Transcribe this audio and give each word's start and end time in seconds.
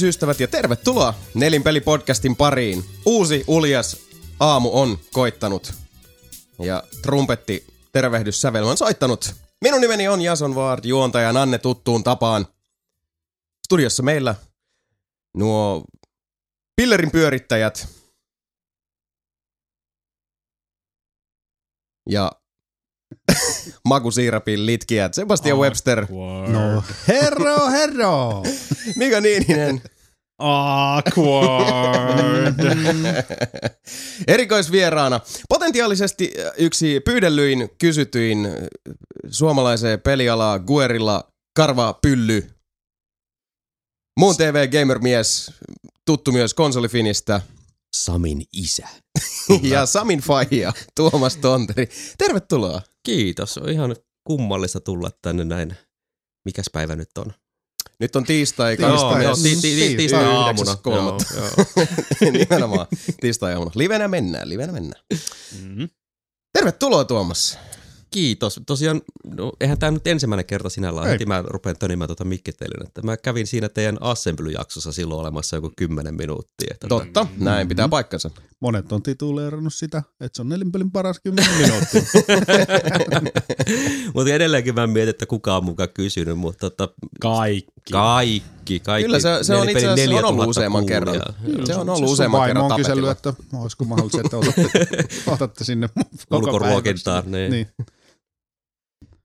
Tervehdysystävät 0.00 0.40
ja 0.40 0.48
tervetuloa 0.48 1.14
Nelinpeli-podcastin 1.34 2.36
pariin. 2.36 2.84
Uusi 3.06 3.44
uljas 3.46 3.96
aamu 4.40 4.70
on 4.72 4.98
koittanut 5.12 5.72
ja 6.62 6.82
trumpetti 7.02 7.66
tervehdyssävelmä 7.92 8.70
on 8.70 8.76
soittanut. 8.76 9.34
Minun 9.60 9.80
nimeni 9.80 10.08
on 10.08 10.22
Jason 10.22 10.54
Ward, 10.54 10.84
juontaja 10.84 11.42
Anne 11.42 11.58
tuttuun 11.58 12.04
tapaan. 12.04 12.46
Studiossa 13.66 14.02
meillä 14.02 14.34
nuo 15.36 15.84
pillerin 16.76 17.10
pyörittäjät 17.10 17.88
ja 22.10 22.32
makusiirapin 23.84 24.66
litkijät 24.66 25.14
Sebastian 25.14 25.58
Webster, 25.58 26.06
No, 26.48 26.84
herro, 27.08 27.70
herro! 27.70 28.42
Mika 28.96 29.20
Niininen 29.20 29.82
Awkward. 30.40 32.14
Erikoisvieraana. 34.26 35.20
Potentiaalisesti 35.48 36.32
äh, 36.38 36.52
yksi 36.58 37.00
pyydellyin, 37.00 37.70
kysytyin 37.78 38.46
äh, 38.46 38.52
suomalaiseen 39.30 40.00
pelialaa 40.00 40.58
Guerilla 40.58 41.32
Karva 41.56 41.92
Pylly. 42.02 42.50
Muun 44.18 44.36
TV 44.36 44.68
gamermies, 44.68 45.52
tuttu 46.06 46.32
myös 46.32 46.54
konsolifinistä. 46.54 47.40
Samin 47.96 48.42
isä. 48.52 48.88
ja 49.72 49.86
Samin 49.86 50.20
faija, 50.20 50.72
Tuomas 50.94 51.36
Tonteri. 51.36 51.88
Tervetuloa. 52.18 52.82
Kiitos, 53.02 53.58
on 53.58 53.68
ihan 53.68 53.96
kummallista 54.24 54.80
tulla 54.80 55.10
tänne 55.22 55.44
näin. 55.44 55.76
Mikäs 56.44 56.66
päivä 56.72 56.96
nyt 56.96 57.18
on? 57.18 57.32
Nyt 58.00 58.16
on 58.16 58.24
tiistai, 58.24 58.76
Tiistai, 58.76 59.24
joo, 59.24 59.34
ti- 59.34 59.42
ti- 59.42 59.60
ti- 59.60 59.94
Tiistai, 59.96 60.24
aamuna. 60.24 60.72
9.3.. 60.72 60.90
Joo, 60.90 61.18
joo. 61.36 61.86
Nimenomaan 62.38 62.86
tiistai 63.20 63.52
aamuna. 63.52 63.70
Livenä 63.74 64.08
mennään, 64.08 64.48
livenä 64.48 64.72
mennään. 64.72 65.04
Mm. 65.62 65.88
Tervetuloa 66.52 67.04
Tuomas. 67.04 67.58
Kiitos. 68.10 68.60
Tosiaan, 68.66 69.02
no, 69.36 69.52
eihän 69.60 69.78
tämä 69.78 69.90
nyt 69.90 70.06
ensimmäinen 70.06 70.46
kerta 70.46 70.70
sinällään. 70.70 71.06
Ei. 71.06 71.12
Heti 71.12 71.26
mä 71.26 71.42
rupean 71.46 71.76
tönimään 71.78 72.08
tuota 72.08 72.24
mikkittelyn. 72.24 72.86
Että 72.86 73.02
mä 73.02 73.16
kävin 73.16 73.46
siinä 73.46 73.68
teidän 73.68 73.96
Assembly-jaksossa 74.00 74.92
silloin 74.92 75.20
olemassa 75.20 75.56
joku 75.56 75.72
10 75.76 76.14
minuuttia. 76.14 76.68
Että 76.70 76.88
Totta, 76.88 77.26
näin 77.38 77.68
pitää 77.68 77.88
paikkansa. 77.88 78.30
Monet 78.60 78.92
on 78.92 79.02
tituleerannut 79.02 79.74
sitä, 79.74 80.02
että 80.20 80.36
se 80.36 80.42
on 80.42 80.48
nelinpelin 80.48 80.90
paras 80.90 81.20
kymmenen 81.20 81.54
minuuttia. 81.60 82.02
Mutta 84.14 84.32
edelleenkin 84.32 84.74
mä 84.74 84.86
mietin, 84.86 85.10
että 85.10 85.26
kuka 85.26 85.56
on 85.56 85.64
mukaan 85.64 85.88
kysynyt, 85.94 86.38
mutta 86.38 86.70
tota, 86.70 86.94
Kaikki. 87.20 87.92
kaikki, 87.92 88.80
kaikki. 88.80 89.04
Kyllä 89.06 89.20
se, 89.20 89.28
se 89.42 89.54
on 89.54 89.68
itse 89.68 89.88
asiassa 89.88 90.10
on 90.10 90.24
ollut 90.24 90.46
4000 90.46 90.50
useamman 90.50 90.86
kerran. 90.86 91.20
kuulijaa. 91.44 91.66
Se 91.66 91.74
on 91.74 91.80
ollut 91.88 91.98
Siis 91.98 92.10
useamman 92.10 92.46
kerran 92.46 92.64
on 92.64 92.76
kysellyt, 92.76 93.04
tapetilla. 93.18 93.40
että 93.46 93.58
olisiko 93.58 93.84
mahdollista, 93.84 94.20
että 94.20 94.36
otatte, 94.36 94.88
otatte 95.34 95.64
sinne 95.64 95.88
koko 96.28 96.36
Ulkoruokintaan, 96.46 97.30
niin. 97.30 97.50
niin. 97.50 97.68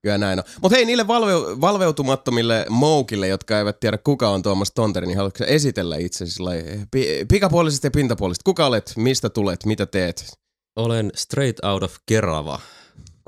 Kyllä 0.06 0.18
näin 0.18 0.38
on. 0.38 0.44
Mutta 0.62 0.76
hei, 0.76 0.84
niille 0.84 1.06
valve, 1.06 1.32
valveutumattomille 1.60 2.66
moukille, 2.70 3.28
jotka 3.28 3.58
eivät 3.58 3.80
tiedä 3.80 3.98
kuka 3.98 4.28
on 4.28 4.42
Tuomas 4.42 4.72
Tonteri, 4.74 5.06
niin 5.06 5.16
haluatko 5.16 5.44
esitellä 5.44 5.96
itsesi 5.96 6.42
lailla 6.42 6.86
pi- 6.90 7.24
pikapuolisesti 7.28 7.86
ja 7.86 7.90
pintapuolisesti? 7.90 8.42
Kuka 8.44 8.66
olet, 8.66 8.92
mistä 8.96 9.30
tulet, 9.30 9.64
mitä 9.64 9.86
teet? 9.86 10.32
Olen 10.76 11.12
straight 11.14 11.64
out 11.64 11.82
of 11.82 11.96
Kerava, 12.06 12.60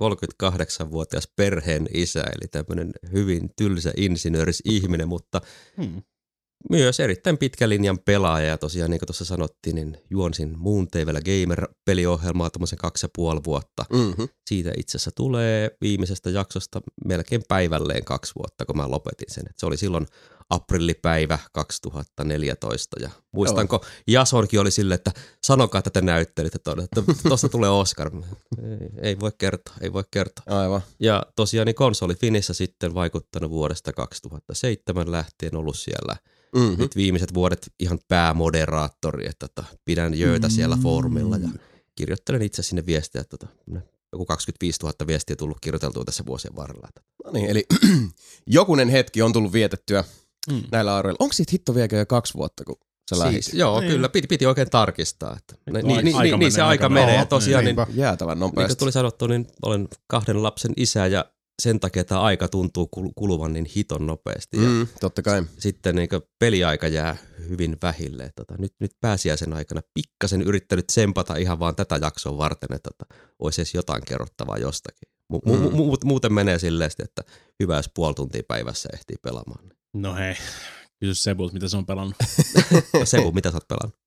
38-vuotias 0.03 1.28
perheen 1.37 1.88
isä, 1.94 2.21
eli 2.21 2.49
tämmöinen 2.50 2.93
hyvin 3.12 3.50
tylsä 3.56 3.93
insinööris 3.97 4.62
ihminen, 4.65 5.09
mutta 5.09 5.41
Hmm. 5.77 6.03
Myös 6.70 7.00
erittäin 7.00 7.38
pitkä 7.38 7.69
linjan 7.69 7.98
pelaaja. 7.98 8.46
Ja 8.46 8.58
tosiaan 8.58 8.91
niin 8.91 8.98
kuin 8.98 9.06
tuossa 9.06 9.24
sanottiin, 9.24 9.74
niin 9.76 9.98
juonsin 10.10 10.54
Moon 10.58 10.88
TVllä 10.88 11.20
Gamer-peliohjelmaa 11.20 12.50
tuommoisen 12.50 12.78
kaksi 12.78 13.04
ja 13.04 13.10
puoli 13.16 13.41
vuotta. 13.46 13.84
Mm-hmm. 13.92 14.28
Siitä 14.48 14.72
itse 14.76 14.96
asiassa 14.98 15.10
tulee 15.16 15.70
viimeisestä 15.80 16.30
jaksosta 16.30 16.80
melkein 17.04 17.42
päivälleen 17.48 18.04
kaksi 18.04 18.32
vuotta, 18.38 18.66
kun 18.66 18.76
mä 18.76 18.91
lopetin 18.91 19.34
sen. 19.34 19.44
Et 19.50 19.58
se 19.58 19.66
oli 19.66 19.76
silloin 19.76 20.06
aprillipäivä 20.50 21.38
2014 21.52 22.96
ja 23.00 23.10
muistanko 23.32 23.84
Jasonkin 24.06 24.60
oli 24.60 24.70
silleen, 24.70 24.94
että 24.94 25.12
sanokaa, 25.42 25.78
että 25.78 25.90
te 25.90 26.00
näyttelitte 26.00 26.58
tuonne, 26.58 26.84
että 26.84 27.02
tuosta 27.28 27.48
tulee 27.48 27.70
Oscar. 27.70 28.10
Ei, 28.62 28.88
ei 29.02 29.20
voi 29.20 29.30
kertoa, 29.38 29.75
ei 29.80 29.92
voi 29.92 30.04
kertoa. 30.10 30.60
Aivan. 30.60 30.80
Ja 31.00 31.22
tosiaan 31.36 31.66
niin 31.66 31.75
konsoli 31.75 32.14
Finissä 32.14 32.54
sitten 32.54 32.94
vaikuttanut 32.94 33.50
vuodesta 33.50 33.92
2007 33.92 35.12
lähtien 35.12 35.56
ollut 35.56 35.78
siellä 35.78 36.16
Mm-hmm. 36.54 36.78
nyt 36.82 36.97
viimeiset 36.97 37.34
vuodet 37.34 37.72
ihan 37.81 37.98
päämoderaattori, 38.09 39.26
että 39.28 39.48
tota, 39.48 39.69
pidän 39.84 40.19
jöitä 40.19 40.48
siellä 40.48 40.78
foorumilla 40.82 41.36
ja 41.36 41.48
kirjoittelen 41.94 42.42
itse 42.42 42.62
sinne 42.62 42.86
viestiä, 42.86 43.20
että 43.20 43.36
tota, 43.38 43.53
joku 44.12 44.26
25 44.26 44.78
000 44.82 44.94
viestiä 45.06 45.37
tullut 45.37 45.60
kirjoiteltua 45.60 46.04
tässä 46.04 46.26
vuosien 46.26 46.56
varrella. 46.56 46.88
Että 46.88 47.00
No 47.25 47.31
niin, 47.32 47.50
eli 47.50 47.64
jokunen 48.47 48.88
hetki 48.88 49.22
on 49.22 49.32
tullut 49.32 49.53
vietettyä 49.53 50.04
Mm. 50.50 50.62
näillä 50.72 50.97
aroilla. 50.97 51.16
Onko 51.20 51.32
siitä 51.32 51.50
hitto 51.53 51.75
vieläkö 51.75 51.97
jo 51.97 52.06
kaksi 52.06 52.34
vuotta, 52.34 52.64
kun 52.64 52.76
sä 53.10 53.19
lähdit? 53.19 53.44
Siis, 53.44 53.56
joo, 53.58 53.81
Niin. 53.81 53.92
kyllä, 53.92 54.08
piti, 54.08 54.26
piti 54.26 54.47
oikein 54.47 54.70
tarkistaa. 54.70 55.37
Että, 55.37 55.54
niin, 55.72 55.87
niin, 56.04 56.16
aika 56.16 56.37
niin, 56.37 56.38
niin, 56.41 56.53
se 56.53 56.56
menee 56.58 56.69
aika 56.69 56.88
menee. 56.88 57.03
Ja 57.03 57.10
nopeasti. 57.10 57.28
tosiaan, 57.28 57.64
niin. 57.64 57.76
Jäätävän 57.94 58.38
niin 58.38 58.41
kuin 58.41 58.48
nopeasti. 58.48 58.78
tuli 58.78 58.92
sanottu, 58.92 59.26
niin 59.26 59.47
olen 59.62 59.88
kahden 60.06 60.42
lapsen 60.42 60.72
isä 60.76 61.06
ja 61.06 61.25
sen 61.62 61.80
takia 61.80 62.04
tämä 62.04 62.20
aika 62.20 62.48
tuntuu 62.48 62.88
kul- 62.96 63.12
kuluvan 63.14 63.52
niin 63.52 63.64
hiton 63.76 64.06
nopeasti. 64.06 64.56
Ja 64.56 64.69
Mm, 64.69 64.86
totta 65.00 65.22
kai. 65.22 65.42
sitten 65.58 65.94
niin 65.96 66.08
peliaika 66.38 66.88
jää 66.88 67.16
hyvin 67.48 67.76
vähille. 67.82 68.32
Tota, 68.36 68.54
nyt, 68.58 68.74
nyt 68.80 68.91
pääsiäisen 69.00 69.52
aikana 69.52 69.80
pikkasen 69.94 70.42
yrittänyt 70.42 70.86
tsempata 70.86 71.36
ihan 71.36 71.58
vaan 71.58 71.76
tätä 71.76 71.98
jaksoa 72.02 72.38
varten, 72.38 72.76
että 72.76 72.91
tota, 72.98 73.14
olisi 73.38 73.60
edes 73.60 73.74
jotain 73.74 74.02
kerrottavaa 74.04 74.58
jostakin. 74.58 75.08
Mu- 75.32 75.50
mu- 75.52 75.56
Mm. 75.70 75.76
mu- 75.78 76.04
muuten 76.04 76.32
menee 76.32 76.58
silleen, 76.58 76.91
että 76.98 77.22
hyvä 77.60 77.76
jos 77.76 77.90
puoli 77.94 78.14
tuntia 78.14 78.42
päivässä 78.48 78.88
ehtii 78.92 79.16
pelaamaan. 79.22 79.64
No 79.94 80.14
hei, 80.14 80.34
kysy 81.00 81.14
Sebult, 81.14 81.52
mitä 81.52 81.69
se 81.69 81.76
on 81.76 81.86
pelannut. 81.86 82.16
Sebu, 83.04 83.32
mitä 83.32 83.50
sä 83.50 83.56
oot 83.56 83.69
pelannut? 83.69 83.98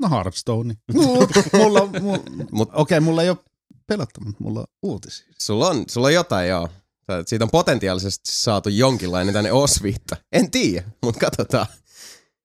No 0.00 0.10
Hearthstone. 0.10 0.74
mulla, 1.58 1.86
mulla, 2.00 2.18
Mut 2.52 2.68
okei, 2.68 2.80
okay, 2.82 3.00
mulla 3.00 3.22
ei 3.22 3.30
ole 3.30 3.38
pelattu, 3.86 4.20
mutta 4.20 4.44
mulla 4.44 4.60
on 4.60 4.66
uutisia. 4.82 5.26
sulla 5.38 5.68
on, 5.68 5.84
sulla 5.90 6.06
on 6.06 6.14
jotain, 6.14 6.48
joo. 6.48 6.68
Sä- 7.10 7.22
Siitä 7.26 7.44
on 7.44 7.50
potentiaalisesti 7.50 8.32
saatu 8.32 8.68
jonkinlainen 8.68 9.34
tänne 9.34 9.52
osviitta. 9.52 10.16
En 10.32 10.50
tiedä, 10.50 10.88
mutta 11.04 11.20
katsotaan. 11.20 11.66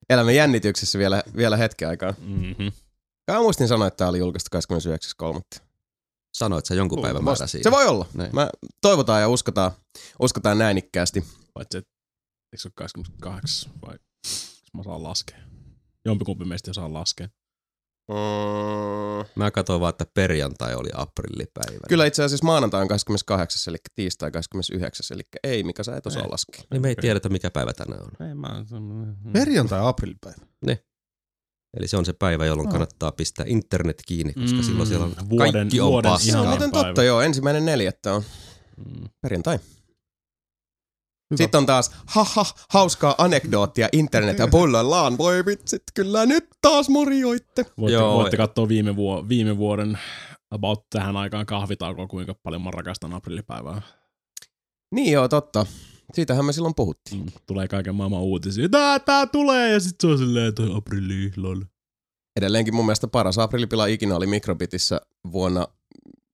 Elämme 0.10 0.34
jännityksessä 0.34 1.00
vielä, 1.00 1.24
vielä 1.36 1.58
hetken 1.58 1.90
aikaa. 1.90 2.14
Mm-hmm. 2.18 2.72
Mä 3.32 3.40
muistin 3.40 3.68
sanoa, 3.68 3.88
että 3.88 3.98
tämä 3.98 4.10
oli 4.10 4.20
julkaistu 4.20 4.50
29.3. 5.58 5.60
Sanoit 6.34 6.66
sä 6.66 6.76
jonkun 6.76 7.02
päivän 7.02 7.24
määrä 7.24 7.48
siinä. 7.48 7.64
Se 7.64 7.72
voi 7.72 7.86
olla. 7.88 8.06
Näin. 8.14 8.30
Mä 8.34 8.50
toivotaan 8.82 9.22
ja 9.22 9.30
uskotaan, 9.30 9.72
uskotaan 10.22 10.58
näinikkäästi. 10.58 11.26
Paitsi, 11.54 11.78
että 11.78 11.90
eikö 12.54 12.62
se 12.62 12.68
ole 12.68 12.74
28 12.76 13.72
vai 13.88 13.96
mä 14.74 14.84
saan 14.84 15.04
laskea? 15.04 15.38
Jompikumpi 16.06 16.46
meistä 16.46 16.72
osaa 16.72 16.94
laskea. 16.94 17.28
Mm, 18.08 19.26
Mä 19.36 19.52
katsoin 19.52 19.82
vaan, 19.82 19.90
että 19.90 20.06
perjantai 20.14 20.76
oli 20.76 20.90
aprillipäivä. 20.94 21.80
kyllä 21.90 22.06
itse 22.06 22.24
asiassa 22.24 22.46
maanantai 22.46 22.82
on 22.82 22.88
28. 22.88 23.72
eli 23.72 23.78
tiistai 23.96 24.32
29. 24.32 25.16
Eli 25.16 25.24
ei, 25.44 25.64
mikä 25.64 25.84
sä 25.84 25.96
et 25.98 26.06
osaa 26.08 26.22
Ei. 26.24 26.30
laskea. 26.30 26.62
Niin 26.72 26.82
me 26.82 26.90
ei 26.90 26.96
tiedetä, 26.96 27.30
mikä 27.30 27.52
päivä 27.52 27.74
tänään 27.74 28.02
on. 28.04 28.28
Ei 28.28 28.36
mä... 28.36 28.66
Perjantai 29.34 29.80
aprillipäivä. 29.84 30.46
Eli 31.78 31.88
se 31.88 31.98
on 31.98 32.06
se 32.06 32.14
päivä, 32.14 32.46
jolloin 32.46 32.66
No. 32.66 32.72
kannattaa 32.72 33.12
pistää 33.12 33.46
internet 33.50 34.02
kiinni, 34.08 34.34
koska 34.34 34.58
Mm, 34.58 34.64
silloin 34.64 34.88
siellä 34.88 35.06
on 35.06 35.12
vuoden- 35.30 35.54
kaikki 35.54 35.80
on 35.82 35.92
vuoden 35.92 36.12
Se 36.12 36.14
paskaa. 36.14 36.40
on 36.42 36.46
Ihan 36.46 36.48
muuten 36.50 36.72
päivä. 36.72 36.88
totta, 36.88 37.04
joo. 37.04 37.22
Ensimmäinen 37.22 37.66
neljättä 37.66 38.14
on 38.14 38.24
Mm. 38.78 39.10
perjantai. 39.22 39.60
Hyvä. 41.32 41.38
Sitten 41.38 41.58
on 41.58 41.66
taas 41.66 41.92
haha, 42.06 42.46
hauskaa 42.70 43.16
anekdoottia 43.18 43.90
internet 43.92 44.40
ja 44.40 44.48
pullollaan. 44.48 45.18
Voi 45.18 45.46
vitsit, 45.46 45.84
kyllä 45.94 46.26
nyt 46.26 46.48
taas 46.62 46.90
morjoitte. 46.90 47.66
Voitte, 47.78 47.94
Joo. 47.94 48.14
voitte 48.16 48.38
katsoa 48.38 48.68
viime, 48.68 48.96
vuo, 48.96 49.30
viime 49.30 49.58
vuoden 49.58 50.00
about 50.52 50.90
tähän 50.90 51.18
aikaan 51.18 51.46
kahvitaukoa, 51.46 52.08
kuinka 52.08 52.36
paljon 52.44 52.62
mä 52.62 52.72
rakastan 52.72 53.14
aprillipäivää. 53.14 53.82
Niin 54.92 55.12
joo, 55.12 55.28
totta. 55.28 55.66
Siitähän 56.14 56.46
me 56.46 56.54
silloin 56.54 56.76
puhuttiin. 56.76 57.22
Mm. 57.24 57.32
Tulee 57.48 57.68
kaiken 57.68 57.96
maailman 57.96 58.22
uutisia. 58.22 58.70
Tää, 58.70 59.00
tää 59.00 59.26
tulee 59.26 59.72
ja 59.74 59.80
sit 59.80 59.96
se 60.02 60.08
on 60.08 60.18
silleen, 60.18 60.48
että 60.48 60.64
aprilli, 60.76 61.32
lol. 61.38 61.62
Edelleenkin 62.40 62.76
mun 62.76 62.86
mielestä 62.86 63.08
paras 63.08 63.38
aprillipila 63.38 63.86
ikinä 63.86 64.16
oli 64.16 64.28
Mikrobitissä 64.28 65.02
vuonna 65.32 65.68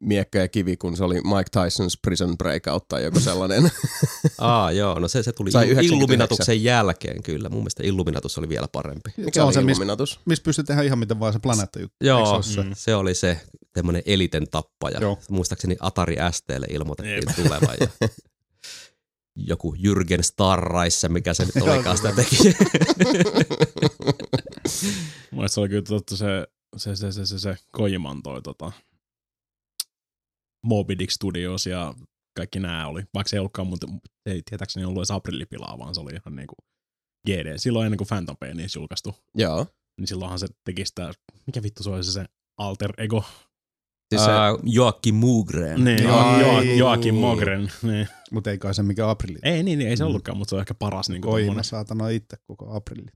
Miekka 0.03 0.37
ja 0.37 0.47
kivi, 0.47 0.77
kun 0.77 0.97
se 0.97 1.03
oli 1.03 1.15
Mike 1.15 1.49
Tyson's 1.57 1.99
Prison 2.01 2.37
Breakout 2.37 2.87
tai 2.87 3.03
joku 3.03 3.19
sellainen. 3.19 3.71
Aa, 4.37 4.71
joo, 4.71 4.99
no 4.99 5.07
se, 5.07 5.23
se 5.23 5.31
tuli 5.31 5.51
Sai 5.51 5.61
Sai 5.61 5.69
99. 5.69 5.97
Illuminatuksen 5.97 6.63
jälkeen 6.63 7.23
kyllä. 7.23 7.49
Mun 7.49 7.59
mielestä 7.59 7.83
Illuminatus 7.83 8.37
oli 8.37 8.49
vielä 8.49 8.67
parempi. 8.67 9.09
Mikä 9.17 9.31
se 9.33 9.41
on 9.41 9.53
se, 9.53 9.61
missä 9.61 9.83
mis 10.25 10.41
pystyy 10.41 10.63
tehdä 10.63 10.81
ihan 10.81 10.99
miten 10.99 11.19
vaan 11.19 11.33
se 11.33 11.39
planeetta 11.39 11.79
juttu. 11.79 11.95
Joo, 12.01 12.41
se? 12.41 12.63
Mm. 12.63 12.71
se 12.75 12.95
oli 12.95 13.15
se 13.15 13.41
tämmönen 13.73 14.01
eliten 14.05 14.49
tappaja. 14.51 14.99
Joo. 15.01 15.19
Muistaakseni 15.29 15.75
Atari 15.79 16.15
STlle 16.31 16.67
ilmoitettiin 16.69 17.23
Jep. 17.27 17.35
tulevan. 17.35 17.77
Ja 17.79 17.87
joku 19.35 19.75
Jürgen 19.75 20.23
Starraissa, 20.23 21.09
mikä 21.09 21.33
se 21.33 21.45
nyt 21.45 21.63
olikaan 21.63 21.97
sitä 21.97 22.11
teki. 22.11 22.37
Mun 25.31 25.49
se 25.49 25.59
oli 25.59 25.69
kyllä 25.69 25.81
totta 25.81 26.17
se, 26.17 26.47
se, 26.77 26.95
se, 26.95 27.11
se, 27.11 27.25
se, 27.25 27.39
se 27.39 27.57
Kojiman 27.71 28.23
toi 28.23 28.41
tota, 28.41 28.71
Moby 30.65 30.99
Dick 30.99 31.11
Studios 31.11 31.65
ja 31.67 31.93
kaikki 32.37 32.59
nämä 32.59 32.87
oli. 32.87 33.03
Vaikka 33.13 33.29
se 33.29 33.35
ei 33.35 33.39
ollutkaan, 33.39 33.67
mutta 33.67 33.87
ei 34.25 34.41
tietääkseni 34.49 34.85
ollut 34.85 34.99
edes 34.99 35.11
aprillipilaa, 35.11 35.79
vaan 35.79 35.95
se 35.95 36.01
oli 36.01 36.11
ihan 36.11 36.35
niinku 36.35 36.55
GD. 37.27 37.53
Silloin 37.57 37.85
ennen 37.85 37.97
kuin 37.97 38.07
Phantom 38.07 38.35
Pain 38.39 38.57
niissä 38.57 38.79
julkaistu, 38.79 39.15
Joo. 39.35 39.67
niin 39.99 40.07
silloinhan 40.07 40.39
se 40.39 40.47
teki 40.65 40.85
sitä, 40.85 41.13
mikä 41.47 41.63
vittu 41.63 41.83
se 41.83 41.89
oli 41.89 42.03
se, 42.03 42.11
se 42.11 42.25
alter 42.59 42.93
ego. 42.97 43.23
Siis 44.15 44.25
se, 44.25 44.31
Uh, 44.31 44.59
Joakim 44.63 45.15
Mugren. 45.15 45.83
Niin, 45.83 46.09
Ai. 46.09 46.41
jo, 46.41 46.61
jo, 46.61 46.73
Joakim 46.75 47.15
Mogren. 47.15 47.71
Niin. 47.81 48.07
Mutta 48.31 48.51
ei 48.51 48.57
kai 48.57 48.73
se 48.75 48.83
mikä 48.83 49.09
aprilli. 49.09 49.39
Ei 49.43 49.63
niin, 49.63 49.79
niin, 49.79 49.89
ei 49.89 49.97
se 49.97 50.03
Mm. 50.03 50.07
ollutkaan, 50.07 50.37
mutta 50.37 50.49
se 50.49 50.55
on 50.55 50.61
ehkä 50.61 50.73
paras. 50.73 51.09
Niin 51.09 51.21
Koima 51.21 51.63
saatana 51.63 52.09
itse 52.09 52.37
koko 52.47 52.75
aprilli. 52.75 53.11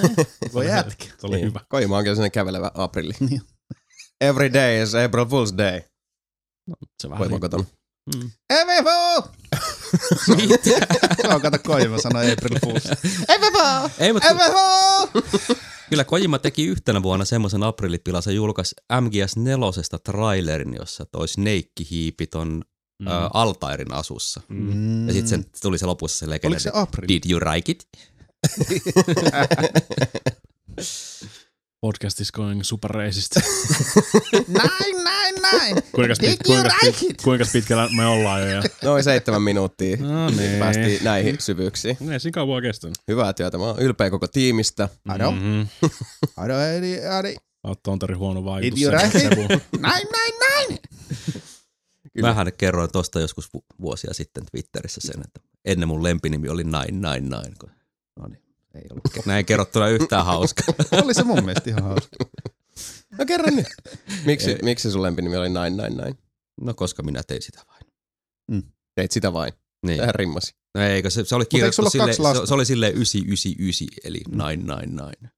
Voi 0.54 0.66
jätkä. 0.66 1.04
Se 1.04 1.26
oli 1.26 1.36
niin. 1.36 1.46
hyvä. 1.46 1.60
Koima 1.68 1.96
onkin 1.98 2.12
sellainen 2.12 2.32
kävelevä 2.32 2.70
aprilli. 2.74 3.12
Niin. 3.30 3.40
Every 4.20 4.52
day 4.52 4.82
is 4.82 4.94
April 4.94 5.24
Fool's 5.24 5.58
Day. 5.58 5.80
Se 7.02 7.10
vähän 7.10 7.18
Koima 7.28 7.38
kotona. 7.40 7.64
Mm. 8.16 8.30
MFO! 8.64 9.28
Mitä? 10.36 10.86
On 11.34 11.40
kato 11.40 11.58
Koima 11.66 11.98
sanoi 11.98 12.32
April 12.32 12.58
Fools. 12.64 12.84
MFO! 13.40 13.90
Ei, 13.98 14.12
mutta 14.12 14.34
MFO! 14.34 15.08
kyllä 15.90 16.04
Kojima 16.04 16.38
teki 16.38 16.66
yhtenä 16.66 17.02
vuonna 17.02 17.24
semmoisen 17.24 17.62
aprillipila, 17.62 18.20
se 18.20 18.32
julkaisi 18.32 18.74
MGS4 18.92 19.98
trailerin, 20.04 20.74
jossa 20.74 21.06
toi 21.06 21.28
Snake 21.28 21.72
hiipi 21.90 22.26
ton 22.26 22.62
Mm. 23.02 23.04
mm. 23.08 23.12
ä, 23.12 23.30
Altairin 23.34 23.92
asussa. 23.94 24.40
Mm. 24.48 25.06
Ja 25.08 25.12
sitten 25.14 25.44
tuli 25.62 25.78
se 25.78 25.86
lopussa 25.86 26.18
se 26.18 26.30
legenda. 26.30 26.48
Oliko 26.48 26.60
se 26.60 26.70
aprilli? 26.74 27.08
Did 27.08 27.30
you 27.30 27.40
like 27.54 27.72
it? 27.72 27.88
Podcast 31.80 32.20
is 32.20 32.32
going 32.32 32.62
super 32.62 32.90
racist. 32.90 33.36
Näin, 34.48 35.04
näin, 35.04 35.34
näin. 35.42 35.76
kuinka, 35.92 36.14
pit, 36.20 36.40
kuinka, 36.46 36.70
pit, 37.00 37.22
kuinka 37.22 37.44
pitkällä 37.52 37.88
me 37.96 38.06
ollaan 38.06 38.40
jo? 38.42 38.48
Ja... 38.48 38.62
Noin 38.84 39.04
seitsemän 39.04 39.42
minuuttia. 39.42 39.96
No 39.96 40.30
niin. 40.30 40.58
Päästiin 40.58 41.04
näihin 41.04 41.36
syvyyksiin. 41.40 41.96
Ei 42.12 42.20
siinä 42.20 42.34
kauan 42.34 42.62
kestänyt. 42.62 42.96
Hyvää 43.08 43.32
työtä. 43.32 43.58
Mä 43.58 43.64
oon 43.64 43.78
ylpeä 43.78 44.10
koko 44.10 44.28
tiimistä. 44.28 44.88
Ado, 45.08 45.30
Mhm. 45.30 45.60
ado, 46.36 46.54
adi, 46.54 47.06
adi. 47.06 47.36
Oot 47.64 47.82
Tontari 47.82 48.14
huono 48.14 48.44
vaikutus. 48.44 48.80
Vu- 49.36 49.60
Näin, 49.80 50.06
näin, 50.12 50.32
näin. 50.40 50.78
Kyllä. 52.14 52.28
Mähän 52.28 52.52
kerroin 52.58 52.90
tosta 52.92 53.20
joskus 53.20 53.54
vu- 53.54 53.64
vuosia 53.80 54.14
sitten 54.14 54.44
Twitterissä 54.50 55.00
sen, 55.04 55.20
että 55.20 55.40
ennen 55.64 55.88
mun 55.88 56.02
lempinimi 56.02 56.48
oli 56.48 56.64
Nine 56.64 57.10
Nine 57.14 57.20
Nine. 57.36 57.54
kun- 57.60 57.70
ei 58.78 58.86
ollut 58.90 59.26
näin 59.26 59.46
kerrottuna 59.46 59.88
yhtään 59.88 60.24
hauskaa. 60.24 60.74
Oli 61.04 61.14
se 61.14 61.24
mun 61.24 61.44
mielestä 61.44 61.70
ihan 61.70 61.82
hauska. 61.82 62.16
No 63.18 63.24
kerro 63.26 63.50
nyt. 63.50 63.66
Miksi, 64.24 64.50
Ei. 64.50 64.58
miksi 64.62 64.90
sun 64.90 65.02
lempinimi 65.02 65.36
oli 65.36 65.48
näin, 65.48 65.76
näin, 65.76 65.96
näin? 65.96 66.18
No 66.60 66.74
koska 66.74 67.02
minä 67.02 67.22
tein 67.26 67.42
sitä 67.42 67.62
vain. 67.68 67.82
Teit 68.94 69.12
sitä 69.12 69.32
vain. 69.32 69.52
Niin. 69.86 69.98
Tähän 69.98 70.14
rimmasi. 70.14 70.54
No 70.74 70.82
eikö 70.82 71.10
se, 71.10 71.24
se 71.24 71.34
oli 71.34 71.44
kirjoitettu 71.46 71.82
kaksi 71.98 72.22
lasta? 72.22 72.40
se, 72.40 72.46
se 72.46 72.54
oli 72.54 72.66
silleen 72.66 72.94
999, 72.94 73.88
eli 74.04 74.20
Nine 74.28 74.74
Nine 74.74 75.02
Nine. 75.04 75.30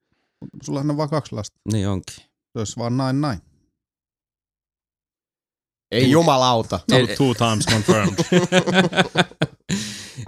Sullahan 0.62 0.90
on 0.90 0.96
vaan 0.96 1.10
kaksi 1.10 1.34
lasta. 1.34 1.58
Niin 1.72 1.88
onkin. 1.88 2.16
Se 2.16 2.58
olisi 2.58 2.76
vaan 2.76 2.96
näin, 2.96 3.20
näin. 3.20 3.38
Ei 5.90 6.10
jumalauta. 6.10 6.80
Two, 6.88 7.06
two 7.16 7.34
times 7.34 7.66
confirmed. 7.66 8.14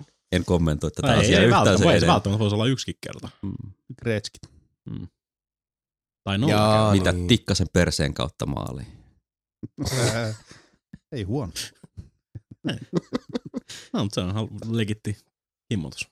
en 0.33 0.45
kommentoi 0.45 0.91
tätä 0.91 1.15
ei, 1.15 1.21
asiaa 1.21 1.41
ei, 1.41 1.47
yhtään 1.47 1.65
välttämättä, 1.65 1.95
ei 1.95 2.01
se 2.01 2.07
välttämättä 2.07 2.39
voisi 2.39 2.55
olla 2.55 2.67
yksikin 2.67 2.95
kerta. 3.01 3.29
Mm. 3.43 3.53
Gretskit. 4.03 4.43
Tai 6.25 6.39
nolla 6.39 6.53
Jaa. 6.55 6.93
Mitä 6.93 7.13
niin. 7.13 7.29
tikkasen 7.29 7.67
perseen 7.73 8.15
kautta 8.15 8.47
maaliin. 8.47 8.87
Ää, 10.15 10.35
Ei 11.13 11.23
huono. 11.23 11.53
No, 13.93 14.03
mutta 14.03 14.15
se 14.15 14.21
on 14.21 14.49
legitti 14.77 15.17
himmotus. 15.71 16.09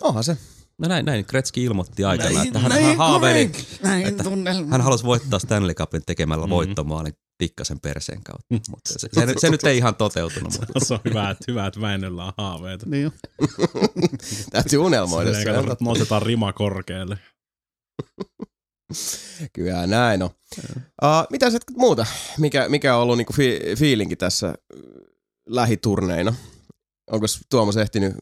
Onhan 0.00 0.24
se. 0.24 0.36
No 0.78 0.88
näin, 0.88 1.04
näin 1.06 1.24
Kretski 1.26 1.64
ilmoitti 1.64 2.04
aikana, 2.04 2.30
Näin, 2.30 2.46
että 2.46 2.58
hän, 2.58 2.68
näin 2.68 2.84
hän 2.84 2.96
haaveili, 2.96 3.52
Näin 3.82 4.16
tunnelma. 4.24 4.70
hän 4.70 4.80
halusi 4.80 5.04
voittaa 5.04 5.38
Stanley 5.38 5.74
Cupin 5.74 6.02
tekemällä 6.06 6.46
Mhm. 6.46 6.50
voittomaalin 6.50 7.12
tikkasen 7.38 7.80
perseen 7.80 8.24
kautta. 8.24 8.46
Mutta 8.70 8.92
se, 8.92 9.08
se, 9.12 9.34
se, 9.38 9.50
nyt 9.50 9.64
ei 9.64 9.76
ihan 9.76 9.94
toteutunut. 9.94 10.52
Mutta. 10.52 10.84
Se 10.84 10.94
on 10.94 11.00
hyvä, 11.04 11.30
että, 11.30 11.44
hyvä, 11.48 11.66
että 11.66 11.80
Väinöllä 11.80 12.24
on 12.24 12.32
haaveita. 12.38 12.86
Niin. 12.88 13.12
Täytyy 14.52 14.78
unelmoida. 14.78 15.34
Se 15.34 15.50
on 15.50 15.56
kato, 15.56 15.68
totta. 15.68 15.84
nostetaan 15.84 16.22
rima 16.22 16.52
korkealle. 16.52 17.18
Kyllä 19.52 19.86
näin 19.86 20.22
on. 20.22 20.30
Uh, 21.02 21.08
mitä 21.30 21.50
sä 21.50 21.58
muuta? 21.76 22.06
Mikä, 22.38 22.68
mikä 22.68 22.96
on 22.96 23.02
ollut 23.02 23.16
niinku 23.16 23.32
fi- 23.32 23.60
fiilinki 23.78 24.16
tässä 24.16 24.48
äh, 24.48 24.54
lähiturneina? 25.48 26.34
Onko 27.10 27.26
Tuomas 27.50 27.76
ehtinyt 27.76 28.12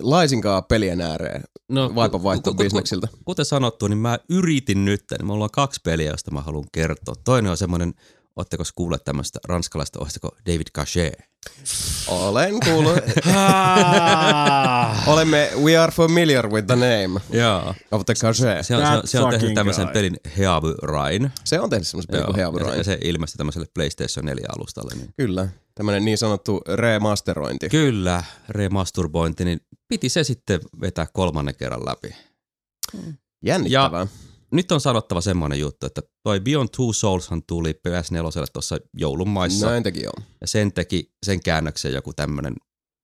laisinkaan 0.00 0.64
pelien 0.64 1.00
ääreen 1.00 1.42
No, 1.68 1.94
vaipan 1.94 2.42
ku- 2.42 2.54
bisneksiltä? 2.54 3.08
Kuten 3.24 3.44
sanottu, 3.44 3.88
niin 3.88 3.98
mä 3.98 4.18
yritin 4.28 4.84
nyt, 4.84 5.04
niin 5.10 5.26
mulla 5.26 5.44
on 5.44 5.50
kaksi 5.50 5.80
peliä, 5.84 6.10
joista 6.10 6.30
mä 6.30 6.40
haluan 6.40 6.64
kertoa. 6.72 7.14
Toinen 7.24 7.50
on 7.50 7.56
semmoinen, 7.56 7.94
ootteko 8.36 8.62
kuulleet 8.74 9.04
tämmöistä 9.04 9.38
ranskalaista 9.44 10.00
ohjasta 10.00 10.28
David 10.46 10.66
Cachet? 10.76 11.14
Olen 12.08 12.54
kuullut. 12.64 12.98
Olemme, 15.12 15.50
we 15.62 15.76
are 15.76 15.92
familiar 15.92 16.50
with 16.50 16.66
the 16.66 16.76
name 16.76 17.20
Joo. 17.30 17.74
of 17.90 18.06
the 18.06 18.14
cachet. 18.14 18.66
Se 18.66 18.76
on, 18.76 18.82
se 18.82 18.92
on, 18.92 19.02
se 19.04 19.20
on 19.20 19.30
tehnyt 19.30 19.54
tämmöisen 19.54 19.84
guy. 19.84 19.92
pelin 19.92 20.16
Heavy 20.38 20.74
Rain. 20.82 21.30
Se 21.44 21.60
on 21.60 21.70
tehnyt 21.70 21.86
semmoisen 21.86 22.10
pelin 22.10 22.26
kuin 22.26 22.36
Heavy 22.36 22.58
se, 22.58 22.64
Rain. 22.64 22.78
ja 22.78 22.84
se 22.84 22.98
ilmestyi 23.04 23.36
tämmöiselle 23.36 23.66
PlayStation 23.74 24.28
4-alustalle. 24.28 24.94
Niin. 24.94 25.14
Kyllä. 25.16 25.48
Tämmöinen 25.74 26.04
niin 26.04 26.18
sanottu 26.18 26.60
remasterointi. 26.74 27.68
Kyllä, 27.68 28.22
remasturbointi, 28.48 29.44
niin 29.44 29.60
piti 29.88 30.08
se 30.08 30.24
sitten 30.24 30.60
vetää 30.80 31.06
kolmannen 31.12 31.54
kerran 31.54 31.86
läpi. 31.86 32.14
Jännittävää. 33.44 34.06
Nyt 34.52 34.72
on 34.72 34.80
sanottava 34.80 35.20
semmoinen 35.20 35.60
juttu, 35.60 35.86
että 35.86 36.02
toi 36.22 36.40
Beyond 36.40 36.68
Two 36.76 36.92
Soulshan 36.92 37.42
tuli 37.42 37.72
PS4 37.72 38.46
tuossa 38.52 38.78
joulun 38.94 39.28
maissa. 39.28 39.66
Näin 39.66 39.82
teki 39.82 40.06
on. 40.06 40.24
Ja 40.40 40.46
sen 40.46 40.72
teki 40.72 41.12
sen 41.26 41.42
käännöksen 41.42 41.92
joku 41.92 42.12
tämmönen, 42.12 42.54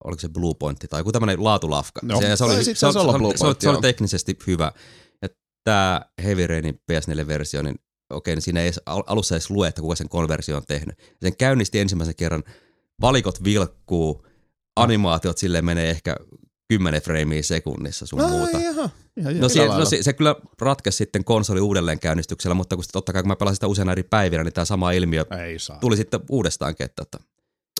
oliko 0.04 0.20
se 0.20 0.28
Blue 0.28 0.54
Pointti 0.58 0.88
tai 0.88 1.00
joku 1.00 1.12
tämmönen 1.12 1.44
laatulafka. 1.44 2.00
Joo. 2.08 2.20
Se, 2.20 2.36
se, 2.36 2.44
oli, 2.44 2.64
se, 2.64 2.74
se, 2.74 2.86
oli, 2.86 2.98
olla 2.98 3.12
se, 3.12 3.18
Blue 3.18 3.28
oli, 3.28 3.38
se, 3.38 3.44
oli, 3.44 3.48
Point, 3.48 3.60
se 3.60 3.68
oli 3.68 3.74
joo. 3.74 3.82
teknisesti 3.82 4.38
hyvä. 4.46 4.72
Ja 5.22 5.28
tää 5.64 6.10
Heavy 6.24 6.46
Rainin 6.46 6.80
PS4-versio, 6.92 7.62
niin 7.62 7.76
okei, 8.10 8.34
niin 8.34 8.42
siinä 8.42 8.60
ei 8.60 8.66
edes, 8.66 8.80
al- 8.86 9.02
alussa 9.06 9.34
edes 9.34 9.50
lue, 9.50 9.68
että 9.68 9.80
kuka 9.80 9.94
sen 9.94 10.08
konversio 10.08 10.56
on 10.56 10.66
tehnyt. 10.68 10.98
Sen 11.22 11.36
käynnisti 11.36 11.78
ensimmäisen 11.78 12.16
kerran, 12.16 12.44
valikot 13.00 13.44
vilkkuu, 13.44 14.26
animaatiot 14.76 15.38
silleen 15.38 15.64
menee 15.64 15.90
ehkä 15.90 16.16
10 16.68 17.02
freimiä 17.02 17.42
sekunnissa 17.42 18.06
sun 18.06 18.20
muuta. 18.22 18.56
Ai 18.56 18.64
jaha. 18.64 18.90
Ihan 19.16 19.40
No, 19.40 19.48
se, 19.48 19.66
no 19.66 19.84
se, 19.84 20.02
se, 20.02 20.12
kyllä 20.12 20.36
ratkesi 20.60 20.96
sitten 20.96 21.24
konsoli 21.24 21.60
uudelleen 21.60 22.00
käynnistyksellä, 22.00 22.54
mutta 22.54 22.76
kun 22.76 22.84
totta 22.92 23.12
kai 23.12 23.22
kun 23.22 23.28
mä 23.28 23.36
pelasin 23.36 23.56
sitä 23.56 23.66
useana 23.66 23.92
eri 23.92 24.02
päivinä, 24.02 24.44
niin 24.44 24.52
tämä 24.52 24.64
sama 24.64 24.90
ilmiö 24.92 25.24
Ei 25.46 25.58
saa. 25.58 25.78
tuli 25.78 25.96
sitten 25.96 26.20
uudestaankin, 26.30 26.84
että, 26.84 27.02
että 27.02 27.18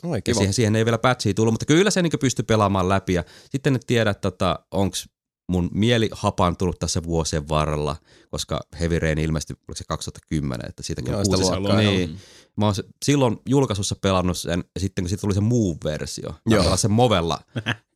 Oi 0.03 0.19
ja 0.19 0.23
kiva. 0.23 0.35
siihen, 0.39 0.55
siihen 0.55 0.77
ei 0.77 0.85
vielä 0.85 0.99
patchia 0.99 1.35
tullut, 1.35 1.55
mutta 1.55 1.67
kyllä 1.67 1.91
se 1.91 2.03
niin 2.03 2.13
pystyi 2.21 2.43
pelaamaan 2.43 2.89
läpi. 2.89 3.15
Ja 3.15 3.25
sitten 3.51 3.75
en 3.75 3.81
tiedä, 3.87 4.15
tota, 4.15 4.59
onko 4.71 4.97
mun 5.49 5.71
mieli 5.75 6.09
hapantunut 6.13 6.79
tässä 6.79 7.03
vuosien 7.03 7.49
varrella, 7.49 7.97
koska 8.31 8.61
Heavy 8.81 8.99
Rain 8.99 9.19
ilmestyi, 9.19 9.57
oliko 9.69 9.77
se 9.77 9.85
2010, 9.89 10.69
että 10.69 10.83
siitäkin 10.83 11.15
on 11.15 11.25
kuusi- 11.27 11.43
luokkaa, 11.43 11.77
niin. 11.77 12.19
Mä 12.57 12.65
oon 12.65 12.75
se, 12.75 12.83
silloin 13.05 13.37
julkaisussa 13.49 13.97
pelannut 14.01 14.39
sen, 14.39 14.65
ja 14.75 14.81
sitten 14.81 15.03
kun 15.05 15.09
siitä 15.09 15.21
tuli 15.21 15.35
se 15.35 15.41
Move-versio, 15.41 16.29
mä 16.31 16.39
Joo. 16.47 16.63
pelasin 16.65 16.83
sen 16.83 16.91
Movella. 16.91 17.39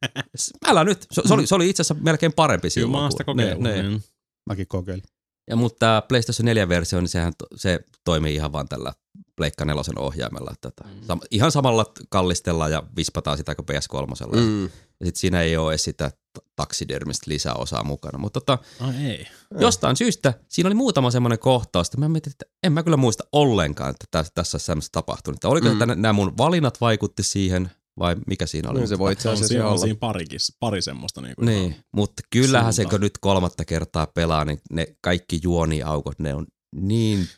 Älä 0.68 0.85
nyt, 0.85 1.06
se, 1.12 1.23
se, 1.26 1.35
oli, 1.35 1.47
se 1.47 1.54
oli 1.54 1.71
itse 1.71 1.80
asiassa 1.80 2.02
melkein 2.04 2.32
parempi 2.32 2.61
Kyllä 2.62 2.71
silloin. 2.75 2.90
mä 2.92 3.02
oon 3.02 3.12
sitä 3.12 3.25
kokeillut. 3.25 3.62
ne, 3.62 3.82
ne. 3.82 3.88
niin. 3.88 4.02
Mäkin 4.47 4.66
kokeilin. 4.68 5.04
Ja 5.52 5.56
mutta 5.56 5.78
tämä 5.78 6.02
PlayStation 6.09 6.49
4-versio, 6.56 7.00
niin 7.00 7.09
sehän 7.09 7.32
to, 7.38 7.47
se 7.56 7.80
toimii 8.04 8.35
ihan 8.35 8.52
vaan 8.52 8.68
tällä 8.68 8.92
Pleikka 9.37 9.64
4 9.64 9.82
ohjaimella. 9.99 10.52
Tätä. 10.61 10.85
Mm. 10.85 10.90
Sam- 11.00 11.26
ihan 11.30 11.52
samalla 11.52 11.92
kallistellaan 12.09 12.73
ja 12.73 12.82
vispataan 12.97 13.37
sitä 13.37 13.54
kuin 13.54 13.66
PS3. 13.66 14.37
Mm. 14.40 14.64
Ja 15.00 15.06
sit 15.06 15.16
siinä 15.16 15.40
ei 15.42 15.56
ole 15.56 15.73
edes 15.73 15.85
sitä 15.85 16.11
taksidermistä 16.56 17.30
lisäosaa 17.30 17.85
mukana. 17.85 18.18
Mutta 18.18 18.40
tota, 18.40 18.59
Ai 18.80 18.94
ei. 19.06 19.26
jostain 19.61 19.97
syystä 19.97 20.35
siinä 20.49 20.68
oli 20.68 20.75
muutama 20.75 21.11
semmoinen 21.11 21.38
kohtaus, 21.38 21.87
että 21.88 21.99
mä 21.99 22.09
mietin, 22.09 22.30
että 22.30 22.44
en 22.62 22.73
mä 22.73 22.82
kyllä 22.82 22.97
muista 22.97 23.25
ollenkaan, 23.32 23.90
että 23.90 24.04
tässä, 24.11 24.32
tässä 24.35 24.56
olisi 24.56 24.66
semmoista 24.66 24.92
tapahtunut. 24.92 25.37
Että 25.37 25.49
oliko 25.49 25.68
Mm. 25.68 25.78
nämä 25.78 26.12
mun 26.12 26.38
valinnat 26.38 26.80
vaikutti 26.80 27.23
siihen 27.23 27.71
vai 27.99 28.16
mikä 28.26 28.46
siinä 28.46 28.70
oli? 28.70 28.80
No, 28.80 28.87
se 28.87 28.99
voi 28.99 29.12
itse 29.12 29.22
Se 29.22 29.28
on, 29.28 29.32
asiassa 29.32 29.49
siinä, 29.49 29.64
on 29.64 29.70
olla. 29.70 29.80
siinä 29.80 29.99
parikin, 30.00 30.38
pari 30.61 30.82
semmoista. 30.82 31.20
Niin, 31.20 31.34
kuin 31.37 31.46
Niin, 31.46 31.76
mutta 31.92 32.22
kyllähän 32.30 32.72
se 32.72 32.76
suuntaan. 32.76 33.00
kun 33.00 33.04
nyt 33.04 33.18
kolmatta 33.20 33.64
kertaa 33.64 34.06
pelaa, 34.06 34.44
niin 34.44 34.61
ne 34.72 34.87
kaikki 35.00 35.40
juoniaukot, 35.42 36.18
ne 36.18 36.34
on 36.34 36.46
niin 36.76 37.28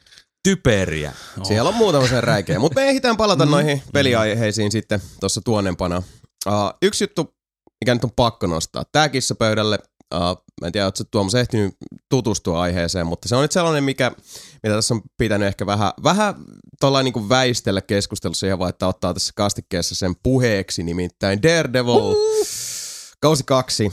typeriä. 0.49 1.12
Oh. 1.40 1.46
Siellä 1.46 1.68
on 1.68 1.75
muutama 1.75 2.06
sen 2.08 2.25
räikeä. 2.25 2.58
Mutta 2.58 2.80
me 2.80 2.87
ehditään 2.88 3.16
palata 3.16 3.46
noihin 3.46 3.82
peliaiheisiin 3.92 4.73
sitten 4.73 5.00
tuossa 5.20 5.40
tuonnempana. 5.44 6.02
Uh, 6.46 6.52
yksi 6.82 7.04
juttu 7.04 7.34
mikä 7.84 7.94
nyt 7.94 8.04
on 8.04 8.11
pakko 8.16 8.46
nostaa. 8.46 8.84
Tää 8.92 9.08
kissapöydälle, 9.08 9.78
uh, 10.16 10.44
mä 10.61 10.66
en 10.66 10.73
tiedä, 10.73 10.90
sä, 10.94 11.04
Tuomas 11.11 11.35
ehtinyt 11.35 11.76
tutustua 12.09 12.61
aiheeseen, 12.62 13.06
mutta 13.06 13.28
se 13.28 13.37
on 13.37 13.42
nyt 13.42 13.52
sellainen, 13.52 13.85
mikä, 13.85 14.12
mitä 14.62 14.75
tässä 14.75 14.94
on 14.94 15.02
pitänyt 15.18 15.49
ehkä 15.49 15.66
vähän, 15.66 15.92
vähän 16.02 16.35
niin 17.04 17.28
väistellä 17.28 17.80
keskustelussa 17.80 18.47
ihan 18.47 18.59
vaan, 18.59 18.68
että 18.71 18.88
ottaa 18.88 19.14
tässä 19.14 19.33
kastikkeessa 19.37 19.94
sen 19.94 20.14
puheeksi, 20.23 20.83
nimittäin 20.83 21.42
Daredevil, 21.42 22.14
kausi 23.21 23.42
kaksi. 23.47 23.92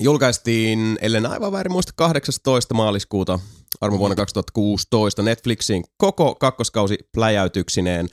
Julkaistiin, 0.00 0.98
ellen 1.00 1.26
aivan 1.26 1.52
väärin 1.52 1.72
muista, 1.72 1.92
18. 1.96 2.74
maaliskuuta 2.74 3.38
armo 3.80 3.98
vuonna 3.98 4.16
2016 4.16 5.22
Netflixin 5.22 5.84
koko 5.96 6.34
kakkoskausi 6.34 6.98
pläjäytyksineen. 7.14 8.08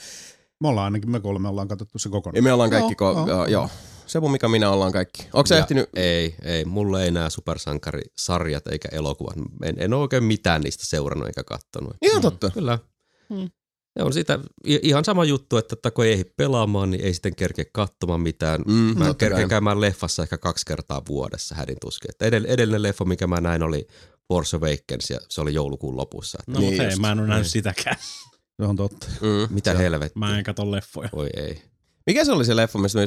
Me 0.61 0.67
ollaan 0.67 0.85
ainakin, 0.85 1.11
me 1.11 1.19
kolme 1.19 1.47
ollaan 1.49 1.67
katsottu 1.67 1.99
se 1.99 2.09
Ja 2.09 2.11
kokonaan. 2.11 2.43
me 2.43 2.53
ollaan 2.53 2.69
kaikki, 2.69 2.95
Joo, 3.01 3.13
ko- 3.25 3.29
joo, 3.29 3.45
joo. 3.45 3.69
Sebu, 4.07 4.29
mikä 4.29 4.47
minä 4.47 4.69
ollaan 4.69 4.91
kaikki. 4.91 5.23
Onko 5.33 5.47
Ja 5.53 5.57
ehtinyt? 5.57 5.89
Ei, 5.95 6.35
ei. 6.43 6.65
Mulle 6.65 7.03
ei 7.03 7.11
nämä 7.11 7.29
supersankarisarjat 7.29 8.67
eikä 8.67 8.89
elokuvat. 8.91 9.35
En, 9.63 9.75
en 9.79 9.93
ole 9.93 10.01
oikein 10.01 10.23
mitään 10.23 10.61
niistä 10.61 10.85
seurannut 10.85 11.27
eikä 11.27 11.43
kattonut. 11.43 11.95
Ihan 12.01 12.21
totta. 12.21 12.49
Kyllä. 12.49 12.79
Hmm. 13.33 13.49
Se 13.99 14.03
on 14.03 14.13
sitä 14.13 14.39
i- 14.67 14.79
ihan 14.83 15.05
sama 15.05 15.25
juttu, 15.25 15.57
että 15.57 15.73
että 15.73 15.91
kun 15.91 16.05
ei 16.05 16.11
ehdi 16.13 16.23
pelaamaan, 16.37 16.91
niin 16.91 17.03
ei 17.05 17.13
sitten 17.13 17.35
kerkeä 17.35 17.65
katsomaan 17.73 18.21
mitään. 18.21 18.61
Mm, 18.67 18.73
Mä 18.73 19.13
kai. 19.13 19.47
käymään 19.49 19.81
leffassa 19.81 20.23
ehkä 20.23 20.37
kaksi 20.37 20.65
kertaa 20.65 21.01
vuodessa 21.07 21.55
hädin 21.55 21.77
tuskin. 21.81 22.09
Että 22.11 22.25
edell- 22.25 22.47
edellinen 22.47 22.81
leffa, 22.83 23.05
mikä 23.05 23.27
mä 23.27 23.41
näin, 23.41 23.63
oli 23.63 23.87
Force 24.27 24.57
Awakens 24.57 25.09
ja 25.09 25.19
se 25.29 25.41
oli 25.41 25.53
joulukuun 25.53 25.97
lopussa. 25.97 26.37
Että 26.41 26.51
No 26.51 26.59
Niin 26.59 26.69
niin 26.77 26.81
hei, 26.81 26.95
mä 26.95 27.11
en 27.11 27.19
ole 27.19 27.27
nähnyt 27.27 27.43
Niin. 27.45 27.51
sitäkään. 27.51 27.95
Se 28.61 28.67
on 28.67 28.75
totta. 28.75 29.07
Mm. 29.21 29.47
mitä 29.55 29.71
Se- 29.71 29.77
helvettiä. 29.77 30.19
Mä 30.19 30.37
en 30.37 30.43
kato 30.43 30.71
leffoja. 30.71 31.09
Voi 31.15 31.29
ei. 31.35 31.61
Mikä 32.07 32.25
se 32.25 32.31
oli 32.31 32.45
se 32.45 32.55
leffa, 32.55 32.79
mistä 32.79 32.99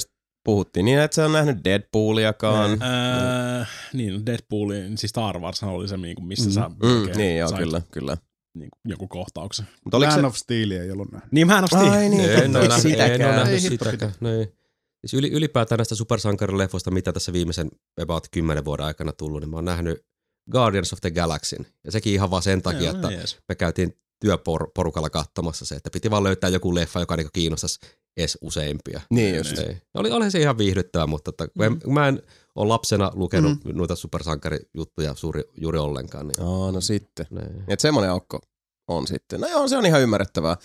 puhuttiin? 0.44 0.84
Niin, 0.84 0.98
että 0.98 1.14
sä 1.14 1.24
on 1.24 1.32
nähnyt 1.32 1.64
Deadpooliakaan. 1.64 2.70
Öö, 2.70 3.64
niin, 3.92 4.26
Deadpoolin, 4.26 4.98
siis 4.98 5.10
Star 5.10 5.38
Wars 5.38 5.62
oli 5.62 5.88
se, 5.88 5.96
niinku, 5.96 6.22
missä 6.22 6.46
Mm. 6.48 6.52
sä 6.52 6.68
Mm, 6.68 7.16
niin, 7.16 7.38
joo, 7.38 7.48
sait 7.48 7.62
kyllä, 7.62 7.82
kyllä. 7.90 8.16
Niinku, 8.54 8.78
joku 8.84 9.08
kohtauksen. 9.08 9.66
Mutta 9.84 9.96
oliko 9.96 10.12
Man 10.12 10.20
se... 10.20 10.26
of 10.26 10.34
Steel 10.36 10.70
ei 10.70 10.90
ollut 10.90 11.12
nähnyt. 11.12 11.32
Niin, 11.32 11.46
mä 11.46 11.58
en 11.58 11.64
ole 11.72 11.90
Ai 11.90 12.08
niin, 12.08 12.30
en 12.30 12.42
totta, 12.42 12.58
ole 12.58 12.68
nähnyt, 12.68 12.82
sitäkään. 12.82 13.20
en 13.20 13.26
ole 13.26 13.36
nähnyt 13.36 13.60
sitäkään. 13.60 14.12
Niin. 14.20 14.52
Siis 15.00 15.14
yli, 15.14 15.30
ylipäätään 15.30 15.76
näistä 15.76 15.94
supersankarileffoista, 15.94 16.90
mitä 16.90 17.12
tässä 17.12 17.32
viimeisen 17.32 17.70
about 18.02 18.26
10 18.30 18.64
vuoden 18.64 18.86
aikana 18.86 19.12
tullut, 19.12 19.40
niin 19.40 19.50
mä 19.50 19.56
oon 19.56 19.64
nähnyt 19.64 20.04
Guardians 20.52 20.92
of 20.92 21.00
the 21.00 21.10
Galaxyn. 21.10 21.66
Ja 21.84 21.92
sekin 21.92 22.12
ihan 22.12 22.30
vaan 22.30 22.42
sen 22.42 22.62
takia, 22.62 22.90
että 22.90 23.10
Jees. 23.12 23.38
me 23.48 23.54
käytiin 23.54 23.96
työporukalla 24.20 25.10
katsomassa 25.10 25.64
se, 25.64 25.74
että 25.74 25.90
piti 25.90 26.10
vaan 26.10 26.24
löytää 26.24 26.50
joku 26.50 26.74
leffa, 26.74 27.00
joka 27.00 27.16
niinku 27.16 27.30
kiinnostaisi 27.32 27.80
edes 28.16 28.38
useimpia. 28.40 29.00
Niin 29.10 29.36
just. 29.36 29.58
Ei. 29.58 29.76
Oli, 29.94 30.10
oli 30.10 30.30
se 30.30 30.40
ihan 30.40 30.58
viihdyttävää, 30.58 31.06
mutta 31.06 31.30
että, 31.30 31.48
kun 31.48 31.64
en, 31.64 31.80
kun 31.80 31.94
mä 31.94 32.08
en 32.08 32.22
ole 32.54 32.68
lapsena 32.68 33.10
lukenut 33.14 33.64
mm. 33.64 33.76
noita 33.76 33.96
supersankarijuttuja 33.96 35.14
suuri, 35.14 35.42
juuri 35.56 35.78
ollenkaan. 35.78 36.28
Niin, 36.28 36.42
Aa, 36.42 36.72
no 36.72 36.80
sitten. 36.80 37.26
niin. 37.30 37.64
Et 37.68 37.80
semmonen 37.80 38.10
aukko 38.10 38.40
on 38.88 39.06
sitten. 39.06 39.40
No 39.40 39.48
joo, 39.48 39.68
se 39.68 39.76
on 39.76 39.86
ihan 39.86 40.00
ymmärrettävää. 40.00 40.56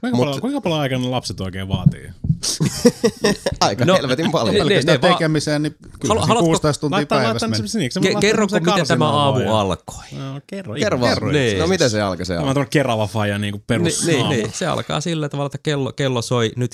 Kuinka, 0.00 0.16
Mut- 0.16 0.24
paljon, 0.24 0.40
kuinka 0.40 0.60
paljon 0.60 0.80
aikana 0.80 1.10
lapset 1.10 1.40
oikein 1.40 1.68
vaatii? 1.68 2.10
Aika 3.60 3.84
No, 3.84 3.94
helvetin 3.94 4.30
paljon. 4.30 4.54
ne- 4.54 4.60
Pelkästään 4.60 4.96
ne 4.96 5.02
vaan- 5.02 5.14
tekemiseen, 5.14 5.62
niin 5.62 5.76
kyllä 5.80 6.14
Halu- 6.14 6.20
Halu, 6.20 6.26
haluatko- 6.26 6.44
16 6.46 6.80
tuntia 6.80 6.96
Laittaa, 6.96 7.18
päivässä 7.18 7.32
laittaa 7.46 7.48
meni. 7.48 7.68
semmosen, 7.68 8.02
niin, 8.02 8.16
Ke- 8.16 8.20
kerroko, 8.20 8.60
miten 8.60 8.86
tämä 8.86 9.08
aamu 9.10 9.54
alkoi? 9.56 10.04
No, 10.12 10.40
kerro. 10.46 10.74
Kerro 10.74 11.00
vaan. 11.00 11.32
Niin. 11.32 11.58
No 11.58 11.66
miten 11.66 11.90
se 11.90 12.02
alkoi 12.02 12.26
se 12.26 12.32
Mä 12.32 12.38
alkoi? 12.38 12.48
oon 12.48 12.54
tuonut 12.54 12.70
kerava 12.70 13.06
faija 13.06 13.38
niinku 13.38 13.62
perus 13.66 14.06
Niin, 14.06 14.28
niin, 14.28 14.28
niin, 14.42 14.52
se 14.52 14.66
alkaa 14.66 15.00
sillä 15.00 15.28
tavalla, 15.28 15.46
että 15.46 15.58
kello, 15.62 15.92
kello 15.92 16.22
soi 16.22 16.52
nyt 16.56 16.70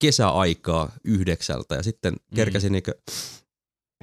kesäaikaa 0.00 0.92
yhdeksältä 1.04 1.74
ja 1.74 1.82
sitten 1.82 2.14
kerkäsin 2.34 2.72
mm. 2.72 2.92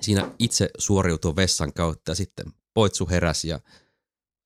siinä 0.02 0.32
itse 0.40 0.70
suoriutua 0.78 1.36
vessan 1.36 1.74
kautta 1.74 2.12
ja 2.12 2.16
sitten 2.16 2.46
poitsu 2.74 3.10
heräsi 3.10 3.48
ja 3.48 3.60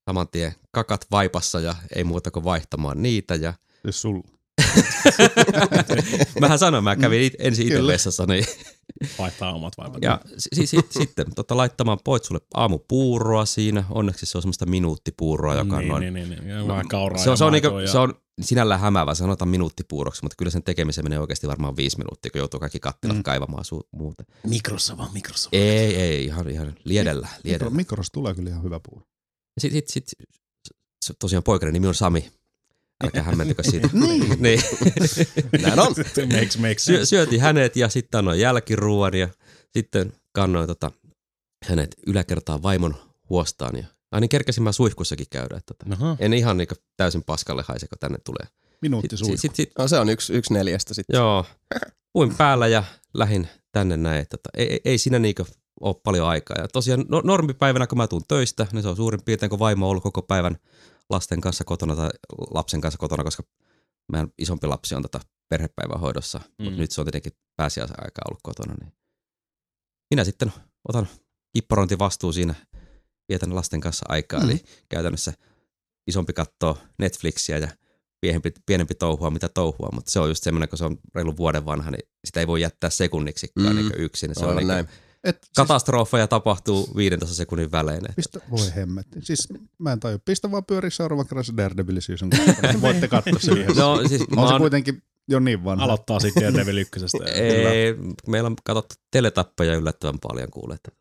saman 0.09 0.27
tien 0.27 0.53
kakat 0.71 1.05
vaipassa 1.11 1.59
ja 1.59 1.75
ei 1.95 2.03
muuta 2.03 2.31
kuin 2.31 2.43
vaihtamaan 2.43 3.01
niitä 3.01 3.35
ja 3.35 3.53
Siis 3.85 4.01
sulla. 4.01 4.23
Mähän 6.39 6.59
sanoin, 6.59 6.83
mä 6.83 6.95
kävin 6.95 7.21
it, 7.21 7.33
ensin 7.39 7.67
itse 7.67 7.87
vessassa, 7.87 8.25
niin 8.25 8.45
Vaihtaa 9.19 9.53
omat 9.53 9.73
vaipat. 9.77 10.01
Ja 10.01 10.21
si- 10.37 10.67
si- 10.67 10.77
sitten 10.89 11.25
tota, 11.35 11.57
laittamaan 11.57 11.97
poitsulle 12.03 12.41
aamupuuroa 12.53 13.45
siinä. 13.45 13.83
Onneksi 13.89 14.25
se 14.25 14.37
on 14.37 14.41
semmoista 14.41 14.65
minuuttipuuroa, 14.65 15.55
joka 15.55 15.75
on 15.75 15.79
niin, 15.81 15.89
noin. 15.89 16.13
niin, 16.13 16.29
niin, 16.29 16.45
niin. 16.47 16.67
Vähän 16.67 16.87
kauraa 16.87 17.17
se, 17.23 17.29
on, 17.29 17.33
ja 17.33 17.37
se, 17.37 17.43
on 17.43 17.51
niinku, 17.53 17.79
ja... 17.79 17.87
se 17.87 17.97
on 17.97 18.13
sinällään 18.41 18.79
hämäävä, 18.79 19.15
sanotaan 19.15 19.49
minuuttipuuroksi, 19.49 20.23
mutta 20.23 20.35
kyllä 20.37 20.51
sen 20.51 20.63
tekemiseen 20.63 21.05
menee 21.05 21.19
oikeasti 21.19 21.47
varmaan 21.47 21.77
viisi 21.77 21.97
minuuttia, 21.97 22.31
kun 22.31 22.39
joutuu 22.39 22.59
kaikki 22.59 22.79
kattilat 22.79 23.15
mm. 23.17 23.23
Kaivamaan 23.23 23.63
su- 23.75 23.87
muuten. 23.91 24.25
Mikrossa 24.47 24.97
vaan, 24.97 25.13
mikrossa. 25.13 25.49
Ei, 25.53 25.95
ei, 25.95 26.25
ihan, 26.25 26.49
ihan 26.49 26.75
liedellä. 26.83 27.27
Mikro, 27.27 27.41
liedellä. 27.43 27.71
mikrosta 27.75 28.13
tulee 28.13 28.33
kyllä 28.33 28.49
ihan 28.49 28.63
hyvä 28.63 28.79
puuro. 28.89 29.05
Sitten 29.59 29.81
sit, 29.87 30.07
sit, 30.07 30.19
tosiaan 31.19 31.43
poikainen 31.43 31.73
nimi 31.73 31.87
on 31.87 31.95
Sami. 31.95 32.31
Älkää 33.03 33.23
hämmentykö 33.23 33.63
siitä. 33.63 33.89
Niin. 33.93 34.29
niin. 34.43 34.61
Näin 35.61 35.79
on. 35.79 35.95
makes, 36.33 36.57
makes 36.57 36.85
Syö, 36.85 36.95
sense. 36.95 37.09
syötiin 37.09 37.41
hänet 37.41 37.75
ja 37.75 37.89
sitten 37.89 38.17
annoin 38.17 38.39
jälkiruuan 38.39 39.13
ja 39.13 39.29
sitten 39.73 40.13
kannoin 40.31 40.67
tota, 40.67 40.91
hänet 41.65 41.95
yläkertaan 42.07 42.63
vaimon 42.63 42.95
huostaan. 43.29 43.77
Ja, 43.77 43.83
ai 44.11 44.21
niin 44.21 44.29
kerkesin 44.29 44.63
mä 44.63 44.71
suihkussakin 44.71 45.27
käydä. 45.29 45.57
Että, 45.57 45.73
tota, 45.73 45.95
Aha. 45.95 46.17
en 46.19 46.33
ihan 46.33 46.57
niin 46.57 46.67
täysin 46.97 47.23
paskalle 47.23 47.63
haise, 47.67 47.87
kun 47.87 47.97
tänne 47.99 48.17
tulee. 48.17 48.47
Minuutti 48.81 49.17
suihku. 49.17 49.37
sit, 49.37 49.55
sit, 49.55 49.71
No 49.77 49.87
se 49.87 49.99
on 49.99 50.09
yksi, 50.09 50.33
yksi 50.33 50.53
neljästä 50.53 50.93
sitten. 50.93 51.17
joo, 51.17 51.45
puin 52.13 52.35
päällä 52.35 52.67
ja 52.67 52.83
lähin 53.13 53.47
tänne 53.71 53.97
näin. 53.97 54.21
Että, 54.21 54.37
tota, 54.37 54.49
ei, 54.57 54.71
ei, 54.71 54.81
ei 54.85 54.97
siinä 54.97 55.19
niinku 55.19 55.45
ole 55.81 55.95
paljon 56.03 56.27
aikaa. 56.27 56.57
Ja 56.59 56.67
tosiaan 56.67 57.05
no, 57.09 57.21
normipäivänä, 57.23 57.87
kun 57.87 57.97
mä 57.97 58.07
tuun 58.07 58.23
töistä, 58.27 58.67
niin 58.71 58.83
se 58.83 58.89
on 58.89 58.95
suurin 58.95 59.21
piirtein, 59.25 59.49
kun 59.49 59.59
vaimo 59.59 59.85
on 59.85 59.89
ollut 59.89 60.03
koko 60.03 60.21
päivän 60.21 60.57
lasten 61.09 61.41
kanssa 61.41 61.63
kotona 61.63 61.95
tai 61.95 62.09
lapsen 62.53 62.81
kanssa 62.81 62.97
kotona, 62.97 63.23
koska 63.23 63.43
meidän 64.11 64.29
isompi 64.37 64.67
lapsi 64.67 64.95
on 64.95 65.01
tota 65.01 65.19
perhepäivähoidossa, 65.49 66.39
mm. 66.59 66.63
mutta 66.63 66.81
nyt 66.81 66.91
se 66.91 67.01
on 67.01 67.05
tietenkin 67.05 67.31
pääsiäisen 67.55 68.03
aikaa 68.03 68.23
ollut 68.27 68.39
kotona. 68.43 68.73
Niin 68.73 68.93
minä 70.09 70.23
sitten 70.23 70.53
otan 70.87 71.07
kipparointivastuu 71.53 72.33
siinä, 72.33 72.55
vietän 73.29 73.55
lasten 73.55 73.81
kanssa 73.81 74.05
aikaa, 74.09 74.39
mm. 74.39 74.49
eli 74.49 74.63
käytännössä 74.89 75.33
isompi 76.07 76.33
kattoo 76.33 76.77
Netflixiä 76.97 77.57
ja 77.57 77.67
pienempi, 78.21 78.53
pienempi 78.65 78.95
touhua, 78.95 79.29
mitä 79.29 79.49
touhua, 79.49 79.89
mutta 79.93 80.11
se 80.11 80.19
on 80.19 80.29
just 80.29 80.43
semmoinen, 80.43 80.69
kun 80.69 80.77
se 80.77 80.85
on 80.85 80.97
reilu 81.15 81.37
vuoden 81.37 81.65
vanha, 81.65 81.91
niin 81.91 82.09
sitä 82.25 82.39
ei 82.39 82.47
voi 82.47 82.61
jättää 82.61 82.89
sekunniksikaan 82.89 83.67
Mm. 83.67 83.81
mm. 83.81 83.89
niin 83.89 84.01
yksin. 84.01 84.35
Se 84.35 84.39
on 84.45 84.49
Aivan 84.49 84.61
niin 84.61 84.67
näin. 84.67 84.87
Et, 85.25 85.37
siis, 85.43 85.51
katastrofeja 85.55 86.27
tapahtuu 86.27 86.89
15 86.95 87.35
sekunnin 87.35 87.71
välein. 87.71 88.01
pistä, 88.15 88.39
voi 88.51 88.75
hemmetti. 88.75 89.19
Siis 89.21 89.47
mä 89.77 89.91
en 89.91 89.99
tajua. 89.99 90.19
Pistä 90.25 90.51
vaan 90.51 90.65
pyöri 90.65 90.91
seuraavan 90.91 91.27
kerran 91.27 91.43
se 91.45 91.53
Daredevil 91.57 92.01
season 92.01 92.29
kaksi. 92.29 92.81
Voitte 92.81 93.07
katsoa 93.07 93.39
se 93.39 93.51
yhdessä. 93.51 93.81
No 93.81 94.07
siis 94.07 94.29
mä 94.29 94.41
on 94.41 94.47
se 94.47 94.53
oon, 94.53 94.61
kuitenkin 94.61 95.01
jo 95.27 95.39
niin 95.39 95.63
vanha. 95.63 95.85
Aloittaa 95.85 96.19
sitten 96.19 96.43
Daredevil 96.43 96.77
ykkösestä. 96.77 97.23
ei, 97.33 97.95
meillä 98.27 98.47
on 98.47 98.55
katsottu 98.63 98.95
teletappeja 99.11 99.75
yllättävän 99.75 100.19
paljon 100.19 100.49
kuulee. 100.51 100.75
että 100.75 100.91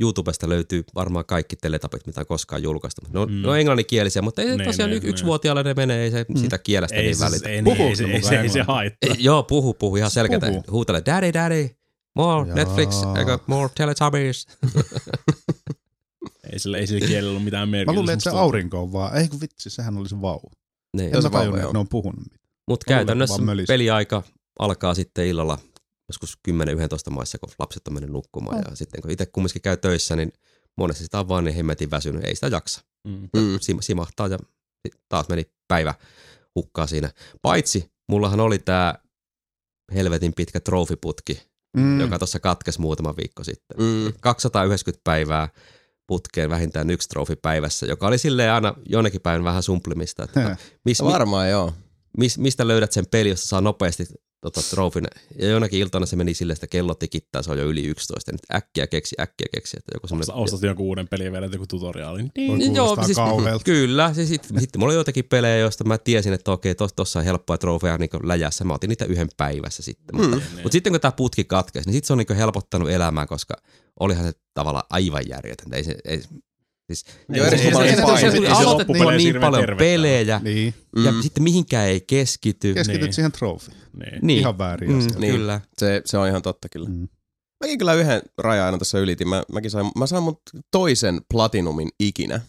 YouTubesta 0.00 0.48
löytyy 0.48 0.84
varmaan 0.94 1.24
kaikki 1.24 1.56
teletapit, 1.56 2.06
mitä 2.06 2.20
on 2.20 2.26
koskaan 2.26 2.62
julkaistu. 2.62 3.00
No, 3.12 3.26
Mm. 3.26 3.32
no 3.42 3.54
englanninkielisiä, 3.54 4.22
mutta 4.22 4.42
ei 4.42 4.48
Niin, 4.48 4.64
tosiaan 4.64 4.90
niin, 4.90 5.02
niin, 5.02 5.10
yksi 5.10 5.22
niin. 5.22 5.26
vuotiaalle 5.28 5.62
ne 5.62 5.74
menee, 5.74 6.02
ei 6.04 6.10
se 6.10 6.26
Mm. 6.28 6.36
sitä 6.36 6.58
kielestä 6.58 6.96
Ei, 6.96 7.02
niin 7.02 7.16
se, 7.16 7.24
välitä. 7.24 7.48
ei, 7.48 7.56
ei, 7.56 7.62
Puhuuko 7.62 7.84
ei, 7.90 7.96
se, 7.96 8.04
ei, 8.04 8.22
se, 8.22 8.40
ei 8.40 8.48
se 8.48 8.62
haittaa. 8.62 9.10
Ei, 9.10 9.16
Joo, 9.18 9.42
puhu, 9.42 9.74
puhu 9.74 9.96
ihan 9.96 10.10
selkeätä. 10.10 10.46
Puhu. 10.46 10.62
Huutele, 10.70 11.02
daddy, 11.06 11.32
daddy, 11.32 11.68
more 12.20 12.48
Jaa. 12.48 12.56
Netflix, 12.56 12.94
I 13.22 13.24
got 13.24 13.48
more 13.48 13.70
Teletubbies. 13.74 14.46
Ei 16.52 16.58
sillä, 16.58 16.78
ei 16.78 16.86
sillä 16.86 17.06
kielellä 17.06 17.30
ollut 17.30 17.44
mitään 17.44 17.68
merkitystä. 17.68 17.92
Mä 17.92 17.98
luulen, 18.00 18.12
että 18.12 18.30
se 18.30 18.36
aurinko 18.36 18.82
on 18.82 18.92
vaan. 18.92 19.16
Ei 19.16 19.28
kun 19.28 19.40
vitsi, 19.40 19.70
sehän 19.70 19.96
oli 19.96 20.08
se 20.08 20.20
vauva. 20.20 20.50
niin. 20.96 21.16
En 21.16 21.22
mä 21.22 21.30
tajunnut, 21.30 21.60
että 21.60 21.72
ne 21.72 21.78
on 21.78 21.88
puhunut 21.88 22.20
mitään. 22.24 22.40
Mutta 22.68 22.84
käytännössä 22.88 23.42
peliaika 23.68 24.22
alkaa 24.58 24.94
sitten 24.94 25.26
illalla 25.26 25.58
joskus 26.08 26.38
10-11 26.48 26.52
maissa, 27.10 27.38
kun 27.38 27.48
lapset 27.58 27.88
on 27.88 27.94
mennyt 27.94 28.10
nukkumaan. 28.12 28.56
Oh. 28.58 28.70
Ja 28.70 28.76
sitten 28.76 29.02
kun 29.02 29.10
itse 29.10 29.26
kumminkin 29.26 29.62
käy 29.62 29.76
töissä, 29.76 30.16
niin 30.16 30.32
monesti 30.76 31.04
sitä 31.04 31.20
on 31.20 31.28
vaan 31.28 31.44
niin 31.44 31.54
hemmetin 31.54 31.90
väsynyt, 31.90 32.24
ei 32.24 32.34
sitä 32.34 32.46
jaksa. 32.46 32.80
Mm. 33.08 33.28
Mm. 33.36 33.56
Sim- 33.56 33.80
simahtaa 33.80 34.28
ja 34.28 34.38
sit 34.82 35.00
taas 35.08 35.28
meni 35.28 35.50
päivä 35.68 35.94
hukkaa 36.54 36.86
siinä. 36.86 37.10
Paitsi 37.42 37.90
mullahan 38.08 38.40
oli 38.40 38.58
tämä 38.58 38.94
helvetin 39.94 40.32
pitkä 40.36 40.60
trofiputki, 40.60 41.42
Mm. 41.76 42.00
joka 42.00 42.18
tuossa 42.18 42.40
katkesi 42.40 42.80
muutama 42.80 43.16
viikko 43.16 43.44
sitten. 43.44 43.76
Mm. 43.78 44.12
290 44.20 45.00
päivää 45.04 45.48
putkeen 46.06 46.50
vähintään 46.50 46.90
yksi 46.90 47.08
trofi 47.08 47.36
päivässä, 47.36 47.86
joka 47.86 48.06
oli 48.06 48.18
silleen 48.18 48.52
aina 48.52 48.74
jonnekin 48.88 49.20
päivän 49.20 49.44
vähän 49.44 49.62
sumplimista. 49.62 50.24
Että 50.24 50.40
Heh. 50.40 50.58
mis, 50.84 51.02
mi, 51.02 51.08
Varmaan 51.08 51.50
joo. 51.50 51.72
mis, 52.18 52.38
mistä 52.38 52.68
löydät 52.68 52.92
sen 52.92 53.06
peli, 53.10 53.28
jossa 53.28 53.46
saa 53.46 53.60
nopeasti 53.60 54.06
tota, 54.40 54.60
trofin. 54.70 55.04
Ja 55.38 55.48
jonakin 55.48 55.80
iltana 55.80 56.06
se 56.06 56.16
meni 56.16 56.34
silleen, 56.34 56.54
että 56.54 56.66
kello 56.66 56.94
tikittää, 56.94 57.42
se 57.42 57.50
on 57.50 57.58
jo 57.58 57.64
yli 57.64 57.84
11. 57.86 58.30
Ja 58.30 58.32
nyt 58.32 58.62
äkkiä 58.62 58.86
keksi, 58.86 59.16
äkkiä 59.20 59.46
keksi. 59.54 59.76
Että 59.76 59.90
joku 59.94 60.06
semmoinen, 60.08 60.34
ostat 60.34 60.62
jonkun 60.62 60.86
uuden 60.86 61.08
pelin 61.08 61.32
vielä 61.32 61.46
joku 61.52 61.66
tutoriaali. 61.66 62.22
Voi 62.22 62.58
Niin, 62.58 62.74
joo, 62.74 63.04
siis, 63.04 63.16
kauhealta. 63.16 63.64
kyllä. 63.64 64.14
Siis 64.14 64.28
sitten 64.28 64.60
sit, 64.60 64.76
mulla 64.76 64.90
oli 64.90 64.94
joitakin 64.94 65.24
pelejä, 65.24 65.56
joista 65.58 65.84
mä 65.84 65.98
tiesin, 65.98 66.32
että 66.32 66.52
okei, 66.52 66.74
tos, 66.74 66.92
tossa 66.92 67.18
on 67.18 67.24
helppoja 67.24 67.58
trofeja 67.58 67.98
niin 67.98 68.10
läjässä. 68.22 68.64
Mä 68.64 68.74
otin 68.74 68.88
niitä 68.88 69.04
yhden 69.04 69.28
päivässä 69.36 69.82
sitten. 69.82 70.16
Mutta, 70.16 70.36
Mm. 70.36 70.42
mutta 70.62 70.72
sitten 70.72 70.92
kun 70.92 71.00
tämä 71.00 71.12
putki 71.12 71.44
katkesi, 71.44 71.88
niin 71.88 71.94
sitten 71.94 72.06
se 72.06 72.12
on 72.12 72.18
niin 72.18 72.36
helpottanut 72.38 72.90
elämää, 72.90 73.26
koska 73.26 73.54
olihan 74.00 74.24
se 74.24 74.32
tavallaan 74.54 74.84
aivan 74.90 75.28
järjetöntä. 75.28 75.76
Ei 75.76 75.84
se, 75.84 75.94
ei, 76.04 76.22
siis, 76.94 77.04
Joo, 77.28 77.50
se, 77.50 77.56
se, 77.58 77.64
se- 77.64 78.30
se, 78.30 78.36
se, 78.46 78.48
aloitettiin 78.52 79.06
niin 79.08 79.20
hirveän 79.20 79.50
paljon 79.50 79.62
tervettä. 79.62 79.78
pelejä, 79.84 80.40
Niin, 80.44 80.74
ja 81.04 81.12
Mm. 81.12 81.22
sitten 81.22 81.42
mihinkään 81.42 81.88
ei 81.88 82.00
keskity. 82.00 82.74
keskityt 82.74 83.02
Niin. 83.02 83.12
siihen 83.12 83.32
trofiin. 83.32 83.76
Niin. 83.96 84.18
Niin. 84.22 84.38
Ihan 84.40 84.58
väärin 84.58 84.90
Mm, 84.90 84.98
asia. 84.98 85.18
Niin. 85.18 85.34
Kyllä. 85.34 85.60
Se, 85.78 86.02
se 86.04 86.18
on 86.18 86.28
ihan 86.28 86.42
totta 86.42 86.68
kyllä. 86.68 86.88
Mm. 86.88 87.08
Mäkin 87.64 87.78
kyllä 87.78 87.94
yhden 87.94 88.22
raja 88.38 88.66
aina 88.66 88.78
tässä 88.78 88.98
ylitin. 88.98 89.28
Mä, 89.28 89.42
mäkin 89.52 89.70
sain, 89.70 89.86
mä 89.98 90.06
sain 90.06 90.22
mun 90.22 90.36
toisen 90.70 91.20
platinumin 91.30 91.88
ikinä 92.00 92.40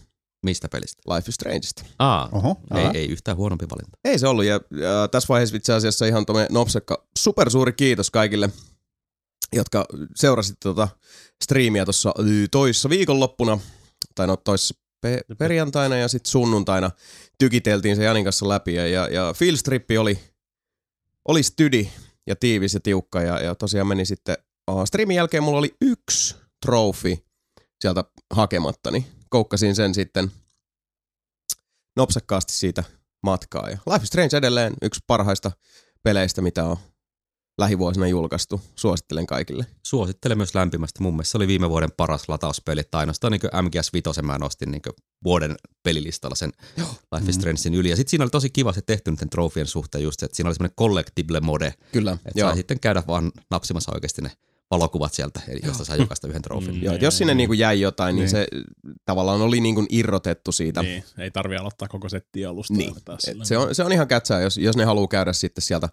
Mistä 0.46 0.68
pelistä? 0.68 1.02
Life 1.14 1.28
is 1.28 1.34
Strangeista. 1.34 1.84
Aa, 1.98 2.28
Oho, 2.32 2.56
ei, 2.76 2.86
ei 3.00 3.06
yhtään 3.08 3.36
huonompi 3.36 3.66
valinta. 3.70 3.98
Ei 4.04 4.18
se 4.18 4.28
ollut, 4.28 4.44
ja, 4.44 4.54
ja 4.54 5.08
tässä 5.10 5.28
vaiheessa 5.28 5.56
itse 5.56 5.72
asiassa 5.72 6.06
ihan 6.06 6.26
tuommoinen 6.26 6.52
nopsekka, 6.54 7.06
supersuuri 7.18 7.72
kiitos 7.72 8.10
kaikille, 8.10 8.50
jotka 9.52 9.86
seurasitte 10.16 10.60
tota 10.62 10.88
striimiä 11.44 11.84
tuossa 11.84 12.14
toissa 12.50 12.88
viikonloppuna, 12.88 13.58
tai 14.14 14.26
no 14.26 14.36
toissa 14.36 14.74
pe- 15.00 15.24
perjantaina 15.38 15.96
ja 15.96 16.08
sitten 16.08 16.30
sunnuntaina 16.30 16.90
tykiteltiin 17.38 17.96
se 17.96 18.04
Janin 18.04 18.24
kanssa 18.24 18.48
läpi, 18.48 18.74
ja, 18.74 18.86
ja, 18.86 19.08
ja 19.08 19.32
Fieldstrippi 19.36 19.98
oli, 19.98 20.18
oli 21.28 21.42
stydi 21.42 21.88
ja 22.26 22.36
tiivis 22.36 22.74
ja 22.74 22.80
tiukka, 22.80 23.22
ja, 23.22 23.40
ja 23.40 23.54
tosiaan 23.54 23.86
meni 23.86 24.04
sitten, 24.04 24.36
uh, 24.70 24.84
striimin 24.84 25.16
jälkeen 25.16 25.42
mulla 25.42 25.58
oli 25.58 25.76
yksi 25.80 26.36
trofi 26.66 27.24
sieltä 27.80 28.04
hakemattani, 28.34 29.06
koukkasin 29.28 29.74
sen 29.74 29.94
sitten 29.94 30.32
nopsakkaasti 31.96 32.52
siitä 32.52 32.84
matkaa. 33.22 33.70
Ja 33.70 33.78
Life 33.86 34.02
is 34.02 34.08
Strange 34.08 34.36
edelleen 34.36 34.74
yksi 34.82 35.00
parhaista 35.06 35.52
peleistä, 36.02 36.42
mitä 36.42 36.64
on 36.64 36.76
lähivuosina 37.58 38.06
julkaistu. 38.08 38.60
Suosittelen 38.76 39.26
kaikille. 39.26 39.66
Suosittelen 39.82 40.36
myös 40.38 40.54
lämpimästi. 40.54 41.02
Mun 41.02 41.14
mielestä 41.14 41.30
se 41.32 41.38
oli 41.38 41.46
viime 41.46 41.70
vuoden 41.70 41.92
paras 41.96 42.28
latauspeli. 42.28 42.82
Tai 42.90 43.00
ainoastaan 43.00 43.32
niin 43.32 43.40
MGS 43.62 43.92
5 43.92 44.22
mä 44.22 44.38
nostin 44.38 44.70
niin 44.70 44.82
vuoden 45.24 45.54
pelilistalla 45.82 46.34
sen 46.34 46.52
Life 47.12 47.30
is 47.30 47.36
Mm. 47.36 47.40
Strangein 47.40 47.74
yli. 47.74 47.90
Ja 47.90 47.96
sitten 47.96 48.10
siinä 48.10 48.22
oli 48.24 48.30
tosi 48.30 48.50
kiva 48.50 48.72
se 48.72 48.82
tehty 48.82 49.10
niiden 49.10 49.30
trofien 49.30 49.66
suhteen 49.66 50.04
just 50.04 50.20
se, 50.20 50.26
että 50.26 50.36
siinä 50.36 50.48
oli 50.48 50.54
semmoinen 50.54 50.76
collectible 50.78 51.40
mode, 51.40 51.74
Kyllä. 51.92 52.12
että 52.12 52.40
Joo. 52.40 52.48
sai 52.48 52.56
sitten 52.56 52.80
käydä 52.80 53.02
vaan 53.06 53.32
napsimassa 53.50 53.92
oikeasti 53.94 54.22
ne 54.22 54.30
valokuvat 54.70 55.14
sieltä, 55.14 55.40
eli 55.48 55.60
josta 55.64 55.84
saa 55.84 55.96
jokaista 55.96 56.28
yhden 56.28 56.42
trofin. 56.42 56.74
Mm. 56.74 56.82
Joo, 56.82 56.94
jos 56.94 57.18
sinne 57.18 57.34
niinku 57.34 57.52
jäi 57.52 57.80
jotain, 57.80 58.14
niin, 58.16 58.20
Niin. 58.20 58.30
se 58.30 58.46
tavallaan 59.04 59.40
oli 59.42 59.60
niinku 59.60 59.86
irrotettu 59.90 60.52
siitä. 60.52 60.82
Niin, 60.82 61.04
ei 61.18 61.30
tarvi 61.30 61.56
aloittaa 61.56 61.88
koko 61.88 62.08
settiä 62.08 62.48
alusta. 62.50 62.74
Niin. 62.74 62.94
se, 63.42 63.58
on, 63.58 63.74
se 63.74 63.84
on 63.84 63.92
ihan 63.92 64.08
kätsää, 64.08 64.40
jos, 64.40 64.58
jos 64.58 64.76
ne 64.76 64.84
haluaa 64.84 65.08
käydä 65.08 65.32
sitten 65.32 65.62
sieltä 65.62 65.88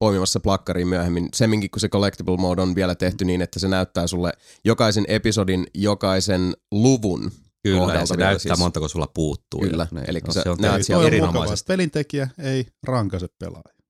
poimimassa 0.00 0.40
plakkariin 0.40 0.88
myöhemmin. 0.88 1.28
Semminkin, 1.34 1.70
kun 1.70 1.80
se 1.80 1.88
collectible 1.88 2.36
mode 2.36 2.62
on 2.62 2.74
vielä 2.74 2.94
tehty 2.94 3.24
niin, 3.24 3.42
että 3.42 3.58
se 3.58 3.68
näyttää 3.68 4.06
sulle 4.06 4.32
jokaisen 4.64 5.04
episodin, 5.08 5.66
jokaisen 5.74 6.56
luvun 6.70 7.32
Kyllä, 7.62 7.94
ja 7.94 8.06
se 8.06 8.16
vielä 8.16 8.30
näyttää 8.30 8.54
siis. 8.54 8.58
montako 8.58 8.88
sulla 8.88 9.06
puuttuu. 9.14 9.60
Kyllä, 9.60 9.86
ja, 9.92 10.02
elikkä 10.02 10.28
no, 10.28 10.32
sä 10.32 10.42
se 10.42 10.50
on 10.50 10.56
näet 10.60 10.72
tehty 10.72 10.84
siellä 10.84 11.06
erinomaisesti. 11.06 11.66
pelintekijä 11.66 12.28
ei 12.38 12.66
rankaise 12.82 13.28
pelaajia. 13.38 13.80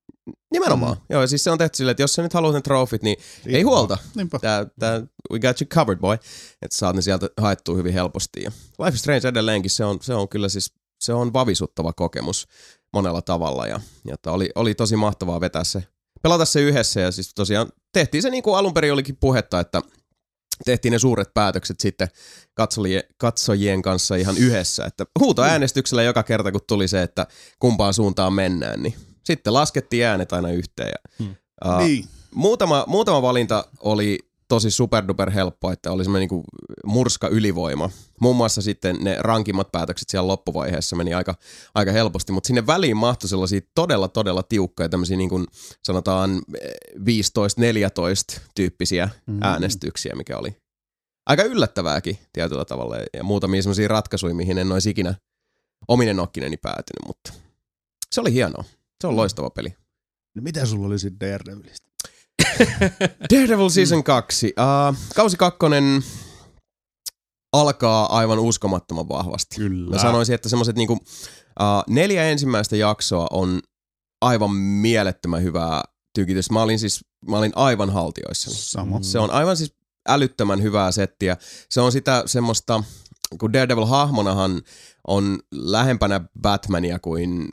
Nimenomaan. 0.52 0.96
Mm. 0.96 1.02
Joo, 1.10 1.20
ja 1.20 1.26
siis 1.26 1.44
se 1.44 1.50
on 1.50 1.58
tehty 1.58 1.76
silleen, 1.76 1.90
että 1.90 2.02
jos 2.02 2.12
sä 2.12 2.22
nyt 2.22 2.34
haluat 2.34 2.54
ne 2.54 2.60
trofit, 2.60 3.02
niin 3.02 3.16
ei 3.46 3.62
huolta. 3.62 3.98
Niinpä. 4.14 4.38
Tää, 4.38 4.66
tää, 4.78 5.02
we 5.32 5.38
got 5.38 5.60
you 5.60 5.68
covered, 5.68 5.98
boy. 5.98 6.14
Että 6.62 6.76
saat 6.76 6.96
ne 6.96 7.02
sieltä 7.02 7.28
haettua 7.36 7.76
hyvin 7.76 7.92
helposti. 7.92 8.42
Ja 8.42 8.52
Life 8.78 8.94
is 8.94 9.00
Strange 9.00 9.28
edelleenkin, 9.28 9.70
se 9.70 9.84
on, 9.84 9.98
se 10.02 10.14
on 10.14 10.28
kyllä 10.28 10.48
siis, 10.48 10.74
se 11.00 11.12
on 11.12 11.32
vavisuttava 11.32 11.92
kokemus 11.92 12.48
monella 12.92 13.22
tavalla. 13.22 13.66
Ja, 13.66 13.80
ja 14.06 14.16
oli, 14.26 14.50
oli 14.54 14.74
tosi 14.74 14.96
mahtavaa 14.96 15.40
vetää 15.40 15.64
se, 15.64 15.82
pelata 16.22 16.44
se 16.44 16.60
yhdessä. 16.60 17.00
Ja 17.00 17.10
siis 17.12 17.34
tosiaan 17.34 17.68
tehtiin 17.92 18.22
se 18.22 18.30
niin 18.30 18.42
kuin 18.42 18.56
alun 18.56 18.74
perin 18.74 18.92
olikin 18.92 19.16
puhetta, 19.16 19.60
että 19.60 19.82
tehtiin 20.64 20.92
ne 20.92 20.98
suuret 20.98 21.34
päätökset 21.34 21.80
sitten 21.80 22.08
katsojien, 22.54 23.02
katsojien 23.16 23.82
kanssa 23.82 24.14
ihan 24.16 24.36
yhdessä. 24.38 24.84
Että 24.84 25.04
huutoäänestyksellä 25.20 26.02
joka 26.02 26.22
kerta, 26.22 26.52
kun 26.52 26.60
tuli 26.66 26.88
se, 26.88 27.02
että 27.02 27.26
kumpaan 27.58 27.94
suuntaan 27.94 28.32
mennään, 28.32 28.82
niin 28.82 28.94
sitten 29.24 29.54
laskettiin 29.54 30.06
äänet 30.06 30.32
aina 30.32 30.50
yhteen. 30.50 30.88
Ja, 30.88 31.24
Hmm. 31.24 31.34
uh, 31.66 31.78
Niin. 31.86 32.04
muutama, 32.34 32.84
muutama 32.86 33.22
valinta 33.22 33.64
oli 33.80 34.18
tosi 34.50 34.70
superduper 34.70 35.30
helppo, 35.30 35.70
että 35.72 35.92
oli 35.92 36.04
semmoinen 36.04 36.28
niinku 36.28 36.44
murska 36.86 37.28
ylivoima. 37.28 37.90
Muun 38.20 38.36
muassa 38.36 38.62
sitten 38.62 38.96
ne 39.00 39.16
rankimmat 39.18 39.72
päätökset 39.72 40.08
siellä 40.08 40.28
loppuvaiheessa 40.28 40.96
meni 40.96 41.14
aika, 41.14 41.34
aika 41.74 41.92
helposti, 41.92 42.32
mutta 42.32 42.46
sinne 42.46 42.66
väliin 42.66 42.96
mahtui 42.96 43.28
sellaisia 43.28 43.60
todella, 43.74 44.08
todella 44.08 44.42
tiukkoja 44.42 44.88
tämmöisiä 44.88 45.16
niin 45.16 45.28
kuin 45.30 45.46
sanotaan 45.82 46.42
eh, 46.60 46.70
15-14 48.36 48.40
tyyppisiä 48.54 49.08
Mm. 49.26 49.38
äänestyksiä, 49.42 50.14
mikä 50.16 50.38
oli 50.38 50.56
aika 51.26 51.42
yllättävääkin 51.42 52.18
tietyllä 52.32 52.64
tavalla 52.64 52.96
ja 53.14 53.24
muutamia 53.24 53.62
semmoisia 53.62 53.88
ratkaisuja, 53.88 54.34
mihin 54.34 54.58
en 54.58 54.72
olisi 54.72 54.90
ikinä 54.90 55.14
ominen 55.88 56.16
nokkineni 56.16 56.56
päätynyt, 56.56 57.06
mutta 57.06 57.32
se 58.12 58.20
oli 58.20 58.32
hienoa. 58.32 58.64
Se 59.00 59.06
on 59.06 59.16
loistava 59.16 59.50
peli. 59.50 59.68
No 60.34 60.42
mitä 60.42 60.66
sulla 60.66 60.86
oli 60.86 60.98
sitten 60.98 61.30
Daredevilistä? 61.30 61.89
Daredevil 63.34 63.68
Season 63.68 64.04
2. 64.04 64.46
Uh, 64.46 64.96
kausi 65.14 65.36
kakkonen 65.36 66.04
alkaa 67.52 68.18
aivan 68.18 68.38
uskomattoman 68.38 69.08
vahvasti. 69.08 69.56
Kyllä. 69.56 69.90
Mä 69.90 70.02
sanoisin, 70.02 70.34
että 70.34 70.48
semmoiset 70.48 70.76
niinku, 70.76 70.92
uh, 70.92 71.84
neljä 71.88 72.24
ensimmäistä 72.24 72.76
jaksoa 72.76 73.26
on 73.30 73.60
aivan 74.20 74.50
mielettömän 74.56 75.42
hyvää 75.42 75.82
tykitys. 76.14 76.50
Mä 76.50 76.62
olin 76.62 76.78
siis, 76.78 77.00
mä 77.28 77.38
olin 77.38 77.52
aivan 77.54 77.90
haltioissani. 77.90 78.56
Sama. 78.56 79.02
Se 79.02 79.18
on 79.18 79.30
aivan 79.30 79.56
siis 79.56 79.74
älyttömän 80.08 80.62
hyvää 80.62 80.92
settiä. 80.92 81.36
Se 81.68 81.80
on 81.80 81.92
sitä 81.92 82.22
semmoista, 82.26 82.84
kun 83.40 83.52
Daredevil-hahmonahan 83.52 84.62
on 85.06 85.38
lähempänä 85.52 86.20
Batmania 86.40 86.98
kuin, 86.98 87.48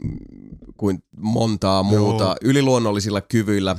kuin 0.78 1.04
montaa 1.18 1.84
muuta 1.84 2.24
Joo. 2.24 2.36
yliluonnollisilla 2.42 3.22
kyvyillä 3.22 3.76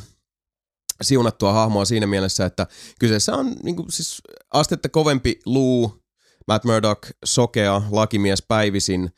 siunattua 1.03 1.53
hahmoa 1.53 1.85
siinä 1.85 2.07
mielessä, 2.07 2.47
että 2.47 2.67
kyseessä 3.01 3.35
on 3.35 3.57
niin 3.63 3.77
kuin, 3.77 3.93
siis 3.93 4.23
astetta 4.53 4.89
kovempi 4.89 5.41
luu, 5.47 6.03
Matt 6.49 6.65
Murdock, 6.65 7.03
sokea, 7.25 7.83
lakimies 7.91 8.43
päivisin 8.49 9.11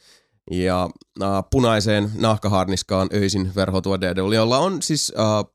ja 0.51 0.91
äh, 1.23 1.29
punaiseen 1.51 2.11
nahkaharniskaan 2.15 3.09
öisin 3.15 3.55
verhotua 3.55 4.01
Daredevil, 4.01 4.33
jolla 4.33 4.59
on 4.59 4.83
siis 4.83 5.13
äh, 5.19 5.53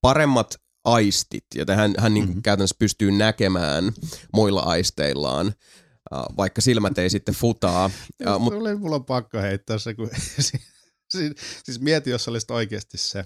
paremmat 0.00 0.54
aistit, 0.84 1.44
ja 1.54 1.64
hän, 1.76 1.94
hän 1.98 2.14
niin 2.14 2.28
Mhm. 2.28 2.40
käytännössä 2.40 2.76
pystyy 2.78 3.10
näkemään 3.12 3.92
muilla 4.34 4.60
aisteillaan, 4.60 5.46
äh, 6.14 6.22
vaikka 6.36 6.60
silmät 6.60 6.98
ei 6.98 7.10
sitten 7.10 7.34
futaa. 7.34 7.90
Äh, 8.26 8.38
Mut... 8.40 8.54
mulla 8.78 8.96
on 8.96 9.04
pakko 9.04 9.38
heittää 9.38 9.78
se, 9.78 9.94
kun 9.94 10.10
siis, 11.08 11.32
siis 11.64 11.80
mieti, 11.80 12.10
jos 12.10 12.28
olisit 12.28 12.50
oikeasti 12.50 12.98
se 12.98 13.24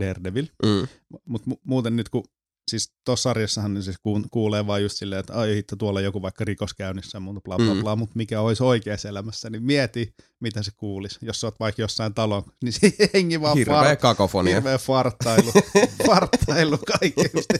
Daredevil. 0.00 0.46
mm, 0.64 0.88
Mutta 1.24 1.50
mu- 1.50 1.60
muuten 1.64 1.96
nyt 1.96 2.08
kun, 2.08 2.24
siis 2.70 2.92
tuossa 3.04 3.22
sarjassahan 3.22 3.74
niin 3.74 3.82
siis 3.82 3.96
kuun- 4.02 4.28
kuulee 4.30 4.66
vaan 4.66 4.82
just 4.82 4.96
silleen, 4.96 5.20
että 5.20 5.34
ai 5.34 5.54
hitto, 5.54 5.76
tuolla 5.76 6.00
joku 6.00 6.22
vaikka 6.22 6.44
rikos 6.44 6.74
käynnissä 6.74 7.16
ja 7.16 7.20
muuta 7.20 7.40
bla 7.40 7.56
bla 7.56 7.74
Mm. 7.74 7.80
bla, 7.80 7.96
mutta 7.96 8.12
mikä 8.16 8.40
olisi 8.40 8.62
oikeassa 8.62 9.08
elämässä, 9.08 9.50
niin 9.50 9.62
mieti, 9.62 10.14
mitä 10.40 10.62
se 10.62 10.70
kuulisi. 10.76 11.18
Jos 11.22 11.40
sä 11.40 11.46
oot 11.46 11.60
vaikka 11.60 11.82
jossain 11.82 12.14
talon, 12.14 12.42
niin 12.64 12.72
se 12.72 12.92
hengi 13.14 13.40
vaan 13.40 13.56
hirveä 13.58 13.74
far, 13.82 13.96
kakofonia. 13.96 14.54
hirveä 14.54 14.78
farttailu, 14.78 15.52
farttailu 16.06 16.78
kaikesti. 16.78 17.54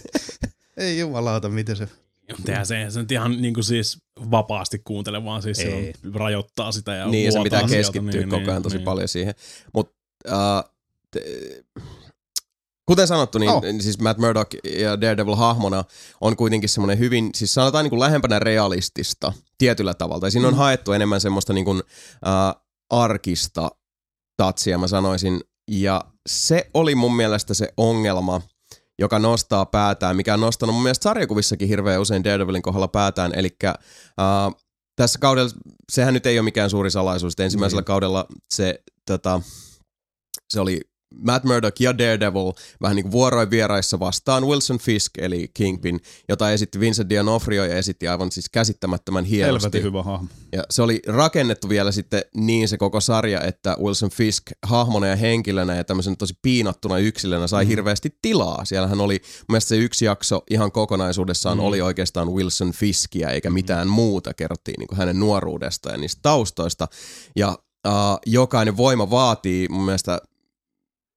Ei 0.76 0.98
jumalauta, 0.98 1.48
miten 1.48 1.76
se... 1.76 1.88
Tehdään 2.44 2.66
se, 2.66 2.86
se 2.90 3.00
nyt 3.00 3.12
ihan 3.12 3.42
niin 3.42 3.54
kuin 3.54 3.64
siis 3.64 3.98
vapaasti 4.30 4.78
kuuntele, 4.84 5.24
vaan 5.24 5.42
siis 5.42 5.56
se 5.56 5.62
Ei. 5.68 5.92
rajoittaa 6.14 6.72
sitä 6.72 6.94
ja 6.94 7.06
Niin, 7.06 7.24
ja 7.24 7.32
se 7.32 7.38
pitää 7.42 7.62
keskittyä 7.68 8.20
niin, 8.20 8.28
koko 8.28 8.42
ajan 8.42 8.54
niin, 8.54 8.62
tosi 8.62 8.76
niin. 8.76 8.84
paljon 8.84 9.08
siihen. 9.08 9.34
Mutta 9.74 9.94
äh, 10.28 10.70
te- 11.10 11.64
kuten 12.88 13.06
sanottu, 13.06 13.38
niin 13.38 13.50
Oh. 13.50 13.62
siis 13.80 13.98
Matt 14.00 14.20
Murdock 14.20 14.54
ja 14.64 15.00
Daredevil 15.00 15.34
hahmona 15.34 15.84
on 16.20 16.36
kuitenkin 16.36 16.68
semmoinen 16.68 16.98
hyvin, 16.98 17.30
siis 17.34 17.54
sanotaan 17.54 17.84
niin 17.84 17.90
kuin 17.90 18.00
lähempänä 18.00 18.38
realistista 18.38 19.32
tietyllä 19.58 19.94
tavalla. 19.94 20.26
Ja 20.26 20.30
siinä 20.30 20.48
on 20.48 20.54
Mm. 20.54 20.58
haettu 20.58 20.92
enemmän 20.92 21.20
semmoista 21.20 21.52
niin 21.52 21.64
kuin, 21.64 21.82
äh, 22.26 22.62
arkista 22.90 23.70
tatsia, 24.36 24.78
mä 24.78 24.88
sanoisin. 24.88 25.40
Ja 25.70 26.00
se 26.28 26.70
oli 26.74 26.94
mun 26.94 27.16
mielestä 27.16 27.54
se 27.54 27.72
ongelma, 27.76 28.40
joka 28.98 29.18
nostaa 29.18 29.66
päätään, 29.66 30.16
mikä 30.16 30.34
on 30.34 30.40
nostanut 30.40 30.74
mun 30.74 30.82
mielestä 30.82 31.02
sarjakuvissakin 31.02 31.68
hirveän 31.68 32.00
usein 32.00 32.24
Daredevilin 32.24 32.62
kohdalla 32.62 32.88
päätään. 32.88 33.32
Eli 33.34 33.56
äh, 33.68 33.74
tässä 34.96 35.18
kaudella, 35.18 35.50
sehän 35.92 36.14
nyt 36.14 36.26
ei 36.26 36.38
ole 36.38 36.44
mikään 36.44 36.70
suuri 36.70 36.90
salaisuus, 36.90 37.32
että 37.32 37.44
ensimmäisellä 37.44 37.80
Niin. 37.80 37.84
kaudella 37.86 38.26
se, 38.54 38.82
tota, 39.06 39.40
se 40.50 40.60
oli 40.60 40.80
Matt 41.14 41.44
Murdock 41.44 41.80
ja 41.80 41.98
Daredevil 41.98 42.52
vähän 42.82 42.96
niin 42.96 43.04
kuin 43.04 43.12
vuoroin 43.12 43.50
vieraissa 43.50 44.00
vastaan 44.00 44.46
Wilson 44.46 44.78
Fisk 44.78 45.18
eli 45.18 45.50
Kingpin, 45.54 46.00
jota 46.28 46.50
esitti 46.50 46.80
Vincent 46.80 47.12
D'Onofrio 47.12 47.54
ja 47.54 47.76
esitti 47.76 48.08
aivan 48.08 48.32
siis 48.32 48.48
käsittämättömän 48.48 49.24
hienosti. 49.24 49.64
Helvetin 49.64 49.82
hyvä 49.82 50.02
hahmo. 50.02 50.28
Ja 50.52 50.64
se 50.70 50.82
oli 50.82 51.02
rakennettu 51.06 51.68
vielä 51.68 51.92
sitten 51.92 52.22
niin 52.34 52.68
se 52.68 52.78
koko 52.78 53.00
sarja, 53.00 53.40
että 53.40 53.76
Wilson 53.82 54.10
Fisk 54.10 54.42
hahmona 54.66 55.06
ja 55.06 55.16
henkilönä 55.16 55.76
ja 55.76 55.84
tämmöisen 55.84 56.16
tosi 56.16 56.34
piinattuna 56.42 56.98
yksilönä 56.98 57.46
sai 57.46 57.64
mm. 57.64 57.68
hirveästi 57.68 58.18
tilaa. 58.22 58.64
Siellähän 58.64 59.00
oli, 59.00 59.14
mun 59.14 59.44
mielestä 59.48 59.68
se 59.68 59.76
yksi 59.76 60.04
jakso 60.04 60.42
ihan 60.50 60.72
kokonaisuudessaan 60.72 61.58
mm. 61.58 61.64
oli 61.64 61.80
oikeastaan 61.80 62.32
Wilson 62.32 62.72
Fiskiä 62.72 63.28
eikä 63.28 63.50
mitään 63.50 63.88
muuta. 63.88 64.34
Kerrottiin 64.34 64.78
niin 64.78 64.88
kuin 64.88 64.98
hänen 64.98 65.20
nuoruudesta 65.20 65.90
ja 65.90 65.96
niistä 65.96 66.20
taustoista. 66.22 66.88
Ja 67.36 67.58
uh, 67.86 67.92
jokainen 68.26 68.76
voima 68.76 69.10
vaatii 69.10 69.68
mun 69.68 69.84
mielestä 69.84 70.20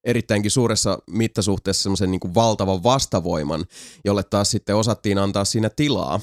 erittäinkin 0.04 0.52
suuressa 0.52 1.00
mittasuhteessa 1.08 1.84
semmoisen 1.84 2.12
niin 2.12 2.20
kuin 2.20 2.36
valtavan 2.36 2.84
vastavoiman, 2.84 3.66
jolle 4.06 4.24
taas 4.24 4.52
sitten 4.52 4.76
osattiin 4.76 5.18
antaa 5.18 5.46
siinä 5.46 5.70
tilaa 5.70 6.20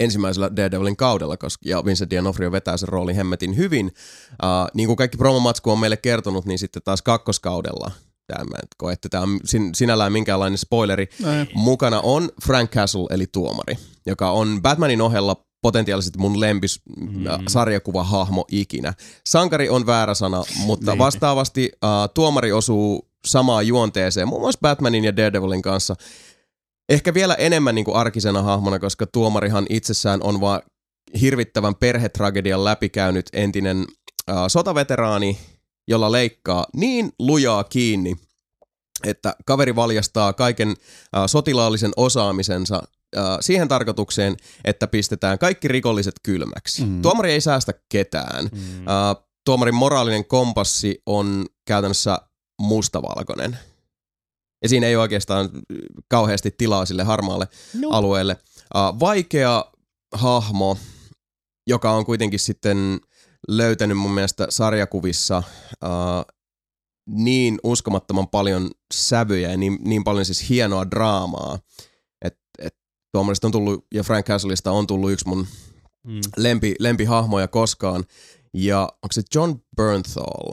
ensimmäisellä 0.00 0.56
Daredevilin 0.56 0.96
kaudella, 0.96 1.36
koska, 1.36 1.62
ja 1.68 1.84
Vincent 1.84 2.12
D'Onofrio 2.12 2.52
vetää 2.52 2.76
sen 2.76 2.88
roolin 2.88 3.16
hemmetin 3.16 3.56
hyvin. 3.56 3.86
Uh, 3.86 4.70
niin 4.74 4.86
kuin 4.86 4.96
kaikki 4.96 5.16
promomatsku 5.16 5.70
on 5.70 5.78
meille 5.78 5.96
kertonut, 5.96 6.44
niin 6.44 6.58
sitten 6.58 6.82
taas 6.84 7.02
kakkoskaudella 7.02 7.90
tämä 8.26 8.92
että 8.92 9.08
tämä 9.08 9.22
on 9.22 9.40
sin, 9.44 9.74
sinällään 9.74 10.12
minkäänlainen 10.12 10.58
spoileri. 10.58 11.08
Näin. 11.20 11.48
Mukana 11.54 12.00
on 12.00 12.30
Frank 12.44 12.70
Castle, 12.70 13.06
eli 13.10 13.26
tuomari, 13.32 13.78
joka 14.06 14.30
on 14.30 14.62
Batmanin 14.62 15.00
ohella 15.00 15.36
potentiaalisesti 15.64 16.18
mun 16.18 16.40
lempis 16.40 16.80
mm. 16.96 17.24
sarjakuvahahmo 17.48 18.44
ikinä. 18.50 18.94
Sankari 19.26 19.68
on 19.68 19.86
väärä 19.86 20.14
sana, 20.14 20.44
mutta 20.56 20.90
Niin. 20.90 20.98
vastaavasti 20.98 21.72
uh, 21.74 21.88
tuomari 22.14 22.52
osuu 22.52 23.08
samaan 23.26 23.66
juonteeseen, 23.66 24.28
muun 24.28 24.40
muassa 24.40 24.58
Batmanin 24.62 25.04
ja 25.04 25.16
Daredevilin 25.16 25.62
kanssa. 25.62 25.94
Ehkä 26.88 27.14
vielä 27.14 27.34
enemmän 27.34 27.74
niin 27.74 27.84
kuin 27.84 27.96
arkisena 27.96 28.42
hahmona, 28.42 28.78
koska 28.78 29.06
tuomarihan 29.06 29.66
itsessään 29.70 30.20
on 30.22 30.40
vaan 30.40 30.62
hirvittävän 31.20 31.74
perhetragedian 31.74 32.64
läpikäynyt 32.64 33.26
entinen 33.32 33.78
uh, 33.78 34.36
sotaveteraani, 34.48 35.38
jolla 35.88 36.12
leikkaa 36.12 36.66
niin 36.76 37.12
lujaa 37.18 37.64
kiinni, 37.64 38.16
että 39.04 39.36
kaveri 39.46 39.76
valjastaa 39.76 40.32
kaiken 40.32 40.68
uh, 40.68 40.76
sotilaallisen 41.26 41.92
osaamisensa 41.96 42.82
uh, 43.16 43.38
siihen 43.40 43.68
tarkoitukseen, 43.68 44.36
että 44.64 44.86
pistetään 44.86 45.38
kaikki 45.38 45.68
rikolliset 45.68 46.14
kylmäksi. 46.22 46.84
Mm. 46.84 47.02
Tuomari 47.02 47.32
ei 47.32 47.40
säästä 47.40 47.72
ketään. 47.88 48.44
Mm. 48.44 48.58
Uh, 48.60 49.28
tuomarin 49.44 49.74
moraalinen 49.74 50.24
kompassi 50.24 51.02
on 51.06 51.46
käytännössä 51.66 52.18
mustavalkoinen. 52.60 53.58
Ja 54.62 54.68
siinä 54.68 54.86
ei 54.86 54.96
oikeastaan 54.96 55.50
kauheasti 56.08 56.54
tilaa 56.58 56.86
sille 56.86 57.02
harmaalle 57.02 57.48
No. 57.74 57.88
alueelle. 57.90 58.36
Uh, 58.74 59.00
vaikea 59.00 59.64
hahmo, 60.14 60.78
joka 61.66 61.90
on 61.92 62.06
kuitenkin 62.06 62.40
sitten 62.40 63.00
löytänyt 63.48 63.98
mun 63.98 64.10
mielestä 64.10 64.46
sarjakuvissa 64.50 65.42
uh, 65.84 66.34
niin 67.06 67.58
uskomattoman 67.64 68.28
paljon 68.28 68.70
sävyjä 68.94 69.50
ja 69.50 69.56
niin, 69.56 69.78
niin 69.80 70.04
paljon 70.04 70.24
siis 70.24 70.48
hienoa 70.48 70.90
draamaa, 70.90 71.58
tuomarista 73.14 73.46
on 73.48 73.52
tullut 73.52 73.86
ja 73.94 74.02
Frank 74.02 74.26
Castleista 74.26 74.70
on 74.70 74.86
tullut 74.86 75.12
yksi 75.12 75.28
mun 75.28 75.46
Mm. 76.04 76.20
lempi, 76.36 76.74
lempihahmoja 76.78 77.48
koskaan. 77.48 78.04
Ja 78.54 78.82
onko 78.82 79.12
se 79.12 79.22
John 79.34 79.54
Bernthal? 79.76 80.52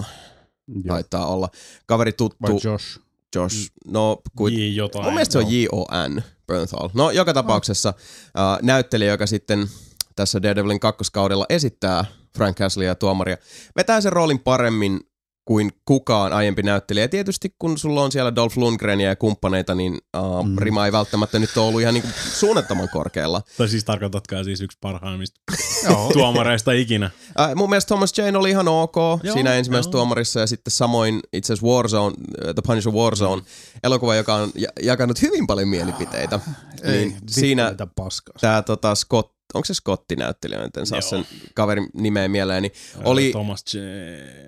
Joo. 0.67 0.83
Taitaa 0.87 1.25
olla. 1.27 1.49
Kaveri 1.85 2.11
tuttu. 2.13 2.37
Vai 2.41 2.51
Josh. 2.63 2.99
Josh. 3.35 3.71
No, 3.87 4.21
kuit, 4.35 4.53
J 4.53 4.75
jotain. 4.75 5.05
mun 5.05 5.13
mielestä 5.13 5.31
se 5.31 5.37
on. 5.39 5.45
J-O-N, 5.53 6.21
Bernthal. 6.47 6.89
No, 6.93 7.11
joka 7.11 7.33
tapauksessa 7.33 7.89
äh, 7.89 8.59
näyttelijä, 8.61 9.11
joka 9.11 9.25
sitten 9.27 9.67
tässä 10.15 10.41
Daredevilin 10.41 10.79
kakkoskaudella 10.79 11.45
esittää 11.49 12.05
Frank 12.37 12.57
Castlea 12.57 12.87
ja 12.87 12.95
tuomaria, 12.95 13.37
vetää 13.75 14.01
sen 14.01 14.13
roolin 14.13 14.39
paremmin 14.39 14.99
kuin 15.45 15.71
kukaan 15.85 16.33
aiempi 16.33 16.63
näyttelijä. 16.63 17.03
Ja 17.03 17.09
tietysti 17.09 17.55
kun 17.59 17.77
sulla 17.77 18.03
on 18.03 18.11
siellä 18.11 18.35
Dolph 18.35 18.57
Lundgrenia 18.57 19.09
ja 19.09 19.15
kumppaneita, 19.15 19.75
niin 19.75 19.97
uh, 20.17 20.45
mm. 20.45 20.57
rima 20.57 20.85
ei 20.85 20.91
välttämättä 20.91 21.39
nyt 21.39 21.57
ole 21.57 21.67
ollut 21.67 21.81
ihan 21.81 21.93
niin 21.93 22.03
suunnattoman 22.33 22.89
korkealla. 22.89 23.41
Tai 23.57 23.67
siis 23.67 23.83
tarkoitatkaa 23.83 24.43
siis 24.43 24.61
yksi 24.61 24.77
parhaimmista 24.81 25.39
tuomareista 26.13 26.71
ikinä. 26.71 27.11
Äh, 27.39 27.55
mun 27.55 27.69
mielestä 27.69 27.87
Thomas 27.87 28.17
Jane 28.17 28.37
oli 28.37 28.49
ihan 28.49 28.67
ok 28.67 28.95
joo, 29.23 29.33
siinä 29.33 29.55
ensimmäisessä 29.55 29.89
joo. 29.89 29.91
tuomarissa 29.91 30.39
ja 30.39 30.47
sitten 30.47 30.71
samoin 30.71 31.19
itse 31.33 31.53
asiassa 31.53 31.67
Warzone, 31.67 32.15
The 32.41 32.61
Punisher 32.67 32.93
Warzone, 32.93 33.41
elokuva, 33.83 34.15
joka 34.15 34.35
on 34.35 34.51
ja- 34.55 34.69
jakanut 34.81 35.21
hyvin 35.21 35.47
paljon 35.47 35.67
mielipiteitä. 35.67 36.39
Ei, 36.83 36.91
niin 36.91 37.17
siinä 37.29 37.69
mitä 37.69 37.87
paskaa. 37.95 38.35
tämä 38.41 38.61
tota, 38.61 38.95
Scott, 38.95 39.40
onko 39.53 39.65
se 39.65 39.73
Scotti 39.73 40.15
näyttelijä, 40.15 40.69
en 40.77 40.85
saa 40.85 40.97
Joo. 40.97 41.09
sen 41.09 41.25
kaverin 41.53 41.87
nimeä 41.93 42.27
mieleen, 42.27 42.61
niin 42.63 42.71
oli 43.03 43.31
Thomas 43.31 43.63
J. 43.73 43.77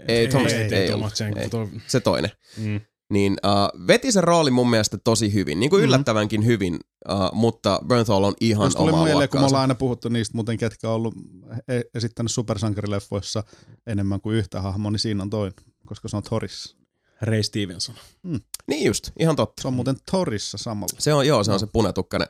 Ei, 0.07 0.27
Thomas- 0.27 0.53
ei, 0.53 0.61
ei 0.61 0.73
ei. 0.73 0.87
Thomas 0.89 1.19
J. 1.19 1.23
Ei. 1.23 1.49
Se 1.87 1.99
toinen. 1.99 2.31
mm. 2.57 2.81
Niin 3.09 3.33
uh, 3.45 3.87
veti 3.87 4.11
sen 4.11 4.23
roolin 4.23 4.53
mun 4.53 4.69
mielestä 4.69 4.97
tosi 4.97 5.33
hyvin, 5.33 5.59
niin 5.59 5.69
kuin 5.69 5.79
Mhm. 5.81 5.87
yllättävänkin 5.87 6.45
hyvin, 6.45 6.73
uh, 7.09 7.33
mutta 7.33 7.79
Bernthal 7.87 8.23
on 8.23 8.33
ihan 8.41 8.65
Jos 8.65 8.75
tuli 8.75 8.89
omaa 8.91 9.03
mieleen, 9.03 9.29
kun 9.29 9.39
me 9.39 9.45
ollaan 9.45 9.61
aina 9.61 9.75
puhuttu 9.75 10.09
niistä 10.09 10.37
muuten, 10.37 10.57
ketkä 10.57 10.89
on 10.89 10.95
ollut 10.95 11.15
e- 11.67 11.81
esittänyt 11.95 12.31
supersankarileffoissa 12.31 13.43
enemmän 13.87 14.21
kuin 14.21 14.37
yhtä 14.37 14.61
hahmoa, 14.61 14.91
niin 14.91 14.99
siinä 14.99 15.23
on 15.23 15.29
toinen, 15.29 15.53
koska 15.85 16.07
se 16.07 16.17
on 16.17 16.23
Thorissa. 16.23 16.75
Ray 17.21 17.43
Stevenson. 17.43 17.95
Niin 18.67 18.85
just, 18.85 19.09
ihan 19.19 19.35
totta. 19.35 19.61
Se 19.61 19.67
on 19.67 19.73
muuten 19.73 19.95
Thorissa 20.11 20.57
samalla. 20.57 20.95
Se 20.99 21.13
on, 21.13 21.27
joo, 21.27 21.43
se 21.43 21.51
on 21.51 21.59
se 21.59 21.67
punatukkainen 21.73 22.27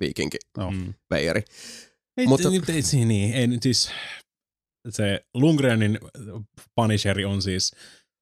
viikinki 0.00 0.36
Joo. 0.58 0.70
Mm. 0.70 0.94
veijari. 1.10 1.42
Ei, 2.16 2.26
Mutta- 2.26 2.50
Mutta, 2.50 2.72
ei, 2.72 2.82
ei, 2.98 3.04
niin, 3.04 3.34
ei 3.34 3.46
nyt 3.46 3.62
siis 3.62 3.90
se 4.90 5.20
Lundgrenin 5.34 5.98
Punisheri 6.74 7.24
on 7.24 7.42
siis, 7.42 7.72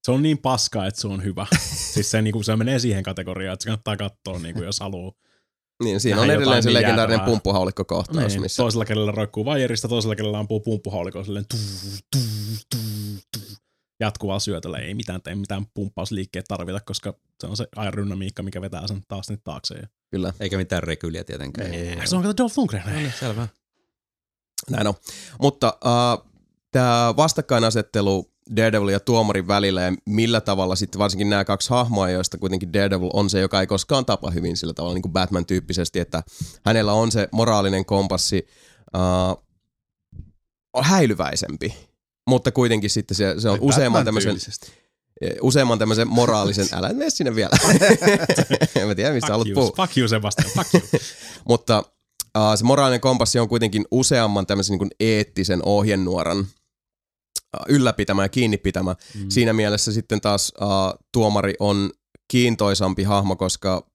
se 0.05 0.11
on 0.11 0.23
niin 0.23 0.37
paska, 0.37 0.85
että 0.87 1.01
se 1.01 1.07
on 1.07 1.23
hyvä. 1.23 1.47
siis 1.93 2.11
se, 2.11 2.21
niinku, 2.21 2.43
se 2.43 2.55
menee 2.55 2.79
siihen 2.79 3.03
kategoriaan, 3.03 3.53
että 3.53 3.63
se 3.63 3.67
kannattaa 3.67 3.97
katsoa, 3.97 4.39
niinku, 4.39 4.63
jos 4.63 4.79
haluaa. 4.79 5.11
Niin, 5.83 5.99
siinä 5.99 6.21
on 6.21 6.29
edelleen 6.29 6.63
se 6.63 6.69
niin 6.69 6.73
legendaarinen 6.73 7.21
pumppuhaulikko-kohtaus, 7.25 8.27
Niin, 8.27 8.41
missä 8.41 8.63
Toisella 8.63 8.85
kädellä 8.85 9.11
roikkuu 9.11 9.45
vaijerista, 9.45 9.87
toisella 9.87 10.15
kädellä 10.15 10.39
ampuu 10.39 10.59
pumppuhaulikolla 10.59 11.25
silleen 11.25 11.45
tuu, 11.51 11.59
tuu, 12.11 12.21
tuu, 12.71 13.19
tuu. 13.33 13.55
jatkuvalla 13.99 14.39
syötöllä. 14.39 14.77
Ei 14.77 14.93
mitään, 14.93 15.21
ei 15.27 15.35
mitään 15.35 15.65
pumppausliikkeet 15.73 16.45
tarvita, 16.47 16.79
koska 16.85 17.13
se 17.41 17.47
on 17.47 17.57
se 17.57 17.67
aerodynamiikka, 17.75 18.43
mikä 18.43 18.61
vetää 18.61 18.87
sen 18.87 19.01
taas 19.07 19.29
nyt 19.29 19.39
taakse. 19.43 19.75
Ja... 19.75 19.87
kyllä 20.11 20.33
Eikä 20.39 20.57
mitään 20.57 20.83
rekyliä 20.83 21.23
tietenkään. 21.23 21.73
Ei. 21.73 22.07
Se 22.07 22.15
on 22.15 22.21
kato 22.21 22.43
Dolph 22.43 22.57
Lundgren. 22.57 22.83
No 22.87 22.93
niin, 22.93 23.13
selvä. 23.19 23.47
Näin 24.69 24.87
on. 24.87 24.93
Mutta 25.41 25.77
uh, 25.85 26.25
tämä 26.71 27.13
vastakkainasettelu 27.17 28.31
Daredevil 28.55 28.87
ja 28.87 28.99
tuomarin 28.99 29.47
välillä 29.47 29.81
ja 29.81 29.93
millä 30.05 30.41
tavalla 30.41 30.75
sitten 30.75 30.99
varsinkin 30.99 31.29
nämä 31.29 31.45
kaksi 31.45 31.69
hahmoa, 31.69 32.09
joista 32.09 32.37
kuitenkin 32.37 32.73
Daredevil 32.73 33.09
on 33.13 33.29
se, 33.29 33.39
joka 33.39 33.61
ei 33.61 33.67
koskaan 33.67 34.05
tapa 34.05 34.31
hyvin 34.31 34.57
sillä 34.57 34.73
tavalla 34.73 34.93
niin 34.93 35.01
kuin 35.01 35.13
Batman-tyyppisesti, 35.13 35.99
että 35.99 36.23
hänellä 36.65 36.93
on 36.93 37.11
se 37.11 37.29
moraalinen 37.31 37.85
kompassi 37.85 38.47
uh, 38.95 39.45
on 40.73 40.83
häilyväisempi. 40.83 41.75
Mutta 42.27 42.51
kuitenkin 42.51 42.89
sitten 42.89 43.17
se, 43.17 43.35
se 43.37 43.49
on 43.49 43.57
useamman 43.61 44.05
tämmöisen, 44.05 44.35
useamman 45.41 45.79
tämmöisen 45.79 46.07
moraalisen, 46.07 46.67
älä 46.77 46.93
mene 46.93 47.09
sinne 47.09 47.35
vielä. 47.35 47.57
en 48.75 48.87
mä 48.87 48.95
tiedä, 48.95 49.13
mistä 49.13 49.31
haluat 49.31 49.47
puhua. 49.53 49.71
fuck 49.75 49.97
you 49.97 50.07
Sebastian, 50.07 50.51
fuck 50.55 50.73
you. 50.73 50.83
Mutta 51.49 51.83
se 52.55 52.63
moraalinen 52.63 53.01
kompassi 53.01 53.39
on 53.39 53.49
kuitenkin 53.49 53.85
useamman 53.91 54.47
tämmöisen 54.47 54.73
niin 54.73 54.79
kuin 54.79 54.91
eettisen 54.99 55.59
ohjenuoran 55.65 56.39
uh, 56.39 56.45
ylläpitämä 57.67 58.23
ja 58.23 58.29
kiinni 58.29 58.57
pitämä. 58.57 58.95
Mm. 59.15 59.29
Siinä 59.29 59.53
mielessä 59.53 59.91
sitten 59.93 60.21
taas 60.21 60.53
uh, 60.61 60.99
tuomari 61.11 61.53
on 61.59 61.89
kiintoisampi 62.27 63.03
hahmo, 63.03 63.35
koska 63.35 63.87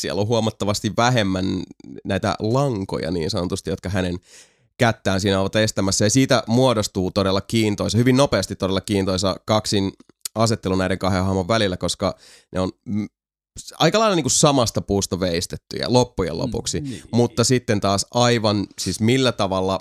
siellä 0.00 0.20
on 0.20 0.28
huomattavasti 0.28 0.92
vähemmän 0.96 1.62
näitä 2.04 2.34
lankoja 2.38 3.10
niin 3.10 3.30
sanotusti, 3.30 3.70
jotka 3.70 3.88
hänen 3.88 4.18
kättään 4.78 5.20
siinä 5.20 5.40
ovat 5.40 5.56
estämässä. 5.56 6.04
Ja 6.04 6.10
siitä 6.10 6.42
muodostuu 6.46 7.10
todella 7.10 7.40
kiintoisa, 7.40 7.98
hyvin 7.98 8.16
nopeasti 8.16 8.56
todella 8.56 8.80
kiintoisa 8.80 9.36
kaksin 9.44 9.92
asettelu 10.34 10.76
näiden 10.76 10.98
kahden 10.98 11.24
hahmon 11.24 11.48
välillä, 11.48 11.76
koska 11.76 12.16
ne 12.52 12.60
on 12.60 12.72
aika 13.78 13.98
lailla 13.98 14.16
niin 14.16 14.24
kuin 14.24 14.30
samasta 14.32 14.80
puusta 14.80 15.20
veistettyjä 15.20 15.86
loppujen 15.88 16.38
lopuksi. 16.38 16.80
Niin. 16.80 17.02
Mutta 17.12 17.44
sitten 17.44 17.80
taas 17.80 18.06
aivan, 18.14 18.66
siis 18.80 19.00
millä 19.00 19.32
tavalla 19.32 19.78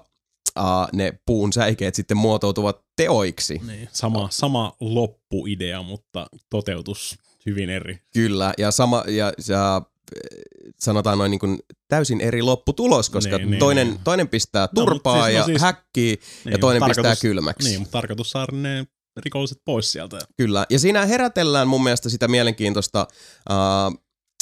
uh, 0.60 0.64
ne 0.94 1.20
puun 1.26 1.54
säikeet 1.54 1.96
sitten 1.96 2.18
muotoutuvat 2.18 2.82
teoiksi. 2.96 3.62
Niin. 3.68 3.90
Sama, 3.92 4.28
sama 4.32 4.76
loppuidea, 4.80 5.82
mutta 5.82 6.28
toteutus 6.50 7.16
hyvin 7.46 7.70
eri. 7.70 8.00
Kyllä, 8.14 8.54
ja, 8.58 8.72
sama, 8.72 9.04
ja, 9.08 9.34
ja 9.48 9.82
eh, 10.16 10.42
sanotaan 10.80 11.18
noin 11.18 11.32
niin 11.32 11.40
kuin 11.40 11.60
täysin 11.88 12.22
eri 12.22 12.42
lopputulos, 12.42 13.10
koska 13.10 13.38
Niin, 13.38 13.52
niin, 13.52 13.60
toinen, 13.60 13.88
niin. 13.88 14.00
toinen 14.04 14.28
pistää 14.28 14.68
No, 14.76 14.86
turpaa 14.86 15.14
siis- 15.26 15.34
no 15.34 15.40
ja 15.40 15.46
siis- 15.46 15.62
häkkii, 15.62 16.20
ja 16.46 16.52
Niin, 16.52 16.60
toinen 16.60 16.82
mutta 16.82 16.96
pistää 16.96 17.16
kylmäksi. 17.22 17.70
Niin, 17.70 17.80
mutta 17.80 17.92
tarkoitus 17.92 18.30
saada 18.30 18.52
ne 18.52 18.88
rikolliset 19.24 19.62
pois 19.66 19.92
sieltä. 19.92 20.20
Kyllä, 20.38 20.66
ja 20.70 20.80
siinä 20.80 21.06
herätellään 21.06 21.68
mun 21.68 21.84
mielestä 21.84 22.10
sitä 22.10 22.28
mielenkiintoista 22.28 23.08
uh, 23.50 24.00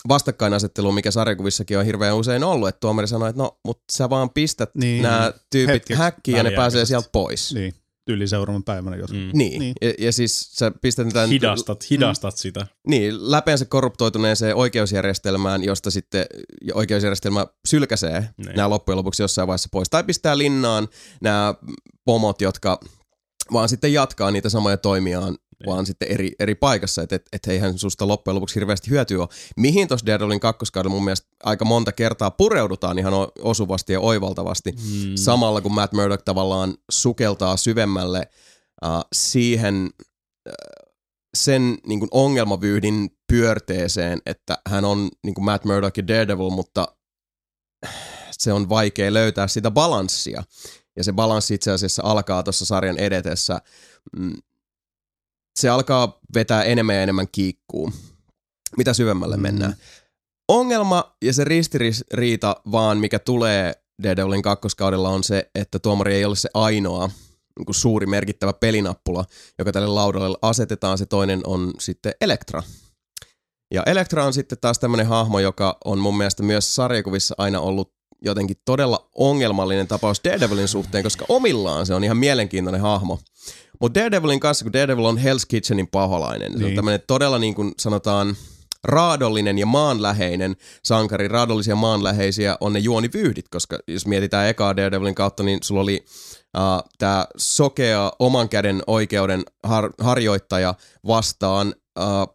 vastakkainasettelua, 0.07 0.91
mikä 0.91 1.11
sarjakuvissakin 1.11 1.77
on 1.77 1.85
hirveän 1.85 2.15
usein 2.15 2.43
ollut, 2.43 2.67
että 2.69 2.79
tuomari 2.79 3.07
sanoo, 3.07 3.27
että 3.27 3.41
no, 3.41 3.59
mutta 3.65 3.83
sä 3.91 4.09
vaan 4.09 4.29
pistät 4.29 4.69
niin, 4.75 5.03
nämä 5.03 5.33
tyypit 5.51 5.83
häkkiin 5.95 6.37
ja 6.37 6.43
ne 6.43 6.51
pääsee 6.51 6.85
sieltä 6.85 7.09
pois. 7.11 7.53
Niin, 7.53 7.73
yli 8.07 8.27
seuraavan 8.27 8.63
päivänä 8.63 8.95
jos. 8.97 9.11
Mm. 9.11 9.29
Niin, 9.33 9.59
niin. 9.59 9.73
Ja, 9.81 9.93
ja 9.99 10.11
siis 10.11 10.51
sä 10.53 10.71
pistät 10.81 11.09
tämän 11.09 11.29
Hidastat, 11.29 11.89
hidastat 11.89 12.37
sitä. 12.37 12.67
niin, 12.87 13.31
läpeensä 13.31 13.65
korruptoituneeseen 13.65 14.55
oikeusjärjestelmään, 14.55 15.63
josta 15.63 15.91
sitten 15.91 16.25
oikeusjärjestelmä 16.73 17.47
sylkäsee 17.67 18.29
Niin. 18.37 18.55
nämä 18.55 18.69
loppujen 18.69 18.97
lopuksi 18.97 19.23
jossain 19.23 19.47
vaiheessa 19.47 19.69
pois. 19.71 19.89
Tai 19.89 20.03
pistää 20.03 20.37
linnaan 20.37 20.87
nämä 21.21 21.53
pomot, 22.05 22.41
jotka 22.41 22.79
vaan 23.51 23.69
sitten 23.69 23.93
jatkaa 23.93 24.31
niitä 24.31 24.49
samoja 24.49 24.77
toimiaan, 24.77 25.37
vaan 25.65 25.85
sitten 25.85 26.11
eri, 26.11 26.31
eri 26.39 26.55
paikassa, 26.55 27.01
että 27.01 27.15
et, 27.15 27.25
et 27.33 27.45
eihän 27.47 27.77
susta 27.77 28.07
loppujen 28.07 28.35
lopuksi 28.35 28.55
hirveästi 28.55 28.89
hyötyä 28.89 29.19
ole. 29.19 29.27
Mihin 29.57 29.87
tuossa 29.87 30.05
Daredevilin 30.05 30.39
kakkoskaudella 30.39 30.95
mun 30.95 31.03
mielestä 31.03 31.27
aika 31.43 31.65
monta 31.65 31.91
kertaa 31.91 32.31
pureudutaan 32.31 32.99
ihan 32.99 33.13
osuvasti 33.41 33.93
ja 33.93 33.99
oivaltavasti, 33.99 34.71
Mm. 34.71 35.15
samalla 35.15 35.61
kun 35.61 35.73
Matt 35.73 35.93
Murdock 35.93 36.23
tavallaan 36.25 36.73
sukeltaa 36.91 37.57
syvemmälle 37.57 38.27
uh, 38.85 38.89
siihen 39.13 39.89
uh, 40.49 40.53
sen 41.37 41.77
niin 41.87 41.99
kuin 41.99 42.09
ongelmavyyhdin 42.11 43.09
pyörteeseen, 43.27 44.21
että 44.25 44.57
hän 44.69 44.85
on 44.85 45.09
niin 45.23 45.33
kuin 45.33 45.45
Matt 45.45 45.65
Murdock 45.65 45.97
ja 45.97 46.07
Daredevil, 46.07 46.49
mutta 46.49 46.87
se 48.31 48.53
on 48.53 48.69
vaikea 48.69 49.13
löytää 49.13 49.47
sitä 49.47 49.71
balanssia. 49.71 50.43
Ja 50.97 51.03
se 51.03 51.13
balanssi 51.13 51.53
itse 51.53 51.71
asiassa 51.71 52.03
alkaa 52.05 52.43
tuossa 52.43 52.65
sarjan 52.65 52.97
edetessä. 52.97 53.61
Mm, 54.19 54.33
Se 55.59 55.69
alkaa 55.69 56.19
vetää 56.33 56.63
enemmän 56.63 56.95
ja 56.95 57.03
enemmän 57.03 57.27
kiikkuun, 57.31 57.93
mitä 58.77 58.93
syvemmälle 58.93 59.35
Mm. 59.37 59.41
mennään. 59.41 59.75
Ongelma 60.47 61.15
ja 61.21 61.33
se 61.33 61.43
ristiriita 61.43 62.55
vaan, 62.71 62.97
mikä 62.97 63.19
tulee 63.19 63.73
Daredevilin 64.03 64.41
kakkoskaudella 64.41 65.09
on 65.09 65.23
se, 65.23 65.49
että 65.55 65.79
tuomari 65.79 66.15
ei 66.15 66.25
ole 66.25 66.35
se 66.35 66.49
ainoa 66.53 67.07
niin 67.59 67.65
kuin 67.65 67.75
suuri 67.75 68.05
merkittävä 68.05 68.53
pelinappula, 68.53 69.25
joka 69.59 69.71
tälle 69.71 69.87
laudalle 69.87 70.37
asetetaan. 70.41 70.97
Se 70.97 71.05
toinen 71.05 71.41
on 71.47 71.73
sitten 71.79 72.13
Elektra. 72.21 72.63
Ja 73.73 73.83
Elektra 73.85 74.25
on 74.25 74.33
sitten 74.33 74.57
taas 74.61 74.79
tämmöinen 74.79 75.07
hahmo, 75.07 75.39
joka 75.39 75.77
on 75.85 75.99
mun 75.99 76.17
mielestä 76.17 76.43
myös 76.43 76.75
sarjakuvissa 76.75 77.35
aina 77.37 77.59
ollut 77.59 77.93
jotenkin 78.23 78.57
todella 78.65 79.09
ongelmallinen 79.15 79.87
tapaus 79.87 80.21
Daredevilin 80.23 80.67
suhteen, 80.67 81.03
koska 81.03 81.25
omillaan 81.29 81.85
se 81.85 81.93
on 81.93 82.03
ihan 82.03 82.17
mielenkiintoinen 82.17 82.81
hahmo. 82.81 83.19
Mutta 83.81 83.99
Daredevilin 83.99 84.39
kanssa, 84.39 84.65
kun 84.65 84.73
Daredevil 84.73 85.05
on 85.05 85.17
Hell's 85.17 85.45
Kitchenin 85.47 85.87
paholainen, 85.87 86.51
niin. 86.51 86.59
se 86.59 86.63
on 86.63 86.69
Niin. 86.69 86.75
tämmöinen 86.75 87.01
todella 87.07 87.39
niin 87.39 87.55
kuin 87.55 87.71
sanotaan 87.79 88.35
raadollinen 88.83 89.57
ja 89.57 89.65
maanläheinen 89.65 90.55
sankari. 90.83 91.27
Raadollisia 91.27 91.75
maanläheisiä 91.75 92.57
on 92.61 92.73
ne 92.73 92.79
juonivyyhdit, 92.79 93.49
koska 93.49 93.79
jos 93.87 94.07
mietitään 94.07 94.47
ekaa 94.49 94.75
Daredevilin 94.75 95.15
kautta, 95.15 95.43
niin 95.43 95.59
sulla 95.63 95.81
oli 95.81 96.05
uh, 96.57 96.89
tämä 96.97 97.25
sokea 97.37 98.11
oman 98.19 98.49
käden 98.49 98.81
oikeuden 98.87 99.43
har- 99.63 99.93
harjoittaja 100.01 100.75
vastaan 101.07 101.75
uh, 101.99 102.32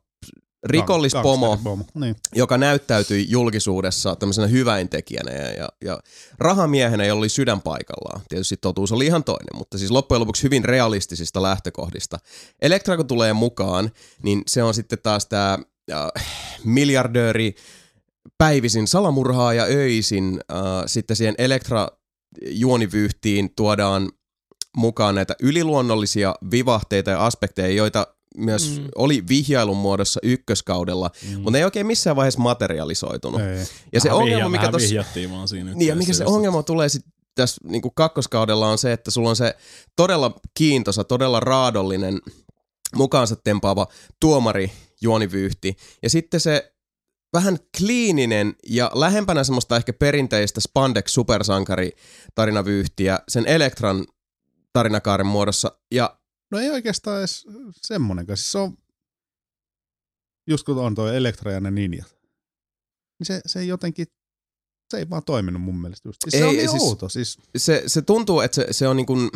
rikollispomo, 0.65 1.59
Niin. 1.95 2.17
joka 2.35 2.59
näyttäytyi 2.59 3.27
julkisuudessa 3.29 4.17
tämmöisenä 4.17 4.47
hyväintekijänä 4.47 5.33
ja, 5.33 5.53
ja, 5.53 5.69
ja 5.85 6.01
rahamiehenä, 6.39 7.05
jolla 7.05 7.19
oli 7.19 7.29
sydän 7.29 7.61
paikallaan. 7.61 8.21
Tietysti 8.29 8.57
totuus 8.57 8.93
oli 8.93 9.07
ihan 9.07 9.25
toinen, 9.25 9.57
mutta 9.57 9.79
siis 9.79 9.91
loppujen 9.91 10.21
lopuksi 10.21 10.43
hyvin 10.43 10.65
realistisista 10.65 11.43
lähtökohdista. 11.43 12.19
Elektra 12.63 12.97
kun 12.97 13.07
tulee 13.07 13.33
mukaan, 13.33 13.91
niin 14.23 14.43
se 14.47 14.63
on 14.63 14.75
sitten 14.75 14.99
taas 15.03 15.27
tämä 15.27 15.59
äh, 15.93 16.27
miljardööri 16.65 17.55
päivisin 18.39 18.87
salamurhaa 18.87 19.55
ja 19.55 19.65
öisin. 19.65 20.41
Äh, 20.53 20.59
sitten 20.87 21.17
siihen 21.17 21.35
Elektra 21.39 21.89
juonivyyhtiin 22.43 23.51
tuodaan 23.57 24.11
mukaan 24.77 25.15
näitä 25.15 25.35
yliluonnollisia 25.43 26.35
vivahteita 26.51 27.11
ja 27.11 27.27
aspekteja, 27.27 27.69
joita 27.75 28.07
myös 28.37 28.79
mm. 28.79 28.89
oli 28.95 29.29
vihjailun 29.29 29.77
muodossa 29.77 30.21
ykköskaudella, 30.23 31.11
mm. 31.23 31.35
mutta 31.35 31.51
ne 31.51 31.59
ei 31.59 31.65
oikein 31.65 31.87
missään 31.87 32.17
vaiheessa 32.17 32.41
materialisoitunut. 32.41 33.41
Ei. 33.41 33.67
Ja 33.93 34.01
se 34.01 34.09
Vähän 34.09 34.23
ongelma, 34.23 34.45
vihja- 34.45 34.49
mikä 34.49 34.79
vihjattiin 34.79 35.31
vaan 35.31 35.49
siinä 35.49 35.75
Niin, 35.75 35.89
ja 35.89 35.97
mikä 35.97 36.13
se 36.13 36.25
ongelma 36.25 36.63
tulee 36.63 36.89
sitten 36.89 37.13
tässä 37.35 37.61
niin 37.65 37.83
kakkoskaudella 37.95 38.69
on 38.69 38.79
se, 38.79 38.93
että 38.93 39.11
sulla 39.11 39.29
on 39.29 39.37
se 39.37 39.57
todella 39.97 40.41
kiintosa, 40.55 41.05
todella 41.05 41.41
raadollinen, 41.41 42.21
mukaansa 42.95 43.37
tempaava 43.37 43.87
tuomari 44.21 44.73
juonivyyhti. 45.01 45.77
Ja 46.03 46.11
sitten 46.11 46.41
se 46.41 46.73
vähän 47.33 47.59
kliininen 47.79 48.55
ja 48.67 48.91
lähempänä 48.95 49.45
semmoista 49.45 49.77
ehkä 49.77 49.93
perinteistä 49.93 50.61
spandex 50.61 51.11
supersankari 51.11 51.93
tarinavyyhtiä 52.35 53.19
sen 53.29 53.47
Elektran 53.47 54.07
tarinakaaren 54.73 55.27
muodossa. 55.27 55.73
Ja 55.93 56.18
No 56.51 56.59
ei 56.59 56.71
oikeastaan 56.71 57.19
edes 57.19 57.47
semmonenkaan. 57.83 58.37
Siis 58.37 58.53
se 58.53 58.59
on, 58.59 58.79
just 60.47 60.65
kun 60.67 60.79
on 60.79 60.95
toi 60.95 61.17
Elektra 61.17 61.53
ja 61.53 61.61
ne 61.61 61.71
ninjat, 61.71 62.09
niin 63.19 63.27
se, 63.27 63.41
se 63.47 63.65
jotenkin, 63.65 64.07
se 64.91 64.99
ei 64.99 65.11
vaan 65.11 65.25
toiminut 65.25 65.63
mun 65.63 65.81
mielestä 65.81 66.09
just. 66.09 66.19
Siis 66.25 66.35
Ei, 66.35 66.41
se 66.41 66.47
on 66.47 66.57
niin 66.57 66.71
siis- 66.71 66.83
outo. 66.83 67.09
Siis, 67.09 67.39
se, 67.57 67.83
se 67.87 68.03
tuntuu, 68.03 68.41
että 68.41 68.55
se, 68.55 68.67
se 68.71 68.89
on 68.89 68.97
niin 68.97 69.07
kuin, 69.07 69.31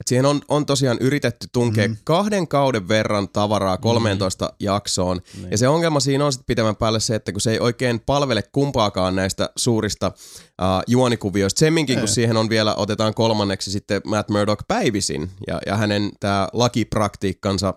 että 0.00 0.08
siihen 0.08 0.26
on, 0.26 0.40
on 0.48 0.66
tosiaan 0.66 0.98
yritetty 1.00 1.46
tunkea 1.52 1.88
mm. 1.88 1.96
Kahden 2.04 2.48
kauden 2.48 2.88
verran 2.88 3.28
tavaraa 3.28 3.78
13 3.78 4.44
mm. 4.44 4.50
jaksoon. 4.60 5.20
Niin. 5.36 5.50
Ja 5.50 5.58
se 5.58 5.68
ongelma 5.68 6.00
siinä 6.00 6.24
on 6.24 6.32
sitten 6.32 6.46
pitemmän 6.46 6.76
päälle 6.76 7.00
se, 7.00 7.14
että 7.14 7.32
kun 7.32 7.40
se 7.40 7.50
ei 7.50 7.60
oikein 7.60 8.00
palvele 8.00 8.42
kumpaakaan 8.42 9.16
näistä 9.16 9.50
suurista 9.56 10.06
uh, 10.16 10.82
juonikuvioista, 10.86 11.58
semminkin 11.58 11.98
kun 11.98 12.08
Ei. 12.08 12.14
siihen 12.14 12.36
on 12.36 12.48
vielä, 12.48 12.74
otetaan 12.74 13.14
kolmanneksi 13.14 13.70
sitten 13.70 14.02
Matt 14.04 14.30
Murdock 14.30 14.68
päivisin 14.68 15.30
ja, 15.46 15.60
ja 15.66 15.76
hänen 15.76 16.10
tämä 16.20 16.48
lakipraktiikkansa, 16.52 17.74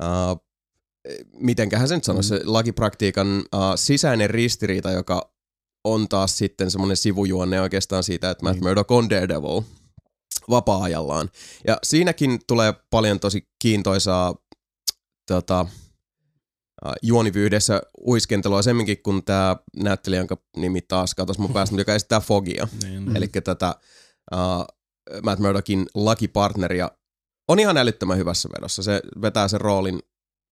uh, 0.00 0.44
mitenköhän 1.36 1.88
se 1.88 1.94
nyt 1.94 2.04
sanoisi, 2.04 2.28
se 2.28 2.40
lakipraktiikan 2.44 3.38
uh, 3.38 3.60
sisäinen 3.74 4.30
ristiriita, 4.30 4.90
joka 4.90 5.30
on 5.84 6.08
taas 6.08 6.38
sitten 6.38 6.70
semmoinen 6.70 6.96
sivujuonne 6.96 7.60
oikeastaan 7.60 8.02
siitä, 8.02 8.30
että 8.30 8.44
Matt 8.44 8.54
Niin. 8.54 8.64
Murdock 8.64 8.90
on 8.90 9.10
Daredevil 9.10 9.62
vapaa-ajallaan. 10.50 11.30
Ja 11.66 11.78
siinäkin 11.82 12.40
tulee 12.46 12.74
paljon 12.90 13.20
tosi 13.20 13.48
kiintoisaa 13.62 14.34
tota, 15.26 15.66
juonivyydessä 17.02 17.82
uiskentelua 18.06 18.62
semminkin, 18.62 19.02
kun 19.02 19.24
tämä 19.24 19.56
näyttelijä, 19.76 20.20
jonka 20.20 20.36
nimi 20.56 20.80
taas 20.80 21.14
katosi 21.14 21.40
mun 21.40 21.52
päästä, 21.52 21.72
mutta 21.72 21.80
joka 21.80 21.94
esittää 21.94 22.20
Fogia, 22.20 22.68
Niin, 22.82 23.02
Mm. 23.02 23.16
eli 23.16 23.28
tätä 23.28 23.74
uh, 24.34 24.64
Matt 25.22 25.40
Murdockin 25.40 25.86
lakipartneria, 25.94 26.90
on 27.48 27.58
ihan 27.58 27.76
älyttömän 27.76 28.18
hyvässä 28.18 28.48
vedossa. 28.58 28.82
Se 28.82 29.02
vetää 29.22 29.48
sen 29.48 29.60
roolin 29.60 30.00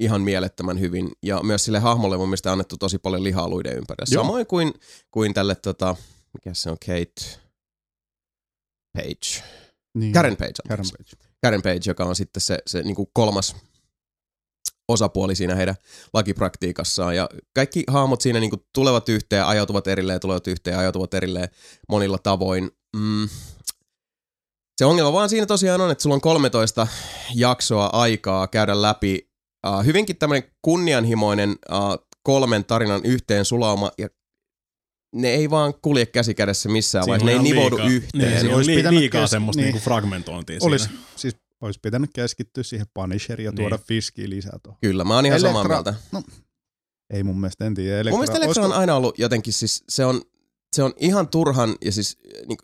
ihan 0.01 0.21
mielettömän 0.23 0.81
hyvin, 0.81 1.11
ja 1.23 1.43
myös 1.43 1.65
sille 1.65 1.79
hahmolle 1.79 2.17
mun 2.17 2.29
mielestä 2.29 2.53
annettu 2.53 2.77
tosi 2.77 2.99
paljon 2.99 3.25
lihaa 3.25 3.49
luiden 3.49 3.77
ympärillä. 3.77 4.15
Joo. 4.15 4.23
Samoin 4.25 4.47
kuin, 4.47 4.75
kuin 5.11 5.35
tälle, 5.35 5.55
tota, 5.55 5.97
mikä 6.35 6.55
se 6.55 6.71
on, 6.71 6.77
Kate 6.87 7.39
Page. 8.97 9.45
Niin, 10.01 10.13
Karen 10.13 10.37
Page. 10.37 10.53
Karen. 10.69 10.87
Page. 10.99 11.29
Karen 11.43 11.63
Page, 11.63 11.81
joka 11.87 12.05
on 12.05 12.17
sitten 12.17 12.41
se, 12.41 12.59
se 12.67 12.83
niin 12.83 12.97
kuin 12.97 13.09
kolmas 13.13 13.57
osapuoli 14.89 15.35
siinä 15.35 15.55
heidän 15.55 15.75
lakipraktiikassaan. 16.15 17.17
Ja 17.17 17.29
kaikki 17.55 17.85
hahmot 17.89 18.21
siinä 18.21 18.41
niin 18.41 18.51
kuin 18.51 18.63
tulevat 18.75 19.09
yhteen, 19.09 19.47
ajautuvat 19.47 19.87
erilleen, 19.87 20.21
tulevat 20.21 20.47
yhteen, 20.47 20.79
ajautuvat 20.79 21.15
erilleen 21.15 21.49
monilla 21.89 22.19
tavoin. 22.19 22.71
Mm. 22.97 23.29
Se 24.79 24.85
ongelma 24.85 25.13
vaan 25.13 25.29
siinä 25.29 25.47
tosiaan 25.47 25.81
on, 25.81 25.91
että 25.91 26.03
sulla 26.03 26.15
on 26.15 26.21
13 26.21 26.87
jaksoa 27.35 27.87
aikaa 27.87 28.47
käydä 28.47 28.83
läpi 28.83 29.31
uh, 29.67 29.85
hyvinkin 29.85 30.17
tämmöinen 30.17 30.51
kunnianhimoinen 30.63 31.51
uh, 31.51 32.09
kolmen 32.23 32.65
tarinan 32.65 33.01
yhteen 33.05 33.45
sulauma 33.45 33.91
ja 33.99 34.09
ne 35.13 35.29
ei 35.29 35.51
vaan 35.51 35.75
kulje 35.83 36.07
käsi 36.07 36.35
kädessä 36.35 36.69
missään 36.69 37.05
Siinä 37.05 37.19
vaiheessa. 37.19 37.43
Ne 37.43 37.49
ei 37.49 37.55
nivoudu 37.55 37.77
liikaa- 37.77 37.91
yhteen. 37.93 38.23
Niin, 38.29 38.41
siinä 38.41 38.49
on 38.51 38.57
Olisi 38.57 38.71
li- 38.71 38.77
pitänyt 38.77 39.01
liikaa 39.01 39.21
kes- 39.21 39.31
semmoista 39.31 39.61
niin. 39.63 39.65
niinku 39.67 39.85
fragmentointia 39.85 40.59
Olisi, 40.61 40.85
siinä. 40.85 41.01
siis, 41.17 41.37
olisi 41.61 41.81
pitänyt 41.83 42.11
keskittyä 42.15 42.63
siihen 42.63 42.87
Punisherin 42.95 43.45
ja 43.45 43.53
tuoda 43.53 43.77
Niin. 43.77 43.87
Fiskiä 43.87 44.29
lisää 44.29 44.59
tuohon. 44.63 44.79
Kyllä, 44.81 45.05
mä 45.05 45.15
oon 45.15 45.27
ihan 45.27 45.41
samaa 45.41 45.63
Elektra- 45.63 45.75
mieltä. 45.77 45.95
No, 46.13 46.23
ei 47.11 47.23
mun 47.23 47.41
mielestä, 47.41 47.65
en 47.67 47.75
tiedä. 47.75 47.95
Elektra, 48.01 48.11
Mun 48.11 48.21
mielestä 48.21 48.45
Elektra 48.45 48.65
on 48.65 48.73
aina 48.73 48.95
ollut 48.95 49.19
jotenkin 49.19 49.53
siis, 49.53 49.85
se 49.89 50.05
on, 50.05 50.23
se 50.73 50.83
on 50.83 50.93
ihan 50.97 51.29
turhan 51.29 51.77
ja 51.85 51.93
siis 51.93 52.19
niin 52.49 52.59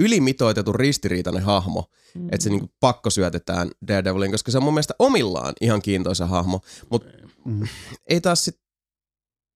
ylimitoitetun 0.00 0.74
ristiriitainen 0.74 1.42
hahmo, 1.42 1.84
mm. 2.14 2.26
että 2.26 2.44
se 2.44 2.50
niin 2.50 2.70
pakko 2.80 3.10
syötetään 3.10 3.70
Daredevilin, 3.88 4.30
koska 4.30 4.50
se 4.50 4.58
on 4.58 4.64
mun 4.64 4.74
mielestä 4.74 4.94
omillaan 4.98 5.54
ihan 5.60 5.82
kiintoisa 5.82 6.26
hahmo, 6.26 6.60
mutta 6.90 7.08
Mm. 7.44 7.68
ei 8.06 8.20
taas 8.20 8.44
sit, 8.44 8.60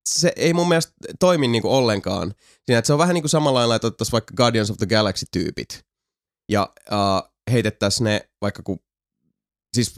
se 0.09 0.33
ei 0.37 0.55
mun 0.55 0.69
mielestä 0.69 0.93
toimi 1.21 1.49
niin 1.49 1.67
ollenkaan. 1.67 2.35
Siinä, 2.67 2.79
että 2.79 2.87
se 2.87 2.93
on 2.93 2.99
vähän 2.99 3.15
niin 3.15 3.23
kuin 3.23 3.31
samalla 3.31 3.59
lailla, 3.59 3.77
että 3.77 3.87
otettaisiin 3.87 4.13
vaikka 4.13 4.35
Guardians 4.37 4.71
of 4.71 4.77
the 4.77 4.87
Galaxy-tyypit 4.87 5.85
ja 6.49 6.73
uh, 6.93 7.31
heitettäisiin 7.53 8.05
ne 8.05 8.29
vaikka 8.43 8.63
kun 8.63 8.79
siis 9.77 9.95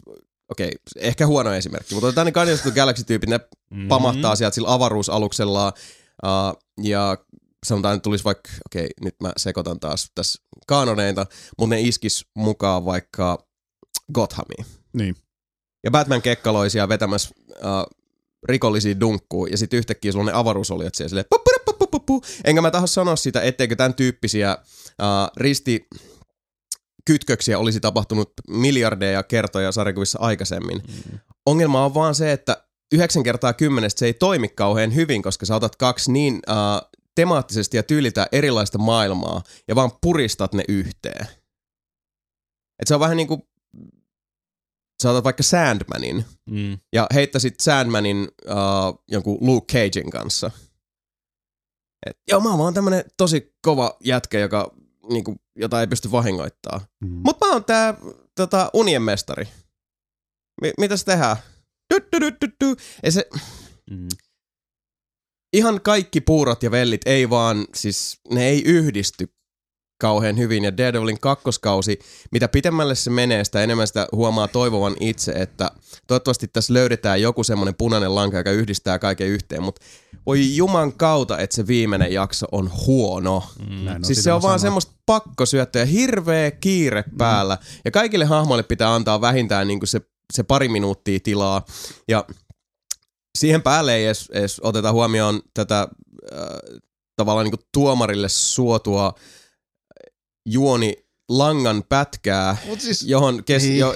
okei, 0.51 0.71
ehkä 0.95 1.27
huono 1.27 1.53
esimerkki, 1.53 1.93
mutta 1.93 2.07
otetaan 2.07 2.25
ne 2.25 2.31
Guardians 2.31 2.59
of 2.59 2.73
the 2.73 2.81
Galaxy-tyypit, 2.81 3.29
ne 3.29 3.39
Mm. 3.71 3.87
pamahtaa 3.87 4.35
sieltä 4.35 4.55
sillä 4.55 4.73
avaruusaluksella 4.73 5.73
uh, 6.23 6.61
ja 6.83 7.17
sanotaan, 7.65 7.95
että 7.95 8.03
tulisi 8.03 8.23
vaikka, 8.23 8.49
okei, 8.69 8.89
nyt 9.01 9.15
mä 9.21 9.31
sekoitan 9.37 9.79
taas 9.79 10.11
tässä 10.15 10.43
kaanoneita, 10.67 11.25
mutta 11.57 11.75
ne 11.75 11.81
iskis 11.81 12.25
mukaan 12.35 12.85
vaikka 12.85 13.47
Gothamiin. 14.13 14.65
Niin. 14.93 15.15
Ja 15.83 15.91
Batman 15.91 16.21
kekkaloi 16.21 16.69
siellä 16.69 16.89
vetämässä 16.89 17.29
uh, 17.49 17.96
rikollisia 18.49 18.99
dunkkuun, 18.99 19.51
ja 19.51 19.57
sitten 19.57 19.77
yhtäkkiä 19.77 20.11
sulla 20.11 20.21
on 20.21 20.25
ne 20.25 20.39
avaruusolijat 20.39 20.95
siellä 20.95 21.09
silleen. 21.09 21.25
Enkä 22.45 22.61
mä 22.61 22.71
taho 22.71 22.87
sanoa 22.87 23.15
sitä, 23.15 23.41
etteikö 23.41 23.75
tämän 23.75 23.93
tyyppisiä 23.93 24.57
uh, 24.59 25.37
risti 25.37 25.87
kytköksiä 27.05 27.59
olisi 27.59 27.79
tapahtunut 27.79 28.31
miljardeja 28.49 29.23
kertoja 29.23 29.71
sarjakuvissa 29.71 30.19
aikaisemmin. 30.21 30.81
Mm. 30.87 31.19
Ongelma 31.45 31.85
on 31.85 31.93
vaan 31.93 32.15
se, 32.15 32.31
että 32.31 32.67
9 32.91 33.23
kertaa 33.23 33.53
kymmenestä 33.53 33.99
se 33.99 34.05
ei 34.05 34.13
toimi 34.13 34.49
kauhean 34.49 34.95
hyvin, 34.95 35.21
koska 35.21 35.45
sä 35.45 35.55
otat 35.55 35.75
kaksi 35.75 36.11
niin 36.11 36.33
uh, 36.33 36.99
temaattisesti 37.15 37.77
ja 37.77 37.83
tyylitä 37.83 38.27
erilaista 38.31 38.77
maailmaa 38.77 39.41
ja 39.67 39.75
vaan 39.75 39.91
puristat 40.01 40.53
ne 40.53 40.63
yhteen. 40.67 41.27
Et 42.81 42.87
se 42.87 42.93
on 42.93 42.99
vähän 42.99 43.17
niin 43.17 43.27
kuin, 43.27 43.41
sä 45.03 45.11
otat 45.11 45.23
vaikka 45.23 45.43
Sandmanin 45.43 46.25
Mm. 46.49 46.77
ja 46.93 47.07
heittäisit 47.13 47.59
Sandmanin 47.59 48.17
uh, 48.45 49.03
jonkun 49.07 49.37
Luke 49.41 49.73
Cagein 49.73 50.09
kanssa. 50.11 50.51
Et, 52.05 52.17
joo, 52.27 52.39
mä 52.41 52.49
oon 52.49 52.59
vaan 52.59 52.73
tämmönen 52.73 53.03
tosi 53.17 53.53
kova 53.61 53.97
jätkä, 54.03 54.39
joka, 54.39 54.71
niinku, 55.09 55.35
jota 55.55 55.81
ei 55.81 55.87
pysty 55.87 56.11
vahingoittaa. 56.11 56.85
Mm. 57.01 57.21
Mut 57.25 57.37
mä 57.41 57.51
oon 57.51 57.63
tää 57.65 57.93
tota, 58.35 58.69
unien 58.73 59.01
mestari. 59.01 59.47
Mi- 60.61 60.73
mitäs 60.79 61.03
tehdään? 61.05 61.37
Du, 61.93 61.99
du, 62.11 62.19
du, 62.25 62.31
du, 62.41 62.47
du. 62.65 62.75
Ei 63.03 63.11
se, 63.11 63.25
Mm. 63.91 64.07
ihan 65.53 65.81
kaikki 65.81 66.21
puurot 66.21 66.63
ja 66.63 66.71
vellit 66.71 67.01
ei 67.05 67.29
vaan, 67.29 67.67
siis 67.75 68.19
ne 68.33 68.47
ei 68.47 68.63
yhdisty 68.65 69.33
kauhean 69.97 70.37
hyvin. 70.37 70.63
Ja 70.63 70.77
Daredevilin 70.77 71.19
kakkoskausi, 71.19 71.99
mitä 72.31 72.47
pitemmälle 72.47 72.95
se 72.95 73.09
menee, 73.09 73.43
sitä 73.43 73.63
enemmän 73.63 73.87
sitä 73.87 74.07
huomaa 74.11 74.47
toivovan 74.47 74.95
itse, 74.99 75.31
että 75.31 75.71
toivottavasti 76.07 76.47
tässä 76.47 76.73
löydetään 76.73 77.21
joku 77.21 77.43
semmoinen 77.43 77.75
punainen 77.75 78.15
lanka, 78.15 78.37
joka 78.37 78.51
yhdistää 78.51 78.99
kaiken 78.99 79.27
yhteen. 79.27 79.63
Mutta 79.63 79.81
voi 80.25 80.55
juman 80.55 80.93
kautta, 80.93 81.39
että 81.39 81.55
se 81.55 81.67
viimeinen 81.67 82.13
jakso 82.13 82.45
on 82.51 82.71
huono. 82.85 83.43
Mm. 83.69 83.85
Näin 83.85 84.05
Siis 84.05 84.17
sitä 84.17 84.23
se 84.23 84.33
on 84.33 84.41
vaan 84.41 84.59
semmoista 84.59 84.93
pakkosyöttöä, 85.05 85.85
hirveä 85.85 86.51
kiire 86.51 87.03
päällä. 87.17 87.57
Ja 87.85 87.91
kaikille 87.91 88.25
hahmoille 88.25 88.63
pitää 88.63 88.95
antaa 88.95 89.21
vähintään 89.21 89.67
niin 89.67 89.79
se, 89.83 90.01
se 90.33 90.43
pari 90.43 90.69
minuuttia 90.69 91.19
tilaa. 91.23 91.65
Ja 92.07 92.25
siihen 93.37 93.61
päälle 93.61 93.95
ei 93.95 94.05
edes, 94.05 94.29
edes 94.33 94.59
oteta 94.59 94.91
huomioon 94.91 95.41
tätä 95.53 95.87
äh, 96.33 96.39
tavallaan 97.15 97.47
niin 97.47 97.67
tuomarille 97.73 98.29
suotua 98.29 99.13
juoni 100.47 100.95
langan 101.29 101.83
pätkää, 101.89 102.57
Mut 102.65 102.81
siis, 102.81 103.03
johon 103.03 103.43
kes, 103.43 103.63
Niin. 103.63 103.77
jo, 103.77 103.95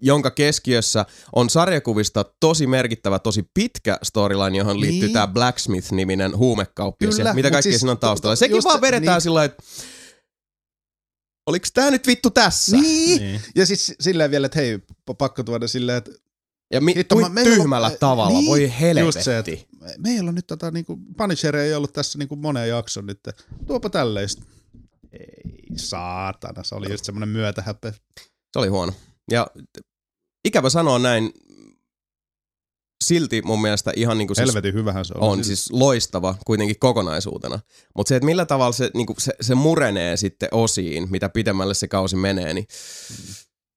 jonka 0.00 0.30
keskiössä 0.30 1.06
on 1.32 1.50
sarjakuvista 1.50 2.24
tosi 2.40 2.66
merkittävä, 2.66 3.18
tosi 3.18 3.44
pitkä 3.54 3.98
storyline, 4.02 4.58
johon 4.58 4.80
liittyy 4.80 5.00
Niin. 5.00 5.12
tämä 5.12 5.26
Blacksmith-niminen 5.28 6.36
huumekauppias. 6.36 7.14
Kyllä, 7.16 7.30
ja 7.30 7.34
mitä 7.34 7.50
kaikkea 7.50 7.62
siis 7.72 7.80
siinä 7.80 7.92
on 7.92 7.98
taustalla. 7.98 8.36
Sekin 8.36 8.56
just 8.56 8.64
vaan 8.64 8.80
vedetään 8.80 9.16
niin. 9.16 9.22
sillä 9.22 9.44
että 9.44 9.62
oliks 11.46 11.72
tää 11.72 11.90
nyt 11.90 12.06
vittu 12.06 12.30
tässä? 12.30 12.76
niin. 12.76 13.22
Niin. 13.22 13.40
Ja 13.56 13.66
siis 13.66 13.94
silleen 14.00 14.30
vielä, 14.30 14.46
että 14.46 14.58
hei, 14.58 14.78
pakko 15.18 15.42
tuoda 15.42 15.68
silleen, 15.68 15.98
että 15.98 16.10
Ja 16.72 16.80
mi, 16.80 16.94
Hitto, 16.94 17.14
kuin 17.14 17.24
mä- 17.24 17.28
meillä 17.28 17.50
on- 17.52 17.56
tyhmällä 17.56 17.90
tavalla, 17.90 18.38
niin, 18.38 18.46
voi 18.50 18.72
helvetti. 18.80 19.06
just 19.08 19.22
se, 19.22 19.38
että 19.38 19.50
meillä 19.98 20.28
on 20.28 20.34
nyt 20.34 20.46
tota, 20.46 20.70
niinku, 20.70 20.98
Punisher 21.16 21.56
ei 21.56 21.74
ollut 21.74 21.92
tässä 21.92 22.18
niinku 22.18 22.36
moneen 22.36 22.68
jakson 22.68 23.06
nyt. 23.06 23.20
Tuopa 23.66 23.90
tälleen. 23.90 24.28
Sit- 24.28 24.44
Ei 25.12 25.59
saatana, 25.76 26.64
se 26.64 26.74
oli 26.74 26.90
just 26.90 27.04
semmoinen 27.04 27.28
myötähäpe. 27.28 27.94
Se 28.52 28.58
oli 28.58 28.68
huono. 28.68 28.92
Ja 29.30 29.46
ikävä 30.44 30.70
sanoa 30.70 30.98
näin, 30.98 31.32
silti 33.04 33.42
mun 33.44 33.62
mielestä 33.62 33.92
ihan 33.96 34.18
niinku 34.18 34.34
siis 34.34 34.48
Helvetin 34.48 34.74
hyvähän 34.74 35.04
se 35.04 35.14
on. 35.16 35.28
on 35.30 35.44
siis 35.44 35.72
loistava 35.72 36.34
kuitenkin 36.46 36.78
kokonaisuutena. 36.78 37.60
Mutta 37.96 38.08
se, 38.08 38.16
että 38.16 38.26
millä 38.26 38.46
tavalla 38.46 38.72
se, 38.72 38.90
niinku, 38.94 39.14
se, 39.18 39.32
se 39.40 39.54
murenee 39.54 40.16
sitten 40.16 40.48
osiin, 40.52 41.10
mitä 41.10 41.28
pitemmälle 41.28 41.74
se 41.74 41.88
kausi 41.88 42.16
menee, 42.16 42.54
niin 42.54 42.66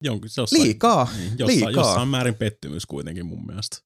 Jonkin, 0.03 0.29
jossain, 0.37 0.61
liikaa. 0.63 1.07
Niin, 1.17 1.31
jossain, 1.39 1.47
liikaa. 1.65 1.83
jossain 1.83 2.07
määrin 2.07 2.35
pettymys 2.35 2.85
kuitenkin 2.85 3.25
mun 3.25 3.45
mielestä. 3.45 3.77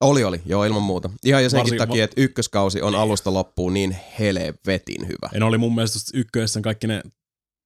Oli, 0.00 0.24
oli. 0.24 0.40
Joo, 0.46 0.64
ilman 0.64 0.82
muuta. 0.82 1.10
Ihan 1.24 1.42
jo 1.42 1.50
senkin 1.50 1.72
Varsin- 1.72 1.78
takia, 1.88 2.04
että 2.04 2.20
ykköskausi 2.20 2.82
on 2.82 2.92
Niin. 2.92 3.00
alusta 3.00 3.34
loppuun 3.34 3.74
niin 3.74 3.96
helvetin 4.18 5.08
hyvä. 5.08 5.30
En 5.32 5.42
oli 5.42 5.58
mun 5.58 5.74
mielestä 5.74 5.98
ykköessä 6.14 6.60
kaikki 6.60 6.86
ne 6.86 7.02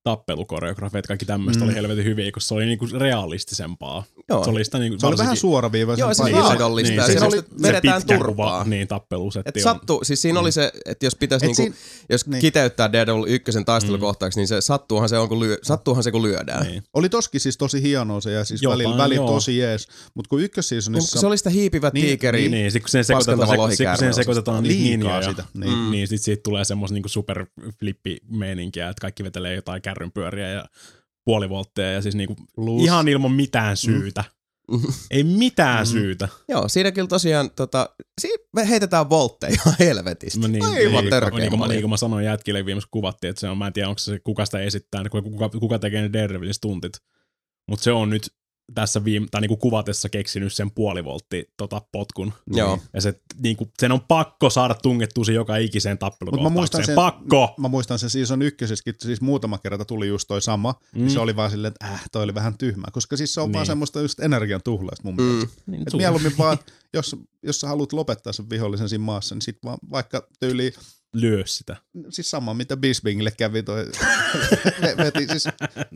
tappelukoreografiat, 0.05 1.07
kaikki 1.07 1.25
tämmöistä 1.25 1.63
Mm. 1.63 1.69
oli 1.69 1.75
helvetin 1.75 2.05
hyviä, 2.05 2.31
kun 2.31 2.41
se 2.41 2.53
oli 2.53 2.65
niinku 2.65 2.87
realistisempaa. 2.99 4.03
Joo. 4.29 4.43
Se 4.43 4.49
oli 4.49 4.65
sitä 4.65 4.79
niinku 4.79 4.99
se 4.99 5.07
oli 5.07 5.17
vähän 5.17 5.37
suoraviivaisen 5.37 6.03
Joo, 6.03 6.13
se 6.13 6.31
raadollista 6.31 6.91
niin, 6.93 7.01
se- 7.05 7.13
se, 7.13 7.19
se 7.19 7.25
oli, 7.25 7.37
se 7.37 7.45
vedetään 7.61 8.01
pitkä 8.01 8.17
turpaa. 8.17 8.51
Kuva, 8.63 8.69
niin, 8.69 8.87
tappelusetti 8.87 9.49
Et 9.49 9.55
on. 9.55 9.61
sattuu, 9.61 10.03
siis 10.03 10.21
siinä 10.21 10.39
oli 10.39 10.51
se, 10.51 10.71
että 10.85 11.05
jos 11.05 11.15
pitäisi 11.15 11.45
Et 11.45 11.47
niinku, 11.47 11.61
siinä- 11.61 11.75
jos 12.09 12.27
niin. 12.27 12.41
kiteyttää 12.41 12.93
Daredevil 12.93 13.25
ykkösen 13.27 13.65
taistelukohtaaksi, 13.65 14.39
niin 14.39 14.47
se 14.47 14.61
sattuuhan 14.61 15.09
se 15.09 15.17
on, 15.17 15.29
kun 15.29 15.39
lyö, 15.39 15.57
sattuuhan 15.63 16.03
se 16.03 16.11
kun 16.11 16.23
lyödään. 16.23 16.67
Niin. 16.67 16.83
Oli 16.93 17.09
toskin 17.09 17.41
siis 17.41 17.57
tosi 17.57 17.81
hienoa 17.81 18.21
se 18.21 18.31
ja 18.31 18.43
siis 18.45 18.61
Jotain, 18.61 18.77
välillä, 18.79 18.97
välillä 18.97 19.15
joo. 19.25 19.33
tosi 19.33 19.57
jees. 19.57 19.87
Mutta 20.15 20.29
kun 20.29 20.37
Niin, 20.39 20.45
ykkösseasonissa 20.45 21.11
kun 21.13 21.19
se 21.21 21.27
oli 21.27 21.37
sitä 21.37 21.49
hiipivä 21.49 21.91
Niin, 21.93 22.05
tiikeri. 22.05 22.39
Niin, 22.39 22.51
niin 22.51 22.71
sit 22.71 22.83
kun 22.83 22.89
sen 22.89 23.03
sekoitetaan, 23.03 23.47
se, 23.47 23.75
sit, 23.75 23.87
kun 23.87 23.97
sen 23.97 24.13
sekoitetaan 24.13 24.67
liikaa 24.67 25.21
sitä. 25.23 25.43
Mm. 25.53 25.59
Niin. 25.61 25.91
niin 25.91 26.07
sit 26.07 26.21
siitä 26.21 26.43
tulee 26.43 26.65
semmoista 26.65 26.93
niinku 26.93 27.09
superflippi-meininkiä, 27.09 28.89
että 28.89 29.01
kaikki 29.01 29.23
vetelee 29.23 29.55
jotain 29.55 29.81
kärrynpyöriä 29.81 30.49
ja 30.49 30.65
puolivoltteja 31.25 31.91
ja 31.91 32.01
siis 32.01 32.15
niinku 32.15 32.35
ihan 32.83 33.07
ilman 33.07 33.31
mitään 33.31 33.77
syytä. 33.77 34.23
Mhm. 34.71 34.85
Ei 35.11 35.23
mitään 35.23 35.85
Mm. 35.87 35.91
syytä. 35.91 36.29
Joo, 36.47 36.67
siinä 36.69 36.91
kyllä 36.91 37.07
tosiaan, 37.07 37.51
tota, 37.51 37.89
siinä 38.21 38.43
me 38.55 38.69
heitetään 38.69 39.09
voltteja 39.09 39.53
ihan 39.65 39.75
helvetisti. 39.79 40.39
Mä 40.39 40.47
niin, 40.47 40.65
Aivan 40.65 41.03
niin, 41.03 41.09
törkeä 41.09 41.39
niin, 41.39 41.49
kuin, 41.49 41.59
paljon. 41.59 41.73
niin 41.75 41.81
kuin 41.81 41.89
mä 41.89 41.97
sanoin 41.97 42.25
jätkille 42.25 42.65
viimeksi 42.65 42.87
kuvattiin, 42.91 43.29
että 43.29 43.39
se 43.39 43.49
on, 43.49 43.57
mä 43.57 43.67
en 43.67 43.73
tiedä 43.73 43.89
onko 43.89 43.99
se 43.99 44.19
kuka 44.19 44.45
sitä 44.45 44.59
esittää, 44.59 45.03
kuka, 45.09 45.21
kuka, 45.21 45.49
kuka 45.49 45.79
tekee 45.79 46.09
ne 46.09 46.53
stuntit. 46.53 46.93
Mutta 47.67 47.83
se 47.83 47.91
on 47.91 48.09
nyt 48.09 48.27
tässä 48.73 49.03
viime, 49.03 49.27
tai 49.31 49.41
niinku 49.41 49.57
kuvatessa 49.57 50.09
keksinyt 50.09 50.53
sen 50.53 50.71
puolivoltti 50.71 51.53
tota, 51.57 51.81
potkun. 51.91 52.33
Joo. 52.47 52.79
Ja 52.93 53.01
se, 53.01 53.21
niinku, 53.39 53.71
sen 53.79 53.91
on 53.91 54.01
pakko 54.01 54.49
saada 54.49 54.73
tungettua 54.75 55.25
se 55.25 55.33
joka 55.33 55.57
ikiseen 55.57 55.97
tappelukohtaukseen. 55.97 56.53
muistan 56.53 56.85
sen- 56.85 56.95
Pakko! 56.95 57.53
Mä 57.57 57.67
muistan 57.67 57.99
sen 57.99 58.09
season 58.09 58.41
ykkösessäkin, 58.41 58.93
siis 59.01 59.21
muutama 59.21 59.57
kerta 59.57 59.85
tuli 59.85 60.07
just 60.07 60.27
toi 60.27 60.41
sama. 60.41 60.75
Mm. 60.95 61.01
Mm. 61.01 61.09
Se 61.09 61.19
oli 61.19 61.35
vaan 61.35 61.51
silleen, 61.51 61.73
että 61.81 61.85
äh, 61.93 62.03
toi 62.11 62.23
oli 62.23 62.33
vähän 62.35 62.57
tyhmä. 62.57 62.85
Koska 62.91 63.17
siis 63.17 63.33
se 63.33 63.41
on 63.41 63.47
niin. 63.47 63.53
vaan 63.53 63.61
Niin. 63.61 63.67
semmoista 63.67 64.01
just 64.01 64.19
energian 64.19 64.61
tuhlaista 64.63 65.03
mun 65.03 65.15
Mm. 65.15 65.23
mielestä. 65.23 65.61
Niin, 65.65 65.81
Et 65.81 65.93
mieluummin 65.93 66.37
vaan, 66.37 66.57
jos, 66.93 67.15
jos 67.43 67.59
sä 67.59 67.67
haluat 67.67 67.93
lopettaa 67.93 68.33
sen 68.33 68.49
vihollisen 68.49 68.89
siinä 68.89 69.03
maassa, 69.05 69.35
niin 69.35 69.41
sit 69.41 69.57
vaan 69.63 69.77
vaikka 69.91 70.27
tyyli, 70.39 70.73
lyö 71.21 71.43
sitä. 71.45 71.75
siis 72.09 72.31
sama 72.31 72.53
mitä 72.53 72.77
Bisbingille 72.77 73.31
kävi 73.31 73.63
toi, 73.63 73.85
ve- 74.81 74.97
veti 74.97 75.27
siis 75.27 75.43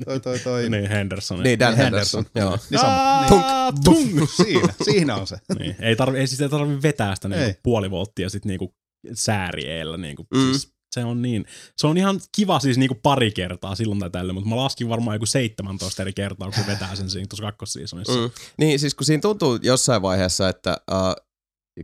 toi 0.05 0.19
toi 0.19 0.39
toi. 0.39 0.69
Niin, 0.69 0.89
Henderson. 0.89 1.43
Niin, 1.43 1.59
Dan 1.59 1.75
Henderson. 1.77 2.25
Henderson. 2.35 2.59
Joo. 2.59 2.59
Niin 2.69 2.79
sama. 2.79 3.21
Niin. 3.29 3.43
Aa, 3.43 3.71
tung! 3.83 4.27
Siinä, 4.35 4.73
siinä 4.83 5.15
on 5.15 5.27
se. 5.27 5.37
niin. 5.59 5.75
Ei, 5.79 5.95
tarvi, 5.95 6.17
ei 6.19 6.27
sitä 6.27 6.49
tarvi 6.49 6.81
vetää 6.83 7.15
sitä 7.15 7.27
Ei. 7.27 7.39
niinku 7.39 7.59
puoli 7.63 7.91
volttia 7.91 8.29
sit 8.29 8.45
niinku 8.45 8.75
säärieellä. 9.13 9.97
Niinku. 9.97 10.27
Mm. 10.35 10.41
Siis 10.41 10.73
se 10.91 11.03
on 11.05 11.21
niin, 11.21 11.45
se 11.77 11.87
on 11.87 11.97
ihan 11.97 12.19
kiva 12.35 12.59
siis 12.59 12.77
niinku 12.77 12.95
pari 13.03 13.31
kertaa 13.31 13.75
silloin 13.75 13.99
tai 13.99 14.09
tällä, 14.09 14.33
mutta 14.33 14.49
mä 14.49 14.55
laskin 14.55 14.89
varmaan 14.89 15.15
joku 15.15 15.25
17 15.25 16.01
eri 16.01 16.13
kertaa, 16.13 16.51
kun 16.51 16.67
vetää 16.67 16.95
sen 16.95 17.09
siinä 17.09 17.27
tuossa 17.29 17.43
kakkossiisonissa. 17.43 18.13
Mm. 18.19 18.29
Niin, 18.57 18.79
siis 18.79 18.95
kun 18.95 19.05
siinä 19.05 19.21
tuntuu 19.21 19.59
jossain 19.61 20.01
vaiheessa, 20.01 20.49
että 20.49 20.77
uh, 20.91 21.25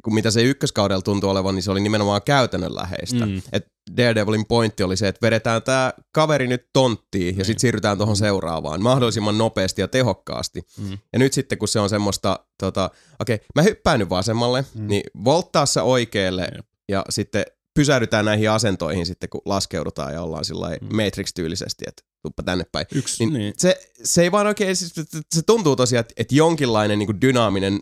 kun 0.04 0.14
mitä 0.14 0.32
se 0.32 0.44
ykköskaudella 0.44 1.02
tuntuu 1.02 1.30
olevan, 1.30 1.56
niin 1.56 1.64
se 1.64 1.72
oli 1.72 1.82
nimenomaan 1.82 2.22
käytännönläheistä. 2.26 3.26
Mm. 3.26 3.32
Mm. 3.32 3.42
Et 3.52 3.68
Daredevilin 3.98 4.46
pointti 4.46 4.84
oli 4.84 4.98
se, 4.98 5.08
että 5.08 5.26
vedetään 5.26 5.64
tämä 5.64 5.94
kaveri 6.12 6.48
nyt 6.48 6.70
tonttiin 6.74 7.28
ja 7.28 7.32
Niin. 7.38 7.46
sitten 7.46 7.60
siirrytään 7.60 7.98
tuohon 7.98 8.18
seuraavaan 8.18 8.82
mahdollisimman 8.82 9.38
nopeasti 9.38 9.82
ja 9.82 9.88
tehokkaasti. 9.88 10.62
Mm. 10.78 10.98
Ja 11.14 11.20
nyt 11.20 11.34
sitten 11.34 11.58
kun 11.58 11.68
se 11.68 11.80
on 11.80 11.90
semmoista, 11.90 12.40
tota, 12.60 12.90
okei, 13.20 13.40
mä 13.56 13.62
hyppään 13.62 14.00
nyt 14.00 14.10
vasemmalle, 14.10 14.62
mm. 14.62 14.82
Mm. 14.82 14.88
niin 14.88 15.04
volttaa 15.24 15.66
se 15.66 15.82
oikealle 15.82 16.48
Jep. 16.56 16.66
ja 16.90 17.06
sitten 17.10 17.46
pysähdytään 17.74 18.26
näihin 18.26 18.50
asentoihin 18.52 19.06
sitten, 19.06 19.30
kun 19.30 19.42
laskeudutaan 19.46 20.14
ja 20.14 20.22
ollaan 20.22 20.46
sillä 20.46 20.70
Mm. 20.82 20.88
mm. 20.88 20.96
Matrix-tyylisesti, 20.96 21.86
että 21.88 22.04
tuppa 22.22 22.44
tänne 22.44 22.66
päin. 22.72 22.86
Yksi, 22.96 23.26
Niin, 23.26 23.34
niin. 23.40 23.54
Se, 23.58 23.80
se 24.04 24.22
ei 24.22 24.32
vaan 24.32 24.48
oikein, 24.48 24.76
siis, 24.76 24.94
se 25.36 25.42
tuntuu 25.42 25.76
tosiaan, 25.76 26.00
että, 26.02 26.14
että 26.18 26.36
jonkinlainen 26.36 27.00
niin 27.00 27.08
kuin 27.08 27.22
dynaaminen 27.22 27.80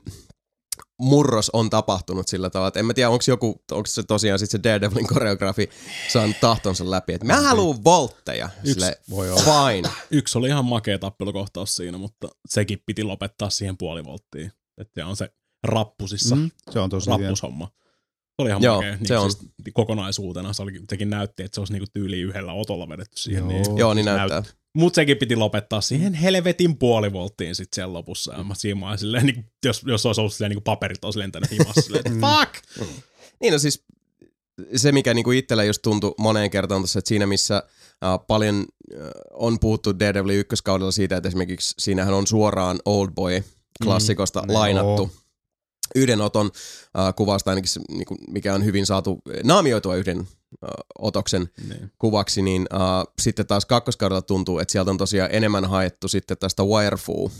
murros 1.04 1.49
on 1.49 1.70
tapahtunut 1.70 2.28
sillä 2.28 2.49
tavalla, 2.49 2.68
että 2.68 2.80
en 2.80 2.86
mä 2.86 2.93
tiedä, 2.93 3.10
onko 3.10 3.24
joku, 3.28 3.62
onko 3.72 3.86
se 3.88 4.04
tosiaan 4.04 4.39
sitten 4.39 4.60
se 4.60 4.64
Daredevilin 4.70 5.08
koreografi 5.08 5.70
saanut 6.14 6.36
tahtonsa 6.41 6.91
läpi, 6.91 7.14
että 7.14 7.28
mä 7.28 7.41
haluan 7.41 7.84
voltteja, 7.84 8.49
sille 8.64 8.99
voi 9.10 9.32
olla. 9.32 9.41
fine. 9.41 9.89
Yksi 10.12 10.38
oli 10.38 10.47
ihan 10.47 10.66
makea 10.66 10.99
tappelukohtaus 10.99 11.76
siinä, 11.76 11.97
mutta 11.97 12.28
sekin 12.49 12.84
piti 12.86 13.04
lopettaa 13.04 13.49
siihen 13.49 13.78
puolivolttiin. 13.78 14.51
Että 14.78 15.01
se 15.01 15.06
on 15.06 15.16
se 15.16 15.30
rappusissa, 15.64 16.36
mm. 16.36 16.51
Se 16.72 16.80
on 16.80 16.89
tosi 16.89 17.10
hieno. 17.10 17.24
rappushomma. 17.24 17.72
Se 18.24 18.41
oli 18.41 18.49
ihan 18.49 18.62
Joo, 18.62 18.76
makea. 18.76 18.95
Niin 18.95 19.08
se 19.08 19.18
on. 19.18 19.32
Siis 19.32 19.51
kokonaisuutena 19.74 20.54
se 20.54 20.62
oli, 20.62 20.72
sekin 20.89 21.10
näytti, 21.10 21.43
että 21.43 21.56
se 21.56 21.62
olisi 21.62 21.74
niinku 21.74 21.88
tyyli 21.93 22.22
yhdellä 22.22 22.54
otolla 22.54 22.89
vedetty 22.89 23.18
siihen. 23.20 23.41
Joo. 23.43 23.49
Niin, 23.49 23.78
Joo, 23.78 23.93
niin 23.93 24.06
näyttää. 24.06 24.43
Mutta 24.76 24.95
sekin 24.95 25.17
piti 25.17 25.36
lopettaa 25.36 25.82
siihen 25.82 26.13
helvetin 26.13 26.78
puolivolttiin 26.78 27.55
sitten 27.55 27.76
siellä 27.76 27.93
lopussa. 27.93 28.34
Ja 28.34 28.76
mä 28.76 28.88
olin 28.88 28.97
silleen, 28.97 29.26
niin, 29.26 29.45
jos, 29.65 29.84
jos 29.86 30.05
olisi 30.05 30.21
ollut 30.21 30.34
silleen, 30.34 30.49
niin 30.49 30.55
kuin 30.55 30.63
paperit 30.63 31.05
olisi 31.05 31.19
lentänyt 31.19 31.51
himassa. 31.51 31.82
Silleen, 31.82 32.03
että 32.07 32.28
fuck! 32.28 32.88
Niin 33.41 33.53
no 33.53 33.59
siis 33.59 33.84
se, 34.76 34.91
mikä 34.91 35.13
niinku 35.13 35.32
itsellä 35.32 35.63
just 35.63 35.82
tuntui 35.82 36.15
moneen 36.17 36.49
kertaan 36.49 36.82
tuossa, 36.82 36.99
että 36.99 37.09
siinä 37.09 37.26
missä 37.26 37.63
uh, 37.65 38.28
paljon 38.28 38.65
uh, 38.93 38.99
on 39.34 39.59
puhuttu 39.59 39.99
Daredevilin 39.99 40.39
ykköskaudella 40.39 40.91
siitä, 40.91 41.17
että 41.17 41.28
esimerkiksi 41.28 41.76
siinähän 41.80 42.13
on 42.13 42.28
suoraan 42.28 42.80
Old 42.86 43.09
Boy-klassikosta 43.15 44.41
mm, 44.41 44.47
Mm, 44.47 44.53
lainattu 44.53 45.01
joo. 45.01 45.22
Yhden 45.96 46.22
oton 46.22 46.46
uh, 46.46 47.16
kuvasta 47.16 47.50
ainakin, 47.52 47.70
se, 47.70 47.82
niinku, 47.91 48.16
mikä 48.30 48.54
on 48.54 48.66
hyvin 48.66 48.86
saatu 48.86 49.22
naamioitua 49.44 49.96
yhden 49.96 50.20
uh, 50.20 50.28
otoksen 51.00 51.50
Niin. 51.70 51.91
kuvaksi, 52.00 52.41
niin 52.41 52.62
uh, 52.74 53.14
sitten 53.22 53.48
taas 53.48 53.66
kakkoskaudella 53.66 54.22
tuntuu, 54.22 54.60
että 54.60 54.72
sieltä 54.72 54.91
on 54.91 54.98
tosiaan 54.98 55.30
enemmän 55.34 55.66
haettu 55.66 56.08
sitten 56.08 56.38
tästä 56.38 56.64
Wirefoo 56.64 57.32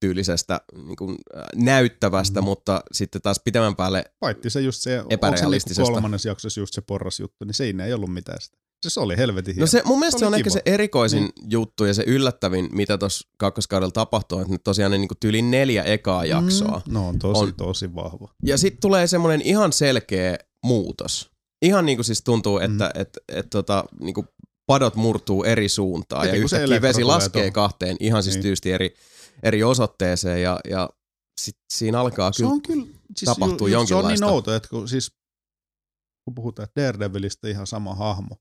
tyylisestä 0.00 0.60
niin 0.86 0.96
kuin, 0.96 1.10
äh, 1.36 1.44
näyttävästä, 1.56 2.40
mm. 2.40 2.44
mutta 2.44 2.80
sitten 2.92 3.22
taas 3.22 3.40
pitemmän 3.44 3.76
päälle 3.76 4.04
Paitsi 4.20 4.50
se 4.50 4.60
just 4.60 4.80
se, 4.80 4.90
se 4.90 5.04
Epärealistisesta. 5.10 5.82
niinku 5.82 5.92
kolmannes 5.94 6.24
jaksossa 6.24 6.60
just 6.60 6.74
se 6.74 6.80
porrasjuttu, 6.80 7.44
niin 7.44 7.54
siinä 7.54 7.84
ei 7.84 7.92
ollut 7.92 8.12
mitään 8.12 8.40
sitä. 8.40 8.58
Se, 8.88 9.00
oli 9.00 9.16
helvetin 9.16 9.54
hieno. 9.54 9.62
No 9.62 9.66
se, 9.66 9.82
mun 9.84 9.98
mielestä 9.98 10.18
Se 10.18 10.22
se 10.22 10.26
on 10.26 10.34
ehkä 10.34 10.50
se 10.50 10.62
erikoisin 10.66 11.22
niin. 11.22 11.50
juttu 11.50 11.84
ja 11.84 11.94
se 11.94 12.04
yllättävin, 12.06 12.68
mitä 12.72 12.98
tuossa 12.98 13.28
kakkoskaudella 13.38 13.92
tapahtuu, 13.92 14.38
että 14.38 14.52
nyt 14.52 14.64
tosiaan 14.64 14.92
ne 14.92 14.98
niinku 14.98 15.14
tyyli 15.20 15.42
neljä 15.42 15.82
ekaa 15.82 16.24
jaksoa. 16.24 16.82
Mm. 16.86 16.90
Mm, 16.92 16.94
no 16.94 17.08
on 17.08 17.18
tosi, 17.18 17.40
On. 17.44 17.54
tosi 17.54 17.94
vahva. 17.94 18.34
Ja 18.42 18.58
sitten 18.58 18.80
tulee 18.80 19.06
semmoinen 19.06 19.42
ihan 19.42 19.72
selkeä 19.72 20.38
muutos. 20.64 21.30
Ihan 21.62 21.86
niinku 21.86 22.02
siis 22.02 22.22
tuntuu, 22.24 22.58
että 22.58 22.90
mm. 22.94 23.00
et, 23.00 23.08
et, 23.28 23.50
tota, 23.50 23.84
niinku 24.00 24.24
padot 24.66 24.94
murtuu 24.94 25.44
eri 25.44 25.68
suuntaan 25.68 26.26
Heti 26.26 26.40
ja 26.40 26.48
se 26.48 26.56
yhtäkkiä 26.56 26.82
vesi 26.82 27.04
laskee 27.04 27.42
tuohon. 27.42 27.52
kahteen 27.52 27.96
ihan 28.00 28.22
siis 28.22 28.34
Niin. 28.34 28.42
tyysti 28.42 28.72
eri, 28.72 28.94
eri 29.42 29.62
osoitteeseen 29.64 30.42
ja, 30.42 30.60
ja 30.70 30.88
sit 31.40 31.56
siinä 31.72 32.00
alkaa 32.00 32.32
Se 32.32 32.36
kyllä 32.36 32.50
on 32.52 32.62
kyllä, 32.62 32.86
siis 33.16 33.24
tapahtuu 33.26 33.66
ju, 33.66 33.72
ju, 33.80 33.86
Se 33.86 33.94
on 33.94 33.98
jonkinlaista. 33.98 34.26
niin 34.26 34.32
outo, 34.34 34.54
että 34.54 34.68
kun, 34.68 34.88
siis, 34.88 35.12
kun 36.24 36.34
puhutaan 36.34 36.68
Daredevilistä 36.76 37.48
ihan 37.48 37.66
sama 37.66 37.94
hahmo, 37.94 38.36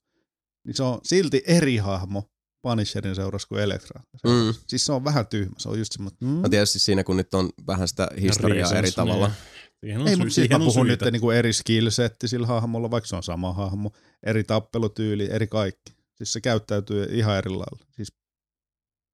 niin 0.68 0.76
se 0.76 0.84
on 0.84 1.00
silti 1.04 1.44
eri 1.48 1.78
hahmo 1.78 2.30
Punisherin 2.62 3.16
seurassa 3.16 3.48
kuin 3.48 3.62
Elektra. 3.62 4.02
Mm. 4.24 4.32
Mm. 4.32 4.54
Siis 4.68 4.86
se 4.86 4.92
on 4.92 5.04
vähän 5.04 5.28
tyhmä. 5.28 5.56
Se 5.58 5.70
on 5.70 5.80
just 5.80 5.92
semmoinen, 5.94 6.18
mm. 6.22 6.42
No 6.42 6.50
tietysti 6.50 6.80
siinä, 6.80 7.04
kun 7.04 7.18
nyt 7.18 7.34
on 7.34 7.50
vähän 7.68 7.88
sitä 7.88 8.08
historiaa 8.22 8.56
Reasons, 8.56 8.78
eri 8.78 8.92
tavalla. 8.92 9.28
Niin. 9.28 9.38
Siihen 9.82 10.02
on 10.02 10.08
Ei, 10.08 10.16
mutta 10.16 10.34
siis 10.34 10.50
mä 10.50 10.60
puhun 10.60 10.88
syitä. 10.88 11.06
nyt 11.06 11.12
niinku 11.12 11.32
eri 11.32 11.54
skillsetti 11.54 12.28
sillä 12.28 12.48
hahmolla, 12.48 12.92
vaikka 12.92 13.08
se 13.08 13.16
on 13.16 13.24
sama 13.24 13.54
hahmo, 13.54 13.92
eri 14.24 14.44
tappelutyyli, 14.44 15.28
eri 15.32 15.48
kaikki. 15.48 15.94
Siis 16.18 16.34
se 16.34 16.42
käyttäytyy 16.42 17.08
ihan 17.12 17.38
eri 17.38 17.50
lailla. 17.50 17.86
Siis 17.96 18.14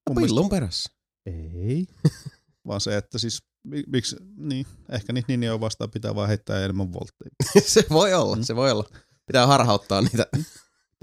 mielestä- 0.09 0.27
Pillun 0.35 0.49
perässä. 0.49 0.89
Ei. 1.25 1.85
Vaan 2.67 2.81
se, 2.81 2.97
että 2.97 3.17
siis, 3.17 3.43
mi- 3.63 3.83
miksi, 3.87 4.15
niin, 4.37 4.65
ehkä 4.91 5.13
niitä 5.13 5.27
ninjoja 5.27 5.59
vastaan 5.59 5.91
pitää 5.91 6.15
vaan 6.15 6.27
heittää 6.27 6.59
enemmän 6.63 6.93
voltteja. 6.93 7.29
se 7.73 7.85
voi 7.89 8.13
olla, 8.13 8.35
Mm. 8.35 8.43
se 8.43 8.55
voi 8.55 8.71
olla. 8.71 8.89
Pitää 9.27 9.47
harhauttaa 9.47 10.01
niitä. 10.01 10.25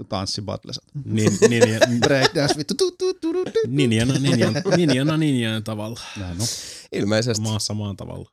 Tanssibattles. 0.09 0.79
Niin, 1.05 1.37
ninja, 1.49 1.79
Breakdance, 1.99 2.57
vittu, 2.57 2.73
tu, 2.77 2.91
tu, 2.91 3.13
tu, 3.13 3.33
tu, 3.33 3.43
tu. 3.45 3.59
ninjana, 3.67 4.13
ninjana, 4.19 4.61
ninjana, 4.77 5.17
ninjana 5.17 5.61
tavalla. 5.61 5.99
Näin 6.19 6.41
on. 6.41 6.47
Ilmeisesti. 6.91 7.41
Maassa 7.43 7.73
maan 7.73 7.97
tavalla. 7.97 8.29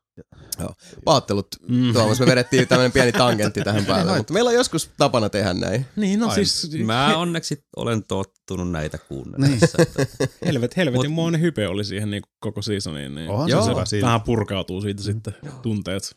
Paattelut, 1.05 1.47
Mm. 1.69 1.93
Tuomas, 1.93 2.21
me 2.21 2.27
vedettiin 2.27 2.69
tämmöinen 2.69 2.93
pieni 2.93 3.13
tangentti 3.13 3.63
tähän 3.63 3.85
päälle, 3.85 4.13
Niin, 4.13 4.19
mutta 4.21 4.33
meillä 4.33 4.49
on 4.49 4.55
joskus 4.55 4.91
tapana 4.97 5.29
tehdä 5.29 5.55
näin. 5.55 5.87
Niin, 5.97 6.19
no 6.21 6.27
Aina. 6.29 6.35
siis 6.35 6.71
Mä 6.85 7.17
onneksi 7.17 7.65
olen 7.77 8.05
tottunut 8.05 8.71
näitä 8.71 8.99
kuunnellessa. 8.99 9.79
Niin. 9.79 10.09
helvet, 10.47 10.77
helvetin 10.77 11.11
Mut- 11.11 11.15
monen 11.15 11.41
hype 11.41 11.69
oli 11.69 11.85
siihen 11.85 12.11
niin 12.11 12.23
koko 12.41 12.63
seasoniin. 12.63 13.15
Niin 13.15 13.27
Joo. 13.49 13.65
se 13.65 13.71
hyvä 13.71 13.85
siinä. 13.85 14.07
vähän 14.07 14.21
purkautuu 14.23 14.81
siitä 14.81 15.03
sitten 15.03 15.35
tunteet. 15.63 16.17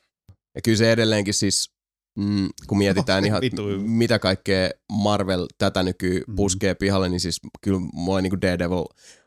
Ja 0.55 0.61
kyllä 0.61 0.77
se 0.77 0.91
edelleenkin 0.91 1.33
siis, 1.33 1.71
mm, 2.15 2.49
kun 2.67 2.77
mietitään 2.77 3.23
Oh, 3.23 3.27
ihan, 3.27 3.41
mitä 3.81 4.19
kaikkea 4.19 4.69
Marvel 4.91 5.47
tätä 5.57 5.83
nykyy 5.83 6.23
Mm. 6.27 6.35
puskee 6.35 6.75
pihalle, 6.75 7.09
niin 7.09 7.19
siis 7.19 7.39
kyllä 7.61 7.79
mulla 7.93 8.21
niin 8.21 8.41
Daredevil 8.41 8.85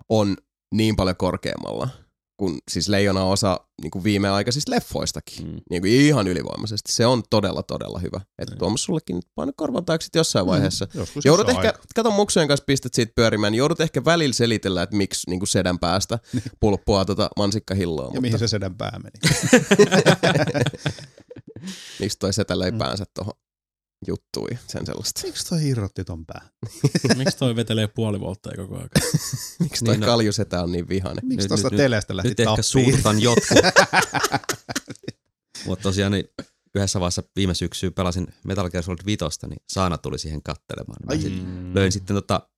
on 0.09 0.36
niin 0.74 0.97
paljon 0.97 1.16
korkeammalla 1.16 1.89
kuin 2.36 2.59
siis 2.70 2.89
leijona 2.89 3.24
osa 3.24 3.61
niin 3.82 3.91
kuin 3.91 4.05
viimeaikaisista 4.05 4.70
leffoistakin. 4.70 5.47
Mm. 5.47 5.57
Niin 5.70 5.82
kuin 5.82 5.93
ihan 5.93 6.28
ylivoimaisesti. 6.28 6.93
Se 6.93 7.07
on 7.07 7.22
todella, 7.30 7.62
todella 7.62 7.99
hyvä. 7.99 8.20
Että 8.39 8.53
Niin. 8.55 8.59
Tuomas 8.59 8.84
sullekin 8.84 9.16
nyt 9.16 9.26
paino 9.34 9.53
korvan 9.57 9.84
taakse 9.84 10.09
jossain 10.14 10.47
vaiheessa. 10.47 10.84
Mm, 10.95 11.01
joskus 11.01 11.24
Joudut 11.24 11.49
ehkä, 11.49 11.66
aika. 11.66 11.78
kato 11.95 12.11
muksujen 12.11 12.49
kanssa 12.49 12.64
pistät 12.64 12.95
siitä 12.95 13.12
pyörimään, 13.14 13.53
niin 13.53 13.59
joudut 13.59 13.80
ehkä 13.80 14.05
välillä 14.05 14.32
selitellä, 14.32 14.82
että 14.82 14.97
miksi 14.97 15.30
niin 15.30 15.41
kuin 15.41 15.49
sedän 15.49 15.78
päästä 15.78 16.18
pulppua 16.61 17.05
tota 17.05 17.30
mansikkahilloa. 17.36 18.05
Ja 18.05 18.09
mutta 18.09 18.20
mihin 18.20 18.39
se 18.39 18.49
sedän 18.49 18.74
pää 18.74 19.01
meni. 19.03 19.36
miksi 22.00 22.18
toi 22.18 22.32
setä 22.32 22.58
löi 22.58 22.70
Mm. 22.70 22.78
päänsä 22.78 23.04
tuohon 23.14 23.34
juttuihin, 24.06 24.58
sen 24.66 24.86
sellaista. 24.86 25.20
Miksi 25.24 25.46
toi 25.48 25.68
irrotti 25.68 26.04
ton 26.04 26.26
pää? 26.26 26.48
Miksi 27.16 27.36
toi 27.38 27.56
vetelee 27.56 27.86
puoli 27.86 28.20
voltteja 28.20 28.56
koko 28.56 28.76
ajan? 28.76 28.88
Miksi 29.60 29.84
toi 29.84 29.96
Niin, 29.96 30.06
kaljusetä 30.06 30.62
on 30.62 30.72
niin 30.72 30.88
vihainen? 30.88 31.26
Miksi 31.26 31.44
Nyt- 31.44 31.48
tosta 31.48 31.68
nyt- 31.70 31.76
telestä 31.76 32.16
lähti 32.16 32.28
Nyt 32.28 32.40
ehkä 32.40 32.50
tappiin? 32.50 32.64
suututan 32.64 33.20
jotkut. 33.22 33.58
Mutta 35.66 35.82
tosiaan 35.82 36.12
niin 36.12 36.24
yhdessä 36.74 37.00
vaiheessa 37.00 37.22
viime 37.36 37.54
syksyä 37.54 37.90
pelasin 37.90 38.26
Metal 38.44 38.70
Gear 38.70 38.84
Solid 38.84 38.98
5, 39.06 39.24
niin 39.48 39.62
Saana 39.68 39.98
tuli 39.98 40.18
siihen 40.18 40.42
kattelemaan. 40.42 40.96
Mä 41.06 41.12
Ai. 41.12 41.74
löin 41.74 41.92
sitten 41.92 42.16
tota 42.16 42.48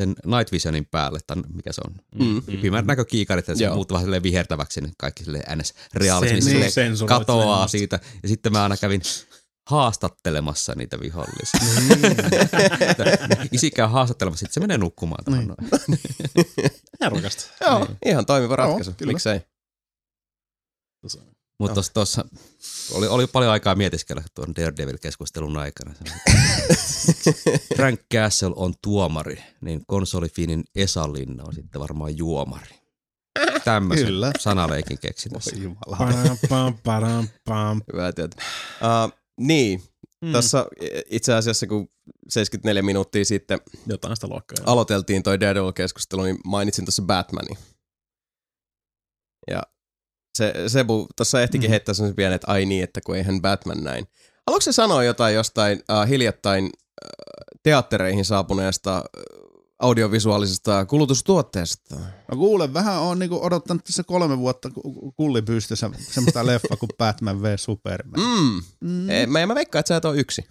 sen 0.00 0.08
Night 0.08 0.52
Visionin 0.52 0.86
päälle, 0.90 1.18
tai 1.26 1.36
mikä 1.54 1.72
se 1.72 1.80
on, 1.86 1.94
Mm. 2.14 2.42
pimeät 2.62 2.86
näkökiikarit, 2.86 3.48
ja 3.48 3.56
se 3.56 3.64
Joo. 3.64 3.74
muuttuu 3.74 3.98
vähän 3.98 4.22
vihertäväksi, 4.22 4.80
niin 4.80 4.94
kaikki 4.98 5.24
silleen 5.24 5.58
ns. 5.58 5.74
realismi 5.94 6.52
Sen- 6.60 6.70
sensuroit 6.72 7.18
katoaa 7.18 7.68
siitä. 7.68 8.00
Ja 8.22 8.28
sitten 8.28 8.52
mä 8.52 8.62
aina 8.62 8.76
kävin 8.76 9.02
haastattelemassa 9.70 10.72
niitä 10.76 11.00
vihollisia. 11.00 11.60
Isi 13.52 13.70
käy 13.70 13.86
haastattelemassa, 13.86 14.38
sitten 14.40 14.54
se 14.54 14.60
menee 14.60 14.78
nukkumaan. 14.78 15.24
Niin. 15.38 15.48
Niin. 15.88 16.70
Nerokasta. 17.00 17.44
Joo, 17.60 17.86
ihan 18.06 18.26
toimiva 18.26 18.52
Joo, 18.52 18.56
ratkaisu. 18.56 18.92
kyllä. 18.96 19.12
Miksei? 19.12 19.40
Mutta 21.62 21.74
tuossa, 21.74 21.92
tuossa 21.94 22.24
oli, 22.92 23.06
oli 23.06 23.26
paljon 23.26 23.52
aikaa 23.52 23.74
mietiskellä 23.74 24.22
tuon 24.34 24.54
Daredevil-keskustelun 24.56 25.56
aikana. 25.56 25.94
Frank 27.76 28.00
Castle 28.14 28.52
on 28.56 28.74
tuomari, 28.82 29.42
niin 29.60 29.82
konsolifinin 29.86 30.64
Esa 30.74 31.12
Linna 31.12 31.44
on 31.44 31.54
sitten 31.54 31.80
varmaan 31.80 32.18
juomari. 32.18 32.82
Tämmöisen 33.64 34.06
Kyllä. 34.06 34.32
sanaleikin 34.38 34.98
keksin 34.98 35.32
tässä. 35.32 35.56
Pam, 35.98 36.38
pam, 36.48 36.78
pam, 36.82 37.28
pam. 37.44 37.82
Hyvä 37.92 38.12
tietää. 38.12 38.44
Uh, 39.04 39.12
niin, 39.40 39.82
mm. 40.20 40.32
tässä 40.32 40.66
itse 41.10 41.34
asiassa 41.34 41.66
kun 41.66 41.88
74 42.28 42.82
minuuttia 42.82 43.24
sitten 43.24 43.60
Jotain 43.86 44.16
sitä 44.16 44.26
luokkaa. 44.28 44.64
aloiteltiin 44.66 45.22
toi 45.22 45.40
Daredevil-keskustelu, 45.40 46.22
niin 46.22 46.38
mainitsin 46.44 46.84
tuossa 46.84 47.02
Batmanin. 47.02 47.58
Ja 49.50 49.62
se, 50.34 50.54
Sebu 50.66 51.06
tuossa 51.16 51.42
ehtikin 51.42 51.68
Mm. 51.68 51.70
heittää 51.70 51.94
sellaisen 51.94 52.16
pienen, 52.16 52.34
että 52.36 52.52
ai 52.52 52.64
niin, 52.64 52.84
että 52.84 53.00
kun 53.06 53.16
eihän 53.16 53.42
Batman 53.42 53.84
näin. 53.84 54.06
Haluatko 54.46 54.60
se 54.60 54.72
sanoa 54.72 55.04
jotain 55.04 55.34
jostain 55.34 55.78
uh, 56.02 56.08
hiljattain 56.08 56.64
uh, 56.64 56.70
teattereihin 57.62 58.24
saapuneesta 58.24 59.04
uh, 59.18 59.42
audiovisuaalisesta 59.78 60.86
kulutustuotteesta? 60.86 61.94
No 62.30 62.36
kuule, 62.36 62.74
vähän 62.74 63.00
on 63.00 63.18
niinku 63.18 63.44
odottanut 63.44 63.84
tässä 63.84 64.02
kolme 64.04 64.38
vuotta 64.38 64.70
ku- 64.70 65.12
kulli 65.16 65.42
pystyssä 65.42 65.90
semmoista 65.98 66.46
leffa 66.46 66.76
kuin 66.76 66.90
Batman 66.98 67.42
v 67.42 67.44
Superman. 67.56 68.20
Mm. 68.20 68.62
Mm. 68.80 68.88
Mm. 68.88 69.30
Mä, 69.32 69.46
mä 69.46 69.54
veikkaan, 69.54 69.80
että 69.80 69.88
sä 69.88 69.96
et 69.96 70.04
ole 70.04 70.18
yksi. 70.18 70.44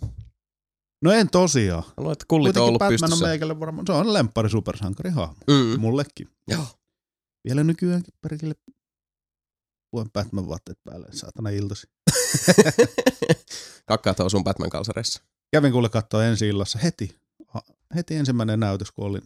No 1.03 1.11
en 1.11 1.29
tosiaan. 1.29 1.83
Haluan, 1.97 2.11
että 2.13 2.25
kullit 2.27 2.57
on 2.57 2.63
ollut 2.63 2.79
Batman 2.79 2.99
pystyssä. 2.99 3.25
on 3.25 3.29
meikälle 3.29 3.59
varmaan, 3.59 3.87
se 3.87 3.93
on 3.93 4.13
lemppari 4.13 4.49
supersankari 4.49 5.09
hahmo. 5.09 5.35
Mm. 5.47 5.79
Mullekin. 5.79 6.27
Joo. 6.47 6.63
Vielä 7.47 7.63
nykyäänkin 7.63 8.13
perkele 8.21 8.53
luen 9.91 10.11
Batman 10.11 10.47
vaatteet 10.49 10.77
päälle, 10.83 11.07
saatana 11.11 11.49
iltasi. 11.49 11.87
Kakkaat 13.85 14.19
on 14.19 14.29
sun 14.29 14.43
Batman-kalsareissa. 14.43 15.21
Kävin 15.51 15.71
kuule 15.71 15.89
katsoa 15.89 16.25
ensi 16.25 16.47
illassa 16.47 16.79
heti. 16.79 17.19
Ha- 17.47 17.63
Heti 17.95 18.15
ensimmäinen 18.15 18.59
näytös, 18.59 18.91
kun 18.91 19.05
olin. 19.05 19.25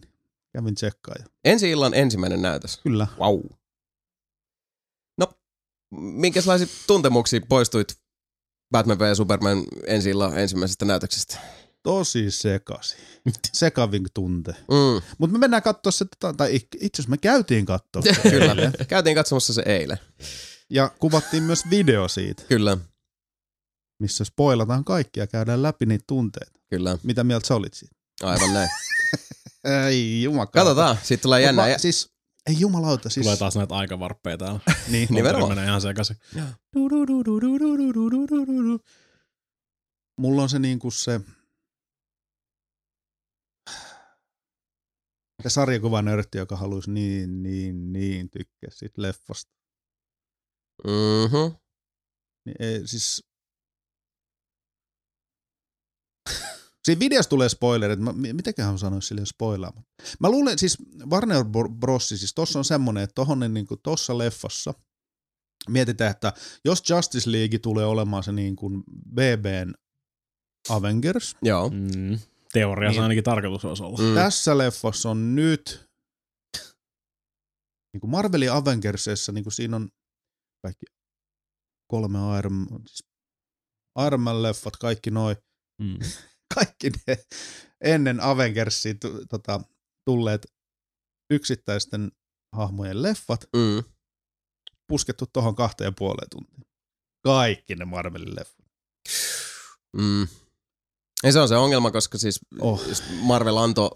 Kävin 0.52 0.74
tsekkaan. 0.74 1.24
Ensi 1.44 1.70
illan 1.70 1.94
ensimmäinen 1.94 2.42
näytös. 2.42 2.76
kyllä. 2.76 3.06
Wow. 3.18 3.40
No, 5.18 5.26
minkälaisia 5.90 6.66
tuntemuksia 6.86 7.40
poistuit 7.48 7.98
Batman 8.70 8.98
v 8.98 9.02
Superman 9.16 9.64
ensi 9.86 10.10
illan 10.10 10.38
ensimmäisestä 10.38 10.84
näytöksestä? 10.84 11.38
Tosi 11.82 12.30
sekasi. 12.30 12.96
Sekavin 13.52 14.06
tunte. 14.14 14.52
Mm, 14.52 15.02
Mutta 15.18 15.32
me 15.32 15.38
mennään 15.38 15.62
katsoa 15.62 15.92
se, 15.92 16.04
tota- 16.04 16.34
tai 16.36 16.54
itse 16.54 16.78
asiassa 17.02 17.10
me 17.10 17.18
käytiin 17.18 17.66
katsoa 17.66 18.02
kyllä. 18.30 18.72
Käytiin 18.88 19.16
katsomassa 19.16 19.52
se 19.52 19.62
eilen. 19.66 19.98
Ja 20.70 20.90
kuvattiin 20.98 21.42
myös 21.42 21.70
video 21.70 22.08
siitä, 22.08 22.42
Kyllä, 22.48 22.78
missä 23.98 24.24
spoilataan 24.24 24.84
kaikki 24.84 25.20
ja 25.20 25.26
käydään 25.26 25.62
läpi 25.62 25.86
niitä 25.86 26.04
tunteita. 26.06 26.60
kyllä. 26.70 26.98
Mitä 27.02 27.24
mieltä 27.24 27.46
sä 27.46 27.54
olit 27.54 27.74
siitä? 27.74 27.96
Aivan 28.22 28.54
näin. 28.54 28.68
Ei 29.88 30.22
jumakauta. 30.22 30.64
Katsotaan, 30.64 30.98
siitä 31.02 31.22
tulee 31.22 31.40
jännä. 31.42 31.66
Mä, 31.68 31.78
siis, 31.78 32.10
ei 32.46 32.60
jumalauta, 32.60 33.10
siis... 33.10 33.24
Tulee 33.26 33.36
taas 33.36 33.56
näitä 33.56 33.74
aikavarppeja 33.74 34.38
täällä. 34.38 34.60
Niin, 34.88 35.08
Nimenomaan. 35.10 35.50
Menee 35.50 35.64
ihan 35.64 35.80
sekaisin. 35.80 36.16
mulla 40.18 40.42
on 40.42 40.48
se 40.48 40.58
niinku 40.58 40.90
se... 40.90 41.20
Se 45.42 45.50
sarjakuvanörtti, 45.50 46.38
joka 46.38 46.56
haluaisi 46.56 46.90
niin, 46.90 47.42
niin, 47.42 47.92
niin 47.92 48.30
tykkää 48.30 48.70
siitä 48.70 49.02
leffasta. 49.02 49.52
Mm-hmm. 50.84 51.56
Niin 52.46 52.56
ei, 52.60 52.86
siis... 52.88 53.24
Siinä 56.84 56.98
videossa 57.00 57.28
tulee 57.30 57.48
spoilerit. 57.48 57.98
Mä, 58.00 58.12
mi- 58.12 58.32
mitäköhän 58.32 58.74
mä 58.74 58.78
sanoisin 58.78 59.08
sille 59.08 59.26
spoilaamatta. 59.26 59.90
Mä 60.20 60.30
luulen, 60.30 60.58
siis 60.58 60.78
Warner 61.10 61.42
Bro- 61.44 61.74
Bros. 61.78 62.08
siis 62.08 62.34
tossa 62.34 62.58
on 62.58 62.64
semmonen, 62.64 63.02
että 63.04 63.14
tohon 63.14 63.40
niin 63.54 63.66
kuin 63.66 63.80
tossa 63.82 64.18
leffassa 64.18 64.74
mietitään, 65.68 66.10
että 66.10 66.32
jos 66.64 66.90
Justice 66.90 67.32
League 67.32 67.58
tulee 67.58 67.86
olemaan 67.86 68.22
se 68.22 68.32
niin 68.32 68.56
kuin 68.56 68.82
BBn 69.14 69.74
Avengers, 70.68 71.36
Joo. 71.42 71.68
Mm. 71.70 72.18
Teoriassa 72.52 72.92
Niin. 72.92 73.02
ainakin 73.02 73.24
tarkoitus 73.24 73.64
olisi 73.64 73.82
olla. 73.82 73.98
Mm. 73.98 74.14
tässä 74.14 74.58
leffassa 74.58 75.10
on 75.10 75.34
nyt 75.34 75.86
niin 77.92 78.00
kuin 78.00 78.10
Marvelin 78.10 78.52
Avengersissa, 78.52 79.32
niin 79.32 79.44
kuin 79.44 79.52
siinä 79.52 79.76
on 79.76 79.88
kaikki 80.66 80.86
kolme 81.90 82.18
Iron, 82.38 82.66
siis 82.86 83.08
Iron 84.06 84.20
Man-leffat, 84.20 84.76
kaikki 84.80 85.10
noin, 85.10 85.36
Mm. 85.82 85.98
kaikki 86.54 86.90
ne 87.06 87.16
ennen 87.80 88.20
Avengersia 88.20 88.94
tu, 88.94 89.26
tota, 89.30 89.60
tulleet 90.04 90.46
yksittäisten 91.30 92.12
hahmojen 92.56 93.02
leffat 93.02 93.44
Mm. 93.56 93.92
puskettu 94.88 95.24
tuohon 95.32 95.54
kahteen 95.54 95.88
ja 95.88 95.92
puoleen 95.98 96.30
tuntiin. 96.30 96.66
Kaikki 97.24 97.74
ne 97.74 97.84
Marvelin 97.84 98.36
leffat. 98.36 98.66
Mm. 99.96 100.28
Ja 101.22 101.32
se 101.32 101.40
on 101.40 101.48
se 101.48 101.56
ongelma, 101.56 101.90
koska 101.90 102.18
siis 102.18 102.40
Oh. 102.60 102.82
Marvel 103.20 103.56
antoi 103.56 103.90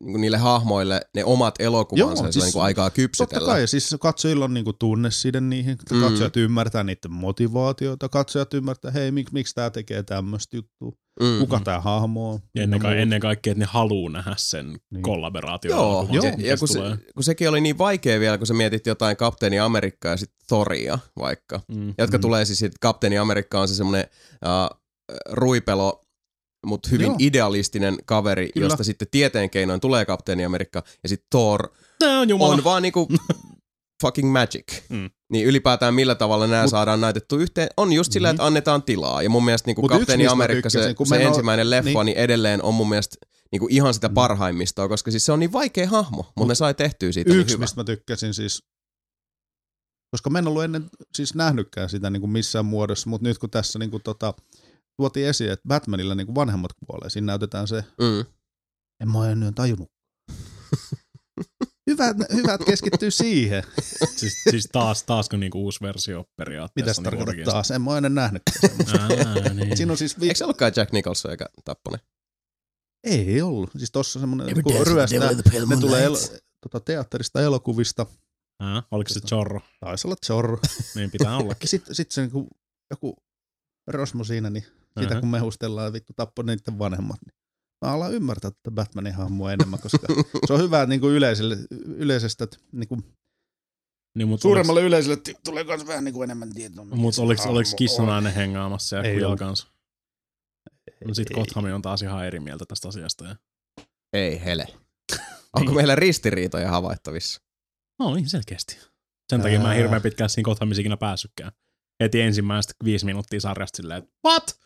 niin 0.00 0.20
niille 0.20 0.36
hahmoille 0.36 1.00
ne 1.14 1.24
omat 1.24 1.54
elokuvansa 1.58 2.00
Joo, 2.22 2.26
ja 2.26 2.32
se 2.32 2.40
siis 2.40 2.44
on 2.44 2.58
niin 2.58 2.64
aikaa 2.64 2.84
Totta 2.90 2.96
kypsytellä. 2.96 3.46
kai, 3.46 3.68
siis 3.68 3.96
katsojilla 4.00 4.44
on 4.44 4.54
niinku 4.54 4.72
tunne 4.72 5.10
siitä 5.10 5.40
niihin, 5.40 5.78
Mm. 5.92 6.00
katsojat 6.00 6.36
ymmärtää 6.36 6.84
niiden 6.84 7.12
motivaatioita, 7.12 8.08
katsojat 8.08 8.54
ymmärtää, 8.54 8.90
hei, 8.90 9.10
mik, 9.10 9.32
miksi 9.32 9.54
tämä 9.54 9.70
tekee 9.70 10.02
tämmöistä 10.02 10.56
juttua, 10.56 10.92
Mm. 11.20 11.38
kuka 11.38 11.60
tämä 11.64 11.80
hahmo 11.80 12.30
on. 12.32 12.40
Ja 12.54 12.62
ennen, 12.62 12.80
ka- 12.80 12.94
ennen 12.94 13.20
kaikkea, 13.20 13.50
että 13.50 13.58
ne 13.64 13.66
haluu 13.70 14.08
nähdä 14.08 14.34
sen 14.38 14.78
Niin. 14.90 15.02
kollaboraation. 15.02 15.70
Joo, 15.78 15.98
alkuun, 15.98 16.22
ja, 16.22 16.32
ja 16.38 16.56
kun, 16.56 16.68
se, 16.68 16.78
kun 17.14 17.24
sekin 17.24 17.48
oli 17.48 17.60
niin 17.60 17.78
vaikea 17.78 18.20
vielä, 18.20 18.38
kun 18.38 18.46
sä 18.46 18.54
mietit 18.54 18.86
jotain 18.86 19.16
Kapteeni 19.16 19.58
Amerikkaa 19.58 20.10
ja 20.10 20.16
sitten 20.16 20.38
Thoria 20.48 20.98
vaikka, 21.18 21.60
Mm. 21.68 21.94
jotka 21.98 22.18
Mm. 22.18 22.20
tulee 22.22 22.44
siis, 22.44 22.62
että 22.62 22.76
Kapteeni 22.80 23.18
Amerikka 23.18 23.60
on 23.60 23.68
se 23.68 23.74
semmoinen 23.74 24.06
uh, 24.44 24.78
ruipelo, 25.30 26.04
mutta 26.66 26.88
hyvin 26.92 27.06
Joo. 27.06 27.16
idealistinen 27.18 27.98
kaveri, 28.06 28.48
Kyllä. 28.54 28.64
josta 28.66 28.84
sitten 28.84 29.08
tieteen 29.10 29.50
keinoin 29.50 29.80
tulee 29.80 30.04
Kapteeni 30.04 30.44
Amerikka, 30.44 30.82
ja 31.02 31.08
sitten 31.08 31.26
Thor 31.30 31.68
on 32.20 32.28
jumala. 32.28 32.54
on 32.54 32.64
vaan 32.64 32.82
niinku 32.82 33.08
fucking 34.02 34.32
magic. 34.32 34.64
Mm. 34.88 35.10
Niin 35.32 35.46
ylipäätään 35.46 35.94
millä 35.94 36.14
tavalla 36.14 36.46
nämä 36.46 36.62
Mut- 36.64 36.70
saadaan 36.70 37.00
näytetty 37.00 37.36
yhteen, 37.42 37.68
on 37.76 37.92
just 37.92 38.12
sillä, 38.12 38.30
että 38.30 38.46
annetaan 38.46 38.82
tilaa. 38.82 39.22
Ja 39.22 39.30
mun 39.30 39.44
mielestä 39.44 39.68
niinku 39.68 39.80
Mut 39.82 39.90
Kapteeni 39.90 40.26
Amerikka, 40.26 40.70
se, 40.70 40.82
se 41.08 41.14
oo- 41.14 41.28
ensimmäinen 41.28 41.70
leffa, 41.70 41.84
niin. 41.90 42.04
niin- 42.06 42.18
edelleen 42.18 42.62
on 42.62 42.74
mun 42.74 42.88
mielestä 42.88 43.16
niinku 43.52 43.66
ihan 43.70 43.94
sitä 43.94 44.08
Mm. 44.08 44.14
parhaimmistoa, 44.14 44.88
koska 44.88 45.10
siis 45.10 45.26
se 45.26 45.32
on 45.32 45.40
niin 45.40 45.52
vaikea 45.52 45.88
hahmo, 45.88 46.32
mutta 46.36 46.50
ne 46.50 46.54
sai 46.54 46.74
tehtyä 46.74 47.12
siitä 47.12 47.30
niin 47.30 47.40
Yksi, 47.40 47.54
hyvä. 47.54 47.62
mistä 47.62 47.80
mä 47.80 47.84
tykkäsin 47.84 48.34
siis, 48.34 48.62
koska 50.10 50.30
mä 50.30 50.38
en 50.38 50.48
ollut 50.48 50.64
ennen 50.64 50.90
siis 51.14 51.34
nähnytkään 51.34 51.88
sitä 51.88 52.10
niin 52.10 52.20
kuin 52.20 52.30
missään 52.30 52.64
muodossa, 52.64 53.10
mutta 53.10 53.28
nyt 53.28 53.38
kun 53.38 53.50
tässä 53.50 53.78
niin 53.78 53.90
kuin 53.90 54.02
tota, 54.02 54.34
tuotiin 54.98 55.28
esiin, 55.28 55.50
että 55.52 55.68
Batmanilla 55.68 56.14
niin 56.14 56.26
kuin 56.26 56.34
vanhemmat 56.34 56.70
kuolee, 56.86 57.10
siinä 57.10 57.26
näytetään 57.26 57.68
se, 57.68 57.84
Mm. 58.00 58.24
en 59.02 59.08
mä 59.10 59.30
ennen 59.30 59.54
tajunnut. 59.54 59.90
Hyvä, 61.90 62.04
hyvä, 62.34 62.54
että 62.54 62.64
keskittyy 62.66 63.10
siihen. 63.10 63.62
siis, 64.16 64.42
siis 64.50 64.68
taas, 64.72 65.02
taasko 65.04 65.36
niinku 65.36 65.64
uusi 65.64 65.80
versio 65.82 66.24
periaatteessa. 66.36 67.02
Mitäs 67.02 67.12
niinku 67.12 67.26
tarkoittaa 67.26 67.52
taas? 67.52 67.70
En 67.70 67.82
mä 67.82 67.96
ennen 67.96 68.14
nähnytkään 68.14 68.60
semmoista. 68.60 68.98
Aa, 69.02 69.54
niin. 69.54 69.76
Siinä 69.76 69.92
on 69.92 69.98
siis 69.98 70.20
vi- 70.20 70.26
Eikö 70.28 70.38
se 70.38 70.44
ollutkaan 70.44 70.72
Jack 70.76 70.92
Nicholson 70.92 71.30
eikä 71.30 71.46
Tapponen? 71.64 72.00
Ei 73.04 73.42
ollut. 73.42 73.70
Siis 73.76 73.90
tossa 73.90 74.20
semmonen, 74.20 74.62
kun 74.62 74.86
ryöstää, 74.86 75.30
ne 75.68 75.76
tulee 75.80 76.04
el- 76.04 76.16
tota, 76.62 76.80
teatterista 76.80 77.40
elokuvista, 77.42 78.06
Aa, 78.60 78.82
oliko 78.90 79.08
se 79.14 79.20
Chorro? 79.20 79.60
taisi 79.80 80.06
olla 80.06 80.16
Zorro. 80.26 80.58
Niin 80.94 81.10
pitää 81.10 81.36
ollakin. 81.36 81.58
Ja 81.64 81.68
sitten 81.68 81.94
sit 81.94 82.10
se 82.10 82.20
niinku, 82.20 82.48
joku 82.90 83.16
Rosmo 83.86 84.24
siinä, 84.24 84.50
niin 84.50 84.64
sitä 85.02 85.20
kun 85.20 85.28
mehustellaan, 85.28 85.92
vittu 85.92 86.12
tappoi 86.16 86.44
niiden 86.44 86.78
vanhemmat, 86.78 87.16
niin 87.26 87.34
mä 87.84 87.92
alan 87.92 88.14
ymmärtää 88.14 88.50
tätä 88.50 88.70
Batmanin 88.70 89.14
hahmoa 89.14 89.52
enemmän, 89.52 89.80
koska 89.80 90.06
se 90.46 90.52
on 90.52 90.60
hyvä 90.60 90.86
niin 90.86 91.00
kuin 91.00 91.14
yleiselle, 91.14 91.56
yleisestä, 91.86 92.44
että 92.44 92.56
niin 92.72 92.88
kuin 92.88 93.04
Niin, 94.14 94.28
mut 94.28 94.40
suuremmalle 94.40 94.82
yleisölle 94.82 95.16
t- 95.16 95.44
tulee 95.44 95.64
myös 95.64 95.86
vähän 95.86 96.04
niin 96.04 96.14
kuin 96.14 96.24
enemmän 96.24 96.54
tietoa. 96.54 96.84
Mutta 96.84 97.22
oliko, 97.22 97.42
oliko 97.48 97.70
kissanainen 97.76 98.34
hengaamassa 98.34 98.96
ja 98.96 99.02
Quill 99.02 99.36
kanssa? 99.36 99.66
No 101.04 101.14
sit 101.14 101.30
Ei. 101.30 101.34
Gothami 101.34 101.72
on 101.72 101.82
taas 101.82 102.02
ihan 102.02 102.26
eri 102.26 102.40
mieltä 102.40 102.64
tästä 102.68 102.88
asiasta. 102.88 103.24
Ja... 103.24 103.36
Ei 104.12 104.44
hele. 104.44 104.66
Onko 105.56 105.72
meillä 105.72 105.94
ristiriitoja 105.94 106.70
havaittavissa? 106.70 107.40
No 107.98 108.14
niin, 108.14 108.28
selkeästi. 108.28 108.78
Sen 109.30 109.42
takia 109.42 109.60
mä 109.60 109.72
en 109.72 109.78
hirveän 109.78 110.02
pitkään 110.02 110.30
siinä 110.30 110.44
Gothamissa 110.44 110.80
ikinä 110.80 110.96
päässytkään. 110.96 111.52
Heti 112.02 112.20
ensimmäistä 112.20 112.74
viisi 112.84 113.06
minuuttia 113.06 113.40
sarjasta 113.40 113.76
silleen, 113.76 113.98
että 113.98 114.10
what? 114.26 114.60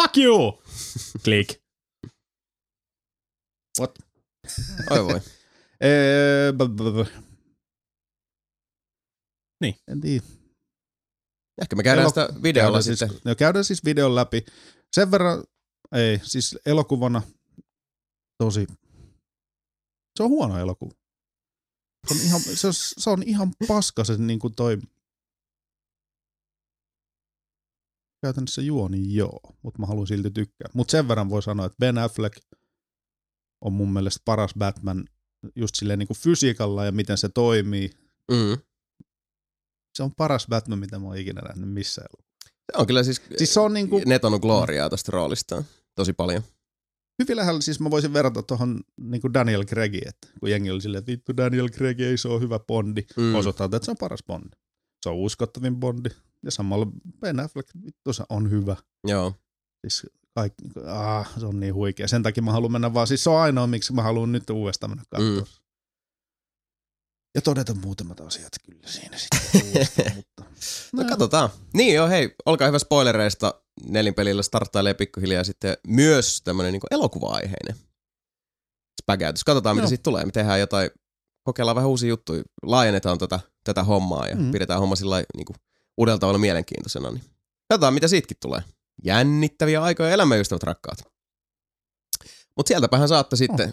Fuck 0.00 0.16
you! 0.16 0.62
Click. 1.24 1.62
What? 3.80 3.98
Oi 4.90 5.04
voi. 5.04 5.20
Niin. 9.60 9.74
En 9.88 10.00
tiedä. 10.00 10.24
Ehkä 11.62 11.76
me 11.76 11.82
käydään 11.82 12.04
Elo- 12.06 12.08
sitä 12.08 12.28
videolla 12.42 12.78
käydään 12.78 12.82
sitten. 12.82 13.08
Siis, 13.08 13.24
no, 13.24 13.34
käydään 13.34 13.64
siis 13.64 13.84
videon 13.84 14.14
läpi. 14.14 14.44
Sen 14.92 15.10
verran, 15.10 15.44
ei, 15.92 16.20
siis 16.22 16.58
elokuvana 16.66 17.22
tosi, 18.38 18.66
se 20.16 20.22
on 20.22 20.28
huono 20.28 20.58
elokuva. 20.58 20.94
Se 22.08 22.14
on 22.14 22.20
ihan, 22.20 22.40
se 22.40 22.66
on, 22.66 22.72
se 22.74 23.10
on 23.10 23.22
ihan 23.22 23.52
paska 23.68 24.04
se 24.04 24.16
niin 24.16 24.38
kuin 24.38 24.54
toi, 24.54 24.78
käytännössä 28.22 28.62
juoni 28.62 29.14
joo, 29.14 29.40
mutta 29.62 29.80
mä 29.80 29.86
haluan 29.86 30.06
silti 30.06 30.30
tykkää. 30.30 30.68
Mutta 30.74 30.90
sen 30.90 31.08
verran 31.08 31.30
voi 31.30 31.42
sanoa, 31.42 31.66
että 31.66 31.76
Ben 31.78 31.98
Affleck 31.98 32.36
on 33.60 33.72
mun 33.72 33.92
mielestä 33.92 34.22
paras 34.24 34.54
Batman 34.58 35.04
just 35.56 35.74
silleen 35.74 35.98
niin 35.98 36.06
kuin 36.06 36.18
fysiikalla 36.18 36.84
ja 36.84 36.92
miten 36.92 37.18
se 37.18 37.28
toimii. 37.28 37.90
Mm. 38.30 38.58
Se 39.96 40.02
on 40.02 40.14
paras 40.14 40.46
Batman, 40.48 40.78
mitä 40.78 40.98
mä 40.98 41.06
oon 41.06 41.16
ikinä 41.16 41.40
nähnyt 41.40 41.70
missään. 41.70 42.08
Se 42.44 42.78
on 42.78 42.86
kyllä 42.86 43.02
siis, 43.02 43.22
Siis 43.36 43.54
se 43.54 43.60
on 43.60 43.72
niin 43.72 43.88
kuin, 43.88 44.02
netonut 44.06 44.42
gloriaa 44.42 44.90
tosta 44.90 45.12
roolistaan. 45.12 45.64
Tosi 45.94 46.12
paljon. 46.12 46.42
hyvin 47.22 47.36
lähellä, 47.36 47.60
siis 47.60 47.80
mä 47.80 47.90
voisin 47.90 48.12
verrata 48.12 48.42
tuohon 48.42 48.80
niin 49.00 49.34
Daniel 49.34 49.64
Craigiin, 49.64 50.08
että 50.08 50.28
kun 50.40 50.50
jengi 50.50 50.70
oli 50.70 50.80
silleen, 50.80 50.98
että 50.98 51.12
vittu 51.12 51.36
Daniel 51.36 51.68
Craig 51.68 52.00
ei 52.00 52.18
se 52.18 52.28
ole 52.28 52.40
hyvä 52.40 52.58
Bondi, 52.58 53.02
mm. 53.16 53.34
osoittaa, 53.34 53.64
että 53.64 53.84
se 53.84 53.90
on 53.90 53.96
paras 54.00 54.22
Bondi. 54.26 54.56
Se 55.02 55.08
on 55.08 55.16
uskottavin 55.16 55.76
Bondi. 55.76 56.10
Ja 56.44 56.50
samalla 56.50 56.86
Ben 57.20 57.40
Affleck, 57.40 57.68
vittu 57.86 58.12
se 58.12 58.24
on 58.28 58.50
hyvä. 58.50 58.76
Joo. 59.04 59.34
Siis 59.80 60.06
kaikki, 60.34 60.64
ah, 60.86 61.38
se 61.40 61.46
on 61.46 61.60
niin 61.60 61.74
huikea. 61.74 62.08
Sen 62.08 62.22
takia 62.22 62.42
mä 62.42 62.52
haluan 62.52 62.72
mennä 62.72 62.94
vaan, 62.94 63.06
siis 63.06 63.24
se 63.24 63.30
on 63.30 63.40
ainoa, 63.40 63.66
miksi 63.66 63.92
mä 63.92 64.02
haluan 64.02 64.32
nyt 64.32 64.50
uudestaan 64.50 64.90
mennä 64.90 65.04
katsoa. 65.10 65.40
Mm. 65.40 65.62
Ja 67.34 67.42
todeta 67.42 67.74
muutamat 67.74 68.20
asiat 68.20 68.52
kyllä 68.66 68.88
siinä 68.88 69.18
sitten 69.18 69.66
mutta... 70.16 70.44
No 70.92 71.04
katsotaan. 71.08 71.50
Niin 71.74 71.94
joo, 71.94 72.08
hei, 72.08 72.34
olkaa 72.46 72.66
hyvä 72.66 72.78
spoilereista. 72.78 73.54
Nelinpelillä 73.88 74.42
starttailee 74.42 74.94
pikkuhiljaa 74.94 75.44
sitten 75.44 75.76
myös 75.86 76.42
tämmönen 76.44 76.72
niinku 76.72 76.86
elokuva-aiheinen 76.90 77.76
spägäytys. 79.02 79.44
Katsotaan, 79.44 79.76
mitä 79.76 79.88
siitä 79.88 80.02
tulee. 80.02 80.24
Me 80.24 80.32
tehdään 80.32 80.60
jotain, 80.60 80.90
kokeillaan 81.44 81.76
vähän 81.76 81.90
uusia 81.90 82.08
juttuja. 82.08 82.42
Laajennetaan 82.62 83.18
tätä, 83.18 83.40
tätä 83.64 83.84
hommaa 83.84 84.26
ja 84.26 84.36
mm. 84.36 84.42
Mm. 84.42 84.50
pidetään 84.52 84.80
homma 84.80 84.96
sillä 84.96 85.10
lailla 85.10 85.26
niinku 85.36 85.54
uudella 85.98 86.18
tavalla 86.18 86.38
mielenkiintoisena. 86.38 87.10
Niin 87.10 87.24
katsotaan, 87.72 87.94
mitä 87.94 88.08
siitäkin 88.08 88.36
tulee. 88.42 88.62
Jännittäviä 89.04 89.82
aikoja 89.82 90.10
elämäystävät 90.10 90.62
rakkaat. 90.62 90.98
Mutta 92.56 92.68
sieltäpähän 92.68 93.08
saatte 93.08 93.36
sitten 93.36 93.72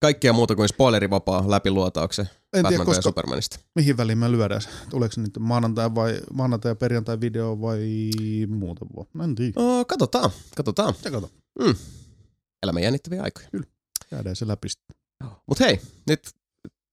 kaikkea 0.00 0.32
muuta 0.32 0.56
kuin 0.56 0.68
spoilerivapaa 0.68 1.50
läpiluotauksen 1.50 2.24
En 2.24 2.30
tiedä, 2.50 2.62
Batman 2.62 2.80
ja 2.80 2.84
koska 2.84 3.02
Supermanista. 3.02 3.58
mihin 3.74 3.96
väliin 3.96 4.18
me 4.18 4.32
lyödään. 4.32 4.62
Tuleeko 4.90 5.12
se 5.12 5.20
nyt 5.20 5.38
maanantai 5.38 5.94
vai 5.94 6.20
maanantai 6.32 6.70
ja 6.70 6.76
perjantai 6.76 7.20
video 7.20 7.60
vai 7.60 8.10
muuta 8.48 8.86
vuotta? 8.96 9.24
En 9.24 9.34
tiedä. 9.34 9.52
Oh, 9.56 9.86
katsotaan, 9.86 10.30
katsotaan. 10.56 10.94
Se 10.94 11.10
kato. 11.10 11.30
Mm. 11.58 11.74
Elämän 12.62 12.82
jännittäviä 12.82 13.22
aikoja. 13.22 13.48
Käydään 14.10 14.36
se 14.36 14.48
läpi 14.48 14.68
sitten. 14.68 14.96
Mutta 15.46 15.64
hei, 15.64 15.80
nyt 16.08 16.20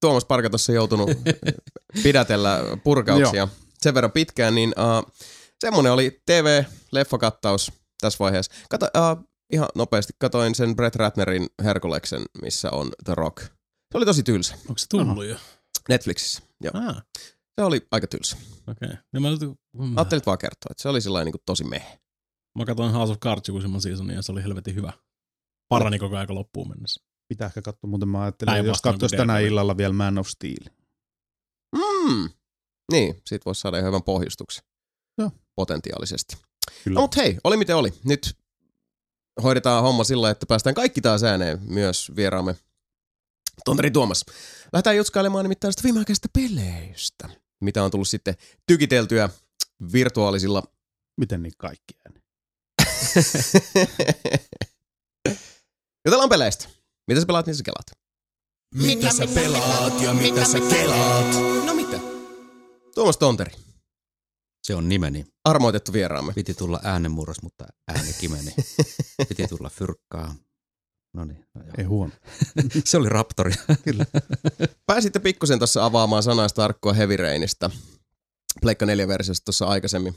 Tuomas 0.02 0.26
Parka 0.26 0.50
tuossa 0.50 0.72
joutunut 0.72 1.10
pidätellä 2.04 2.60
purkauksia 2.84 3.48
sen 3.82 3.94
verran 3.94 4.12
pitkään, 4.12 4.56
niin 4.56 4.74
uh, 4.78 5.12
semmonen 5.60 5.92
oli 5.92 6.22
TV-leffakattaus 6.26 7.72
tässä 8.02 8.20
vaiheessa. 8.20 8.54
Kato, 8.70 8.86
uh, 8.86 9.30
ihan 9.54 9.70
nopeasti 9.76 10.14
katoin 10.20 10.56
sen 10.56 10.76
Brett 10.76 10.96
Ratnerin 10.96 11.48
Herkuleksen, 11.64 12.22
missä 12.42 12.72
on 12.72 12.92
The 13.06 13.14
Rock. 13.16 13.38
Se 13.92 13.98
oli 13.98 14.06
tosi 14.06 14.24
tylsä. 14.24 14.56
Onko 14.56 14.78
se 14.78 14.86
tullut 14.90 15.26
jo? 15.26 15.36
Netflixissä. 15.90 16.44
Joo. 16.64 16.72
Ah, 16.76 17.04
Se 17.60 17.64
oli 17.64 17.88
aika 17.92 18.08
tylsä. 18.08 18.38
okei. 18.68 18.88
Okay. 18.88 18.98
No 19.14 19.20
mä, 19.20 19.30
nyt, 19.30 19.40
mm, 19.78 19.98
Ajattelit 19.98 20.26
vaan 20.26 20.38
kertoa, 20.38 20.68
että 20.72 20.82
se 20.82 20.90
oli 20.90 21.02
sellainen 21.02 21.34
niin 21.34 21.42
tosi 21.46 21.64
meh. 21.64 22.00
mä 22.58 22.66
katsoin 22.66 22.92
House 22.92 23.12
of 23.12 23.20
Cards 23.20 23.48
joku 23.48 23.62
semmoinen 23.62 23.82
seasonin 23.82 24.16
ja 24.16 24.22
se 24.22 24.32
oli 24.32 24.44
helvetin 24.44 24.76
hyvä. 24.76 24.94
Parani 25.70 26.00
koko 26.00 26.16
ajan 26.16 26.36
loppuun 26.36 26.70
mennessä. 26.70 27.07
Pitää 27.28 27.48
ehkä 27.48 27.62
katsoa, 27.62 27.90
muuten 27.90 28.10
mä 28.10 28.22
ajattelin, 28.22 28.52
Päinvastoin 28.52 28.92
jos 28.92 28.94
katsoisi 28.94 29.16
kuin 29.16 29.22
tänä 29.22 29.34
Daredevil. 29.34 29.52
illalla 29.52 29.78
vielä 29.78 29.94
Man 29.94 30.18
of 30.18 30.28
Steel. 30.28 30.66
Mm. 31.76 32.30
Niin, 32.92 33.22
siitä 33.26 33.46
voisi 33.46 33.62
saada 33.62 33.78
ihan 33.78 33.88
hyvän 33.88 34.04
pohjustuksen. 34.04 34.64
Joo. 35.18 35.32
Potentiaalisesti. 35.56 36.38
Kyllä. 36.84 36.96
No, 36.96 37.02
mutta 37.02 37.22
hei, 37.22 37.38
oli 37.44 37.58
miten 37.58 37.76
oli. 37.76 37.94
Nyt 38.06 38.38
hoidetaan 39.44 39.84
homma 39.84 40.04
sillä, 40.04 40.30
että 40.30 40.46
päästään 40.46 40.76
kaikki 40.76 41.02
taas 41.02 41.24
ääneen, 41.24 41.60
myös 41.62 42.12
vieraamme 42.16 42.56
Tontari 43.66 43.92
Tuomas. 43.92 44.26
Lähdetään 44.74 44.98
jutskailemaan 44.98 45.46
nimittäin 45.46 45.74
sitä 45.74 45.84
viimeaikaisista 45.84 46.28
peleistä, 46.34 47.30
mitä 47.62 47.84
on 47.84 47.92
tullut 47.92 48.08
sitten 48.08 48.36
tykiteltyä 48.66 49.30
virtuaalisilla. 49.92 50.64
Miten 51.18 51.44
niin 51.44 51.54
kaikki 51.58 51.94
ääni? 52.06 52.22
Jutellaan 56.06 56.30
peleistä. 56.30 56.70
Mitä 57.08 57.20
sä 57.22 57.26
pelaat, 57.26 57.46
niin 57.46 57.56
sä 57.56 57.64
kelaat. 57.64 57.92
Mitä 58.76 59.14
sä 59.14 59.28
pelaat 59.36 60.02
ja 60.02 60.14
mitä 60.14 60.46
sä 60.46 60.60
kelaat? 60.60 61.36
No 61.66 61.74
mitä? 61.76 62.00
Tuomas 62.96 63.18
Tonteri, 63.18 63.52
Se 64.64 64.76
on 64.76 64.90
nimeni. 64.90 65.26
armoitettu 65.44 65.94
vieraamme. 65.94 66.34
Piti 66.34 66.54
tulla 66.54 66.80
äänenmurros, 66.84 67.42
mutta 67.42 67.66
ääni 67.88 68.14
kimeni. 68.20 68.56
Piti 69.30 69.48
tulla 69.48 69.70
fyrkkaa. 69.70 70.36
No 71.14 71.26
niin. 71.26 71.46
No 71.56 71.62
joo. 71.64 71.74
Ei 71.78 71.84
huono. 71.84 72.12
Se 72.86 72.98
oli 72.98 73.10
Raptori. 73.10 73.52
Kyllä. 73.84 74.06
Pääsitte 74.88 75.20
pikkusen 75.20 75.60
tuossa 75.60 75.86
avaamaan 75.86 76.24
sanaista 76.24 76.62
tarkkoa 76.62 76.94
Heavy 76.94 77.18
Rainista. 77.18 77.70
Pleikka 78.62 78.86
4-versiosta 78.86 79.44
tuossa 79.46 79.66
aikaisemmin. 79.66 80.16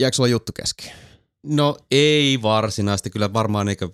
Jääkö 0.00 0.14
sulla 0.16 0.28
juttu 0.28 0.52
kesken? 0.52 0.92
No 1.42 1.76
ei 1.90 2.42
varsinaisesti. 2.42 3.10
Kyllä 3.10 3.32
varmaan 3.32 3.66
niitä, 3.66 3.88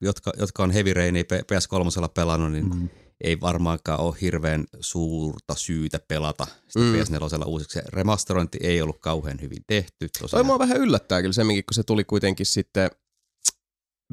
jotka, 0.00 0.32
jotka 0.38 0.62
on 0.62 0.70
Heavy 0.70 0.94
Rainia 0.94 1.22
PS3 1.22 2.08
pelannut, 2.14 2.52
niin 2.52 2.68
Mm. 2.68 2.88
ei 3.20 3.40
varmaankaan 3.40 4.00
ole 4.00 4.16
hirveän 4.20 4.64
suurta 4.80 5.54
syytä 5.54 5.98
pelata 6.08 6.46
sitä 6.68 6.84
Mm. 6.84 6.84
mm. 6.84 6.94
PS4 7.02 7.46
uusiksi. 7.46 7.78
Remasterointi 7.88 8.58
ei 8.62 8.82
ollut 8.82 8.98
kauhean 9.00 9.40
hyvin 9.40 9.64
tehty. 9.66 10.08
Toi 10.08 10.08
Tosiaan. 10.20 10.46
mua 10.46 10.58
vähän 10.58 10.76
yllättää 10.76 11.20
kyllä 11.22 11.32
semminkin, 11.32 11.64
kun 11.64 11.74
se 11.74 11.82
tuli 11.82 12.04
kuitenkin 12.04 12.46
sitten 12.46 12.90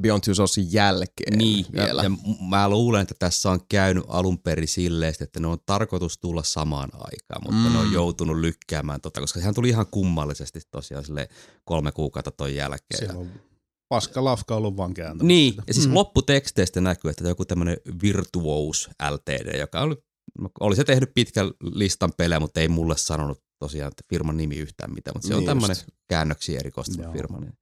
Beyond 0.01 0.21
Two 0.25 0.33
Sourcein 0.33 0.73
jälkeen 0.73 1.37
Niin, 1.37 1.65
vielä. 1.73 2.03
ja, 2.03 2.09
ja 2.09 2.17
mä 2.49 2.69
luulen, 2.69 3.01
että 3.01 3.15
tässä 3.19 3.51
on 3.51 3.59
käynyt 3.69 4.03
alun 4.07 4.39
perin 4.39 4.67
silleen, 4.67 5.13
että 5.21 5.39
ne 5.39 5.47
on 5.47 5.57
tarkoitus 5.65 6.17
tulla 6.17 6.43
samaan 6.43 6.89
aikaan, 6.93 7.43
mutta 7.43 7.69
mm. 7.69 7.73
ne 7.73 7.79
on 7.79 7.87
Mm. 7.87 7.93
joutunut 7.93 8.37
lykkäämään 8.37 9.01
tota, 9.01 9.21
koska 9.21 9.39
sehän 9.39 9.55
tuli 9.55 9.69
ihan 9.69 9.85
kummallisesti 9.91 10.59
tosiaan 10.71 11.05
sille 11.05 11.27
kolme 11.65 11.91
kuukautta 11.91 12.31
ton 12.31 12.55
jälkeen. 12.55 12.97
Siellä 12.99 13.19
on 13.19 13.29
paska 13.89 14.23
lafka 14.23 14.55
ollut 14.55 14.77
vaan 14.77 14.93
kääntämässä 14.93 15.27
niin, 15.27 15.53
ja 15.67 15.73
siis 15.73 15.87
Mm. 15.87 15.93
lopputeksteistä 15.93 16.81
näkyy, 16.81 17.11
että 17.11 17.27
joku 17.27 17.45
tämmöinen 17.45 17.77
Virtuos 18.01 18.89
LTD, 19.11 19.59
joka 19.59 19.81
oli, 19.81 19.95
oli 20.59 20.75
se 20.75 20.83
tehnyt 20.83 21.11
pitkän 21.13 21.51
listan 21.63 22.11
pelejä, 22.17 22.39
mutta 22.39 22.59
ei 22.59 22.67
mulle 22.67 22.97
sanonut 22.97 23.41
tosiaan 23.59 23.87
että 23.91 24.03
firman 24.09 24.37
nimi 24.37 24.55
yhtään 24.55 24.93
mitään, 24.93 25.15
mutta 25.15 25.27
se 25.27 25.33
on 25.33 25.39
Niin 25.39 25.45
tämmöinen 25.47 25.75
just. 25.77 25.87
käännöksiä 26.09 26.59
erikoistuva 26.59 27.03
Joo. 27.03 27.13
firma. 27.13 27.39
Niin. 27.39 27.53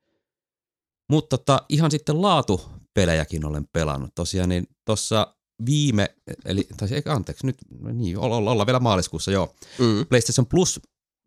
Mutta 1.13 1.37
tota, 1.37 1.65
ihan 1.69 1.91
sitten 1.91 2.21
laatupelejäkin 2.21 3.45
olen 3.45 3.67
pelannut. 3.73 4.15
Tosiaan 4.15 4.49
niin 4.49 4.67
tuossa 4.85 5.35
viime, 5.65 6.15
eli 6.45 6.67
tai 6.77 6.87
eikä 6.91 7.13
anteeksi, 7.13 7.45
nyt 7.45 7.57
no 7.79 7.91
niin, 7.91 8.17
olla, 8.17 8.51
olla, 8.51 8.65
vielä 8.65 8.79
maaliskuussa, 8.79 9.31
joo. 9.31 9.55
Mm. 9.79 10.05
PlayStation 10.09 10.45
Plus 10.45 10.79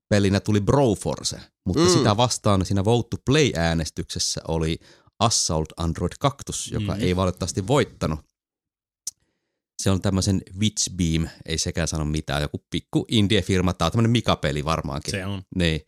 pelinä 0.08 0.40
tuli 0.40 0.60
Broforce, 0.60 1.40
mutta 1.66 1.82
Mm. 1.82 1.88
sitä 1.88 2.16
vastaan 2.16 2.64
siinä 2.66 2.84
Vote 2.84 3.08
to 3.10 3.16
Play-äänestyksessä 3.24 4.40
oli 4.48 4.78
Assault 5.18 5.68
Android 5.76 6.12
Cactus, 6.20 6.70
joka 6.72 6.94
Mm. 6.94 7.00
ei 7.02 7.16
valitettavasti 7.16 7.66
voittanut. 7.66 8.20
Se 9.82 9.90
on 9.90 10.02
tämmöisen 10.02 10.42
Witchbeam, 10.58 11.28
ei 11.46 11.58
sekään 11.58 11.88
sano 11.88 12.04
mitään, 12.04 12.42
joku 12.42 12.64
pikku 12.70 13.06
indie-firma, 13.08 13.72
tämä 13.72 13.86
on 13.86 13.92
tämmöinen 13.92 14.10
Mika-peli 14.10 14.64
varmaankin. 14.64 15.10
Se 15.10 15.26
on. 15.26 15.42
Niin. 15.54 15.80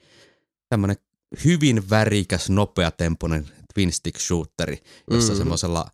Tämmönen 0.68 0.96
hyvin 1.44 1.90
värikäs, 1.90 2.50
nopeatempoinen 2.50 3.48
twin 3.78 3.92
stick 3.92 4.20
shooteri, 4.20 4.78
jossa 5.10 5.28
Mhm. 5.32 5.36
mm. 5.36 5.38
semmoisella 5.38 5.86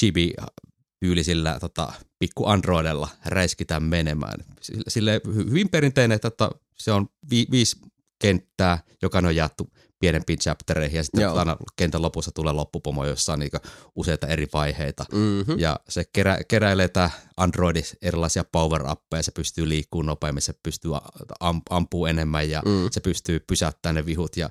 chibi-tyylisillä 0.00 1.58
tota, 1.60 1.92
pikku 2.18 2.46
androidella 2.46 3.08
räiskitään 3.24 3.82
menemään. 3.82 4.44
Sille, 4.60 4.82
sille 4.88 5.20
hy- 5.28 5.50
hyvin 5.50 5.68
perinteinen, 5.68 6.16
että 6.16 6.30
tota, 6.30 6.50
se 6.78 6.92
on 6.92 7.08
vi, 7.30 7.46
viisi 7.50 7.76
kenttää, 8.20 8.78
joka 9.02 9.18
on 9.18 9.36
jaettu 9.36 9.70
pienempiin 10.00 10.38
chaptereihin 10.38 10.96
ja 10.96 11.04
sitten 11.04 11.22
Joo. 11.22 11.36
aina 11.36 11.56
kentän 11.76 12.02
lopussa 12.02 12.30
tulee 12.34 12.52
loppupomo, 12.52 13.04
jossa 13.06 13.32
on 13.32 13.38
niinku 13.38 13.56
useita 13.96 14.26
eri 14.26 14.46
vaiheita. 14.52 15.04
Mm-hmm. 15.12 15.58
Ja 15.58 15.80
se 15.88 16.04
kerä, 16.12 16.38
keräilee 16.48 16.88
tämä 16.88 17.10
Androidi 17.36 17.82
erilaisia 18.02 18.44
power-appeja, 18.44 19.22
se 19.22 19.30
pystyy 19.32 19.68
liikkumaan 19.68 20.06
nopeammin, 20.06 20.42
se 20.42 20.54
pystyy 20.62 20.96
a- 20.96 21.02
am, 21.40 21.62
ampuu 21.70 22.06
enemmän 22.06 22.50
ja 22.50 22.62
Mm. 22.64 22.88
se 22.90 23.00
pystyy 23.00 23.40
pysäyttämään 23.40 23.94
ne 23.94 24.06
vihut 24.06 24.36
ja 24.36 24.50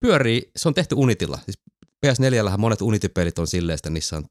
pyörii, 0.00 0.50
se 0.56 0.68
on 0.68 0.74
tehty 0.74 0.94
Unitilla. 0.94 1.38
Siis 1.44 1.58
PS4 2.06 2.56
monet 2.58 2.82
Unity-pelit 2.82 3.38
on 3.38 3.46
silleen, 3.46 3.74
että 3.74 3.90
niissä 3.90 4.16
on 4.16 4.24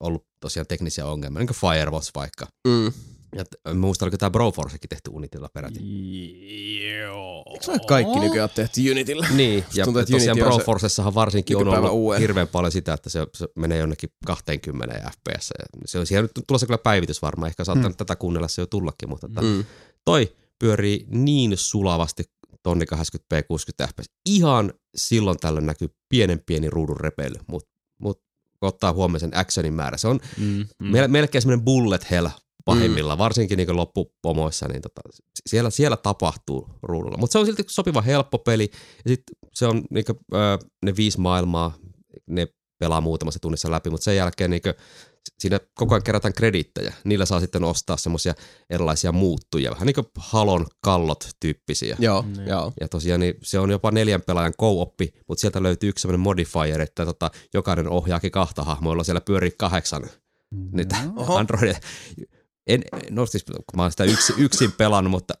ollut 0.00 0.26
tosiaan 0.40 0.66
teknisiä 0.66 1.06
ongelmia, 1.06 1.38
niin 1.38 1.46
kuin 1.46 1.56
Firewatch 1.56 2.10
vaikka. 2.14 2.46
Mm. 2.68 2.92
Ja 3.36 3.74
muistan, 3.74 4.06
oliko 4.06 4.16
tämä 4.16 4.30
Broforcekin 4.30 4.88
tehty 4.88 5.10
Unitilla 5.14 5.48
peräti. 5.54 5.80
Joo. 7.00 7.44
Eikö 7.52 7.66
nämä 7.66 7.78
kaikki 7.88 8.20
nykyään 8.20 8.44
ole 8.44 8.50
tehty 8.54 8.90
Unitilla? 8.90 9.26
Niin, 9.34 9.64
ja 9.74 9.84
tuntuu, 9.84 10.00
että 10.00 10.12
tosiaan 10.12 10.38
Unity 10.38 10.48
on 10.48 10.56
Broforcessahan 10.56 11.14
varsinkin 11.14 11.56
on 11.56 11.68
ollut 11.68 11.90
UE. 11.92 12.18
hirveän 12.20 12.48
paljon 12.48 12.72
sitä, 12.72 12.92
että 12.92 13.10
se, 13.10 13.26
se 13.34 13.48
menee 13.56 13.78
jonnekin 13.78 14.10
20 14.26 14.94
fps. 14.94 15.50
Ja 15.58 15.64
Se 15.86 15.98
on 15.98 16.06
siellä 16.06 16.22
nyt 16.22 16.46
tulossa 16.46 16.66
kyllä 16.66 16.78
päivitys 16.78 17.22
varmaan, 17.22 17.48
ehkä 17.48 17.64
saattaa 17.64 17.88
Hmm. 17.88 17.96
tätä 17.96 18.16
kuunnella 18.16 18.48
se 18.48 18.62
jo 18.62 18.66
tullakin, 18.66 19.08
mutta 19.08 19.28
mm. 19.28 19.46
Mm. 19.46 19.64
toi 20.04 20.32
pyörii 20.58 21.06
niin 21.08 21.52
sulavasti 21.56 22.24
tonni 22.64 22.84
80p 22.94 23.42
60 23.48 23.86
fps. 23.86 24.10
Ihan 24.26 24.72
silloin 24.96 25.38
tällöin 25.38 25.66
näkyy 25.66 25.88
pienen 26.08 26.42
pieni 26.46 26.70
ruudun 26.70 26.96
repeily, 26.96 27.34
mutta 27.46 27.70
mut, 28.00 28.20
kun 28.60 28.68
ottaa 28.68 28.92
huomioon 28.92 29.20
sen 29.20 29.36
actionin 29.36 29.74
määrä. 29.74 29.96
Se 29.96 30.08
on 30.08 30.20
Mm, 30.38 30.64
mm. 30.82 30.90
mel- 30.96 31.08
melkein 31.08 31.42
semmoinen 31.42 31.64
bullet 31.64 32.10
hell 32.10 32.28
pahimmillaan, 32.64 33.18
mm. 33.18 33.22
varsinkin 33.22 33.56
niin 33.56 33.76
loppupomoissa, 33.76 34.68
niin 34.68 34.82
tota, 34.82 35.00
siellä, 35.46 35.70
siellä 35.70 35.96
tapahtuu 35.96 36.70
ruudulla. 36.82 37.18
Mutta 37.18 37.32
se 37.32 37.38
on 37.38 37.46
silti 37.46 37.64
sopiva 37.68 38.00
helppo 38.02 38.38
peli, 38.38 38.70
ja 39.04 39.08
sitten 39.08 39.36
se 39.54 39.66
on 39.66 39.84
niin 39.90 40.04
kuin, 40.04 40.18
ne 40.84 40.96
viisi 40.96 41.20
maailmaa, 41.20 41.74
ne 42.26 42.48
pelaa 42.78 43.00
muutamassa 43.00 43.40
tunnissa 43.40 43.70
läpi, 43.70 43.90
mutta 43.90 44.04
sen 44.04 44.16
jälkeen 44.16 44.50
niin 44.50 44.62
kuin, 44.62 44.74
siinä 45.38 45.60
koko 45.74 45.94
ajan 45.94 46.02
kerätään 46.02 46.34
krediittejä. 46.34 46.94
Niillä 47.04 47.26
saa 47.26 47.40
sitten 47.40 47.64
ostaa 47.64 47.96
semmoisia 47.96 48.34
erilaisia 48.70 49.12
muuttuja, 49.12 49.70
vähän 49.70 49.86
niin 49.86 49.94
kuin 49.94 50.06
halon 50.16 50.66
kallot 50.80 51.28
tyyppisiä. 51.40 51.96
Joo, 51.98 52.24
Niin. 52.36 52.48
joo. 52.48 52.72
Ja 52.80 52.88
tosiaan 52.88 53.20
niin 53.20 53.34
se 53.42 53.58
on 53.58 53.70
jopa 53.70 53.90
neljän 53.90 54.22
pelaajan 54.22 54.54
co-oppi, 54.60 55.14
mutta 55.28 55.40
sieltä 55.40 55.62
löytyy 55.62 55.88
yksi 55.88 56.02
semmoinen 56.02 56.20
modifier, 56.20 56.80
että 56.80 57.04
tota, 57.04 57.30
jokainen 57.54 57.88
ohjaakin 57.88 58.30
kahta 58.30 58.64
hahmoa, 58.64 58.90
jolloin 58.90 59.04
siellä 59.04 59.20
pyörii 59.20 59.52
kahdeksan 59.58 60.02
niitä 60.72 60.96
Oho. 61.16 61.36
Androidia. 61.36 61.78
En, 62.66 62.82
no 63.10 63.26
siis, 63.26 63.44
kun 63.44 63.54
mä 63.76 63.82
oon 63.82 63.90
sitä 63.90 64.04
yksi, 64.04 64.32
yksin 64.38 64.72
pelannut, 64.72 65.10
mutta 65.10 65.34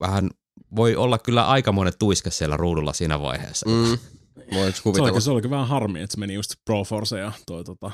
vähän 0.00 0.30
voi 0.76 0.96
olla 0.96 1.18
kyllä 1.18 1.46
aika 1.48 1.72
monen 1.72 1.92
tuiska 1.98 2.30
siellä 2.30 2.56
ruudulla 2.56 2.92
siinä 2.92 3.20
vaiheessa. 3.20 3.68
Mm. 3.68 3.98
Se 4.74 5.02
oli, 5.02 5.20
se 5.20 5.30
oli 5.30 5.42
kyllä 5.42 5.54
vähän 5.54 5.68
harmi, 5.68 6.00
että 6.02 6.14
se 6.14 6.20
meni 6.20 6.34
just 6.34 6.54
Proforce 6.64 7.18
ja 7.18 7.32
toi 7.46 7.64
tota, 7.64 7.90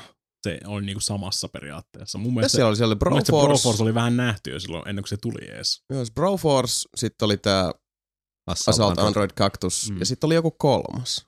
se 0.49 0.59
oli 0.65 0.85
niinku 0.85 0.99
samassa 0.99 1.47
periaatteessa. 1.49 2.17
Mun 2.17 2.33
mielestä, 2.33 2.55
siellä 2.55 2.67
oli, 2.69 2.75
siellä 2.77 2.91
oli 2.91 2.99
mun 3.05 3.11
mielestä 3.13 3.25
se 3.25 3.31
Broforce. 3.31 3.61
Broforce 3.61 3.83
oli 3.83 3.93
vähän 3.93 4.17
nähty 4.17 4.51
jo 4.51 4.59
silloin 4.59 4.87
ennen 4.89 5.03
kuin 5.03 5.09
se 5.09 5.17
tuli 5.17 5.51
ees. 5.57 5.83
Joo, 5.89 6.05
se 6.05 6.13
Broforce, 6.13 6.89
sitten 6.97 7.25
oli 7.25 7.37
tää 7.37 7.71
Assault 8.47 8.99
Android 8.99 9.31
Cactus, 9.31 9.89
Mm. 9.91 9.99
ja 9.99 10.05
sitten 10.05 10.27
oli 10.27 10.35
joku 10.35 10.51
kolmas. 10.51 11.27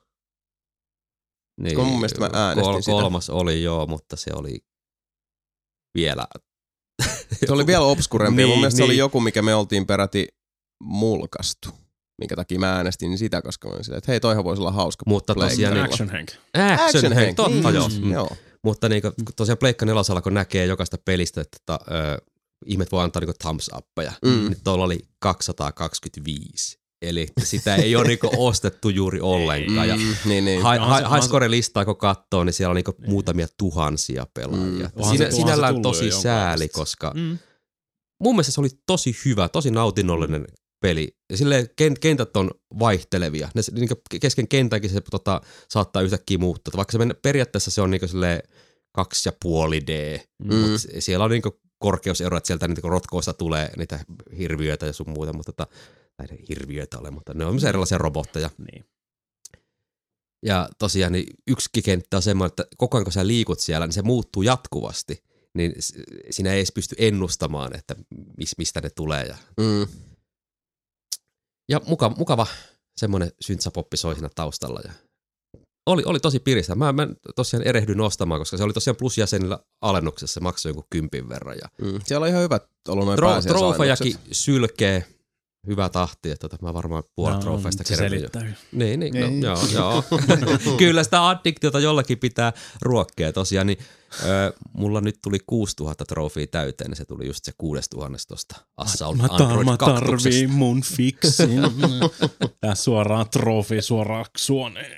Niin, 1.60 1.74
kun 1.76 1.84
mun 1.86 1.94
mielestä 1.98 2.20
mä 2.20 2.30
äänestin 2.32 2.82
sitä. 2.82 2.92
Kolmas 2.92 3.30
oli 3.30 3.62
joo, 3.62 3.86
mutta 3.86 4.16
se 4.16 4.30
oli 4.34 4.58
vielä... 5.94 6.26
Se 7.46 7.52
oli 7.52 7.66
vielä 7.66 7.84
obskurempi, 7.84 8.36
niin, 8.36 8.46
mun 8.48 8.52
Niin, 8.54 8.60
mielestä 8.60 8.76
se 8.76 8.82
oli 8.84 8.92
niin. 8.92 8.98
joku, 8.98 9.20
mikä 9.20 9.42
me 9.42 9.54
oltiin 9.54 9.86
peräti 9.86 10.28
mulkastu. 10.82 11.68
Minkä 12.20 12.36
takia 12.36 12.58
mä 12.58 12.72
äänestin 12.76 13.18
sitä, 13.18 13.42
koska 13.42 13.68
mä 13.68 13.72
olin 13.74 13.84
silleen, 13.84 13.98
että 13.98 14.12
hei, 14.12 14.20
toihan 14.20 14.44
voisi 14.44 14.60
olla 14.62 14.72
hauska. 14.72 15.02
Mutta 15.06 15.34
tosiaan 15.34 15.74
niin, 15.74 15.84
Action 15.84 16.08
Hank. 16.08 16.30
Action 16.80 17.12
Hank, 17.12 17.36
totta 17.36 17.50
niin, 17.50 17.62
joo. 17.74 17.84
just, 17.84 18.02
Mm. 18.02 18.12
joo. 18.12 18.28
Mutta 18.68 18.88
niin 18.88 19.02
kuin, 19.02 19.12
tosiaan 19.36 19.58
Pleikka 19.58 19.86
nelosella, 19.86 20.22
kun 20.22 20.34
näkee 20.34 20.66
jokaista 20.66 20.96
pelistä, 21.04 21.40
että 21.40 21.58
tota, 21.66 21.84
ö, 21.94 22.18
ihmet 22.66 22.92
voi 22.92 23.04
antaa 23.04 23.20
niin 23.20 23.34
thumbs 23.42 23.70
uppeja, 23.76 24.12
Mm. 24.24 24.30
mm. 24.30 24.36
niin 24.48 24.56
tuolla 24.64 24.84
oli 24.84 24.98
225. 25.18 26.78
Eli 27.02 27.26
sitä 27.44 27.74
ei 27.76 27.96
ole 27.96 28.06
niin 28.06 28.18
ostettu 28.36 28.88
juuri 28.88 29.20
ollenkaan. 29.20 29.88
Ja 29.88 29.96
Mm, 29.96 30.02
niin, 30.24 30.44
niin. 30.44 30.60
Hi- 30.60 30.78
hi- 30.78 31.14
Highscore-listaa 31.14 31.84
kun 31.84 31.96
katsoo, 31.96 32.44
niin 32.44 32.52
siellä 32.52 32.70
on 32.70 32.76
niinku 32.76 32.94
muutamia 33.06 33.46
tuhansia 33.58 34.26
pelaajia. 34.34 34.90
Mm. 34.96 35.02
Sinä, 35.10 35.30
se- 35.30 35.36
sinällään 35.36 35.82
tosi 35.82 36.10
sääli, 36.10 36.68
koska 36.68 37.12
Mm. 37.16 37.38
mun 38.22 38.34
mielestä 38.34 38.52
se 38.52 38.60
oli 38.60 38.68
tosi 38.86 39.16
hyvä, 39.24 39.48
tosi 39.48 39.70
nautinnollinen 39.70 40.44
peli. 40.80 41.16
Ja 41.30 41.36
silleen 41.36 41.66
ken- 41.66 41.98
kentät 42.00 42.36
on 42.36 42.50
vaihtelevia. 42.78 43.48
Ne, 43.54 43.62
niinku 43.72 43.94
kesken 44.20 44.48
kentänkin 44.48 44.90
se 44.90 45.00
tota, 45.10 45.40
saattaa 45.68 46.02
yhtäkkiä 46.02 46.38
muuttua. 46.38 46.72
Vaikka 46.76 46.92
se 46.92 46.98
men, 46.98 47.14
periaatteessa 47.22 47.70
se 47.70 47.80
on 47.80 47.90
niinku 47.90 48.08
silleen 48.08 48.42
kaksi 48.92 49.28
ja 49.28 49.32
puoli 49.42 49.80
D, 49.86 50.18
Mm. 50.44 50.54
mm. 50.54 50.60
mutta 50.60 50.78
siellä 50.98 51.24
on 51.24 51.30
niinku 51.30 51.60
korkeusero, 51.78 52.36
että 52.36 52.46
sieltä 52.46 52.68
niinku 52.68 52.88
rotkoista 52.88 53.32
tulee 53.34 53.70
niitä 53.76 54.00
hirviöitä 54.38 54.86
ja 54.86 54.92
sun 54.92 55.10
muuta, 55.10 55.32
mutta 55.32 55.52
tota, 55.52 55.72
tai 56.16 56.26
ne 56.26 56.38
hirviöitä 56.48 56.98
ole, 56.98 57.10
mutta 57.10 57.34
ne 57.34 57.44
on 57.44 57.52
myös 57.54 57.64
erilaisia 57.64 57.98
robotteja. 57.98 58.50
Niin. 58.72 58.84
Ja 60.46 60.68
tosiaan 60.78 61.12
niin 61.12 61.26
yksi 61.46 61.68
kenttä 61.84 62.16
on 62.16 62.22
semmoinen, 62.22 62.50
että 62.52 62.66
koko 62.76 62.96
ajan 62.96 63.04
kun 63.04 63.12
sä 63.12 63.26
liikut 63.26 63.60
siellä, 63.60 63.86
niin 63.86 63.92
se 63.94 64.02
muuttuu 64.02 64.42
jatkuvasti. 64.42 65.22
Niin 65.54 65.72
sinä 66.30 66.52
ei 66.52 66.58
edes 66.58 66.72
pysty 66.72 66.94
ennustamaan, 66.98 67.76
että 67.76 67.96
mis, 68.38 68.58
mistä 68.58 68.80
ne 68.80 68.90
tulee. 68.90 69.24
Ja, 69.26 69.36
Mm. 69.60 69.86
Ja 71.68 71.80
mukava, 71.86 72.14
mukava 72.18 72.46
semmoinen 73.00 73.32
syntsapoppi 73.40 73.96
soi 73.96 74.14
siinä 74.14 74.28
taustalla. 74.34 74.80
Ja 74.84 74.92
oli, 75.86 76.02
oli 76.06 76.20
tosi 76.20 76.38
piristä. 76.40 76.74
Mä, 76.74 76.92
mä 76.92 77.08
tosiaan 77.36 77.66
erehdyin 77.66 78.00
ostamaan, 78.00 78.40
koska 78.40 78.56
se 78.56 78.64
oli 78.64 78.72
tosiaan 78.72 78.96
plusjäsenillä 78.96 79.58
alennuksessa. 79.82 80.34
Se 80.34 80.40
maksoi 80.40 80.70
joku 80.70 80.84
kympin 80.90 81.28
verran. 81.28 81.56
Ja 81.62 81.68
Mm. 81.82 82.00
Siellä 82.04 82.24
on 82.24 82.30
ihan 82.30 82.42
hyvät 82.42 82.64
ollut 82.88 83.06
noin 83.06 83.16
tro, 83.16 83.42
trofejakin 83.42 84.14
sylkee 84.32 85.04
hyvä 85.66 85.88
tahti, 85.88 86.30
että 86.30 86.48
tota, 86.48 86.62
mä 86.66 86.74
varmaan 86.74 87.02
puolet 87.16 87.36
No, 87.36 87.42
trofeista 87.42 87.84
se 87.84 87.96
kerran. 87.96 88.54
Niin, 88.72 89.00
niin, 89.00 89.14
Niin. 89.14 89.40
no, 89.40 89.46
joo, 89.46 89.58
joo. 89.74 90.04
Kyllä 90.78 91.04
sitä 91.04 91.28
addiktiota 91.28 91.80
jollakin 91.80 92.18
pitää 92.18 92.52
ruokkia 92.82 93.32
tosiaan, 93.32 93.66
niin 93.66 93.78
ö, 94.24 94.52
mulla 94.72 95.00
nyt 95.00 95.18
tuli 95.22 95.38
6000 95.46 96.04
trofia 96.04 96.46
täyteen, 96.46 96.90
niin 96.90 96.96
se 96.96 97.04
tuli 97.04 97.26
just 97.26 97.44
se 97.44 97.52
6000 97.58 98.18
tosta 98.28 98.56
Assault 98.76 99.16
Mä, 99.18 99.26
tar- 99.26 99.42
Android 99.42 99.64
mä 99.64 99.76
2. 99.76 100.04
tarviin 100.04 100.50
mun 100.50 100.82
fiksin. 100.82 101.60
Tää 102.60 102.74
suoraan 102.74 103.30
trofi 103.30 103.82
suoraan 103.82 104.24
suoneen. 104.36 104.96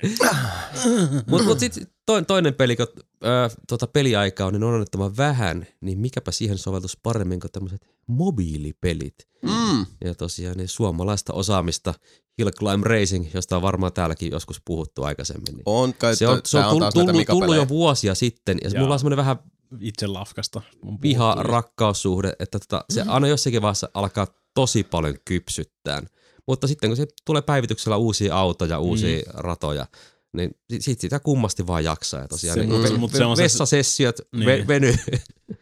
Mutta 1.27 1.45
mut 1.45 1.59
sitten 1.59 1.87
to, 2.05 2.21
toinen 2.21 2.53
peli, 2.53 2.75
kun 2.75 2.87
ö, 3.23 3.49
tota 3.67 3.87
peliaikaa 3.87 4.47
on 4.47 4.53
niin 4.53 4.63
onnettoman 4.63 5.17
vähän, 5.17 5.67
niin 5.81 5.99
mikäpä 5.99 6.31
siihen 6.31 6.57
soveltus 6.57 6.97
paremmin 7.03 7.39
kuin 7.39 7.51
tämmöiset 7.51 7.87
mobiilipelit. 8.07 9.27
Mm. 9.41 9.85
Ja 10.05 10.15
tosiaan 10.15 10.57
niin 10.57 10.67
suomalaista 10.67 11.33
osaamista 11.33 11.93
Hill 12.39 12.49
Climb 12.51 12.83
Racing, 12.83 13.27
josta 13.33 13.55
on 13.55 13.61
varmaan 13.61 13.93
täälläkin 13.93 14.31
joskus 14.31 14.61
puhuttu 14.65 15.03
aikaisemmin. 15.03 15.53
Niin 15.55 15.63
On 15.65 15.93
kai, 15.93 16.15
se 16.15 16.27
on, 16.27 16.41
se 16.45 16.57
on 16.57 16.69
tullut, 16.69 16.93
tullut, 16.93 17.27
tullut 17.27 17.55
jo 17.55 17.67
vuosia 17.67 18.15
sitten, 18.15 18.57
ja 18.63 18.69
Jaa. 18.69 18.81
mulla 18.81 18.93
on 18.95 18.99
semmoinen 18.99 19.17
vähän 19.17 19.39
Itse 19.79 20.07
lafkasta. 20.07 20.61
viha 21.01 21.31
puhuttu. 21.33 21.51
rakkaussuhde, 21.51 22.33
että 22.39 22.59
tota, 22.59 22.85
se 22.89 23.01
aina 23.07 23.27
jossakin 23.27 23.61
vaiheessa 23.61 23.89
alkaa 23.93 24.27
tosi 24.53 24.83
paljon 24.83 25.15
kypsyttää. 25.25 26.01
Mutta 26.47 26.67
sitten 26.67 26.89
kun 26.89 26.97
se 26.97 27.07
tulee 27.25 27.41
päivityksellä 27.41 27.97
uusia 27.97 28.35
autoja, 28.35 28.79
uusia 28.79 29.17
mm. 29.17 29.23
ratoja, 29.33 29.87
niin 30.33 30.51
sit 30.79 30.99
sitä 30.99 31.19
kummasti 31.19 31.67
vaan 31.67 31.83
jaksaa. 31.83 32.21
Ja 32.21 32.27
tosiaan 32.27 32.59
Se- 32.59 32.65
niin, 32.65 32.81
mut- 32.81 32.89
ve- 32.91 32.97
mut 32.97 33.11
se 33.11 33.25
on 33.25 33.37
se- 33.37 33.43
vessasessiot 33.43 34.15
Niin. 34.35 34.99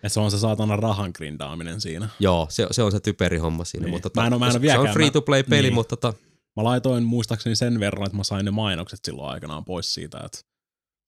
Ja 0.03 0.09
se 0.09 0.19
on 0.19 0.31
se 0.31 0.39
saatana 0.39 0.75
rahan 0.75 1.11
grindaaminen 1.15 1.81
siinä. 1.81 2.09
Joo, 2.19 2.47
se, 2.49 2.67
se 2.71 2.83
on 2.83 2.91
se 2.91 2.99
typeri 2.99 3.37
homma 3.37 3.65
siinä. 3.65 3.85
Niin. 3.85 3.91
Mutta 3.93 4.09
tota, 4.09 4.21
Mä 4.21 4.27
en 4.27 4.33
oo- 4.33 4.39
mä 4.39 4.45
en 4.47 4.51
se 4.51 4.77
on 4.79 4.87
free-to-play-peli, 4.93 5.61
niin. 5.61 5.73
mutta 5.73 5.97
tota, 5.97 6.17
Mä 6.59 6.63
laitoin 6.63 7.03
muistaakseni 7.03 7.55
sen 7.55 7.79
verran, 7.79 8.05
että 8.05 8.17
mä 8.17 8.23
sain 8.23 8.45
ne 8.45 8.51
mainokset 8.51 8.99
silloin 9.03 9.29
aikanaan 9.29 9.65
pois 9.65 9.93
siitä, 9.93 10.17
että 10.25 10.37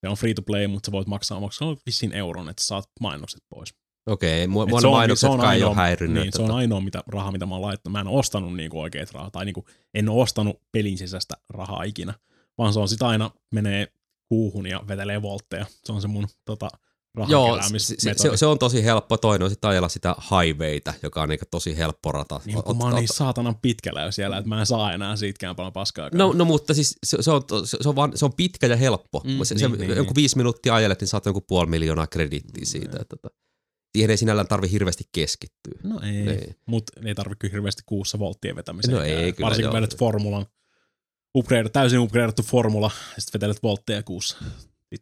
se 0.01 0.09
on 0.09 0.15
free 0.17 0.33
to 0.33 0.41
play, 0.41 0.67
mutta 0.67 0.87
sä 0.87 0.91
voit 0.91 1.07
maksaa, 1.07 1.39
maksaa 1.39 1.75
vissiin 1.85 2.13
euron, 2.13 2.49
että 2.49 2.63
saat 2.63 2.85
mainokset 2.99 3.43
pois. 3.49 3.73
okei, 4.07 4.47
mua, 4.47 4.65
mua 4.65 4.81
se 4.81 4.87
ne 4.87 4.93
on- 4.93 5.03
ei 5.03 5.47
ainoa- 5.47 5.67
ole 5.69 5.75
häirinnyt. 5.75 6.23
Niin, 6.23 6.33
se 6.33 6.41
on 6.41 6.51
ainoa 6.51 6.81
mitä, 6.81 7.03
raha, 7.07 7.31
mitä 7.31 7.45
mä 7.45 7.55
oon 7.55 7.61
laittanut. 7.61 7.91
Mä 7.93 7.99
en 7.99 8.07
ostanut 8.07 8.55
niinku 8.55 8.79
oikeet 8.81 9.11
rahaa, 9.11 9.31
tai 9.31 9.45
niinku, 9.45 9.65
en 9.93 10.09
oo 10.09 10.21
ostanut 10.21 10.61
pelin 10.71 10.97
sisäistä 10.97 11.33
rahaa 11.49 11.83
ikinä, 11.83 12.13
vaan 12.57 12.73
se 12.73 12.79
on 12.79 12.89
sitä 12.89 13.07
aina 13.07 13.31
menee 13.53 13.87
kuuhun 14.29 14.67
ja 14.67 14.81
vetelee 14.87 15.21
voltteja. 15.21 15.65
Se 15.83 15.91
on 15.91 16.01
se 16.01 16.07
mun 16.07 16.27
tota, 16.45 16.69
Joo, 17.27 17.59
se, 17.77 17.95
se, 18.17 18.37
se, 18.37 18.45
on 18.45 18.59
tosi 18.59 18.83
helppo. 18.83 19.17
Toinen 19.17 19.43
on 19.43 19.49
sitten 19.49 19.69
ajella 19.69 19.89
sitä 19.89 20.15
highwayta, 20.21 20.93
joka 21.03 21.21
on 21.21 21.29
niinku 21.29 21.45
tosi 21.51 21.77
helppo 21.77 22.11
rata. 22.11 22.41
niin, 22.45 22.63
kun 22.63 22.75
Ot- 22.75 22.77
mä 22.77 22.83
oon 22.83 22.95
niin 22.95 23.07
saatanan 23.07 23.55
pitkällä 23.61 24.01
jo 24.01 24.11
siellä, 24.11 24.37
että 24.37 24.49
mä 24.49 24.59
en 24.59 24.65
saa 24.65 24.93
enää 24.93 25.15
siitäkään 25.15 25.55
paljon 25.55 25.73
paskaa. 25.73 26.09
No, 26.13 26.33
no 26.33 26.45
mutta 26.45 26.73
siis 26.73 26.97
se, 27.05 27.17
se, 27.21 27.31
on, 27.31 27.41
se, 27.63 27.77
on 27.89 27.95
vaan, 27.95 28.11
se 28.17 28.25
on 28.25 28.33
pitkä 28.33 28.67
ja 28.67 28.75
helppo. 28.75 29.21
Mm, 29.23 29.31
Mm, 29.31 29.43
se, 29.43 29.55
niin, 29.55 29.59
se, 29.59 29.67
niin, 29.67 29.79
niin, 29.79 29.89
jonkun 29.89 30.05
niin. 30.05 30.15
viisi 30.15 30.37
minuuttia 30.37 30.75
ajelet, 30.75 31.01
niin 31.01 31.07
saat 31.07 31.25
jonkun 31.25 31.43
puoli 31.47 31.69
miljoonaa 31.69 32.07
kredittiä 32.07 32.65
siitä. 32.65 32.97
Että, 33.01 33.15
että, 33.15 33.29
siihen 33.97 34.09
ei 34.11 34.17
sinällään 34.17 34.47
tarvi 34.47 34.71
hirveästi 34.71 35.03
keskittyä. 35.11 35.79
No 35.83 35.99
ei, 36.03 36.11
Niin. 36.11 36.55
mutta 36.65 37.01
ei 37.05 37.15
tarvitse 37.15 37.39
kyllä 37.39 37.51
hirveästi 37.51 37.83
kuussa 37.85 38.19
volttien 38.19 38.55
vetämiseen. 38.55 38.95
No 38.97 39.03
ei 39.03 39.33
kyllä, 39.33 39.45
Varsinkin 39.45 39.65
joo. 39.67 39.73
vedät 39.73 39.97
formulan, 39.97 40.45
upgrade, 41.37 41.69
täysin 41.69 41.99
upgradeattu 41.99 42.43
formula, 42.43 42.91
ja 43.15 43.21
sitten 43.21 43.39
vetelet 43.41 43.63
voltteja 43.63 44.03
kuussa. 44.03 44.37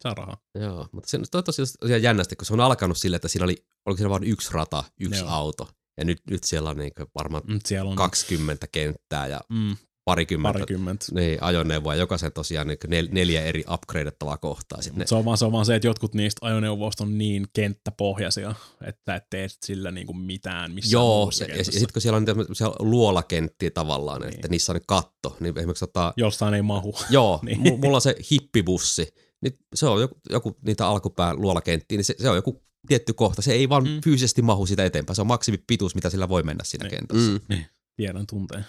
Saa 0.00 0.14
rahaa. 0.14 0.36
Joo, 0.54 0.88
mutta 0.92 1.08
se 1.10 1.18
tosi 1.44 1.62
tosiaan 1.80 2.02
jännästi, 2.02 2.36
kun 2.36 2.46
se 2.46 2.52
on 2.52 2.60
alkanut 2.60 2.98
sille, 2.98 3.16
että 3.16 3.28
siinä 3.28 3.44
oli, 3.44 3.64
oliko 3.86 3.96
siinä 3.96 4.10
vain 4.10 4.24
yksi 4.24 4.52
rata, 4.52 4.84
yksi 5.00 5.20
Joo. 5.20 5.30
auto. 5.30 5.68
Ja 5.96 6.04
nyt, 6.04 6.20
nyt 6.30 6.44
siellä 6.44 6.70
on 6.70 6.76
niin 6.76 6.92
varmaan 7.14 7.42
Mut 7.48 7.66
siellä 7.66 7.90
on 7.90 7.96
20 7.96 8.66
kenttää 8.72 9.26
ja 9.26 9.40
mm, 9.48 9.76
parikymmentä, 10.04 10.52
parikymmentä. 10.58 11.06
niin, 11.12 11.42
ajoneuvoa. 11.42 11.94
Jokaisen 11.94 12.32
tosiaan 12.32 12.66
niin 12.66 12.78
nel, 12.88 13.08
neljä 13.10 13.42
eri 13.42 13.64
upgradettavaa 13.72 14.36
kohtaa. 14.36 14.82
Sitten 14.82 15.08
Se 15.08 15.14
on, 15.14 15.24
vaan, 15.24 15.38
se 15.38 15.44
on 15.44 15.52
vaan 15.52 15.66
se, 15.66 15.74
että 15.74 15.86
jotkut 15.86 16.14
niistä 16.14 16.46
ajoneuvoista 16.46 17.04
on 17.04 17.18
niin 17.18 17.46
kenttäpohjaisia, 17.52 18.54
että 18.86 19.14
et 19.14 19.24
tee 19.30 19.48
sillä 19.64 19.90
niinku 19.90 20.12
mitään 20.12 20.72
missään 20.72 20.92
Joo, 20.92 21.30
ja, 21.40 21.56
ja, 21.56 21.64
sitten 21.64 21.92
kun 21.92 22.02
siellä 22.02 22.16
on 22.16 22.22
niitä 22.22 22.34
tämmöisiä 22.34 22.66
luolakenttiä 22.78 23.70
tavallaan, 23.70 24.20
niin. 24.20 24.34
Että 24.34 24.48
niissä 24.48 24.72
on 24.72 24.80
katto, 24.86 25.36
niin 25.40 25.58
esimerkiksi 25.58 25.86
tota, 25.86 26.12
Jostain 26.16 26.54
ei 26.54 26.62
mahu. 26.62 26.94
joo, 27.10 27.40
niin. 27.42 27.80
mulla 27.80 27.96
on 27.96 28.00
se 28.00 28.14
hippibussi, 28.30 29.14
niin 29.42 29.58
se 29.74 29.86
on 29.86 30.00
joku, 30.00 30.20
joku 30.30 30.56
niitä 30.62 30.86
alkupään 30.88 31.40
luolakenttiä, 31.40 31.98
niin 31.98 32.04
se, 32.04 32.14
se 32.18 32.30
on 32.30 32.36
joku 32.36 32.62
tietty 32.88 33.12
kohta, 33.12 33.42
se 33.42 33.52
ei 33.52 33.68
vaan 33.68 33.84
Mm. 33.84 34.00
fyysisesti 34.04 34.42
mahu 34.42 34.66
sitä 34.66 34.84
eteenpäin, 34.84 35.14
se 35.14 35.20
on 35.20 35.26
maksimipituus, 35.26 35.94
mitä 35.94 36.10
sillä 36.10 36.28
voi 36.28 36.42
mennä 36.42 36.64
siinä 36.64 36.84
Niin. 36.88 36.90
kentässä. 36.96 37.30
Mm. 37.48 37.64
Tiedän 37.96 38.26
tunteen. 38.26 38.66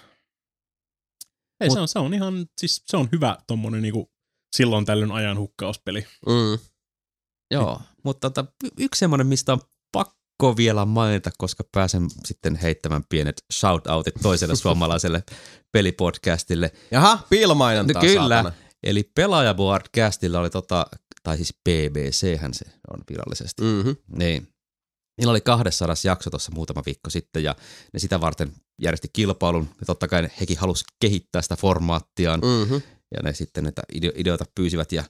Ei, 1.62 1.68
Mut- 1.70 1.74
se, 1.74 1.80
on, 1.80 1.88
se 1.88 2.00
on 2.00 2.14
ihan, 2.14 2.46
siis 2.62 2.84
se 2.88 2.98
on 2.98 3.10
hyvä 3.12 3.38
tommonen 3.48 3.82
niinku 3.82 4.12
silloin 4.56 4.86
tällöin 4.86 5.12
ajan 5.12 5.38
hukkauspeli. 5.40 6.06
Mm. 6.28 6.60
Joo, 7.52 7.82
mutta 8.04 8.30
tota, 8.30 8.52
y- 8.64 8.70
yksi 8.84 9.00
semmoinen, 9.00 9.28
mistä 9.28 9.54
on 9.54 9.60
pakko 9.92 10.58
vielä 10.58 10.86
mainita, 10.86 11.32
koska 11.38 11.64
pääsen 11.72 12.08
sitten 12.26 12.56
heittämään 12.56 13.04
pienet 13.10 13.44
shoutoutit 13.54 14.14
toiselle 14.22 14.56
suomalaiselle 14.66 15.24
pelipodcastille. 15.72 16.72
Jaha, 16.92 17.20
piilomainontaa, 17.30 18.02
No 18.04 18.08
kyllä. 18.10 18.36
saatana. 18.36 18.56
Eli 18.84 19.04
Pelaajaboardcastilla 19.16 20.40
oli 20.40 20.50
tota, 20.50 20.86
tai 21.24 21.38
siis 21.38 21.54
BBC-hän 21.70 22.54
se 22.54 22.66
on 22.94 23.00
virallisesti. 23.10 23.62
Mm-hmm. 23.62 23.96
Niin. 24.18 24.48
Niillä 25.18 25.32
oli 25.32 25.42
200 25.42 25.96
jakso 26.04 26.30
tuossa 26.30 26.52
muutama 26.56 26.84
viikko 26.86 27.10
sitten 27.10 27.44
ja 27.44 27.56
ne 27.94 28.00
sitä 28.00 28.22
varten 28.22 28.54
järjesti 28.82 29.08
kilpailun 29.14 29.70
ja 29.80 29.86
totta 29.86 30.08
kai 30.08 30.30
hekin 30.40 30.58
halusi 30.58 30.86
kehittää 31.00 31.42
sitä 31.42 31.56
formaattiaan 31.56 32.40
Mm-hmm. 32.40 32.82
ja 33.16 33.20
ne 33.24 33.34
sitten 33.34 33.64
näitä 33.64 33.82
ide- 33.94 34.14
ideoita 34.16 34.46
pyysivät 34.56 34.92
ja 34.92 35.04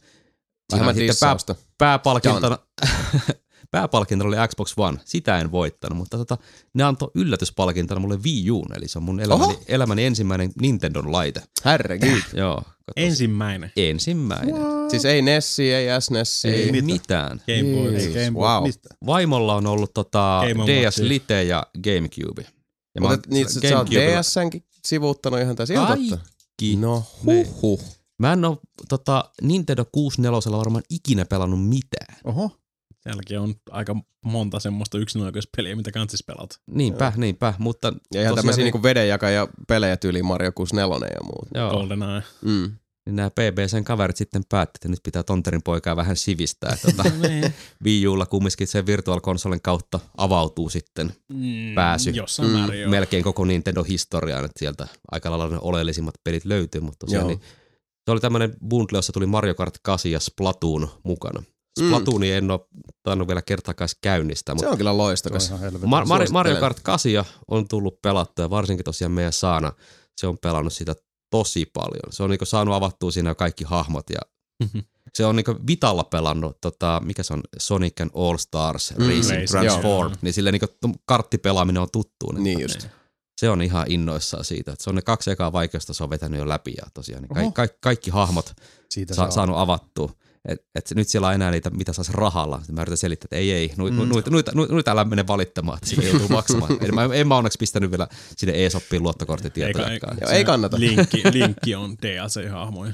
oli 0.74 0.94
sitten 0.94 1.16
pää, 1.20 1.56
pääpalkintona, 1.78 2.58
pääpalkintona 3.72 4.28
oli 4.28 4.48
Xbox 4.48 4.74
One, 4.78 4.98
sitä 5.06 5.40
en 5.40 5.52
voittanut, 5.52 5.98
mutta 5.98 6.18
tota, 6.18 6.38
ne 6.74 6.84
antoi 6.84 7.12
yllätyspalkintona 7.16 8.00
mulle 8.02 8.18
Wii 8.24 8.52
Uun, 8.52 8.68
eli 8.76 8.88
se 8.88 9.00
on 9.00 9.04
mun 9.04 9.20
elämäni, 9.20 9.44
Oho. 9.54 9.64
elämäni 9.68 10.06
ensimmäinen 10.06 10.52
Nintendon 10.62 11.12
laite. 11.12 11.42
Herregud. 11.66 12.22
Joo, 12.34 12.56
katos. 12.56 12.94
Ensimmäinen. 12.96 13.72
ensimmäinen. 13.78 14.56
siis 14.92 15.06
ei 15.06 15.22
Nessi, 15.22 15.74
ei 15.74 16.02
SNES, 16.02 16.46
Ei, 16.46 16.54
ei. 16.54 16.70
ei 16.76 16.82
mitään. 16.82 17.42
Game 17.48 17.76
Boy. 17.76 17.96
Ei. 17.96 18.08
Game 18.14 18.32
Boy, 18.32 18.44
Wow. 18.44 18.64
mistä? 18.64 18.90
Vaimolla 19.06 19.56
on 19.56 19.68
ollut 19.68 19.94
tota 19.94 20.42
DS. 20.68 20.98
Lite 20.98 21.44
ja 21.44 21.64
Gamecube. 21.84 22.46
Ja 22.96 23.02
mä 23.02 23.10
Mutta 23.10 23.30
niitä 23.30 23.52
sä 23.52 23.78
oot 23.78 23.88
DSnkin 23.92 24.64
sivuuttanut 24.86 25.40
ihan 25.40 25.56
täysin. 25.56 25.76
Kaikki. 25.78 26.76
No 26.76 27.04
Ne- 27.24 27.48
huh. 27.62 27.82
Mä 28.20 28.34
en 28.34 28.46
oo 28.46 28.58
tota, 28.90 29.32
Nintendo 29.42 29.86
64 29.92 30.58
varmaan 30.58 30.84
ikinä 30.90 31.26
pelannut 31.26 31.70
mitään. 31.70 32.18
Oho. 32.24 32.52
Sielläkin 33.02 33.40
on 33.40 33.56
aika 33.70 33.96
monta 34.26 34.60
semmoista 34.60 34.98
yksinoikeuspeliä, 34.98 35.76
mitä 35.76 35.92
kansis 35.92 36.24
pelata. 36.24 36.60
Niinpä, 36.72 37.14
niinpä, 37.18 37.54
mutta 37.58 37.88
Ja 37.88 37.94
ihan 37.94 38.04
tosiaan 38.14 38.36
tämmöisiä 38.36 38.58
niin- 38.62 38.66
niinku 38.66 38.84
vedenjakaja 38.84 39.48
pelejä 39.68 39.98
tyyliin 39.98 40.26
Mario 40.26 40.52
64 40.52 41.08
ja 41.08 41.24
muuta. 41.24 41.60
joo, 41.60 41.72
GoldenEye. 41.72 42.24
Mm. 42.42 42.72
niin 43.06 43.16
nämä 43.16 43.30
PBCn 43.30 43.84
kaverit 43.84 44.18
sitten 44.18 44.44
päätti, 44.50 44.78
että 44.78 44.88
nyt 44.90 45.00
pitää 45.04 45.24
Tonterin 45.24 45.62
poikaa 45.64 45.96
vähän 45.96 46.18
sivistää. 46.18 46.78
Tota, 46.86 47.04
Wii 47.84 48.08
Ulla 48.08 48.26
kumminkin 48.26 48.68
sen 48.68 48.86
Virtual 48.86 49.22
Consolen 49.22 49.62
kautta 49.62 50.00
avautuu 50.18 50.70
sitten 50.70 51.14
Mm, 51.30 51.76
pääsy 51.76 52.10
Jossain 52.10 52.50
Mm, 52.50 52.58
määrin 52.58 52.82
joo. 52.82 52.92
melkein 52.92 53.24
koko 53.24 53.46
Nintendo-historiaan, 53.46 54.46
että 54.46 54.60
sieltä 54.60 54.88
aika 55.12 55.32
lailla 55.32 55.50
ne 55.50 55.58
oleellisimmat 55.62 56.16
pelit 56.24 56.46
löytyy, 56.46 56.82
mutta 56.82 57.00
tosiaan 57.06 57.22
Joo. 57.24 57.30
niin, 57.30 57.42
se 58.06 58.12
oli 58.12 58.20
tämmöinen 58.20 58.54
bundle, 58.70 58.98
jossa 58.98 59.14
tuli 59.14 59.26
Mario 59.26 59.56
Kart 59.56 59.78
8 59.84 60.12
ja 60.12 60.20
Splatoon 60.20 60.88
mukana. 61.04 61.44
Mm. 61.82 61.88
Splatoonia 61.88 62.38
en 62.38 62.52
ole 62.52 62.60
tainnut 63.04 63.28
vielä 63.28 63.42
kertaakaan 63.42 63.90
käynnistää, 64.02 64.54
Se 64.54 64.56
mutta 64.56 64.70
on 64.72 64.78
kyllä 64.78 64.88
Se 64.88 64.92
on 64.92 64.98
loistokas. 64.98 65.48
ihan 65.48 65.60
helvetin. 65.60 65.90
Mar- 65.90 66.32
Mario, 66.32 66.60
Kart 66.60 66.80
8 66.80 67.12
on 67.48 67.68
tullut 67.68 68.02
pelattua, 68.02 68.50
varsinkin 68.50 68.84
tosiaan 68.84 69.12
meidän 69.12 69.34
Saana, 69.34 69.72
se 70.18 70.28
on 70.28 70.38
pelannut 70.38 70.74
sitä 70.74 70.96
tosi 71.30 71.66
paljon. 71.66 72.12
Se 72.14 72.24
on 72.24 72.30
niinku 72.30 72.46
saanut 72.46 72.76
avattua 72.76 73.12
siinä 73.12 73.36
kaikki 73.36 73.64
hahmot 73.64 74.10
ja 74.10 74.20
Mhm. 74.64 74.78
se 75.14 75.26
on 75.26 75.36
niinku 75.36 75.56
Vitalla 75.68 76.04
pelannut, 76.04 76.62
tota, 76.62 77.02
mikä 77.06 77.24
se 77.24 77.34
on, 77.34 77.44
Sonic 77.60 78.02
and 78.02 78.12
All 78.16 78.38
Stars 78.38 78.94
Mm, 78.98 79.08
Racing 79.08 79.46
Transform, 79.48 80.12
joo. 80.12 80.18
niin 80.22 80.34
sille 80.34 80.52
niinku 80.52 80.68
karttipelaaminen 81.06 81.82
on 81.82 81.88
tuttuun. 81.92 82.34
että 82.36 82.44
Niin 82.44 82.60
just. 82.60 82.88
Se 83.38 83.50
on 83.50 83.62
ihan 83.62 83.86
innoissaan 83.92 84.46
siitä, 84.46 84.72
että 84.72 84.84
se 84.84 84.90
on 84.90 84.96
ne 84.96 85.02
kaksi 85.02 85.32
ekaa 85.32 85.52
vaikeustasoa 85.52 86.10
vetänyt 86.10 86.40
jo 86.40 86.48
läpi 86.48 86.74
ja 86.78 86.84
tosiaan 86.94 87.24
niin 87.24 87.52
ka- 87.54 87.68
ka- 87.68 87.74
kaikki 87.80 88.12
hahmot 88.12 88.54
Siitä 88.90 89.14
sa- 89.14 89.22
saa. 89.22 89.32
saanut 89.32 89.58
avattua. 89.58 90.12
Et, 90.48 90.60
et 90.76 90.92
nyt 90.96 91.08
siellä 91.08 91.28
on 91.28 91.34
enää 91.34 91.52
niitä, 91.52 91.70
mitä 91.70 91.94
saisi 91.94 92.12
rahalla. 92.14 92.58
Sitten 92.58 92.76
mä 92.76 92.82
yritän 92.82 92.98
selittää, 92.98 93.26
että 93.26 93.36
ei, 93.36 93.52
ei, 93.52 93.72
nu, 93.78 93.88
Mm. 93.90 93.96
mm. 93.96 94.10
noita, 94.10 94.30
noita, 94.30 94.52
noita, 94.56 94.74
noita 94.74 94.92
älä 94.92 95.06
mene 95.06 95.28
valittamaan, 95.28 95.78
että 95.78 95.90
sitä 95.90 96.02
joutuu 96.02 96.28
maksamaan. 96.28 96.78
Eli 96.82 96.92
mä, 96.92 97.10
en 97.14 97.28
mä 97.28 97.38
onneksi 97.38 97.58
pistänyt 97.60 97.92
vielä 97.92 98.08
sinne 98.38 98.66
e-soppiin 98.66 99.04
luottokorttitietojakaan. 99.04 100.18
Joo, 100.22 100.30
ei 100.30 100.46
kannata. 100.46 100.80
Linkki, 100.80 101.24
linkki 101.32 101.76
on 101.76 101.96
DLC-hahmoja, 102.06 102.94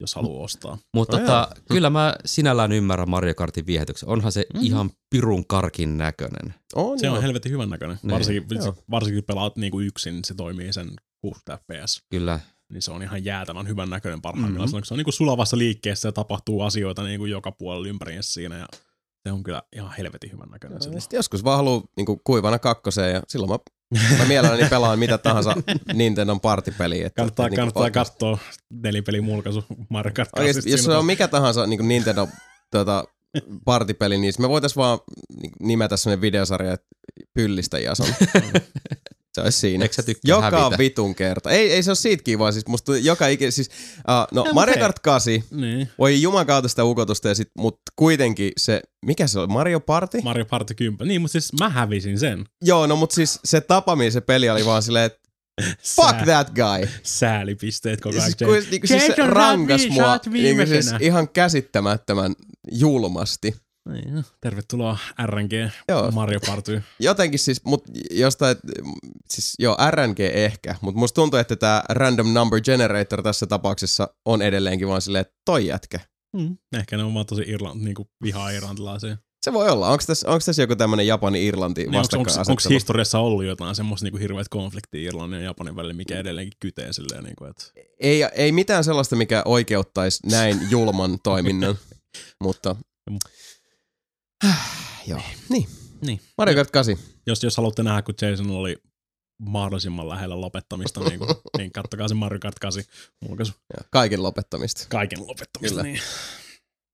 jos 0.00 0.14
haluaa 0.14 0.44
ostaa. 0.44 0.78
Mutta 0.94 1.16
No 1.16 1.20
tota, 1.26 1.48
kyllä 1.68 1.90
mä 1.90 2.14
sinällään 2.24 2.72
ymmärrän 2.72 3.10
Mario 3.10 3.34
Kartin 3.34 3.66
viehätyksen. 3.66 4.08
Onhan 4.08 4.32
se 4.32 4.46
mm. 4.54 4.60
ihan 4.62 4.90
pirun 5.10 5.46
karkin 5.46 5.98
näköinen. 5.98 6.54
On, 6.74 6.98
Se 6.98 7.06
joo. 7.06 7.16
on 7.16 7.22
helvetin 7.22 7.52
hyvän 7.52 7.70
näköinen. 7.70 7.98
Niin, 8.02 8.10
Varsinkin, 8.10 8.58
joo. 8.58 8.74
varsinkin 8.90 9.22
kun 9.22 9.26
pelaat 9.26 9.56
niinku 9.56 9.80
yksin, 9.80 10.24
se 10.24 10.34
toimii 10.34 10.72
sen 10.72 10.90
60 11.20 11.64
fps. 11.64 12.02
Kyllä. 12.10 12.40
Niin 12.74 12.82
se 12.82 12.90
on 12.90 13.02
ihan 13.02 13.24
jäätävän 13.24 13.68
hyvän 13.68 13.90
näköinen 13.90 14.22
parhaimmillaan. 14.22 14.68
Mhm. 14.68 14.76
Mm-hmm. 14.76 14.84
Se 14.84 14.94
on 14.94 14.98
niinku 14.98 15.12
sulavassa 15.12 15.58
liikkeessä 15.58 16.08
ja 16.08 16.12
tapahtuu 16.12 16.60
asioita 16.60 17.02
niinku 17.02 17.26
joka 17.26 17.52
puolella 17.52 17.88
ympäriinsä 17.88 18.32
siinä. 18.32 18.58
Ja 18.58 18.66
se 19.22 19.32
on 19.32 19.42
kyllä 19.42 19.62
ihan 19.76 19.92
helvetin 19.98 20.32
hyvän 20.32 20.48
näköinen. 20.48 20.82
Silloin. 20.82 21.00
sitten 21.00 21.18
joskus 21.18 21.44
vaan 21.44 21.56
haluaa 21.56 21.82
niinku 21.96 22.20
kuivana 22.24 22.58
kakkoseen 22.58 23.14
ja 23.14 23.22
silloin 23.28 23.50
mä, 23.50 23.58
mä 24.18 24.24
mielelläni 24.24 24.68
pelaan 24.70 24.98
mitä 24.98 25.18
tahansa 25.18 25.54
Nintendon 25.94 26.40
partipeliä. 26.40 27.06
Että, 27.06 27.16
Kannattaa, 27.16 27.46
että 27.46 27.56
kannattaa 27.56 27.90
katsoa 27.90 28.38
nelipelin 28.70 29.24
mulkaisu 29.24 29.64
Oikeasti, 29.68 30.62
8. 30.62 30.70
jos 30.70 30.84
se 30.84 30.92
on 30.92 31.06
mikä 31.06 31.28
tahansa 31.28 31.66
niin 31.66 31.88
Nintendo 31.88 32.28
tuota, 32.70 33.04
partipeli, 33.64 34.18
niin 34.18 34.34
me 34.38 34.48
voitaisiin 34.48 34.76
vaan 34.82 34.98
niin 35.42 35.52
nimetä 35.60 35.96
sellainen 35.96 36.20
videosarja, 36.20 36.72
että 36.72 36.86
pyllistä 37.34 37.78
Jason. 37.78 38.06
se 39.34 39.40
olisi 39.40 39.58
siinä. 39.58 39.84
Eikö 39.84 39.94
sä 39.94 40.02
tykkää 40.02 40.28
Joka 40.28 40.50
hävitä? 40.60 40.78
vitun 40.78 41.14
kerta. 41.14 41.50
Ei, 41.50 41.72
ei 41.72 41.82
se 41.82 41.90
ole 41.90 41.96
siitä 41.96 42.22
kiva, 42.22 42.52
siis 42.52 42.66
musta 42.66 42.96
joka 42.96 43.26
ikinä, 43.26 43.50
siis, 43.50 43.68
uh, 43.98 44.26
no 44.32 44.44
mut 44.44 44.52
Mario. 44.52 44.74
Kart 44.78 44.98
8, 44.98 45.32
Niin. 45.50 45.88
voi 45.98 46.22
juman 46.22 46.46
kautta 46.46 46.68
sitä 46.68 46.84
ukotusta, 46.84 47.28
ja 47.28 47.34
sit, 47.34 47.50
mut 47.58 47.80
kuitenkin 47.96 48.52
se, 48.56 48.82
mikä 49.06 49.26
se 49.26 49.38
oli, 49.38 49.46
Mario 49.46 49.80
Party? 49.80 50.20
Mario 50.24 50.44
Party 50.44 50.74
10. 50.74 51.08
Niin, 51.08 51.20
mutta 51.20 51.32
siis 51.32 51.52
mä 51.60 51.68
hävisin 51.68 52.18
sen. 52.18 52.44
Joo, 52.64 52.86
no 52.86 52.96
mut 52.96 53.10
siis 53.10 53.40
se 53.44 53.60
tapa, 53.60 53.96
millä 53.96 54.10
se 54.10 54.20
peli 54.20 54.50
oli 54.50 54.64
vaan 54.66 54.82
silleen, 54.82 55.04
että 55.04 55.18
fuck 55.96 56.08
Sää- 56.10 56.24
that 56.24 56.50
guy. 56.50 56.88
Säälipisteet 57.02 58.00
koko 58.00 58.16
ajan. 58.16 58.32
Siis, 58.38 58.70
niinku, 58.70 58.86
siis 58.86 59.06
se 59.06 59.14
rankas 59.26 59.88
mua 59.90 60.18
niinku, 60.30 60.66
siis 60.66 60.86
ihan 61.00 61.28
käsittämättömän 61.28 62.34
julmasti. 62.72 63.54
Niin, 63.88 64.24
tervetuloa 64.40 64.98
RNG 65.26 65.52
Joo. 65.88 66.10
Mario 66.10 66.40
Party. 66.46 66.82
Jotenkin 67.00 67.38
siis, 67.38 67.64
mut 67.64 67.84
jostain, 68.10 68.56
siis 69.30 69.54
joo, 69.58 69.76
RNG 69.90 70.20
ehkä, 70.20 70.74
mutta 70.80 70.98
musta 70.98 71.14
tuntuu, 71.14 71.38
että 71.38 71.56
tämä 71.56 71.82
random 71.88 72.32
number 72.32 72.60
generator 72.60 73.22
tässä 73.22 73.46
tapauksessa 73.46 74.08
on 74.24 74.42
edelleenkin 74.42 74.88
vaan 74.88 75.02
silleen, 75.02 75.20
että 75.20 75.34
toi 75.44 75.66
jätkä. 75.66 76.00
Mm. 76.36 76.56
Ehkä 76.76 76.96
ne 76.96 77.04
on 77.04 77.14
vaan 77.14 77.26
tosi 77.26 77.44
irlant, 77.46 77.82
niinku 77.82 78.08
vihaa 78.22 78.50
irlantilaisia. 78.50 79.16
Se 79.44 79.52
voi 79.52 79.68
olla. 79.68 79.88
Onko 79.88 80.04
tässä, 80.06 80.28
onko 80.28 80.42
tässä 80.46 80.62
joku 80.62 80.76
tämmönen 80.76 81.06
Japani-Irlanti 81.06 81.86
Niin, 81.86 82.02
onko, 82.12 82.30
historiassa 82.68 83.18
ollut 83.18 83.44
jotain 83.44 83.74
semmoista 83.74 84.04
niinku 84.04 84.18
hirveät 84.18 84.48
konfliktia 84.48 85.08
Irlannin 85.08 85.40
ja 85.40 85.44
Japanin 85.44 85.76
välillä, 85.76 85.94
mikä 85.94 86.18
edelleenkin 86.18 86.58
kytee 86.60 86.92
silleen, 86.92 87.24
niinku, 87.24 87.44
että 87.44 87.64
Ei, 88.00 88.22
ei 88.22 88.52
mitään 88.52 88.84
sellaista, 88.84 89.16
mikä 89.16 89.42
oikeuttaisi 89.44 90.26
näin 90.26 90.60
julman 90.70 91.18
toiminnan, 91.22 91.78
mutta... 92.44 92.76
joo, 95.06 95.20
niin. 95.48 95.68
Niin. 96.00 96.20
Mario 96.38 96.54
Kart 96.54 96.70
8. 96.70 96.96
jos, 97.26 97.42
jos 97.42 97.56
haluatte 97.56 97.82
nähdä, 97.82 98.02
kun 98.02 98.14
Jason 98.22 98.50
oli 98.50 98.76
mahdollisimman 99.42 100.08
lähellä 100.08 100.40
lopettamista, 100.40 101.00
niin, 101.00 101.18
kuin, 101.18 101.30
niin 101.58 101.72
kattokaa 101.72 102.08
se 102.08 102.14
Mario 102.14 102.38
Kart 102.38 102.58
8 102.58 102.84
mulkaisu. 103.28 103.52
Ja 103.76 103.84
kaiken 103.90 104.22
lopettamista. 104.22 104.86
Kaiken 104.88 105.26
lopettamista. 105.26 105.80
Kyllä. 105.80 105.82
Niin. 105.82 106.00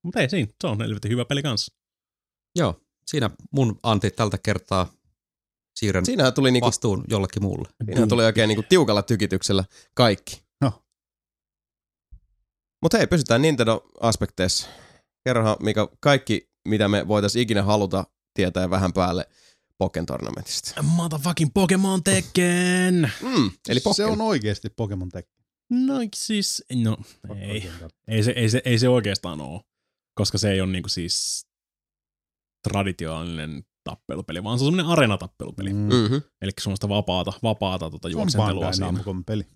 Mutta 0.03 0.19
ei 0.19 0.29
siinä, 0.29 0.51
se 0.61 0.67
on 0.67 0.81
helvetin 0.81 1.11
hyvä 1.11 1.25
peli 1.25 1.43
kanssa. 1.43 1.73
Joo, 2.55 2.81
siinä 3.07 3.29
mun 3.51 3.79
anti 3.83 4.11
tältä 4.11 4.37
kertaa 4.37 4.93
siirrän 5.79 6.05
Siinähän 6.05 6.33
tuli, 6.33 6.51
niinku, 6.51 6.65
vastuun 6.65 7.03
jollekin 7.09 7.43
muulle. 7.43 7.69
siinähän 7.85 8.09
tuli 8.09 8.25
oikein 8.25 8.47
niinku 8.47 8.63
tiukalla 8.69 9.03
tykityksellä 9.03 9.63
kaikki. 9.93 10.43
No. 10.61 10.83
Mutta 12.81 12.97
hei, 12.97 13.07
pysytään 13.07 13.41
Nintendo-aspekteissa. 13.41 14.67
Kerrohan, 15.25 15.57
mikä 15.59 15.87
kaikki, 15.99 16.50
mitä 16.67 16.87
me 16.87 17.07
voitaisiin 17.07 17.43
ikinä 17.43 17.63
haluta 17.63 18.03
tietää 18.33 18.69
vähän 18.69 18.93
päälle 18.93 19.29
Pokken 19.77 20.05
Tournamentista. 20.05 20.83
Motherfucking 20.83 21.51
Pokemon 21.53 22.03
Tekken! 22.03 23.11
Mm, 23.21 23.51
eli 23.69 23.79
Pokken. 23.79 23.95
Se 23.95 24.05
on 24.05 24.21
oikeasti 24.21 24.69
Pokemon 24.69 25.09
Tech. 25.09 25.29
No 25.69 25.93
siis, 26.15 26.63
no 26.75 26.97
ei. 27.39 27.69
Ei 28.07 28.23
se, 28.23 28.31
ei, 28.31 28.49
se, 28.49 28.61
ei 28.65 28.79
se 28.79 28.89
oikeastaan 28.89 29.41
ole, 29.41 29.61
koska 30.15 30.37
se 30.37 30.51
ei 30.51 30.61
ole 30.61 30.71
niinku 30.71 30.89
siis 30.89 31.47
traditionaalinen 32.67 33.63
tappelupeli, 33.83 34.43
vaan 34.43 34.59
se 34.59 34.65
on 34.65 34.67
semmoinen 34.67 34.91
areenatappelupeli. 34.91 35.73
Mm. 35.73 35.79
Mm. 35.79 35.93
Mm-hmm. 35.93 36.21
Eli 36.41 36.51
semmoista 36.61 36.89
vapaata, 36.89 37.33
vapaata 37.43 37.89
tota 37.89 38.07
On 38.07 38.11
juoksentelua 38.11 38.73
siinä. 38.73 39.03
Peli. 39.25 39.47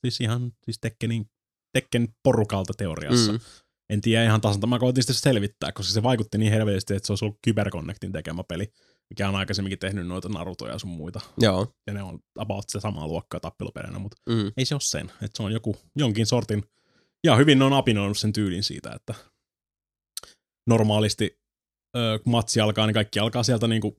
Siis 0.00 0.20
ihan 0.20 0.52
siis 0.64 0.78
Tekkenin, 0.80 1.30
Tekken 1.72 2.08
porukalta 2.22 2.72
teoriassa. 2.76 3.32
Mm. 3.32 3.38
Mm. 3.38 3.44
En 3.90 4.00
tiedä 4.00 4.24
ihan 4.24 4.40
tasan, 4.40 4.68
mä 4.68 4.78
koitin 4.78 5.02
sitä 5.02 5.12
selvittää, 5.12 5.72
koska 5.72 5.92
se 5.92 6.02
vaikutti 6.02 6.38
niin 6.38 6.52
helvetisti, 6.52 6.94
että 6.94 7.06
se 7.06 7.12
olisi 7.12 7.24
ollut 7.24 7.38
Cyberconnectin 7.46 8.12
tekemä 8.12 8.42
peli, 8.48 8.72
mikä 9.10 9.28
on 9.28 9.36
aikaisemmin 9.36 9.78
tehnyt 9.78 10.06
noita 10.06 10.28
Narutoja 10.28 10.72
ja 10.72 10.78
sun 10.78 10.90
muita. 10.90 11.20
Joo. 11.38 11.74
Ja 11.86 11.92
ne 11.94 12.02
on 12.02 12.18
about 12.38 12.64
se 12.68 12.80
samaa 12.80 13.06
luokkaa 13.08 13.40
tappeluperinä, 13.40 13.98
mutta 13.98 14.16
Mm. 14.30 14.52
ei 14.56 14.64
se 14.64 14.74
ole 14.74 14.80
sen. 14.80 15.06
Että 15.06 15.36
se 15.36 15.42
on 15.42 15.52
joku, 15.52 15.76
jonkin 15.96 16.26
sortin, 16.26 16.62
ja 17.24 17.36
hyvin 17.36 17.58
ne 17.58 17.64
on 17.64 17.72
apinoinut 17.72 18.18
sen 18.18 18.32
tyylin 18.32 18.62
siitä, 18.62 18.92
että 18.92 19.14
normaalisti 20.66 21.40
kun 22.24 22.32
matsi 22.32 22.60
alkaa, 22.60 22.86
niin 22.86 22.94
kaikki 22.94 23.18
alkaa 23.18 23.42
sieltä 23.42 23.66
niinku 23.66 23.96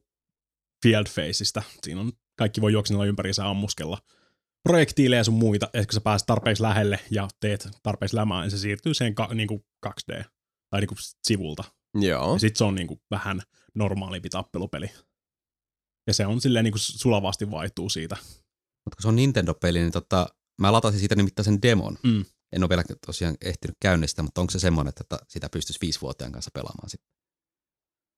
field 0.85 1.05
faceista. 1.09 1.63
Siinä 1.83 2.01
on, 2.01 2.11
kaikki 2.37 2.61
voi 2.61 2.73
juoksella 2.73 3.05
ympäriinsä 3.05 3.49
ammuskella 3.49 3.97
projektiileja 4.63 5.23
sun 5.23 5.33
muita, 5.33 5.65
että 5.65 5.85
kun 5.85 5.93
sä 5.93 6.01
pääset 6.01 6.25
tarpeeksi 6.25 6.63
lähelle 6.63 6.99
ja 7.11 7.27
teet 7.39 7.69
tarpeeksi 7.83 8.15
lämää, 8.15 8.41
niin 8.41 8.51
se 8.51 8.57
siirtyy 8.57 8.93
siihen 8.93 9.15
ka, 9.15 9.29
niinku 9.33 9.65
2D 9.87 10.23
tai 10.69 10.79
niinku 10.79 10.95
sivulta. 11.27 11.63
Joo. 12.01 12.33
Ja 12.33 12.39
sit 12.39 12.55
se 12.55 12.63
on 12.63 12.75
niinku 12.75 13.01
vähän 13.11 13.41
normaalimpi 13.75 14.29
tappelupeli. 14.29 14.91
Ja 16.07 16.13
se 16.13 16.25
on 16.25 16.41
silleen 16.41 16.63
niinku 16.63 16.77
sulavasti 16.77 17.51
vaihtuu 17.51 17.89
siitä. 17.89 18.17
Mutta 18.85 18.95
kun 18.95 19.01
se 19.01 19.07
on 19.07 19.15
Nintendo-peli, 19.15 19.79
niin 19.79 19.91
tota, 19.91 20.27
mä 20.61 20.71
latasin 20.71 20.99
siitä 20.99 21.15
nimittäin 21.15 21.43
sen 21.45 21.61
demon. 21.61 21.97
Mm. 22.03 22.25
En 22.51 22.63
ole 22.63 22.69
vielä 22.69 22.83
tosiaan 23.05 23.37
ehtinyt 23.41 23.77
käynnistää, 23.81 24.23
mutta 24.23 24.41
onko 24.41 24.51
se 24.51 24.59
semmoinen, 24.59 24.93
että 24.99 25.19
sitä 25.27 25.49
pystyisi 25.49 25.79
viisivuotiaan 25.81 26.31
kanssa 26.31 26.51
pelaamaan 26.53 26.89
sitten? 26.89 27.18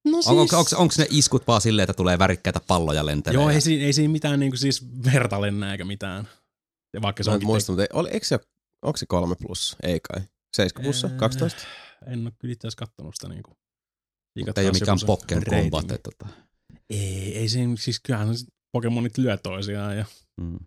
No 0.06 0.18
Onko, 0.26 0.58
onko, 0.58 0.70
onko 0.78 0.94
ne 0.98 1.06
iskut 1.10 1.48
vaan 1.48 1.62
silleen, 1.62 1.84
että 1.84 1.94
tulee 1.94 2.20
värikkäitä 2.20 2.60
palloja 2.68 3.06
lentelee? 3.06 3.42
Joo, 3.42 3.50
ei, 3.50 3.62
siinä, 3.62 3.86
ei 3.86 3.94
siinä 3.94 4.12
mitään 4.12 4.40
niinku 4.40 4.58
siis 4.58 4.88
verta 5.14 5.42
lennä 5.42 5.72
eikä 5.72 5.86
mitään. 5.86 6.28
Ja 6.94 7.02
vaikka 7.02 7.24
se 7.24 7.30
Mä 7.30 7.32
en 7.32 7.36
onkin 7.36 7.48
muista, 7.48 7.72
mutta 7.72 7.84
ei- 7.84 7.90
oli, 7.94 8.10
eikö 8.10 8.26
se, 8.26 8.40
onko 8.86 8.98
se 8.98 9.06
kolme 9.06 9.36
plus? 9.36 9.76
Ei 9.84 10.00
kai. 10.00 10.22
7 10.56 10.84
plussa? 10.84 11.08
Ää, 11.08 11.18
12? 11.18 11.62
En 12.08 12.22
ole 12.22 12.32
kyllä 12.40 12.52
itse 12.52 12.68
asiassa 12.68 12.86
kattonut 12.86 13.16
sitä 13.16 13.28
niinku. 13.30 13.52
Mutta 14.46 14.62
ei 14.62 14.68
ole 14.68 14.74
mikään 14.74 14.98
Pokken 15.06 15.44
Combat. 15.44 15.92
Että, 15.92 15.98
tota. 16.12 16.34
Ei, 16.90 17.38
ei 17.38 17.50
siinä, 17.50 17.76
siis 17.80 18.00
kyllähän 18.00 18.38
se 18.38 18.46
Pokemonit 18.72 19.18
lyö 19.18 19.38
toisiaan 19.38 19.98
ja 19.98 20.06
Mm. 20.42 20.60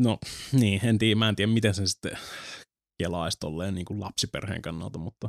no 0.00 0.18
niin, 0.52 0.80
en 0.86 0.98
tiedä, 0.98 1.14
mä 1.18 1.28
en 1.28 1.36
tiedä 1.36 1.52
miten 1.52 1.74
se 1.74 1.86
sitten 1.86 2.18
kelaisi 3.02 3.36
tolleen 3.40 3.74
niin 3.74 3.84
kuin 3.84 4.00
lapsiperheen 4.00 4.62
kannalta, 4.62 4.98
mutta 4.98 5.28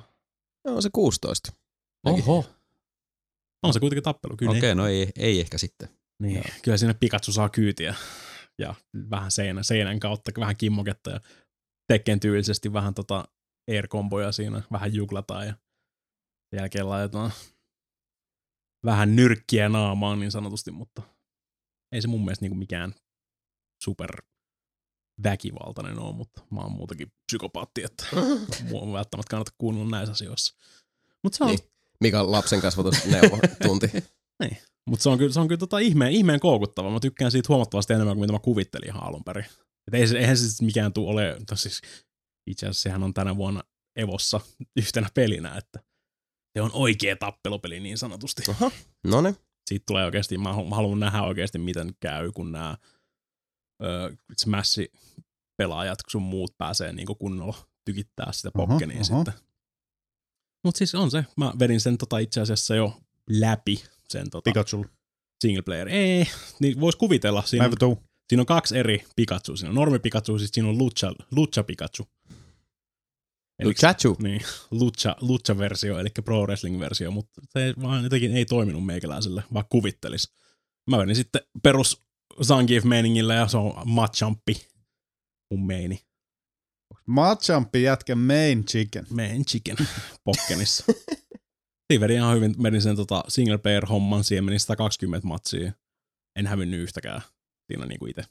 Joo, 0.65 0.81
se 0.81 0.89
16. 0.93 1.53
Oho, 2.07 2.45
on 3.63 3.73
se 3.73 3.79
kuitenkin 3.79 4.03
tappelu, 4.03 4.37
kyllä. 4.37 4.51
okei, 4.51 4.59
okay, 4.59 4.75
no 4.75 4.87
ei, 4.87 5.11
ei 5.17 5.39
ehkä 5.39 5.57
sitten. 5.57 5.89
Niin, 6.21 6.43
kyllä 6.63 6.77
siinä 6.77 6.93
Pikachu 6.93 7.31
saa 7.31 7.49
kyytiä 7.49 7.95
ja 8.59 8.75
vähän 9.09 9.31
seinän, 9.31 9.63
seinän 9.63 9.99
kautta, 9.99 10.31
vähän 10.39 10.57
kimmoketta 10.57 11.09
ja 11.09 11.19
Tekken 11.87 12.19
tyylisesti 12.19 12.73
vähän 12.73 12.93
tota 12.93 13.25
air-komboja 13.71 14.31
siinä, 14.31 14.61
vähän 14.71 14.93
juglataan 14.93 15.47
ja 15.47 15.53
sen 16.49 16.57
jälkeen 16.57 16.89
laitetaan 16.89 17.31
vähän 18.85 19.15
nyrkkiä 19.15 19.69
naamaan 19.69 20.19
niin 20.19 20.31
sanotusti, 20.31 20.71
mutta 20.71 21.01
ei 21.91 22.01
se 22.01 22.07
mun 22.07 22.25
mielestä 22.25 22.45
niinku 22.45 22.57
mikään 22.57 22.95
super 23.83 24.21
väkivaltainen 25.23 25.99
ole, 25.99 26.15
mutta 26.15 26.41
mä 26.51 26.61
oon 26.61 26.71
muutakin 26.71 27.11
psykopaatti, 27.31 27.83
että 27.83 28.07
mua 28.69 28.81
on 28.81 28.93
välttämättä 28.93 29.29
kannata 29.29 29.51
kuunnella 29.57 29.89
näissä 29.89 30.11
asioissa. 30.11 30.55
Mutta 31.23 31.37
se 31.37 31.43
on, 31.43 31.49
Niin. 31.49 31.59
Mikä 32.03 32.31
lapsen 32.31 32.61
kasvatusneuvo 32.61 33.39
tunti. 33.63 33.91
Mutta 34.89 35.03
se 35.03 35.09
on 35.09 35.17
kyllä, 35.17 35.33
se 35.33 35.39
on 35.39 35.47
kyllä 35.47 35.59
tota 35.59 35.79
ihmeen, 35.79 36.11
ihmeen 36.11 36.39
koukuttava. 36.39 36.91
Mä 36.91 36.99
tykkään 36.99 37.31
siitä 37.31 37.47
huomattavasti 37.49 37.93
enemmän 37.93 38.15
kuin 38.15 38.23
mitä 38.23 38.33
mä 38.33 38.39
kuvittelin 38.39 38.87
ihan 38.87 39.03
alun 39.03 39.23
perin. 39.23 39.45
Et 39.87 39.93
ei, 39.93 40.17
eihän 40.17 40.37
se 40.37 40.49
sit 40.49 40.61
mikään 40.61 40.93
tule 40.93 41.11
ole, 41.11 41.37
siis 41.55 41.81
itse 42.47 42.65
asiassa 42.65 42.81
sehän 42.81 43.03
on 43.03 43.13
tänä 43.13 43.37
vuonna 43.37 43.63
Evossa 43.95 44.41
yhtenä 44.79 45.09
pelinä, 45.13 45.55
että 45.57 45.79
se 46.57 46.61
on 46.61 46.71
oikea 46.73 47.15
tappelupeli 47.15 47.79
niin 47.79 47.97
sanotusti. 47.97 48.43
Aha, 48.51 48.71
no 49.07 49.21
ne. 49.21 49.35
Siitä 49.69 49.83
tulee 49.87 50.05
oikeasti, 50.05 50.37
mä, 50.37 50.53
halu- 50.53 50.69
mä 50.69 50.75
haluan 50.75 50.99
nähdä 50.99 51.21
oikeasti 51.21 51.57
miten 51.57 51.93
käy, 51.99 52.31
kun 52.31 52.51
nämä 52.51 52.77
Smash 54.37 54.79
pelaajat 55.57 55.99
sun 56.09 56.21
muut 56.21 56.57
pääsee 56.57 56.93
niinku 56.93 57.15
kunnolla 57.15 57.57
tykittää 57.85 58.31
sitä 58.31 58.51
pokkeniin 58.53 59.05
sitten. 59.05 59.33
Mutta 60.63 60.77
siis 60.77 60.95
on 60.95 61.11
se, 61.11 61.25
mä 61.37 61.53
vedin 61.59 61.81
sen 61.81 61.97
tota 61.97 62.17
itse 62.17 62.41
asiassa 62.41 62.75
jo 62.75 62.97
läpi, 63.29 63.83
sen 64.09 64.29
tota, 64.29 64.43
Pikachu. 64.43 64.85
single 65.41 65.61
player. 65.61 65.87
Ei, 65.89 66.25
niin 66.59 66.79
vois 66.79 66.95
kuvitella. 66.95 67.43
Siinä, 67.45 67.65
Mä 67.65 67.71
on, 67.71 67.77
tuu. 67.79 68.03
siinä 68.29 68.41
on 68.41 68.45
kaksi 68.45 68.77
eri 68.77 69.03
Pikachu. 69.15 69.55
Siinä 69.57 69.69
on 69.69 69.75
normi 69.75 69.99
Pikachu, 69.99 70.37
siis 70.39 70.51
siinä 70.53 70.69
on 70.69 70.77
Lucha, 70.77 71.13
Lucha 71.31 71.63
Pikachu. 71.63 72.07
Eli- 73.59 73.73
Chachu. 73.73 74.15
Niin, 74.23 74.41
Lucha, 74.71 75.15
Lucha-versio, 75.21 75.99
eli 75.99 76.09
Pro 76.25 76.41
Wrestling-versio, 76.45 77.11
mutta 77.11 77.41
se 77.49 77.73
vaan 77.81 78.03
jotenkin 78.03 78.31
ei 78.37 78.45
toiminut 78.45 78.85
meikäläiselle, 78.85 79.43
vaan 79.53 79.65
kuvittelis. 79.69 80.33
Mä 80.89 80.97
menin 80.97 81.15
sitten 81.15 81.41
perus 81.63 82.01
Zangief-meiningillä 82.43 83.33
ja 83.33 83.47
se 83.47 83.57
on 83.57 83.73
Machamppi, 83.85 84.67
mun 85.51 85.65
meini. 85.67 85.99
Machampi 87.05 87.83
jätkä 87.83 88.15
main 88.15 88.65
chicken. 88.65 89.07
Main 89.09 89.45
chicken 89.45 89.75
Pokkenissa. 90.23 90.83
Siinä 91.87 92.01
vedin 92.01 92.15
ihan 92.15 92.35
hyvin, 92.35 92.55
vedin 92.63 92.81
sen 92.81 92.95
tota 92.95 93.23
single 93.27 93.57
player 93.57 93.85
homman, 93.85 94.23
siihen 94.23 94.43
meni 94.43 94.59
120 94.59 95.27
matsia. 95.27 95.71
En 96.35 96.47
hävinnyt 96.47 96.79
yhtäkään 96.79 97.21
siinä 97.67 97.85
niinku 97.85 98.05
itse 98.05 98.23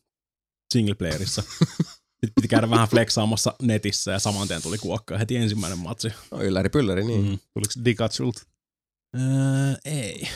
single 0.73 0.95
playerissa. 0.95 1.43
Sitten 2.21 2.35
piti 2.35 2.49
käydä 2.49 2.71
vähän 2.71 2.89
flexaamassa 2.89 3.55
netissä 3.63 4.13
ja 4.13 4.19
saman 4.19 4.49
tien 4.49 4.63
tuli 4.63 4.79
kuokka 4.79 5.19
heti 5.19 5.37
ensimmäinen 5.37 5.79
matsi. 5.79 6.09
No, 6.31 6.43
ylläri 6.43 6.69
pylläri, 6.69 7.05
niin. 7.05 7.25
Mm. 7.25 7.39
Tuliko 7.55 7.73
Dikachulta? 7.85 8.43
Öö, 9.17 9.75
ei. 9.85 10.29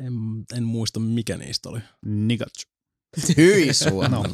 En, 0.00 0.12
en 0.56 0.64
muista 0.64 1.00
mikä 1.00 1.36
niistä 1.36 1.68
oli. 1.68 1.80
Nikachu. 2.04 2.62
Hyi 3.36 3.74
sua. 3.74 4.08
No. 4.08 4.24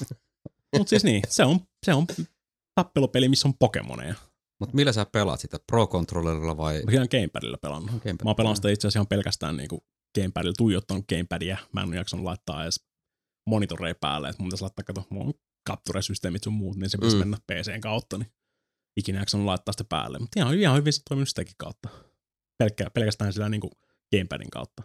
Mutta 0.78 0.90
siis 0.90 1.04
niin, 1.04 1.22
se 1.28 1.44
on, 1.44 1.60
se 1.86 1.94
on 1.94 2.06
tappelupeli, 2.82 3.28
missä 3.28 3.48
on 3.48 3.54
Pokemoneja. 3.58 4.14
Mutta 4.60 4.76
millä 4.76 4.92
sä 4.92 5.06
pelaat 5.12 5.40
sitä? 5.40 5.58
Pro-controllerilla 5.72 6.56
vai? 6.56 6.82
Mä 6.82 6.92
ihan 6.92 7.08
Gamepadilla 7.10 7.58
pelannut. 7.62 7.90
Gamepad? 7.90 8.24
Mä 8.24 8.28
oon 8.30 8.36
pelannut 8.36 8.56
sitä 8.56 8.68
itse 8.70 8.86
asiassa 8.88 8.98
ihan 8.98 9.06
pelkästään 9.06 9.56
niinku 9.56 9.84
Gamepadilla, 10.18 10.54
tuijottanut 10.58 11.04
Gamepadia. 11.08 11.56
Mä 11.72 11.80
en 11.82 11.88
ole 11.88 11.96
jaksanut 11.96 12.24
laittaa 12.24 12.62
edes 12.62 12.86
monitoreja 13.48 13.94
päälle, 14.00 14.28
että 14.28 14.42
mun 14.42 14.48
pitäisi 14.48 14.62
laittaa, 14.64 14.84
kato, 14.84 15.04
mulla 15.10 15.26
on 15.26 15.34
capture-systeemit 15.70 16.42
sun 16.44 16.52
muut, 16.52 16.76
niin 16.76 16.90
se 16.90 16.98
pitäisi 16.98 17.16
Mm. 17.16 17.20
mennä 17.20 17.38
PCn 17.46 17.80
kautta, 17.80 18.18
niin 18.18 18.32
ikinä 18.96 19.18
jaksanut 19.18 19.46
laittaa 19.46 19.72
sitä 19.72 19.84
päälle. 19.84 20.18
Mutta 20.18 20.40
ihan, 20.40 20.58
ihan 20.58 20.76
hyvin 20.76 20.92
se 20.92 21.02
toiminut 21.08 21.28
sitäkin 21.28 21.54
kautta. 21.58 21.88
Pelkkä, 22.58 22.90
pelkästään 22.94 23.32
sillä 23.32 23.48
niinku 23.48 23.70
Gamepadin 24.16 24.50
kautta. 24.50 24.82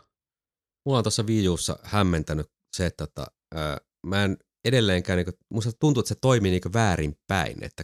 Mulla 0.85 0.97
on 0.97 1.03
tuossa 1.03 1.23
Wii 1.23 1.45
hämmentänyt 1.83 2.47
se, 2.75 2.85
että 2.85 3.07
tota, 3.07 3.25
ää, 3.55 3.77
mä 4.05 4.23
en 4.23 4.37
edelleenkään, 4.65 5.17
niinku, 5.17 5.31
musta 5.49 5.71
tuntuu, 5.79 6.01
että 6.01 6.07
se 6.09 6.15
toimii 6.21 6.51
niinku 6.51 6.69
väärinpäin, 6.73 7.63
että 7.63 7.83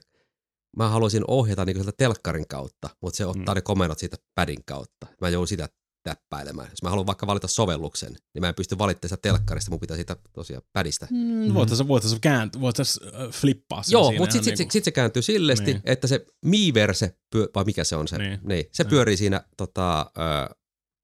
mä 0.78 0.90
haluaisin 0.90 1.24
ohjata 1.28 1.66
niinku 1.66 1.84
sieltä 1.84 1.96
telkkarin 1.98 2.48
kautta, 2.48 2.90
mutta 3.02 3.18
se 3.18 3.26
ottaa 3.26 3.54
Mm. 3.54 3.58
ne 3.58 3.62
komennot 3.62 4.00
siitä 4.00 4.18
padin 4.36 4.66
kautta. 4.66 5.08
Mä 5.22 5.30
joudun 5.30 5.48
sitä 5.48 5.70
täppäilemään. 6.04 6.68
Jos 6.70 6.84
mä 6.84 6.90
haluan 6.90 7.08
vaikka 7.08 7.28
valita 7.28 7.48
sovelluksen, 7.48 8.12
niin 8.34 8.42
mä 8.42 8.48
en 8.50 8.56
pysty 8.56 8.78
valittamaan 8.78 9.10
sitä 9.10 9.22
telkkarista, 9.22 9.72
mun 9.72 9.80
pitää 9.80 9.98
sitä 9.98 10.16
tosiaan 10.34 10.64
padista. 10.74 11.08
Mm, 11.12 11.54
voitaisiin 11.54 11.88
voitais 11.88 12.18
käänt, 12.22 12.60
voitais, 12.62 13.00
äh, 13.06 13.30
flippaa 13.32 13.84
sen 13.84 13.92
Joo, 13.92 14.04
siinä 14.08 14.20
mutta 14.20 14.34
sitten 14.34 14.46
sit, 14.58 14.60
niinku- 14.60 14.72
sit 14.72 14.84
se 14.84 14.92
kääntyy 14.92 15.22
sillesti, 15.22 15.66
Niin. 15.66 15.82
että 15.86 16.08
se 16.08 16.26
Miiverse, 16.46 17.18
pyö, 17.32 17.48
vai 17.56 17.64
mikä 17.64 17.84
se 17.84 17.96
on 17.96 18.08
se, 18.08 18.18
Niin. 18.18 18.40
niin, 18.44 18.66
se 18.72 18.84
Niin. 18.84 18.90
pyörii 18.90 19.18
siinä 19.18 19.44
tota, 19.58 20.00
äh, 20.02 20.50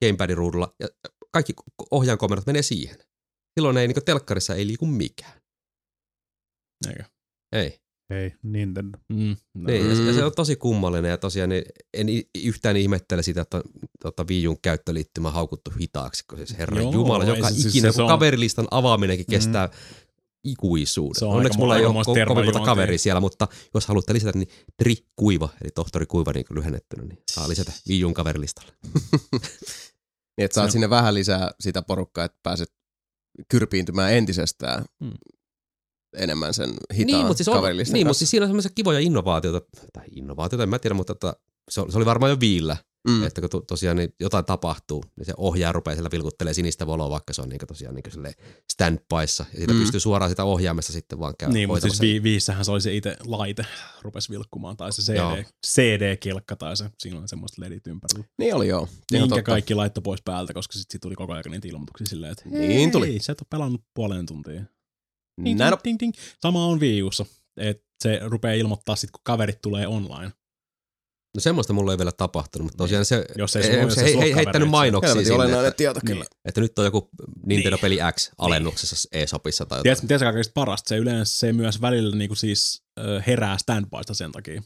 gamepadin 0.06 0.38
ruudulla 0.38 0.76
ja 0.80 0.88
kaikki 1.32 1.54
ohjaankomennot 1.92 2.46
menee 2.46 2.62
siihen. 2.62 2.98
Silloin 3.60 3.78
ei 3.78 3.88
niin 3.88 4.06
telkkarissa 4.06 4.56
ei 4.56 4.68
liiku 4.68 4.86
mikään. 4.86 5.42
Eikö? 6.90 7.04
Ei. 7.52 7.80
Ei, 8.10 8.34
Nintendo. 8.44 8.98
Mm, 9.10 9.36
no. 9.54 9.68
Niin, 9.68 9.90
ja, 9.90 9.96
se, 9.96 10.02
ja 10.04 10.12
Mm. 10.12 10.16
se 10.18 10.24
on 10.24 10.32
tosi 10.36 10.56
kummallinen 10.56 11.10
ja 11.12 11.18
tosiaan 11.18 11.50
niin 11.50 11.64
en 11.94 12.08
yhtään 12.44 12.78
ihmettele 12.78 13.24
sitä, 13.24 13.42
että 13.42 13.62
tota 14.02 14.26
Wii 14.30 14.48
U:n 14.48 14.58
käyttöliittymä 14.62 15.28
on 15.28 15.34
haukuttu 15.34 15.72
hitaaksi, 15.80 16.24
kun 16.30 16.38
siis 16.38 16.58
herra 16.58 16.82
Joo, 16.82 16.92
Jumala, 16.92 17.24
ei 17.24 17.30
joka 17.30 17.50
se- 17.50 17.54
siis 17.54 17.66
ikinä, 17.76 17.94
kun 17.94 18.02
on- 18.04 18.08
kaverilistan 18.08 18.68
avaaminenkin 18.72 19.26
kestää 19.30 19.70
ikuisuuden. 20.44 21.20
Se 21.20 21.26
on 21.26 21.32
Onneksi 21.36 21.60
mulla 21.60 21.78
ei 21.78 21.86
ole 21.86 22.02
ko- 22.02 22.28
kovin 22.28 22.46
monta 22.46 22.60
kaveria 22.60 22.98
siellä, 22.98 23.22
mutta 23.22 23.48
jos 23.74 23.86
haluatte 23.88 24.14
lisätä, 24.14 24.38
niin 24.40 24.50
Tri 24.78 24.96
Kuiva, 25.16 25.50
eli 25.62 25.72
tohtori 25.76 26.06
Kuiva 26.06 26.32
niin 26.32 26.46
kuin 26.46 26.58
lyhennettynä, 26.58 27.04
niin 27.06 27.20
saa 27.32 27.50
lisätä 27.50 27.72
Wii 27.90 28.06
U:n 28.06 28.14
kaverilistalle. 28.14 28.72
Niin, 30.38 30.46
että 30.46 30.56
saat 30.56 30.70
Se- 30.70 30.72
sinne 30.72 30.90
vähän 30.90 31.14
lisää 31.14 31.52
sitä 31.60 31.82
porukkaa, 31.82 32.26
että 32.26 32.40
pääset 32.44 32.74
kyrpiintymään 33.48 34.14
entisestään 34.14 34.86
Mm. 35.00 35.12
Enemmän 36.18 36.54
sen 36.54 36.70
hitaan 36.94 37.06
Niin, 37.06 37.26
mutta 37.28 37.38
siis, 37.44 37.48
on, 37.48 37.64
niin, 37.94 38.08
mutta 38.08 38.18
siis 38.20 38.30
siinä 38.32 38.44
on 38.44 38.50
semmoisia 38.50 38.72
kivoja 38.76 39.00
innovaatioita, 39.00 39.68
tai 39.94 40.06
innovaatioita, 40.16 40.64
en 40.64 40.70
mä 40.70 40.80
tiedä, 40.80 40.94
mutta 40.94 41.16
tota, 41.16 41.36
se, 41.72 41.82
oli- 41.82 41.92
se 41.92 41.98
oli 41.98 42.06
varmaan 42.06 42.30
jo 42.30 42.40
viillä, 42.40 42.78
Mm. 43.08 43.24
että 43.24 43.42
kun 43.42 43.50
to, 43.50 43.62
tosiaan 43.62 43.98
niin 43.98 44.10
jotain 44.20 44.46
tapahtuu, 44.46 45.04
niin 45.18 45.26
se 45.26 45.34
ohjaaja 45.38 45.72
rupeaa 45.72 45.96
siellä 45.96 46.12
vilkuttelee 46.12 46.54
sinistä 46.54 46.88
valoa, 46.88 47.10
vaikka 47.10 47.34
se 47.34 47.42
on 47.42 47.50
niin 47.50 47.60
tosiaan 47.68 47.96
niin 47.96 48.04
sille 48.12 48.34
standbyssa, 48.74 49.46
ja 49.54 49.58
siitä 49.58 49.74
Mm. 49.74 49.80
pystyy 49.80 50.00
suoraan 50.00 50.32
sitä 50.32 50.44
ohjaamessa 50.44 50.94
sitten 50.94 51.20
vaan 51.20 51.34
käydä 51.40 51.54
Niin, 51.54 51.70
mutta 51.70 51.82
siis 51.82 52.02
vi- 52.02 52.24
viissähän 52.24 52.66
se 52.66 52.72
oli 52.72 52.82
se 52.82 52.96
itse 52.96 53.18
laite, 53.26 53.66
rupesi 54.02 54.30
vilkkumaan, 54.30 54.78
tai 54.78 54.94
se 54.94 55.02
CD, 55.02 55.16
Joo. 55.16 55.38
CD-kelkka, 55.68 56.56
tai 56.56 56.78
se, 56.78 56.90
siinä 57.00 57.20
oli 57.20 57.28
semmoista 57.28 57.62
ledit 57.62 57.88
ympärillä. 57.88 58.26
Niin 58.40 58.56
oli 58.56 58.68
joo. 58.68 58.88
Ihan 59.14 59.24
Minkä 59.24 59.36
totta. 59.36 59.52
kaikki 59.52 59.76
laittoi 59.76 60.02
pois 60.02 60.22
päältä, 60.26 60.54
koska 60.54 60.74
sitten 60.74 60.92
sit 60.92 61.02
tuli 61.02 61.16
koko 61.16 61.34
ajan 61.34 61.44
niitä 61.50 61.68
ilmoituksia 61.68 62.08
silleen, 62.08 62.32
että 62.32 62.44
Niin 62.50 62.92
tuli. 62.92 63.08
hei, 63.08 63.20
sä 63.20 63.32
et 63.32 63.42
ole 63.42 63.48
pelannut 63.50 63.82
puoleen 63.94 64.26
tuntia. 64.26 64.62
Ding, 65.44 65.60
ding, 65.60 65.78
ding, 65.84 65.98
ding. 66.00 66.14
Sama 66.42 66.66
on 66.66 66.80
Wii 66.80 67.04
Ussa, 67.04 67.26
että 67.58 67.84
se 68.04 68.20
rupeaa 68.24 68.54
ilmoittaa 68.54 68.96
sitten, 68.96 69.12
kun 69.12 69.22
kaverit 69.24 69.62
tulee 69.62 69.88
online. 69.88 70.32
No 71.36 71.40
semmoista 71.40 71.74
mulla 71.74 71.92
ei 71.92 71.98
vielä 71.98 72.12
tapahtunut, 72.12 72.66
mutta 72.66 72.78
tosiaan 72.78 73.06
se, 73.06 73.26
Jos 73.38 73.56
ei 73.56 73.64
ei, 73.64 73.70
sulla- 73.72 73.84
ei, 73.84 73.92
se 73.96 74.06
ei 74.06 74.16
ole 74.16 74.36
heittänyt 74.36 74.70
mainoksia 74.70 75.08
Helvetin 75.10 75.26
sinne, 75.26 75.36
olennainen 75.36 75.68
että, 75.68 75.78
tieto 75.78 76.00
Niin. 76.00 76.06
kyllä. 76.16 76.26
että 76.46 76.62
nyt 76.62 76.80
on 76.80 76.86
joku 76.86 77.10
Nintendo 77.46 77.78
Peli 77.78 77.98
X 78.16 78.32
alennuksessa 78.38 79.10
e-shopissa 79.12 79.66
tai 79.66 79.78
jotain. 79.78 79.84
Tiedätkö, 79.84 80.08
tiedätkö 80.08 80.32
kaikista 80.34 80.52
parasta? 80.54 80.90
Se 80.90 80.98
yleensä 80.98 81.38
se 81.38 81.54
myös 81.54 81.82
välillä 81.82 82.16
niinku 82.16 82.36
siis 82.36 82.84
herää 83.28 83.58
standbysta 83.58 84.14
sen 84.14 84.32
takia. 84.32 84.62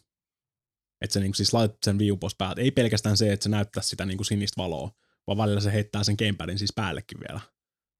Että 1.01 1.13
se 1.13 1.20
niinku 1.20 1.36
siis 1.36 1.53
laitat 1.53 1.78
sen 1.86 1.97
pois 2.20 2.36
päältä. 2.36 2.61
Ei 2.61 2.72
pelkästään 2.72 3.17
se, 3.17 3.34
että 3.34 3.43
se 3.43 3.49
näyttää 3.49 3.84
sitä 3.84 4.05
niinku 4.05 4.24
sinistä 4.24 4.61
valoa, 4.61 4.91
vaan 5.28 5.38
välillä 5.38 5.61
se 5.61 5.74
heittää 5.74 6.03
sen 6.03 6.15
gamepadin 6.20 6.57
siis 6.57 6.74
päällekin 6.76 7.20
vielä. 7.20 7.39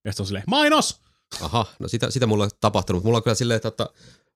Ja 0.06 0.12
sitten 0.12 0.22
on 0.24 0.28
silleen, 0.28 0.44
mainos! 0.48 1.02
Aha, 1.42 1.66
no 1.80 1.88
sitä, 1.88 2.12
sitä 2.12 2.28
mulla 2.28 2.44
on 2.44 2.50
tapahtunut. 2.62 3.04
Mulla 3.04 3.18
on 3.18 3.24
kyllä 3.24 3.36
silleen, 3.36 3.56
että 3.56 3.72
tota, 3.72 3.94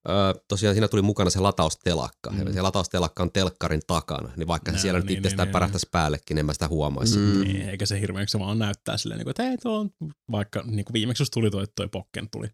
Öö, 0.09 0.33
tosiaan 0.47 0.75
siinä 0.75 0.87
tuli 0.87 1.01
mukana 1.01 1.29
se 1.29 1.39
lataustelakka. 1.39 2.29
Mm. 2.31 2.47
Ja 2.47 2.53
se 2.53 2.61
lataustelakka 2.61 3.23
on 3.23 3.31
telkkarin 3.31 3.81
takana, 3.87 4.29
niin 4.37 4.47
vaikka 4.47 4.71
se 4.71 4.75
Nää, 4.75 4.81
siellä 4.81 4.99
nyt 4.99 5.07
niin, 5.07 5.17
itsestään 5.17 5.47
niin, 5.47 5.53
pärähtäisi 5.53 5.87
päällekin, 5.91 6.35
niin 6.35 6.39
en 6.39 6.45
mä 6.45 6.53
sitä 6.53 6.67
huomaisi. 6.67 7.17
Mm. 7.17 7.41
Niin, 7.41 7.69
eikä 7.69 7.85
se 7.85 7.99
hirveän, 8.01 8.27
se 8.27 8.39
vaan 8.39 8.59
näyttää 8.59 8.97
silleen, 8.97 9.17
niin 9.17 9.25
kuin, 9.25 9.31
että 9.31 9.43
hei, 9.43 9.57
tuo 9.57 9.79
on, 9.79 9.89
vaikka 10.31 10.63
niin 10.65 10.85
kuin 10.85 10.93
viimeksi 10.93 11.23
tuli 11.33 11.51
toi, 11.51 11.65
toi 11.75 11.87
Pokken 11.87 12.29
tuli 12.31 12.47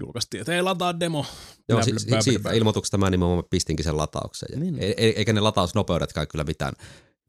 julkaistiin, 0.00 0.40
että 0.40 0.52
hei, 0.52 0.62
lataa 0.62 1.00
demo. 1.00 1.26
Joo, 1.68 1.82
si- 1.82 1.92
si- 1.98 2.22
siitä 2.22 2.52
ilmoituksesta 2.52 2.98
mä 2.98 3.10
nimenomaan 3.10 3.44
pistinkin 3.50 3.84
sen 3.84 3.96
latauksen. 3.96 4.48
Ja 4.52 4.58
Niin. 4.60 4.76
e- 4.78 4.94
e- 4.96 5.12
eikä 5.16 5.32
ne 5.32 5.40
latausnopeudetkaan 5.40 6.28
kyllä 6.28 6.44
mitään 6.44 6.72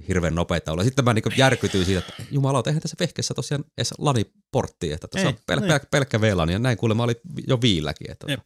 hirveän 0.07 0.35
nopeita 0.35 0.71
ole. 0.71 0.83
Sitten 0.83 1.05
mä 1.05 1.13
niin 1.13 1.23
järkytyin 1.37 1.85
siitä, 1.85 1.99
että 1.99 2.13
jumala, 2.31 2.63
eihän 2.65 2.81
tässä 2.81 2.97
vehkeessä 2.99 3.33
tosiaan 3.33 3.63
edes 3.77 3.93
laniporttia, 3.97 4.95
että 4.95 5.07
tuossa 5.07 5.27
Ei, 5.29 5.35
on 5.35 5.57
pel- 5.57 5.61
niin. 5.61 5.71
pel- 5.81 5.87
pelkkä 5.91 6.21
VLAN, 6.21 6.49
ja 6.49 6.59
näin 6.59 6.77
kuulemma 6.77 7.03
oli 7.03 7.15
jo 7.47 7.61
viilläkin. 7.61 8.11
Että 8.11 8.31
Jep, 8.31 8.45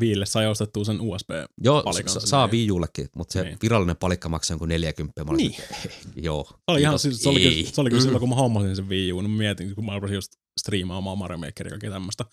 Viille 0.00 0.26
sai 0.26 0.46
ostettua 0.46 0.84
sen 0.84 1.00
USB. 1.00 1.30
Joo, 1.58 1.84
sa- 2.06 2.20
saa 2.20 2.46
Wii 2.48 2.70
Ullekin, 2.72 3.08
mutta 3.16 3.32
se 3.32 3.42
Niin. 3.42 3.58
virallinen 3.62 3.96
palikka 3.96 4.28
maksaa 4.28 4.54
jonkun 4.54 4.68
40. 4.68 5.24
Mä 5.24 5.30
olin, 5.30 5.36
Niin. 5.38 5.54
Joo. 6.16 6.44
Se 6.50 6.54
oli, 6.66 6.80
ihan, 6.80 6.98
siis- 6.98 7.22
se 7.22 7.28
oli, 7.28 7.40
kyllä, 7.40 7.70
se 7.72 7.80
oli 7.80 7.90
kyllä 7.90 8.02
silloin, 8.02 8.20
kun 8.20 8.28
mä 8.28 8.34
hommasin 8.34 8.76
sen 8.76 8.88
Wii 8.88 9.12
U, 9.12 9.20
niin 9.20 9.30
mä 9.30 9.38
mietin, 9.38 9.74
kun 9.74 9.84
mä 9.86 9.94
rupesin 9.94 10.14
just 10.14 10.32
striimaamaan 10.60 11.18
Mario 11.18 11.38
Makeria 11.38 11.66
ja 11.66 11.70
kaikkea 11.70 11.90
tämmöistä. 11.90 12.24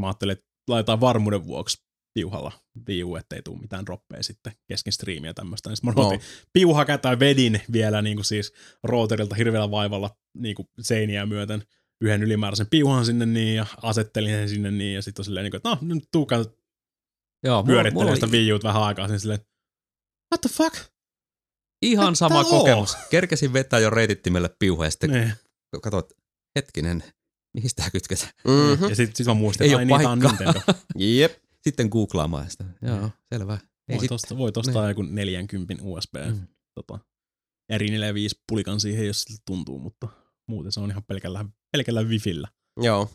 Mä 0.00 0.06
ajattelin, 0.06 0.32
että 0.32 0.44
laitetaan 0.68 1.00
varmuuden 1.00 1.44
vuoksi 1.44 1.78
piuhalla 2.14 2.52
Wii 2.88 3.04
U, 3.04 3.16
ettei 3.16 3.42
tule 3.42 3.58
mitään 3.58 3.86
droppeja 3.86 4.22
sitten 4.22 4.52
kesken 4.68 4.92
striimiä 4.92 5.30
ja 5.30 5.34
tämmöistä. 5.34 5.70
Niin 5.70 5.76
mä 5.82 5.92
No. 5.96 6.18
piuha 6.52 6.84
kätään 6.84 7.20
vedin 7.20 7.60
vielä 7.72 8.02
niin 8.02 8.16
kuin 8.16 8.24
siis 8.24 8.52
rooterilta 8.82 9.34
hirveällä 9.34 9.70
vaivalla 9.70 10.16
niin 10.38 10.54
kuin 10.54 10.68
seiniä 10.80 11.26
myöten 11.26 11.62
yhden 12.00 12.22
ylimääräisen 12.22 12.66
piuhan 12.70 13.06
sinne 13.06 13.26
niin 13.26 13.56
ja 13.56 13.66
asettelin 13.82 14.32
sen 14.32 14.48
sinne 14.48 14.70
niin 14.70 14.94
ja 14.94 15.02
sitten 15.02 15.20
on 15.20 15.24
silleen, 15.24 15.44
niin 15.44 15.50
kuin, 15.50 15.56
että 15.58 15.68
no 15.68 15.78
nyt 15.94 16.04
tuukaan 16.12 16.44
Joo, 17.44 17.64
pyörittelee 17.64 18.14
sitä 18.14 18.26
oli 18.26 18.60
vähän 18.62 18.82
aikaa 18.82 19.08
sen 19.08 19.20
silleen, 19.20 19.40
what 20.34 20.40
the 20.40 20.48
fuck? 20.52 20.76
ihan 21.82 22.16
sama 22.16 22.38
oo? 22.38 22.44
kokemus. 22.44 22.96
Kerkesin 23.10 23.52
vetää 23.52 23.78
jo 23.80 23.90
reitittimelle 23.90 24.50
piuha 24.58 24.84
ja 24.84 24.90
sitten 24.90 25.10
Niin. 25.10 25.32
katsoin, 25.82 26.04
että 26.04 26.14
hetkinen, 26.56 27.04
mihin 27.54 27.70
sitä 27.70 27.90
kytketään? 27.90 28.32
Mm-hmm. 28.46 28.88
Ja 28.88 28.96
sitten 28.96 29.16
sit 29.16 29.26
mä 29.26 29.34
muistin, 29.34 29.64
Ei 29.64 29.68
että 29.70 29.78
ai 29.78 29.84
niin, 29.84 30.00
tää 30.00 30.10
on. 30.10 30.18
Nintendo. 30.18 30.60
Jep. 31.18 31.32
Sitten 31.62 31.88
googlaamaan 31.88 32.50
sitä. 32.50 32.64
Joo, 32.82 33.10
selvä. 33.34 33.58
Ei 33.88 33.96
Voi 33.96 34.00
sit, 34.00 34.08
tosta, 34.08 34.36
voit 34.36 34.56
ostaa 34.56 34.88
joku 34.88 35.02
40 35.02 35.74
USB 35.84 36.14
Mm. 36.30 36.46
tota, 36.74 36.98
eri 37.68 37.86
45 37.90 38.42
pulikan 38.48 38.80
siihen, 38.80 39.06
jos 39.06 39.22
siltä 39.22 39.42
tuntuu, 39.46 39.78
mutta 39.78 40.08
muuten 40.48 40.72
se 40.72 40.80
on 40.80 40.90
ihan 40.90 41.02
pelkällä, 41.04 41.44
pelkällä 41.72 42.02
wifillä. 42.02 42.48
Joo, 42.82 43.10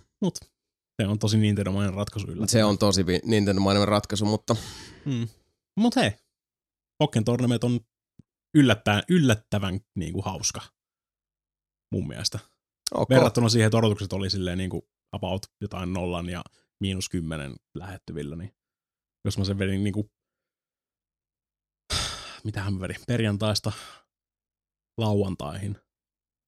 Se 1.02 1.08
on 1.08 1.20
tosi 1.20 1.38
Nintendo-mainen 1.38 1.94
ratkaisu 1.94 2.32
yllä. 2.32 2.48
se 2.48 2.64
on 2.64 2.78
tosi 2.78 3.04
Nintendo-mainen 3.24 3.88
ratkaisu, 3.88 4.26
mutta 4.26 4.56
Mm. 5.06 5.28
Mut 5.80 5.96
hei, 5.96 6.12
Pokken 6.98 7.26
Tournament 7.26 7.64
on 7.64 7.80
yllättävän, 8.58 9.04
yllättävän 9.10 9.80
niin 9.96 10.14
kuin 10.14 10.26
hauska 10.26 10.62
mun 11.92 12.08
mielestä. 12.08 12.40
ok. 12.94 13.10
Verrattuna 13.10 13.50
siihen, 13.50 13.68
että 13.68 13.78
odotukset 13.78 14.14
oli 14.14 14.30
silleen 14.30 14.58
niin 14.58 14.70
kuin 14.70 14.82
about 15.12 15.46
jotain 15.62 15.94
nollan 15.94 16.30
ja 16.30 16.42
miinus 16.82 17.10
kymmenen 17.10 17.56
lähettyvillä, 17.76 18.36
niin 18.36 18.56
jos 19.26 19.38
mä 19.38 19.46
sen 19.46 19.60
vedin 19.60 19.84
niin 19.84 19.94
kuin, 19.94 20.12
mitähän 22.44 22.74
mä 22.74 22.80
vedin, 22.80 22.96
perjantaista 23.08 23.72
lauantaihin 24.98 25.78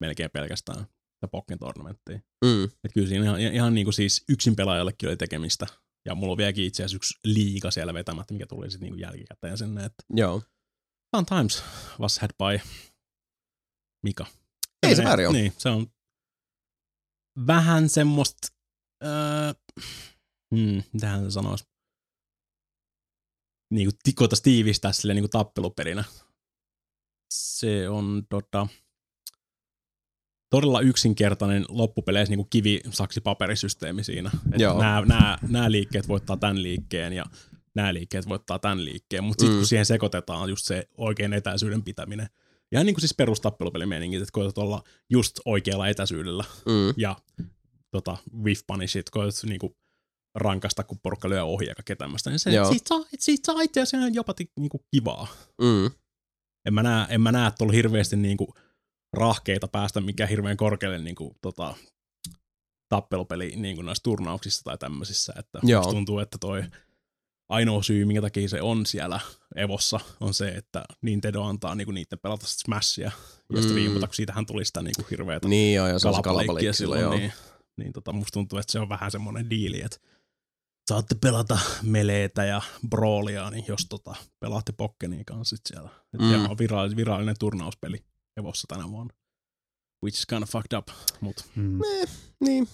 melkein 0.00 0.30
pelkästään 0.30 0.86
sitä 1.18 1.28
Pokken 1.30 1.58
Tournamenttiin. 1.58 2.24
Mm. 2.44 2.64
Et 2.64 2.92
kyllä 2.94 3.08
siinä 3.08 3.24
ihan, 3.24 3.40
ihan 3.40 3.74
niin 3.74 3.84
kuin 3.86 3.94
siis 3.94 4.24
yksin 4.28 4.56
pelaajallekin 4.56 5.08
oli 5.08 5.16
tekemistä. 5.16 5.66
Ja 6.04 6.14
mulla 6.14 6.32
on 6.32 6.38
vieläkin 6.38 6.64
itse 6.64 6.82
asiassa 6.82 6.96
yksi 6.96 7.18
liiga 7.24 7.70
siellä 7.70 7.94
vetämättä, 7.94 8.34
mikä 8.34 8.46
tuli 8.46 8.70
sitten 8.70 8.90
niin 8.90 9.00
jälkikäteen 9.00 9.58
sinne. 9.58 9.84
Että 9.84 10.04
Joo. 10.14 10.42
fun 11.16 11.26
times 11.26 11.64
was 12.00 12.18
had 12.18 12.30
by 12.38 12.68
Mika. 14.02 14.26
Ei 14.82 14.96
se 14.96 15.04
väärin 15.04 15.28
ole. 15.28 15.38
Niin, 15.38 15.52
se 15.58 15.68
on 15.68 15.86
vähän 17.46 17.88
semmoista, 17.88 18.48
öö, 19.04 19.52
hmm, 20.56 20.82
mitähän 20.92 21.24
se 21.24 21.30
sanoisi, 21.30 21.64
niin 23.70 23.88
kuin 24.04 24.14
koitais 24.14 24.42
tiivistää 24.42 24.92
silleen 24.92 25.16
niin 25.16 25.22
kuin 25.22 25.30
tappeluperinä. 25.30 26.04
Se 27.34 27.88
on 27.88 28.26
tota, 28.28 28.66
todella 30.50 30.80
yksinkertainen 30.80 31.64
loppupeleissä 31.68 32.30
niin 32.32 32.38
kuin 32.38 32.50
kivi, 32.50 32.80
saksi, 32.90 33.20
paperisysteemi 33.20 34.04
siinä. 34.04 34.30
Nämä, 34.78 35.00
nämä, 35.06 35.38
nämä 35.48 35.70
liikkeet 35.70 36.08
voittaa 36.08 36.36
tämän 36.36 36.62
liikkeen 36.62 37.12
ja 37.12 37.24
nämä 37.74 37.94
liikkeet 37.94 38.28
voittaa 38.28 38.58
tämän 38.58 38.84
liikkeen, 38.84 39.24
mutta 39.24 39.40
sitten 39.40 39.54
Mm. 39.56 39.60
kun 39.60 39.66
siihen 39.66 39.86
sekoitetaan 39.86 40.48
just 40.50 40.64
se 40.66 40.88
oikein 40.96 41.32
etäisyyden 41.32 41.82
pitäminen, 41.82 42.26
ihan 42.72 42.86
niin 42.86 42.94
kuin 42.94 43.00
siis 43.00 43.14
perustappelupelimeeningit, 43.14 44.22
että 44.22 44.32
koetat 44.32 44.58
olla 44.58 44.82
just 45.10 45.40
oikealla 45.44 45.88
etäisyydellä 45.88 46.44
Mm. 46.66 46.94
ja 46.96 47.16
tota, 47.90 48.16
whiff 48.42 48.62
punishit, 48.66 49.10
koetat 49.10 49.42
niinku 49.44 49.76
rankasta, 50.34 50.84
kun 50.84 50.98
porukka 51.02 51.28
lyö 51.28 51.44
ohi 51.44 51.66
ja 51.66 51.74
kaikkea 51.74 51.96
tämmöistä, 51.96 52.30
niin 52.30 52.38
se, 52.38 52.50
Joo. 52.50 52.68
siitä, 52.70 52.88
saa, 52.88 53.00
siitä 53.18 53.46
saa 53.46 53.60
itse 53.60 53.80
asiassa 53.80 54.08
jopa 54.08 54.34
niinku 54.56 54.84
kivaa. 54.94 55.26
Mm. 55.60 55.90
En 56.66 56.74
mä 56.74 56.82
näe, 56.82 57.06
en 57.10 57.20
mä 57.20 57.32
näe 57.32 57.50
tuolla 57.58 57.72
hirveästi 57.72 58.16
niinku 58.16 58.54
rahkeita 59.12 59.68
päästä 59.68 60.00
mikä 60.00 60.26
hirveän 60.26 60.56
korkealle 60.56 60.98
niinku, 60.98 61.36
tota, 61.40 61.74
tappelupeli 62.88 63.52
niinku 63.56 63.82
näissä 63.82 64.02
turnauksissa 64.02 64.64
tai 64.64 64.78
tämmöisissä, 64.78 65.32
että 65.38 65.58
Joo. 65.62 65.82
tuntuu, 65.82 66.18
että 66.18 66.38
toi 66.40 66.62
ainoa 67.48 67.82
syy, 67.82 68.04
minkä 68.04 68.20
takia 68.20 68.48
se 68.48 68.62
on 68.62 68.86
siellä 68.86 69.20
Evossa, 69.56 70.00
on 70.20 70.34
se, 70.34 70.48
että 70.48 70.84
Nintendo 71.02 71.42
antaa 71.42 71.74
niinku 71.74 71.92
niiden 71.92 72.18
pelata 72.18 72.46
Smashia 72.46 73.10
ja 73.52 73.60
Mm. 73.60 73.68
striimata, 73.68 74.06
kun 74.06 74.14
siitähän 74.14 74.46
tuli 74.46 74.64
sitä 74.64 74.82
niinku 74.82 75.06
hirveätä 75.10 75.48
Niin 75.48 75.74
joo, 75.74 75.86
ja 75.86 75.98
se 75.98 76.08
kalapaleikkiä 76.24 76.72
silloin, 76.72 77.00
joo. 77.00 77.14
niin, 77.14 77.32
niin 77.76 77.92
tota, 77.92 78.12
musta 78.12 78.32
tuntuu, 78.32 78.58
että 78.58 78.72
se 78.72 78.80
on 78.80 78.88
vähän 78.88 79.10
semmoinen 79.10 79.50
diili, 79.50 79.80
että 79.80 79.98
saatte 80.88 81.14
pelata 81.14 81.58
meleitä 81.82 82.44
ja 82.44 82.62
broolia, 82.88 83.50
niin 83.50 83.64
jos 83.68 83.86
tota, 83.88 84.14
pelaatte 84.40 84.72
Pokkeniin 84.72 85.24
kanssa 85.24 85.56
sit 85.56 85.66
siellä. 85.66 85.90
Et 86.14 86.20
Mm. 86.20 86.30
Se 86.30 86.36
on 86.36 86.58
virallinen, 86.58 86.96
virallinen 86.96 87.36
turnauspeli 87.38 88.04
Evossa 88.36 88.66
tänä 88.68 88.90
vuonna. 88.90 89.14
Which 90.04 90.18
is 90.18 90.26
kind 90.26 90.42
of 90.42 90.50
fucked 90.50 90.78
up, 90.78 90.88
mut 91.20 91.46
Mm. 91.56 91.80
Niin, 92.40 92.68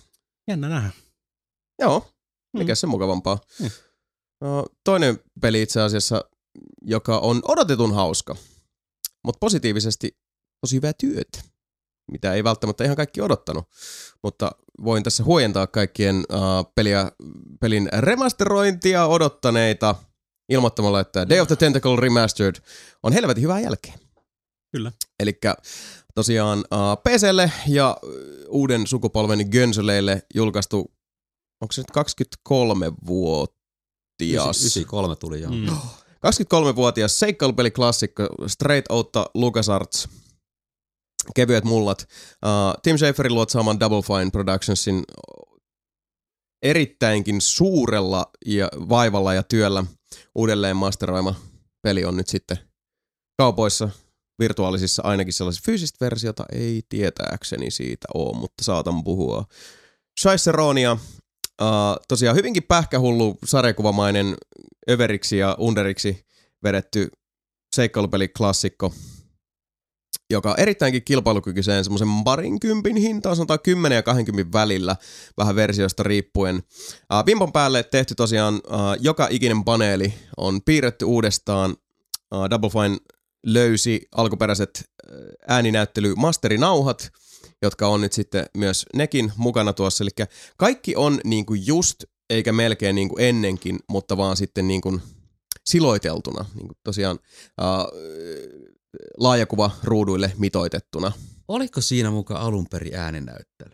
jännä 0.48 0.68
nähdä. 0.68 0.90
joo. 1.80 2.10
Mikä 2.56 2.74
se 2.74 2.86
mukavampaa. 2.86 3.38
Mm. 3.60 3.70
No, 4.40 4.66
toinen 4.84 5.18
peli 5.40 5.62
itse 5.62 5.80
asiassa, 5.80 6.24
joka 6.82 7.18
on 7.18 7.42
odotetun 7.48 7.94
hauska, 7.94 8.36
mutta 9.24 9.38
positiivisesti 9.38 10.16
tosi 10.60 10.76
hyvää 10.76 10.92
työtä, 10.92 11.42
mitä 12.12 12.34
ei 12.34 12.44
välttämättä 12.44 12.84
ihan 12.84 12.96
kaikki 12.96 13.20
odottanut. 13.20 13.64
Mutta 14.22 14.52
voin 14.84 15.02
tässä 15.02 15.24
huojentaa 15.24 15.66
kaikkien 15.66 16.16
uh, 16.16 16.72
peliä, 16.74 17.12
pelin 17.60 17.88
remasterointia 17.98 19.06
odottaneita 19.06 19.94
ilmoittamalla, 20.48 21.00
että 21.00 21.28
Day 21.28 21.40
of 21.40 21.48
the 21.48 21.56
Tentacle 21.56 21.96
Remastered 21.96 22.54
on 23.02 23.12
helvetin 23.12 23.42
hyvää 23.42 23.60
jälkeen. 23.60 23.98
Kyllä. 24.72 24.92
Eli 25.20 25.38
tosiaan 26.14 26.58
uh, 26.58 27.02
PClle 27.02 27.52
ja 27.68 27.96
uuden 28.48 28.86
sukupolven 28.86 29.48
Gönsoleille 29.50 30.22
julkaistu, 30.34 30.78
onko 31.60 31.72
se 31.72 31.80
nyt 31.80 31.90
23 31.90 32.92
vuotias? 33.06 34.58
93 34.60 35.16
tuli 35.16 35.40
joo. 35.40 35.52
Mm. 35.52 35.66
23-vuotias 36.26 37.18
seikkailupeli-klassikko 37.18 38.28
Straight 38.46 38.90
Outta 38.90 39.26
LucasArts. 39.34 40.08
Kevyet 41.34 41.64
mullat. 41.64 42.08
Uh, 42.44 42.80
Tim 42.82 42.96
Schaferin 42.96 43.34
luotsaaman 43.34 43.80
Double 43.80 44.02
Fine 44.02 44.30
Productionsin 44.30 45.04
erittäinkin 46.62 47.40
suurella 47.40 48.30
ja 48.46 48.68
vaivalla 48.88 49.34
ja 49.34 49.42
työllä 49.42 49.84
uudelleen 50.34 50.76
masteroima 50.76 51.34
peli 51.82 52.04
on 52.04 52.16
nyt 52.16 52.28
sitten 52.28 52.58
kaupoissa 53.38 53.88
virtuaalisissa 54.38 55.02
ainakin 55.02 55.32
sellaisissa 55.32 55.66
fyysistä 55.66 56.04
versiota 56.04 56.44
ei 56.52 56.82
tietääkseni 56.88 57.70
siitä 57.70 58.06
ole, 58.14 58.36
mutta 58.38 58.64
saatan 58.64 59.04
puhua. 59.04 59.44
Scheisseronia, 60.20 60.92
uh, 60.92 61.68
tosiaan 62.08 62.36
hyvinkin 62.36 62.62
pähkähullu 62.62 63.38
sarjakuvamainen 63.44 64.36
överiksi 64.90 65.38
ja 65.38 65.56
underiksi 65.58 66.26
vedetty 66.64 67.08
seikkailupeli-klassikko, 67.74 68.92
joka 70.30 70.54
erittäinkin 70.58 71.04
kilpailukykyiseen 71.04 71.84
semmoisen 71.84 72.08
parinkympin 72.24 72.96
hintaan, 72.96 73.36
sanotaan 73.36 73.60
10 73.62 73.96
ja 73.96 74.02
20 74.02 74.58
välillä, 74.58 74.96
vähän 75.38 75.56
versiosta 75.56 76.02
riippuen. 76.02 76.62
Vimpon 77.26 77.52
päälle 77.52 77.82
tehty 77.82 78.14
tosiaan 78.14 78.60
joka 79.00 79.28
ikinen 79.30 79.64
paneeli 79.64 80.14
on 80.36 80.62
piirretty 80.62 81.04
uudestaan. 81.04 81.76
Double 82.50 82.70
Fine 82.70 82.98
löysi 83.46 84.08
alkuperäiset 84.12 84.90
ääninäyttely 85.48 86.14
masterinauhat, 86.14 87.10
jotka 87.62 87.88
on 87.88 88.00
nyt 88.00 88.12
sitten 88.12 88.46
myös 88.56 88.86
nekin 88.94 89.32
mukana 89.36 89.72
tuossa. 89.72 90.04
Eli 90.04 90.26
kaikki 90.56 90.96
on 90.96 91.20
niin 91.24 91.46
kuin 91.46 91.66
just 91.66 92.04
eikä 92.30 92.52
melkein 92.52 92.94
niin 92.94 93.08
kuin 93.08 93.24
ennenkin, 93.24 93.78
mutta 93.90 94.16
vaan 94.16 94.36
sitten 94.36 94.68
niin 94.68 94.80
kuin 94.80 95.02
siloiteltuna, 95.66 96.44
niin 96.54 96.68
kuin 96.68 96.78
tosiaan 96.84 97.18
laajakuva 99.18 99.70
ruuduille 99.84 100.32
mitoitettuna. 100.38 101.12
Oliko 101.48 101.80
siinä 101.80 102.10
mukaan 102.10 102.40
alun 102.40 102.66
perin 102.70 102.94
ääninäyttely? 102.94 103.70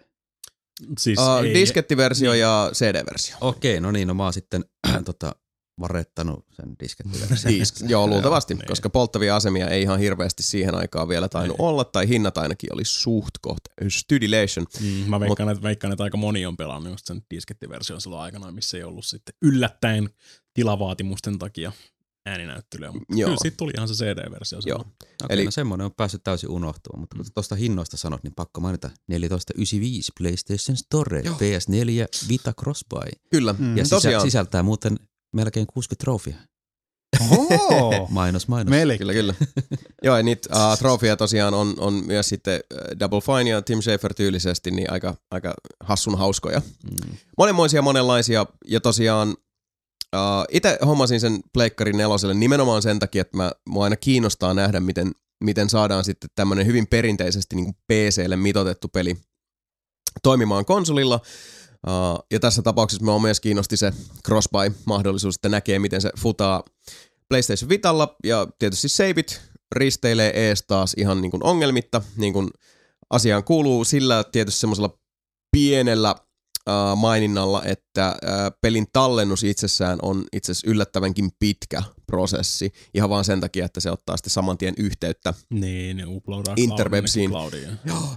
Siis 0.98 1.18
Uh, 1.18 1.44
ei- 1.44 1.54
diskettiversio 1.54 2.34
ja 2.34 2.70
CD-versio. 2.74 3.36
Okei, 3.40 3.80
no 3.80 3.90
niin, 3.90 4.08
no 4.08 4.14
mä 4.14 4.24
oon 4.24 4.32
sitten 4.32 4.64
tota, 5.04 5.34
varettanut 5.80 6.44
sen 6.52 6.76
diskettiversion. 6.80 7.54
Disk, 7.54 7.76
joo, 7.88 8.06
luultavasti, 8.06 8.54
niin. 8.54 8.66
koska 8.66 8.90
polttavia 8.90 9.36
asemia 9.36 9.68
ei 9.68 9.82
ihan 9.82 9.98
hirveästi 9.98 10.42
siihen 10.42 10.74
aikaan 10.74 11.08
vielä 11.08 11.28
tainnut 11.28 11.56
olla, 11.60 11.84
tai 11.84 12.08
hinnat 12.08 12.38
ainakin 12.38 12.74
oli 12.74 12.84
suht 12.84 13.30
koht 13.40 13.64
stydilation. 13.88 14.66
Mm, 14.80 14.86
mä 14.86 15.20
veikkaan, 15.20 15.48
että, 15.48 15.62
veikkaan, 15.62 15.92
että 15.92 16.04
aika 16.04 16.16
moni 16.16 16.46
on 16.46 16.56
pelannut 16.56 16.92
just 16.92 17.06
sen 17.06 17.22
diskettiversion 17.30 18.00
silloin 18.00 18.22
aikanaan, 18.22 18.54
missä 18.54 18.76
ei 18.76 18.82
ollut 18.84 19.04
sitten 19.04 19.34
yllättäen 19.42 20.10
tilavaatimusten 20.54 21.38
takia 21.38 21.72
ääninäyttelyä. 22.30 22.92
Mutta 22.92 23.04
Joo. 23.16 23.26
kyllä 23.28 23.38
siitä 23.42 23.56
tuli 23.56 23.72
ihan 23.76 23.88
se 23.88 23.94
CD-versio. 23.94 24.58
Joo. 24.66 24.78
Okei, 24.78 24.94
Eli- 25.28 25.44
no 25.44 25.50
semmoinen 25.50 25.84
on 25.84 25.94
päässyt 25.96 26.22
täysin 26.24 26.50
unohtumaan, 26.50 27.00
mutta 27.00 27.16
kun 27.16 27.24
tuosta 27.34 27.54
hinnoista 27.54 27.96
sanot, 27.96 28.22
niin 28.22 28.34
pakko 28.36 28.60
mainita 28.60 28.88
1495 28.88 30.12
PlayStation 30.18 30.76
Store, 30.76 31.20
Joo. 31.24 31.34
PS4 31.36 32.28
Vita 32.28 32.52
Crossbuy. 32.60 33.10
Kyllä, 33.30 33.54
Mm. 33.58 33.76
Ja 33.76 33.84
tosiaan. 33.90 34.20
sisä, 34.20 34.30
sisältää 34.30 34.62
muuten 34.62 34.96
melkein 35.34 35.66
60 35.66 36.04
trofia. 36.04 36.36
Oho! 37.30 38.06
Mainos, 38.10 38.48
mainos. 38.48 38.70
Melkein. 38.70 38.98
Kyllä, 38.98 39.12
kyllä. 39.12 39.34
Joo, 40.02 40.16
ja 40.16 40.22
niitä 40.22 40.48
uh, 40.72 40.78
trofeja 40.78 41.16
tosiaan 41.16 41.54
on, 41.54 41.74
on 41.78 41.94
myös 42.06 42.28
sitten 42.28 42.60
Double 43.00 43.20
Fine 43.20 43.50
ja 43.50 43.62
Tim 43.62 43.80
Schafer 43.82 44.14
tyylisesti 44.14 44.70
niin 44.70 44.92
aika, 44.92 45.14
aika 45.30 45.54
hassun 45.80 46.18
hauskoja. 46.18 46.60
Mm. 46.60 47.16
Monenmoisia, 47.38 47.82
monenlaisia, 47.82 48.46
ja 48.68 48.80
tosiaan 48.80 49.36
uh, 50.16 50.44
itse 50.50 50.78
hommasin 50.86 51.20
sen 51.20 51.40
Pleikkarin 51.52 51.96
neloselle 51.96 52.34
nimenomaan 52.34 52.82
sen 52.82 52.98
takia, 52.98 53.20
että 53.20 53.36
mä, 53.36 53.52
mua 53.68 53.84
aina 53.84 53.96
kiinnostaa 53.96 54.54
nähdä, 54.54 54.80
miten, 54.80 55.12
miten 55.44 55.70
saadaan 55.70 56.04
sitten 56.04 56.30
tämmöinen 56.34 56.66
hyvin 56.66 56.86
perinteisesti 56.86 57.56
niin 57.56 57.74
PClle 57.74 58.36
mitotettu 58.36 58.88
peli 58.88 59.16
toimimaan 60.22 60.64
konsolilla. 60.64 61.20
Uh, 61.86 62.26
ja 62.30 62.40
tässä 62.40 62.62
tapauksessa 62.62 63.04
mä 63.04 63.18
myös 63.18 63.40
kiinnosti 63.40 63.76
se 63.76 63.92
crossbuy-mahdollisuus, 64.28 65.34
että 65.34 65.48
näkee, 65.48 65.78
miten 65.78 66.00
se 66.00 66.10
futaa 66.18 66.62
PlayStation 67.28 67.68
Vitalla, 67.68 68.16
ja 68.24 68.46
tietysti 68.58 68.88
saveit 68.88 69.40
risteilee 69.74 70.48
ees 70.48 70.64
taas 70.66 70.94
ihan 70.96 71.20
niin 71.20 71.30
kuin 71.30 71.44
ongelmitta, 71.44 72.02
niin 72.16 72.32
kuin 72.32 72.50
asiaan 73.10 73.44
kuuluu 73.44 73.84
sillä 73.84 74.24
tietysti 74.24 74.60
semmoisella 74.60 74.98
pienellä 75.52 76.14
uh, 76.92 76.96
maininnalla, 76.98 77.62
että 77.64 78.16
uh, 78.24 78.58
pelin 78.60 78.86
tallennus 78.92 79.44
itsessään 79.44 79.98
on 80.02 80.24
itse 80.32 80.52
asiassa 80.52 80.70
yllättävänkin 80.70 81.30
pitkä 81.38 81.82
prosessi, 82.06 82.72
ihan 82.94 83.10
vaan 83.10 83.24
sen 83.24 83.40
takia, 83.40 83.64
että 83.64 83.80
se 83.80 83.90
ottaa 83.90 84.16
sitten 84.16 84.30
saman 84.30 84.58
tien 84.58 84.74
yhteyttä 84.78 85.34
Niin, 85.50 85.96
ne 85.96 86.04
Interwebsiin. 86.56 87.30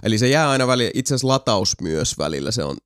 Eli 0.02 0.18
se 0.18 0.28
jää 0.28 0.50
aina 0.50 0.66
välillä, 0.66 0.90
itse 0.94 1.14
asiassa 1.14 1.28
lataus 1.28 1.76
myös 1.82 2.18
välillä, 2.18 2.50
se 2.50 2.64
on 2.64 2.76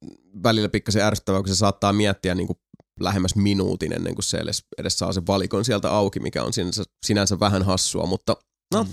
välillä 0.42 0.68
pikkasen 0.68 1.02
ärsyttävää, 1.02 1.40
kun 1.40 1.48
se 1.48 1.54
saattaa 1.54 1.92
miettiä 1.92 2.34
niin 2.34 2.46
kuin 2.46 2.58
lähemmäs 3.00 3.36
minuutin 3.36 3.92
ennen 3.92 4.14
kuin 4.14 4.24
se 4.24 4.38
edes, 4.38 4.64
edes 4.78 4.98
saa 4.98 5.12
sen 5.12 5.26
valikon 5.26 5.64
sieltä 5.64 5.90
auki, 5.90 6.20
mikä 6.20 6.42
on 6.44 6.52
sinänsä, 6.52 6.82
sinänsä 7.06 7.40
vähän 7.40 7.62
hassua, 7.62 8.06
mutta 8.06 8.36
no, 8.74 8.86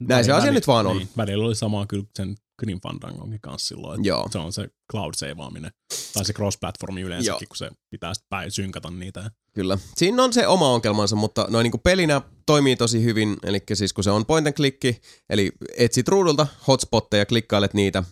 Mm. 0.00 0.08
Näin 0.08 0.24
se 0.24 0.28
Välillä- 0.30 0.42
asia 0.42 0.52
nyt 0.52 0.66
vaan 0.66 0.86
on. 0.86 0.96
Niin, 0.96 1.08
välillä 1.16 1.44
oli 1.46 1.54
sama 1.54 1.86
kyllä 1.86 2.04
sen 2.16 2.34
Grim 2.62 2.80
Fandangonkin 2.80 3.40
kanssa 3.40 3.68
silloin, 3.68 4.00
että 4.00 4.08
joo. 4.08 4.28
se 4.30 4.38
on 4.38 4.52
se 4.52 4.68
cloud 4.90 5.14
saveaaminen. 5.16 5.70
Tai 6.14 6.24
se 6.24 6.32
cross-platformi 6.32 7.00
yleensäkin, 7.00 7.44
Joo. 7.44 7.48
kun 7.48 7.56
se 7.56 7.70
pitää 7.90 8.14
sitten 8.14 8.28
päin 8.28 8.50
synkata 8.50 8.90
niitä. 8.90 9.30
Kyllä. 9.54 9.78
Siinä 9.96 10.22
on 10.22 10.32
se 10.32 10.46
oma 10.46 10.68
ongelmansa, 10.68 11.16
mutta 11.16 11.46
noin 11.50 11.64
niin 11.64 11.80
pelinä 11.80 12.22
toimii 12.46 12.76
tosi 12.76 13.04
hyvin, 13.04 13.36
eli 13.42 13.62
siis 13.74 13.92
kun 13.92 14.04
se 14.04 14.10
on 14.10 14.26
point 14.26 14.46
and 14.46 14.54
clicki, 14.54 15.00
eli 15.30 15.52
etsit 15.76 16.08
ruudulta 16.08 16.46
hotspotteja, 16.68 17.26
klikkailet 17.26 17.74
niitä, 17.74 18.04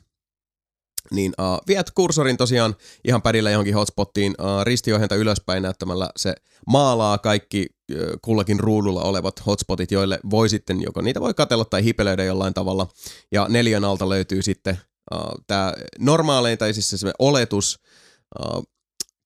niin 1.11 1.33
uh, 1.41 1.67
viet 1.67 1.91
kursorin 1.91 2.37
tosiaan 2.37 2.77
ihan 3.05 3.23
pädillä 3.23 3.51
johonkin 3.51 3.75
hotspottiin 3.75 4.35
uh, 4.39 4.65
ristiohjenta 4.65 5.15
ylöspäin 5.15 5.63
näyttämällä 5.63 6.11
se 6.17 6.35
maalaa 6.67 7.19
kaikki 7.19 7.67
kullakin 8.23 8.61
ruudulla 8.61 9.03
olevat 9.03 9.47
hotspotit, 9.47 9.91
joille 9.91 10.21
voi 10.31 10.49
sitten 10.49 10.83
joko 10.83 11.01
niitä 11.01 11.21
voi 11.21 11.35
katella 11.35 11.65
tai 11.65 11.85
hipelöidä 11.85 12.25
jollain 12.25 12.55
tavalla. 12.55 12.87
Ja 13.33 13.47
neljän 13.49 13.85
alta 13.85 14.09
löytyy 14.09 14.43
sitten 14.43 14.79
uh, 15.15 15.21
tämä 15.47 15.75
normaalein, 15.99 16.59
tai 16.59 16.75
siis 16.75 16.91
se 16.91 17.12
oletus, 17.19 17.79
uh, 18.39 18.62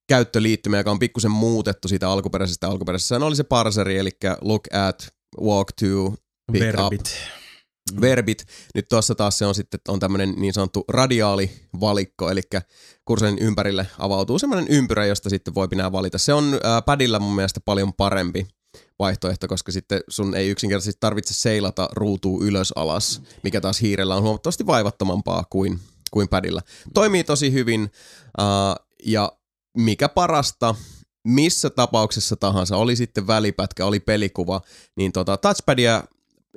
käyttöliittymä, 0.08 0.76
joka 0.76 0.90
on 0.90 0.98
pikkusen 0.98 1.30
muutettu 1.30 1.88
siitä 1.88 2.10
alkuperäisestä. 2.10 2.68
Alkuperäisessä 2.68 3.16
oli 3.16 3.36
se 3.36 3.44
parseri, 3.44 3.98
eli 3.98 4.10
look 4.40 4.62
at, 4.72 5.08
walk 5.40 5.72
to, 5.72 6.14
Pick 6.52 6.64
Verbit. 6.64 7.16
Verbit. 8.00 8.46
Nyt 8.74 8.88
tuossa 8.88 9.14
taas 9.14 9.38
se 9.38 9.46
on 9.46 9.54
sitten 9.54 9.80
on 9.88 10.00
tämmöinen 10.00 10.34
niin 10.36 10.54
sanottu 10.54 10.84
radiaalivalikko, 10.88 12.30
eli 12.30 12.42
kursorin 13.04 13.38
ympärille 13.38 13.86
avautuu 13.98 14.38
semmoinen 14.38 14.68
ympyrä, 14.68 15.06
josta 15.06 15.30
sitten 15.30 15.54
voi 15.54 15.68
pinää 15.68 15.92
valita. 15.92 16.18
Se 16.18 16.32
on 16.32 16.60
ää, 16.62 16.82
padilla 16.82 17.20
mun 17.20 17.34
mielestä 17.34 17.60
paljon 17.60 17.92
parempi 17.92 18.46
vaihtoehto, 18.98 19.48
koska 19.48 19.72
sitten 19.72 20.00
sun 20.08 20.34
ei 20.34 20.48
yksinkertaisesti 20.48 21.00
tarvitse 21.00 21.34
seilata 21.34 21.88
ruutuu 21.92 22.42
ylös 22.42 22.72
alas, 22.76 23.22
mikä 23.42 23.60
taas 23.60 23.80
hiirellä 23.80 24.16
on 24.16 24.22
huomattavasti 24.22 24.66
vaivattomampaa 24.66 25.44
kuin, 25.50 25.80
kuin 26.10 26.28
padilla. 26.28 26.60
Toimii 26.94 27.24
tosi 27.24 27.52
hyvin 27.52 27.90
ää, 28.38 28.76
ja 29.06 29.32
mikä 29.76 30.08
parasta, 30.08 30.74
missä 31.24 31.70
tapauksessa 31.70 32.36
tahansa, 32.36 32.76
oli 32.76 32.96
sitten 32.96 33.26
välipätkä, 33.26 33.86
oli 33.86 34.00
pelikuva, 34.00 34.60
niin 34.96 35.12
tota, 35.12 35.36
touchpadia 35.36 36.04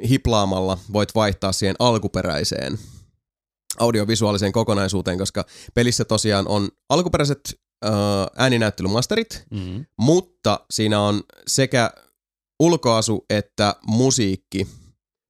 hiplaamalla 0.09 0.77
voit 0.93 1.15
vaihtaa 1.15 1.51
siihen 1.51 1.75
alkuperäiseen 1.79 2.79
audiovisuaaliseen 3.79 4.51
kokonaisuuteen, 4.51 5.17
koska 5.17 5.45
pelissä 5.73 6.05
tosiaan 6.05 6.47
on 6.47 6.69
alkuperäiset 6.89 7.59
äh, 7.85 7.91
ääninäyttelymasterit, 8.35 9.45
Mm-hmm. 9.51 9.85
mutta 9.99 10.59
siinä 10.71 11.01
on 11.01 11.23
sekä 11.47 11.91
ulkoasu 12.59 13.25
että 13.29 13.75
musiikki 13.87 14.67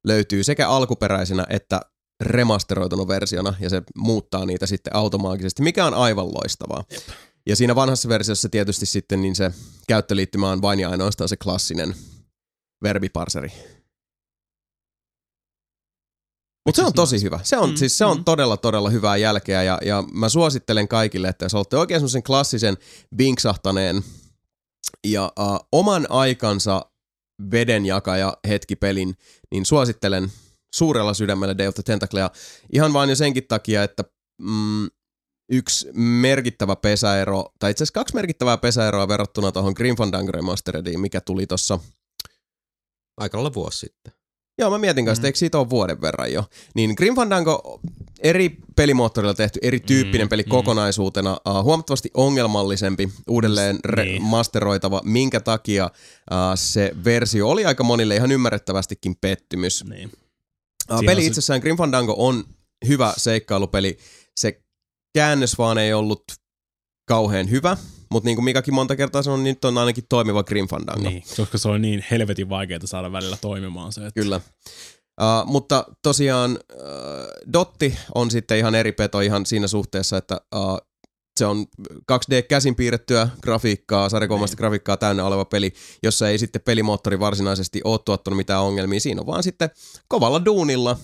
löytyy 0.07 0.43
sekä 0.43 0.69
alkuperäisenä 0.69 1.45
että 1.49 1.81
remasteroituna 2.23 3.07
versiona, 3.07 3.53
ja 3.59 3.69
se 3.69 3.83
muuttaa 3.97 4.45
niitä 4.45 4.65
sitten 4.65 4.95
automaattisesti, 4.95 5.63
mikä 5.63 5.85
on 5.85 5.93
aivan 5.93 6.27
loistavaa. 6.27 6.83
Jep. 6.91 7.03
Ja 7.47 7.55
siinä 7.55 7.75
vanhassa 7.75 8.09
versiossa 8.09 8.49
tietysti 8.49 8.85
sitten 8.85 9.21
niin 9.21 9.35
se 9.35 9.51
käyttöliittymä 9.87 10.49
on 10.49 10.61
vain 10.61 10.79
ja 10.79 10.89
ainoastaan 10.89 11.29
se 11.29 11.37
klassinen 11.37 11.95
verbiparseri. 12.83 13.51
Mutta 16.67 16.81
se 16.81 16.85
on 16.85 16.93
tosi 16.93 17.21
hyvä. 17.21 17.39
Se 17.43 17.57
on, 17.57 17.69
Mm, 17.69 17.75
siis 17.75 17.97
se 17.97 18.05
on 18.05 18.17
mm. 18.17 18.23
todella, 18.23 18.57
todella 18.57 18.89
hyvää 18.89 19.17
jälkeä 19.17 19.63
ja, 19.63 19.79
ja 19.85 20.03
mä 20.13 20.29
suosittelen 20.29 20.87
kaikille, 20.87 21.27
että 21.27 21.45
jos 21.45 21.53
olette 21.53 21.77
oikein 21.77 21.99
semmoisen 21.99 22.23
klassisen 22.23 22.77
vinksahtaneen 23.17 24.03
ja 25.07 25.31
uh, 25.39 25.67
oman 25.71 26.05
aikansa 26.09 26.85
vedenjakaja 27.51 28.37
hetkipelin, 28.47 29.15
niin 29.51 29.65
suosittelen 29.65 30.31
suurella 30.75 31.13
sydämellä 31.13 31.57
Day 31.57 31.67
of 31.67 31.75
the 31.75 31.83
Tentaclea 31.83 32.29
ihan 32.73 32.93
vain 32.93 33.09
jo 33.09 33.15
senkin 33.15 33.47
takia, 33.47 33.83
että 33.83 34.03
mm, 34.41 34.87
yksi 35.51 35.87
merkittävä 35.93 36.75
pesäero, 36.75 37.45
tai 37.59 37.71
itse 37.71 37.83
asiassa 37.83 37.99
kaksi 37.99 38.15
merkittävää 38.15 38.57
pesäeroa 38.57 39.07
verrattuna 39.07 39.51
tuohon 39.51 39.73
Grim 39.75 39.95
Fandango 39.95 40.31
Remasterediin, 40.31 40.99
mikä 40.99 41.21
tuli 41.21 41.47
tuossa 41.47 41.79
Aika 43.17 43.37
lailla 43.37 43.53
vuosi 43.53 43.79
sitten. 43.79 44.16
Joo, 44.59 44.69
mä 44.69 44.77
mietin 44.77 45.05
kanssa, 45.05 45.19
Mm. 45.19 45.21
että 45.23 45.27
eikö 45.27 45.37
siitä 45.37 45.57
ole 45.59 45.69
vuoden 45.69 46.01
verran 46.01 46.33
jo. 46.33 46.43
Niin 46.75 46.93
Grim 46.97 47.15
Fandango 47.15 47.79
eri 48.19 48.57
pelimoottorilla 48.75 49.33
tehty, 49.33 49.59
erityyppinen 49.63 50.27
Mm, 50.27 50.29
peli 50.29 50.43
mm. 50.43 50.49
kokonaisuutena, 50.49 51.37
uh, 51.49 51.63
huomattavasti 51.63 52.11
ongelmallisempi, 52.13 53.09
uudelleen 53.27 53.79
re- 53.87 54.01
Niin. 54.03 54.21
masteroitava, 54.23 55.01
minkä 55.05 55.39
takia 55.39 55.85
uh, 56.31 56.37
se 56.55 56.91
versio 57.03 57.49
oli 57.49 57.65
aika 57.65 57.83
monille 57.83 58.15
ihan 58.15 58.31
ymmärrettävästikin 58.31 59.15
pettymys. 59.21 59.83
Niin. 59.89 60.11
Uh, 60.91 60.99
peli 61.05 61.21
se- 61.21 61.27
itsessään 61.27 61.59
Grim 61.59 61.77
Fandango 61.77 62.15
on 62.17 62.43
hyvä 62.87 63.13
seikkailupeli. 63.17 63.97
Se 64.35 64.61
käännös 65.13 65.57
vaan 65.57 65.77
ei 65.77 65.93
ollut 65.93 66.23
kauhean 67.07 67.49
hyvä, 67.49 67.77
mutta 68.11 68.27
niin 68.27 68.35
kuin 68.35 68.45
Mikakin 68.45 68.73
monta 68.73 68.95
kertaa 68.95 69.23
sanoi, 69.23 69.37
niin 69.39 69.43
nyt 69.43 69.65
on 69.65 69.77
ainakin 69.77 70.03
toimiva 70.09 70.43
Grim 70.43 70.67
Fandango. 70.67 71.09
Niin, 71.09 71.23
koska 71.37 71.57
se 71.57 71.69
on 71.69 71.81
niin 71.81 72.03
helvetin 72.11 72.49
vaikeaa 72.49 72.79
saada 72.85 73.11
välillä 73.11 73.37
toimimaan 73.41 73.93
se. 73.93 74.01
Että 74.01 74.21
Kyllä. 74.21 74.41
Uh, 75.21 75.51
mutta 75.51 75.85
tosiaan 76.03 76.51
uh, 76.51 77.53
Dotti 77.53 77.97
on 78.15 78.31
sitten 78.31 78.57
ihan 78.57 78.75
eri 78.75 78.91
peto 78.91 79.19
ihan 79.21 79.45
siinä 79.45 79.67
suhteessa, 79.67 80.17
että 80.17 80.41
uh, 80.55 80.77
se 81.39 81.45
on 81.45 81.65
2D-käsin 82.11 82.75
piirrettyä 82.75 83.29
grafiikkaa, 83.41 84.09
sarjakuvaista 84.09 84.55
Niin. 84.55 84.57
grafiikkaa 84.59 84.97
täynnä 84.97 85.25
oleva 85.25 85.45
peli, 85.45 85.73
jossa 86.03 86.29
ei 86.29 86.37
sitten 86.37 86.61
pelimoottori 86.65 87.19
varsinaisesti 87.19 87.81
ole 87.83 87.99
tuottanut 88.05 88.37
mitään 88.37 88.61
ongelmia. 88.61 88.99
Siinä 88.99 89.21
on 89.21 89.27
vaan 89.27 89.43
sitten 89.43 89.69
kovalla 90.07 90.45
duunilla 90.45 90.97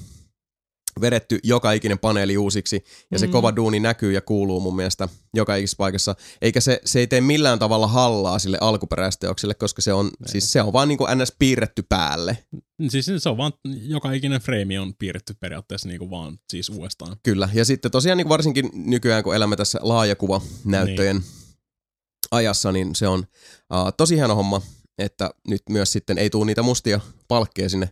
vedetty 1.01 1.39
joka 1.43 1.71
ikinen 1.71 1.99
paneeli 1.99 2.37
uusiksi, 2.37 2.83
ja 3.11 3.19
se 3.19 3.27
kova 3.27 3.55
duuni 3.55 3.79
näkyy 3.79 4.11
ja 4.11 4.21
kuuluu 4.21 4.59
mun 4.59 4.75
mielestä 4.75 5.09
joka 5.33 5.55
ikisessä 5.55 5.77
paikassa. 5.77 6.15
Eikä 6.41 6.61
se, 6.61 6.81
se 6.85 6.99
ei 6.99 7.07
tee 7.07 7.21
millään 7.21 7.59
tavalla 7.59 7.87
hallaa 7.87 8.39
sille 8.39 8.57
alkuperäisteokselle, 8.61 9.53
koska 9.53 9.81
se 9.81 9.93
on, 9.93 10.11
siis 10.25 10.51
se 10.51 10.61
on 10.61 10.73
vaan 10.73 10.87
niin 10.87 10.97
kuin 10.97 11.17
ns. 11.17 11.33
piirretty 11.39 11.83
päälle. 11.89 12.37
Siis 12.89 13.11
se 13.17 13.29
on 13.29 13.37
vaan, 13.37 13.53
joka 13.65 14.11
ikinen 14.11 14.41
frame 14.41 14.79
on 14.79 14.93
piirretty 14.99 15.33
periaatteessa 15.39 15.87
niin 15.87 15.99
kuin 15.99 16.11
vaan 16.11 16.39
siis 16.49 16.69
uudestaan. 16.69 17.17
Kyllä, 17.23 17.49
ja 17.53 17.65
sitten 17.65 17.91
tosiaan 17.91 18.17
niin 18.17 18.25
kuin 18.25 18.29
varsinkin 18.29 18.69
nykyään, 18.73 19.23
kun 19.23 19.35
elämme 19.35 19.55
tässä 19.55 19.79
laajakuvanäyttöjen 19.81 21.15
niin. 21.15 21.25
ajassa, 22.31 22.71
niin 22.71 22.95
se 22.95 23.07
on 23.07 23.19
uh, 23.19 23.93
tosi 23.97 24.15
hieno 24.15 24.35
homma, 24.35 24.61
että 24.97 25.29
nyt 25.47 25.61
myös 25.69 25.91
sitten 25.91 26.17
ei 26.17 26.29
tule 26.29 26.45
niitä 26.45 26.61
mustia 26.61 26.99
palkkeja 27.27 27.69
sinne 27.69 27.89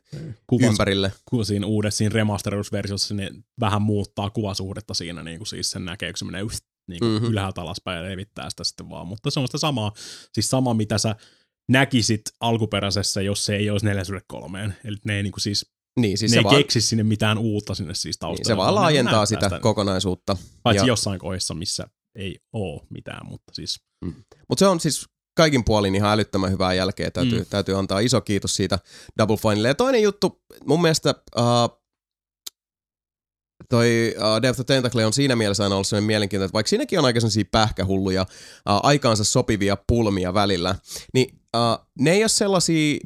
Kuvas, 0.47 0.69
ympärille. 0.69 1.11
ku, 1.29 1.43
siinä 1.43 1.65
uudessa 1.65 1.97
siinä 1.97 2.13
remasteroidusversiossa 2.13 3.13
ne 3.13 3.31
vähän 3.59 3.81
muuttaa 3.81 4.29
kuvasuhdetta 4.29 4.93
siinä, 4.93 5.23
niin 5.23 5.37
kuin 5.37 5.47
siis 5.47 5.71
sen 5.71 5.85
näkee, 5.85 6.11
kun 6.13 6.17
se 6.17 6.25
menee 6.25 6.41
niin 6.87 6.99
kuin 6.99 7.11
Mhm. 7.11 7.13
mm-hmm. 7.17 7.31
ylhäältä 7.33 7.61
alaspäin 7.61 7.97
ja 8.03 8.11
levittää 8.11 8.49
sitä 8.49 8.63
sitten 8.63 8.89
vaan. 8.89 9.07
Mutta 9.07 9.31
se 9.31 9.39
on 9.39 9.47
sitä 9.47 9.57
samaa, 9.57 9.91
siis 10.33 10.49
sama 10.49 10.73
mitä 10.73 10.97
sä 10.97 11.15
näkisit 11.69 12.21
alkuperäisessä, 12.39 13.21
jos 13.21 13.45
se 13.45 13.55
ei 13.55 13.69
olisi 13.69 13.85
4 13.85 14.03
kolmeen. 14.27 14.75
Eli 14.83 14.97
ne 15.05 15.15
ei, 15.17 15.23
niin 15.23 15.31
kuin 15.31 15.41
siis, 15.41 15.71
Niin, 15.99 16.17
siis 16.17 16.31
ne 16.31 16.35
se 16.35 16.39
ei 16.39 16.43
vaan, 16.43 16.55
keksi 16.55 16.81
sinne 16.81 17.03
mitään 17.03 17.37
uutta 17.37 17.75
sinne 17.75 17.93
siis 17.95 18.15
niin, 18.15 18.19
taustalle. 18.19 18.47
se 18.47 18.57
vaan 18.57 18.75
laajentaa 18.75 19.13
näyttää 19.25 19.49
sitä 19.49 19.59
kokonaisuutta. 19.59 20.37
Paitsi 20.63 20.83
ja- 20.85 20.87
jossain 20.87 21.19
kohdissa, 21.19 21.53
missä 21.53 21.87
ei 22.15 22.35
ole 22.53 22.81
mitään, 22.89 23.25
mutta 23.29 23.53
siis 23.55 23.79
Mutta 24.49 24.59
se 24.59 24.67
on 24.67 24.79
siis 24.79 25.05
kaikin 25.33 25.63
puolin 25.63 25.95
ihan 25.95 26.11
älyttömän 26.11 26.51
hyvää 26.51 26.73
jälkeä. 26.73 27.11
Täytyy, 27.11 27.39
mm. 27.39 27.45
Täytyy 27.49 27.77
antaa 27.77 27.99
iso 27.99 28.21
kiitos 28.21 28.55
siitä 28.55 28.79
Double 29.17 29.37
Finelle. 29.37 29.67
Ja 29.67 29.75
toinen 29.75 30.01
juttu, 30.01 30.41
mun 30.65 30.81
mielestä 30.81 31.15
uh, 31.37 31.81
toi 33.69 34.15
uh, 34.17 34.41
Death 34.41 34.59
of 34.59 34.65
Tentacle 34.65 35.05
on 35.05 35.13
siinä 35.13 35.35
mielessä 35.35 35.63
aina 35.63 35.75
ollut 35.75 35.87
sellainen 35.87 36.07
mielenkiintoinen, 36.07 36.45
että 36.45 36.53
vaikka 36.53 36.69
siinäkin 36.69 36.99
on 36.99 37.05
aika 37.05 37.19
sellaisia 37.19 37.45
pähkähulluja, 37.51 38.21
uh, 38.21 38.79
aikaansa 38.83 39.23
sopivia 39.23 39.77
pulmia 39.87 40.33
välillä, 40.33 40.75
niin 41.13 41.39
uh, 41.57 41.85
ne 41.99 42.11
ei 42.11 42.23
ole 42.23 42.29
sellaisia, 42.29 42.99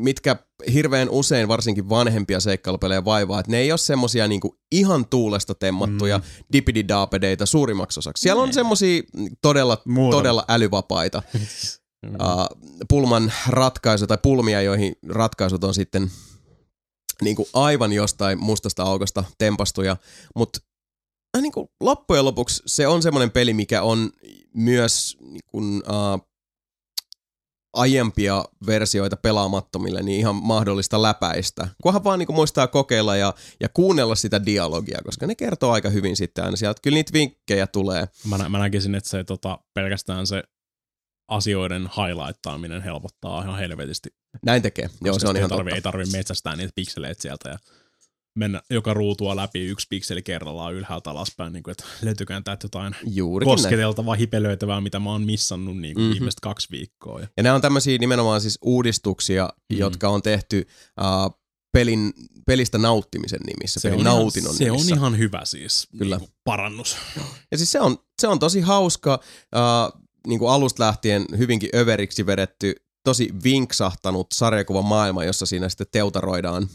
mitkä 0.00 0.36
hirveän 0.72 1.10
usein 1.10 1.48
varsinkin 1.48 1.88
vanhempia 1.88 2.40
seikkailupelejä 2.40 3.04
vaivaa, 3.04 3.40
että 3.40 3.52
ne 3.52 3.58
ei 3.58 3.72
ole 3.72 3.78
semmosia 3.78 4.28
niinku 4.28 4.58
ihan 4.72 5.06
tuulesta 5.06 5.54
temmattuja 5.54 6.18
mm. 6.18 6.24
dipididaapedeita 6.52 7.46
suurimmaksi 7.46 8.00
osaksi. 8.00 8.22
Siellä 8.22 8.42
on 8.42 8.52
semmosia 8.52 9.02
todella, 9.42 9.78
todella 10.10 10.44
älyvapaita 10.48 11.22
uh, 12.06 12.46
pulman 12.88 13.32
ratkaisu 13.48 14.06
tai 14.06 14.18
pulmia, 14.22 14.62
joihin 14.62 14.96
ratkaisut 15.08 15.64
on 15.64 15.74
sitten 15.74 16.10
niin 17.22 17.36
kuin 17.36 17.48
aivan 17.54 17.92
jostain 17.92 18.40
mustasta 18.42 18.82
aukosta 18.82 19.24
tempastuja, 19.38 19.96
mutta 20.36 20.60
niin 21.40 21.52
kuin 21.52 21.68
loppujen 21.80 22.24
lopuksi 22.24 22.62
se 22.66 22.86
on 22.86 23.02
semmoinen 23.02 23.30
peli, 23.30 23.54
mikä 23.54 23.82
on 23.82 24.10
myös 24.54 25.16
niin 25.20 25.44
kuin, 25.46 25.82
uh, 25.88 26.29
aiempia 27.72 28.44
versioita 28.66 29.16
pelaamattomille 29.16 30.02
niin 30.02 30.20
ihan 30.20 30.34
mahdollista 30.34 31.02
läpäistä. 31.02 31.68
Kunhan 31.82 32.04
vaan 32.04 32.18
niin 32.18 32.34
muistaa 32.34 32.66
kokeilla 32.66 33.16
ja, 33.16 33.34
ja 33.60 33.68
kuunnella 33.68 34.14
sitä 34.14 34.46
dialogia, 34.46 34.98
koska 35.04 35.26
ne 35.26 35.34
kertoo 35.34 35.72
aika 35.72 35.90
hyvin 35.90 36.16
sitten 36.16 36.44
aina 36.44 36.56
sieltä. 36.56 36.80
Kyllä 36.82 36.94
niitä 36.94 37.12
vinkkejä 37.12 37.66
tulee. 37.66 38.08
mä, 38.28 38.38
nä- 38.38 38.48
mä 38.48 38.58
näkisin, 38.58 38.94
että 38.94 39.10
se 39.10 39.24
tota, 39.24 39.58
pelkästään 39.74 40.26
se 40.26 40.42
asioiden 41.28 41.82
highlightaaminen 41.82 42.82
helpottaa 42.82 43.42
ihan 43.42 43.58
helvetisti. 43.58 44.08
Näin 44.46 44.62
tekee. 44.62 44.90
Joo, 45.04 45.18
se 45.18 45.28
on 45.28 45.36
ihan 45.36 45.50
totta. 45.50 45.74
Ei 45.74 45.82
tarvi 45.82 46.04
metsästää 46.12 46.56
niitä 46.56 46.72
pikseleitä 46.74 47.22
sieltä 47.22 47.48
ja 47.48 47.58
mennä 48.34 48.62
joka 48.70 48.94
ruutua 48.94 49.36
läpi 49.36 49.60
yksi 49.66 49.86
pikseli 49.90 50.22
kerrallaan 50.22 50.74
ylhäältä 50.74 51.10
alaspäin, 51.10 51.52
niin 51.52 51.62
kuin, 51.62 51.72
että 51.72 51.84
löytyykään 52.02 52.44
täältä 52.44 52.64
jotain 52.64 52.96
Juurikin 53.06 53.48
näin. 53.50 53.56
kosketeltavaa, 53.62 54.14
hipelöitävää, 54.14 54.80
mitä 54.80 54.98
mä 54.98 55.10
oon 55.10 55.22
missannut 55.22 55.76
niin 55.78 55.94
kuin 55.94 56.02
Mhm. 56.02 56.06
mm-hmm. 56.08 56.14
viimeiset 56.14 56.40
kaksi 56.40 56.68
viikkoa. 56.70 57.20
Ja 57.20 57.26
Ja 57.36 57.42
nämä 57.42 57.54
on 57.54 57.60
tämmöisiä 57.60 57.98
nimenomaan 57.98 58.40
siis 58.40 58.58
uudistuksia, 58.62 59.44
mm. 59.70 59.74
Mm. 59.76 59.78
jotka 59.80 60.08
on 60.08 60.22
tehty 60.22 60.66
uh, 61.00 61.40
pelin, 61.72 62.12
pelistä 62.46 62.78
nauttimisen 62.78 63.40
nimissä, 63.46 63.80
pelin 63.82 63.98
on 63.98 64.04
nautinnon 64.04 64.50
ihan, 64.50 64.58
se 64.58 64.64
nimissä. 64.64 64.94
on 64.94 64.98
ihan 64.98 65.18
hyvä 65.18 65.40
siis 65.44 65.88
Kyllä. 65.98 66.16
Niin 66.16 66.28
kuin 66.28 66.36
parannus. 66.44 66.96
Ja 67.50 67.58
siis 67.58 67.72
se 67.72 67.80
on, 67.80 67.98
se 68.20 68.28
on 68.28 68.38
tosi 68.38 68.60
hauska, 68.60 69.20
uh, 69.56 70.00
niin 70.26 70.38
kuin 70.38 70.50
alusta 70.52 70.84
lähtien 70.84 71.24
hyvinkin 71.38 71.70
överiksi 71.74 72.26
vedetty, 72.26 72.74
tosi 73.04 73.30
vinksahtanut 73.44 74.26
sarjakuvan 74.34 74.84
maailma, 74.84 75.24
jossa 75.24 75.46
siinä 75.46 75.68
sitten 75.68 75.86
teutaroidaan 75.92 76.68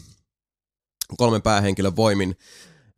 kolmen 1.16 1.42
päähenkilön 1.42 1.96
voimin. 1.96 2.36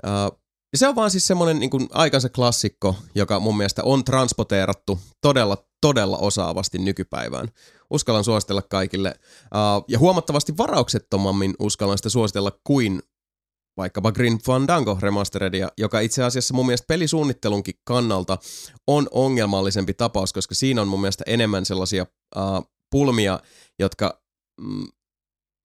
Uh, 0.06 0.38
se 0.76 0.88
on 0.88 0.96
vaan 0.96 1.10
siis 1.10 1.26
semmoinen 1.26 1.58
niin 1.58 1.88
aikansa 1.90 2.28
klassikko, 2.28 2.96
joka 3.14 3.40
mun 3.40 3.56
mielestä 3.56 3.84
on 3.84 4.04
transpoteerattu 4.04 5.00
todella, 5.20 5.56
todella 5.80 6.18
osaavasti 6.18 6.78
nykypäivään. 6.78 7.48
Uskallan 7.90 8.24
suositella 8.24 8.62
kaikille. 8.62 9.14
Uh, 9.42 9.84
ja 9.88 9.98
huomattavasti 9.98 10.56
varauksettomammin 10.56 11.54
uskallan 11.58 11.98
sitä 11.98 12.08
suositella 12.08 12.52
kuin 12.64 13.02
vaikkapa 13.76 14.12
Green 14.12 14.38
Fandango 14.38 14.98
Remasteredia, 15.00 15.68
joka 15.78 16.00
itse 16.00 16.24
asiassa 16.24 16.54
mun 16.54 16.66
mielestä 16.66 16.86
pelisuunnittelunkin 16.86 17.74
kannalta 17.84 18.38
on 18.86 19.08
ongelmallisempi 19.10 19.94
tapaus, 19.94 20.32
koska 20.32 20.54
siinä 20.54 20.82
on 20.82 20.88
mun 20.88 21.00
mielestä 21.00 21.24
enemmän 21.26 21.66
sellaisia 21.66 22.06
uh, 22.36 22.70
pulmia, 22.90 23.40
jotka 23.78 24.22
mm, 24.60 24.86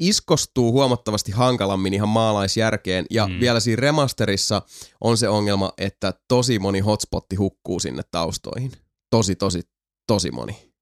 iskostuu 0.07 0.71
huomattavasti 0.71 1.31
hankalammin 1.31 1.93
ihan 1.93 2.09
maalaisjärkeen, 2.09 3.05
ja 3.09 3.27
mm. 3.27 3.39
Vielä 3.39 3.59
siinä 3.59 3.81
remasterissa 3.81 4.61
on 5.01 5.17
se 5.17 5.29
ongelma, 5.29 5.73
että 5.77 6.13
tosi 6.27 6.59
moni 6.59 6.79
hotspotti 6.79 7.35
hukkuu 7.35 7.79
sinne 7.79 8.03
taustoihin. 8.11 8.71
Tosi, 9.09 9.35
tosi, 9.35 9.61
tosi 10.07 10.31
moni, 10.31 10.73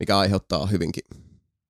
mikä 0.00 0.18
aiheuttaa 0.18 0.66
hyvinkin. 0.66 1.02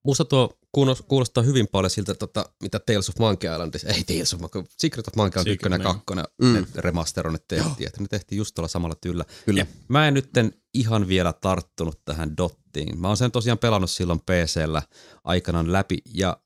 Musta 0.05 0.25
tuo 0.25 0.59
kuulos- 0.73 1.03
kuulostaa 1.09 1.43
hyvin 1.45 1.69
paljon 1.73 1.91
siltä, 1.91 2.15
tota, 2.15 2.45
mitä 2.63 2.79
Tales 2.79 3.09
of 3.09 3.19
Monkey 3.19 3.53
Island, 3.53 3.75
ei 3.97 4.05
Tales 4.05 4.35
of 4.35 4.41
Monkey, 4.41 4.65
Secret 4.79 5.09
of 5.09 5.15
Monkey 5.17 5.41
Island 5.43 5.55
1 5.55 5.67
ja 5.67 5.71
Secret, 5.71 5.83
joo. 5.83 5.95
2 6.17 6.33
Mm. 6.43 6.67
remaster 6.77 7.27
on, 7.27 7.33
ne 7.33 7.39
tehtiin, 7.49 7.87
että 7.87 8.01
ne 8.01 8.07
tehtiin 8.11 8.37
just 8.37 8.55
tuolla 8.55 8.69
samalla 8.69 8.95
tyllä. 9.01 9.25
Kyllä. 9.47 9.61
Ja 9.61 9.67
mä 9.89 10.09
en 10.09 10.15
nytten 10.15 10.53
ihan 10.75 11.09
vielä 11.09 11.33
tarttunut 11.33 12.01
tähän 12.05 12.37
Dottiin. 12.37 13.01
Mä 13.01 13.09
oon 13.09 13.17
sen 13.17 13.31
tosiaan 13.33 13.59
pelannut 13.59 13.91
silloin 13.91 14.21
PCllä 14.21 14.83
aikanaan 15.25 15.73
läpi 15.73 15.99
ja 16.15 16.37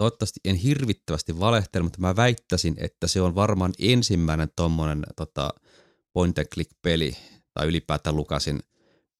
toivottavasti 0.00 0.40
en 0.44 0.56
hirvittävästi 0.56 1.40
valehtele, 1.40 1.82
mutta 1.82 2.00
mä 2.00 2.16
väittäisin, 2.16 2.74
että 2.78 3.06
se 3.06 3.20
on 3.20 3.34
varmaan 3.34 3.72
ensimmäinen 3.78 4.48
tommonen 4.56 5.02
tota, 5.16 5.50
point 6.12 6.38
and 6.38 6.46
click 6.46 6.70
peli 6.82 7.16
tai 7.54 7.66
ylipäätään 7.66 8.16
Lukasin 8.16 8.60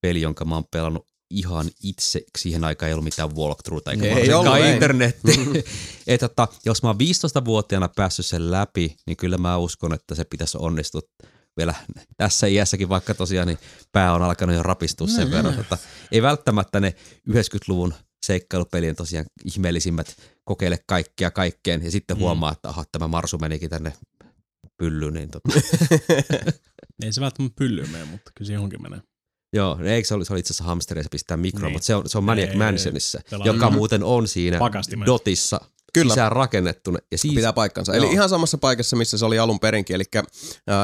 peli, 0.01 0.20
jonka 0.20 0.44
mä 0.44 0.55
oon 0.55 0.65
pelannut 0.70 1.07
ihan 1.31 1.70
itse. 1.82 2.20
Siihen 2.39 2.65
aikaan 2.65 2.89
ei 2.89 2.93
ollut 2.93 3.05
mitään 3.05 3.36
walkthroughta 3.36 3.90
eikä 3.90 4.07
Ei 4.07 4.32
ollut, 4.32 4.57
ei. 4.57 4.73
internetti. 4.73 5.32
Et, 6.07 6.20
tota, 6.20 6.48
jos 6.65 6.82
mä 6.82 6.89
oon 6.89 6.98
15-vuotiaana 7.01 7.89
päässyt 7.97 8.27
sen 8.27 8.51
läpi, 8.51 8.97
niin 9.07 9.16
kyllä 9.16 9.39
mä 9.39 9.57
uskon, 9.57 9.94
että 9.94 10.15
se 10.15 10.24
pitäisi 10.24 10.59
onnistua 10.61 11.01
vielä 11.57 11.74
tässä 12.16 12.47
iässäkin, 12.47 12.89
vaikka 12.89 13.15
tosiaan 13.15 13.48
niin 13.48 13.59
pää 13.93 14.15
on 14.15 14.23
alkanut 14.23 14.57
jo 14.57 14.62
rapistua 14.62 15.07
sen 15.07 15.31
verran. 15.31 15.55
Tota, 15.57 15.78
ei 16.12 16.23
välttämättä 16.23 16.81
ne 16.81 16.94
90-luvun 17.31 17.94
seikkailupelien 18.23 18.97
tosiaan 18.97 19.27
ihmeellisimmät 19.45 20.17
kokeile 20.45 20.79
kaikkea 20.87 21.31
kaikkeen 21.31 21.85
ja 21.85 21.91
sitten 21.91 22.17
Mm. 22.17 22.21
huomaa, 22.21 22.53
että 22.53 22.69
aha, 22.69 22.85
tämä 22.93 23.09
Marsu 23.09 23.39
menikin 23.39 23.71
tänne 23.71 23.93
pyllyyn. 24.77 25.15
Niin 25.15 25.31
tota, 25.31 25.49
Ei 27.05 27.13
se 27.13 27.21
välttämättä 27.21 27.57
pyllyyn 27.59 27.91
mene, 27.91 28.05
mutta 28.05 28.31
kyllä 28.35 28.47
se 28.47 28.53
johonkin 28.53 28.83
menee. 28.83 29.01
joo, 29.53 29.79
eikö 29.85 30.09
se 30.09 30.15
oli, 30.15 30.25
se 30.25 30.33
oli 30.33 30.41
itse 30.41 30.53
asiassa 30.53 30.65
hamsteri 30.65 31.03
se 31.03 31.09
pistää 31.09 31.37
mikroon, 31.37 31.65
Niin. 31.65 31.73
mutta 31.73 31.87
se 31.87 31.95
on, 31.95 32.09
se 32.09 32.19
on 32.19 32.25
Maniac 32.25 32.51
Ei, 32.51 32.57
Mansionissa, 32.57 33.21
pelaa 33.31 33.47
joka 33.47 33.71
muuten 33.71 34.03
on 34.05 34.29
siinä. 34.29 34.59
Dotissa 35.07 35.61
Kyllä. 35.95 36.15
sisään 36.15 36.33
rakennettuna. 36.33 36.99
Ja 37.12 37.19
siis, 37.19 37.35
Pitää 37.35 37.53
paikkansa. 37.53 37.95
Eli 37.95 38.05
Joo. 38.07 38.12
ihan 38.12 38.29
samassa 38.29 38.59
paikassa, 38.59 38.97
missä 38.97 39.19
se 39.19 39.25
oli 39.25 39.39
alun 39.39 39.61
perinkin. 39.61 39.97
Eli 39.97 40.05
äh, 40.17 40.25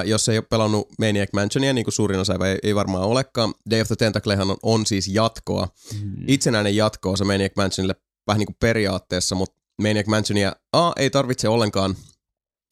jos 0.04 0.28
ei 0.28 0.38
ole 0.38 0.46
pelannut 0.50 0.88
Maniac 0.98 1.28
Mansionia, 1.32 1.72
niin 1.72 1.84
kuin 1.84 1.92
suurin 1.94 2.20
osa 2.20 2.34
ei, 2.48 2.58
ei 2.62 2.74
varmaan 2.74 3.04
olekaan, 3.04 3.54
Day 3.70 3.80
of 3.80 3.86
the 3.86 3.96
Tentaclehan 3.96 4.50
on, 4.50 4.56
on 4.62 4.86
siis 4.86 5.08
jatkoa, 5.08 5.68
Mm. 6.02 6.24
itsenäinen 6.26 6.76
jatkoa 6.76 7.16
se 7.16 7.24
Maniac 7.24 7.52
Mansionille 7.56 7.94
vähän 8.26 8.38
niin 8.38 8.46
kuin 8.46 8.56
periaatteessa, 8.60 9.34
mutta 9.34 9.60
Maniac 9.82 10.06
Mansionia 10.06 10.52
A 10.72 10.92
ei 10.96 11.10
tarvitse 11.10 11.48
ollenkaan 11.48 11.96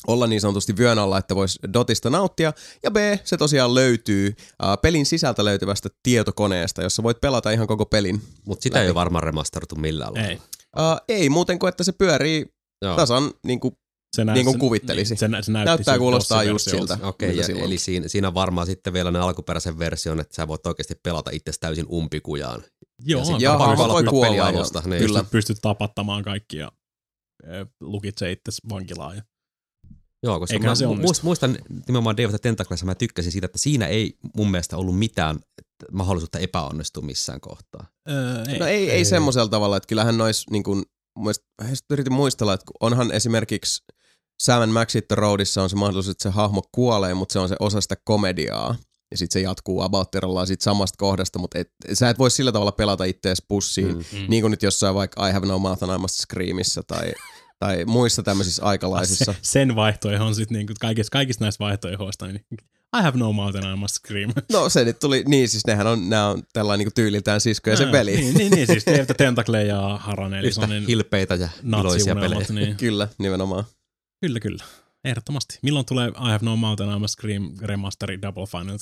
olla 0.07 0.27
niin 0.27 0.41
sanotusti 0.41 0.77
vyön 0.77 0.99
alla, 0.99 1.19
että 1.19 1.35
voisi 1.37 1.59
Dotista 1.73 2.11
nauttia, 2.11 2.53
ja 2.83 2.91
B, 2.91 2.97
se 3.25 3.37
tosiaan 3.37 3.75
löytyy 3.75 4.35
äh, 4.65 4.69
pelin 4.83 5.07
sisältä 5.07 5.45
löytyvästä 5.45 5.89
tietokoneesta, 6.03 6.83
jossa 6.83 7.03
voit 7.03 7.21
pelata 7.21 7.51
ihan 7.51 7.67
koko 7.67 7.87
pelin. 7.87 8.23
mutta 8.45 8.63
sitä 8.63 8.75
läpi. 8.77 8.83
ei 8.85 8.89
ole 8.89 8.95
varmaan 8.95 9.23
remastertu 9.25 9.77
millään 9.77 10.15
lailla. 10.15 10.29
Ei. 10.31 10.41
Äh, 10.79 11.01
ei 11.09 11.29
muuten 11.29 11.59
kuin, 11.59 11.69
että 11.69 11.85
se 11.85 11.93
pyörii 11.93 12.47
Joo. 12.85 12.97
tasan 12.97 13.31
niin 13.47 13.61
kuin 13.61 13.75
Se 14.17 14.25
nä- 14.25 14.33
Niin 14.35 14.45
kuin 14.47 14.59
kuvittelisi. 14.59 15.17
Se, 15.17 15.29
nä- 15.29 15.43
se 15.43 15.53
näytti 15.53 15.69
Näyttää 15.69 15.99
kuulostaa 15.99 16.43
just 16.43 16.71
siltä. 16.71 16.99
Okei, 17.03 17.45
silloin. 17.45 17.65
eli 17.67 17.79
siinä, 17.79 18.09
siinä 18.09 18.29
on 18.29 18.35
varmaan 18.35 18.67
sitten 18.67 18.93
vielä 18.93 19.11
ne 19.11 19.19
alkuperäisen 19.19 19.79
version, 19.79 20.21
että 20.21 20.35
sä 20.35 20.49
voit 20.49 20.67
oikeasti 20.67 20.95
pelata 21.03 21.31
itse 21.31 21.53
täysin 21.61 21.87
umpikujaan. 21.93 22.63
Joo, 23.05 23.23
ja 23.31 23.37
Joo, 23.39 23.59
pakko 23.59 23.89
voi 23.89 24.05
kuolla 24.05 24.47
alusta. 24.47 24.83
Niin. 24.87 25.03
kyllä. 25.03 25.19
pystyt, 25.19 25.31
pystyt 25.31 25.59
tapattamaan 25.63 26.23
kaikki 26.23 26.57
ja 26.57 26.73
e, 27.45 27.67
lukitsee 27.81 28.33
itse 28.33 28.53
vankilaan. 28.69 29.17
Ja, 29.17 29.23
Joo, 30.23 30.41
koska 30.41 30.55
Eiköhän 30.55 30.71
mä 30.71 31.15
se 31.15 31.23
muistan 31.23 31.59
nimenomaan 31.87 32.17
the 32.17 32.39
Tentaclessa 32.43 32.87
mä 32.87 32.95
tykkäsin 32.95 33.33
siitä, 33.33 33.45
että 33.45 33.59
siinä 33.59 33.87
ei 33.87 34.17
mun 34.37 34.51
mielestä 34.51 34.77
ollut 34.77 34.99
mitään 34.99 35.41
mahdollisuutta 35.93 36.39
epäonnistua 36.39 37.03
missään 37.03 37.41
kohtaa. 37.41 37.87
Öö, 38.11 38.45
ei. 38.49 38.59
No 38.59 38.67
ei, 38.67 38.91
ei 38.91 39.05
semmoisella 39.05 39.49
tavalla, 39.49 39.77
että 39.77 39.87
kyllähän 39.87 40.19
nois 40.19 40.51
niin 40.51 40.63
kuin, 40.63 40.83
yritin 41.91 42.13
muistella, 42.13 42.55
että 42.55 42.67
kun 42.67 42.77
onhan 42.81 43.13
esimerkiksi 43.13 43.85
Sam 44.43 44.69
Max 44.69 44.95
Roadissa 45.13 45.63
on 45.63 45.71
se 45.71 45.77
mahdollisuus, 45.77 46.15
että 46.15 46.23
se 46.23 46.29
hahmo 46.29 46.63
kuolee, 46.73 47.15
mutta 47.15 47.33
se 47.33 47.39
on 47.39 47.49
se 47.49 47.57
osa 47.61 47.81
sitä 47.81 47.97
komediaa. 48.05 48.77
Ja 49.11 49.19
sitten 49.19 49.33
se 49.33 49.41
jatkuu 49.41 49.81
about 49.81 50.09
siitä 50.45 50.65
samasta 50.65 50.97
kohdasta, 50.99 51.39
mutta 51.39 51.59
et, 51.59 51.71
sä 51.93 52.09
et 52.09 52.19
voi 52.19 52.31
sillä 52.31 52.53
tavalla 52.53 52.73
pelata 52.73 53.05
ittees 53.05 53.43
pussiin. 53.49 53.97
Mm. 53.97 54.05
Mm. 54.13 54.27
Niin 54.29 54.43
kuin 54.43 54.51
nyt 54.51 54.63
jossain 54.63 54.95
vaikka 54.95 55.29
I 55.29 55.33
have 55.33 55.47
no 55.47 55.59
mouth 55.59 55.85
and 55.85 55.95
I 55.95 55.99
must 55.99 56.15
screamissa 56.15 56.83
tai, 56.83 57.13
tai 57.63 57.85
muissa 57.85 58.23
tämmöisissä 58.23 58.65
aikalaisissa. 58.65 59.33
Se, 59.33 59.39
sen 59.43 59.77
vaihtoehto 59.77 60.27
on 60.27 60.35
sitten 60.35 60.55
niinku 60.55 60.73
kaikista, 60.81 61.11
kaikista 61.11 61.45
näistä 61.45 61.65
vaihtoehdoista, 61.65 62.27
niin 62.27 62.45
I 62.99 63.03
have 63.03 63.19
no 63.19 63.33
mouth 63.33 63.57
and 63.57 63.73
I 63.75 63.77
must 63.77 63.95
scream. 63.95 64.33
No 64.53 64.69
se 64.69 64.85
nyt 64.85 64.99
tuli, 64.99 65.25
niin 65.27 65.49
siis 65.49 65.67
nehän 65.67 65.87
on, 65.87 66.09
nämä 66.11 66.29
on 66.29 66.43
tällainen 66.53 66.85
niin 66.87 66.95
tyyliltään 66.95 67.41
sisko 67.41 67.71
ja 67.71 67.77
se 67.77 67.85
Ää, 67.85 67.93
veli. 67.93 68.17
Niin, 68.17 68.35
niin, 68.35 68.53
niin 68.53 68.67
siis 68.67 68.87
Dave 68.93 69.05
the 69.05 69.15
Tentacle 69.15 69.65
ja 69.65 69.99
Haran 70.03 70.35
Yhtä 70.35 70.39
Elisonin 70.41 70.87
hilpeitä 70.87 71.35
ja 71.35 71.49
iloisia 71.81 72.15
pelejä. 72.15 72.35
natsiunelmat. 72.39 72.49
Niin. 72.67 72.77
Kyllä, 72.77 73.09
nimenomaan. 73.19 73.65
Kyllä, 74.21 74.41
kyllä. 74.41 74.65
Ehdottomasti. 75.05 75.59
Milloin 75.63 75.87
tulee 75.87 76.09
I 76.09 76.13
have 76.19 76.39
no 76.43 76.57
mouth 76.57 76.83
and 76.83 76.97
I 76.97 76.99
must 76.99 77.13
scream 77.13 77.51
remasteri 77.63 78.23
Double 78.23 78.47
Final? 78.47 78.79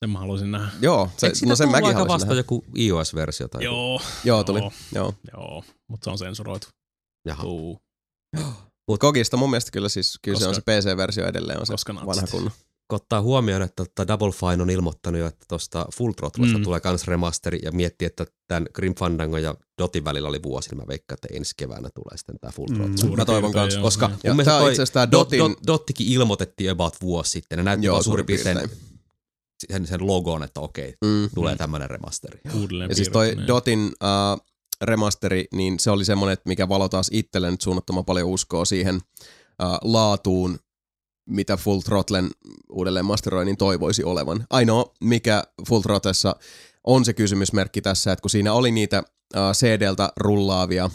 Sen 0.00 0.10
mä 0.10 0.18
haluaisin 0.18 0.50
nähdä. 0.50 0.68
Joo, 0.80 1.10
se, 1.16 1.26
Eikö 1.26 1.38
no 1.46 1.56
sen 1.56 1.68
mäkin 1.70 1.84
haluaisin 1.86 2.08
vasta 2.08 2.26
nähdä. 2.26 2.38
joku 2.40 2.64
iOS-versio? 2.76 3.48
Tai 3.48 3.64
Joo. 3.64 4.00
Joo, 4.24 4.44
tuli. 4.44 4.58
Joo, 4.60 4.72
Joo. 4.94 5.14
joo. 5.32 5.64
mutta 5.88 6.04
se 6.04 6.10
on 6.10 6.18
sensuroitu. 6.18 6.66
Jaha. 7.26 7.42
Tuu. 7.42 7.80
Kogista 8.98 9.36
mun 9.36 9.50
mielestä 9.50 9.70
kyllä 9.70 9.88
siis, 9.88 10.18
kyllä 10.22 10.38
se 10.38 10.48
on 10.48 10.54
se 10.54 10.60
Koska- 10.60 10.72
PC-versio 10.90 11.26
edelleen 11.26 11.60
on 11.60 11.66
se 11.66 11.72
koska 11.72 11.94
vanha 11.94 12.26
kunnon. 12.30 12.52
Kun 12.88 12.96
ottaa 12.96 13.22
huomioon, 13.22 13.62
että 13.62 13.84
tota 13.84 14.08
Double 14.08 14.32
Fine 14.32 14.62
on 14.62 14.70
ilmoittanut 14.70 15.20
jo, 15.20 15.26
että 15.26 15.44
tuosta 15.48 15.86
Full 15.96 16.12
Throttlesta 16.12 16.56
Mm. 16.56 16.60
mm. 16.60 16.64
tulee 16.64 16.80
kans 16.80 17.06
remasteri 17.06 17.58
ja 17.62 17.72
miettii, 17.72 18.06
että 18.06 18.26
tämän 18.48 18.66
Grim 18.74 18.94
Fandango 18.94 19.38
ja 19.38 19.54
Dotin 19.78 20.04
välillä 20.04 20.28
oli 20.28 20.42
vuosi, 20.42 20.70
niin 20.70 20.78
mä 20.78 20.84
veikkaan, 20.88 21.18
että 21.22 21.28
ensi 21.36 21.52
keväänä 21.56 21.88
tulee 21.94 22.16
sitten 22.16 22.36
tämä 22.40 22.50
Full 22.52 22.68
Mm. 22.68 22.74
Throttle. 22.74 22.96
Suurin 22.96 23.16
Mä 23.18 23.24
toivon 23.24 23.50
piirtein, 23.52 23.62
kans, 23.64 23.74
joo. 23.74 23.82
Koska 23.82 24.04
Joo. 24.06 24.10
mun 24.10 24.20
Ja 24.24 24.34
mielestä 24.34 24.58
toi 24.58 24.70
itse 24.70 24.82
asiassa 24.82 24.94
tää 24.94 25.10
Dot, 25.10 25.28
Dotin- 25.32 25.38
Dot, 25.38 25.58
Dottikin 25.66 26.06
ilmoitettiin 26.08 26.70
about 26.70 26.94
vuosi 27.00 27.30
sitten. 27.30 27.56
Ne 27.58 27.62
näytti 27.62 27.86
Joo, 27.86 27.92
vaan 27.92 28.04
suurin 28.04 28.26
piirtein 28.26 28.58
piirtein. 28.58 28.80
sen, 29.72 29.86
sen 29.86 30.06
logon, 30.06 30.42
että 30.42 30.60
okei, 30.60 30.94
Mm. 31.04 31.30
tulee 31.34 31.54
Mm. 31.54 31.58
tämmöinen 31.58 31.90
remasteri. 31.90 32.40
Uudelleen 32.60 32.88
Ja 32.90 32.94
siis 32.94 33.08
toi 33.08 33.26
piirrettyneen. 33.26 33.48
Dotin 33.48 33.80
uh, 33.86 34.46
remasteri, 34.82 35.44
niin 35.52 35.80
se 35.80 35.90
oli 35.90 36.04
semmoinen, 36.04 36.32
että 36.32 36.48
mikä 36.48 36.68
valo 36.68 36.88
taas 36.88 37.08
itselle 37.12 37.50
nyt 37.50 37.60
suunnattoman 37.60 38.04
paljon 38.04 38.28
uskoa 38.28 38.64
siihen 38.64 38.94
uh, 38.96 39.00
laatuun, 39.82 40.58
mitä 41.26 41.56
Full 41.56 41.80
Throttlen 41.80 42.30
uudelleen 42.70 43.04
masteroinnin 43.04 43.56
toivoisi 43.56 44.04
olevan. 44.04 44.46
Ainoa, 44.50 44.94
mikä 45.00 45.42
Full 45.68 45.80
Throttlessa 45.80 46.36
on 46.84 47.04
se 47.04 47.12
kysymysmerkki 47.12 47.82
tässä, 47.82 48.12
että 48.12 48.20
kun 48.22 48.30
siinä 48.30 48.52
oli 48.52 48.70
niitä 48.70 49.02
uh, 49.36 49.40
CD-ltä 49.52 50.12
rullaavia 50.16 50.90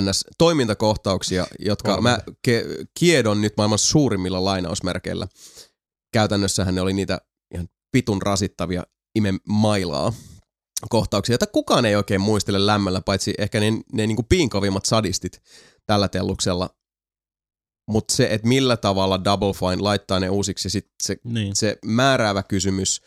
NS-toimintakohtauksia, 0.00 1.46
jotka 1.58 2.00
mä 2.00 2.18
ke- 2.48 2.86
kiedon 2.98 3.40
nyt 3.40 3.52
maailman 3.56 3.78
suurimmilla 3.78 4.44
lainausmerkeillä. 4.44 5.28
Käytännössähän 6.12 6.74
ne 6.74 6.80
oli 6.80 6.92
niitä 6.92 7.20
ihan 7.54 7.68
pitun 7.92 8.22
rasittavia 8.22 8.82
ime 9.14 9.34
mailaa 9.48 10.12
kohtauksia, 10.88 11.32
joita 11.32 11.46
kukaan 11.46 11.84
ei 11.84 11.96
oikein 11.96 12.20
muistele 12.20 12.66
lämmöllä, 12.66 13.00
paitsi 13.00 13.34
ehkä 13.38 13.60
ne, 13.60 13.72
ne 13.92 14.06
niin 14.06 14.16
kuin 14.16 14.26
piinkovimmat 14.28 14.84
sadistit 14.84 15.42
tällä 15.86 16.08
telluksella. 16.08 16.70
Mutta 17.88 18.14
se, 18.14 18.28
että 18.30 18.48
millä 18.48 18.76
tavalla 18.76 19.24
Double 19.24 19.52
Fine 19.52 19.82
laittaa 19.82 20.20
ne 20.20 20.28
uusiksi, 20.30 20.70
sit 20.70 20.88
se, 21.02 21.16
Niin. 21.24 21.56
se 21.56 21.78
määräävä 21.84 22.42
kysymys, 22.42 23.02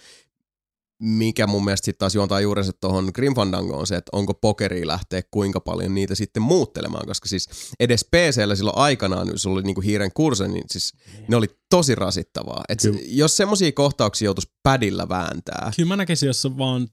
mikä 1.02 1.48
mun 1.48 1.66
mielestä 1.66 1.86
sitten 1.86 2.00
taas 2.00 2.16
juontaa 2.16 2.42
juurensa 2.42 2.74
tuohon 2.74 3.12
Grim 3.14 3.36
Fandangoon, 3.36 3.80
on 3.80 3.88
se, 3.88 3.96
että 3.96 4.10
onko 4.14 4.34
pokeri 4.34 4.88
lähteä 4.88 5.22
kuinka 5.32 5.60
paljon 5.60 5.96
niitä 5.96 6.16
sitten 6.16 6.44
muuttelemaan, 6.44 7.08
koska 7.08 7.30
siis 7.30 7.50
edes 7.80 8.06
PCllä 8.06 8.56
silloin 8.56 8.78
aikanaan, 8.78 9.28
jos 9.28 9.46
oli 9.46 9.62
niinku 9.64 9.82
hiiren 9.82 10.12
kurse, 10.14 10.48
niin 10.48 10.64
siis 10.72 10.94
ne 11.28 11.36
oli 11.36 11.48
tosi 11.70 11.96
rasittavaa. 11.96 12.64
Et 12.70 12.80
se, 12.80 12.90
Kyllä. 12.92 13.02
jos 13.08 13.38
semmoisia 13.38 13.72
kohtauksia 13.72 14.26
joutuisi 14.26 14.52
padilla 14.64 15.10
vääntää, 15.10 15.72
Kyllä 15.76 15.88
mä 15.88 15.96
näkisin, 15.96 16.28
jos 16.28 16.48
vaan 16.58 16.88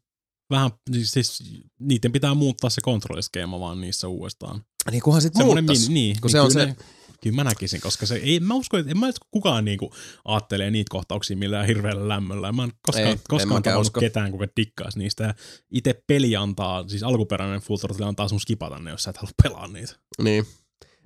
vähän, 0.50 0.70
siis, 0.92 1.10
siis 1.10 1.42
niiden 1.78 2.12
pitää 2.12 2.34
muuttaa 2.34 2.70
se 2.70 2.80
kontrolliskeema 2.80 3.60
vaan 3.60 3.80
niissä 3.80 4.08
uudestaan. 4.08 4.64
niin 4.90 5.02
kunhan 5.02 5.22
sitten 5.22 5.40
Semmoinen 5.40 5.64
muuttais. 5.64 5.88
mini, 5.88 6.00
niin, 6.00 6.16
kun 6.20 6.28
niin 6.28 6.32
se 6.32 6.40
on 6.40 6.52
se- 6.52 6.76
kyllä 7.22 7.36
mä 7.36 7.44
näkisin, 7.44 7.80
koska 7.80 8.06
se 8.06 8.14
ei, 8.14 8.40
mä 8.40 8.54
uskon, 8.54 8.80
että 8.80 8.90
en 8.90 8.98
mä 8.98 9.08
usko, 9.08 9.26
kukaan 9.30 9.64
niinku 9.64 9.92
ajattelee 10.24 10.70
niitä 10.70 10.90
kohtauksia 10.90 11.36
millään 11.36 11.66
hirveällä 11.66 12.08
lämmöllä. 12.08 12.52
Mä 12.52 12.64
en 12.64 12.72
koskaan, 12.82 13.06
Ei, 13.06 13.12
en 13.12 13.20
koskaan 13.28 13.48
mäkään 13.48 13.62
tavannut 13.62 13.86
usko. 13.86 14.00
ketään, 14.00 14.30
kuka 14.30 14.46
dikkaisi 14.56 14.98
niistä. 14.98 15.34
Itse 15.70 16.02
peli 16.06 16.36
antaa, 16.36 16.88
siis 16.88 17.02
alkuperäinen 17.02 17.60
Full 17.60 17.78
Throttle 17.78 18.06
antaa 18.06 18.28
sun 18.28 18.40
skipata 18.40 18.78
ne, 18.78 18.90
jos 18.90 19.02
sä 19.02 19.10
et 19.10 19.16
halua 19.16 19.32
pelaa 19.42 19.68
niitä. 19.68 19.96
Niin. 20.22 20.46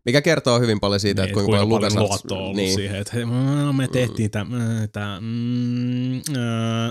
Mikä 0.04 0.22
kertoo 0.22 0.60
hyvin 0.60 0.80
paljon 0.80 1.00
siitä, 1.00 1.22
niin, 1.22 1.28
että 1.28 1.34
kuinka, 1.34 1.50
paljon 1.50 1.68
paljon 1.68 1.82
LucasArts... 1.82 2.08
luottoa 2.08 2.38
on 2.38 2.44
ollut 2.44 2.56
niin. 2.56 2.74
siihen, 2.74 2.96
että 2.96 3.16
mm, 3.16 3.76
me 3.76 3.88
tehtiin 3.88 4.30
tämä, 4.30 4.88
tää, 4.92 5.20
mm, 5.20 6.16
äh, 6.16 6.22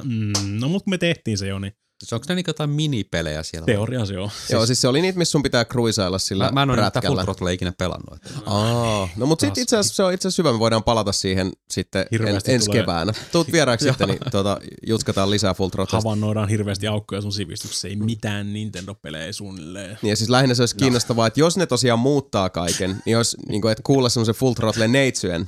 mm, 0.03 0.60
no 0.60 0.69
mut 0.69 0.88
me 0.88 0.98
tehtiin 0.98 1.38
se 1.38 1.48
jo, 1.48 1.60
niin 1.60 1.73
Siis 1.99 2.14
onko 2.14 2.26
ne 2.30 2.36
niinku 2.36 2.49
jotain 2.49 2.69
minipelejä 2.69 3.44
siellä? 3.44 3.65
teoria 3.65 4.06
se 4.06 4.18
on. 4.19 4.30
Joo, 4.52 4.65
siis 4.65 4.82
se 4.82 4.88
oli 4.88 5.02
niitä, 5.02 5.18
missä 5.18 5.32
sun 5.32 5.44
pitää 5.44 5.65
cruisailla 5.65 6.19
sillä 6.19 6.45
Mä, 6.45 6.52
mä 6.52 6.64
en 6.64 6.69
ole 6.69 6.82
näitä 6.82 6.91
Full 7.02 7.02
prätkällä. 7.02 7.24
Throttle 7.24 7.53
ikinä 7.53 7.74
pelannut. 7.78 8.14
Että. 8.15 8.30
Aa, 8.45 9.10
no 9.15 9.26
mutta 9.26 9.45
sitten 9.45 9.61
itse 9.61 9.78
asiassa 9.78 9.95
se 9.95 10.03
on 10.03 10.14
itse 10.14 10.28
asiassa 10.28 10.44
hyvä, 10.44 10.53
me 10.53 10.60
voidaan 10.60 10.84
palata 10.84 11.11
siihen 11.11 11.52
sitten 11.72 12.06
en, 12.11 12.28
ensi 12.48 12.65
tulee- 12.65 12.82
keväänä. 12.82 13.14
Tuut 13.32 13.52
vieraaksi 13.52 13.88
sitten, 13.90 14.07
niin 14.07 14.19
tuota, 14.32 14.60
jutskataan 14.88 15.30
lisää 15.30 15.53
Full 15.53 15.69
Throttlesta. 15.69 15.98
Havainnoidaan 15.98 16.49
hirveästi 16.49 16.88
aukkoja 16.88 17.22
sun 17.22 17.32
sivistyksessä, 17.34 17.88
ei 17.88 17.95
mitään 17.95 18.53
Nintendo-pelejä 18.53 19.32
suunnilleen. 19.34 19.98
Niin 20.02 20.10
ja 20.10 20.15
siis 20.15 20.30
lähinnä 20.30 20.56
se 20.56 20.61
olisi 20.61 20.76
kiinnostavaa, 20.76 21.28
että 21.28 21.40
jos 21.40 21.57
ne 21.57 21.65
tosiaan 21.65 21.99
muuttaa 21.99 22.49
kaiken, 22.49 22.98
niin 23.06 23.14
jos 23.14 23.38
niin 23.49 23.61
kuin, 23.61 23.72
että 23.72 23.82
kuulla 23.86 24.10
semmoisen 24.10 24.36
Full 24.36 24.53
Throttle 24.53 24.88
neitsyön 24.88 25.48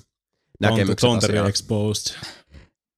näkemykset 0.59 1.09
Tonteri 1.09 1.37
exposed. 1.37 2.15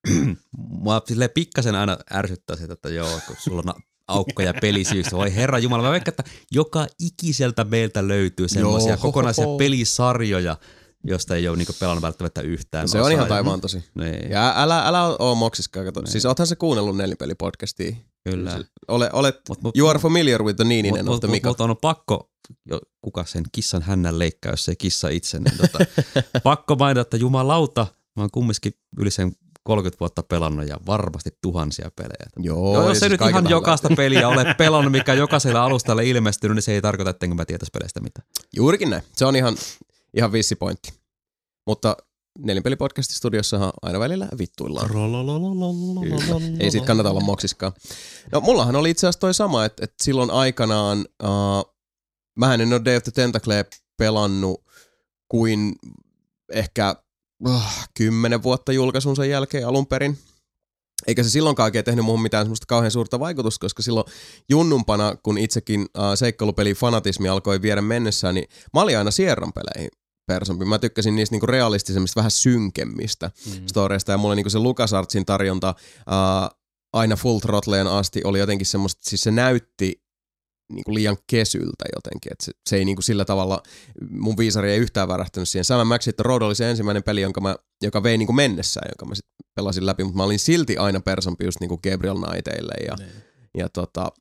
Mua 0.84 1.02
pikkasen 1.34 1.76
aina 1.76 1.98
ärsyttää 2.14 2.56
sitä, 2.56 2.74
että 2.74 2.90
joo, 2.90 3.20
kun 3.28 3.36
sulla 3.40 3.64
on 3.68 3.82
aukkoja 4.08 4.54
pelisyystä. 4.62 5.16
Voi 5.16 5.36
herra 5.36 5.60
Jumala, 5.60 5.84
mä 5.84 5.92
veikkaan, 5.92 6.14
että 6.20 6.24
joka 6.52 6.88
ikiseltä 7.00 7.64
meiltä 7.64 8.08
löytyy 8.08 8.48
semmoisia 8.48 8.98
kokonaisia 8.98 9.46
pelisarjoja, 9.58 10.58
josta 11.04 11.36
ei 11.36 11.48
ole 11.48 11.58
niinku 11.58 11.74
pelannut 11.80 12.02
välttämättä 12.02 12.42
yhtään. 12.42 12.88
Se 12.88 12.98
on 12.98 13.02
osaa. 13.02 13.12
ihan 13.14 13.28
taivaan 13.28 13.62
tosi. 13.62 13.84
Niin, 13.96 14.32
Ja 14.32 14.54
älä, 14.58 14.88
älä 14.88 15.04
oo 15.20 15.36
moksiskaan, 15.36 15.86
kato. 15.86 16.06
Siis 16.06 16.26
oothan 16.26 16.48
se 16.48 16.56
kuunnellut 16.56 16.98
nelipelipodcastia. 16.98 17.96
kyllä. 18.24 18.60
Ole, 18.88 19.10
olet, 19.14 19.36
Mut- 19.50 19.58
mut- 19.64 19.78
you 19.78 19.88
are 19.88 20.00
familiar 20.00 20.44
with 20.44 20.56
the 20.56 20.64
Niininen 20.64 21.06
Mutta 21.06 21.12
of 21.12 21.20
the 21.20 21.28
mut, 21.28 21.32
Mika. 21.34 21.50
mut, 21.50 21.62
on 21.62 21.76
pakko, 21.82 22.32
jo, 22.66 22.80
kuka 23.02 23.26
sen 23.26 23.44
kissan 23.52 23.82
hännän 23.82 24.20
leikkaa, 24.20 24.52
jos 24.54 24.70
ei 24.70 24.76
kissa 24.76 25.10
itse, 25.10 25.40
niin 25.40 25.58
tota, 25.58 25.80
pakko 26.44 26.76
mainita, 26.76 27.02
että 27.02 27.18
jumalauta, 27.18 27.88
mä 28.16 28.24
oon 28.24 28.32
kumminkin 28.32 28.74
yli 28.98 29.12
sen 29.12 29.32
30 29.64 30.00
vuotta 30.00 30.24
pelannut 30.24 30.68
ja 30.68 30.78
varmasti 30.88 31.30
tuhansia 31.42 31.92
pelejä. 31.96 32.26
Joo, 32.38 32.74
No, 32.74 32.82
jos 32.82 32.92
siis 32.92 33.04
ei 33.04 33.10
nyt 33.10 33.22
ihan 33.30 33.50
jokaista 33.50 33.90
peliä 33.98 34.28
ole 34.28 34.56
pelannut, 34.58 34.92
mikä 34.92 35.14
jokaiselle 35.14 35.60
alustalle 35.60 36.06
ilmestynyt, 36.06 36.56
niin 36.56 36.64
se 36.64 36.74
ei 36.74 36.82
tarkoita, 36.82 37.10
ettenkö 37.10 37.36
mä 37.36 37.46
tietäisi 37.46 37.72
peleistä 37.74 38.00
mitään. 38.00 38.28
Juurikin 38.56 38.90
näin. 38.90 39.04
Se 39.16 39.26
on 39.26 39.36
ihan, 39.36 39.56
ihan 40.14 40.32
vissi 40.32 40.56
pointti. 40.56 40.94
Mutta 41.68 41.98
Nelinpelipodcastin 42.40 43.16
studiossahan 43.16 43.72
aina 43.82 44.00
välillä 44.00 44.28
vittuillaan. 44.40 44.90
Ei 46.60 46.72
siitä 46.72 46.88
kannata 46.88 47.10
olla 47.10 47.22
moksiskaan. 47.22 47.74
No 48.32 48.42
mullahan 48.42 48.76
oli 48.76 48.90
itse 48.90 49.08
asiassa 49.08 49.20
toi 49.20 49.34
sama, 49.34 49.66
että, 49.66 49.84
että 49.84 50.04
silloin 50.04 50.32
aikanaan, 50.32 51.06
uh, 51.24 51.76
mä 52.38 52.54
en 52.54 52.74
ole 52.74 52.82
Day 52.86 52.98
of 52.98 53.04
the 53.04 53.12
Tentacle 53.12 53.66
pelannut 53.98 54.64
kuin 55.28 55.76
ehkä 56.54 56.96
uh, 57.48 57.64
kymmenen 57.94 58.44
vuotta 58.44 58.72
julkaisun 58.72 59.16
sen 59.16 59.30
jälkeen 59.30 59.68
alun 59.68 59.88
perin. 59.88 60.18
Eikä 61.08 61.24
se 61.24 61.30
silloinkaan 61.30 61.68
oikein 61.68 61.86
tehnyt 61.86 62.06
muuhun 62.06 62.22
mitään 62.22 62.46
semmoista 62.46 62.66
kauhean 62.66 62.92
suurta 62.92 63.20
vaikutusta, 63.20 63.66
koska 63.66 63.84
silloin 63.84 64.06
junnumpana, 64.50 65.16
kun 65.24 65.38
itsekin 65.38 65.82
uh, 65.82 66.04
seikkailupelin 66.16 66.76
fanatismi 66.76 67.30
alkoi 67.30 67.62
viedä 67.62 67.82
mennessään, 67.82 68.36
niin 68.36 68.48
mä 68.74 68.82
olin 68.82 68.98
aina 68.98 69.12
Sierran 69.12 69.54
peleihin 69.54 69.90
persompi. 70.28 70.66
Mä 70.66 70.80
tykkäsin 70.80 71.16
niistä 71.16 71.34
niinku 71.34 71.46
realistisemmista, 71.46 72.20
vähän 72.20 72.32
synkemmistä 72.32 73.32
mm. 73.46 73.68
storeista 73.68 74.12
ja 74.12 74.18
mulle 74.18 74.36
niinku 74.36 74.50
se 74.50 74.60
LucasArtsin 74.60 75.26
tarjonta 75.26 75.76
uh, 76.00 76.58
aina 76.94 77.16
Full 77.16 77.40
Throttleen 77.40 77.88
asti 77.88 78.22
oli 78.24 78.40
jotenkin 78.40 78.68
semmoista, 78.68 79.02
siis 79.10 79.22
se 79.22 79.32
näytti 79.32 80.04
niinku 80.72 80.94
liian 80.94 81.18
kesyltä 81.28 81.86
jotenkin, 81.96 82.32
että 82.32 82.46
se, 82.46 82.52
se 82.70 82.76
ei 82.76 82.86
niinku 82.86 83.02
sillä 83.02 83.26
tavalla, 83.26 83.64
mun 84.10 84.38
viisari 84.38 84.72
ei 84.72 84.78
yhtään 84.78 85.08
värähtänyt 85.08 85.50
siihen. 85.50 85.66
Sama 85.66 85.86
Max 85.86 86.08
Hit 86.08 86.16
the 86.16 86.24
Road 86.24 86.42
oli 86.42 86.56
se 86.56 86.70
ensimmäinen 86.70 87.04
peli, 87.04 87.22
jonka 87.22 87.42
mä, 87.42 87.56
joka 87.82 88.04
vei 88.04 88.18
niinku 88.18 88.34
mennessään, 88.34 88.90
jonka 88.92 89.06
mä 89.06 89.16
sitten 89.16 89.32
pelasin 89.56 89.86
läpi, 89.86 90.04
mutta 90.04 90.18
mä 90.18 90.24
olin 90.24 90.40
silti 90.40 90.78
aina 90.78 91.00
persompi 91.00 91.46
just 91.46 91.60
niinku 91.60 91.78
Gabriel 91.78 92.16
Knightille 92.16 92.74
ja, 92.88 92.96
ja 93.58 93.70
tota, 93.70 94.12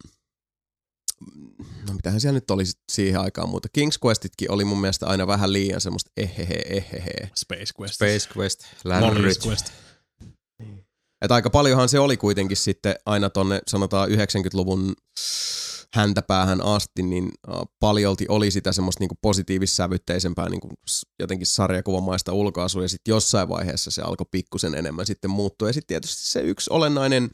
no 1.88 1.94
mitähän 1.94 2.20
siellä 2.20 2.36
nyt 2.36 2.50
oli 2.50 2.64
siihen 2.92 3.20
aikaan 3.20 3.48
muuta. 3.48 3.68
King's 3.78 4.06
Questitkin 4.06 4.50
oli 4.50 4.64
mun 4.64 4.80
mielestä 4.80 5.06
aina 5.06 5.26
vähän 5.26 5.52
liian 5.52 5.80
semmoista 5.80 6.10
ehehe, 6.16 6.62
ehehe. 6.68 7.30
Space 7.36 7.72
Quest. 7.80 7.94
Space 7.94 8.28
Quest, 8.38 8.60
Lärryt. 8.84 9.46
Quest. 9.46 9.72
Että 11.22 11.34
aika 11.34 11.50
paljonhan 11.50 11.88
se 11.88 11.98
oli 11.98 12.16
kuitenkin 12.16 12.56
sitten 12.56 12.94
aina 13.06 13.30
tonne 13.30 13.60
sanotaan 13.66 14.08
90-luvun 14.08 14.94
häntäpäähän 15.94 16.64
asti, 16.64 17.02
niin 17.02 17.30
paljolti 17.80 18.26
oli 18.28 18.50
sitä 18.50 18.72
semmoista 18.72 19.02
niinku 19.02 19.18
positiivissävytteisempää 19.22 20.46
s- 20.90 21.06
jotenkin 21.18 21.46
sarjakuvamaista 21.46 22.32
ulkoasua 22.32 22.82
ja 22.82 22.88
sitten 22.88 23.12
jossain 23.12 23.48
vaiheessa 23.48 23.90
se 23.90 24.02
alkoi 24.02 24.26
pikkusen 24.30 24.74
enemmän 24.74 25.06
sitten 25.06 25.30
muuttua. 25.30 25.68
Ja 25.68 25.72
sitten 25.72 25.88
tietysti 25.88 26.22
se 26.22 26.40
yksi 26.40 26.70
olennainen 26.72 27.30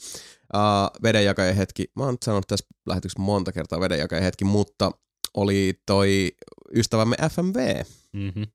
äh, 0.55 0.63
vedenjakajan 1.03 1.57
hetki, 1.57 1.85
mä 1.97 2.05
oon 2.05 2.17
sanonut 2.25 2.47
tässä 2.47 2.67
lähetyksessä 2.87 3.23
monta 3.23 3.53
kertaa 3.53 3.81
vedenjakajan 3.81 4.25
hetki, 4.25 4.45
mutta 4.45 4.91
oli 5.37 5.83
toi 5.87 6.33
ystävämme 6.75 7.17
FMV. 7.33 7.83
Mm-hmm. 8.13 8.47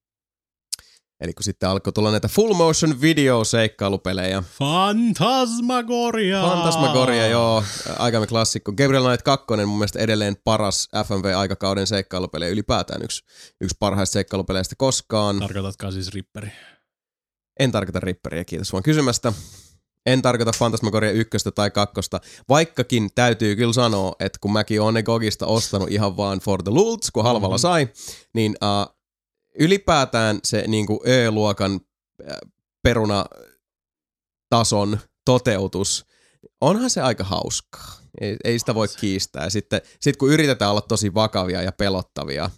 Eli 1.21 1.33
kun 1.33 1.43
sitten 1.43 1.69
alkoi 1.69 1.93
tulla 1.93 2.11
näitä 2.11 2.27
full 2.27 2.53
motion 2.53 3.01
video 3.01 3.43
seikkailupelejä, 3.43 4.43
Fantasmagoria! 4.59 6.41
Fantasmagoria, 6.41 7.27
joo. 7.27 7.63
Aikamme 7.99 8.27
klassikko. 8.27 8.71
Gabriel 8.71 9.03
Knight 9.03 9.21
2 9.21 9.45
mun 9.65 9.77
mielestä 9.77 9.99
edelleen 9.99 10.35
paras 10.43 10.87
FMV-aikakauden 11.07 11.87
seikkailupeli 11.87 12.47
ylipäätään 12.47 13.01
yksi, 13.03 13.23
yksi 13.61 13.75
parhaista 13.79 14.13
seikkailupeleistä 14.13 14.75
koskaan. 14.77 15.39
Tarkoitatkaa 15.39 15.91
siis 15.91 16.13
Ripperi. 16.13 16.51
En 17.59 17.71
tarkoita 17.71 17.99
Ripperiä, 17.99 18.43
kiitos 18.45 18.73
vaan 18.73 18.83
kysymästä. 18.83 19.33
En 20.05 20.21
tarkoita 20.21 20.51
Fantasmagoria 20.51 21.11
ykköstä 21.11 21.51
tai 21.51 21.71
kakkosta, 21.71 22.19
vaikkakin 22.49 23.09
täytyy 23.15 23.55
kyllä 23.55 23.73
sanoa, 23.73 24.13
että 24.19 24.37
kun 24.41 24.53
mäkin 24.53 24.81
oon 24.81 24.93
ne 24.93 25.03
Gogista 25.03 25.45
ostanut 25.45 25.91
ihan 25.91 26.17
vaan 26.17 26.39
for 26.39 26.63
the 26.63 26.71
lults, 26.71 27.11
kun 27.11 27.23
halvalla 27.23 27.55
Mhm. 27.55 27.61
sai, 27.61 27.87
niin 28.33 28.55
uh, 28.63 29.00
ylipäätään 29.59 30.39
se 30.43 30.63
niinku 30.67 31.03
Ö-luokan 31.07 31.79
äh, 32.31 32.37
perunatason 32.83 34.99
toteutus, 35.25 36.05
onhan 36.61 36.89
se 36.89 37.01
aika 37.01 37.23
hauskaa. 37.23 38.01
Ei, 38.21 38.37
ei 38.43 38.59
sitä 38.59 38.75
voi 38.75 38.87
kiistää. 38.99 39.49
Sitten 39.49 39.81
sit 39.99 40.17
kun 40.17 40.31
yritetään 40.31 40.71
olla 40.71 40.81
tosi 40.81 41.13
vakavia 41.13 41.61
ja 41.61 41.71
pelottavia, 41.71 42.49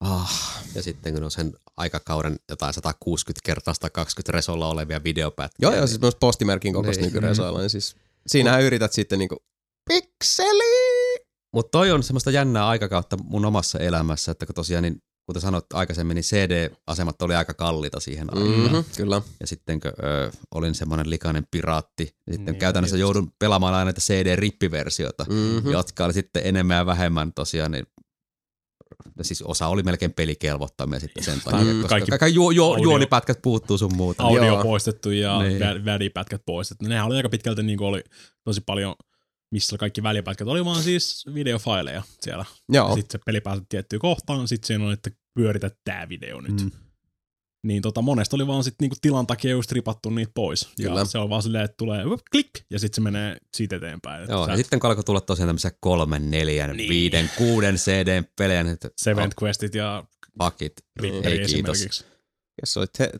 ah, 0.00 0.62
Ja 0.74 0.82
sitten 0.82 1.14
kun 1.14 1.24
on 1.24 1.30
sen 1.30 1.52
aikakauden 1.76 2.36
jotain 2.48 2.74
160 2.74 3.40
kertaa 3.44 3.74
120 3.74 4.32
resolla 4.32 4.68
olevia 4.68 5.04
videopätkiä. 5.04 5.68
Joo, 5.68 5.76
joo, 5.76 5.86
siis 5.86 6.00
myös 6.00 6.14
postimerkin 6.14 6.74
kokoista 6.74 7.00
Niin. 7.02 7.12
nykyresoilla, 7.12 7.58
niin 7.60 7.70
siis 7.70 7.96
siinähän 8.26 8.62
yrität 8.62 8.92
sitten 8.92 9.18
niinku 9.18 9.36
pikseli. 9.88 10.87
Mutta 11.54 11.70
toi 11.70 11.90
on 11.90 12.02
semmoista 12.02 12.30
jännää 12.30 12.68
aikakautta 12.68 13.16
mun 13.24 13.44
omassa 13.44 13.78
elämässä, 13.78 14.32
että 14.32 14.46
kun 14.46 14.54
tosiaan, 14.54 14.82
niin, 14.82 15.02
kuten 15.26 15.42
sanoit 15.42 15.64
aikaisemmin, 15.74 16.14
niin 16.14 16.24
CD-asemat 16.24 17.22
oli 17.22 17.34
aika 17.34 17.54
kalliita 17.54 18.00
siihen 18.00 18.28
aikaan. 18.36 18.60
Mm-hmm, 18.60 18.84
kyllä. 18.96 19.22
Ja 19.40 19.46
sitten 19.46 19.80
kun 19.80 19.90
ö, 20.04 20.30
olin 20.54 20.74
semmoinen 20.74 21.10
likainen 21.10 21.46
piraatti, 21.50 22.04
niin 22.04 22.34
sitten 22.34 22.52
Niin, 22.52 22.60
käytännössä 22.60 22.96
tietysti. 22.96 23.18
joudun 23.18 23.32
pelaamaan 23.38 23.74
aina 23.74 23.84
näitä 23.84 24.00
CD-rippiversioita, 24.00 25.24
Mm-hmm. 25.28 25.70
jotka 25.72 26.04
oli 26.04 26.12
sitten 26.12 26.42
enemmän 26.44 26.76
ja 26.76 26.86
vähemmän 26.86 27.32
tosiaan, 27.32 27.70
niin 27.70 27.86
ja 29.18 29.24
siis 29.24 29.42
osa 29.42 29.66
oli 29.66 29.82
melkein 29.82 30.12
pelikelvottomia 30.12 31.00
sitten 31.00 31.24
sen 31.24 31.40
takia, 31.44 31.60
Mm, 31.64 31.72
koska 31.82 31.88
kaikki 31.88 32.10
kaikki 32.10 32.34
ju, 32.34 32.50
ju, 32.50 32.64
audio- 32.64 32.82
juonipätkät 32.82 33.38
puuttuu 33.42 33.78
sun 33.78 33.96
muuta. 33.96 34.22
Audio 34.22 34.44
Joo. 34.46 34.62
poistettu 34.62 35.10
ja 35.10 35.38
Niin. 35.42 35.84
välipätkät 35.84 36.42
poistettu. 36.46 36.84
Nehän 36.84 37.06
oli 37.06 37.16
aika 37.16 37.28
pitkälti 37.28 37.62
niin 37.62 37.78
kuin 37.78 37.88
oli 37.88 38.02
tosi 38.44 38.60
paljon, 38.60 38.94
missä 39.52 39.78
kaikki 39.78 40.02
välipätkät 40.02 40.48
oli 40.48 40.64
vaan 40.64 40.82
siis 40.82 41.24
videofaileja 41.34 42.02
siellä. 42.20 42.44
Joo. 42.68 42.94
Sitten 42.96 43.20
se 43.20 43.24
peli 43.26 43.40
pääsi 43.40 43.62
tiettyyn 43.68 44.00
kohtaan, 44.00 44.48
sitten 44.48 44.66
siinä 44.66 44.84
on, 44.86 44.92
että 44.92 45.10
pyöritä 45.34 45.70
tää 45.84 46.08
video 46.08 46.40
nyt. 46.40 46.62
Mm. 46.62 46.70
Niin 47.66 47.82
tota, 47.82 48.02
monesta 48.02 48.36
oli 48.36 48.46
vaan 48.46 48.64
sitten 48.64 48.84
niinku 48.84 48.96
tilan 49.02 49.26
takia 49.26 49.50
just 49.50 49.72
ripattu 49.72 50.10
niitä 50.10 50.32
pois. 50.34 50.68
Kyllä. 50.82 51.00
Ja 51.00 51.04
se 51.04 51.18
on 51.18 51.30
vaan 51.30 51.42
silleen, 51.42 51.64
että 51.64 51.74
tulee 51.78 52.04
klik, 52.30 52.50
ja 52.70 52.78
sitten 52.78 52.94
se 52.94 53.00
menee 53.00 53.36
siitä 53.56 53.76
eteenpäin. 53.76 54.30
Joo, 54.30 54.46
sä- 54.46 54.50
ja 54.52 54.56
sitten 54.56 54.80
kun 54.80 54.90
alkoi 54.90 55.04
tulla 55.04 55.20
tosiaan 55.20 55.48
tämmöisiä 55.48 55.70
kolmen, 55.80 56.30
neljän, 56.30 56.76
Niin. 56.76 56.88
viiden, 56.88 57.30
kuuden 57.38 57.74
CDn 57.76 58.24
pelejä, 58.38 58.62
niin 58.62 58.72
että 58.74 58.88
Seventh 58.96 59.42
Questit 59.42 59.74
ja 59.74 60.04
pakit. 60.38 60.72
Ripperi 61.00 61.38
Ei 61.38 61.46
kiitos. 61.46 61.82
Yes, 61.82 62.74
te- 62.98 63.12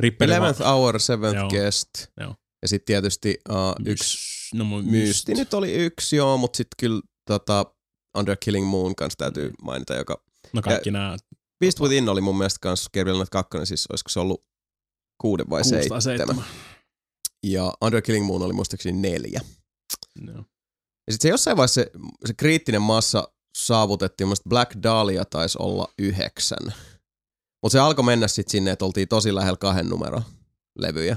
Ripperi 0.00 0.32
11th 0.32 0.60
vaan- 0.60 0.70
hour, 0.74 0.94
7th 1.00 1.34
Joo. 1.36 1.48
guest. 1.48 1.88
Joo. 2.20 2.34
Ja 2.62 2.68
sitten 2.68 2.86
tietysti 2.86 3.36
uh, 3.48 3.56
yksi 3.86 4.18
No, 4.54 4.64
myysti 4.82 5.34
nyt 5.34 5.54
oli 5.54 5.72
yksi, 5.72 6.16
joo, 6.16 6.36
mutta 6.36 6.56
sitten 6.56 6.76
kyllä 6.78 7.00
tota, 7.24 7.66
Under 8.18 8.36
Killing 8.40 8.66
Moon 8.66 8.94
kanssa 8.94 9.16
täytyy 9.16 9.52
mainita, 9.62 9.94
joka 9.94 10.22
No 10.52 10.62
kaikki 10.62 10.90
nämä 10.90 11.16
Beast 11.60 11.80
Within 11.80 12.08
oli 12.08 12.20
mun 12.20 12.38
mielestä 12.38 12.58
kanssa 12.60 12.90
Gabriel 12.94 13.16
Knight 13.16 13.30
2, 13.30 13.58
siis 13.64 13.86
olisiko 13.90 14.08
se 14.08 14.20
ollut 14.20 14.44
kuuden 15.20 15.50
vai 15.50 15.64
seitsemän. 15.64 16.02
seitsemän. 16.02 16.44
Ja 17.46 17.72
Under 17.84 18.02
Killing 18.02 18.26
Moon 18.26 18.42
oli 18.42 18.52
muistaakseni 18.52 18.98
neljä. 18.98 19.40
Joo. 20.26 20.44
Ja 21.06 21.12
sitten 21.12 21.22
se 21.22 21.28
jossain 21.28 21.56
vaiheessa 21.56 21.80
se, 21.80 21.90
se 22.26 22.34
kriittinen 22.34 22.82
massa 22.82 23.32
saavutettiin, 23.58 24.28
mun 24.28 24.36
Black 24.48 24.82
Dahlia 24.82 25.24
taisi 25.24 25.58
olla 25.60 25.88
yhdeksän. 25.98 26.74
Mutta 27.62 27.72
se 27.72 27.78
alkoi 27.78 28.04
mennä 28.04 28.28
sitten 28.28 28.50
sinne, 28.50 28.70
että 28.70 28.84
oltiin 28.84 29.08
tosi 29.08 29.34
lähellä 29.34 29.56
kahden 29.56 29.88
numero 29.88 30.22
levyjä. 30.78 31.16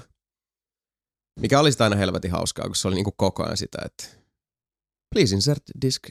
Mikä 1.39 1.59
oli 1.59 1.71
sitä 1.71 1.83
aina 1.83 1.95
helvetin 1.95 2.31
hauskaa, 2.31 2.65
kun 2.65 2.75
se 2.75 2.87
oli 2.87 2.95
niinku 2.95 3.13
koko 3.17 3.43
ajan 3.43 3.57
sitä, 3.57 3.77
että 3.85 4.07
please 5.15 5.35
insert 5.35 5.63
disk 5.81 6.03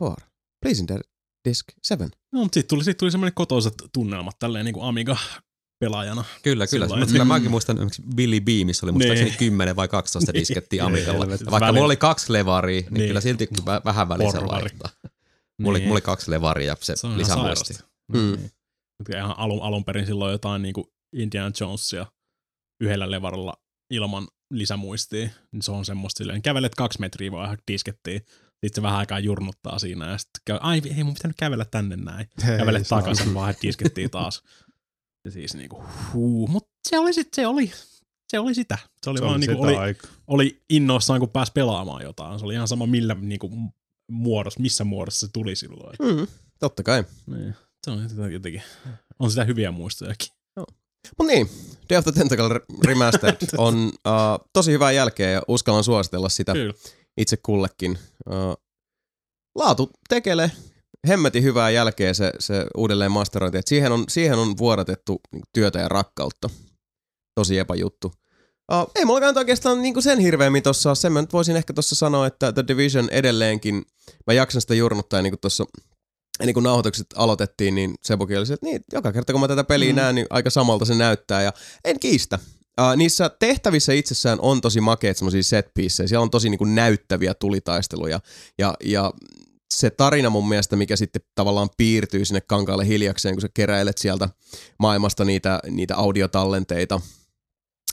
4, 0.00 0.16
please 0.62 0.80
insert 0.80 1.06
disk 1.48 1.66
7. 1.82 2.10
No, 2.32 2.40
mutta 2.42 2.54
sitten 2.54 2.68
tuli, 2.68 2.84
sit 2.84 2.96
tuli 2.98 3.10
semmoinen 3.10 3.34
kotoiset 3.34 3.74
tunnelmat 3.92 4.38
tälleen 4.38 4.64
niin 4.64 4.74
kuin 4.74 4.84
Amiga-pelaajana. 4.86 6.24
Kyllä, 6.42 6.66
kyllä. 6.66 6.86
Mutta 6.86 7.06
kyllä 7.06 7.24
mäkin 7.24 7.50
muistan 7.50 7.76
esimerkiksi 7.76 8.02
Billy 8.16 8.40
Beamissa 8.40 8.86
oli 8.86 8.92
muistaakseni 8.92 9.30
Niin. 9.30 9.38
10 9.38 9.76
vai 9.76 9.88
12 9.88 10.32
Niin. 10.32 10.40
diskettiä 10.40 10.84
Amigalla. 10.84 11.20
Helvetti. 11.20 11.44
Ja 11.44 11.50
Vaikka 11.50 11.66
Välillä- 11.66 11.76
mulla 11.78 11.86
oli 11.86 11.96
kaksi 11.96 12.32
levaria, 12.32 12.80
niin, 12.80 12.94
Niin. 12.94 13.06
kyllä 13.08 13.20
silti 13.20 13.48
vä- 13.60 13.84
vähän 13.84 14.08
välissä 14.08 14.38
Porvari. 14.38 14.62
vaihtaa. 14.62 14.90
Mulla, 15.58 15.70
oli, 15.70 15.80
mulla 15.80 15.92
oli 15.94 16.00
kaksi 16.00 16.30
levaria 16.30 16.66
ja 16.68 16.76
se, 16.80 16.96
Se 16.96 17.06
on 17.06 17.18
lisämuisti. 17.18 17.74
Mm. 18.12 18.18
Niin. 18.18 18.50
Mutta 18.98 19.18
ihan 19.18 19.38
alun, 19.38 19.62
alun 19.62 19.84
perin 19.84 20.06
silloin 20.06 20.32
jotain 20.32 20.62
niin 20.62 20.74
kuin 20.74 20.86
Indiana 21.16 21.50
Jonesia 21.60 22.06
yhdellä 22.80 23.10
levarilla 23.10 23.54
ilman 23.90 24.28
lisämuistia. 24.50 25.28
Niin 25.52 25.62
se 25.62 25.70
on 25.72 25.84
semmoista 25.84 26.18
silleen, 26.18 26.42
kävelet 26.42 26.74
kaksi 26.74 27.00
metriä 27.00 27.32
vaan 27.32 27.58
diskettiin. 27.72 28.20
Sitten 28.50 28.74
se 28.74 28.82
vähän 28.82 28.98
aikaa 28.98 29.18
jurnuttaa 29.18 29.78
siinä 29.78 30.10
ja 30.10 30.18
sitten 30.18 30.40
käy, 30.44 30.58
ai 30.60 30.82
ei 30.96 31.04
mun 31.04 31.14
pitänyt 31.14 31.36
kävellä 31.36 31.64
tänne 31.64 31.96
näin. 31.96 32.28
Kävele 32.46 32.78
Ei 32.78 32.84
saa. 32.84 32.98
takaisin, 32.98 33.34
vaan 33.34 33.54
diskettiin 33.62 34.10
taas. 34.10 34.42
Ja 35.24 35.30
siis 35.30 35.54
niinku, 35.54 35.84
huu. 36.12 36.46
Mut 36.48 36.68
se 36.88 36.98
oli 36.98 37.12
sit, 37.12 37.34
se 37.34 37.46
oli, 37.46 37.72
se 38.28 38.38
oli 38.38 38.54
sitä. 38.54 38.78
Se 39.02 39.10
oli 39.10 39.18
Se 39.18 39.24
vaan 39.24 39.36
oli 39.36 39.46
niinku, 39.46 39.62
oli, 39.62 39.96
oli 40.26 40.62
innoissaan, 40.70 41.20
kun 41.20 41.28
pääsi 41.28 41.52
pelaamaan 41.52 42.02
jotain. 42.02 42.38
Se 42.38 42.44
oli 42.44 42.54
ihan 42.54 42.68
sama 42.68 42.86
millä 42.86 43.16
niinku, 43.20 43.50
muodossa, 44.10 44.60
missä 44.60 44.84
muodossa 44.84 45.26
se 45.26 45.32
tuli 45.32 45.56
silloin. 45.56 45.96
Mm, 46.02 46.26
totta 46.58 46.82
kai. 46.82 47.04
Niin. 47.26 47.54
Se 47.84 47.90
on 47.90 48.32
jotenkin, 48.32 48.62
on 49.18 49.30
sitä 49.30 49.44
hyviä 49.44 49.70
muistojakin. 49.70 50.28
Mutta 51.18 51.32
niin, 51.32 51.50
Day 51.90 51.98
of 51.98 52.04
the 52.04 52.12
Tentacle 52.12 52.60
Remastered 52.84 53.36
on 53.58 53.86
uh, 53.86 54.48
tosi 54.52 54.72
hyvää 54.72 54.92
jälkeä 54.92 55.30
ja 55.30 55.42
uskallan 55.48 55.84
suositella 55.84 56.28
sitä 56.28 56.52
Kyllä. 56.52 56.74
itse 57.16 57.36
kullekin. 57.36 57.98
Uh, 58.30 58.56
laatu 59.54 59.90
tekele 60.08 60.50
hemmetin 61.08 61.42
hyvää 61.42 61.70
jälkeä 61.70 62.14
se, 62.14 62.32
se 62.38 62.66
uudelleen 62.76 63.12
masterointi. 63.12 63.58
Et 63.58 63.66
siihen, 63.66 63.92
on, 63.92 64.04
siihen 64.08 64.38
on 64.38 64.58
vuodatettu 64.58 65.20
niinku, 65.32 65.48
työtä 65.52 65.78
ja 65.78 65.88
rakkautta. 65.88 66.50
Tosi 67.34 67.58
epäjuttu. 67.58 68.12
Uh, 68.72 68.90
ei 68.94 69.04
mulla 69.04 69.26
oikeastaan 69.36 69.82
niinku 69.82 70.00
sen 70.00 70.18
hirveämmin 70.18 70.62
tossa 70.62 70.90
ole. 70.90 70.96
Sen 70.96 71.12
mä 71.12 71.20
nyt 71.20 71.32
voisin 71.32 71.56
ehkä 71.56 71.72
tuossa 71.72 71.94
sanoa, 71.94 72.26
että 72.26 72.52
The 72.52 72.64
Division 72.68 73.08
edelleenkin, 73.10 73.82
mä 74.26 74.32
jaksan 74.32 74.60
sitä 74.60 74.74
jurnuttaa 74.74 75.22
niin 75.22 75.30
kuin 75.30 75.40
tuossa 75.40 75.64
ennen 76.40 76.54
kuin 76.54 76.64
nauhoitukset 76.64 77.06
aloitettiin, 77.16 77.74
niin 77.74 77.94
Sebukin 78.02 78.38
oli 78.38 78.46
se, 78.46 78.54
että 78.54 78.66
niin, 78.66 78.84
joka 78.92 79.12
kerta 79.12 79.32
kun 79.32 79.40
mä 79.40 79.48
tätä 79.48 79.64
peliä 79.64 79.92
mm. 79.92 79.96
näen, 79.96 80.14
niin 80.14 80.26
aika 80.30 80.50
samalta 80.50 80.84
se 80.84 80.94
näyttää 80.94 81.42
ja 81.42 81.52
en 81.84 82.00
kiistä. 82.00 82.38
Uh, 82.80 82.96
niissä 82.96 83.28
tehtävissä 83.28 83.92
itsessään 83.92 84.38
on 84.40 84.60
tosi 84.60 84.80
makeet 84.80 85.16
semmoisia 85.16 85.42
set. 85.42 85.70
Siellä 85.88 86.22
on 86.22 86.30
tosi 86.30 86.50
niinku 86.50 86.64
näyttäviä 86.64 87.34
tulitaisteluja. 87.34 88.20
Ja, 88.58 88.74
ja 88.84 89.12
se 89.74 89.90
tarina 89.90 90.30
mun 90.30 90.48
mielestä, 90.48 90.76
mikä 90.76 90.96
sitten 90.96 91.22
tavallaan 91.34 91.68
piirtyy 91.76 92.24
sinne 92.24 92.40
kankaalle 92.40 92.86
hiljakseen, 92.86 93.34
kun 93.34 93.42
sä 93.42 93.48
keräilet 93.54 93.98
sieltä 93.98 94.28
maailmasta 94.78 95.24
niitä, 95.24 95.60
niitä 95.70 95.96
audiotallenteita 95.96 97.00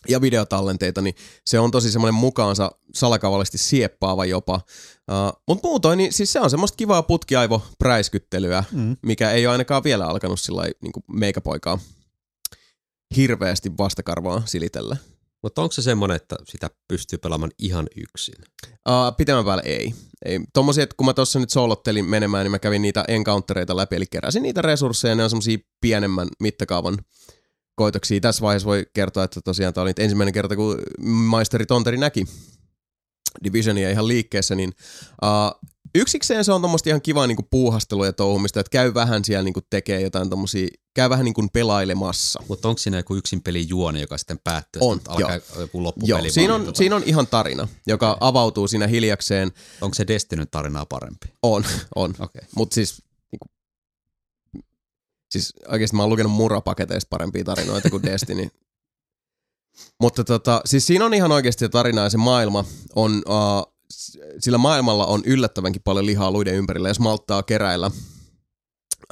ja 0.07 0.21
videotallenteita, 0.21 1.01
niin 1.01 1.15
se 1.45 1.59
on 1.59 1.71
tosi 1.71 1.91
semmoinen 1.91 2.13
mukaansa 2.15 2.71
salakavallisesti 2.95 3.57
sieppaava 3.57 4.25
jopa. 4.25 4.53
Uh, 5.11 5.41
Mutta 5.47 5.67
muutoin, 5.67 5.97
niin 5.97 6.13
siis 6.13 6.33
se 6.33 6.39
on 6.39 6.49
semmoista 6.49 6.75
kivaa 6.75 7.01
putkiaivo-präiskyttelyä, 7.03 8.63
Mm. 8.71 8.97
mikä 9.01 9.31
ei 9.31 9.45
ole 9.47 9.51
ainakaan 9.51 9.83
vielä 9.83 10.05
alkanut 10.07 10.39
sillä 10.39 10.63
niin 10.63 10.93
meikäpoikaa 11.13 11.79
hirveästi 13.17 13.71
vastakarvaa 13.77 14.41
silitellä. 14.45 14.97
Mutta 15.43 15.61
onko 15.61 15.71
se 15.71 15.81
semmoinen, 15.81 16.15
että 16.15 16.35
sitä 16.43 16.69
pystyy 16.87 17.19
pelaamaan 17.19 17.51
ihan 17.59 17.87
yksin? 17.95 18.35
Uh, 18.89 19.15
pitemmän 19.17 19.45
päälle 19.45 19.63
ei. 19.65 19.93
ei. 20.25 20.39
Tommosia, 20.53 20.83
että 20.83 20.95
kun 20.97 21.05
mä 21.05 21.13
tuossa 21.13 21.39
nyt 21.39 21.49
soolottelin 21.49 22.05
menemään, 22.05 22.45
niin 22.45 22.51
mä 22.51 22.59
kävin 22.59 22.81
niitä 22.81 23.05
encountereita 23.07 23.77
läpi, 23.77 23.95
eli 23.95 24.05
keräsin 24.11 24.43
niitä 24.43 24.61
resursseja, 24.61 25.15
ne 25.15 25.23
on 25.23 25.29
semmosia 25.29 25.57
pienemmän 25.81 26.27
mittakaavan 26.39 26.97
koitoksia. 27.75 28.19
Tässä 28.19 28.41
vaiheessa 28.41 28.67
voi 28.69 28.85
kertoa, 28.93 29.23
että 29.23 29.41
tosiaan 29.41 29.73
tämä 29.73 29.81
oli 29.81 29.89
nyt 29.89 29.99
ensimmäinen 29.99 30.33
kerta, 30.33 30.55
kun 30.55 30.79
maisteri 31.01 31.65
Tonteri 31.65 31.97
näki 31.97 32.25
Divisionia 33.43 33.89
ihan 33.89 34.07
liikkeessä, 34.07 34.55
niin 34.55 34.73
uh, 35.23 35.69
yksikseen 35.95 36.45
se 36.45 36.51
on 36.51 36.61
tommoista 36.61 36.89
ihan 36.89 37.01
kivaa 37.01 37.27
niinku 37.27 37.47
puuhastelua 37.51 38.05
ja 38.05 38.13
touhumista, 38.13 38.59
että 38.59 38.69
käy 38.69 38.93
vähän 38.93 39.25
siellä 39.25 39.43
niinku 39.43 39.61
tekee 39.69 40.01
jotain 40.01 40.29
tommosia, 40.29 40.67
käy 40.93 41.09
vähän 41.09 41.25
niinku 41.25 41.47
pelailemassa. 41.53 42.43
Mutta 42.47 42.69
onko 42.69 42.77
siinä 42.77 42.97
joku 42.97 43.15
yksin 43.15 43.41
pelin 43.41 43.69
juoni, 43.69 44.01
joka 44.01 44.17
sitten 44.17 44.39
päättyy, 44.43 44.79
On, 44.85 44.97
että 44.97 45.11
alkaa 45.11 45.39
joku 45.59 45.83
loppupeli? 45.83 46.09
Joo, 46.09 46.31
siinä 46.31 46.53
vaan, 46.53 46.61
on, 46.61 46.67
tota- 46.67 46.77
siinä 46.77 46.95
on 46.95 47.03
ihan 47.05 47.27
tarina, 47.27 47.67
joka 47.87 48.11
okay. 48.11 48.27
avautuu 48.27 48.67
siinä 48.67 48.87
hiljakseen. 48.87 49.51
Onko 49.81 49.93
se 49.93 50.07
Destinyn 50.07 50.47
tarinaa 50.51 50.85
parempi? 50.85 51.27
On, 51.43 51.63
on. 51.95 52.13
Okay. 52.19 52.41
Mutta 52.55 52.73
siis, 52.75 53.01
siis 55.33 55.53
oikeasti 55.67 55.95
mä 55.95 56.03
oon 56.03 56.09
lukenut 56.09 56.31
murapaketeista 56.31 57.09
parempia 57.09 57.43
tarinoita 57.43 57.89
kuin 57.89 58.03
Destiny. 58.03 58.47
Mutta 60.01 60.23
tota, 60.23 60.61
siis 60.65 60.87
siinä 60.87 61.05
on 61.05 61.13
ihan 61.13 61.31
oikeasti 61.31 61.69
tarina 61.69 62.03
ja 62.03 62.09
se 62.09 62.17
maailma 62.17 62.65
on, 62.95 63.11
uh, 63.27 63.73
sillä 64.39 64.57
maailmalla 64.57 65.05
on 65.05 65.21
yllättävänkin 65.25 65.81
paljon 65.81 66.05
lihaa 66.05 66.31
luiden 66.31 66.55
ympärillä, 66.55 66.87
jos 66.87 66.99
malttaa 66.99 67.43
keräillä 67.43 67.87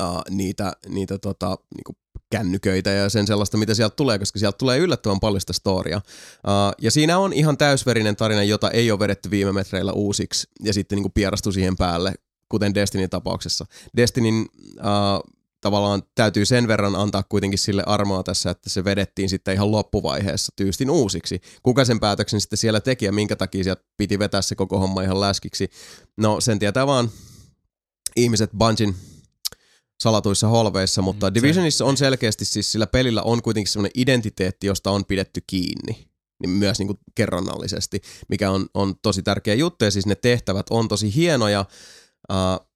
uh, 0.01 0.21
niitä, 0.29 0.73
niitä 0.87 1.17
tota, 1.17 1.57
niinku 1.75 1.95
kännyköitä 2.29 2.89
ja 2.89 3.09
sen 3.09 3.27
sellaista, 3.27 3.57
mitä 3.57 3.73
sieltä 3.73 3.95
tulee, 3.95 4.19
koska 4.19 4.39
sieltä 4.39 4.57
tulee 4.57 4.77
yllättävän 4.77 5.19
paljon 5.19 5.41
sitä 5.41 5.53
storia. 5.53 5.97
Uh, 5.97 6.75
ja 6.81 6.91
siinä 6.91 7.17
on 7.17 7.33
ihan 7.33 7.57
täysverinen 7.57 8.15
tarina, 8.15 8.43
jota 8.43 8.71
ei 8.71 8.91
ole 8.91 8.99
vedetty 8.99 9.31
viime 9.31 9.51
metreillä 9.51 9.91
uusiksi 9.91 10.47
ja 10.63 10.73
sitten 10.73 10.95
niinku 10.95 11.09
pierastu 11.09 11.51
siihen 11.51 11.77
päälle, 11.77 12.13
kuten 12.49 12.75
Destinin 12.75 13.09
tapauksessa. 13.09 13.65
Destinin 13.97 14.45
uh, 14.61 15.30
tavallaan 15.61 16.03
täytyy 16.15 16.45
sen 16.45 16.67
verran 16.67 16.95
antaa 16.95 17.23
kuitenkin 17.23 17.59
sille 17.59 17.83
armoa 17.85 18.23
tässä, 18.23 18.49
että 18.49 18.69
se 18.69 18.83
vedettiin 18.83 19.29
sitten 19.29 19.53
ihan 19.53 19.71
loppuvaiheessa 19.71 20.53
tyystin 20.55 20.89
uusiksi. 20.89 21.41
Kuka 21.63 21.85
sen 21.85 21.99
päätöksen 21.99 22.41
sitten 22.41 22.57
siellä 22.57 22.79
teki 22.79 23.05
ja 23.05 23.11
minkä 23.11 23.35
takia 23.35 23.63
sieltä 23.63 23.83
piti 23.97 24.19
vetää 24.19 24.41
se 24.41 24.55
koko 24.55 24.79
homma 24.79 25.01
ihan 25.01 25.21
läskiksi. 25.21 25.69
No 26.17 26.41
sen 26.41 26.59
tietää 26.59 26.87
vaan 26.87 27.11
ihmiset 28.15 28.51
Bungin 28.57 28.95
salatuissa 30.01 30.47
holveissa, 30.47 31.01
mutta 31.01 31.29
Mm, 31.29 31.31
mm, 31.31 31.35
Divisionissa 31.35 31.85
on 31.85 31.97
selkeästi 31.97 32.45
siis 32.45 32.71
sillä 32.71 32.87
pelillä 32.87 33.21
on 33.21 33.41
kuitenkin 33.41 33.71
semmoinen 33.71 33.91
identiteetti, 33.95 34.67
josta 34.67 34.91
on 34.91 35.05
pidetty 35.05 35.43
kiinni 35.47 36.11
niin 36.41 36.49
myös 36.49 36.79
niin 36.79 36.87
kuin 36.87 36.99
kerronnallisesti, 37.15 38.01
mikä 38.29 38.51
on, 38.51 38.67
on 38.73 38.95
tosi 39.01 39.23
tärkeä 39.23 39.53
juttu, 39.53 39.85
ja 39.85 39.91
siis 39.91 40.05
ne 40.05 40.15
tehtävät 40.15 40.65
on 40.69 40.87
tosi 40.87 41.15
hienoja, 41.15 41.65
uh, 42.31 42.70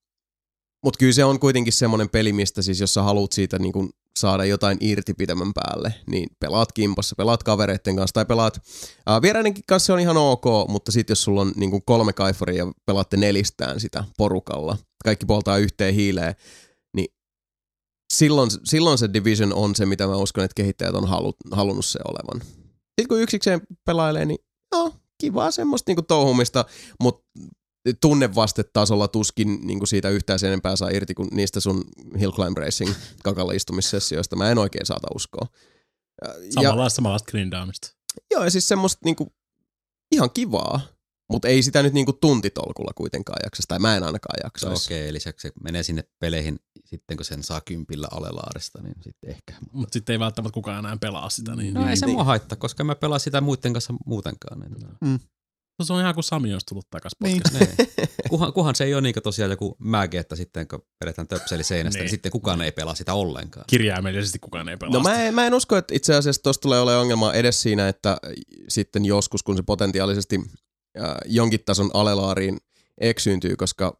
mutta 0.84 0.98
kyllä 0.98 1.12
se 1.12 1.24
on 1.24 1.40
kuitenkin 1.40 1.72
semmoinen 1.72 2.08
peli, 2.08 2.32
mistä 2.32 2.62
siis 2.62 2.80
jos 2.80 2.94
sä 2.94 3.02
haluat 3.02 3.32
siitä 3.32 3.58
niin 3.58 3.72
kuin 3.72 3.90
saada 4.16 4.44
jotain 4.44 4.78
irti 4.80 5.14
pidemmän 5.14 5.52
päälle, 5.54 5.94
niin 6.06 6.28
pelaat 6.40 6.72
kimpassa, 6.72 7.16
pelaat 7.16 7.42
kavereiden 7.42 7.96
kanssa 7.96 8.14
tai 8.14 8.24
pelaat 8.24 8.56
uh, 8.56 9.22
vieraidenkin 9.22 9.64
kanssa 9.68 9.86
se 9.86 9.92
on 9.92 10.00
ihan 10.00 10.16
ok, 10.16 10.44
mutta 10.68 10.92
sitten 10.92 11.12
jos 11.12 11.22
sulla 11.22 11.40
on 11.40 11.52
niin 11.56 11.70
kuin 11.70 11.82
kolme 11.86 12.12
kaifaria 12.12 12.64
ja 12.64 12.72
pelaatte 12.86 13.16
nelistään 13.16 13.80
sitä 13.80 14.04
porukalla, 14.18 14.76
kaikki 15.04 15.26
poltaa 15.26 15.58
yhteen 15.58 15.94
hiileen, 15.94 16.34
niin 16.96 17.08
silloin, 18.14 18.50
silloin 18.64 18.98
se 18.98 19.12
Division 19.12 19.54
on 19.54 19.74
se, 19.74 19.86
mitä 19.86 20.06
mä 20.06 20.16
uskon, 20.16 20.44
että 20.44 20.54
kehittäjät 20.54 20.94
on 20.94 21.08
halu, 21.08 21.34
halunnut 21.52 21.84
se 21.84 21.98
olevan. 22.08 22.46
Sitten 22.46 23.08
kun 23.08 23.20
yksikseen 23.20 23.60
pelailee, 23.84 24.24
niin 24.24 24.38
no, 24.74 24.94
kivaa 25.20 25.50
semmoista 25.50 25.90
niinku 25.90 26.02
touhumista, 26.02 26.64
mutta 27.02 27.24
tunnevastetasolla 28.00 29.08
tuskin 29.08 29.58
niinku 29.62 29.86
siitä 29.86 30.08
yhtään 30.08 30.38
sen 30.38 30.48
enempää 30.48 30.76
saa 30.76 30.88
irti 30.90 31.14
kuin 31.14 31.28
niistä 31.32 31.60
sun 31.60 31.84
Hill 32.20 32.32
Climb 32.32 32.56
Racing 32.58 32.92
kakalla 33.22 33.52
istumissessioista. 33.52 34.36
Mä 34.36 34.50
en 34.50 34.58
oikein 34.58 34.86
saata 34.86 35.08
uskoa. 35.14 35.46
Ja, 36.24 36.34
Samanlaista 36.50 36.96
samanlaista 36.96 37.30
grindaamista. 37.30 37.88
joo, 38.30 38.44
ja 38.44 38.50
siis 38.50 38.68
semmoista 38.68 39.00
niinku, 39.04 39.34
ihan 40.12 40.30
kivaa, 40.30 40.80
mutta 41.32 41.48
ei 41.48 41.62
sitä 41.62 41.82
nyt 41.82 41.92
niinku 41.92 42.12
tuntitolkulla 42.12 42.92
kuitenkaan 42.94 43.38
jaksaisi, 43.44 43.68
tai 43.68 43.78
mä 43.78 43.96
en 43.96 44.02
ainakaan 44.02 44.38
jaksaisi. 44.44 44.94
Okei, 44.94 45.08
eli 45.08 45.20
se, 45.20 45.32
se 45.38 45.52
menee 45.62 45.82
sinne 45.82 46.04
peleihin 46.18 46.58
sitten, 46.84 47.16
kun 47.16 47.24
sen 47.24 47.42
saa 47.42 47.60
kympillä 47.60 48.08
alelaarista, 48.10 48.82
niin 48.82 48.94
sitten 49.02 49.30
ehkä. 49.30 49.52
Mutta 49.72 49.92
sitten 49.92 50.12
ei 50.12 50.18
välttämättä 50.20 50.54
kukaan 50.54 50.78
enää 50.78 50.96
pelaa 50.96 51.30
sitä. 51.30 51.56
Niin, 51.56 51.74
No 51.74 51.80
niin, 51.80 51.90
ei 51.90 51.96
se 51.96 52.06
niin. 52.06 52.14
mua 52.14 52.24
haittaa, 52.24 52.56
koska 52.56 52.84
mä 52.84 52.94
pelaan 52.94 53.20
sitä 53.20 53.40
muiden 53.40 53.72
kanssa 53.72 53.94
muutenkaan. 54.06 54.60
Niin. 54.60 55.20
Se 55.82 55.92
on 55.92 56.00
ihan 56.00 56.14
kuin 56.14 56.24
Sami 56.24 56.52
olisi 56.52 56.66
tullut 56.66 56.90
takaisin 56.90 57.16
Niin. 57.22 57.42
podcastiin. 57.42 57.86
Niin. 57.96 58.08
Kuhan, 58.28 58.52
kuhan 58.52 58.74
se 58.74 58.84
ei 58.84 58.94
ole 58.94 59.02
niin 59.02 59.14
tosiaan 59.22 59.50
joku 59.50 59.76
mäge, 59.78 60.18
että 60.18 60.36
sitten 60.36 60.68
kun 60.68 60.82
vedetään 61.04 61.28
töpseli 61.28 61.64
seinästä, 61.64 61.98
niin. 61.98 62.02
Niin. 62.04 62.10
sitten 62.10 62.32
kukaan 62.32 62.60
ei 62.62 62.72
pelaa 62.72 62.94
sitä 62.94 63.14
ollenkaan. 63.14 63.64
Kirjaimellisesti 63.68 64.38
kukaan 64.38 64.68
ei 64.68 64.76
pelaa 64.76 64.92
No 64.92 64.98
sitä. 64.98 65.10
mä 65.10 65.22
en, 65.22 65.34
mä 65.34 65.46
en 65.46 65.54
usko, 65.54 65.76
että 65.76 65.94
itse 65.94 66.14
asiassa 66.14 66.42
tuossa 66.42 66.62
tulee 66.62 66.80
olemaan 66.80 67.02
ongelmaa 67.02 67.34
edes 67.34 67.62
siinä, 67.62 67.88
että 67.88 68.16
sitten 68.68 69.04
joskus, 69.04 69.42
kun 69.42 69.56
se 69.56 69.62
potentiaalisesti 69.62 70.40
äh, 71.00 71.14
jonkin 71.26 71.60
tason 71.66 71.90
alelaariin 71.94 72.58
eksyyntyy, 73.00 73.56
koska 73.56 73.98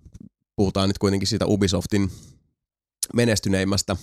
puhutaan 0.56 0.88
nyt 0.88 0.98
kuitenkin 0.98 1.26
siitä 1.28 1.46
Ubisoftin 1.46 2.10
menestyneimmästä 3.14 3.96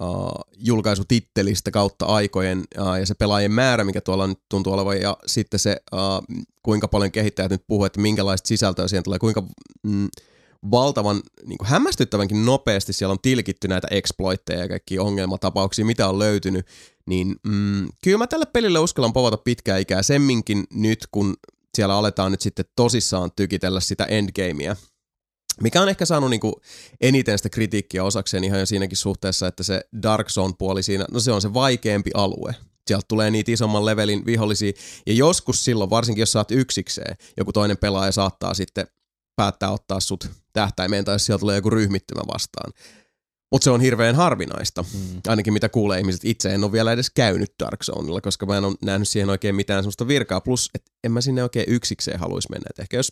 uh, 0.00 0.32
julkaisutittelistä 0.56 1.70
kautta 1.70 2.06
aikojen 2.06 2.64
uh, 2.80 2.94
ja 2.94 3.06
se 3.06 3.14
pelaajien 3.14 3.52
määrä, 3.52 3.84
mikä 3.84 4.00
tuolla 4.00 4.26
nyt 4.26 4.38
tuntuu 4.48 4.72
olevan 4.72 5.00
ja 5.00 5.16
sitten 5.26 5.60
se, 5.60 5.76
uh, 5.92 6.36
kuinka 6.62 6.88
paljon 6.88 7.12
kehittäjät 7.12 7.50
nyt 7.50 7.64
puhuu, 7.66 7.84
että 7.84 8.00
minkälaista 8.00 8.48
sisältöä 8.48 8.88
siihen 8.88 9.04
tulee, 9.04 9.18
kuinka 9.18 9.42
mm, 9.82 10.08
valtavan 10.70 11.20
niin 11.46 11.58
kuin 11.58 11.68
hämmästyttävänkin 11.68 12.46
nopeasti 12.46 12.92
siellä 12.92 13.12
on 13.12 13.22
tilkitty 13.22 13.68
näitä 13.68 13.88
exploitteja 13.90 14.60
ja 14.60 14.68
kaikki 14.68 14.98
ongelmatapauksia, 14.98 15.84
mitä 15.84 16.08
on 16.08 16.18
löytynyt, 16.18 16.66
niin 17.06 17.36
mm, 17.46 17.88
kyllä 18.04 18.18
mä 18.18 18.26
tälle 18.26 18.46
pelille 18.46 18.78
uskallan 18.78 19.12
povata 19.12 19.36
pitkää 19.36 19.78
ikää 19.78 20.02
semminkin 20.02 20.64
nyt, 20.72 21.06
kun 21.10 21.36
siellä 21.74 21.94
aletaan 21.94 22.30
nyt 22.30 22.40
sitten 22.40 22.64
tosissaan 22.76 23.30
tykitellä 23.36 23.80
sitä 23.80 24.04
endgamea, 24.04 24.76
mikä 25.62 25.82
on 25.82 25.88
ehkä 25.88 26.04
saanut 26.04 26.30
niinku 26.30 26.60
eniten 27.00 27.38
sitä 27.38 27.48
kritiikkiä 27.48 28.04
osakseen 28.04 28.44
ihan 28.44 28.60
jo 28.60 28.66
siinäkin 28.66 28.96
suhteessa, 28.96 29.46
että 29.46 29.62
se 29.62 29.80
Dark 30.02 30.28
Zone-puoli 30.28 30.82
siinä, 30.82 31.04
no 31.10 31.20
se 31.20 31.32
on 31.32 31.42
se 31.42 31.54
vaikeampi 31.54 32.10
alue. 32.14 32.54
Sieltä 32.86 33.04
tulee 33.08 33.30
niitä 33.30 33.52
isomman 33.52 33.84
levelin 33.84 34.26
vihollisia, 34.26 34.72
ja 35.06 35.12
joskus 35.12 35.64
silloin, 35.64 35.90
varsinkin 35.90 36.22
jos 36.22 36.36
oot 36.36 36.50
yksikseen, 36.50 37.16
joku 37.36 37.52
toinen 37.52 37.76
pelaaja 37.76 38.12
saattaa 38.12 38.54
sitten 38.54 38.86
päättää 39.36 39.70
ottaa 39.70 40.00
sut 40.00 40.30
tähtäimeen, 40.52 41.04
tai 41.04 41.14
jos 41.14 41.26
sieltä 41.26 41.40
tulee 41.40 41.56
joku 41.56 41.70
ryhmittymä 41.70 42.22
vastaan. 42.34 42.72
Mutta 43.52 43.64
se 43.64 43.70
on 43.70 43.80
hirveän 43.80 44.14
harvinaista, 44.14 44.82
mm. 44.82 45.20
ainakin 45.28 45.52
mitä 45.52 45.68
kuulee 45.68 45.98
ihmiset. 45.98 46.24
Itse 46.24 46.54
en 46.54 46.64
ole 46.64 46.72
vielä 46.72 46.92
edes 46.92 47.10
käynyt 47.10 47.52
Dark 47.64 47.84
Zoneilla, 47.84 48.20
koska 48.20 48.46
mä 48.46 48.58
en 48.58 48.64
ole 48.64 48.74
nähnyt 48.82 49.08
siihen 49.08 49.30
oikein 49.30 49.54
mitään 49.54 49.82
sellaista 49.82 50.08
virkaa. 50.08 50.40
Plus, 50.40 50.70
että 50.74 50.90
en 51.04 51.12
mä 51.12 51.20
sinne 51.20 51.42
oikein 51.42 51.68
yksikseen 51.68 52.20
haluaisi 52.20 52.48
mennä. 52.50 52.66
Et 52.70 52.78
ehkä 52.78 52.96
jos 52.96 53.10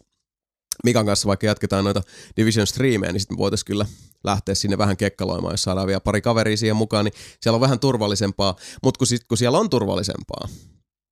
Mikan 0.85 1.07
kanssa 1.07 1.29
vaikka 1.29 1.47
jatketaan 1.47 1.85
noita 1.85 2.03
Division 2.37 2.67
streamejä, 2.67 3.13
niin 3.13 3.21
sitten 3.21 3.39
voitaisiin 3.39 3.67
kyllä 3.67 3.87
lähteä 4.25 4.55
sinne 4.55 4.79
vähän 4.79 4.97
kekkaloimaan, 4.97 5.53
jos 5.53 5.63
saadaan 5.63 5.87
vielä 5.87 6.01
pari 6.01 6.21
kaveria 6.21 6.57
siihen 6.57 6.77
mukaan, 6.77 7.05
niin 7.05 7.15
siellä 7.41 7.55
on 7.55 7.61
vähän 7.61 7.81
turvallisempaa, 7.81 8.57
mutta 8.83 8.99
kun, 8.99 9.07
kun 9.29 9.39
siellä 9.39 9.59
on 9.59 9.71
turvallisempaa, 9.71 10.49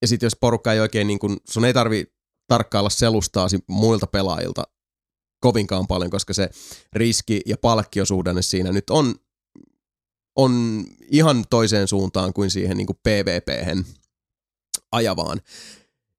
ja 0.03 0.09
sitten 0.09 0.27
jos 0.27 0.37
porukka 0.41 0.73
ei 0.73 0.81
oikein, 0.81 1.07
niin 1.07 1.19
kun, 1.19 1.37
sun 1.51 1.65
ei 1.65 1.75
tarvi 1.75 2.07
tarkkailla 2.49 2.91
selustaasi 2.91 3.59
muilta 3.69 4.07
pelaajilta 4.07 4.63
kovinkaan 5.41 5.87
paljon, 5.87 6.11
koska 6.11 6.35
se 6.35 6.51
riski- 6.93 7.43
ja 7.47 7.57
palkkiosuhdanne 7.59 8.43
siinä 8.43 8.73
nyt 8.73 8.91
on, 8.91 9.15
on 10.37 10.85
ihan 11.11 11.45
toiseen 11.51 11.89
suuntaan 11.89 12.33
kuin 12.33 12.51
siihen 12.51 12.77
niin 12.77 12.87
kuin 12.87 12.99
PvP-hen 13.03 13.87
ajavaan, 14.93 15.41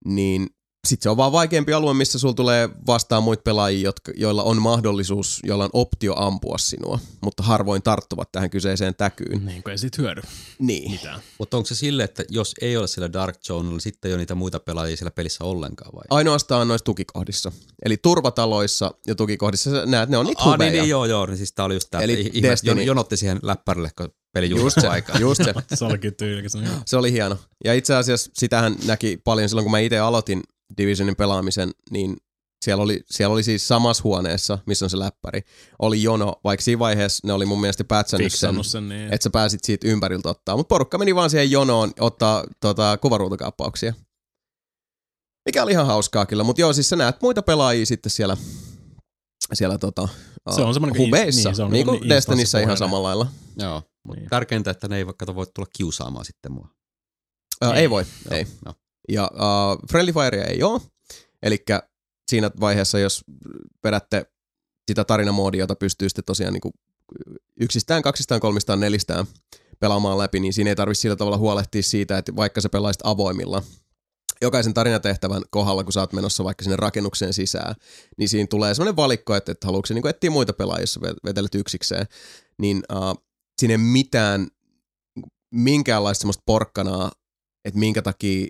niin 0.06 0.50
sitten 0.88 1.04
se 1.04 1.10
on 1.10 1.18
vaan 1.18 1.32
vaikeampi 1.32 1.74
alue, 1.74 1.94
missä 1.94 2.20
sulla 2.20 2.34
tulee 2.34 2.70
vastaan 2.88 3.24
muita 3.24 3.42
pelaajia, 3.44 3.82
jotka, 3.84 4.12
joilla 4.16 4.44
on 4.44 4.62
mahdollisuus, 4.62 5.40
joilla 5.44 5.64
on 5.64 5.70
optio 5.74 6.14
ampua 6.18 6.58
sinua, 6.58 7.00
mutta 7.22 7.44
harvoin 7.44 7.82
tarttuvat 7.82 8.32
tähän 8.32 8.50
kyseiseen 8.50 8.96
täkyyn. 8.96 9.46
Niin 9.46 9.64
kuin 9.64 9.72
ei 9.72 9.78
siitä 9.78 10.02
hyödy 10.02 10.22
Niin. 10.60 10.92
mitään. 10.92 11.20
Mutta 11.40 11.58
onko 11.58 11.68
se 11.68 11.76
sille, 11.76 12.04
että 12.04 12.24
jos 12.30 12.56
ei 12.62 12.78
ole 12.78 12.88
siellä 12.88 13.14
Dark 13.14 13.38
Zonella, 13.42 13.70
niin 13.72 13.82
sitten 13.82 14.10
ei 14.10 14.14
ole 14.14 14.20
niitä 14.20 14.36
muita 14.36 14.60
pelaajia 14.60 14.98
siellä 14.98 15.12
pelissä 15.12 15.44
ollenkaan 15.44 15.92
vai? 15.96 16.04
Ainoastaan 16.10 16.68
noissa 16.68 16.86
tukikohdissa. 16.86 17.52
Eli 17.86 17.98
turvataloissa 17.98 18.92
ja 19.08 19.16
tukikohdissa 19.16 19.72
sä 19.72 19.86
näet, 19.86 20.10
ne 20.10 20.18
on 20.18 20.26
niitä 20.26 20.42
Ah, 20.42 20.46
niin, 20.48 20.54
hubeja. 20.54 20.72
niin, 20.72 20.90
joo, 20.90 21.06
joo. 21.06 21.26
Niin 21.26 21.38
siis 21.38 21.54
tää 21.54 21.66
oli 21.66 21.74
just 21.74 21.88
tää, 21.92 22.02
Eli 22.02 22.14
että 22.26 22.30
ihmiset 22.34 22.66
jon, 22.66 22.86
jonotti 22.86 23.18
siihen 23.18 23.40
läppärille, 23.44 23.90
kun 23.98 24.10
peli 24.34 24.50
Just 24.50 24.82
se, 24.82 24.88
aikaa. 24.88 25.18
just 25.28 25.44
se. 25.44 25.54
Se 25.74 25.86
olikin 25.86 26.16
tyylikäs. 26.16 26.56
Joo. 26.56 26.64
Se 26.86 26.98
oli 26.98 27.12
hieno. 27.12 27.38
Ja 27.66 27.74
itse 27.74 27.96
asiassa 27.96 28.32
sitähän 28.34 28.76
näki 28.86 29.18
paljon 29.24 29.50
silloin, 29.50 29.64
kun 29.66 29.72
mä 29.72 29.80
itse 29.80 30.00
aloitin 30.00 30.44
Divisionin 30.78 31.16
pelaamisen, 31.16 31.72
niin 31.92 32.18
Siellä 32.66 32.84
oli, 32.84 33.04
siellä 33.06 33.34
oli 33.34 33.44
siis 33.44 33.68
samassa 33.68 34.04
huoneessa, 34.04 34.60
missä 34.66 34.86
on 34.86 34.90
se 34.90 35.00
läppäri, 35.00 35.42
oli 35.80 36.04
jono, 36.04 36.36
vaikka 36.44 36.64
siinä 36.64 36.80
vaiheessa 36.80 37.28
ne 37.28 37.34
oli 37.34 37.46
mun 37.46 37.62
mielestä 37.62 37.84
päätsännyt 37.84 38.34
sen, 38.34 38.64
sen 38.64 38.90
niin. 38.90 39.14
että 39.14 39.24
sä 39.24 39.30
pääsit 39.30 39.64
siitä 39.64 39.88
ympäriltä 39.88 40.30
ottaa. 40.30 40.58
Mutta 40.58 40.70
porukka 40.70 40.98
meni 40.98 41.16
vaan 41.16 41.30
siihen 41.30 41.52
jonoon 41.52 41.92
ottaa 42.00 42.44
tota, 42.60 42.98
kuvaruutukaappauksia. 42.98 43.94
Mikä 45.46 45.64
oli 45.64 45.72
ihan 45.72 45.88
hauskaa 45.88 46.26
kyllä, 46.26 46.44
mutta 46.44 46.62
joo, 46.62 46.74
siis 46.74 46.90
sä 46.90 46.96
näet 46.96 47.22
muita 47.22 47.42
pelaajia 47.42 47.86
sitten 47.86 48.10
siellä, 48.10 48.38
siellä 49.54 49.78
tota, 49.78 50.08
Se 50.56 50.62
on 50.62 50.74
semmoinen 50.74 51.02
hubeissa, 51.02 51.40
in- 51.40 51.46
niin, 51.46 51.56
se 51.56 51.64
on 51.64 51.72
niin 51.72 51.86
kuin 51.86 52.00
niin 52.02 52.10
Destinissä 52.10 52.60
ihan 52.60 52.78
samalla 52.78 53.08
lailla. 53.08 53.28
Joo. 53.58 53.84
Mut 54.08 54.16
Niin. 54.16 54.30
Tärkeintä, 54.30 54.72
että 54.72 54.88
ne 54.88 54.98
ei 54.98 55.06
vaikka 55.06 55.36
voi 55.36 55.46
tulla 55.56 55.70
kiusaamaan 55.78 56.26
sitten 56.26 56.52
mua. 56.52 56.70
Ää, 57.62 57.74
ei 57.74 57.90
voi, 57.90 58.06
Joo, 58.26 58.38
ei. 58.38 58.48
Joo. 58.66 58.76
Ja 59.10 59.32
uh, 59.34 59.90
Friendly 59.92 60.14
Firea 60.14 60.46
ei 60.46 60.64
ole. 60.64 60.82
Eli 61.44 61.66
siinä 62.30 62.52
vaiheessa, 62.60 63.00
jos 63.00 63.24
vedätte 63.84 64.26
sitä 64.88 65.04
tarinamoodia, 65.04 65.60
jota 65.60 65.76
pystyy 65.76 66.10
sitten 66.10 66.26
tosiaan 66.26 66.54
niin 66.54 66.62
kuin 66.62 66.74
yksistään, 67.60 68.02
kaksistaan, 68.02 68.42
kolmistaan, 68.42 68.80
nelistään 68.80 69.26
pelaamaan 69.80 70.18
läpi, 70.18 70.40
niin 70.40 70.54
siinä 70.54 70.70
ei 70.70 70.76
tarvitse 70.76 71.02
sillä 71.02 71.16
tavalla 71.16 71.38
huolehtia 71.38 71.84
siitä, 71.84 72.18
että 72.18 72.36
vaikka 72.36 72.62
sä 72.62 72.70
pelaisit 72.70 73.02
avoimilla, 73.04 73.64
jokaisen 74.42 74.74
tarinatehtävän 74.74 75.42
kohdalla, 75.50 75.84
kun 75.84 75.94
sä 75.94 76.00
oot 76.00 76.14
menossa 76.14 76.44
vaikka 76.44 76.64
sinne 76.64 76.76
rakennukseen 76.76 77.34
sisään, 77.34 77.76
niin 78.18 78.30
siinä 78.30 78.48
tulee 78.50 78.74
sellainen 78.74 78.96
valikko, 78.96 79.36
että, 79.36 79.52
että 79.52 79.68
haluatko 79.68 79.94
niin 79.94 80.08
etsiä 80.08 80.30
muita 80.30 80.54
pelaajia, 80.54 80.84
jos 80.84 81.00
vetelet 81.26 81.56
yksikseen, 81.56 82.08
niin 82.58 82.84
uh, 82.94 83.24
siinä 83.60 83.74
ei 83.74 83.78
mitään 83.78 84.48
minkäänlaista 85.54 86.22
semmoista 86.22 86.44
porkkanaa, 86.46 87.12
että 87.66 87.80
minkä 87.80 88.02
takia 88.02 88.48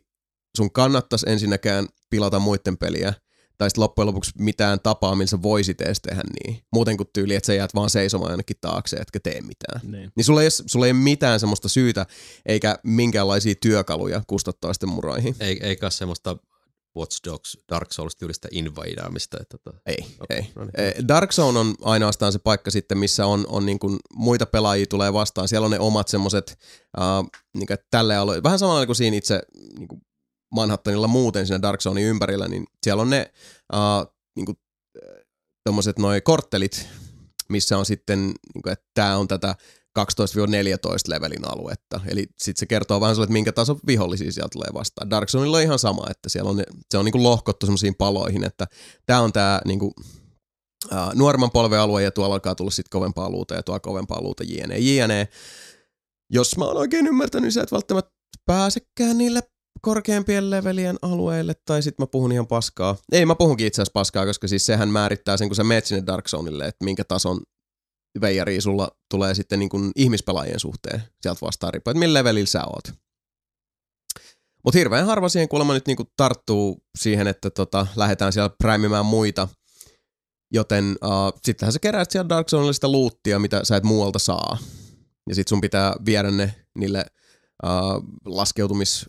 sun 0.60 0.72
kannattaisi 0.72 1.30
ensinnäkään 1.30 1.88
pilata 2.10 2.40
muiden 2.40 2.77
peliä, 2.77 3.14
tai 3.57 3.69
sitten 3.69 3.81
loppujen 3.81 4.07
lopuksi 4.07 4.31
mitään 4.40 4.80
tapaa, 4.80 5.15
millä 5.15 5.30
sä 5.30 5.41
voisit 5.41 5.81
edes 5.81 6.02
tehdä 6.02 6.22
niin. 6.44 6.61
Muuten 6.73 6.98
kuin 6.98 7.10
tyyli, 7.14 7.36
että 7.36 7.48
sä 7.48 7.53
jäät 7.53 7.76
vaan 7.76 7.90
seisomaan 7.90 8.31
jonnekin 8.31 8.56
taakse, 8.61 8.98
etkä 8.98 9.19
tee 9.19 9.41
mitään. 9.41 9.81
Niin. 9.84 10.11
Niin 10.15 10.23
sulla 10.23 10.44
ei, 10.44 10.52
sulla 10.52 10.86
ei 10.86 10.91
ole 10.91 10.99
mitään 10.99 11.40
semmoista 11.40 11.69
syytä, 11.69 12.06
eikä 12.45 12.80
minkäänlaisia 12.84 13.56
työkaluja 13.61 14.22
kustottaa 14.27 14.73
sitten 14.73 14.90
muroihin. 14.90 15.36
Ei, 15.40 15.60
eikä 15.61 15.90
semmoista 15.90 16.38
Watch 16.98 17.19
Dogs 17.26 17.57
Dark 17.72 17.91
Souls-tyylistä 17.91 18.48
invadeaamista. 18.52 19.38
Että 19.41 19.57
tota, 19.57 19.77
Ei, 19.86 20.06
Okei, 20.19 20.38
ei. 20.38 20.52
no 20.56 20.64
niin. 20.64 20.72
Eh, 20.77 20.94
Dark 21.07 21.31
Zone 21.31 21.60
on 21.60 21.76
ainoastaan 21.81 22.31
se 22.31 22.40
paikka 22.40 22.72
sitten, 22.72 22.98
missä 22.98 23.26
on, 23.26 23.45
on 23.49 23.65
niin 23.65 23.80
kuin 23.80 23.99
muita 24.14 24.45
pelaajia 24.45 24.86
tulee 24.86 25.14
vastaan. 25.14 25.48
Siellä 25.48 25.65
on 25.65 25.72
ne 25.72 25.80
omat 25.80 26.07
semmoiset, 26.07 26.60
uh, 26.98 27.30
niin 27.53 27.68
kuin 27.68 27.77
tälle 27.91 28.18
alue, 28.18 28.44
vähän 28.44 28.60
samalla 28.60 28.86
kuin 28.86 28.95
siinä 28.95 29.18
itse 29.18 29.41
niin 29.77 29.88
kuin 29.88 30.02
Manhattanilla 30.51 31.07
muuten 31.07 31.47
siinä 31.47 31.61
Dark 31.61 31.81
Zonein 31.81 32.07
ympärillä, 32.07 32.47
niin 32.47 32.65
siellä 32.84 33.01
on 33.01 33.09
ne 33.09 33.31
uh, 33.73 34.13
niin 34.35 34.45
kuin, 34.45 34.57
tommoset 35.63 35.99
noi 35.99 36.21
korttelit, 36.21 36.88
missä 37.49 37.77
on 37.77 37.85
sitten, 37.85 38.26
niin 38.26 38.63
kuin, 38.63 38.73
että 38.73 38.85
tämä 38.93 39.17
on 39.17 39.27
tätä 39.27 39.55
12-14 39.99 40.03
levelin 41.07 41.51
aluetta. 41.51 41.99
Eli 42.07 42.27
sitten 42.38 42.59
se 42.59 42.65
kertoo 42.65 43.01
vähän 43.01 43.15
sulle, 43.15 43.23
että 43.23 43.34
minkä 43.34 43.51
tason 43.51 43.80
vihollisia 43.88 44.31
siellä 44.31 44.49
tulee 44.53 44.69
vastaan. 44.73 45.09
Dark 45.09 45.30
Zoneilla 45.30 45.57
on 45.57 45.63
ihan 45.63 45.80
sama, 45.80 46.05
että 46.09 46.30
siellä 46.30 46.49
on 46.49 46.57
ne, 46.57 46.63
se 46.91 46.97
on 46.97 47.05
niinku 47.05 47.23
lohkottu 47.23 47.65
semmoisiin 47.65 47.95
paloihin, 47.95 48.43
että 48.43 48.67
tämä 49.05 49.21
on 49.21 49.34
tämä 49.34 49.61
niinku, 49.65 49.93
uh, 50.91 51.13
nuoremman 51.15 51.51
polven 51.51 51.80
alue 51.80 52.03
ja 52.03 52.11
tuolla 52.11 52.35
alkaa 52.35 52.55
tulla 52.55 52.71
sitten 52.71 52.89
kovempaa 52.89 53.30
luuta 53.30 53.55
ja 53.55 53.63
tuolla 53.63 53.80
kovempaa 53.80 54.21
luuta 54.21 54.43
jne. 54.43 54.77
jne. 54.77 55.27
Jos 56.31 56.57
mä 56.57 56.65
oon 56.65 56.77
oikein 56.77 57.07
ymmärtänyt, 57.07 57.43
niin 57.43 57.51
sä 57.51 57.61
et 57.61 57.71
välttämättä 57.71 58.11
pääsekään 58.45 59.17
niille 59.17 59.41
korkeampien 59.81 60.49
levelien 60.49 60.97
alueille, 61.01 61.53
tai 61.65 61.81
sitten 61.81 62.03
mä 62.03 62.07
puhun 62.07 62.31
ihan 62.31 62.47
paskaa. 62.47 62.95
Ei, 63.11 63.26
mä 63.26 63.35
puhunkin 63.35 63.68
itse 63.68 63.81
asiassa 63.81 63.93
paskaa, 63.93 64.26
koska 64.26 64.47
siis 64.47 64.65
sehän 64.65 64.89
määrittää 64.89 65.38
sen, 65.38 65.49
kun 65.49 65.56
sä 65.56 65.64
menet 65.64 65.85
sinne 65.85 66.06
Dark 66.06 66.27
Zoneille, 66.27 66.68
että 66.68 66.85
minkä 66.85 67.03
tason 67.03 67.41
veijari 68.22 68.61
sulla 68.61 68.91
tulee 69.11 69.35
sitten 69.35 69.60
niin 69.60 69.69
kuin 69.69 69.91
ihmispelaajien 69.95 70.60
suhteen 70.60 71.03
sieltä 71.22 71.39
vastaan 71.41 71.73
riippuen, 71.73 71.91
että 71.91 71.99
millä 71.99 72.19
levelillä 72.19 72.47
sä 72.47 72.65
oot. 72.65 72.93
Mutta 74.64 74.77
hirveän 74.77 75.06
harva 75.06 75.30
siihen 75.30 75.49
kuulemma 75.49 75.73
nyt 75.73 75.88
niinku 75.88 76.03
tarttuu 76.18 76.84
siihen, 76.97 77.27
että 77.27 77.49
tota, 77.49 77.88
lähdetään 77.95 78.34
siellä 78.34 78.49
präimimään 78.57 79.06
muita. 79.06 79.47
Joten 80.53 80.95
uh, 81.03 81.39
sittenhän 81.43 81.73
sä 81.73 81.80
keräät 81.80 82.11
siellä 82.11 82.30
Dark 82.30 82.47
Zoneilla 82.47 82.73
sitä 82.73 82.91
luuttia, 82.91 83.39
mitä 83.39 83.61
sä 83.64 83.77
et 83.77 83.84
muualta 83.84 84.19
saa. 84.19 84.57
Ja 85.30 85.35
sit 85.35 85.47
sun 85.47 85.61
pitää 85.61 85.93
viedä 86.06 86.31
ne 86.31 86.56
niille 86.77 87.06
uh, 87.64 88.03
laskeutumis- 88.26 89.06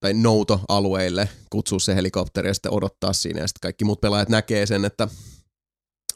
tai 0.00 0.14
noutoalueille, 0.14 1.28
kutsua 1.50 1.78
se 1.78 1.94
helikopteri 1.94 2.48
ja 2.48 2.54
sitten 2.54 2.72
odottaa 2.72 3.12
siinä. 3.12 3.40
Ja 3.40 3.46
sitten 3.46 3.60
kaikki 3.60 3.84
muut 3.84 4.00
pelaajat 4.00 4.28
näkee 4.28 4.66
sen, 4.66 4.84
että, 4.84 5.08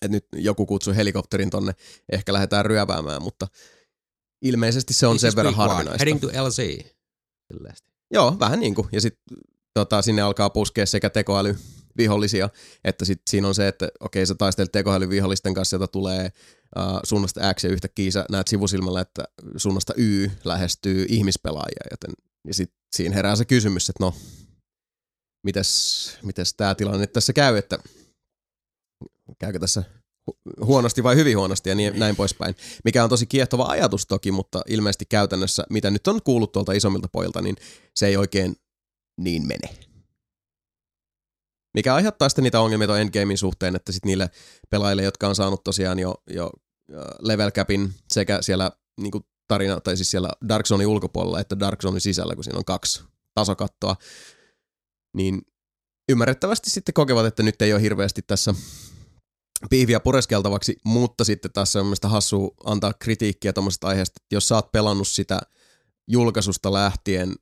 että 0.03 0.17
nyt 0.17 0.27
joku 0.33 0.67
kutsuu 0.67 0.95
helikopterin 0.95 1.51
tonne, 1.51 1.73
ehkä 2.13 2.33
lähdetään 2.33 2.67
ryöväämään, 2.67 3.23
mutta 3.23 3.47
ilmeisesti 4.43 4.95
se 4.95 5.07
on 5.07 5.13
This 5.13 5.21
sen 5.21 5.29
is 5.29 5.37
verran 5.37 5.55
harvinaista. 5.55 5.99
Heading 5.99 6.21
to 6.21 6.27
LZ. 6.27 6.57
Sellaista. 7.53 7.91
Joo, 8.11 8.37
vähän 8.41 8.61
niin 8.61 8.75
kuin. 8.75 8.89
Ja 8.93 9.01
sitten 9.01 9.39
tota, 9.75 10.03
sinne 10.03 10.23
alkaa 10.23 10.51
puskea 10.51 10.87
sekä 10.87 11.11
tekoäly 11.11 11.57
vihollisia, 11.97 12.49
että 12.85 13.05
sit 13.05 13.23
siinä 13.31 13.49
on 13.49 13.55
se, 13.55 13.69
että 13.69 13.89
okei 14.01 14.27
sä 14.27 14.35
taistelet 14.35 14.73
tekoälyvihollisten 14.73 15.55
kanssa, 15.55 15.75
jota 15.75 15.89
tulee 15.89 16.33
uh, 16.77 17.01
suunnasta 17.05 17.55
X 17.55 17.65
ja 17.65 17.71
yhtäkkiä 17.71 18.11
sä 18.11 18.25
näet 18.31 18.49
sivusilmällä, 18.49 19.01
että 19.01 19.25
suunnasta 19.57 19.93
Y 19.97 20.31
lähestyy 20.45 21.07
ihmispelaajia, 21.09 21.87
joten 21.91 22.15
ja 22.47 22.55
sit 22.55 22.71
siinä 22.97 23.15
herää 23.15 23.37
se 23.37 23.45
kysymys, 23.45 23.89
että 23.89 24.05
no, 24.05 24.15
mites, 25.47 26.19
mites 26.23 26.55
tämä 26.55 26.75
tilanne 26.75 27.07
tässä 27.07 27.33
käy, 27.33 27.57
että 27.57 27.79
käykö 29.39 29.59
tässä 29.59 29.85
hu- 30.31 30.65
huonosti 30.65 31.03
vai 31.03 31.17
hyvin 31.17 31.39
huonosti 31.39 31.69
ja 31.69 31.75
niin, 31.75 31.99
näin 31.99 32.17
poispäin. 32.17 32.55
Mikä 32.85 33.05
on 33.05 33.11
tosi 33.11 33.27
kiehtova 33.27 33.65
ajatus 33.67 34.07
toki, 34.07 34.33
mutta 34.33 34.63
ilmeisesti 34.69 35.05
käytännössä, 35.07 35.65
mitä 35.71 35.91
nyt 35.91 36.07
on 36.09 36.23
kuullut 36.23 36.53
tuolta 36.53 36.73
isommilta 36.73 37.09
pojilta, 37.13 37.43
niin 37.43 37.57
se 37.95 38.07
ei 38.07 38.17
oikein 38.17 38.57
niin 39.21 39.47
mene. 39.47 39.79
Mikä 41.75 41.95
aiheuttaa 41.95 42.29
sitten 42.29 42.43
niitä 42.45 42.61
ongelmia 42.61 42.87
tuon 42.87 43.01
endgamein 43.01 43.39
suhteen, 43.39 43.77
että 43.77 43.93
sitten 43.93 44.09
niille 44.09 44.31
pelaajille, 44.71 45.03
jotka 45.03 45.29
on 45.29 45.35
saanut 45.35 45.65
tosiaan 45.65 45.99
jo, 45.99 46.15
jo 46.31 46.51
level 47.21 47.51
capin 47.51 47.95
sekä 48.09 48.43
siellä 48.43 48.71
niin 49.01 49.11
kuin 49.11 49.25
tarina, 49.51 49.81
tai 49.81 49.97
siis 49.97 50.11
siellä 50.11 50.31
Dark 50.49 50.67
Zonein 50.67 50.89
ulkopuolella 50.89 51.41
että 51.41 51.61
Dark 51.61 51.83
Zonein 51.83 52.01
sisällä, 52.01 52.35
kun 52.35 52.45
siinä 52.45 52.59
on 52.59 52.65
kaksi 52.65 53.05
tasokattoa, 53.35 53.97
niin 55.17 55.43
ymmärrettävästi 56.09 56.71
sitten 56.71 56.93
kokevat, 56.93 57.27
että 57.27 57.43
nyt 57.43 57.63
ei 57.63 57.73
ole 57.73 57.83
hirveästi 57.83 58.23
tässä 58.23 58.55
piiviä 59.71 60.01
pureskeltavaksi, 60.01 60.77
mutta 60.85 61.25
sitten 61.25 61.53
taas 61.53 61.77
on 61.77 61.87
mielestäni 61.87 62.13
hassua 62.13 62.51
antaa 62.65 62.93
kritiikkiä 62.93 63.53
tuommoisesta 63.53 63.89
aiheesta, 63.89 64.15
että 64.23 64.35
jos 64.37 64.49
sä 64.49 64.55
oot 64.55 64.73
pelannut 64.73 65.09
sitä 65.09 65.41
julkaisusta 66.09 66.73
lähtien 66.73 67.35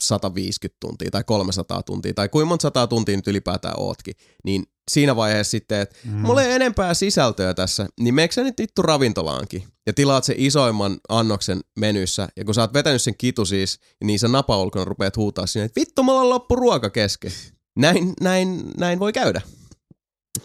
150 0.00 0.76
tuntia 0.80 1.10
tai 1.10 1.24
300 1.24 1.82
tuntia 1.82 2.14
tai 2.14 2.28
kuinka 2.28 2.48
monta 2.48 2.62
sataa 2.62 2.86
tuntia 2.86 3.16
nyt 3.16 3.26
ylipäätään 3.26 3.74
ootkin, 3.78 4.14
niin 4.44 4.64
siinä 4.90 5.16
vaiheessa 5.16 5.50
sitten, 5.50 5.80
että 5.80 5.96
mm. 6.04 6.10
mulla 6.10 6.42
ei 6.42 6.52
enempää 6.52 6.94
sisältöä 6.94 7.54
tässä, 7.54 7.86
niin 8.00 8.14
meekö 8.14 8.34
sä 8.34 8.42
nyt 8.42 8.58
vittu 8.58 8.82
ravintolaankin 8.82 9.64
ja 9.86 9.92
tilaat 9.92 10.24
sen 10.24 10.36
isoimman 10.38 10.98
annoksen 11.08 11.60
menyssä 11.78 12.28
ja 12.36 12.44
kun 12.44 12.54
sä 12.54 12.60
oot 12.60 12.74
vetänyt 12.74 13.02
sen 13.02 13.14
kitu 13.18 13.44
siis, 13.44 13.80
niin 14.04 14.18
sä 14.18 14.28
napaulkona 14.28 14.84
rupeat 14.84 15.16
huutaa 15.16 15.46
sinne, 15.46 15.64
että 15.64 15.80
vittu 15.80 16.02
mulla 16.02 16.20
on 16.20 16.28
loppu 16.28 16.56
ruoka 16.56 16.90
kesken. 16.90 17.32
Näin, 17.78 18.12
näin, 18.20 18.62
näin 18.78 18.98
voi 18.98 19.12
käydä 19.12 19.40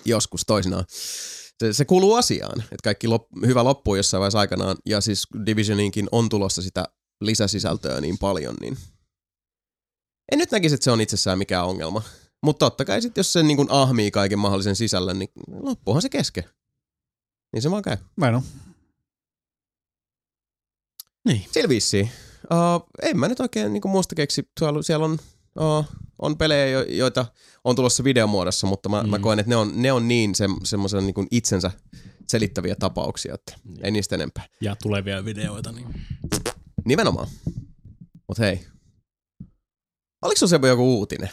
joskus 0.05 0.41
toisinaan. 0.47 0.85
Se, 1.59 1.73
se 1.73 1.85
kuuluu 1.85 2.15
asiaan, 2.15 2.61
että 2.61 2.83
kaikki 2.83 3.07
lop, 3.07 3.27
hyvä 3.45 3.63
loppuu 3.63 3.95
jossain 3.95 4.19
vaiheessa 4.19 4.39
aikanaan, 4.39 4.77
ja 4.85 5.01
siis 5.01 5.27
Divisioniinkin 5.45 6.07
on 6.11 6.29
tulossa 6.29 6.61
sitä 6.61 6.85
lisäsisältöä 7.21 8.01
niin 8.01 8.17
paljon, 8.17 8.55
niin 8.61 8.77
en 10.31 10.39
nyt 10.39 10.51
näkisi, 10.51 10.75
että 10.75 10.83
se 10.83 10.91
on 10.91 11.01
itsessään 11.01 11.37
mikään 11.37 11.65
ongelma. 11.65 12.01
Mutta 12.43 12.65
totta 12.65 12.85
kai 12.85 13.01
sitten, 13.01 13.19
jos 13.19 13.33
se 13.33 13.43
niin 13.43 13.67
ahmii 13.69 14.11
kaiken 14.11 14.39
mahdollisen 14.39 14.75
sisällön, 14.75 15.19
niin 15.19 15.29
loppuuhan 15.47 16.01
se 16.01 16.09
kesken. 16.09 16.43
Niin 17.53 17.61
se 17.61 17.71
vaan 17.71 17.83
käy. 17.83 17.97
Näin 18.17 18.35
on. 18.35 18.41
Niin. 21.25 21.45
Sillä 21.51 21.69
vissiin. 21.69 22.09
Uh, 22.43 22.89
en 23.01 23.19
mä 23.19 23.27
nyt 23.27 23.39
oikein 23.39 23.73
niin 23.73 23.81
muusta 23.85 24.15
keksi. 24.15 24.49
Siellä, 24.59 24.83
siellä 24.83 25.05
on, 25.05 25.19
uh, 25.59 25.85
on 26.19 26.37
pelejä, 26.37 26.67
jo, 26.67 26.81
joita 26.81 27.25
on 27.63 27.75
tulossa 27.75 28.03
videomuodossa, 28.03 28.67
mutta 28.67 28.89
mä, 28.89 29.03
mm. 29.03 29.09
mä 29.09 29.19
koen, 29.19 29.39
että 29.39 29.49
ne 29.49 29.55
on, 29.55 29.71
ne 29.75 29.91
on 29.91 30.07
niin 30.07 30.35
se, 30.35 30.45
semmoisen 30.63 31.05
niin 31.05 31.27
itsensä 31.31 31.71
selittäviä 32.27 32.75
tapauksia, 32.75 33.33
että 33.33 33.55
Niin. 33.63 33.85
ei 33.85 33.91
niistä 33.91 34.15
enempää. 34.15 34.47
Ja 34.61 34.75
tulevia 34.83 35.25
videoita, 35.25 35.71
niin 35.71 35.87
Nimenomaan. 36.85 37.27
Mut 38.27 38.39
hei. 38.39 38.65
Oliko 40.23 40.37
sun 40.39 40.49
Sebo 40.49 40.67
joku 40.67 40.97
uutinen? 40.97 41.29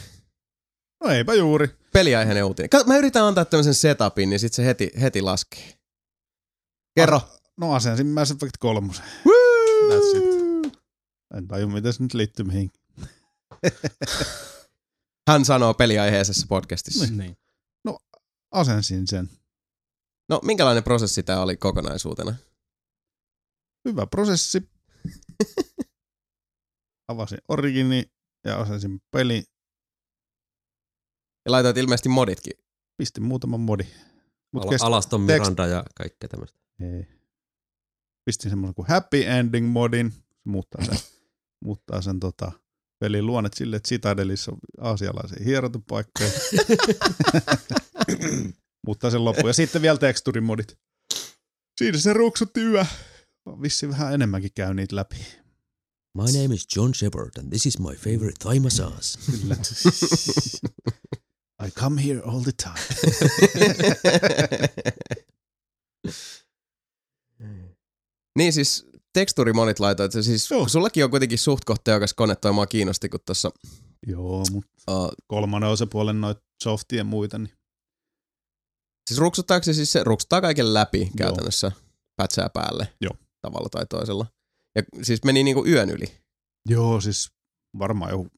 No 1.04 1.10
eipä 1.10 1.34
juuri. 1.34 1.68
Peliaiheinen 1.92 2.44
uutinen. 2.44 2.70
Kato, 2.70 2.84
mä 2.84 2.96
yritän 2.96 3.24
antaa 3.24 3.44
tämmöisen 3.44 3.74
setupin, 3.74 4.30
niin 4.30 4.40
sit 4.40 4.52
se 4.52 4.64
heti, 4.64 4.90
heti 5.00 5.22
laskee. 5.22 5.78
Kerro. 6.94 7.20
No 7.56 7.74
asensin 7.74 8.06
Mass 8.06 8.30
Effect 8.30 8.56
3. 8.58 8.92
Woo! 9.26 9.34
That's 9.90 10.16
it. 10.16 10.78
En 11.34 11.48
taju, 11.48 11.68
miten 11.68 11.92
se 11.92 12.02
nyt 12.02 12.14
liittyy 12.14 12.44
mihinkin. 12.44 12.80
Hän 15.28 15.44
sanoo 15.44 15.74
peliaiheisessa 15.74 16.46
podcastissa. 16.48 17.06
niin. 17.06 17.36
asensin 18.50 19.06
sen. 19.06 19.30
No, 20.28 20.40
minkälainen 20.42 20.84
prosessi 20.84 21.22
tämä 21.22 21.42
oli 21.42 21.56
kokonaisuutena? 21.56 22.34
Hyvä 23.88 24.06
prosessi. 24.06 24.70
Avasin 27.08 27.38
origini 27.48 28.04
ja 28.44 28.60
asensin 28.60 29.00
peli. 29.10 29.44
Ja 31.46 31.52
laitoit 31.52 31.76
ilmeisesti 31.76 32.08
moditkin. 32.08 32.52
Pistin 32.96 33.22
muutaman 33.24 33.60
modi. 33.60 33.84
Mut 34.52 34.64
Al- 34.64 34.78
Alaston 34.80 35.20
tekst- 35.20 35.26
Miranda 35.26 35.66
ja 35.66 35.84
kaikkea 35.94 36.28
tämmöistä. 36.28 36.58
Ei. 36.80 37.06
Pistin 38.24 38.50
semmoisen 38.50 38.74
kuin 38.74 38.88
happy 38.88 39.22
ending 39.26 39.68
modin. 39.68 40.12
Se 40.12 40.22
muuttaa 40.44 40.84
sen, 40.84 40.98
muuttaa 41.64 42.02
sen 42.02 42.20
tota, 42.20 42.52
pelin 43.04 43.26
luonnet 43.26 43.54
sille, 43.54 43.76
että 43.76 43.88
Citadelissa 43.88 44.52
on 44.52 44.58
aasialaisia 44.80 45.44
hierotupaikkoja. 45.44 46.30
muuttaa 48.86 49.10
sen 49.10 49.24
loppuun. 49.24 49.48
Ja 49.48 49.52
sitten 49.54 49.82
vielä 49.82 49.98
teksturimodit. 49.98 50.78
Siinä 51.78 51.98
se 51.98 52.12
ruksutti 52.12 52.60
yö. 52.60 52.84
Vissi 53.62 53.88
vähän 53.88 54.14
enemmänkin 54.14 54.50
käy 54.54 54.74
niitä 54.74 54.96
läpi. 54.96 55.16
My 56.14 56.32
name 56.32 56.54
is 56.54 56.66
John 56.76 56.94
Shepard 56.94 57.30
and 57.38 57.50
this 57.50 57.66
is 57.66 57.78
my 57.78 57.94
favorite 57.94 58.38
thigh 58.42 58.62
massage. 58.62 59.16
Kyllä. 59.30 59.56
I 61.66 61.70
come 61.70 62.02
here 62.02 62.22
all 62.24 62.40
the 62.40 62.52
time. 62.52 62.74
niin 68.38 68.52
siis 68.52 68.86
teksturimonit 69.12 69.80
laitoit. 69.80 70.12
Siis, 70.12 70.50
Joo. 70.50 70.68
sullakin 70.68 71.04
on 71.04 71.10
kuitenkin 71.10 71.38
suht 71.38 71.64
kohta 71.64 71.84
tehokas 71.84 72.14
kone, 72.14 72.36
toi 72.36 72.52
mua 72.52 72.66
kiinnosti, 72.66 73.08
kun 73.08 73.20
tuossa 73.26 73.50
Joo, 74.06 74.44
mutta 74.52 74.70
uh, 74.90 75.10
kolmannen 75.26 75.70
osapuolen 75.70 76.20
noita 76.20 76.42
softia 76.62 76.98
ja 76.98 77.04
muita, 77.04 77.38
niin 77.38 77.52
Siis 79.10 79.20
ruksuttaako 79.20 79.64
se 79.64 79.72
siis 79.72 79.92
se, 79.92 80.04
ruksuttaa 80.04 80.40
kaiken 80.40 80.74
läpi 80.74 81.10
käytännössä 81.16 81.72
pätsää 82.16 82.50
päälle 82.54 82.88
Joo. 83.00 83.14
tavalla 83.40 83.68
tai 83.68 83.86
toisella. 83.86 84.26
Ja 84.74 84.82
siis 85.02 85.24
meni 85.24 85.42
niinku 85.42 85.66
yön 85.66 85.90
yli. 85.90 86.06
Joo, 86.68 87.00
siis 87.00 87.30
varmaan 87.78 88.10
joku, 88.10 88.28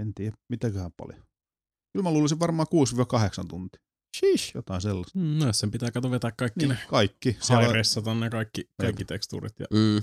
en 0.00 0.14
tiedä, 0.14 0.36
mitäköhän 0.48 0.92
paljon. 0.96 1.22
Kyllä 1.92 2.02
mä 2.02 2.12
luulisin 2.12 2.40
varmaan 2.40 2.66
6-8 3.44 3.46
tuntia. 3.48 3.80
Sheesh. 4.18 4.54
Jotain 4.54 4.80
sellaista. 4.80 5.18
Mm, 5.18 5.38
No 5.38 5.52
sen 5.52 5.70
pitää 5.70 5.90
kato 5.90 6.10
vetää 6.10 6.32
kaikki 6.32 6.60
Niin, 6.60 6.68
ne 6.68 6.78
kaikki. 6.88 7.36
Siellä, 7.40 7.64
hairessa 7.64 8.02
tonne 8.02 8.30
kaikki, 8.30 8.70
kaikki 8.80 9.04
tekstuurit 9.04 9.60
ja 9.60 9.66
Mm. 9.70 10.02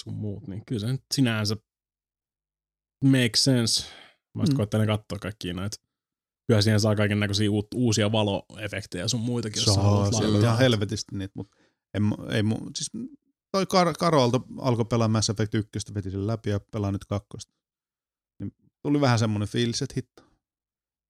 sun 0.00 0.14
muut, 0.14 0.46
niin 0.48 0.62
kyllä 0.66 0.80
se 0.80 0.86
nyt 0.92 1.02
sinänsä 1.14 1.56
makes 3.04 3.44
sense. 3.44 3.84
Mä 4.34 4.42
mm. 4.42 4.50
Mm. 4.50 4.56
koettelen 4.56 4.86
katsoa 4.86 5.18
kaikkia 5.18 5.54
näitä. 5.54 5.76
Kyllä 6.46 6.62
siihen 6.62 6.80
saa 6.80 6.96
kaiken 6.96 7.20
näköisiä 7.20 7.48
uusia 7.74 8.12
valoefektejä 8.12 9.04
ja 9.04 9.08
sun 9.08 9.20
muitakin, 9.20 9.60
jos 9.66 9.74
saa, 9.74 9.84
haluat 9.84 10.14
siellä 10.14 10.38
on 10.38 10.44
ihan 10.44 10.58
helvetisti 10.58 11.16
niitä, 11.16 11.32
mutta 11.36 11.56
en, 11.94 12.02
ei 12.32 12.42
siis 12.76 12.90
toi 13.52 13.64
Kar- 13.64 13.94
Karo 13.98 14.22
alto, 14.22 14.46
alkoi 14.58 14.84
pelaa 14.84 15.08
Mass 15.08 15.30
Effect 15.30 15.54
1, 15.54 15.94
veti 15.94 16.10
sen 16.10 16.26
läpi 16.26 16.50
ja 16.50 16.60
pelaa 16.60 16.92
nyt 16.92 17.04
kakkosta. 17.04 17.52
Niin 18.40 18.52
tuli 18.82 19.00
vähän 19.00 19.18
semmoinen 19.18 19.48
fiilis, 19.48 19.82
että 19.82 19.94
hitto. 19.96 20.22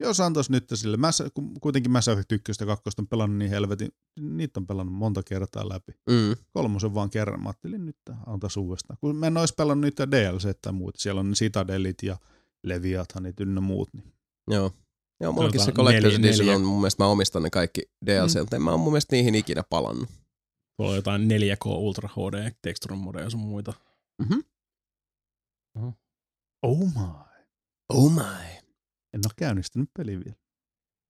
Jos 0.01 0.21
antois 0.21 0.51
nyt 0.51 0.65
sille, 0.75 0.97
Mass, 0.97 1.23
kun 1.35 1.61
kuitenkin 1.61 1.93
Mass 1.93 2.09
Effect 2.09 2.33
1 2.33 2.53
ja 2.61 2.67
2 2.67 2.83
on 2.99 3.09
pelannut 3.09 3.39
niin 3.39 3.51
helvetin, 3.51 3.91
niitä 4.21 4.61
on 4.61 4.67
pelannut 4.67 4.95
monta 4.95 5.23
kertaa 5.23 5.69
läpi. 5.69 5.93
Mm. 6.11 6.37
kolmosen 6.53 6.95
vaan 6.95 7.11
kerran. 7.11 7.43
Mä 7.43 7.49
ajattelin 7.49 7.87
nyt 7.87 7.97
antaisi 8.27 8.61
uudestaan. 8.61 8.99
Kun 9.01 9.17
mä 9.17 9.27
en 9.27 9.37
olisi 9.37 9.55
pelannut 9.55 9.85
niitä 9.85 10.11
DLC 10.11 10.59
tai 10.63 10.73
muut. 10.73 10.97
Siellä 10.97 11.21
on 11.21 11.31
ne 11.31 11.35
Citadelit 11.35 12.03
ja 12.03 12.17
Leviathanit 12.65 13.41
ynnä 13.41 13.61
muut. 13.61 13.89
Niin. 13.95 14.13
Joo. 14.51 14.73
Joo, 15.21 15.33
mullakin 15.33 15.61
se 15.61 15.71
Collector's 15.71 16.19
Edition 16.19 16.57
on 16.57 16.63
mun 16.63 16.81
mielestä, 16.81 17.03
mä 17.03 17.09
omistan 17.09 17.43
ne 17.43 17.51
kaikki 17.51 17.83
DLC, 18.07 18.35
mm. 18.35 18.41
mutta 18.41 18.57
en 18.57 18.63
mä 18.63 18.71
oon 18.71 18.81
mun 18.81 18.93
mielestä 18.93 19.17
niihin 19.17 19.35
ikinä 19.35 19.63
palannut. 19.71 20.09
Tuolla 20.77 20.91
on 20.93 20.97
jotain 20.97 21.29
4K 21.31 21.67
Ultra 21.67 22.09
HD 22.09 22.51
texturen 22.63 22.99
modeja 22.99 23.25
ja 23.25 23.31
sun 23.31 23.41
muita. 23.41 23.73
Mhm. 24.23 24.41
Oh 26.63 26.79
my. 26.79 27.37
Oh 27.93 28.13
my. 28.13 28.47
En 29.15 29.21
ole 29.27 29.33
käynnistänyt 29.37 29.91
peli 29.99 30.13
vielä. 30.25 30.37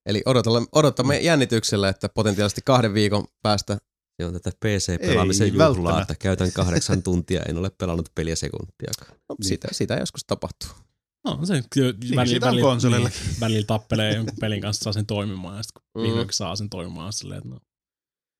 Eli 0.08 0.22
odotamme, 0.26 0.66
odotamme 0.72 1.18
jännityksellä, 1.20 1.88
että 1.88 2.08
potentiaalisesti 2.08 2.60
kahden 2.64 2.94
viikon 2.94 3.24
päästä 3.42 3.78
on 4.24 4.32
tätä 4.32 4.50
PC-pelaamisen 4.64 5.48
juhlaa, 5.48 5.66
välttämättä. 5.74 6.02
että 6.02 6.14
käytän 6.22 6.52
kahdeksan 6.52 7.02
tuntia, 7.02 7.42
en 7.42 7.58
ole 7.58 7.70
pelannut 7.70 8.08
peliä 8.14 8.36
sekuntiakaan. 8.36 9.10
no, 9.28 9.36
sitä, 9.42 9.68
sitä 9.72 9.94
joskus 9.94 10.24
tapahtuu. 10.26 10.68
No 11.24 11.46
se 11.46 11.62
kyllä 11.70 11.92
Niin, 12.00 12.16
välillä, 12.16 12.46
välillä, 12.46 12.62
konsolilla. 12.62 13.08
niin, 13.08 13.40
välillä 13.40 13.66
tappelee 13.66 14.14
jonkun 14.14 14.36
pelin 14.40 14.60
kanssa 14.60 14.84
saa 14.84 14.92
sen 14.92 15.06
toimimaan 15.06 15.56
ja 15.56 15.62
sitten 15.62 15.82
kun 15.92 16.18
Mm. 16.24 16.26
saa 16.30 16.56
sen 16.56 16.70
toimimaan 16.70 17.12
silleen, 17.12 17.38
että 17.38 17.48
no, 17.50 17.58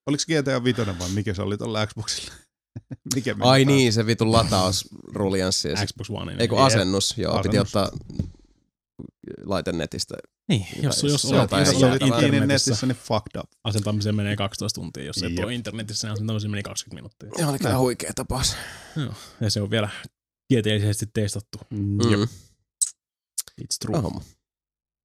Oliko 0.07 0.23
GTA 0.27 0.65
5 0.65 0.81
vai 0.99 1.09
mikä 1.11 1.35
se 1.35 1.43
oli 1.43 1.59
tuolla 1.59 1.87
Xboxilla? 1.87 2.35
mikä 3.15 3.35
meni 3.35 3.51
Ai 3.51 3.65
taas? 3.65 3.77
niin, 3.77 3.93
se 3.93 4.07
vitun 4.07 4.33
sit- 5.53 5.87
Xbox 5.87 6.11
One. 6.11 6.37
Ei 6.39 6.49
kun 6.49 6.59
asennus, 6.59 7.15
joo, 7.19 7.43
piti 7.43 7.59
Asennus. 7.59 7.77
ottaa 7.77 7.99
laite 9.45 9.73
netistä. 9.73 10.15
Niin, 10.49 10.67
jos, 10.83 11.03
jos, 11.03 11.03
Se 11.03 11.07
jos, 11.07 11.23
jos, 11.51 11.81
jos 11.81 11.95
ikinä 11.97 12.17
internetissä, 12.17 12.47
netissä, 12.71 12.87
niin 12.87 12.97
fucked 12.97 13.41
up. 13.41 13.51
asentamiseen 13.65 14.15
menee 14.15 14.37
12 14.37 14.81
tuntia, 14.81 15.05
jos 15.05 15.23
ei 15.23 15.35
Jep. 15.35 15.45
ole 15.45 15.55
internetissä, 15.55 16.07
niin 16.09 16.13
asentamiseen 16.13 16.51
menee 16.51 16.63
20 16.63 16.95
minuuttia. 16.95 17.43
Joo, 17.43 17.51
oli 17.51 17.59
kyllä 17.59 17.79
huikea 17.79 18.13
tapaus. 18.15 18.57
Joo. 18.97 19.13
Ja 19.41 19.51
se 19.51 19.61
on 19.61 19.71
vielä 19.71 19.89
tieteellisesti 20.49 21.07
testattu. 21.15 21.59
Mm. 21.71 21.79
Mm. 21.81 22.29
It's 23.63 23.77
true. 23.81 24.01
Homma. 24.01 24.21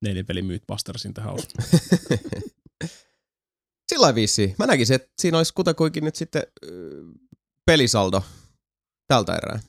Nelipeli 0.01 0.41
myyt 0.41 0.63
Bustersin 0.67 1.13
tähän. 1.13 1.33
Sillä 3.91 4.01
lailla 4.01 4.15
vissiin. 4.15 4.55
Mä 4.59 4.67
näkisin, 4.67 4.95
että 4.95 5.09
siinä 5.21 5.37
olisi 5.37 5.53
kutakuinkin 5.53 6.03
nyt 6.03 6.15
sitten 6.15 6.43
äh, 6.65 6.69
pelisaldo 7.65 8.23
tältä 9.07 9.35
erää. 9.35 9.59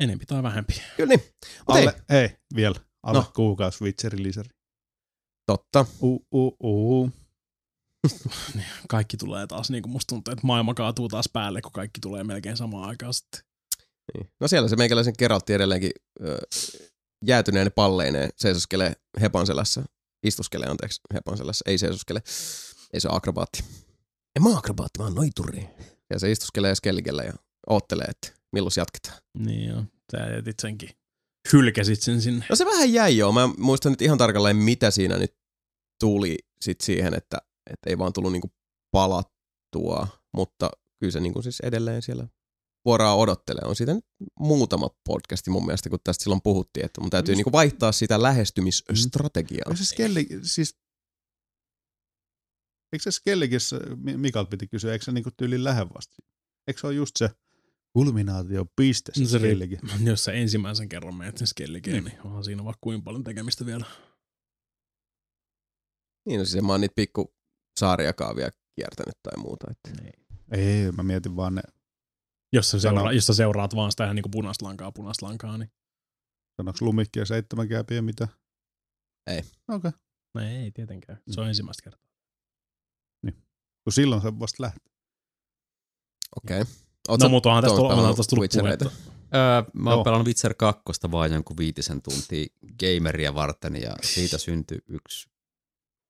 Enempi 0.00 0.26
tai 0.26 0.42
vähempi. 0.42 0.82
Kyllä 0.96 1.08
niin. 1.08 1.20
Mut 1.68 1.76
hei, 1.76 1.86
Alle, 1.88 2.02
hei, 2.10 2.36
vielä. 2.54 2.74
Alle 3.02 3.18
No. 3.18 3.30
kuukausi 3.34 3.84
Witcherin 3.84 4.22
lisäri. 4.22 4.48
totta. 5.46 5.86
Uh, 6.00 6.26
uh, 6.32 6.56
uh. 6.62 7.10
Kaikki 8.88 9.16
tulee 9.16 9.46
taas, 9.46 9.70
niin 9.70 9.82
kuin 9.82 9.92
musta 9.92 10.08
tuntuu, 10.08 10.32
että 10.32 10.46
maailma 10.46 10.74
kaatuu 10.74 11.08
taas 11.08 11.28
päälle, 11.32 11.62
kun 11.62 11.72
kaikki 11.72 12.00
tulee 12.00 12.24
melkein 12.24 12.56
samaan 12.56 12.88
aikaan 12.88 13.14
sitten. 13.14 13.40
Niin. 14.14 14.30
No 14.40 14.48
siellä 14.48 14.68
se 14.68 14.76
meikäläisen 14.76 15.16
keraltti 15.16 15.52
edelleenkin 15.52 15.90
ö, 16.24 16.38
jäätyneen 17.26 17.72
palleineen 17.72 18.30
seisoskelee 18.36 18.92
hepan 19.20 19.46
selässä. 19.46 19.82
Istuskelee, 20.26 20.68
anteeksi, 20.68 21.00
hepan 21.14 21.36
selässä. 21.36 21.62
Ei 21.66 21.78
seisoskele. 21.78 22.22
Ei 22.92 23.00
se 23.00 23.08
ole 23.08 23.16
akrobaatti. 23.16 23.64
En 24.36 24.42
mä 24.42 24.48
oon 24.48 24.58
akrobaatti, 24.58 24.98
mä 24.98 25.04
oon 25.04 25.14
noituri. 25.14 25.68
Ja 26.10 26.18
se 26.18 26.30
istuskelee 26.30 26.74
skellikellä 26.74 27.22
ja 27.22 27.32
oottelee, 27.66 28.06
että 28.08 28.40
milloin 28.52 28.72
jatketaan. 28.76 29.18
Niin 29.38 29.68
joo, 29.68 29.84
sä 30.12 30.18
jätit 30.18 30.60
senkin. 30.60 30.90
Hylkäsit 31.52 32.02
sen 32.02 32.22
sinne. 32.22 32.46
No 32.50 32.56
se 32.56 32.64
vähän 32.64 32.92
jäi 32.92 33.16
joo. 33.16 33.32
Mä 33.32 33.44
en 33.44 33.54
muista 33.58 33.90
nyt 33.90 34.02
ihan 34.02 34.18
tarkalleen, 34.18 34.56
mitä 34.56 34.90
siinä 34.90 35.18
nyt 35.18 35.34
tuli 36.00 36.38
sit 36.60 36.80
siihen, 36.80 37.14
että, 37.14 37.38
että 37.70 37.90
ei 37.90 37.98
vaan 37.98 38.12
tullut 38.12 38.32
niinku 38.32 38.50
palattua, 38.90 40.08
mutta 40.36 40.70
kyllä 41.00 41.12
se 41.12 41.20
niinku 41.20 41.42
siis 41.42 41.60
edelleen 41.60 42.02
siellä 42.02 42.28
vuoroa 42.84 43.14
odottelee. 43.14 43.62
On 43.64 43.76
siitä 43.76 43.94
nyt 43.94 44.04
muutama 44.40 44.90
podcasti 45.08 45.50
mun 45.50 45.66
mielestä, 45.66 45.90
kun 45.90 45.98
tästä 46.04 46.22
silloin 46.22 46.42
puhuttiin, 46.42 46.86
että 46.86 47.00
mun 47.00 47.10
täytyy 47.10 47.32
Just- 47.32 47.36
niinku 47.36 47.52
vaihtaa 47.52 47.92
sitä 47.92 48.22
lähestymisstrategiaa. 48.22 49.64
Eikö 49.66 49.76
se 49.76 49.84
Skelli, 49.84 50.28
siis... 50.42 50.79
Eikö 52.92 53.02
se 53.02 53.10
Skellikissä, 53.10 53.76
Mi- 53.96 54.16
Mikal 54.16 54.46
piti 54.46 54.66
kysyä, 54.68 54.92
eikö 54.92 55.04
se 55.04 55.12
niinku 55.12 55.30
tyyliin 55.36 55.64
lähde 55.64 55.86
vasta? 55.94 56.16
Eikö 56.66 56.80
se 56.80 56.86
ole 56.86 56.94
just 56.94 57.16
se 57.16 57.30
kulminaatiopiste, 57.92 59.12
se 59.14 59.20
No 59.20 59.26
se 59.26 59.38
ri- 59.38 59.40
Skellikin? 59.40 59.80
Jos 60.10 60.24
sä 60.24 60.32
ensimmäisen 60.32 60.88
kerran 60.88 61.14
menet 61.14 61.38
sen 61.38 61.46
skellikeen, 61.46 62.04
niin 62.04 62.20
onhan 62.24 62.44
siinä 62.44 62.64
vaikka 62.64 62.78
kuinka 62.80 63.04
paljon 63.04 63.24
tekemistä 63.24 63.66
vielä. 63.66 63.84
Niin, 66.26 66.38
no 66.38 66.44
siis 66.44 66.64
mä 66.64 66.72
oon 66.72 66.80
niitä 66.80 66.94
pikku 66.96 67.34
saariakaan 67.80 68.36
vielä 68.36 68.50
kiertänyt 68.74 69.14
tai 69.22 69.42
muuta. 69.42 69.66
Että. 69.70 70.02
Ei, 70.52 70.92
mä 70.92 71.02
mietin 71.02 71.36
vaan 71.36 71.54
ne, 71.54 71.62
Jos 72.52 72.70
sä, 72.70 72.78
Sano- 72.78 72.98
seura- 73.00 73.12
jos 73.12 73.26
sä 73.26 73.34
seuraat 73.34 73.74
vaan 73.74 73.90
sitä 73.90 74.04
ihan 74.04 74.16
niin 74.16 74.22
kuin 74.22 74.30
punaista 74.30 74.64
lankaa, 74.64 74.92
punaista 74.92 75.26
lankaa, 75.26 75.58
niin 75.58 75.70
sanoks 76.56 76.82
lumikki 76.82 77.18
ja 77.18 77.24
seitsemän 77.26 77.68
kääpiä 77.68 78.02
mitä? 78.02 78.28
Ei. 79.26 79.38
Okei. 79.38 79.54
Okay. 79.68 79.92
no 80.34 80.40
ei 80.40 80.70
tietenkään. 80.70 81.22
Se 81.30 81.40
on 81.40 81.48
ensimmäistä 81.48 81.82
kertaa. 81.84 82.09
Kun 83.84 83.92
silloin 83.92 84.22
se 84.22 84.38
vasta 84.38 84.62
lähti. 84.62 84.90
Okei. 86.44 86.60
Okay. 86.60 86.72
no 87.22 87.28
mutta 87.28 87.48
onhan 87.48 87.64
tästä, 87.64 87.76
pelannut 87.76 88.16
tästä 88.16 88.30
tullut 88.30 88.50
puhetta. 88.60 88.90
Öö, 89.34 89.62
mä 89.74 89.90
oon 89.90 89.96
Joo. 89.96 90.04
pelannut 90.04 90.26
Witcher 90.26 90.54
2 90.54 90.82
vaan 91.10 91.32
jonkun 91.32 91.56
viitisen 91.56 92.02
tuntia 92.02 92.46
gameria 92.80 93.34
varten 93.34 93.76
ja 93.82 93.96
siitä 94.02 94.38
syntyi 94.38 94.78
yksi 94.88 95.30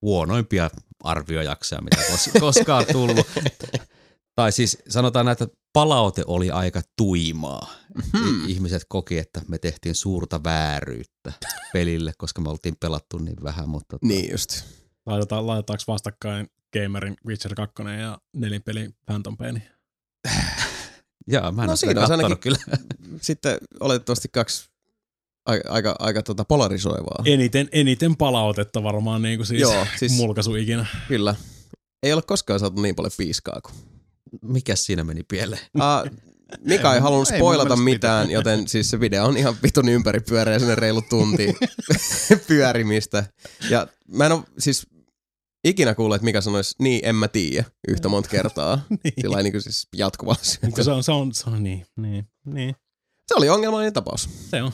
huonoimpia 0.02 0.70
arviojaksoja, 1.04 1.82
mitä 1.82 1.96
kos- 1.96 2.40
koskaan 2.40 2.84
tullut. 2.92 3.26
tai 4.34 4.52
siis 4.52 4.78
sanotaan 4.88 5.26
näin, 5.26 5.32
että 5.32 5.56
palaute 5.72 6.24
oli 6.26 6.50
aika 6.50 6.82
tuimaa. 6.96 7.70
Hmm. 8.18 8.44
I- 8.48 8.52
Ihmiset 8.52 8.82
koki, 8.88 9.18
että 9.18 9.42
me 9.48 9.58
tehtiin 9.58 9.94
suurta 9.94 10.44
vääryyttä 10.44 11.32
pelille, 11.72 12.12
koska 12.18 12.40
me 12.40 12.50
oltiin 12.50 12.76
pelattu 12.80 13.18
niin 13.18 13.42
vähän, 13.42 13.68
mutta 13.68 13.88
tota, 13.98 14.06
Niin 14.06 14.30
just. 14.30 14.64
Laitetaan, 15.06 15.46
laitetaanko 15.46 15.82
vastakkain 15.88 16.48
Gamerin 16.78 17.16
Witcher 17.26 17.54
2 17.54 17.74
ja 18.00 18.18
nelinpeli 18.36 18.90
Phantom 19.06 19.36
Pain? 19.36 19.62
Joo, 21.26 21.52
mä 21.52 21.62
en 21.62 21.68
No 21.68 21.76
siinä 21.76 22.04
on 22.04 22.10
ainakin- 22.12 22.38
kyllä. 22.38 22.58
Sitten 23.20 23.58
oletettavasti 23.80 24.28
kaksi 24.32 24.68
aika, 25.46 25.68
aika, 25.68 25.96
aika 25.98 26.22
tota 26.22 26.44
polarisoivaa. 26.44 27.22
Eniten, 27.24 27.68
eniten 27.72 28.16
palautetta 28.16 28.82
varmaan 28.82 29.22
niin 29.22 29.38
kuin 29.38 29.46
siis, 29.46 29.60
Joo, 29.60 29.86
siis- 29.98 30.12
mulkaisu 30.12 30.54
ikinä. 30.54 30.86
Kyllä. 31.08 31.34
Ei 32.02 32.12
ole 32.12 32.22
koskaan 32.22 32.60
saatu 32.60 32.80
niin 32.82 32.94
paljon 32.94 33.12
piiskaa 33.16 33.60
kuin. 33.60 33.74
Mikäs 34.42 34.86
siinä 34.86 35.04
meni 35.04 35.22
pieleen? 35.22 35.62
Uh, 35.76 36.18
Mika 36.60 36.90
ei 36.90 36.94
Ei, 36.96 37.00
halunnut 37.00 37.30
ei 37.30 37.38
spoilata 37.38 37.68
mielestä 37.76 37.84
mitään, 37.84 38.26
mitään. 38.26 38.30
joten 38.30 38.68
siis 38.68 38.90
se 38.90 39.00
video 39.00 39.24
on 39.24 39.36
ihan 39.36 39.56
vitun 39.62 39.88
ympäripyöreä, 39.88 40.58
sinne 40.58 40.74
reilu 40.74 41.02
tunti 41.02 41.54
pyörimistä. 42.48 43.24
Ja 43.70 43.86
mä 44.08 44.26
en 44.26 44.32
ole 44.32 44.42
siis 44.58 44.86
ikinä 45.64 45.94
kuullut, 45.94 46.14
että 46.14 46.24
Mika 46.24 46.40
sanoisi, 46.40 46.74
niin 46.78 47.00
en 47.04 47.14
mä 47.14 47.28
tiedä, 47.28 47.64
yhtä 47.88 48.08
monta 48.08 48.28
kertaa. 48.36 48.80
Niin. 48.90 49.14
Sillä 49.20 49.42
niin 49.42 49.52
kuin 49.52 49.62
siis 49.62 49.88
jatkuvasti. 49.96 50.58
Mutta 50.66 50.84
se 50.84 50.90
on, 50.90 51.02
se 51.04 51.12
on, 51.12 51.34
se 51.34 51.50
on 51.50 51.62
niin, 51.62 51.86
niin, 51.96 52.28
niin. 52.44 52.74
Se 53.26 53.34
oli 53.34 53.48
ongelmallinen 53.48 53.92
tapaus. 53.92 54.28
Se 54.50 54.62
on. 54.62 54.72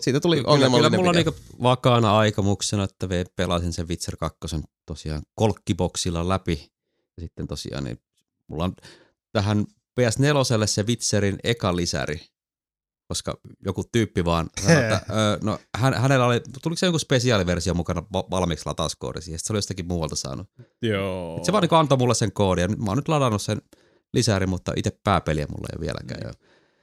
Siitä 0.00 0.20
tuli 0.20 0.36
Kyllä, 0.36 0.48
ongelmallinen 0.48 0.90
kyllä 0.90 0.98
mulla 1.02 1.10
on 1.10 1.16
video. 1.16 1.32
niinku 1.32 1.62
vakaana 1.62 2.18
aikomuksena, 2.18 2.84
että 2.84 3.06
ve- 3.06 3.32
pelasin 3.36 3.72
sen 3.72 3.88
Witcher 3.88 4.16
2 4.16 4.38
tosiaan 4.86 5.22
kolkkiboksilla 5.34 6.28
läpi. 6.28 6.70
Ja 7.16 7.20
sitten 7.22 7.46
tosiaan 7.46 7.84
niin 7.84 7.98
mulla 8.48 8.64
on 8.64 8.74
tähän 9.32 9.64
PS4 10.00 10.66
se 10.66 10.86
Witcherin 10.86 11.38
eka 11.44 11.76
lisäri, 11.76 12.20
koska 13.08 13.38
joku 13.64 13.84
tyyppi 13.92 14.24
vaan 14.24 14.50
sanoi, 14.62 14.82
että 14.84 15.00
no, 15.42 15.58
hän, 15.76 15.94
hänellä 15.94 16.26
oli, 16.26 16.40
tuliko 16.62 16.78
se 16.78 16.86
joku 16.86 16.98
spesiaaliversio 16.98 17.74
mukana 17.74 18.02
va- 18.12 18.24
valmiiksi 18.30 18.66
latauskoodi 18.66 19.22
siihen, 19.22 19.38
se 19.42 19.52
oli 19.52 19.58
jostakin 19.58 19.86
muualta 19.86 20.16
saanut. 20.16 20.46
Joo. 20.82 21.40
Se 21.44 21.52
vaan 21.52 21.62
niin 21.62 21.78
antoi 21.78 21.98
mulle 21.98 22.14
sen 22.14 22.32
koodin 22.32 22.62
ja 22.62 22.68
nyt 22.68 22.78
mä 22.78 22.90
oon 22.90 22.96
nyt 22.98 23.08
ladannut 23.08 23.42
sen 23.42 23.62
lisäri, 24.14 24.46
mutta 24.46 24.72
itse 24.76 24.98
pääpeliä 25.04 25.46
mulla 25.46 25.68
ei 25.72 25.76
ole 25.78 25.86
vieläkään. 25.86 26.20
Jo. 26.24 26.28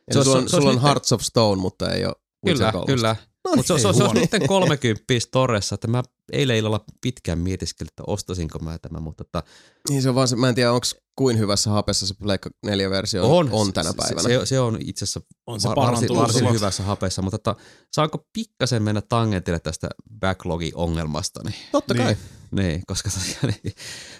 Ja 0.07 0.13
se 0.13 0.19
olisi- 0.19 0.31
sulla 0.31 0.38
on, 0.43 0.49
sulla 0.49 0.69
on 0.69 0.81
Hearts 0.81 1.11
of 1.13 1.21
Stone, 1.21 1.61
mutta 1.61 1.91
ei 1.93 2.05
ole 2.05 2.15
Kyllä, 2.45 2.73
kyllä. 2.85 3.15
No 3.45 3.55
Mutta 3.55 3.77
se, 3.77 3.81
se, 3.81 3.93
se, 3.93 3.97
se 3.97 4.03
on 4.03 4.17
sitten 4.17 4.47
30 4.47 5.03
torressa, 5.31 5.75
että 5.75 5.88
mä 5.88 6.03
eilen 6.33 6.57
illalla 6.57 6.85
pitkään 7.01 7.39
mietiskelin, 7.39 7.87
että 7.91 8.03
ostasinko 8.07 8.59
mä 8.59 8.77
tämän, 8.79 9.03
mutta 9.03 9.21
että 9.23 9.43
Niin 9.89 10.01
se 10.01 10.09
on 10.09 10.15
vaan 10.15 10.27
se, 10.27 10.35
mä 10.35 10.49
en 10.49 10.55
tiedä, 10.55 10.71
onko 10.71 10.87
kuin 11.15 11.39
hyvässä 11.39 11.69
hapessa 11.69 12.07
se 12.07 12.13
Pleikka 12.13 12.49
4-versio 12.67 13.37
on, 13.37 13.49
on 13.51 13.73
tänä 13.73 13.89
se- 13.91 13.97
päivänä. 13.97 14.21
Se, 14.39 14.45
se 14.45 14.59
on 14.59 14.77
itse 14.79 15.03
asiassa 15.05 15.21
On 15.47 15.61
se 15.61 15.67
var- 15.67 15.75
varsin, 15.77 16.15
varsin 16.15 16.53
hyvässä 16.53 16.83
hapessa, 16.83 17.21
mutta 17.21 17.35
että, 17.35 17.55
saanko 17.93 18.25
pikkasen 18.33 18.83
mennä 18.83 19.01
tangentille 19.01 19.59
tästä 19.59 19.89
backlogin-ongelmasta? 20.19 21.43
Niin, 21.43 21.55
Totta 21.71 21.93
kai. 21.95 22.17
niin 22.51 22.81
koska 22.87 23.09
tosiaan, 23.09 23.53
niin, 23.63 23.73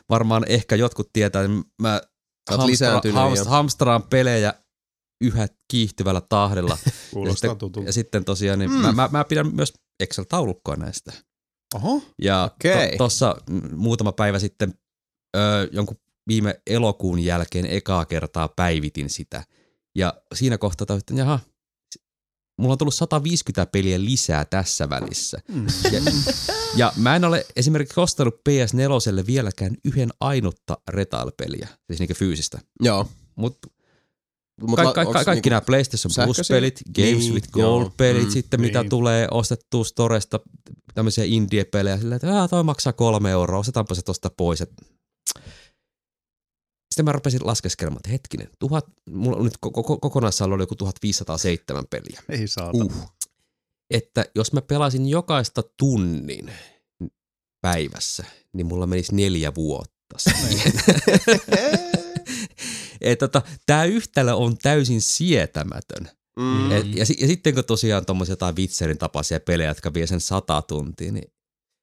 varmaan 0.10 0.44
ehkä 0.48 0.76
jotkut 0.76 1.10
tietää, 1.14 1.44
että 1.44 1.70
mä 1.82 2.02
hamstra, 2.52 2.88
ja- 2.88 3.14
hamst, 3.14 3.46
hamstraan 3.46 4.04
pelejä 4.04 4.54
yhä 5.24 5.48
kiihtyvällä 5.72 6.22
tahdilla. 6.30 6.78
ja, 6.86 6.92
Kuulostaa 7.14 7.36
sitten, 7.50 7.58
tutulta. 7.58 7.90
ja 7.90 7.94
sitten 7.94 8.26
tosiaan, 8.26 8.60
niin 8.60 8.72
Mm. 8.72 8.78
mä, 8.78 8.92
mä, 8.92 9.10
mä, 9.12 9.24
pidän 9.24 9.56
myös 9.56 9.74
Excel-taulukkoa 10.04 10.76
näistä. 10.76 11.14
Oho. 11.76 12.04
Ja 12.22 12.52
Okei. 12.56 12.92
to, 12.92 12.98
tossa 12.98 13.36
mm, 13.50 13.62
muutama 13.76 14.12
päivä 14.12 14.40
sitten 14.40 14.74
ö, 15.36 15.40
jonkun 15.72 15.98
viime 16.28 16.62
elokuun 16.68 17.20
jälkeen 17.20 17.66
ekaa 17.66 18.06
kertaa 18.06 18.48
päivitin 18.48 19.10
sitä. 19.10 19.44
Ja 19.96 20.14
siinä 20.36 20.58
kohtaa 20.58 20.86
tajutin, 20.86 21.18
jaha, 21.18 21.40
s- 21.96 22.00
mulla 22.60 22.72
on 22.72 22.78
tullut 22.78 22.94
150 22.96 23.72
peliä 23.72 24.02
lisää 24.04 24.46
tässä 24.46 24.90
välissä. 24.90 25.38
Mm. 25.48 25.66
Ja, 25.92 26.02
ja 26.76 26.94
mä 26.96 27.16
en 27.16 27.26
ole 27.26 27.46
esimerkiksi 27.56 28.00
ostanut 28.00 28.36
PS4 28.50 29.26
vieläkään 29.28 29.76
yhden 29.86 30.10
ainutta 30.20 30.78
retail-peliä, 30.90 31.68
siis 31.88 32.00
niinku 32.00 32.14
fyysistä. 32.14 32.60
Joo. 32.80 33.08
Mutta 33.36 33.68
Mut 34.62 34.76
ka- 34.76 34.94
ka- 34.94 35.06
ka- 35.06 35.12
kaikki 35.14 35.32
niinku- 35.34 35.50
nämä 35.50 35.62
PlayStation? 35.62 36.26
Plus-pelit, 36.26 36.82
Games 36.96 37.18
Niin, 37.20 37.34
with. 37.34 37.50
Gold-pelit, 37.52 38.24
Mm, 38.26 38.32
sitten 38.32 38.62
mitä 38.62 38.82
niin. 38.82 38.90
tulee 38.90 39.28
ostettua 39.32 39.84
Storesta 39.84 40.40
tämmöisiä 40.94 41.24
indie-pelejä, 41.24 41.98
sillä 41.98 42.16
että 42.16 42.40
"Aa, 42.42 42.48
toi 42.48 42.64
maksaa 42.64 42.94
kolme 42.94 43.32
euroa, 43.32 43.60
ostetaanpa 43.60 43.96
se 43.96 44.02
tosta 44.02 44.30
pois. 44.38 44.62
Et... 44.62 44.72
Sitten 46.92 47.06
mä 47.06 47.12
rupesin 47.12 47.40
laskeskelemaan, 47.44 47.98
että 48.00 48.10
hetkinen, 48.12 48.50
tuhat, 48.60 48.86
mulla 49.10 49.38
on 49.38 49.44
nyt 49.44 49.58
koko, 49.60 49.84
oli 50.46 50.64
joku 50.64 50.76
1507 50.76 51.84
peliä. 51.90 52.22
Ei 52.30 52.48
saata. 52.48 52.72
Uh. 52.84 53.12
Että 53.90 54.26
jos 54.36 54.54
mä 54.54 54.62
pelasin 54.62 55.08
jokaista 55.10 55.64
tunnin 55.78 56.52
päivässä, 57.62 58.24
niin 58.54 58.66
mulla 58.68 58.88
menisi 58.88 59.16
neljä 59.16 59.56
vuotta 59.56 60.16
siihen. 60.18 60.74
että 63.02 63.28
tota, 63.28 63.48
tämä 63.66 63.86
yhtälö 63.86 64.34
on 64.34 64.58
täysin 64.58 65.02
sietämätön. 65.02 66.10
Mm. 66.38 66.72
Et, 66.72 66.96
ja, 66.96 67.06
ja 67.20 67.28
sitten 67.28 67.56
kun 67.56 67.64
tosiaan 67.64 68.06
tuommoisia 68.06 68.34
jotain 68.34 68.56
Witcherin 68.56 68.98
tapaisia 68.98 69.40
pelejä, 69.40 69.70
jotka 69.70 69.94
vie 69.94 70.08
sen 70.08 70.22
sata 70.22 70.62
tuntia, 70.62 71.12
niin 71.12 71.32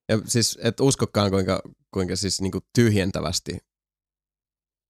Ja 0.09 0.21
siis 0.27 0.59
et 0.63 0.81
uskokaan 0.81 1.31
kuinka, 1.31 1.63
kuinka 1.95 2.17
siis 2.17 2.41
niinku 2.41 2.61
tyhjentävästi 2.75 3.59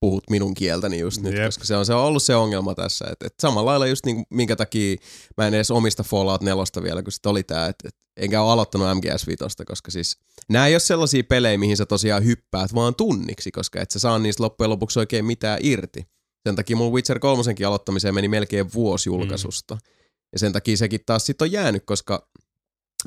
puhut 0.00 0.30
minun 0.30 0.54
kieltäni 0.54 0.98
just 0.98 1.22
nyt, 1.22 1.34
Jep. 1.34 1.44
koska 1.44 1.64
se 1.64 1.76
on, 1.76 1.86
se 1.86 1.94
on 1.94 2.04
ollut 2.04 2.22
se 2.22 2.36
ongelma 2.36 2.74
tässä. 2.74 3.04
Että 3.12 3.26
et 3.26 3.34
samalla 3.42 3.70
lailla 3.70 3.86
just 3.86 4.06
niinku, 4.06 4.24
minkä 4.30 4.56
takia 4.56 4.96
mä 5.36 5.46
en 5.46 5.54
edes 5.54 5.70
omista 5.70 6.02
Fallout 6.02 6.42
4 6.42 6.64
vielä, 6.82 7.02
kun 7.02 7.12
sit 7.12 7.26
oli 7.26 7.42
tää, 7.42 7.66
että 7.66 7.88
et, 7.88 7.94
enkä 8.16 8.42
ole 8.42 8.52
aloittanut 8.52 8.96
MGS 8.96 9.26
5, 9.26 9.44
koska 9.66 9.90
siis 9.90 10.18
nämä 10.48 10.66
ei 10.66 10.74
ole 10.74 10.80
sellaisia 10.80 11.24
pelejä, 11.24 11.58
mihin 11.58 11.76
sä 11.76 11.86
tosiaan 11.86 12.24
hyppäät 12.24 12.74
vaan 12.74 12.94
tunniksi, 12.94 13.50
koska 13.50 13.80
et 13.80 13.90
sä 13.90 13.98
saa 13.98 14.18
niistä 14.18 14.42
loppujen 14.42 14.70
lopuksi 14.70 14.98
oikein 14.98 15.24
mitään 15.24 15.58
irti. 15.62 16.06
Sen 16.46 16.56
takia 16.56 16.76
mun 16.76 16.92
Witcher 16.92 17.18
3 17.18 17.42
aloittamiseen 17.66 18.14
meni 18.14 18.28
melkein 18.28 18.72
vuosi 18.72 19.08
julkaisusta. 19.08 19.74
Mm. 19.74 19.80
Ja 20.32 20.38
sen 20.38 20.52
takia 20.52 20.76
sekin 20.76 21.00
taas 21.06 21.26
sit 21.26 21.42
on 21.42 21.52
jäänyt, 21.52 21.82
koska 21.86 22.28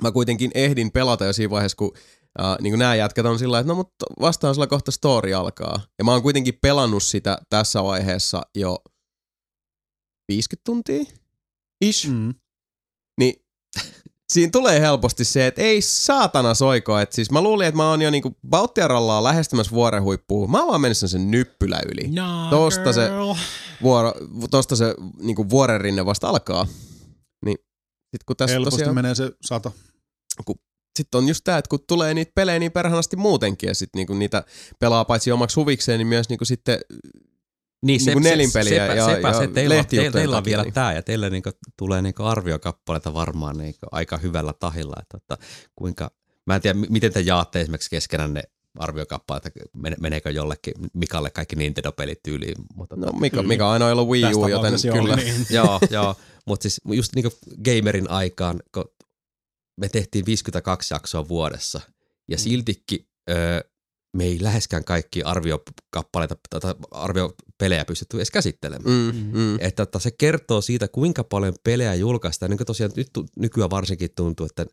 mä 0.01 0.11
kuitenkin 0.11 0.51
ehdin 0.55 0.91
pelata 0.91 1.25
jo 1.25 1.33
siinä 1.33 1.49
vaiheessa, 1.49 1.77
kun 1.77 1.93
Uh, 2.39 2.61
niin 2.61 2.71
kuin 2.71 2.79
nämä 2.79 2.95
jätkät 2.95 3.25
on 3.25 3.39
sillä 3.39 3.59
että 3.59 3.67
no 3.67 3.75
mutta 3.75 4.05
vastaan 4.19 4.55
sulla 4.55 4.67
kohta 4.67 4.91
story 4.91 5.33
alkaa. 5.33 5.81
Ja 5.97 6.03
mä 6.03 6.11
oon 6.11 6.21
kuitenkin 6.21 6.57
pelannut 6.61 7.03
sitä 7.03 7.37
tässä 7.49 7.83
vaiheessa 7.83 8.41
jo 8.55 8.77
50 10.27 10.61
tuntia. 10.65 11.03
Ish. 11.81 12.07
Mm. 12.07 12.33
Siinä 14.31 14.49
tulee 14.51 14.79
helposti 14.79 15.25
se, 15.25 15.47
että 15.47 15.61
ei 15.61 15.81
saatana 15.81 16.53
soiko. 16.53 16.99
Että 16.99 17.15
siis 17.15 17.31
mä 17.31 17.41
luulin, 17.41 17.67
että 17.67 17.77
mä 17.77 17.89
oon 17.89 18.01
jo 18.01 18.09
niinku 18.09 18.37
Bauttiarallaa 18.49 19.23
lähestymässä 19.23 19.71
vuoren 19.71 20.03
huippuun. 20.03 20.51
Mä 20.51 20.59
oon 20.59 20.67
vaan 20.67 20.81
mennyt 20.81 20.97
sen 20.97 21.31
nyppylä 21.31 21.81
yli. 21.91 22.07
Nah, 22.07 22.49
Tosta 22.49 22.93
se-. 22.93 23.09
Vuoro, 23.81 24.13
tosta 24.51 24.75
se 24.75 24.95
niinku 25.21 25.49
vuoren 25.49 25.81
rinne 25.81 26.05
vasta 26.05 26.29
alkaa. 26.29 26.67
Niin 27.45 27.57
sit 28.11 28.23
kun 28.25 28.35
tässä 28.35 28.53
Helposti 28.53 28.77
tosiaan... 28.77 28.95
menee 28.95 29.15
se 29.15 29.31
sata. 29.45 29.71
sitten 30.97 31.17
on 31.17 31.27
just 31.27 31.41
tää, 31.43 31.57
että 31.57 31.69
kun 31.69 31.79
tulee 31.87 32.13
niitä 32.13 32.31
pelejä 32.35 32.59
niin 32.59 32.71
perhanasti 32.71 33.15
muutenkin 33.15 33.67
ja 33.67 33.75
sitten 33.75 33.99
niinku 33.99 34.13
niitä 34.13 34.43
pelaa 34.79 35.05
paitsi 35.05 35.31
omaksi 35.31 35.55
huvikseen, 35.55 35.97
niin 35.97 36.07
myös 36.07 36.29
niinku 36.29 36.45
sitten 36.45 36.79
Niin, 37.81 38.01
Niinku 38.05 38.19
nelinpeliä 38.19 38.87
sepä, 38.87 38.95
ja- 38.95 39.05
sepä, 39.15 39.27
ja 39.27 39.33
se, 39.33 39.47
teillä, 39.47 39.83
teillä, 39.83 40.11
teillä 40.11 40.37
on 40.37 40.45
vielä 40.45 40.63
niin. 40.63 40.73
tämä 40.73 40.93
ja 40.93 41.01
teillä 41.01 41.29
niinku 41.29 41.49
tulee 41.77 42.01
niinku 42.01 42.23
arviokappaleita 42.23 43.13
varmaan 43.13 43.57
niinku 43.57 43.85
aika 43.91 44.17
hyvällä 44.17 44.53
tahilla. 44.59 44.95
Että, 45.01 45.17
että 45.17 45.37
kuinka, 45.75 46.11
mä 46.47 46.55
en 46.55 46.61
tiedä, 46.61 46.79
miten 46.89 47.13
te 47.13 47.19
jaatte 47.19 47.61
esimerkiksi 47.61 47.89
keskenään 47.89 48.33
ne 48.33 48.43
arviokappaleet, 48.79 49.45
että 49.45 49.59
men- 49.77 49.95
meneekö 49.99 50.31
jollekin 50.31 50.73
Mikalle 50.93 51.29
kaikki 51.29 51.55
Nintendo-pelit 51.55 52.23
tyyliin. 52.23 52.55
Mutta 52.75 52.95
No 52.95 53.11
Mika, 53.11 53.43
Mika 53.43 53.67
on 53.67 53.73
aina 53.73 53.87
ollut 53.87 54.07
Wii 54.07 54.33
U, 54.35 54.47
joten 54.47 54.73
kyllä. 54.93 55.15
Niin. 55.15 55.45
joo, 55.57 55.79
joo. 55.89 56.15
Mutta 56.47 56.63
siis 56.63 56.81
just 56.85 57.15
niinku 57.15 57.31
gamerin 57.65 58.09
aikaan, 58.09 58.59
kun 58.73 58.85
me 59.77 59.89
tehtiin 59.89 60.25
52 60.25 60.93
jaksoa 60.93 61.27
vuodessa 61.27 61.81
ja 62.27 62.37
siltikin 62.37 63.07
öö, 63.29 63.61
me 64.17 64.23
ei 64.23 64.38
läheskään 64.41 64.83
kaikki 64.83 65.23
arviokappaleita 65.23 66.35
tai 66.49 66.75
arviopelejä 66.91 67.85
pystytty 67.85 68.17
edes 68.17 68.31
käsittelemään. 68.31 69.15
Mm, 69.15 69.39
mm. 69.39 69.57
Että, 69.59 69.83
että 69.83 69.99
se 69.99 70.11
kertoo 70.11 70.61
siitä, 70.61 70.88
kuinka 70.88 71.23
paljon 71.23 71.53
pelejä 71.63 71.95
julkaistaan. 71.95 72.49
Niin 72.49 72.57
kuin 72.57 72.67
tosiaan 72.67 72.91
nyt 72.95 73.09
nykyään 73.39 73.69
varsinkin 73.69 74.09
tuntuu, 74.15 74.45
että 74.45 74.65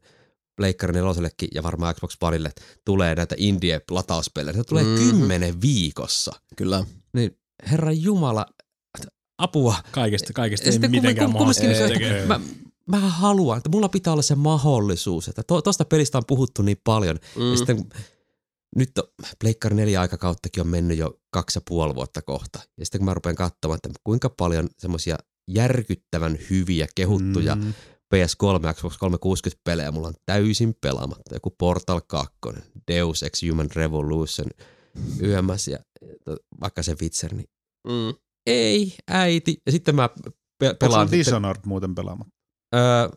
Pleikkari 0.56 0.92
nelosellekin 0.92 1.48
ja 1.54 1.62
varmaan 1.62 1.94
Xbox 1.94 2.16
Oneille 2.20 2.52
tulee 2.84 3.14
näitä 3.14 3.34
indie-latauspelejä. 3.38 4.56
Ne 4.56 4.64
tulee 4.64 4.84
mm-hmm. 4.84 5.10
kymmenen 5.10 5.60
viikossa. 5.60 6.32
Kyllä. 6.56 6.84
Niin 7.14 7.38
herra 7.70 7.92
Jumala, 7.92 8.46
apua. 9.38 9.74
Kaikesta, 9.90 10.32
kaikesta 10.32 10.66
Ja 10.66 10.68
ei 10.68 10.72
sitten 10.72 10.90
mitenkään 10.90 11.32
mahdollista 11.32 11.62
se- 11.62 11.88
tekee. 11.88 12.26
mä, 12.26 12.40
mä 12.86 12.98
haluan, 12.98 13.56
että 13.58 13.68
mulla 13.68 13.88
pitää 13.88 14.12
olla 14.12 14.22
se 14.22 14.34
mahdollisuus, 14.34 15.28
että 15.28 15.42
to, 15.42 15.62
tosta 15.62 15.84
pelistä 15.84 16.18
on 16.18 16.24
puhuttu 16.26 16.62
niin 16.62 16.80
paljon. 16.84 17.18
Mm. 17.36 17.42
Mm. 17.42 17.50
Ja 17.50 17.56
sitten 17.56 17.86
nyt 18.76 18.98
on, 18.98 19.04
Pleikkari 19.40 19.74
4 19.76 20.00
aikakauttakin 20.00 20.60
on 20.60 20.66
mennyt 20.68 20.98
jo 20.98 21.20
kaksi 21.30 21.56
ja 21.58 21.62
puoli 21.68 21.94
vuotta 21.94 22.22
kohta. 22.22 22.58
Ja 22.78 22.84
sitten 22.86 22.98
kun 22.98 23.04
mä 23.04 23.14
rupean 23.14 23.34
katsomaan, 23.36 23.76
että 23.76 24.00
kuinka 24.04 24.30
paljon 24.30 24.68
semmoisia 24.78 25.18
järkyttävän 25.50 26.38
hyviä, 26.50 26.86
kehuttuja 26.94 27.54
mm. 27.54 27.64
Mm. 27.64 27.74
PS3 28.14 28.66
ja 28.66 28.74
Xbox 28.74 28.96
360 28.98 29.60
pelejä 29.64 29.90
mulla 29.92 30.08
on 30.08 30.14
täysin 30.26 30.74
pelaamatta. 30.80 31.34
Joku 31.34 31.50
Portal 31.58 32.00
2, 32.06 32.32
Deus 32.88 33.22
Ex 33.22 33.42
Human 33.50 33.68
Revolution, 33.74 34.46
YMS 35.20 35.68
ja 35.68 35.78
vaikka 36.60 36.82
se 36.82 36.96
Witcher, 37.02 37.34
niin 37.34 37.48
Mm. 37.88 38.14
ei, 38.46 38.96
äiti. 39.10 39.62
Ja 39.66 39.72
sitten 39.72 39.94
mä 39.94 40.08
pe- 40.58 40.66
Onko 40.68 40.76
pelaan... 40.78 41.06
sitten- 41.06 41.18
Dishonored 41.18 41.60
muuten 41.66 41.94
pelaamatta? 41.94 42.32
Öö, 42.74 43.08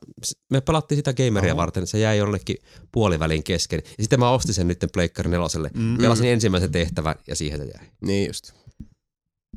me 0.49 0.61
pelattiin 0.61 0.97
sitä 0.97 1.13
gameria 1.13 1.53
Oho. 1.53 1.57
varten, 1.57 1.87
se 1.87 1.99
jäi 1.99 2.17
jollekin 2.17 2.57
puolivälin 2.91 3.43
kesken. 3.43 3.81
Ja 3.85 4.03
sitten 4.03 4.19
mä 4.19 4.29
ostin 4.29 4.53
sen 4.53 4.67
nyt 4.67 4.85
Pleikkari 4.93 5.29
neloselle. 5.29 5.69
Mm. 5.73 5.97
Pelasin 5.97 6.29
ensimmäisen 6.29 6.71
tehtävän 6.71 7.15
ja 7.27 7.35
siihen 7.35 7.59
se 7.59 7.65
jäi. 7.65 7.87
Niin 8.01 8.27
just. 8.27 8.53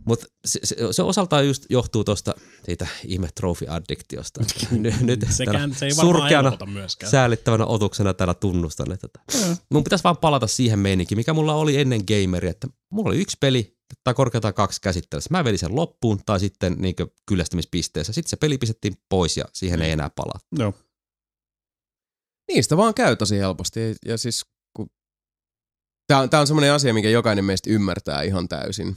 Mutta 0.06 0.26
se, 0.44 0.60
se, 0.64 0.76
se, 0.90 1.02
osaltaan 1.02 1.46
just 1.46 1.66
johtuu 1.68 2.04
tuosta 2.04 2.34
siitä 2.64 2.86
ihme 3.04 3.28
trophy-addiktiosta. 3.40 4.44
Nyt, 4.70 5.00
nyt 5.00 5.26
Sekään, 5.30 5.74
se 5.74 5.86
ei 5.86 5.94
surkeana, 5.94 6.52
säälittävänä 7.10 7.66
otuksena 7.66 8.14
täällä 8.14 8.34
tunnustan, 8.34 8.92
että 8.92 9.08
tätä. 9.08 9.56
mun 9.70 9.84
pitäisi 9.84 10.04
vaan 10.04 10.16
palata 10.16 10.46
siihen 10.46 10.78
meininkiin, 10.78 11.18
mikä 11.18 11.34
mulla 11.34 11.54
oli 11.54 11.80
ennen 11.80 12.00
gameria, 12.08 12.50
että 12.50 12.68
mulla 12.90 13.08
oli 13.10 13.20
yksi 13.20 13.36
peli, 13.40 13.73
tai 14.04 14.14
korkeintaan 14.14 14.54
kaksi 14.54 14.80
käsittelyssä. 14.80 15.28
Mä 15.30 15.44
vedin 15.44 15.58
sen 15.58 15.76
loppuun 15.76 16.20
tai 16.26 16.40
sitten 16.40 16.76
niin 16.78 16.94
kyllästymispisteessä. 17.26 18.12
Sitten 18.12 18.30
se 18.30 18.36
peli 18.36 18.58
pistettiin 18.58 18.94
pois 19.08 19.36
ja 19.36 19.44
siihen 19.52 19.82
ei 19.82 19.90
enää 19.90 20.10
palaa. 20.10 20.38
Joo. 20.58 20.74
Niistä 22.52 22.76
vaan 22.76 22.94
käy 22.94 23.16
tosi 23.16 23.38
helposti. 23.38 23.80
Ja 24.04 24.18
siis 24.18 24.44
kun... 24.76 24.90
Tää 26.06 26.18
on, 26.18 26.30
tää 26.30 26.40
on 26.40 26.46
semmoinen 26.46 26.72
asia, 26.72 26.94
minkä 26.94 27.08
jokainen 27.10 27.44
meistä 27.44 27.70
ymmärtää 27.70 28.22
ihan 28.22 28.48
täysin. 28.48 28.96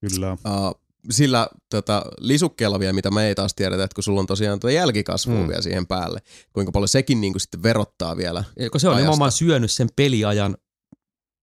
Kyllä. 0.00 0.32
Uh, 0.32 0.80
sillä 1.10 1.48
tota, 1.70 2.04
lisukkeella 2.18 2.80
vielä, 2.80 2.92
mitä 2.92 3.10
me 3.10 3.26
ei 3.28 3.34
taas 3.34 3.54
tiedetä, 3.54 3.84
että 3.84 3.94
kun 3.94 4.04
sulla 4.04 4.20
on 4.20 4.26
tosiaan 4.26 4.60
tuo 4.60 4.70
jälkikasvu 4.70 5.32
Mm. 5.32 5.38
mm. 5.38 5.48
vielä 5.48 5.62
siihen 5.62 5.86
päälle, 5.86 6.22
kuinka 6.52 6.72
paljon 6.72 6.88
sekin 6.88 7.20
niin 7.20 7.32
kuin 7.32 7.40
sitten 7.40 7.62
verottaa 7.62 8.16
vielä. 8.16 8.44
Ja 8.58 8.70
Kun 8.70 8.80
se 8.80 8.88
on 8.88 8.94
ajasta. 8.94 9.04
nimenomaan 9.04 9.32
syönyt 9.32 9.70
sen 9.70 9.88
peliajan 9.96 10.56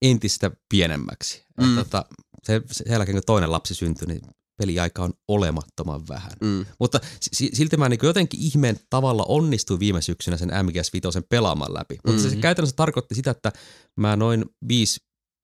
entistä 0.02 0.52
pienemmäksi. 0.70 1.44
Mm. 1.62 1.68
Mm. 1.68 1.76
Tota, 1.76 2.06
se, 2.44 2.62
sen 2.72 2.92
jälkeen 2.92 3.16
kun 3.16 3.24
toinen 3.26 3.52
lapsi 3.52 3.74
syntyi, 3.76 4.08
niin 4.08 4.22
peliaika 4.58 5.04
on 5.04 5.14
olemattoman 5.28 6.08
vähän. 6.08 6.32
Mm. 6.42 6.66
Mutta 6.80 7.00
si- 7.22 7.50
silti 7.54 7.78
mä 7.78 7.90
niin 7.90 8.00
jotenkin 8.04 8.40
ihmeen 8.40 8.80
tavalla 8.90 9.26
onnistuin 9.28 9.80
viime 9.80 10.02
syksynä 10.02 10.38
sen 10.38 10.50
MGS 10.64 10.94
5 10.94 11.22
pelaamaan 11.30 11.74
läpi. 11.74 11.98
Mutta 12.08 12.22
se 12.22 12.30
Mhm. 12.30 12.40
käytännössä 12.40 12.76
tarkoitti 12.76 13.16
sitä, 13.16 13.32
että 13.32 13.52
mä 13.98 14.16
noin 14.16 14.46
viisi, 14.68 15.00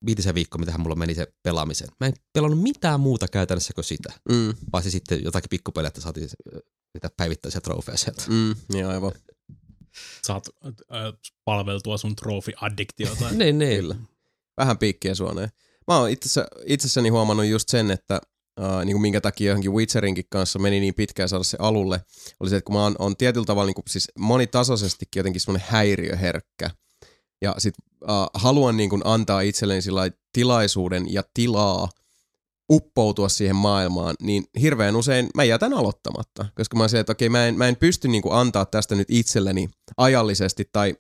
viitisen 0.05 0.35
viikkoa, 0.35 0.59
mitä 0.59 0.77
mulla 0.77 0.95
meni 0.95 1.15
se 1.15 1.27
pelaamiseen. 1.43 1.89
Mä 1.99 2.07
en 2.07 2.13
pelannut 2.33 2.61
mitään 2.61 2.99
muuta 2.99 3.27
käytännössä 3.27 3.73
kuin 3.73 3.85
sitä. 3.85 4.13
Mm. 4.29 4.53
Paitsi 4.71 4.91
sitten 4.91 5.23
jotakin 5.23 5.49
pikkupelejä, 5.49 5.87
että 5.87 6.01
saatiin 6.01 6.29
niitä 6.93 7.09
päivittäisiä 7.17 7.61
trofeja 7.61 7.97
sieltä. 7.97 8.23
Mm. 8.27 8.55
Niin 8.73 8.87
aivan. 8.87 9.11
Saat 10.23 10.45
äh, 10.65 10.73
palveltua 11.45 11.97
sun 11.97 12.15
trofi-addiktiota. 12.15 13.29
Niin, 13.37 13.57
niin. 13.57 13.81
Kyllä. 13.81 13.95
Vähän 14.57 14.77
piikkiä 14.77 15.15
suoneen. 15.15 15.49
Mä 15.89 15.99
oon 15.99 16.09
itse, 16.09 16.45
itsessäni 16.65 17.09
huomannut 17.09 17.45
just 17.45 17.69
sen, 17.69 17.91
että 17.91 18.21
Uh, 18.59 18.85
niin 18.85 18.93
kuin 18.93 19.01
minkä 19.01 19.21
takia 19.21 19.47
johonkin 19.47 19.73
Witcherinkin 19.73 20.25
kanssa 20.29 20.59
meni 20.59 20.79
niin 20.79 20.93
pitkään 20.93 21.29
saada 21.29 21.43
se 21.43 21.57
alulle, 21.59 22.01
oli 22.39 22.49
se, 22.49 22.55
että 22.55 22.65
kun 22.65 22.75
mä 22.75 22.83
oon, 22.83 22.95
on 22.99 23.17
tietyllä 23.17 23.45
tavalla 23.45 23.65
niin 23.65 23.75
kuin, 23.75 23.83
siis 23.89 24.11
monitasoisestikin 24.19 25.19
jotenkin 25.19 25.41
semmoinen 25.41 25.67
häiriöherkkä. 25.69 26.69
Ja 27.41 27.55
sit 27.57 27.75
uh, 28.01 28.09
haluan 28.33 28.77
niin 28.77 28.89
kuin 28.89 29.01
antaa 29.05 29.41
itselleni 29.41 29.81
sillä 29.81 30.09
tilaisuuden 30.33 31.13
ja 31.13 31.23
tilaa 31.33 31.89
uppoutua 32.71 33.29
siihen 33.29 33.55
maailmaan, 33.55 34.15
niin 34.21 34.43
hirveän 34.61 34.95
usein 34.95 35.29
mä 35.35 35.43
jätän 35.43 35.73
aloittamatta, 35.73 36.45
koska 36.55 36.77
mä 36.77 36.83
oon 36.83 36.89
se, 36.89 36.99
että 36.99 37.11
okei, 37.11 37.29
mä 37.29 37.47
en, 37.47 37.57
mä 37.57 37.67
en 37.67 37.75
pysty 37.75 38.07
niin 38.07 38.21
kuin 38.21 38.35
antaa 38.35 38.65
tästä 38.65 38.95
nyt 38.95 39.07
itselleni 39.11 39.69
ajallisesti 39.97 40.69
tai 40.71 40.95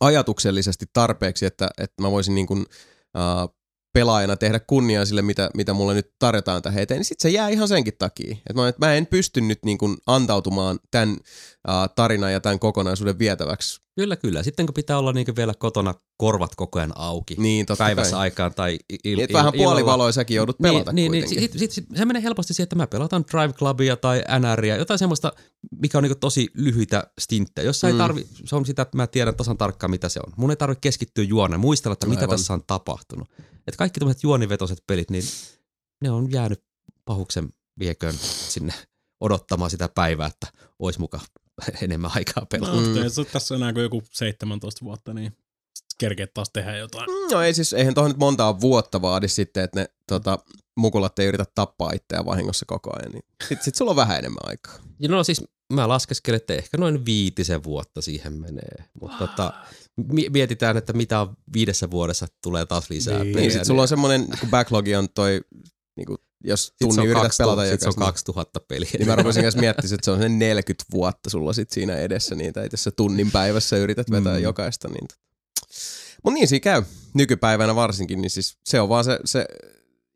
ajatuksellisesti 0.00 0.86
tarpeeksi, 0.92 1.46
että, 1.46 1.70
että 1.78 2.02
mä 2.02 2.10
voisin 2.10 2.34
niin 2.34 2.46
kuin, 2.46 2.60
uh, 2.60 3.57
pelaajana 3.92 4.36
tehdä 4.36 4.60
kunniaa 4.60 5.04
sille, 5.04 5.22
mitä, 5.22 5.50
mitä 5.54 5.72
mulle 5.72 5.94
nyt 5.94 6.12
tarjotaan 6.18 6.62
tähän 6.62 6.82
eteen, 6.82 6.98
niin 6.98 7.04
sitten 7.04 7.30
se 7.30 7.34
jää 7.34 7.48
ihan 7.48 7.68
senkin 7.68 7.94
takia. 7.98 8.32
Että 8.32 8.54
mä, 8.54 8.68
että 8.68 8.86
mä 8.86 8.94
en 8.94 9.06
pysty 9.06 9.40
nyt 9.40 9.58
niin 9.64 9.78
kuin 9.78 9.96
antautumaan 10.06 10.78
tämän 10.90 11.10
uh, 11.10 11.94
tarinan 11.96 12.32
ja 12.32 12.40
tämän 12.40 12.58
kokonaisuuden 12.58 13.18
vietäväksi. 13.18 13.80
Kyllä, 13.98 14.16
kyllä. 14.16 14.42
Sitten 14.42 14.66
kun 14.66 14.74
pitää 14.74 14.98
olla 14.98 15.12
niin 15.12 15.36
vielä 15.36 15.54
kotona 15.58 15.94
korvat 16.16 16.54
koko 16.54 16.78
ajan 16.78 16.92
auki. 16.94 17.34
Niin, 17.38 17.66
totta 17.66 17.84
päivässä 17.84 18.10
kai. 18.10 18.20
aikaan 18.20 18.54
tai 18.54 18.78
il- 18.92 18.98
Niin, 19.04 19.18
il- 19.30 19.34
vähän 19.86 20.12
säkin 20.12 20.34
joudut 20.34 20.58
pelata 20.58 20.92
niin, 20.92 21.12
niin, 21.12 21.28
niin, 21.28 21.40
sit, 21.40 21.52
sit, 21.52 21.70
sit, 21.70 21.86
se 21.94 22.04
menee 22.04 22.22
helposti 22.22 22.54
siihen, 22.54 22.64
että 22.64 22.76
mä 22.76 22.86
pelataan 22.86 23.24
Drive 23.30 23.52
Clubia 23.52 23.96
tai 23.96 24.22
NRia, 24.38 24.76
jotain 24.76 24.98
semmoista, 24.98 25.32
mikä 25.82 25.98
on 25.98 26.02
niinku 26.04 26.18
tosi 26.20 26.48
lyhyitä 26.54 27.10
stinttejä. 27.20 27.66
Jos 27.66 27.82
mm. 27.82 27.88
ei 27.88 27.94
tarvi, 27.94 28.26
se 28.44 28.56
on 28.56 28.66
sitä, 28.66 28.82
että 28.82 28.96
mä 28.96 29.06
tiedän 29.06 29.34
tasan 29.34 29.58
tarkkaan, 29.58 29.90
mitä 29.90 30.08
se 30.08 30.20
on. 30.26 30.32
Mun 30.36 30.50
ei 30.50 30.56
tarvitse 30.56 30.80
keskittyä 30.80 31.24
juoneen, 31.24 31.60
muistella, 31.60 31.92
että 31.92 32.06
mitä 32.06 32.20
Aivan. 32.20 32.36
tässä 32.36 32.54
on 32.54 32.62
tapahtunut. 32.66 33.28
Et 33.66 33.76
kaikki 33.76 34.00
tämmöiset 34.00 34.22
juonivetoiset 34.22 34.82
pelit, 34.86 35.10
niin 35.10 35.24
ne 36.02 36.10
on 36.10 36.32
jäänyt 36.32 36.64
pahuksen 37.04 37.48
vieköön 37.78 38.14
sinne 38.48 38.72
odottamaan 39.20 39.70
sitä 39.70 39.88
päivää, 39.94 40.26
että 40.26 40.46
olisi 40.78 41.00
muka 41.00 41.20
enemmän 41.82 42.10
aikaa 42.14 42.46
pelata. 42.46 42.72
No, 42.72 42.80
Mm. 42.80 42.86
mm. 42.88 43.26
tässä 43.32 43.54
on 43.54 43.60
enää 43.62 43.72
kuin 43.72 43.82
joku 43.82 44.02
17 44.12 44.84
vuotta, 44.84 45.14
niin 45.14 45.36
kerkeet 45.98 46.34
taas 46.34 46.50
tehdä 46.50 46.76
jotain. 46.76 47.06
No 47.32 47.42
ei 47.42 47.54
siis, 47.54 47.72
eihän 47.72 47.94
tuohon 47.94 48.10
nyt 48.10 48.18
montaa 48.18 48.60
vuotta 48.60 49.02
vaadi 49.02 49.28
sitten, 49.28 49.64
että 49.64 49.80
ne 49.80 49.86
tota, 50.08 50.38
mukulat 50.76 51.18
ei 51.18 51.26
yritä 51.26 51.44
tappaa 51.54 51.92
itseään 51.92 52.26
vahingossa 52.26 52.66
koko 52.66 52.90
ajan. 52.98 53.12
Niin 53.12 53.24
sitten 53.42 53.64
sit 53.64 53.74
sulla 53.74 53.90
on 53.90 53.96
vähän 53.96 54.18
enemmän 54.18 54.38
aikaa. 54.48 54.74
Ja 55.00 55.08
no 55.08 55.24
siis 55.24 55.44
mä 55.72 55.88
laskeskelin, 55.88 56.36
että 56.36 56.54
ehkä 56.54 56.76
noin 56.76 57.04
viitisen 57.06 57.64
vuotta 57.64 58.02
siihen 58.02 58.32
menee. 58.32 58.84
Mutta 59.00 59.26
tota, 59.26 59.52
mi- 60.12 60.28
mietitään, 60.30 60.76
että 60.76 60.92
mitä 60.92 61.26
viidessä 61.52 61.90
vuodessa 61.90 62.26
tulee 62.42 62.66
taas 62.66 62.90
lisää 62.90 63.14
Niin, 63.14 63.24
Niin, 63.24 63.34
pelejä. 63.34 63.50
sit 63.50 63.64
sulla 63.64 63.82
on 63.82 63.88
semmoinen, 63.88 64.26
kun 64.40 64.50
backlogi 64.50 64.94
on 64.96 65.08
toi, 65.14 65.40
niin 65.96 66.06
kuin, 66.06 66.18
jos 66.44 66.74
tunni 66.80 67.04
yrität 67.06 67.22
2000 67.22 67.44
pelata 67.44 67.70
sit 67.70 67.80
se 67.80 67.88
on 67.88 67.90
jokaista, 67.90 68.04
2000 68.04 68.60
peliä. 68.60 68.90
niin 68.98 69.08
mä 69.08 69.16
rupesin 69.16 69.42
kanssa 69.42 69.60
miettimään, 69.60 69.94
että 69.94 70.04
se 70.04 70.10
on 70.10 70.18
sen 70.18 70.38
40 70.38 70.84
vuotta 70.92 71.30
sulla 71.30 71.52
sit 71.52 71.70
siinä 71.70 71.96
edessä 71.96 72.34
niitä, 72.34 72.62
että 72.62 72.74
jos 72.74 72.84
sä 72.84 72.90
tunnin 72.90 73.30
päivässä 73.30 73.76
yrität 73.76 74.10
vetää 74.10 74.36
Mm. 74.36 74.42
jokaista. 74.42 74.88
Niin... 74.88 75.08
Mutta 76.24 76.34
niin 76.34 76.48
siinä 76.48 76.60
käy, 76.60 76.82
nykypäivänä 77.14 77.74
varsinkin, 77.74 78.20
niin 78.20 78.30
siis 78.30 78.58
se 78.64 78.80
on 78.80 78.88
vaan 78.88 79.04
se, 79.04 79.18
se 79.24 79.46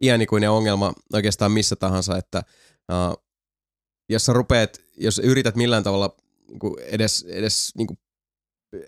iänikuinen 0.02 0.50
ongelma 0.50 0.92
oikeastaan 1.12 1.52
missä 1.52 1.76
tahansa, 1.76 2.16
että 2.16 2.42
uh, 2.92 3.24
jos 4.08 4.26
sä 4.26 4.32
rupeat, 4.32 4.80
jos 4.96 5.18
yrität 5.18 5.56
millään 5.56 5.82
tavalla 5.82 6.16
niin 6.48 6.78
edes, 6.86 7.24
edes 7.28 7.72
niin 7.76 7.88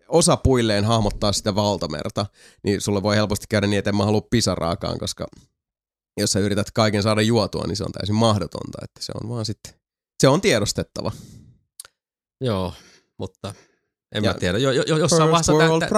osapuilleen 0.08 0.84
hahmottaa 0.84 1.32
sitä 1.32 1.54
valtamerta, 1.54 2.26
niin 2.62 2.80
sulle 2.80 3.02
voi 3.02 3.16
helposti 3.16 3.46
käydä 3.48 3.66
niin, 3.66 3.78
että 3.78 3.90
en 3.90 3.96
mä 3.96 4.04
halua 4.04 4.26
pisaraakaan, 4.30 4.98
koska 4.98 5.26
jos 6.20 6.32
sä 6.32 6.40
yrität 6.40 6.70
kaiken 6.70 7.02
saada 7.02 7.22
juotua, 7.22 7.64
niin 7.66 7.76
se 7.76 7.84
on 7.84 7.92
täysin 7.92 8.14
mahdotonta, 8.14 8.78
että 8.82 9.02
se 9.02 9.12
on 9.22 9.28
vaan 9.30 9.44
sitten, 9.44 9.74
se 10.20 10.28
on 10.28 10.40
tiedostettava. 10.40 11.12
Joo, 12.40 12.74
mutta 13.18 13.54
en 14.14 14.24
Ja 14.24 14.32
mä 14.32 14.38
tiedä. 14.38 14.58
Jo, 14.58 14.70
jo, 14.70 14.82
jo- 14.86 14.96
jossain 14.96 15.30
vaiheessa 15.30 15.52
tä, 15.80 15.86
tä, 15.86 15.92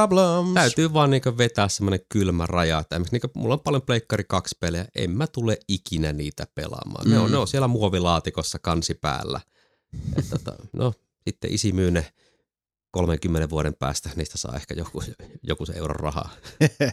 täytyy 0.55 0.93
vaan 0.93 1.11
niinku 1.11 1.39
vetää 1.39 1.69
semmoinen 1.69 2.01
kylmä 2.09 2.47
raja. 2.47 2.79
Että 2.79 2.97
esimerkiksi 2.97 3.15
niinku, 3.15 3.31
mulla 3.41 3.55
on 3.55 3.61
paljon 3.61 3.83
Pleikkari 3.83 4.25
2 4.29 4.57
pelejä, 4.61 4.87
en 4.95 5.11
mä 5.11 5.27
tule 5.27 5.59
ikinä 5.69 6.13
niitä 6.13 6.47
pelaamaan. 6.55 7.05
Mm. 7.07 7.11
Ne, 7.13 7.19
on, 7.19 7.27
Mm. 7.27 7.33
ne 7.33 7.39
on 7.39 7.49
siellä 7.49 7.69
muovilaatikossa 7.69 8.59
kansi 8.59 8.95
päällä. 8.95 9.41
Et, 10.19 10.31
tota, 10.31 10.55
no, 10.73 10.93
sitten 11.29 11.53
isi 11.53 11.73
myy 11.73 11.91
ne 11.91 12.13
30 12.91 13.51
vuoden 13.51 13.75
päästä, 13.75 14.11
niistä 14.17 14.39
saa 14.39 14.57
ehkä 14.57 14.75
joku, 14.75 15.03
joku 15.43 15.67
se 15.67 15.73
euron 15.73 15.97
rahaa. 16.01 16.31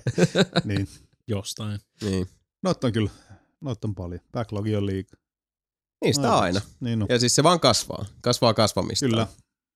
niin. 0.64 0.88
Jostain. 1.28 1.80
Niin. 2.02 2.28
Noit 2.64 2.84
on 2.84 2.94
kyllä, 2.94 3.10
noit 3.62 3.86
on 3.86 3.96
paljon. 3.96 4.22
Backlogi 4.32 4.76
on 4.76 4.86
liikaa. 4.86 5.20
Niistä 6.04 6.22
Aivan. 6.22 6.44
aina. 6.44 6.62
Niin 6.80 7.00
no. 7.00 7.06
Ja 7.10 7.20
siis 7.20 7.36
se 7.36 7.44
vaan 7.44 7.60
kasvaa. 7.60 8.06
Kasvaa 8.22 8.54
kasvamista. 8.54 9.06
Kyllä. 9.06 9.28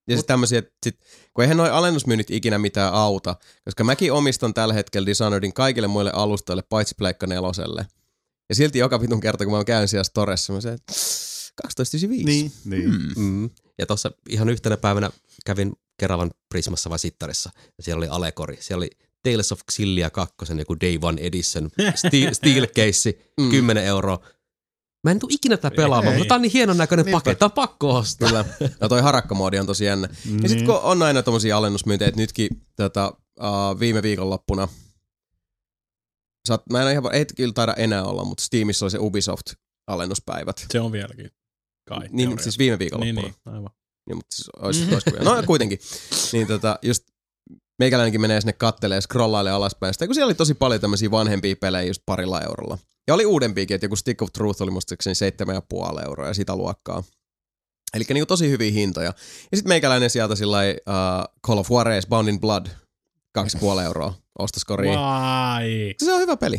Ja 0.07 0.15
sitten 0.17 0.27
tämmöisiä, 0.27 0.59
että 0.59 0.73
sit, 0.83 0.99
kun 1.33 1.43
eihän 1.43 1.57
noi 1.57 1.69
alennusmyynnit 1.69 2.31
ikinä 2.31 2.57
mitään 2.57 2.93
auta, 2.93 3.35
koska 3.65 3.83
mäkin 3.83 4.13
omistan 4.13 4.53
tällä 4.53 4.73
hetkellä 4.73 5.05
Dishonoredin 5.05 5.53
kaikille 5.53 5.87
muille 5.87 6.11
alustoille, 6.11 6.63
paitsi 6.69 6.95
Pleikka 6.97 7.27
neloselle. 7.27 7.87
Ja 8.49 8.55
silti 8.55 8.79
joka 8.79 9.01
vitun 9.01 9.19
kerta, 9.21 9.45
kun 9.45 9.53
mä 9.53 9.63
käyn 9.63 9.87
siellä 9.87 10.03
storessa, 10.03 10.53
mä 10.53 10.61
se, 10.61 10.73
että 10.73 10.93
12.95. 11.67 12.07
Niin, 12.07 12.51
niin. 12.65 12.83
Hmm. 12.83 13.23
Mm. 13.23 13.49
Ja 13.77 13.85
tuossa 13.85 14.11
ihan 14.29 14.49
yhtenä 14.49 14.77
päivänä 14.77 15.09
kävin 15.45 15.73
Keravan 15.99 16.31
Prismassa 16.49 16.89
vai 16.89 16.99
Sittarissa, 16.99 17.49
ja 17.77 17.83
siellä 17.83 17.99
oli 17.99 18.07
Alekori. 18.07 18.57
Siellä 18.59 18.79
oli 18.79 18.89
Tales 19.23 19.51
of 19.51 19.59
Xillia 19.71 20.09
2, 20.09 20.35
joku 20.57 20.75
Day 20.81 20.99
One 21.01 21.21
Edition, 21.21 21.69
steel, 22.05 22.33
steel 22.33 22.67
case, 22.67 23.13
Mm. 23.41 23.49
10 23.51 23.83
euroa. 23.85 24.19
Mä 25.03 25.11
en 25.11 25.19
tule 25.19 25.33
ikinä 25.33 25.57
tätä 25.57 25.75
pelaamaan, 25.75 26.13
Ei. 26.13 26.17
mutta 26.19 26.27
tää 26.29 26.35
on 26.35 26.41
niin 26.41 26.51
hienon 26.51 26.77
näköinen 26.77 27.05
Niinpä. 27.05 27.17
paketti, 27.17 27.45
on 27.45 27.51
pakko 27.51 27.95
ostaa. 27.95 28.27
Kyllä. 28.29 28.45
Ja 28.81 28.89
toi 28.89 29.01
harakkamoodi 29.01 29.59
on 29.59 29.65
tosi 29.65 29.85
jännä. 29.85 30.07
Ja 30.11 30.31
Niin. 30.31 30.49
sitten 30.49 30.65
kun 30.65 30.79
on 30.81 31.01
aina 31.01 31.23
tommosia 31.23 31.57
alennusmyyntejä, 31.57 32.09
että 32.09 32.21
nytkin 32.21 32.49
tota, 32.75 33.13
uh, 33.39 33.79
viime 33.79 34.01
viikonloppuna, 34.03 34.67
saat, 36.47 36.61
mä 36.71 36.81
en 36.81 36.91
ihan, 36.91 37.13
ei 37.15 37.25
kyllä 37.25 37.53
taida 37.53 37.73
enää 37.73 38.03
olla, 38.03 38.23
mutta 38.25 38.43
Steamissa 38.43 38.85
oli 38.85 38.91
se 38.91 38.97
Ubisoft-alennuspäivät. 38.97 40.65
Se 40.71 40.79
on 40.79 40.91
vieläkin. 40.91 41.31
Kai. 41.89 41.99
Niin, 41.99 42.17
teoriassa. 42.17 42.43
siis 42.43 42.57
viime 42.57 42.71
niin, 42.71 42.79
viikonloppuna. 42.79 43.21
niin, 43.21 43.35
aivan. 43.45 43.69
Niin, 44.07 44.17
mutta 44.17 44.35
siis 44.35 44.49
olisi, 44.49 44.83
olisi. 44.93 45.09
No 45.23 45.43
kuitenkin. 45.45 45.79
Niin 46.31 46.47
tota, 46.47 46.79
just 46.81 47.03
meikäläinenkin 47.79 48.21
menee 48.21 48.41
sinne 48.41 48.53
kattelee, 48.53 49.01
scrollailee 49.01 49.53
alaspäin. 49.53 49.93
Sitten 49.93 50.07
kun 50.07 50.15
siellä 50.15 50.27
oli 50.27 50.35
tosi 50.35 50.53
paljon 50.53 50.81
tämmöisiä 50.81 51.11
vanhempia 51.11 51.55
pelejä 51.55 51.87
just 51.87 52.01
parilla 52.05 52.41
eurolla. 52.41 52.77
Ja 53.07 53.13
oli 53.13 53.25
uudempiakin, 53.25 53.75
että 53.75 53.85
joku 53.85 53.95
Stick 53.95 54.21
of 54.21 54.33
Truth 54.33 54.61
oli 54.61 54.71
muistaakseni 54.71 55.13
7,5 55.93 56.05
euroa 56.05 56.27
ja 56.27 56.33
sitä 56.33 56.55
luokkaa. 56.55 57.03
Eli 57.93 58.03
niinku 58.09 58.25
tosi 58.25 58.49
hyviä 58.49 58.71
hintoja. 58.71 59.13
Ja 59.51 59.57
sitten 59.57 59.69
meikäläinen 59.69 60.09
sieltä 60.09 60.35
sillä 60.35 60.57
uh, 60.59 61.35
Call 61.47 61.59
of 61.59 61.69
Juarez 61.71 62.07
Bound 62.07 62.27
in 62.27 62.39
Blood 62.39 62.65
2,5 63.39 63.81
euroa 63.83 64.13
ostoskoriin. 64.39 64.99
Vai. 64.99 65.95
Se 65.97 66.13
on 66.13 66.19
hyvä 66.19 66.37
peli. 66.37 66.57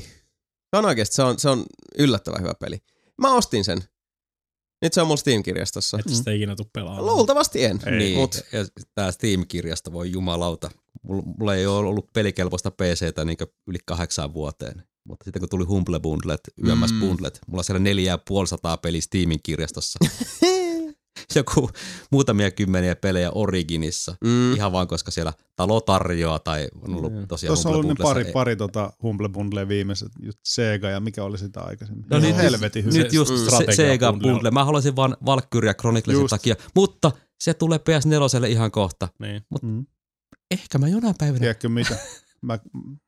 Se 0.71 0.77
on 0.77 0.85
oikeasti, 0.85 1.15
se 1.15 1.23
on, 1.23 1.39
se 1.39 1.49
on 1.49 1.65
yllättävän 1.99 2.41
hyvä 2.41 2.55
peli. 2.61 2.79
Mä 3.21 3.35
ostin 3.35 3.65
sen. 3.65 3.85
Nyt 4.83 4.93
se 4.93 5.01
on 5.01 5.07
mulla 5.07 5.17
Steam-kirjastossa. 5.17 5.99
Et 5.99 6.15
sitä 6.15 6.33
ikinä 6.33 6.57
tuu 6.57 6.71
pelaamaan. 6.73 7.07
Luultavasti 7.07 7.65
en. 7.65 7.81
Ei. 7.87 7.99
Niin, 7.99 8.19
Mut, 8.19 8.35
ja 8.53 8.67
tämä 8.95 9.11
Steam-kirjasto, 9.11 9.93
voi 9.93 10.13
jumalauta. 10.13 10.71
Mulla, 11.03 11.23
mulla 11.39 11.55
ei 11.55 11.67
ole 11.67 11.89
ollut 11.89 12.13
pelikelpoista 12.13 12.71
PCtä 12.71 13.25
niin 13.25 13.37
yli 13.67 13.79
kahdeksaan 13.87 14.35
vuoteen. 14.35 14.83
Mutta 15.05 15.25
sitten 15.25 15.41
kun 15.41 15.49
tuli 15.49 15.65
Humble 15.65 16.01
Bundlet, 16.01 16.41
YMS 16.57 16.93
Mm. 16.93 17.01
Bundlet, 17.01 17.41
mulla 17.47 17.61
on 17.61 17.65
siellä 17.65 17.81
neljä 17.81 18.13
ja 18.13 18.19
puoli 18.19 18.47
sataa 18.47 18.77
peliä 18.77 19.01
Steamin 19.01 19.41
kirjastossa. 19.43 19.99
Joku 21.35 21.71
muutamia 22.11 22.51
kymmeniä 22.51 22.97
pelejä 22.97 23.31
Originissa. 23.31 24.17
mm, 24.25 24.53
Ihan 24.55 24.73
vaan 24.73 24.89
koska 24.89 25.11
siellä 25.11 25.33
talo 25.57 25.81
tarjoaa 25.81 26.39
tai 26.39 26.69
on 26.83 26.95
ollut 26.95 27.13
Mm. 27.13 27.27
tosiaan 27.29 27.49
Tuossa 27.51 27.69
on 27.69 27.75
ollut 27.75 27.89
ne 27.89 27.95
pari, 28.03 28.23
Bundlessa- 28.23 28.33
pari 28.33 28.57
tota 28.57 28.93
Humble 29.03 29.29
Bundle 29.29 29.69
viimeiset, 29.69 30.09
just 30.23 30.39
Sega 30.45 30.89
ja 30.91 31.01
mikä 31.01 31.25
oli 31.25 31.39
sitä 31.39 31.61
aikaisemmin. 31.61 32.03
No 32.11 32.17
No 32.17 32.21
nyt- 32.21 32.31
niin, 32.37 32.37
helvetin 32.37 32.85
hyvä. 32.85 32.99
Nyt 32.99 33.13
just 33.13 33.33
se, 33.67 33.73
Sega 33.75 34.13
bundle. 34.13 34.33
Bundle. 34.33 34.51
Mä 34.51 34.65
haluaisin 34.65 34.97
vaan 34.97 35.17
Valkyria 35.27 35.75
Chroniclesin 35.75 36.21
Just. 36.21 36.31
takia, 36.31 36.55
mutta 36.75 37.13
se 37.41 37.55
tulee 37.55 37.79
PS4 37.79 38.47
ihan 38.47 38.71
kohta. 38.71 39.09
Niin. 39.19 39.43
Mm. 39.63 39.87
Ehkä 40.51 40.79
mä 40.79 40.89
jonain 40.89 41.15
päivänä 41.19 41.39
Tiedätkö 41.41 41.69
mitä? 41.69 41.97
Mä, 42.43 42.59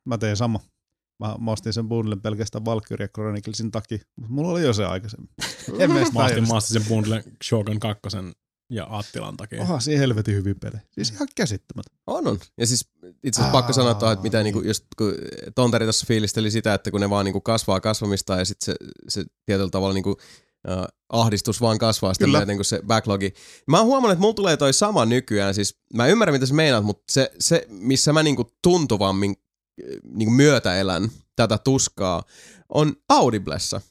mä 0.05 0.17
teen 0.17 0.37
sama. 0.37 0.59
Mä, 1.21 1.35
mä 1.39 1.51
ostin 1.51 1.73
sen 1.73 1.87
bundlen 1.89 2.21
pelkästään 2.21 2.65
Valkyria 2.65 3.07
Chroniclesin 3.07 3.71
takia, 3.71 3.97
mutta 4.15 4.33
mulla 4.33 4.51
oli 4.51 4.63
jo 4.63 4.73
se 4.73 4.85
aikaisemmin. 4.85 5.29
En 5.79 5.91
mä 6.13 6.25
ostin, 6.25 6.47
mä 6.47 6.53
ostin 6.53 6.81
sen 6.81 6.89
bundlen 6.89 7.23
Shogun 7.43 7.79
2 7.79 8.01
ja 8.69 8.87
Attilan 8.89 9.37
takia. 9.37 9.61
Oha, 9.61 9.79
siinä 9.79 9.99
helvetin 9.99 10.35
hyviä 10.35 10.55
pelejä. 10.55 10.81
Siis 10.91 11.11
ihan 11.11 11.27
käsittämättä. 11.35 11.91
on, 12.07 12.27
on. 12.27 12.39
Ja 12.57 12.67
siis 12.67 12.89
itse 13.23 13.41
asiassa 13.41 13.51
pakko 13.51 13.73
sanoa, 13.73 13.91
että 13.91 14.17
mitä 14.23 14.43
niinku, 14.43 14.61
just 14.61 14.85
kun 14.97 15.13
Tonteri 15.55 15.85
tuossa 15.85 16.05
fiilisteli 16.05 16.51
sitä, 16.51 16.73
että 16.73 16.91
kun 16.91 17.01
ne 17.01 17.09
vaan 17.09 17.25
niinku 17.25 17.41
kasvaa 17.41 17.79
kasvamista 17.79 18.35
ja 18.35 18.45
sitten 18.45 18.65
se, 18.65 18.75
se 19.07 19.25
tietyllä 19.45 19.69
tavalla 19.69 19.93
niinku, 19.93 20.17
äh, 20.69 20.85
ahdistus 21.09 21.61
vaan 21.61 21.77
kasvaa 21.77 22.13
sitä 22.13 22.25
Kyllä. 22.25 22.37
myöten, 22.37 22.55
kun 22.55 22.65
se 22.65 22.81
backlogi. 22.87 23.33
Mä 23.67 23.77
oon 23.77 23.87
huomannut, 23.87 24.11
että 24.11 24.21
mulla 24.21 24.33
tulee 24.33 24.57
toi 24.57 24.73
sama 24.73 25.05
nykyään. 25.05 25.53
Siis 25.53 25.79
mä 25.93 26.07
ymmärrän, 26.07 26.33
mitä 26.33 26.45
sä 26.45 26.53
meinaat, 26.53 26.85
mutta 26.85 27.03
se, 27.09 27.31
se 27.39 27.65
missä 27.69 28.13
mä 28.13 28.23
niinku 28.23 28.51
tuntuvammin 28.63 29.35
äh, 29.83 29.99
niinku 30.03 30.33
myötäelän 30.33 31.11
tätä 31.35 31.57
tuskaa, 31.57 32.23
on 32.69 32.95
Audiblessa 33.09 33.81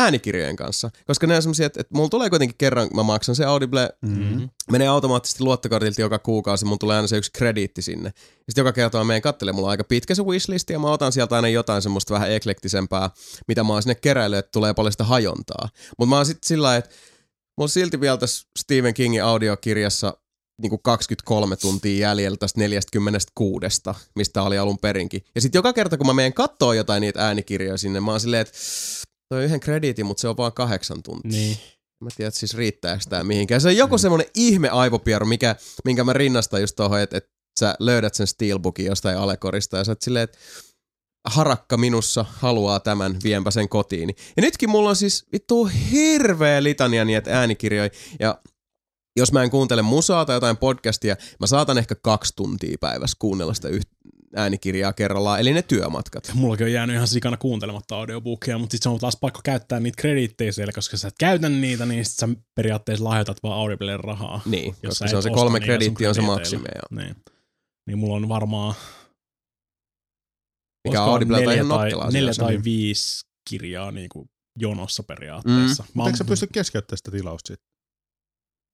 äänikirjojen 0.00 0.56
kanssa. 0.56 0.90
Koska 1.06 1.26
ne 1.26 1.36
on 1.36 1.42
semmosia, 1.42 1.66
että, 1.66 1.80
että 1.80 1.94
mulla 1.94 2.08
tulee 2.08 2.30
kuitenkin 2.30 2.58
kerran, 2.58 2.88
mä 2.94 3.02
maksan 3.02 3.34
se 3.34 3.44
Audible 3.44 3.90
Mm-hmm. 4.02 4.48
menee 4.70 4.88
automaattisesti 4.88 5.44
luottokortilta 5.44 6.00
joka 6.00 6.18
kuukausi, 6.18 6.64
mun 6.64 6.78
tulee 6.78 6.96
aina 6.96 7.08
se 7.08 7.16
yksi 7.16 7.32
krediitti 7.32 7.82
sinne. 7.82 8.08
Ja 8.08 8.44
sitten 8.48 8.62
joka 8.62 8.72
kerta 8.72 8.98
mä 8.98 9.04
menen 9.04 9.22
kattelemaan, 9.22 9.56
mulla 9.56 9.66
on 9.66 9.70
aika 9.70 9.84
pitkä 9.84 10.14
se 10.14 10.22
wishlist 10.22 10.70
ja 10.70 10.78
mä 10.78 10.90
otan 10.90 11.12
sieltä 11.12 11.36
aina 11.36 11.48
jotain 11.48 11.82
semmoista 11.82 12.14
vähän 12.14 12.30
eklektisempää, 12.30 13.10
mitä 13.48 13.64
mä 13.64 13.72
oon 13.72 13.82
sinne 13.82 13.94
keräillyt, 13.94 14.38
että 14.38 14.52
tulee 14.52 14.74
paljon 14.74 14.92
sitä 14.92 15.04
hajontaa. 15.04 15.68
Mutta 15.98 16.10
mä 16.10 16.16
oon 16.16 16.26
sitten 16.26 16.48
sillä 16.48 16.76
että 16.76 16.90
mulla 16.90 17.64
on 17.64 17.68
silti 17.68 18.00
vielä 18.00 18.16
tässä 18.16 18.46
Stephen 18.58 18.94
Kingin 18.94 19.24
audiokirjassa 19.24 20.16
niin 20.62 20.70
kuin 20.70 20.82
23 20.82 21.56
tuntia 21.56 22.08
jäljellä 22.08 22.36
tästä 22.36 22.60
46, 22.60 23.66
mistä 24.14 24.42
oli 24.42 24.58
alun 24.58 24.78
perinkin. 24.78 25.24
Ja 25.34 25.40
sitten 25.40 25.58
joka 25.58 25.72
kerta, 25.72 25.96
kun 25.96 26.06
mä 26.06 26.12
menen 26.12 26.34
kattoo 26.34 26.72
jotain 26.72 27.00
niitä 27.00 27.26
äänikirjoja 27.26 27.78
sinne, 27.78 28.00
mä 28.00 28.10
oon 28.10 28.20
silleen, 28.20 28.40
että 28.40 28.52
toi 29.28 29.38
on 29.38 29.44
yhden 29.44 29.60
krediitin, 29.60 30.06
mutta 30.06 30.20
se 30.20 30.28
on 30.28 30.36
vaan 30.36 30.52
kahdeksan 30.52 31.02
tuntia. 31.02 31.30
Niin. 31.30 31.56
Mä 32.04 32.10
tiedän, 32.16 32.28
että 32.28 32.40
siis 32.40 32.54
riittääkö 32.54 33.04
tämä 33.08 33.24
mihinkään. 33.24 33.60
Se 33.60 33.68
on 33.68 33.76
joku 33.76 33.98
semmoinen 33.98 34.26
ihme 34.34 34.68
aivopieru, 34.68 35.26
mikä, 35.26 35.56
minkä 35.84 36.04
mä 36.04 36.12
rinnastan 36.12 36.60
just 36.60 36.76
tuohon, 36.76 37.00
että, 37.00 37.16
että 37.16 37.30
sä 37.60 37.74
löydät 37.78 38.14
sen 38.14 38.26
steelbookin 38.26 38.86
jostain 38.86 39.18
alekorista 39.18 39.76
ja 39.76 39.84
sä 39.84 39.92
oot 39.92 40.02
silleen, 40.02 40.24
että 40.24 40.38
harakka 41.28 41.76
minussa 41.76 42.24
haluaa 42.28 42.80
tämän, 42.80 43.16
vienpä 43.24 43.50
sen 43.50 43.68
kotiin. 43.68 44.14
Ja 44.36 44.42
nytkin 44.42 44.70
mulla 44.70 44.88
on 44.88 44.96
siis 44.96 45.26
vittu 45.32 45.70
hirveä 45.90 46.62
litania 46.62 47.04
niitä 47.04 47.38
äänikirjoja 47.38 47.90
ja 48.20 48.38
jos 49.16 49.32
mä 49.32 49.42
en 49.42 49.50
kuuntele 49.50 49.82
musaa 49.82 50.24
tai 50.24 50.36
jotain 50.36 50.56
podcastia, 50.56 51.16
mä 51.40 51.46
saatan 51.46 51.78
ehkä 51.78 51.94
kaksi 51.94 52.32
tuntia 52.36 52.76
päivässä 52.80 53.16
kuunnella 53.18 53.54
sitä 53.54 53.68
yht- 53.68 54.10
äänikirjaa 54.36 54.92
kerrallaan, 54.92 55.40
eli 55.40 55.52
ne 55.52 55.62
työmatkat. 55.62 56.30
Mullakin 56.34 56.66
on 56.66 56.72
jäänyt 56.72 56.94
ihan 56.94 57.08
sikana 57.08 57.36
kuuntelematta 57.36 57.96
audiobookia, 57.96 58.58
mutta 58.58 58.72
sitten 58.72 58.90
se 58.90 58.94
on 58.94 59.00
taas 59.00 59.16
pakko 59.20 59.40
käyttää 59.44 59.80
niitä 59.80 60.00
krediittejä 60.00 60.52
siellä, 60.52 60.72
koska 60.72 60.96
sä 60.96 61.08
et 61.08 61.14
käytä 61.18 61.48
niitä, 61.48 61.86
niin 61.86 62.04
sit 62.04 62.16
sä 62.16 62.28
periaatteessa 62.54 63.04
lahjoitat 63.04 63.42
vaan 63.42 63.58
Audibleen 63.58 64.00
rahaa. 64.00 64.40
Niin, 64.46 64.74
Jos 64.82 64.98
koska 64.98 65.08
se 65.08 65.16
on 65.16 65.22
se 65.22 65.30
kolme 65.30 65.60
krediittiä 65.60 66.08
on 66.08 66.14
se 66.14 66.20
maksimi. 66.20 66.68
Ja 66.74 67.02
Niin. 67.02 67.16
niin 67.86 67.98
mulla 67.98 68.16
on 68.16 68.28
varmaan 68.28 68.74
mikä 70.88 70.98
ihan 70.98 71.44
tai, 71.44 71.56
notkelaa 71.64 72.10
neljä 72.10 72.32
tai 72.34 72.60
viisi 72.64 73.24
kirjaa 73.50 73.90
niin 73.90 74.08
kuin 74.08 74.30
jonossa 74.58 75.02
periaatteessa. 75.02 75.84
Mm. 75.94 76.06
Eikö 76.06 76.16
sä 76.18 76.24
pysty 76.24 76.46
keskeyttämään 76.52 76.98
sitä 76.98 77.10
tilausta 77.10 77.46
siitä? 77.46 77.69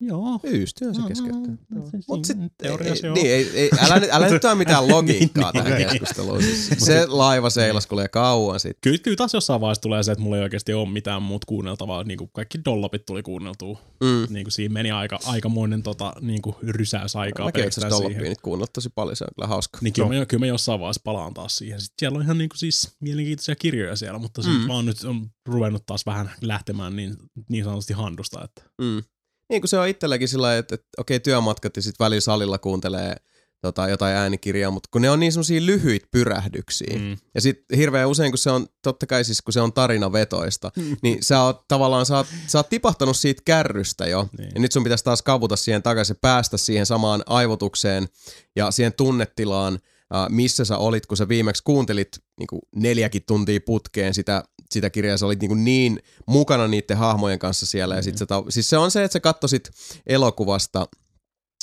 Joo. 0.01 0.39
Pystyy 0.39 0.95
se 0.95 1.01
keskeyttää. 1.09 1.41
Mm, 1.71 1.83
Mut 2.09 2.25
sit, 2.25 2.37
teoriassa 2.59 3.07
ei, 3.07 3.13
niin, 3.13 3.27
ei, 3.27 3.51
ei, 3.55 3.71
älä, 3.87 3.99
nyt- 3.99 4.09
älä 4.13 4.29
nyt 4.29 4.43
tuo 4.43 4.55
mitään 4.55 4.89
logiikkaa 4.93 5.51
Niin, 5.55 5.65
tähän 5.65 5.79
niin. 5.79 5.91
keskusteluun. 5.91 6.43
Siis 6.43 6.69
se 6.79 7.07
laiva 7.09 7.51
seilaskulee 7.51 8.09
kauan 8.09 8.61
sitten. 8.61 8.79
Kyllä, 8.81 8.99
kyllä 8.99 9.17
taas 9.17 9.35
jossain 9.35 9.61
vaiheessa 9.61 9.83
tulee 9.83 10.03
se, 10.03 10.13
että 10.13 10.23
mulla 10.23 10.37
ei 10.37 10.43
oikeasti 10.43 10.73
ole 10.75 10.89
mitään 10.89 11.23
muuta 11.23 11.45
kuunneltavaa. 11.47 12.05
Niin 12.05 12.19
kuin 12.19 12.31
kaikki 12.33 12.59
dollopit 12.65 13.07
tuli 13.07 13.23
kuunneltua. 13.23 13.79
Mm. 14.05 14.27
Niin 14.35 14.45
kuin 14.45 14.53
siinä 14.53 14.73
meni 14.73 14.91
aika, 14.91 15.19
aikamoinen 15.27 15.83
tota, 15.83 16.13
niin 16.21 16.43
kuin 16.43 16.57
rysäysaikaa 16.63 17.47
Mäkin 17.47 17.61
pelkästään 17.61 17.91
Dollopia 17.91 18.17
siihen. 18.17 18.29
nyt 18.31 18.41
kuunnellut 18.41 18.73
tosi 18.73 18.89
paljon, 18.95 19.17
se 19.17 19.25
on 19.25 19.29
kyllä 19.37 19.49
hauska. 19.49 19.79
Niin 19.83 19.93
kyllä, 19.93 20.09
mä, 20.09 20.27
kyllä 20.27 20.41
mä 20.41 20.47
jossain 20.47 20.81
vaiheessa 20.81 21.01
palaan 21.05 21.35
taas 21.35 21.57
siihen. 21.57 21.81
Sitten 21.81 21.95
siellä 21.99 22.17
on 22.19 22.25
ihan 22.25 22.39
niin 22.39 22.49
kuin 22.49 22.59
siis 22.59 22.97
mielenkiintoisia 23.01 23.57
kirjoja 23.57 23.97
siellä, 23.97 24.19
mutta 24.19 24.43
mm. 24.43 24.49
Mä 24.67 24.73
oon 24.75 24.87
nyt 24.87 25.05
on 25.05 25.27
ruvennut 25.49 25.87
taas 25.87 26.07
vähän 26.07 26.31
lähtemään 26.41 26.97
niin, 26.97 27.15
niin 27.49 27.65
sanotusti 27.65 27.93
handusta. 27.93 28.45
Että. 28.45 28.63
Mm. 28.83 29.03
Niin 29.51 29.63
kuin 29.63 29.69
se 29.69 29.79
on 29.79 29.89
itselläkin 29.89 30.29
sillä 30.29 30.59
että, 30.59 30.75
että 30.75 30.87
okei 30.99 31.21
työmatkat 31.21 31.77
ja 31.77 31.83
sitten 31.83 32.05
välillä 32.05 32.21
salilla 32.21 32.59
kuuntelee 32.59 33.17
tota, 33.61 33.89
jotain 33.89 34.17
äänikirjaa, 34.17 34.71
mutta 34.71 34.89
kun 34.93 35.03
ne 35.03 35.11
on 35.11 35.21
niin 35.21 35.33
semmosia 35.33 35.67
lyhyitä 35.67 36.07
pyrähdyksiä. 36.11 36.97
Mm. 36.99 37.03
Mm. 37.03 37.17
Ja 37.35 37.41
sitten 37.41 37.79
hirveän 37.79 38.09
usein, 38.09 38.33
kun 38.33 38.39
se 38.39 38.51
on, 38.51 38.67
totta 38.83 39.07
kai 39.07 39.25
siis 39.25 39.43
kun 39.43 39.53
se 39.53 39.61
on 39.61 39.73
tarinavetoista, 39.73 40.71
niin 41.03 41.23
sä 41.23 41.43
oot 41.43 41.69
tavallaan, 41.69 42.07
sä 42.07 42.17
oot, 42.17 42.27
sä 42.47 42.59
oot 42.59 42.69
tipahtanut 42.69 43.17
siitä 43.17 43.43
kärrystä 43.45 44.07
jo. 44.07 44.29
Niin. 44.39 44.51
Ja 44.55 44.61
nyt 44.61 44.73
sun 44.73 44.83
pitäisi 44.83 45.05
taas 45.05 45.23
kavuta 45.23 45.57
siihen 45.57 45.83
takaisin 45.83 46.17
päästä 46.21 46.57
siihen 46.57 46.87
samaan 46.87 47.23
aivotukseen 47.27 48.09
ja 48.57 48.71
siihen 48.71 48.93
tunnetilaan, 48.93 49.79
äh, 50.15 50.27
missä 50.29 50.65
sä 50.65 50.79
olit, 50.79 51.07
kun 51.07 51.17
sä 51.17 51.29
viimeksi 51.29 51.63
kuuntelit 51.65 52.09
niin 52.39 52.47
kuin 52.47 52.63
neljäkin 52.77 53.23
tuntia 53.27 53.61
putkeen 53.67 54.15
sitä, 54.15 54.45
sitä 54.77 54.91
kirjaa. 54.91 55.17
Sä 55.17 55.27
olit 55.27 55.41
niin, 55.41 55.49
kuin 55.49 55.65
niin 55.65 55.99
mukana 56.27 56.69
niiden 56.69 56.97
hahmojen 56.97 57.39
kanssa 57.39 57.67
siellä. 57.67 57.97
Ja 57.97 58.03
sit 58.03 58.19
sä, 58.19 58.27
ta- 58.27 58.45
siis 58.49 58.69
se 58.71 58.79
on 58.79 58.91
se, 58.91 59.05
että 59.05 59.13
sä 59.13 59.21
katsoisit 59.21 59.71
elokuvasta 60.07 60.87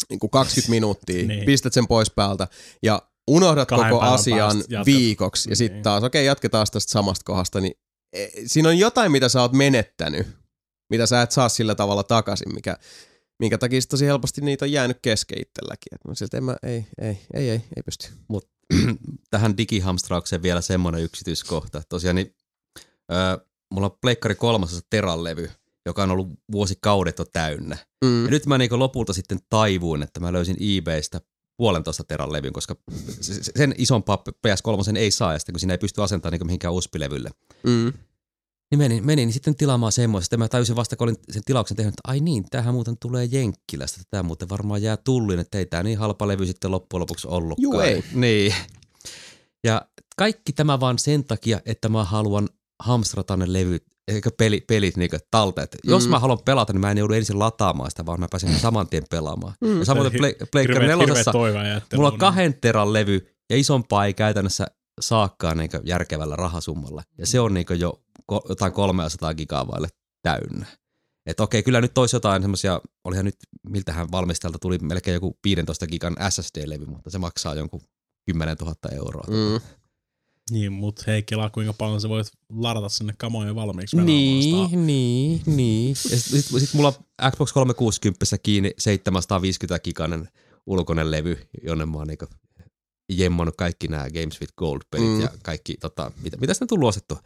niin 0.10 0.19
kuin 0.19 0.30
20 0.30 0.69
minuuttia, 0.69 1.27
Niin. 1.27 1.45
pistät 1.45 1.73
sen 1.73 1.88
pois 1.88 2.11
päältä 2.11 2.48
ja 2.84 3.02
unohdat 3.27 3.68
Kahden 3.68 3.91
koko 3.91 4.06
asian 4.06 4.64
viikoksi 4.85 5.49
ja 5.49 5.56
sitten 5.56 5.76
Niin. 5.76 5.84
taas, 5.84 6.03
okei, 6.03 6.26
jatketaan 6.26 6.68
tästä 6.73 6.91
samasta 6.91 7.23
kohdasta, 7.26 7.61
niin 7.61 7.73
e, 8.14 8.27
siinä 8.45 8.69
on 8.69 8.77
jotain, 8.80 9.11
mitä 9.11 9.30
sä 9.30 9.41
oot 9.41 9.53
menettänyt, 9.53 10.27
mitä 10.90 11.06
sä 11.06 11.22
et 11.22 11.31
saa 11.31 11.49
sillä 11.49 11.76
tavalla 11.76 12.03
takaisin, 12.03 12.53
mikä, 12.53 12.77
minkä 13.40 13.57
takia 13.57 13.80
tosi 13.90 14.06
helposti 14.06 14.41
niitä 14.41 14.65
on 14.65 14.72
jäänyt 14.72 14.98
kesken 15.02 15.41
itselläkin. 15.41 15.95
Et 15.95 16.02
mä 16.07 16.15
siltä, 16.15 16.38
en 16.38 16.44
mä, 16.44 16.56
ei, 16.64 16.85
ei, 17.02 17.18
ei, 17.34 17.49
ei, 17.49 17.61
ei 17.76 17.84
pysty. 17.85 18.07
tähän 19.31 19.57
digihamstraukseen 19.57 20.41
vielä 20.41 20.61
semmoinen 20.61 21.02
yksityiskohta. 21.03 21.81
Tosiaan 21.90 22.15
niin, 22.15 22.35
öö, 23.11 23.38
mulla 23.73 23.88
on 23.88 23.97
Pleikkari 24.01 24.35
kolmasosa 24.35 24.81
teran 24.89 25.23
levy, 25.23 25.49
joka 25.85 26.03
on 26.03 26.11
ollut 26.11 26.27
vuosikaudet 26.51 27.19
jo 27.19 27.25
täynnä. 27.25 27.77
Mm. 28.05 28.23
Ja 28.25 28.30
nyt 28.31 28.45
mä 28.45 28.57
niinku 28.57 28.80
lopulta 28.80 29.13
sitten 29.13 29.39
taivuin, 29.49 30.03
että 30.03 30.19
mä 30.19 30.34
löysin 30.34 30.57
eBaystä 30.59 31.21
puolentoista 31.57 32.03
teran 32.03 32.34
levyn, 32.34 32.53
koska 32.53 32.75
se- 33.21 33.34
se- 33.43 33.51
sen 33.57 33.75
isompaa 33.77 34.23
PS3 34.47 34.97
ei 34.97 35.11
saa, 35.11 35.34
ja 35.34 35.39
sitten 35.39 35.53
kun 35.53 35.59
siinä 35.59 35.73
ei 35.73 35.77
pysty 35.77 36.01
asentamaan 36.01 36.31
niinku 36.31 36.45
mihinkään 36.45 36.73
USB-levylle. 36.73 37.31
Mm. 37.63 37.93
Niin 38.71 38.80
menin, 38.80 39.05
menin 39.05 39.34
sitten 39.34 39.55
tilaamaan 39.55 39.91
semmoista. 39.91 40.25
Sitten 40.25 40.39
mä 40.39 40.47
tajusin 40.47 40.75
vasta, 40.75 40.95
kun 40.95 41.05
olin 41.05 41.17
sen 41.31 41.43
tilauksen 41.45 41.77
tehnyt, 41.77 41.93
että 41.93 42.01
ai 42.11 42.19
niin, 42.19 42.45
tämähän 42.49 42.73
muuten 42.73 42.97
tulee 42.97 43.25
Jenkkilästä. 43.31 44.01
Tämä 44.09 44.23
muuten 44.23 44.49
varmaan 44.49 44.81
jää 44.81 44.97
tullin, 44.97 45.39
että 45.39 45.57
ei 45.57 45.65
tämä 45.65 45.84
niin 45.84 45.97
halpa 45.97 46.27
levy 46.27 46.45
sitten 46.45 46.71
loppujen 46.71 47.01
lopuksi 47.01 47.27
ollutkaan. 47.27 47.63
Juu, 47.63 47.80
ei. 47.80 48.03
Niin. 48.13 48.53
Ja 49.63 49.88
kaikki 50.15 50.53
tämä 50.53 50.80
vaan 50.80 50.99
sen 50.99 51.23
takia, 51.23 51.59
että 51.65 51.89
mä 51.89 52.03
haluan 52.03 52.49
hamstrata 52.84 53.38
ne 53.38 53.53
levyt 53.53 53.84
eikä 54.07 54.30
peli, 54.38 54.61
pelit 54.61 54.97
niinku 54.97 55.18
talteet. 55.31 55.77
Jos 55.84 56.03
Mm. 56.05 56.10
mä 56.11 56.19
haluan 56.19 56.39
pelata, 56.45 56.73
niin 56.73 56.81
mä 56.81 56.91
en 56.91 56.97
joudu 56.97 57.14
ensin 57.14 57.39
lataamaan 57.39 57.91
sitä, 57.91 58.05
vaan 58.05 58.19
mä 58.19 58.27
pääsen 58.31 58.60
saman 58.60 58.88
tien 58.88 59.03
pelaamaan. 59.10 59.53
Mm. 59.61 59.80
Ja 59.80 59.85
samoin 59.85 60.11
Pleikkari 60.51 60.88
nelosessa, 60.88 61.31
mulla 61.95 62.10
on 62.10 62.18
kahden 62.18 62.53
teran 62.61 62.93
levy 62.93 63.27
ja 63.49 63.57
isompaa 63.57 64.05
ei 64.05 64.14
käytännössä 64.14 64.68
saakkaan 65.01 65.57
niinku 65.57 65.77
järkevällä 65.84 66.35
rahasummalla. 66.35 67.03
Ja 67.18 67.26
se 67.27 67.39
on 67.39 67.53
niinku 67.53 67.73
jo 67.73 68.03
ko- 68.31 68.45
jotain 68.49 68.72
300 68.73 69.34
gigaa 69.34 69.68
vaille 69.68 69.88
täynnä. 70.22 70.65
Että 71.26 71.43
okei, 71.43 71.64
kyllä 71.64 71.81
nyt 71.81 71.93
toisi 71.93 72.15
jotain 72.15 72.41
semmoisia, 72.41 72.81
olihan 73.03 73.26
nyt, 73.26 73.35
miltähän 73.69 74.11
valmistajalta 74.11 74.60
tuli 74.60 74.77
melkein 74.77 75.14
joku 75.14 75.38
15 75.43 75.88
gigan 75.88 76.15
SSD-levy, 76.30 76.85
mutta 76.85 77.10
se 77.10 77.18
maksaa 77.18 77.55
jonkun 77.55 77.81
10 78.26 78.57
000 78.61 78.76
euroa. 78.95 79.23
Mm. 79.30 79.60
Niin, 80.52 80.74
mut 80.74 81.07
hei, 81.07 81.24
kelaa 81.24 81.49
kuinka 81.49 81.74
paljon 81.74 82.02
sä 82.02 82.10
voit 82.10 82.28
ladata 82.49 82.90
sinne 82.90 83.14
kamoja 83.18 83.56
valmiiksi. 83.56 83.98
Niin, 83.98 84.86
niin, 84.86 85.41
niin. 85.45 85.90
Ja 85.90 86.18
sitten 86.20 86.41
sit, 86.41 86.60
sit 86.60 86.74
mulla 86.74 86.88
on 87.22 87.32
Xbox 87.32 87.53
360 87.53 88.26
kiinni 88.44 88.72
750 88.78 89.80
giganen 89.80 90.30
ulkoinen 90.65 91.11
levy, 91.11 91.38
jonne 91.64 91.86
mä 91.86 91.98
oon 91.98 92.07
niinku 92.07 92.26
jemmannut 93.11 93.56
kaikki 93.57 93.88
nämä 93.88 94.10
Games 94.10 94.41
with 94.41 94.53
Gold-pelit 94.57 95.07
Mm. 95.07 95.14
mm. 95.15 95.22
ja 95.22 95.30
kaikki, 95.44 95.78
tota, 95.80 96.11
mitä, 96.24 96.38
mitä 96.38 96.53
sitä 96.53 96.65
tullut 96.65 96.90
ostettua? 96.90 97.20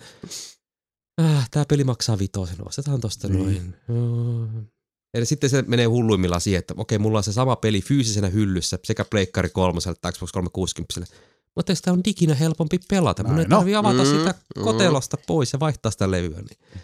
Äh, 1.22 1.50
tää 1.52 1.66
peli 1.68 1.84
maksaa 1.84 2.20
vitosen, 2.20 2.68
ostetaan 2.68 3.02
tosta 3.02 3.28
Niin. 3.28 3.44
noin. 3.44 3.76
Mm. 3.88 4.66
Eli 5.14 5.26
sitten 5.26 5.50
se 5.50 5.62
menee 5.68 5.86
hulluimmillaan 5.86 6.42
siihen, 6.42 6.60
että 6.60 6.74
okei, 6.78 6.98
mulla 7.00 7.18
on 7.18 7.24
se 7.24 7.34
sama 7.34 7.56
peli 7.56 7.82
fyysisenä 7.82 8.28
hyllyssä 8.30 8.80
sekä 8.84 9.06
Pleikkari 9.06 9.50
3 9.50 9.80
että 9.92 10.12
Xbox 10.12 10.32
360. 10.32 11.16
Mutta 11.58 11.76
sitä 11.76 11.92
on 11.92 12.04
diginä 12.04 12.36
helpompi 12.36 12.80
pelata. 12.90 13.24
Mun 13.24 13.40
ei 13.40 13.46
tarvii 13.46 13.76
avata 13.76 14.04
Mm, 14.04 14.06
sitä 14.06 14.34
mm. 14.56 14.64
kotelosta 14.64 15.18
pois 15.28 15.54
ja 15.54 15.60
vaihtaa 15.60 15.92
sitä 15.92 16.12
levyä. 16.12 16.38
Niin. 16.42 16.82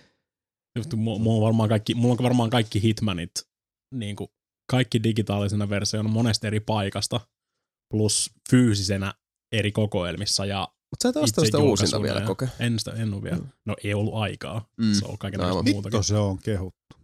Just, 0.76 0.94
mu- 0.94 0.98
mulla 1.20 1.36
on 1.38 1.41
varmaan 1.41 1.70
kaikki, 1.70 1.95
mulla 1.95 2.16
on 2.20 2.24
varmaan 2.24 2.50
kaikki 2.50 2.82
Hitmanit, 2.84 3.32
niin 3.94 4.16
kuin 4.16 4.30
kaikki 4.70 5.04
digitaalisena 5.04 5.70
versiona 5.70 6.10
monesta 6.10 6.48
eri 6.48 6.60
paikasta, 6.60 7.20
plus 7.91 8.32
fyysisenä 8.50 9.14
eri 9.52 9.72
kokoelmissa 9.72 10.45
ja 10.45 10.68
Mutta 10.91 11.04
sä 11.04 11.10
et 11.10 11.16
ostanut 11.16 11.48
itse 11.48 11.58
sitä 11.58 11.58
uusinta 11.58 12.02
vielä 12.02 12.22
koke. 12.22 12.50
En, 12.60 12.80
sitä, 12.80 12.91
en 12.91 13.14
ole 13.14 13.24
vielä. 13.24 13.38
No 13.66 13.76
ei 13.84 13.94
ollut 13.94 14.14
aikaa. 14.16 14.70
Mm. 14.78 14.94
Se 14.94 15.06
on 15.06 15.18
kaiken 15.18 15.40
muutakin. 15.41 15.76
Vittu 15.84 16.04
se 16.04 16.18
on 16.18 16.38
kehuttu. 16.38 16.95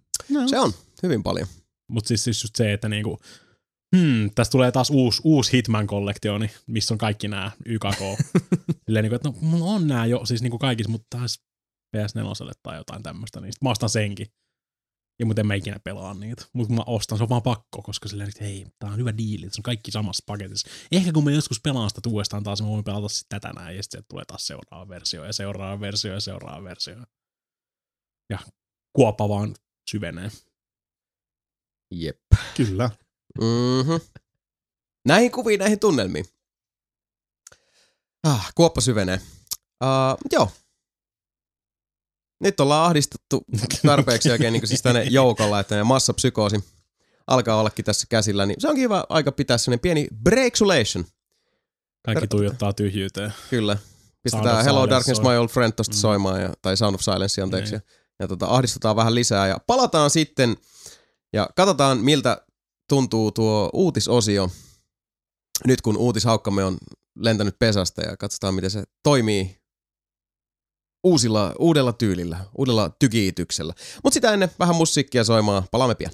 Se 0.49 0.59
on 0.59 0.73
hyvin 1.03 1.23
paljon. 1.23 1.47
Mutta 1.87 2.07
siis, 2.07 2.23
siis 2.23 2.43
just 2.43 2.55
se, 2.55 2.73
että 2.73 2.89
niinku, 2.89 3.19
hmm, 3.97 4.29
tästä 4.35 4.51
tulee 4.51 4.71
taas 4.71 4.89
uusi, 4.89 5.21
uusi 5.23 5.51
Hitman-kollektioni, 5.57 6.49
missä 6.67 6.93
on 6.93 6.97
kaikki 6.97 7.27
nämä 7.27 7.51
YKK. 7.65 7.99
Silleen 8.85 9.03
niinku, 9.03 9.15
että 9.15 9.29
no 9.41 9.65
on 9.73 9.87
nämä 9.87 10.05
jo, 10.05 10.25
siis 10.25 10.41
niinku 10.41 10.57
kaikissa, 10.57 10.91
mutta 10.91 11.17
taas 11.17 11.41
PS4 11.97 12.51
tai 12.63 12.77
jotain 12.77 13.03
tämmöistä, 13.03 13.41
niin 13.41 13.53
sit 13.53 13.61
mä 13.61 13.69
ostan 13.69 13.89
senkin. 13.89 14.27
Ja 15.19 15.25
muuten 15.25 15.43
en 15.43 15.47
mä 15.47 15.53
ikinä 15.53 15.79
pelaa 15.79 16.13
niitä. 16.13 16.45
Mutta 16.53 16.73
mä 16.73 16.83
ostan, 16.85 17.17
se 17.17 17.23
on 17.23 17.29
vaan 17.29 17.41
pakko, 17.41 17.81
koska 17.81 18.09
silleen, 18.09 18.29
että 18.29 18.43
hei, 18.43 18.67
tää 18.79 18.89
on 18.89 18.97
hyvä 18.97 19.17
diili, 19.17 19.49
se 19.49 19.59
on 19.59 19.63
kaikki 19.63 19.91
samassa 19.91 20.23
paketissa. 20.27 20.69
Ehkä 20.91 21.11
kun 21.11 21.23
mä 21.23 21.31
joskus 21.31 21.61
pelaan 21.61 21.89
sitä 21.89 22.09
uudestaan 22.09 22.43
taas, 22.43 22.61
mä 22.61 22.67
voin 22.67 22.83
pelata 22.83 23.09
sitten 23.09 23.41
tätä 23.41 23.53
näin, 23.53 23.77
ja 23.77 23.83
sitten 23.83 24.03
tulee 24.09 24.25
taas 24.25 24.47
seuraava 24.47 24.89
versio, 24.89 25.25
ja 25.25 25.33
seuraava 25.33 25.79
versio, 25.79 26.13
ja 26.13 26.19
seuraava 26.19 26.63
versio. 26.63 26.95
Ja 28.29 28.39
kuoppa 28.93 29.29
vaan 29.29 29.55
syvenee. 29.89 30.31
Jep. 31.91 32.21
Kyllä. 32.57 32.89
Mm-hmm. 33.41 33.99
Näihin 35.05 35.31
kuviin, 35.31 35.59
näihin 35.59 35.79
tunnelmiin. 35.79 36.25
Ah, 38.23 38.51
kuoppa 38.55 38.81
syvenee. 38.81 39.19
Uh, 39.83 40.17
joo. 40.31 40.51
Nyt 42.41 42.59
ollaan 42.59 42.85
ahdistettu 42.85 43.43
tarpeeksi 43.85 44.31
oikein 44.31 44.53
niin 44.53 44.67
siis 44.67 44.81
tänne 44.81 45.03
joukolla, 45.03 45.59
että 45.59 45.83
massapsykoosi 45.83 46.63
alkaa 47.27 47.59
ollakin 47.59 47.85
tässä 47.85 48.07
käsillä, 48.09 48.45
niin 48.45 48.61
se 48.61 48.67
onkin 48.67 48.83
hyvä 48.83 49.03
aika 49.09 49.31
pitää 49.31 49.57
sellainen 49.57 49.79
pieni 49.79 50.07
breaksulation. 50.23 51.05
Kaikki 52.05 52.27
tuijottaa 52.27 52.73
tyhjyyteen. 52.73 53.33
Kyllä. 53.49 53.77
Pistetään 54.23 54.63
Hello 54.63 54.79
Silence 54.79 54.95
Darkness 54.95 55.21
soi. 55.21 55.33
My 55.33 55.37
Old 55.37 55.47
Friend 55.49 55.73
tosta 55.73 55.93
Mm. 55.95 55.97
soimaan, 55.99 56.41
ja, 56.41 56.53
tai 56.61 56.77
Sound 56.77 56.95
of 56.95 57.01
Silence, 57.01 57.41
anteeksi. 57.41 57.71
Niin. 57.71 57.81
Ja, 57.87 57.95
ja 58.19 58.27
tota, 58.27 58.45
ahdistutaan 58.45 58.95
vähän 58.95 59.15
lisää 59.15 59.47
ja 59.47 59.57
palataan 59.67 60.09
sitten 60.09 60.57
ja 61.33 61.49
katsotaan 61.55 61.97
miltä 61.97 62.41
tuntuu 62.89 63.31
tuo 63.31 63.69
uutisosio 63.73 64.49
nyt 65.67 65.81
kun 65.81 65.97
uutishaukkamme 65.97 66.63
on 66.63 66.77
lentänyt 67.19 67.59
pesästä 67.59 68.01
ja 68.01 68.17
katsotaan 68.17 68.53
miten 68.53 68.71
se 68.71 68.83
toimii 69.03 69.59
uusilla, 71.03 71.53
uudella 71.59 71.93
tyylillä, 71.93 72.45
uudella 72.57 72.89
tykiityksellä. 72.99 73.73
Mutta 74.03 74.13
sitä 74.13 74.33
ennen 74.33 74.51
vähän 74.59 74.75
musiikkia 74.75 75.23
soimaan, 75.23 75.63
palaamme 75.71 75.95
pian. 75.95 76.11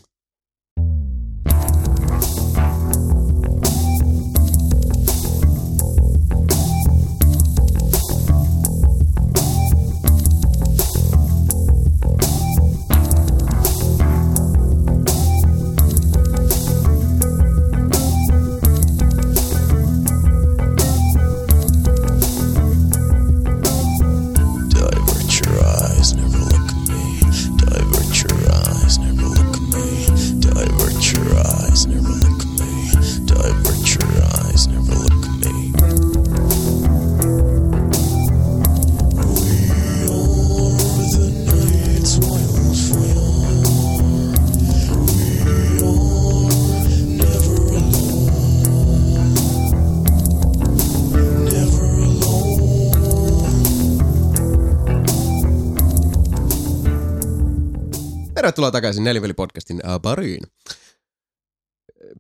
Tervetuloa 58.56 58.72
takaisin 58.72 59.04
Neliveli-podcastin 59.04 59.90
äh, 59.90 60.02
pariin. 60.02 60.44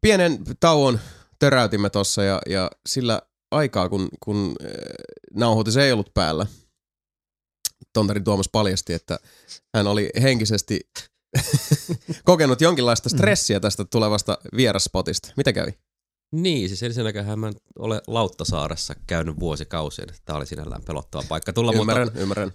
Pienen 0.01 0.39
tauon 0.59 0.99
töräytimme 1.39 1.89
tossa 1.89 2.23
ja, 2.23 2.41
ja 2.49 2.71
sillä 2.89 3.21
aikaa, 3.51 3.89
kun, 3.89 4.09
kun 4.19 4.55
äh, 4.63 4.69
nauhoitus 5.33 5.77
ei 5.77 5.91
ollut 5.91 6.13
päällä, 6.13 6.45
Tontari 7.93 8.21
Tuomas 8.21 8.49
paljasti, 8.51 8.93
että 8.93 9.19
hän 9.75 9.87
oli 9.87 10.09
henkisesti 10.21 10.79
kokenut 12.23 12.61
jonkinlaista 12.61 13.09
stressiä 13.09 13.59
tästä 13.59 13.85
tulevasta 13.85 14.37
vieraspotista. 14.55 15.33
Mitä 15.37 15.53
kävi? 15.53 15.71
Niin, 16.31 16.67
siis 16.67 16.83
ensinnäkään 16.83 17.39
mä 17.39 17.47
en 17.47 17.55
ole 17.79 18.01
Lauttasaaressa 18.07 18.95
käynyt 19.07 19.39
vuosikausia. 19.39 20.05
Tämä 20.25 20.37
oli 20.37 20.45
sinällään 20.45 20.83
pelottava 20.87 21.23
paikka 21.29 21.53
tulla, 21.53 21.73
Ymmärrän, 21.73 22.07
mutta 22.07 22.19
ymmärrän. 22.19 22.51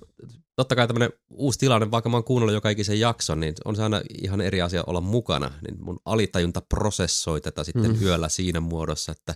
Totta 0.60 0.76
kai 0.76 0.86
tämmöinen 0.86 1.10
uusi 1.30 1.58
tilanne, 1.58 1.90
vaikka 1.90 2.08
mä 2.08 2.16
oon 2.16 2.24
kuunnellut 2.24 2.54
joka 2.54 2.70
ikisen 2.70 3.00
jakson, 3.00 3.40
niin 3.40 3.54
on 3.64 3.76
se 3.76 3.82
aina 3.82 4.00
ihan 4.22 4.40
eri 4.40 4.62
asia 4.62 4.84
olla 4.86 5.00
mukana. 5.00 5.50
Niin 5.66 5.84
mun 5.84 5.98
alitajunta 6.04 6.60
prosessoi 6.60 7.40
tätä 7.40 7.64
sitten 7.64 7.96
mm. 7.96 8.02
yöllä 8.02 8.28
siinä 8.28 8.60
muodossa, 8.60 9.12
että 9.12 9.34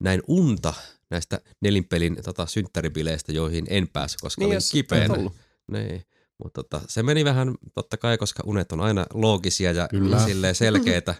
näin 0.00 0.22
unta 0.26 0.74
näistä 1.10 1.40
nelinpelin 1.60 2.16
tota, 2.24 2.46
synttäribileistä, 2.46 3.32
joihin 3.32 3.66
en 3.70 3.88
päässyt, 3.88 4.20
koska 4.20 4.40
Niin, 4.40 4.48
olin 4.48 4.60
kipeänä. 4.72 5.14
Niin. 5.72 6.02
Mutta 6.44 6.62
tota, 6.62 6.80
se 6.88 7.02
meni 7.02 7.24
vähän, 7.24 7.54
totta 7.74 7.96
kai, 7.96 8.18
koska 8.18 8.42
unet 8.46 8.72
on 8.72 8.80
aina 8.80 9.06
loogisia 9.14 9.72
ja 9.72 9.88
Kyllä. 9.88 10.54
selkeitä. 10.54 11.14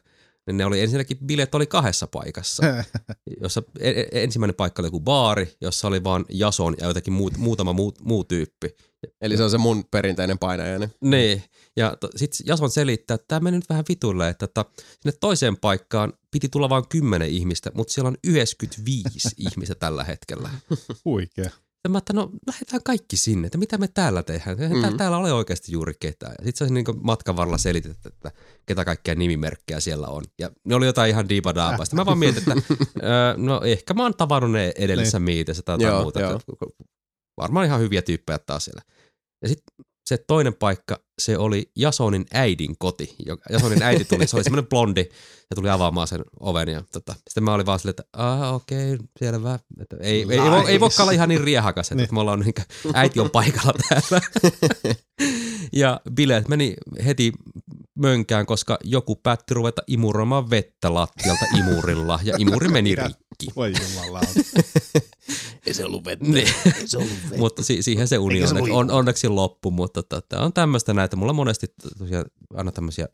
Niin 0.47 0.57
ne 0.57 0.65
oli 0.65 0.81
ensinnäkin, 0.81 1.19
bileet 1.27 1.55
oli 1.55 1.67
kahdessa 1.67 2.07
paikassa. 2.07 2.63
jossa 3.43 3.63
e- 3.81 3.91
e- 3.91 4.09
ensimmäinen 4.13 4.55
paikka 4.55 4.83
oli 4.83 4.87
joku 4.87 5.01
baari, 5.01 5.57
jossa 5.61 5.89
oli 5.89 6.05
vaan 6.05 6.25
Jason 6.29 6.77
ja 6.81 6.87
jotenkin 6.87 7.13
muut, 7.13 7.37
muutama 7.37 7.73
muu, 7.73 7.95
muu 8.01 8.25
tyyppi. 8.25 8.77
Eli 9.21 9.37
se 9.37 9.43
on 9.43 9.51
se 9.51 9.59
mun 9.59 9.85
perinteinen 9.91 10.39
painajani. 10.39 10.89
Niin. 11.01 11.43
Ja 11.77 11.97
to, 12.01 12.09
sitten 12.17 12.47
Jason 12.47 12.71
selittää, 12.71 13.15
että 13.15 13.25
tämä 13.29 13.41
meni 13.41 13.57
nyt 13.57 13.69
vähän 13.69 13.85
vitulle, 13.89 14.29
että 14.29 14.47
tota, 14.47 14.65
sinne 15.01 15.17
toiseen 15.21 15.57
paikkaan 15.57 16.13
piti 16.31 16.49
tulla 16.49 16.69
vain 16.69 16.89
10 16.89 17.29
ihmistä, 17.29 17.71
mutta 17.75 17.93
siellä 17.93 18.09
on 18.09 18.17
95 18.25 19.29
ihmistä 19.51 19.75
tällä 19.75 20.05
hetkellä. 20.05 20.51
Huikea. 21.05 21.51
Ja 21.85 21.91
mä 21.91 21.99
että 21.99 22.13
no 22.13 22.31
lähdetään 22.47 22.83
kaikki 22.85 23.17
sinne, 23.17 23.47
että 23.47 23.59
mitä 23.59 23.79
me 23.79 23.89
täällä 23.89 24.23
tehdään. 24.23 24.63
Eihän 24.63 24.79
Mhm. 24.79 24.97
täällä 24.97 25.17
ole 25.19 25.33
oikeasti 25.33 25.73
juuri 25.73 25.93
ketään. 26.01 26.35
Ja 26.39 26.45
sitten 26.45 26.69
se 26.69 26.75
niin 26.75 26.85
matkan 27.01 27.37
varrella 27.37 27.59
selitit, 27.59 28.07
että 28.07 28.31
ketä 28.67 28.85
kaikkia 28.85 29.15
nimimerkkejä 29.15 29.81
siellä 29.81 30.07
on. 30.07 30.25
Ja 30.39 30.51
ne 30.65 30.75
oli 30.75 30.87
jotain 30.87 31.11
ihan 31.11 31.29
diipadaapaa. 31.29 31.85
Sitten 31.85 31.97
mä 32.01 32.07
vaan 32.07 32.19
mietin, 32.19 32.39
että 32.39 32.55
öö, 33.03 33.35
no 33.37 33.61
ehkä 33.65 33.95
mä 33.95 34.03
oon 34.03 34.15
tavannut 34.15 34.51
ne 34.53 34.73
edellisessä 34.77 35.19
miitissä 35.19 35.63
tai 35.63 35.75
jotain 35.75 35.89
Joo, 35.93 36.03
muuta. 36.03 36.21
joo. 36.21 36.41
Varmaan 37.39 37.67
ihan 37.67 37.81
hyviä 37.81 38.03
tyyppejä 38.03 38.39
taas 38.39 38.65
siellä. 38.65 38.83
Ja 39.43 39.49
sitten 39.49 39.87
se 40.09 40.19
toinen 40.27 40.55
paikka, 40.55 41.01
se 41.19 41.39
oli 41.39 41.71
Jasonin 41.77 42.27
äidin 42.33 42.79
koti. 42.79 43.15
Jasonin 43.51 43.83
äiti 43.83 44.05
tuli, 44.05 44.27
se 44.27 44.37
oli 44.37 44.45
semmoinen 44.45 44.69
blondi, 44.71 45.05
se 45.49 45.55
tuli 45.55 45.71
avaamaan 45.71 46.09
sen 46.09 46.25
oven. 46.41 46.69
Ja 46.69 46.83
tota, 46.93 47.13
sitten 47.13 47.45
mä 47.45 47.55
olin 47.55 47.67
vaan 47.67 47.79
silleen, 47.79 47.91
että 47.99 48.05
ah, 48.13 48.55
okei, 48.55 48.95
okay, 48.95 49.07
selvä. 49.19 49.59
Että 49.81 49.97
ei, 50.01 50.27
ei, 50.31 50.39
ei, 50.41 50.51
voi, 50.51 50.71
ei 50.71 50.81
voi 50.81 50.89
olla 51.01 51.13
ihan 51.13 51.29
niin 51.29 51.45
riehakas, 51.45 51.93
että 51.93 52.03
Niin. 52.03 52.15
me 52.15 52.21
ollaan 52.21 52.41
niin 52.41 52.55
äiti 52.95 53.21
on 53.21 53.31
paikalla 53.31 53.73
täällä. 53.89 54.21
ja 55.73 56.01
bileet 56.15 56.49
meni 56.49 56.77
heti 57.05 57.33
mönkään, 57.99 58.47
koska 58.47 58.79
joku 58.85 59.17
päätti 59.17 59.55
ruveta 59.55 59.83
imuroimaan 59.87 60.51
vettä 60.51 60.95
lattialta 60.95 61.45
imurilla 61.59 62.21
ja 62.23 62.35
imuri 62.39 62.69
meni 62.69 62.95
rikki. 62.95 63.47
Voi 63.57 63.73
jumala. 63.83 64.21
Ei 65.67 65.75
se 65.75 65.85
ollut 65.85 66.05
vettä. 66.05 66.25
Niin. 66.25 66.49
Ei 66.67 66.89
se 66.89 66.99
ollut 66.99 67.11
vettä. 67.23 67.37
mutta 67.39 67.63
si- 67.63 67.83
siihen 67.83 68.09
se 68.09 68.19
uni 68.19 68.41
se 68.41 68.47
onneksi, 68.49 68.71
on, 68.71 68.91
onneksi 68.91 69.29
loppu, 69.29 69.71
mutta 69.71 70.03
tota, 70.03 70.41
on 70.41 70.53
tämmöistä 70.53 70.95
näitä. 70.95 71.17
Mulla 71.17 71.33
monesti 71.33 71.67
tosiaan 71.99 72.25
aina 72.55 72.73
tämmöisiä 72.73 73.07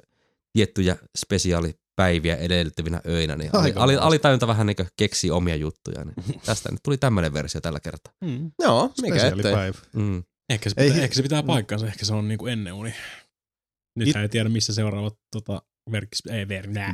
tiettyjä 0.53 0.97
spesiaalipäiviä 1.19 2.37
edellyttävinä 2.37 3.01
öinä, 3.07 3.37
niin 3.37 3.51
ali, 3.53 3.73
ali, 3.77 3.97
alitajunta 3.97 4.47
vähän 4.47 4.67
niin 4.67 4.77
keksii 4.97 5.31
omia 5.31 5.57
juttuja. 5.57 6.05
Niin 6.05 6.41
tästä 6.45 6.71
nyt 6.73 6.83
tuli 6.83 6.99
tämmöinen 6.99 7.33
versio 7.33 7.61
tällä 7.61 7.81
kertaa. 7.81 8.13
Mm. 8.21 8.51
Joo, 8.63 8.91
mikä 9.03 9.27
ettei. 9.27 9.53
Mm. 9.93 10.25
Ehkä, 10.51 10.71
se 10.71 10.75
Ei 10.79 10.85
pitää, 10.87 10.97
hi- 10.99 11.05
ehkä 11.05 11.15
se 11.17 11.23
pitää 11.23 11.43
Mm. 11.43 11.47
paikkansa, 11.47 11.87
ehkä 11.87 12.05
se 12.07 12.15
on 12.15 12.29
niinku 12.29 12.47
ennen 12.47 12.73
uni. 12.73 12.95
Nyt 13.97 14.17
ei 14.17 14.29
tiedä, 14.29 14.49
missä 14.49 14.75
seuraavat 14.75 15.19
tota, 15.33 15.63
verkkis, 15.93 16.23
ei, 16.31 16.49
ver, 16.49 16.67
nää, 16.67 16.93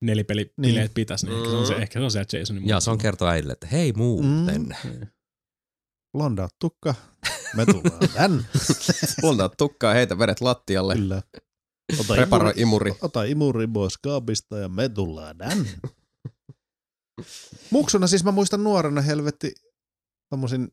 nelipeli 0.00 0.52
Niin. 0.56 0.74
niin. 0.74 0.90
pitäisi, 0.94 1.26
niin 1.26 1.38
ehkä 1.38 1.50
se 1.50 1.56
on, 1.56 1.66
se, 1.66 1.74
ehkä 1.74 1.98
se 2.00 2.04
on 2.04 2.10
siellä 2.10 2.38
Jasonin 2.38 2.68
Ja 2.68 2.80
se 2.80 2.90
on 2.90 2.98
kertoa 2.98 3.30
äidille, 3.30 3.52
että 3.52 3.66
hei 3.66 3.92
muuten. 3.92 4.68
Mm. 4.84 5.06
Blondaat 6.16 6.54
tukka. 6.60 6.94
Me 7.56 7.66
tullaan 7.66 8.08
tänne. 8.14 8.42
Puntaa 9.20 9.48
tukkaa, 9.48 9.94
heitä 9.94 10.18
vedet 10.18 10.40
lattialle. 10.40 10.94
Kyllä. 10.94 11.22
Ota 12.00 12.14
Preparoi 12.14 12.52
imuri. 12.56 12.92
Ota 13.02 13.24
imuri 13.24 13.66
pois 13.66 13.98
kaapista 13.98 14.58
ja 14.58 14.68
me 14.68 14.88
tullaan 14.88 15.38
tänne. 15.38 15.68
Muksuna 17.70 18.06
siis 18.06 18.24
mä 18.24 18.30
muistan 18.30 18.64
nuorena 18.64 19.00
helvetti 19.00 19.54
tommosin 20.30 20.68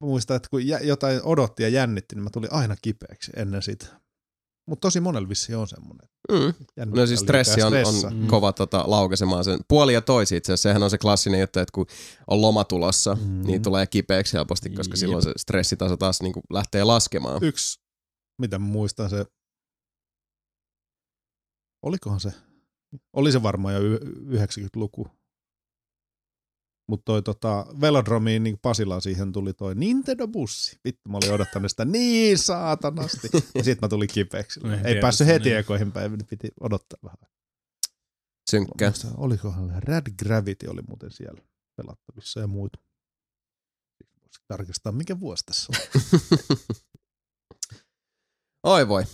muistan, 0.00 0.36
että 0.36 0.48
kun 0.50 0.60
jotain 0.66 1.20
odotti 1.24 1.62
ja 1.62 1.68
jännitti, 1.68 2.14
niin 2.14 2.24
mä 2.24 2.30
tulin 2.32 2.52
aina 2.52 2.76
kipeäksi 2.82 3.32
ennen 3.36 3.62
sitä. 3.62 3.86
Mutta 4.68 4.80
tosi 4.86 5.00
monella 5.00 5.28
vissiin 5.28 5.58
on 5.58 5.68
semmoinen. 5.68 6.08
Mm. 6.32 6.54
No 6.96 7.06
siis 7.06 7.20
stressi 7.20 7.62
on, 7.62 7.72
on 7.74 8.16
Mm. 8.16 8.26
kova 8.26 8.52
tota, 8.52 8.84
laukaisemaan 8.86 9.44
sen. 9.44 9.58
Puoli 9.68 9.94
ja 9.94 10.00
toisi 10.00 10.36
itse 10.36 10.52
asiassa. 10.52 10.68
Sehän 10.68 10.82
on 10.82 10.90
se 10.90 10.98
klassinen 10.98 11.40
juttu, 11.40 11.58
että 11.58 11.72
kun 11.74 11.86
on 12.26 12.42
loma 12.42 12.64
tulossa, 12.64 13.14
Mm. 13.14 13.42
niin 13.46 13.62
tulee 13.62 13.86
kipeäksi 13.86 14.32
helposti, 14.36 14.70
koska 14.70 14.92
Jep. 14.92 14.98
silloin 15.00 15.22
se 15.22 15.32
stressitaso 15.36 15.96
taas 15.96 16.22
niin 16.22 16.32
kuin 16.32 16.42
lähtee 16.52 16.84
laskemaan. 16.84 17.44
Yksi, 17.44 17.80
mitä 18.40 18.58
mä 18.58 18.64
muistan 18.66 19.10
se, 19.10 19.26
olikohan 21.82 22.20
se, 22.20 22.32
oli 23.12 23.32
se 23.32 23.42
varmaan 23.42 23.74
jo 23.74 23.80
y- 23.80 23.98
90-luku. 24.28 25.08
Mutta 26.90 27.04
toi 27.04 27.22
tota, 27.22 27.66
velodromiin, 27.80 28.42
niin 28.42 28.58
Pasilaan 28.62 29.02
siihen 29.02 29.32
tuli 29.32 29.52
toi 29.52 29.74
Nintendo-bussi. 29.74 30.78
Vittu, 30.84 31.08
mä 31.08 31.16
olin 31.16 31.32
odottanut 31.32 31.70
sitä 31.70 31.84
niin 31.84 32.38
saatanasti. 32.38 33.28
Ja 33.54 33.64
sit 33.64 33.80
mä 33.80 33.88
tulin 33.88 34.08
kipeäksi. 34.12 34.60
Ei 34.64 34.82
tiedät 34.82 35.00
päässyt 35.00 35.26
heti 35.26 35.48
niin. 35.48 35.58
ekoihin 35.58 35.92
nyt 36.10 36.26
piti 36.30 36.48
odottaa 36.60 36.98
vähän. 37.04 37.32
Synkkä. 38.50 38.92
olikohan 39.16 39.82
Rad 39.82 40.06
Gravity 40.18 40.66
oli 40.66 40.82
muuten 40.88 41.10
siellä 41.10 41.42
pelattavissa 41.76 42.40
ja 42.40 42.46
muut. 42.46 42.76
Voisi 44.20 44.40
tarkistaa, 44.48 44.92
mikä 44.92 45.20
vuosi 45.20 45.44
tässä 45.46 45.72
on. 45.72 46.02
Oi 48.72 48.88
voi. 48.88 49.04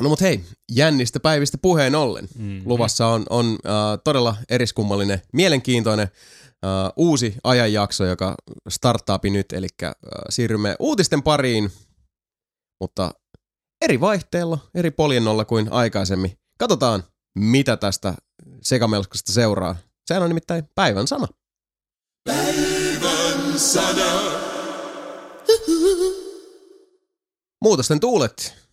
No 0.00 0.08
mut 0.08 0.20
hei, 0.20 0.44
jännistä 0.72 1.20
päivistä 1.20 1.58
puheen 1.58 1.94
ollen. 1.94 2.28
Mm. 2.38 2.62
Luvassa 2.64 3.06
on, 3.06 3.26
on 3.30 3.46
äh, 3.46 3.98
todella 4.04 4.36
eriskummallinen, 4.48 5.22
mielenkiintoinen 5.32 6.08
äh, 6.64 6.92
uusi 6.96 7.34
ajanjakso, 7.44 8.04
joka 8.04 8.34
starttaapi 8.68 9.30
nyt, 9.30 9.52
eli 9.52 9.66
äh, 9.82 9.92
siirrymme 10.30 10.76
uutisten 10.78 11.22
pariin, 11.22 11.72
mutta 12.80 13.10
eri 13.84 14.00
vaihteella, 14.00 14.58
eri 14.74 14.90
poljennolla 14.90 15.44
kuin 15.44 15.72
aikaisemmin. 15.72 16.38
Katsotaan, 16.58 17.04
mitä 17.38 17.76
tästä 17.76 18.14
sekamelskasta 18.62 19.32
seuraa. 19.32 19.76
Sehän 20.06 20.22
on 20.22 20.30
nimittäin 20.30 20.68
päivän 20.74 21.06
sana. 21.06 21.28
Muutosten 27.64 28.00
tuulet 28.00 28.67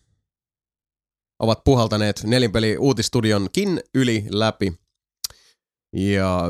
ovat 1.38 1.64
puhaltaneet 1.64 2.24
nelinpeli 2.24 2.76
uutistudionkin 2.76 3.80
yli 3.94 4.24
läpi 4.30 4.72
ja 5.92 6.42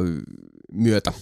myötä. 0.73 1.13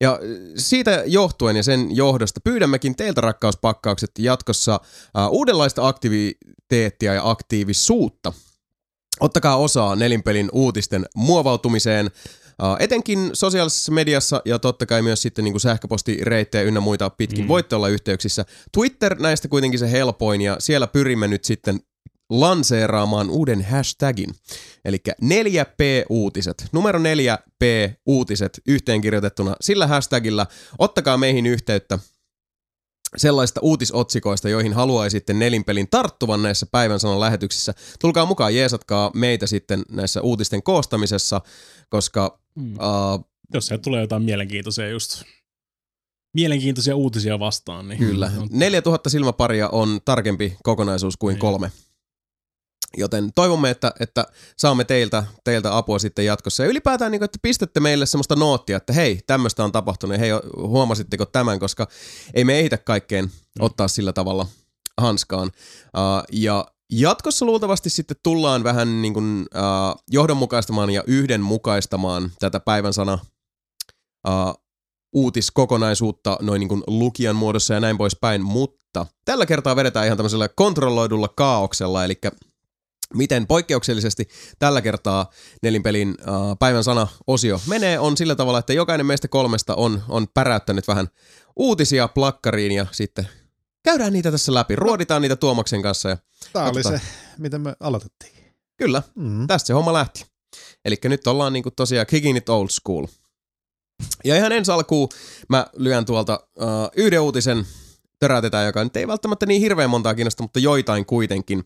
Ja 0.00 0.18
siitä 0.56 1.02
johtuen 1.06 1.56
ja 1.56 1.62
sen 1.62 1.96
johdosta 1.96 2.40
pyydämmekin 2.44 2.96
teiltä 2.96 3.20
rakkauspakkaukset 3.20 4.10
jatkossa 4.18 4.80
uh, 4.82 5.32
uudenlaista 5.32 5.88
aktiviteettia 5.88 7.14
ja 7.14 7.30
aktiivisuutta. 7.30 8.32
Ottakaa 9.20 9.56
osaa 9.56 9.96
nelinpelin 9.96 10.48
uutisten 10.52 11.06
muovautumiseen, 11.14 12.06
uh, 12.06 12.76
etenkin 12.78 13.30
sosiaalisessa 13.32 13.92
mediassa 13.92 14.42
ja 14.44 14.58
totta 14.58 14.86
kai 14.86 15.02
myös 15.02 15.22
sitten 15.22 15.44
niin 15.44 15.52
kuin 15.52 15.60
sähköpostireittejä 15.60 16.64
ynnä 16.64 16.80
muita 16.80 17.10
pitkin 17.10 17.44
mm. 17.44 17.48
voitte 17.48 17.76
olla 17.76 17.88
yhteyksissä. 17.88 18.44
Twitter 18.72 19.18
näistä 19.20 19.48
kuitenkin 19.48 19.78
se 19.78 19.90
helpoin 19.90 20.40
ja 20.40 20.56
siellä 20.58 20.86
pyrimme 20.86 21.28
nyt 21.28 21.44
sitten 21.44 21.80
lanseeraamaan 22.30 23.30
uuden 23.30 23.64
hashtagin. 23.64 24.34
Eli 24.84 25.02
4P-uutiset. 25.24 26.66
Numero 26.72 26.98
4P-uutiset 26.98 28.60
yhteenkirjoitettuna 28.66 29.56
sillä 29.60 29.86
hashtagillä. 29.86 30.46
Ottakaa 30.78 31.16
meihin 31.18 31.46
yhteyttä 31.46 31.98
sellaista 33.16 33.60
uutisotsikoista, 33.62 34.48
joihin 34.48 34.72
haluaisitte 34.72 35.32
nelinpelin 35.34 35.88
tarttuvan 35.90 36.42
näissä 36.42 36.66
päivän 36.72 37.00
sanan 37.00 37.20
lähetyksissä. 37.20 37.74
Tulkaa 38.00 38.26
mukaan, 38.26 38.54
jeesatkaa 38.54 39.10
meitä 39.14 39.46
sitten 39.46 39.82
näissä 39.90 40.22
uutisten 40.22 40.62
koostamisessa, 40.62 41.40
koska 41.88 42.38
Mm. 42.54 42.72
uh, 42.74 43.24
Jos 43.54 43.66
sieltä 43.66 43.82
tulee 43.82 44.00
jotain 44.00 44.22
mielenkiintoisia 44.22 44.88
just 44.88 45.22
mielenkiintoisia 46.34 46.96
uutisia 46.96 47.38
vastaan, 47.38 47.88
niin 47.88 47.98
Kyllä. 47.98 48.32
on 48.38 48.48
4000 48.50 49.10
silmäparia 49.10 49.68
on 49.68 50.00
tarkempi 50.04 50.56
kokonaisuus 50.62 51.16
kuin 51.16 51.32
Niin. 51.34 51.40
kolme. 51.40 51.72
Joten 52.96 53.32
toivomme, 53.34 53.70
että, 53.70 53.92
että 54.00 54.26
saamme 54.56 54.84
teiltä, 54.84 55.24
teiltä 55.44 55.76
apua 55.76 55.98
sitten 55.98 56.24
jatkossa. 56.24 56.62
Ja 56.62 56.68
ylipäätään, 56.68 57.12
niin 57.12 57.20
kuin, 57.20 57.24
että 57.24 57.38
pistätte 57.42 57.80
meille 57.80 58.06
semmoista 58.06 58.36
noottia, 58.36 58.76
että 58.76 58.92
hei, 58.92 59.20
tämmöistä 59.26 59.64
on 59.64 59.72
tapahtunut 59.72 60.14
ja 60.14 60.18
hei, 60.18 60.30
huomasitteko 60.56 61.24
tämän, 61.24 61.58
koska 61.58 61.88
ei 62.34 62.44
me 62.44 62.58
ehitä 62.58 62.78
kaikkeen 62.78 63.30
Mm. 63.58 63.64
ottaa 63.64 63.88
sillä 63.88 64.12
tavalla 64.12 64.46
hanskaan. 65.00 65.48
Uh, 65.48 66.24
ja 66.32 66.66
jatkossa 66.92 67.46
luultavasti 67.46 67.90
sitten 67.90 68.16
tullaan 68.22 68.64
vähän 68.64 69.02
niin 69.02 69.14
kuin, 69.14 69.46
uh, 69.54 70.02
johdonmukaistamaan 70.10 70.90
ja 70.90 71.04
yhdenmukaistamaan 71.06 72.30
tätä 72.38 72.60
päivän 72.60 72.92
sana 72.92 73.18
uh, 74.28 74.64
uutiskokonaisuutta 75.14 76.38
noin 76.40 76.60
niin 76.60 76.68
kuin 76.68 76.82
lukijan 76.86 77.36
muodossa 77.36 77.74
ja 77.74 77.80
näin 77.80 77.98
poispäin, 77.98 78.42
mutta 78.42 79.06
tällä 79.24 79.46
kertaa 79.46 79.76
vedetään 79.76 80.06
ihan 80.06 80.18
tämmöisellä 80.18 80.48
kontrolloidulla 80.48 81.28
kaauksella, 81.28 82.04
eli 82.04 82.20
miten 83.14 83.46
poikkeuksellisesti 83.46 84.28
tällä 84.58 84.82
kertaa 84.82 85.30
nelinpelin 85.62 86.14
äh, 86.20 86.34
päivän 86.58 86.84
sana-osio 86.84 87.60
menee, 87.66 87.98
on 87.98 88.16
sillä 88.16 88.34
tavalla, 88.34 88.58
että 88.58 88.72
jokainen 88.72 89.06
meistä 89.06 89.28
kolmesta 89.28 89.74
on, 89.74 90.02
on 90.08 90.26
päräyttänyt 90.34 90.88
vähän 90.88 91.08
uutisia 91.56 92.08
plakkariin 92.08 92.72
ja 92.72 92.86
sitten 92.92 93.28
käydään 93.84 94.12
niitä 94.12 94.30
tässä 94.30 94.54
läpi, 94.54 94.76
ruoditaan 94.76 95.22
niitä 95.22 95.36
Tuomaksen 95.36 95.82
kanssa 95.82 96.08
ja 96.08 96.16
Tämä 96.52 96.64
oli 96.64 96.74
Katsotaan. 96.74 97.00
se, 97.00 97.06
miten 97.38 97.60
me 97.60 97.74
aloitettiin. 97.80 98.32
kyllä, 98.76 99.02
Mm. 99.14 99.46
tästä 99.46 99.66
se 99.66 99.72
homma 99.72 99.92
lähti. 99.92 100.26
Eli 100.84 100.96
nyt 101.04 101.26
ollaan 101.26 101.52
niinku 101.52 101.70
tosiaan 101.70 102.06
kicking 102.06 102.36
it 102.36 102.48
old 102.48 102.68
school. 102.68 103.06
Ja 104.24 104.36
ihan 104.36 104.52
ensi 104.52 104.72
alkuun 104.72 105.08
mä 105.48 105.66
lyön 105.76 106.04
tuolta 106.04 106.40
uh, 106.60 106.64
yhden 106.96 107.20
uutisen 107.20 107.66
törätetään, 108.20 108.66
joka 108.66 108.84
nyt 108.84 108.96
ei 108.96 109.08
välttämättä 109.08 109.46
niin 109.46 109.60
hirveän 109.60 109.90
montaa 109.90 110.14
kiinnosta, 110.14 110.42
mutta 110.42 110.58
joitain 110.58 111.06
kuitenkin. 111.06 111.64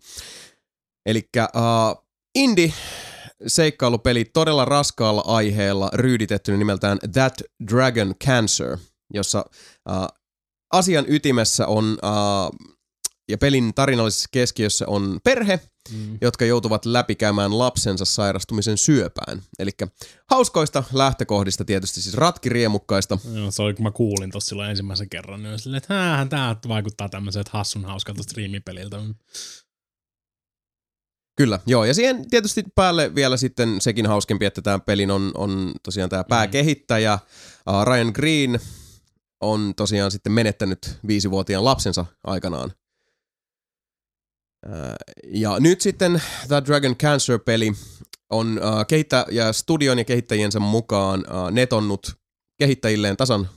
Eli 1.07 1.29
uh, 1.39 2.05
indie 2.35 2.73
seikkailupeli 3.47 4.25
todella 4.25 4.65
raskaalla 4.65 5.23
aiheella 5.27 5.91
ryyditettynä 5.95 6.59
nimeltään 6.59 6.99
That 7.13 7.35
Dragon 7.71 8.15
Cancer, 8.27 8.79
jossa 9.15 9.45
uh, 9.91 10.19
asian 10.73 11.05
ytimessä 11.09 11.67
on 11.67 11.85
uh, 12.03 12.73
ja 13.29 13.39
pelin 13.39 13.75
tarinallisessa 13.75 14.29
keskiössä 14.33 14.85
on 14.89 15.21
perhe, 15.25 15.61
Mm. 15.91 16.19
jotka 16.21 16.45
joutuvat 16.45 16.87
läpikäymään 16.87 17.59
lapsensa 17.59 18.05
sairastumisen 18.05 18.79
syöpään. 18.79 19.43
Eli 19.59 19.71
hauskoista 20.31 20.85
lähtökohdista 20.93 21.65
tietysti, 21.65 22.03
siis 22.03 22.15
ratkiriemukkaista. 22.17 23.19
Joo, 23.35 23.51
se 23.51 23.63
oli, 23.63 23.75
kun 23.75 23.83
mä 23.83 23.91
kuulin 23.91 24.31
tossa 24.31 24.49
silloin 24.49 24.71
ensimmäisen 24.71 25.09
kerran, 25.09 25.43
niin 25.43 25.59
silleen, 25.59 25.79
että 25.83 25.95
häähän 25.95 26.29
tää 26.29 26.57
vaikuttaa 26.69 27.09
tämmöiseltä 27.09 27.51
hassun 27.53 27.85
hauskalta 27.85 28.23
striimipeliltä. 28.23 29.01
Kyllä, 31.37 31.61
joo. 31.67 31.85
Ja 31.85 31.95
siihen 31.95 32.31
tietysti 32.31 32.65
päälle 32.75 33.15
vielä 33.15 33.37
sitten 33.37 33.81
sekin 33.81 34.07
hauskempi, 34.07 34.45
että 34.45 34.63
tämä 34.63 34.79
pelin 34.79 35.11
on, 35.11 35.31
on 35.35 35.73
tosiaan 35.83 36.11
tämä 36.11 36.25
pääkehittäjä 36.25 37.15
uh, 37.15 37.85
Ryan 37.85 38.13
Green 38.15 38.61
on 39.41 39.73
tosiaan 39.77 40.11
sitten 40.11 40.33
menettänyt 40.33 40.99
viisivuotiaan 41.07 41.65
lapsensa 41.65 42.07
aikanaan. 42.25 42.73
Uh, 44.67 44.73
ja 45.25 45.61
nyt 45.61 45.81
sitten 45.81 46.23
tämä 46.49 46.65
Dragon 46.65 46.97
Cancer-peli 46.97 47.73
on 48.31 48.59
uh, 48.59 48.87
kehittä- 48.87 49.27
ja 49.31 49.53
studion 49.53 49.99
ja 49.99 50.05
kehittäjiensä 50.05 50.61
mukaan 50.61 51.21
uh, 51.21 51.51
netonnut 51.51 52.15
kehittäjilleen 52.59 53.17
tasan 53.17 53.49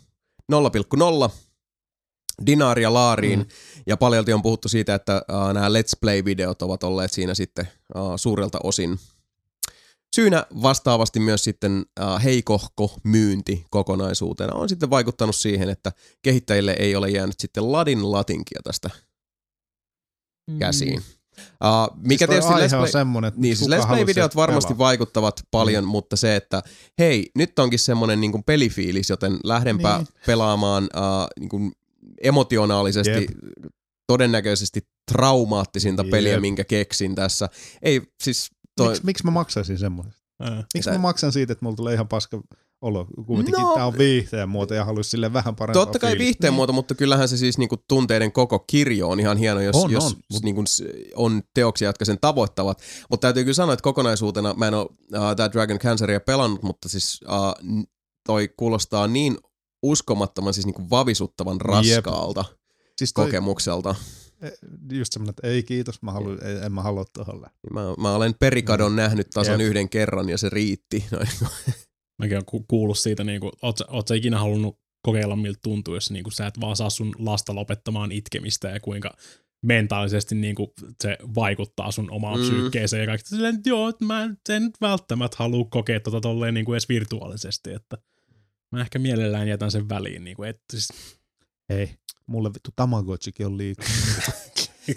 0,0 0.51 1.31
dinaaria 2.45 2.93
laariin, 2.93 3.39
mm. 3.39 3.45
Ja 3.87 3.97
paljolti 3.97 4.33
on 4.33 4.41
puhuttu 4.41 4.69
siitä, 4.69 4.95
että 4.95 5.21
uh, 5.31 5.53
nämä 5.53 5.69
Let's 5.69 5.97
Play-videot 6.01 6.61
ovat 6.61 6.83
olleet 6.83 7.11
siinä 7.11 7.33
sitten 7.33 7.67
uh, 7.95 8.13
suurelta 8.15 8.57
osin 8.63 8.99
syynä 10.15 10.45
vastaavasti 10.61 11.19
myös 11.19 11.43
sitten 11.43 11.85
uh, 11.99 12.23
heikohko 12.23 12.93
myynti 13.03 13.65
kokonaisuutena 13.69 14.53
on 14.53 14.69
sitten 14.69 14.89
vaikuttanut 14.89 15.35
siihen, 15.35 15.69
että 15.69 15.91
kehittäjille 16.21 16.75
ei 16.79 16.95
ole 16.95 17.09
jäänyt 17.09 17.39
sitten 17.39 17.71
ladin 17.71 18.11
latinkia 18.11 18.59
tästä 18.63 18.89
käsiin. 20.59 21.01
Uh, 21.39 21.97
mikä 21.97 22.17
siis 22.25 22.29
tietysti 22.29 22.53
aihe 22.53 22.67
Let's 22.67 22.77
Play, 22.79 22.91
semmonen, 22.91 23.27
että 23.27 23.41
niin, 23.41 23.57
siis 23.57 23.69
Let's 23.69 23.87
Play-videot 23.87 24.35
varmasti 24.35 24.73
pelaa. 24.73 24.87
vaikuttavat 24.87 25.41
paljon, 25.51 25.83
mm. 25.83 25.87
mutta 25.89 26.15
se, 26.15 26.35
että 26.35 26.63
hei, 26.99 27.31
nyt 27.35 27.59
onkin 27.59 27.79
semmoinen 27.79 28.21
niin 28.21 28.43
pelifiilis, 28.43 29.09
joten 29.09 29.39
lähdenpä 29.43 29.97
Niin. 29.97 30.07
pelaamaan 30.25 30.83
uh, 30.83 31.27
niin 31.39 31.49
kuin 31.49 31.71
emotionaalisesti, 32.23 33.11
Jep. 33.11 33.29
todennäköisesti 34.07 34.81
traumaattisinta 35.11 36.03
Jep. 36.03 36.11
peliä, 36.11 36.39
minkä 36.39 36.63
keksin 36.63 37.15
tässä. 37.15 37.49
Ei, 37.81 38.01
siis 38.23 38.49
toi, 38.77 38.87
Miksi, 38.89 39.05
miksi 39.05 39.25
mä 39.25 39.31
maksaisin 39.31 39.77
semmoista? 39.77 40.13
Ää. 40.41 40.63
Miksi 40.73 40.89
mä 40.91 40.97
maksan 40.97 41.31
siitä, 41.31 41.53
että 41.53 41.65
mulla 41.65 41.75
tulee 41.75 41.93
ihan 41.93 42.07
paska 42.07 42.41
olo? 42.81 43.07
Kuitenkin 43.25 43.61
No. 43.61 43.73
tää 43.75 43.85
on 43.85 43.97
viihteen 43.97 44.49
muoto 44.49 44.73
ja 44.73 44.85
haluaisi 44.85 45.09
sille 45.09 45.33
vähän 45.33 45.55
parempaa 45.55 45.85
Totta 45.85 45.99
kai 45.99 46.09
fiilistä. 46.11 46.25
viihteen 46.25 46.53
muoto, 46.53 46.73
mutta 46.73 46.95
kyllähän 46.95 47.29
se 47.29 47.37
siis 47.37 47.57
niinku 47.57 47.77
tunteiden 47.87 48.31
koko 48.31 48.59
kirjo 48.59 49.09
on 49.09 49.19
ihan 49.19 49.37
hieno, 49.37 49.61
jos, 49.61 49.75
On, 49.75 49.91
jos 49.91 50.03
on, 50.33 50.39
niinku 50.43 50.63
on 51.15 51.41
teoksia, 51.53 51.89
jotka 51.89 52.05
sen 52.05 52.17
tavoittavat. 52.21 52.81
Mutta 53.09 53.25
täytyy 53.25 53.43
kyllä 53.43 53.53
sanoa, 53.53 53.73
että 53.73 53.83
kokonaisuutena, 53.83 54.53
mä 54.53 54.67
en 54.67 54.73
ole 54.73 54.85
uh, 54.85 55.35
tää 55.37 55.51
Dragon 55.51 55.79
Canceria 55.79 56.19
pelannut, 56.19 56.63
mutta 56.63 56.89
siis 56.89 57.19
uh, 57.27 57.83
toi 58.27 58.49
kuulostaa 58.57 59.07
niin 59.07 59.37
uskomattoman, 59.89 60.53
siis 60.53 60.65
niinku 60.65 60.89
vavisuttavan 60.89 61.61
raskaalta 61.61 62.45
Siis 62.97 63.13
toi, 63.13 63.25
kokemukselta. 63.25 63.95
just 64.91 65.13
semmoinen, 65.13 65.29
että 65.29 65.47
ei 65.47 65.63
kiitos, 65.63 66.01
mä 66.01 66.11
haluan, 66.11 66.43
ei, 66.43 66.55
en 66.65 66.71
mä 66.71 66.81
halua 66.81 67.05
tuohon. 67.13 67.35
Niin 67.41 67.73
Mä, 67.73 67.81
mä 67.97 68.15
olen 68.15 68.35
perikadon 68.39 68.91
mm. 68.91 68.95
nähnyt 68.95 69.29
tasan 69.29 69.59
Jep. 69.61 69.69
yhden 69.69 69.89
kerran 69.89 70.29
ja 70.29 70.37
se 70.37 70.49
riitti. 70.49 71.05
Noin. 71.11 71.27
Mäkin 72.19 72.35
olen 72.37 72.45
ku- 72.45 72.65
kuullut 72.67 72.97
siitä, 72.99 73.23
niin 73.23 73.41
kuin, 73.41 73.51
oot, 73.61 73.77
sä- 73.77 73.85
oot 73.89 74.07
sä 74.07 74.15
ikinä 74.15 74.39
halunnut 74.39 74.79
kokeilla, 75.05 75.35
miltä 75.35 75.59
tuntuu, 75.63 75.93
jos 75.93 76.11
niin 76.11 76.23
kuin, 76.23 76.33
sä 76.33 76.47
et 76.47 76.61
vaan 76.61 76.75
saa 76.75 76.89
sun 76.89 77.15
lasta 77.19 77.55
lopettamaan 77.55 78.11
itkemistä 78.11 78.69
ja 78.69 78.79
kuinka 78.79 79.11
mentaalisesti 79.65 80.35
niin 80.35 80.55
kuin, 80.55 80.67
se 81.03 81.17
vaikuttaa 81.35 81.91
sun 81.91 82.11
omaan 82.11 82.39
Mm. 82.39 82.43
mm. 82.45 82.49
psyykkeeseen 82.49 83.01
ja 83.01 83.07
kaikki. 83.07 83.29
Silleen, 83.29 83.55
että 83.55 83.69
joo, 83.69 83.89
että 83.89 84.05
mä 84.05 84.23
en 84.23 84.63
nyt 84.63 84.75
välttämättä 84.81 85.37
halua 85.39 85.65
kokea 85.69 85.99
tota 85.99 86.21
tolleen 86.21 86.53
niin 86.53 86.65
kuin 86.65 86.73
edes 86.75 86.89
virtuaalisesti, 86.89 87.73
että 87.73 87.97
mä 88.75 88.81
ehkä 88.81 88.99
mielellään 88.99 89.47
jätän 89.47 89.71
sen 89.71 89.89
väliin. 89.89 90.23
Niin 90.23 90.35
kuin, 90.35 90.49
että 90.49 90.63
siis, 90.71 90.89
Hei, 91.69 91.95
mulle 92.27 92.53
vittu 92.53 92.69
Tamagotchikin 92.75 93.45
on 93.45 93.57
liikaa. 93.57 93.87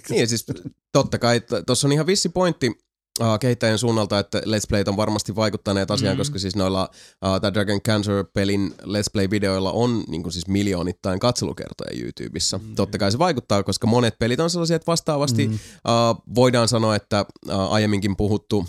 Niin, 0.08 0.28
siis 0.28 0.46
totta 0.92 1.18
kai, 1.18 1.40
tuossa 1.66 1.88
on 1.88 1.92
ihan 1.92 2.06
vissi 2.06 2.28
pointti 2.28 2.72
uh, 3.20 3.38
kehittäjän 3.40 3.78
suunnalta, 3.78 4.18
että 4.18 4.38
Let's 4.38 4.68
Playt 4.68 4.88
on 4.88 4.96
varmasti 4.96 5.36
vaikuttaneet 5.36 5.90
asiaan, 5.90 6.14
mm. 6.14 6.16
Mm. 6.16 6.20
koska 6.20 6.38
siis 6.38 6.56
noilla 6.56 6.90
uh, 7.24 7.40
tämä 7.40 7.54
Dragon 7.54 7.82
Cancer-pelin 7.82 8.74
Let's 8.82 9.10
Play-videoilla 9.12 9.72
on 9.72 10.04
niin 10.08 10.22
kuin 10.22 10.32
siis 10.32 10.48
miljoonittain 10.48 11.20
katselukertoja 11.20 12.00
YouTubessa. 12.02 12.58
Mm. 12.58 12.74
Totta 12.74 12.98
kai 12.98 13.12
se 13.12 13.18
vaikuttaa, 13.18 13.62
koska 13.62 13.86
monet 13.86 14.18
pelit 14.18 14.40
on 14.40 14.50
sellaisia, 14.50 14.76
että 14.76 14.90
vastaavasti 14.90 15.46
mm. 15.46 15.54
uh, 15.54 16.34
voidaan 16.34 16.68
sanoa, 16.68 16.96
että 16.96 17.26
uh, 17.46 17.72
aiemminkin 17.72 18.16
puhuttu 18.16 18.66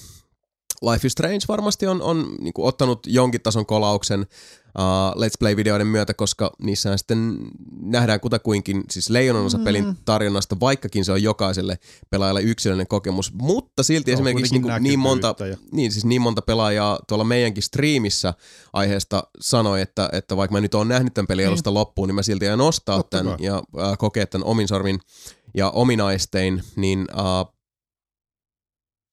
Life 0.81 1.07
is 1.07 1.11
Strange 1.11 1.40
varmasti 1.48 1.88
on, 1.88 2.02
on 2.02 2.36
niin 2.40 2.53
kuin 2.53 2.68
ottanut 2.68 2.99
jonkin 3.07 3.41
tason 3.41 3.65
kolauksen 3.65 4.27
uh, 4.77 5.21
Let's 5.21 5.37
Play-videoiden 5.39 5.87
myötä, 5.87 6.13
koska 6.13 6.51
niissä 6.61 6.97
sitten 6.97 7.37
nähdään 7.81 8.19
kutakuinkin 8.19 8.83
siis 8.91 9.09
leijonan 9.09 9.45
osa 9.45 9.59
pelin 9.59 9.97
tarjonnasta, 10.05 10.59
vaikkakin 10.59 11.05
se 11.05 11.11
on 11.11 11.23
jokaiselle 11.23 11.79
pelaajalle 12.09 12.41
yksilöllinen 12.41 12.87
kokemus, 12.87 13.33
mutta 13.33 13.83
silti 13.83 14.11
On 14.11 14.13
esimerkiksi 14.13 14.59
niin, 14.59 14.83
niin, 14.83 14.99
monta, 14.99 15.35
ja- 15.49 15.57
niin, 15.71 15.91
siis 15.91 16.05
niin 16.05 16.21
monta 16.21 16.41
pelaajaa 16.41 16.99
tuolla 17.07 17.23
meidänkin 17.23 17.63
striimissä 17.63 18.33
aiheesta 18.73 19.23
sanoi, 19.39 19.81
että, 19.81 20.09
että 20.11 20.37
vaikka 20.37 20.53
mä 20.53 20.61
nyt 20.61 20.73
oon 20.75 20.87
nähnyt 20.87 21.13
tämän 21.13 21.27
pelin 21.27 21.47
alusta 21.47 21.73
loppuun, 21.73 22.07
niin 22.07 22.15
mä 22.15 22.23
silti 22.23 22.47
aion 22.47 22.61
ostaa 22.61 22.97
Totta 22.97 23.17
tämän 23.17 23.37
kai. 23.37 23.45
ja 23.45 23.55
äh, 23.55 23.97
kokea 23.97 24.27
tämän 24.27 24.47
omin 24.47 24.67
sormin 24.67 24.99
ja 25.53 25.69
ominaistein, 25.69 26.63
niin 26.75 27.07
äh, 27.11 27.53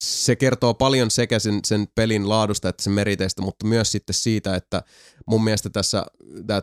se 0.05 0.37
kertoo 0.37 0.75
paljon 0.75 1.11
sekä 1.11 1.39
sen, 1.39 1.61
sen 1.67 1.87
pelin 1.95 2.29
laadusta 2.29 2.69
että 2.69 2.83
sen 2.83 2.93
meriteistä, 2.93 3.43
mutta 3.43 3.67
myös 3.67 3.93
sitten 3.93 4.15
siitä, 4.15 4.55
että 4.55 4.83
mun 5.27 5.45
mielestä 5.45 5.71
tässä 5.71 6.07
äh, 6.51 6.63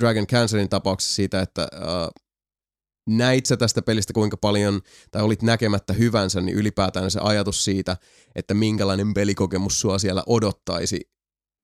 Dragon 0.00 0.26
Cancerin 0.26 0.68
tapauksessa 0.68 1.14
siitä, 1.14 1.42
että 1.42 1.62
äh, 1.62 2.24
näit 3.08 3.46
sä 3.46 3.56
tästä 3.56 3.82
pelistä 3.82 4.12
kuinka 4.12 4.36
paljon, 4.36 4.80
tai 5.10 5.22
olit 5.22 5.42
näkemättä 5.42 5.92
hyvänsä, 5.92 6.40
niin 6.40 6.56
ylipäätään 6.56 7.10
se 7.10 7.20
ajatus 7.22 7.64
siitä, 7.64 7.96
että 8.34 8.54
minkälainen 8.54 9.14
pelikokemus 9.14 9.80
sua 9.80 9.98
siellä 9.98 10.22
odottaisi, 10.26 11.00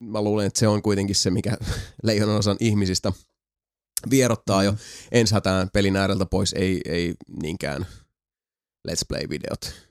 mä 0.01 0.23
luulen, 0.23 0.47
että 0.47 0.59
se 0.59 0.69
on 0.69 0.83
kuitenkin 0.83 1.17
se, 1.17 1.31
mikä 1.31 1.57
leijonan 2.03 2.37
osan 2.37 2.57
ihmisistä 2.61 3.13
vierottaa 4.11 4.65
jo. 4.65 4.75
Ensi 5.13 5.35
hätään 5.35 5.71
pelin 5.73 5.97
ääreltä 5.97 6.27
pois, 6.27 6.53
ei, 6.53 6.81
ei 6.85 7.15
niinkään 7.43 7.87
Let's 8.89 9.03
Play-videot. 9.09 9.84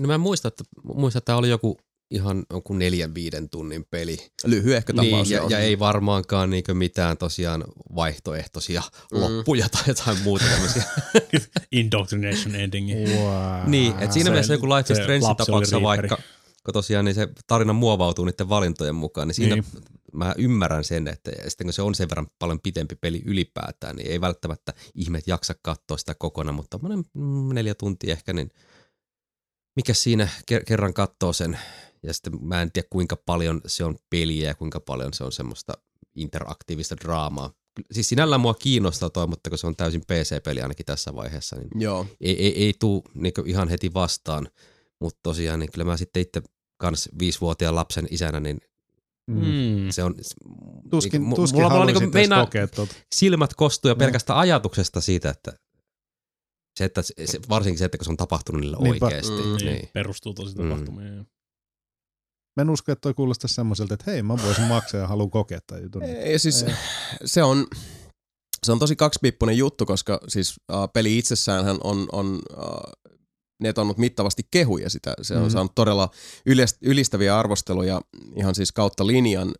No 0.00 0.06
mä 0.06 0.14
en 0.14 0.20
muista, 0.20 0.48
että, 0.48 0.64
muista, 0.82 1.18
että 1.18 1.26
tämä 1.26 1.38
oli 1.38 1.48
joku 1.48 1.78
ihan 2.10 2.44
joku 2.52 2.72
neljän 2.74 3.14
viiden 3.14 3.50
tunnin 3.50 3.84
peli. 3.90 4.18
Lyhyehkö 4.44 4.92
tapaus 4.92 5.28
Niin, 5.28 5.36
ja, 5.36 5.46
ja, 5.48 5.58
ei 5.58 5.78
varmaankaan 5.78 6.50
niinkö 6.50 6.74
mitään 6.74 7.16
tosiaan 7.16 7.64
vaihtoehtoisia 7.94 8.82
mm. 9.12 9.20
loppuja 9.20 9.68
tai 9.68 9.82
jotain 9.86 10.18
muuta 10.22 10.44
tämmöisiä. 10.44 10.82
indoctrination 11.72 12.54
endingi. 12.54 12.94
Wow. 12.94 13.70
niin, 13.70 13.92
että 13.98 14.12
siinä 14.12 14.24
se- 14.24 14.30
mielessä 14.30 14.52
joku 14.52 14.68
Life 14.68 14.92
is 14.92 14.98
Strange 14.98 15.26
tapauksessa 15.36 15.82
vaikka, 15.82 16.16
kun 16.64 16.72
tosiaan 16.72 17.04
niin 17.04 17.14
se 17.14 17.28
tarina 17.46 17.72
muovautuu 17.72 18.24
niiden 18.24 18.48
valintojen 18.48 18.94
mukaan, 18.94 19.28
niin 19.28 19.34
siinä 19.34 19.54
Niin. 19.54 19.64
mä 20.12 20.34
ymmärrän 20.38 20.84
sen, 20.84 21.08
että 21.08 21.30
sitten 21.48 21.66
kun 21.66 21.72
se 21.72 21.82
on 21.82 21.94
sen 21.94 22.08
verran 22.08 22.26
paljon 22.38 22.60
pitempi 22.60 22.94
peli 22.94 23.22
ylipäätään, 23.24 23.96
niin 23.96 24.10
ei 24.10 24.20
välttämättä 24.20 24.72
ihmeet 24.94 25.26
jaksa 25.26 25.54
katsoa 25.62 25.96
sitä 25.96 26.14
kokonaan, 26.14 26.54
mutta 26.54 26.78
tommonen 26.78 27.04
neljä 27.54 27.74
tuntia 27.74 28.12
ehkä, 28.12 28.32
niin 28.32 28.50
mikä 29.76 29.94
siinä 29.94 30.28
ker- 30.52 30.64
kerran 30.66 30.94
katsoo 30.94 31.32
sen, 31.32 31.58
ja 32.02 32.14
sitten 32.14 32.32
mä 32.46 32.62
en 32.62 32.72
tiedä 32.72 32.88
kuinka 32.90 33.16
paljon 33.16 33.60
se 33.66 33.84
on 33.84 33.96
peliä 34.10 34.46
ja 34.48 34.54
kuinka 34.54 34.80
paljon 34.80 35.14
se 35.14 35.24
on 35.24 35.32
semmoista 35.32 35.72
interaktiivista 36.16 36.96
draamaa. 36.96 37.52
Siis 37.92 38.08
sinällään 38.08 38.40
mua 38.40 38.54
kiinnostaa 38.54 39.10
toi, 39.10 39.26
mutta 39.26 39.50
kun 39.50 39.58
se 39.58 39.66
on 39.66 39.76
täysin 39.76 40.00
PC-peli 40.00 40.62
ainakin 40.62 40.86
tässä 40.86 41.14
vaiheessa, 41.14 41.56
niin 41.56 41.68
Joo. 41.80 42.06
ei, 42.20 42.46
ei, 42.46 42.64
ei 42.64 42.74
tuu 42.78 43.04
niin 43.14 43.32
ihan 43.46 43.68
heti 43.68 43.94
vastaan. 43.94 44.48
Mutta 45.00 45.20
tosiaan, 45.22 45.60
niin 45.60 45.72
kyllä 45.72 45.84
mä 45.84 45.96
sitten 45.96 46.22
itse 46.22 46.42
kans 46.76 47.08
viisivuotiaan 47.18 47.74
lapsen 47.74 48.08
isänä, 48.10 48.40
niin 48.40 48.58
Mm. 49.26 49.36
Mm. 49.44 49.90
se 49.90 50.02
on... 50.02 50.14
Tuskin, 50.90 51.20
niinku, 51.20 51.36
tuskin 51.36 51.60
mulla, 51.60 51.70
mulla 51.70 51.84
niinku 51.84 52.02
edes 52.02 52.12
meinaa 52.12 52.46
tuota. 52.74 52.94
silmät 53.14 53.54
kostuu 53.54 53.88
jo 53.88 53.94
No. 53.94 53.98
pelkästä 53.98 54.38
ajatuksesta 54.38 55.00
siitä, 55.00 55.30
että 55.30 55.52
se, 56.78 56.84
että 56.84 57.02
se, 57.02 57.14
varsinkin 57.48 57.78
se, 57.78 57.84
että 57.84 57.98
kun 57.98 58.04
se 58.04 58.10
on 58.10 58.16
tapahtunut 58.16 58.60
niille 58.60 58.76
Niinpä. 58.80 59.06
oikeasti. 59.06 59.32
Mm. 59.32 59.36
Niin, 59.56 59.66
Niin. 59.66 59.88
perustuu 59.92 60.34
tosi 60.34 60.58
Mm. 60.58 60.68
tapahtumiin. 60.70 61.14
Mm. 61.14 61.26
Mä 62.56 62.60
en 62.62 62.70
usko, 62.70 62.92
että 62.92 63.00
toi 63.00 63.14
kuulostaa 63.14 63.48
semmoiselta, 63.48 63.94
että 63.94 64.10
hei, 64.10 64.22
mä 64.22 64.36
voisin 64.46 64.64
maksaa 64.64 65.00
ja 65.00 65.06
haluan 65.06 65.30
kokea 65.30 65.58
tai 65.66 65.82
jutun. 65.82 66.02
Ja 66.32 66.38
siis 66.38 66.64
se 67.24 67.42
on, 67.42 67.66
se 68.66 68.72
on 68.72 68.78
tosi 68.78 68.96
kaksipiippunen 68.96 69.56
juttu, 69.58 69.86
koska 69.86 70.20
siis 70.28 70.54
uh, 70.72 70.76
peli 70.92 71.18
itsessään 71.18 71.78
on, 71.84 72.08
on 72.12 72.38
uh, 72.58 73.12
netonnut 73.62 73.98
mittavasti 73.98 74.42
kehuja 74.50 74.90
sitä. 74.90 75.14
Se 75.22 75.36
on 75.36 75.42
mm. 75.42 75.50
saanut 75.50 75.74
todella 75.74 76.10
ylist- 76.50 76.78
ylistäviä 76.82 77.38
arvosteluja 77.38 78.00
ihan 78.36 78.54
siis 78.54 78.72
kautta 78.72 79.06
linjan. 79.06 79.54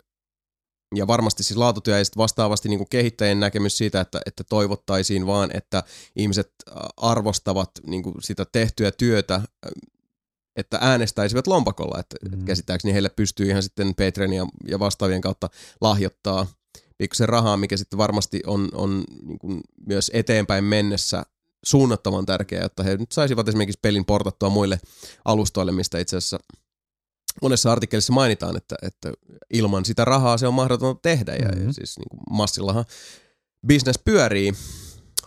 Ja 0.94 1.06
varmasti 1.06 1.42
siis 1.42 1.56
laatutyö 1.56 1.98
ja 1.98 2.04
sit 2.04 2.16
vastaavasti 2.16 2.68
niin 2.68 2.78
kuin 2.78 2.88
kehittäjien 2.90 3.40
näkemys 3.40 3.78
siitä, 3.78 4.00
että, 4.00 4.20
että 4.26 4.44
toivottaisiin 4.44 5.26
vaan, 5.26 5.50
että 5.54 5.82
ihmiset 6.16 6.52
arvostavat 6.96 7.70
niin 7.86 8.02
kuin 8.02 8.14
sitä 8.20 8.46
tehtyä 8.52 8.90
työtä, 8.90 9.40
että 10.56 10.78
äänestäisivät 10.80 11.46
lompakolla. 11.46 12.00
Että 12.00 12.16
Mm. 12.22 12.38
mm. 12.38 12.44
käsittääkseni 12.44 12.92
heille 12.92 13.08
pystyy 13.08 13.46
ihan 13.48 13.62
sitten 13.62 13.94
Patreon 13.94 14.32
ja, 14.32 14.46
ja 14.68 14.78
vastaavien 14.78 15.20
kautta 15.20 15.50
lahjoittaa 15.80 16.46
pikkusen 16.98 17.28
rahaa, 17.28 17.56
mikä 17.56 17.76
sitten 17.76 17.98
varmasti 17.98 18.40
on, 18.46 18.68
on 18.72 19.04
niin 19.22 19.38
kuin 19.38 19.60
myös 19.86 20.10
eteenpäin 20.14 20.64
mennessä 20.64 21.22
suunnattoman 21.64 22.26
tärkeää, 22.26 22.62
jotta 22.62 22.82
he 22.82 22.96
nyt 22.96 23.12
saisivat 23.12 23.48
esimerkiksi 23.48 23.78
pelin 23.82 24.04
portattua 24.04 24.50
muille 24.50 24.80
alustoille, 25.24 25.72
mistä 25.72 25.98
itse 25.98 26.16
asiassa 26.16 26.38
monessa 27.42 27.72
artikkelissa 27.72 28.12
mainitaan, 28.12 28.56
että, 28.56 28.76
että 28.82 29.12
ilman 29.52 29.84
sitä 29.84 30.04
rahaa 30.04 30.38
se 30.38 30.46
on 30.46 30.54
mahdotonta 30.54 31.00
tehdä 31.02 31.34
ja, 31.34 31.48
Mhm. 31.48 31.66
ja 31.66 31.72
siis 31.72 31.98
niin 31.98 32.08
kuin 32.10 32.20
massillahan 32.30 32.84
business 33.68 33.98
pyörii, 34.04 34.52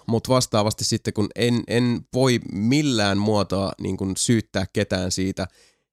mutta 0.07 0.33
vastaavasti 0.33 0.83
sitten 0.83 1.13
kun 1.13 1.27
en, 1.35 1.63
en 1.67 2.01
voi 2.13 2.39
millään 2.51 3.17
muotoa 3.17 3.71
niin 3.81 3.97
kuin 3.97 4.13
syyttää 4.17 4.65
ketään 4.73 5.11
siitä, 5.11 5.47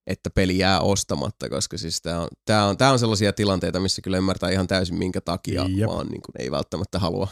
että 0.06 0.30
peli 0.30 0.58
jää 0.58 0.80
ostamatta, 0.80 1.48
koska 1.48 1.78
siis 1.78 2.02
tämä 2.02 2.20
on, 2.20 2.28
tää 2.44 2.66
on, 2.66 2.76
tää 2.76 2.92
on 2.92 2.98
sellaisia 2.98 3.32
tilanteita, 3.32 3.80
missä 3.80 4.02
kyllä 4.02 4.18
ymmärtää 4.18 4.50
ihan 4.50 4.66
täysin 4.66 4.98
minkä 4.98 5.20
takia, 5.20 5.64
Jep. 5.68 5.88
vaan 5.90 6.06
niin 6.06 6.22
kuin 6.22 6.42
ei 6.42 6.50
välttämättä 6.50 6.98
halua, 6.98 7.28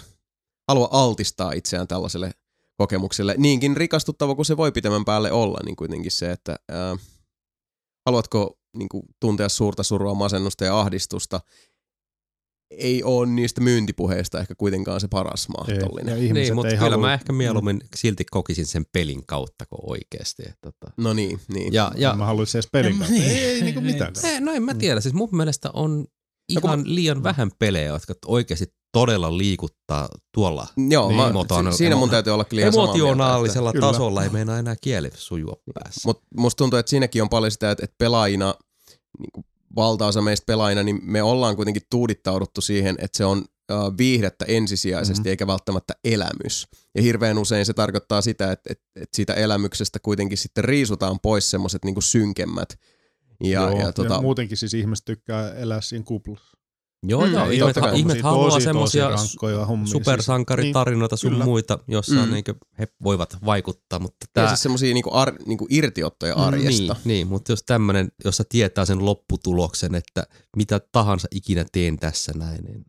halua 0.68 0.88
altistaa 0.92 1.52
itseään 1.52 1.88
tällaiselle 1.88 2.30
kokemukselle. 2.76 3.34
Niinkin 3.38 3.76
rikastuttava 3.76 4.34
kuin 4.34 4.46
se 4.46 4.56
voi 4.56 4.72
pitemmän 4.72 5.04
päälle 5.04 5.32
olla, 5.32 5.58
niin 5.64 5.76
kuitenkin 5.76 6.10
se, 6.10 6.30
että 6.30 6.56
ää, 6.68 6.96
haluatko 8.06 8.59
niin 8.76 8.88
kuin, 8.88 9.02
tuntea 9.20 9.48
suurta 9.48 9.82
surua, 9.82 10.14
masennusta 10.14 10.64
ja 10.64 10.80
ahdistusta, 10.80 11.40
ei 12.70 13.02
ole 13.02 13.26
niistä 13.26 13.60
myyntipuheista 13.60 14.40
ehkä 14.40 14.54
kuitenkaan 14.54 15.00
se 15.00 15.08
paras 15.08 15.46
Ei, 15.46 15.48
mahdollinen. 15.78 16.12
ja 16.12 16.16
ihmiset 16.24 16.34
Niin, 16.44 16.54
mutta 16.54 16.68
ei 16.68 16.76
kyllä 16.76 16.90
halua, 16.90 17.06
mä 17.06 17.14
ehkä 17.14 17.32
mieluummin 17.32 17.80
silti 17.96 18.24
kokisin 18.30 18.66
sen 18.66 18.84
pelin 18.92 19.26
kautta 19.26 19.66
kuin 19.66 19.80
oikeasti. 19.90 20.42
Että, 20.42 20.58
tota. 20.72 20.92
No 20.96 21.12
niin, 21.12 21.40
niin. 21.54 21.72
Ja, 21.72 21.92
Ja, 21.96 22.14
mä 22.14 22.26
haluaisin 22.26 22.58
edes 22.58 22.68
pelin 22.72 22.90
En 22.92 22.96
mä- 22.98 23.04
kautta. 23.04 23.20
niin. 23.22 23.30
Ei, 23.36 23.44
ei 23.44 23.60
niinku 23.62 23.80
mitään. 23.80 24.12
ei, 24.24 24.40
no 24.40 24.52
en 24.52 24.62
mä 24.62 24.74
tiedä, 24.74 25.00
siis 25.00 25.14
mun 25.14 25.28
mielestä 25.32 25.70
on 25.72 26.06
No 26.54 26.60
kun 26.60 26.70
ihan 26.70 26.94
liian 26.94 27.22
vähän 27.22 27.50
pelejä, 27.58 27.86
jotka 27.88 28.14
oikeasti 28.26 28.74
todella 28.92 29.38
liikuttaa 29.38 30.08
tuolla 30.34 30.66
Joo, 30.90 31.08
Niin. 31.08 31.16
mä, 31.20 31.28
Emotion- 31.30 31.72
si- 31.72 31.76
siinä 31.78 31.96
mun 31.96 32.10
täytyy 32.10 32.32
olla 32.34 32.44
ihan 32.52 32.72
samaa 32.72 32.86
mieltä, 32.86 32.98
että- 32.98 33.08
emotionaalisella 33.08 33.72
Kyllä. 33.72 33.86
tasolla, 33.92 34.22
ei 34.24 34.28
meinaa 34.30 34.58
enää 34.58 34.74
kieli 34.80 35.10
sujua 35.14 35.56
päässä. 35.74 36.00
Mutta 36.04 36.22
musta 36.36 36.58
tuntuu, 36.58 36.78
että 36.78 36.90
siinäkin 36.90 37.22
on 37.22 37.28
paljon 37.28 37.50
sitä, 37.52 37.70
että, 37.70 37.84
että 37.84 37.94
pelaajina, 37.98 38.54
niin 39.18 39.30
kuin 39.32 39.44
valtaosa 39.76 40.22
meistä 40.22 40.44
pelaajina, 40.46 40.82
niin 40.82 40.98
me 41.02 41.22
ollaan 41.22 41.56
kuitenkin 41.56 41.82
tuudittauduttu 41.90 42.60
siihen, 42.60 42.96
että 42.98 43.16
se 43.16 43.24
on 43.24 43.38
äh, 43.72 43.76
viihdettä 43.98 44.44
ensisijaisesti, 44.48 45.20
Mhm. 45.22 45.28
eikä 45.28 45.46
välttämättä 45.46 45.94
elämys. 46.04 46.68
Ja 46.94 47.02
hirveän 47.02 47.38
usein 47.38 47.66
se 47.66 47.72
tarkoittaa 47.74 48.22
sitä, 48.22 48.52
että, 48.52 48.72
että, 48.72 48.84
että 48.96 49.16
siitä 49.16 49.34
elämyksestä 49.34 49.98
kuitenkin 49.98 50.38
sitten 50.38 50.64
riisutaan 50.64 51.20
pois 51.20 51.50
semmoiset 51.50 51.84
niin 51.84 52.02
synkemmät. 52.02 52.68
Ja, 53.42 53.60
Joo, 53.60 53.78
ja, 53.80 53.92
tota, 53.92 54.14
ja 54.14 54.20
muutenkin 54.20 54.56
siis 54.56 54.74
ihmiset 54.74 55.04
tykkää 55.04 55.54
elää 55.54 55.80
siinä 55.80 56.04
kuplassa. 56.04 56.56
Joo, 57.08 57.26
Mm, 57.26 57.32
joo, 57.32 57.46
ei, 57.50 57.58
totta 57.58 57.80
kai. 57.80 58.02
Tosi, 58.02 58.20
haluaa 58.20 58.60
semmoisia 58.60 59.10
supersankaritarinoita 59.84 61.16
sun 61.16 61.30
kyllä. 61.32 61.44
muita, 61.44 61.78
jossa 61.88 62.14
Mm. 62.14 62.20
mm. 62.20 62.30
niin 62.32 62.44
he 62.78 62.88
voivat 63.04 63.36
vaikuttaa, 63.44 63.98
mutta 63.98 64.16
ja 64.24 64.30
tämä... 64.34 64.48
siis 64.48 64.62
semmoisia 64.62 64.94
niin 64.94 65.04
ar, 65.12 65.32
niin 65.46 65.58
irtiottoja 65.70 66.34
arjesta. 66.34 66.92
Niin, 66.92 67.02
niin, 67.04 67.26
mutta 67.26 67.52
jos 67.52 67.62
tämmöinen, 67.62 68.08
jossa 68.24 68.44
tietää 68.48 68.84
sen 68.84 69.04
lopputuloksen, 69.04 69.94
että 69.94 70.26
mitä 70.56 70.80
tahansa 70.92 71.28
ikinä 71.30 71.64
teen 71.72 71.96
tässä 71.98 72.32
näin, 72.36 72.64
niin 72.64 72.84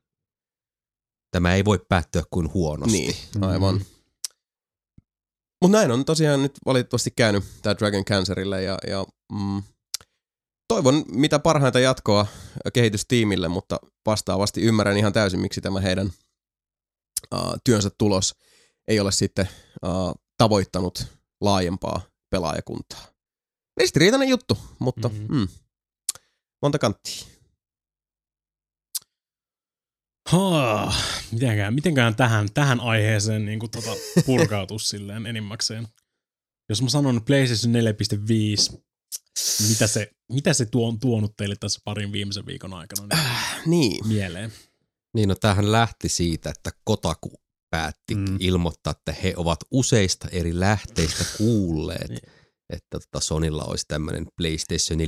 tämä 1.31 1.55
ei 1.55 1.65
voi 1.65 1.79
päättyä 1.89 2.23
kuin 2.31 2.53
huonosti. 2.53 2.97
Niin, 2.97 3.15
Mm. 3.35 3.43
aivan. 3.43 3.75
Mm. 3.75 3.85
Mutta 5.61 5.77
näin 5.77 5.91
on 5.91 6.05
tosiaan 6.05 6.41
nyt 6.41 6.51
valitettavasti 6.65 7.11
käynyt 7.11 7.43
tämä 7.61 7.75
Dragon 7.77 8.05
Cancerille 8.05 8.63
ja, 8.63 8.77
ja 8.87 9.05
mm, 9.31 9.63
toivon 10.71 11.05
mitä 11.07 11.39
parhainta 11.39 11.79
jatkoa 11.79 12.27
kehitystiimille, 12.73 13.47
mutta 13.47 13.79
vastaavasti 14.05 14.61
ymmärrän 14.61 14.97
ihan 14.97 15.13
täysin, 15.13 15.39
miksi 15.39 15.61
tämä 15.61 15.79
heidän 15.79 16.07
uh, 17.33 17.53
työnsä 17.63 17.89
tulos 17.97 18.35
ei 18.87 18.99
ole 18.99 19.11
sitten 19.11 19.49
uh, 19.85 20.13
tavoittanut 20.37 21.05
laajempaa 21.41 22.01
pelaajakuntaa. 22.29 23.07
Ristiriitainen 23.77 24.29
juttu, 24.29 24.57
mutta 24.79 25.09
Mhm. 25.09 25.21
mm. 25.21 25.37
mm, 25.37 25.47
monta 26.61 26.79
kanttia. 26.79 27.25
Haa, 30.29 30.93
mitenkään, 31.31 31.73
mitenkään 31.73 32.15
tähän, 32.15 32.47
tähän 32.53 32.79
aiheeseen 32.79 33.45
niin 33.45 33.59
kuin, 33.59 33.71
tota, 33.71 33.91
purkautus 34.25 34.89
silleen 34.89 35.25
enimmäkseen. 35.25 35.87
Jos 36.69 36.81
mä 36.81 36.89
sanon 36.89 37.21
PlayStation 37.25 37.73
4.5, 37.73 38.81
mitä 39.69 39.87
se, 39.87 40.11
mitä 40.31 40.53
se 40.53 40.65
tuo, 40.65 40.87
on 40.87 40.99
tuonut 40.99 41.33
teille 41.37 41.55
tässä 41.59 41.79
parin 41.85 42.11
viimeisen 42.11 42.45
viikon 42.45 42.73
aikana 42.73 43.07
niin 43.11 43.19
Niin, 43.65 44.07
mieleen? 44.07 44.53
Niin 45.15 45.29
no 45.29 45.35
tämähän 45.35 45.71
lähti 45.71 46.09
siitä, 46.09 46.49
että 46.49 46.71
Kotaku 46.83 47.33
päätti 47.69 48.15
mm. 48.15 48.37
ilmoittaa, 48.39 48.91
että 48.91 49.11
he 49.23 49.33
ovat 49.37 49.59
useista 49.71 50.27
eri 50.31 50.59
lähteistä 50.59 51.25
kuulleet, 51.37 52.09
Niin. 52.09 52.19
että 52.69 52.99
tota 52.99 53.19
Sonilla 53.19 53.63
olisi 53.63 53.85
tämmöinen 53.87 54.27
PlayStation 54.37 54.99
4.5 54.99 55.05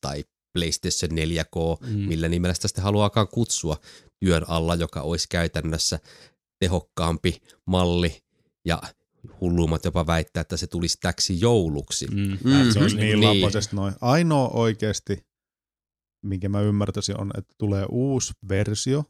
tai 0.00 0.24
PlayStation 0.58 1.10
4K, 1.18 1.86
Mm. 1.86 1.98
millä 1.98 2.28
nimellä 2.28 2.54
sitä 2.54 2.68
sitten 2.68 2.84
haluaakaan 2.84 3.28
kutsua 3.28 3.76
työn 4.24 4.48
alla, 4.48 4.74
joka 4.74 5.02
olisi 5.02 5.26
käytännössä 5.30 5.98
tehokkaampi 6.60 7.42
malli 7.66 8.22
ja 8.64 8.82
hulluimmat 9.40 9.84
jopa 9.84 10.06
väittää, 10.06 10.40
että 10.40 10.56
se 10.56 10.66
tulisi 10.66 10.98
täksi 11.00 11.40
jouluksi. 11.40 12.06
Mm. 12.06 12.16
Mm. 12.16 12.38
Mm. 12.44 12.72
Se 12.72 12.78
olisi 12.78 12.96
Niin, 12.96 13.06
niin, 13.06 13.20
niin 13.20 13.30
Niin. 13.30 13.42
lapasesti 13.42 13.76
noin. 13.76 13.94
Ainoa 14.00 14.48
oikeasti, 14.48 15.26
minkä 16.24 16.48
mä 16.48 16.60
ymmärtäisin, 16.60 17.20
on, 17.20 17.30
että 17.38 17.54
tulee 17.58 17.86
uusi 17.90 18.32
versio, 18.48 19.04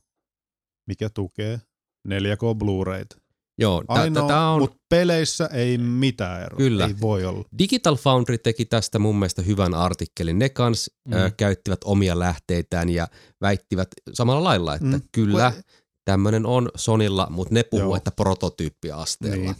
mikä 0.88 1.10
tukee 1.10 1.60
4K 2.08 2.54
Blu-rayta. 2.58 3.16
Joo, 3.60 3.84
Ainoa, 3.88 4.28
tämä 4.28 4.50
on... 4.50 4.60
mutta 4.60 4.76
peleissä 4.88 5.46
ei 5.52 5.78
mitään 5.78 6.42
eroa. 6.42 6.56
Kyllä. 6.58 6.86
Ei 6.86 6.94
voi 7.00 7.24
olla. 7.24 7.44
Digital 7.58 7.96
Foundry 7.96 8.38
teki 8.38 8.64
tästä 8.64 8.98
mun 8.98 9.18
mielestä 9.18 9.42
hyvän 9.42 9.74
artikkelin. 9.74 10.38
Ne 10.38 10.48
kans 10.48 10.90
Mm. 11.08 11.14
mm. 11.14 11.20
ö, 11.20 11.30
käyttivät 11.36 11.80
omia 11.84 12.18
lähteitään 12.18 12.88
ja 12.88 13.08
väittivät 13.40 13.88
samalla 14.12 14.44
lailla, 14.44 14.74
että 14.74 14.86
Mm. 14.86 14.92
mm. 14.94 15.02
kyllä 15.12 15.52
Kun- 15.54 15.62
tämmöinen 16.04 16.46
on 16.46 16.68
Sonilla, 16.76 17.26
mutta 17.30 17.54
ne 17.54 17.62
puhuu, 17.62 17.86
Joo. 17.86 17.96
että 17.96 18.10
prototyyppiasteella. 18.10 19.36
Niin. 19.52 19.56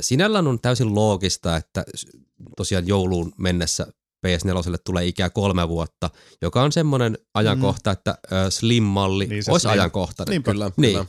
Sinällään 0.00 0.46
on 0.46 0.60
täysin 0.60 0.94
loogista, 0.94 1.56
että 1.56 1.84
tosiaan 2.56 2.86
jouluun 2.86 3.32
mennessä 3.38 3.86
PS4 4.26 4.78
tulee 4.84 5.06
ikää 5.06 5.30
kolme 5.30 5.68
vuotta, 5.68 6.10
joka 6.42 6.62
on 6.62 6.72
semmoinen 6.72 7.18
ajankohta, 7.34 7.90
että 7.90 8.18
ö, 8.32 8.50
Slim-malli 8.50 9.24
Niin 9.24 9.30
niin 9.30 9.44
se 9.44 9.52
olisi 9.52 9.62
Slim. 9.62 9.72
ajankohtainen. 9.72 10.30
Niinpä. 10.30 10.50
kyllä. 10.52 10.70
Niin. 10.76 10.92
kyllä. 10.92 11.06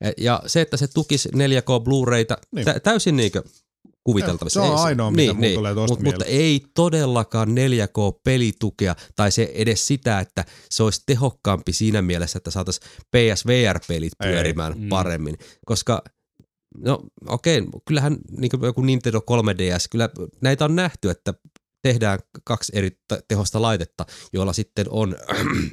E- 0.00 0.12
Ja 0.18 0.42
se, 0.46 0.60
että 0.60 0.76
se 0.76 0.86
tukisi 0.88 1.28
4K 1.28 1.80
Blu-rayta, 1.84 2.36
Niin. 2.54 2.64
tä- 2.64 2.80
täysin 2.80 3.16
niinkö 3.16 3.42
kuviteltavissa. 4.04 4.60
Se 4.62 4.66
on 4.66 4.78
Ei 4.78 4.84
ainoa, 4.84 5.10
mitä 5.10 5.32
mulla 5.34 5.54
tulee 5.54 5.74
tosta 5.74 5.94
mut, 5.96 6.04
Mutta 6.04 6.24
ei 6.24 6.60
todellakaan 6.74 7.48
4K-pelitukea 7.54 8.94
tai 9.16 9.32
se 9.32 9.50
edes 9.54 9.86
sitä, 9.86 10.20
että 10.20 10.44
se 10.70 10.82
olisi 10.82 11.02
tehokkaampi 11.06 11.72
siinä 11.72 12.02
mielessä, 12.02 12.36
että 12.36 12.50
saataisiin 12.50 12.86
PSVR-pelit 13.16 14.12
Ei. 14.24 14.32
pyörimään 14.32 14.78
Mm. 14.78 14.88
paremmin. 14.88 15.36
Koska 15.66 16.02
no 16.78 17.00
okei, 17.26 17.62
kyllähän 17.84 18.18
niin 18.38 18.50
joku 18.62 18.82
Nintendo 18.82 19.18
3DS, 19.18 19.86
kyllä 19.90 20.08
näitä 20.40 20.64
on 20.64 20.76
nähty, 20.76 21.10
että 21.10 21.34
tehdään 21.82 22.18
kaksi 22.44 22.72
eri 22.74 22.90
te- 23.08 23.22
tehosta 23.28 23.62
laitetta, 23.62 24.06
joilla 24.32 24.52
sitten 24.52 24.86
on 24.90 25.16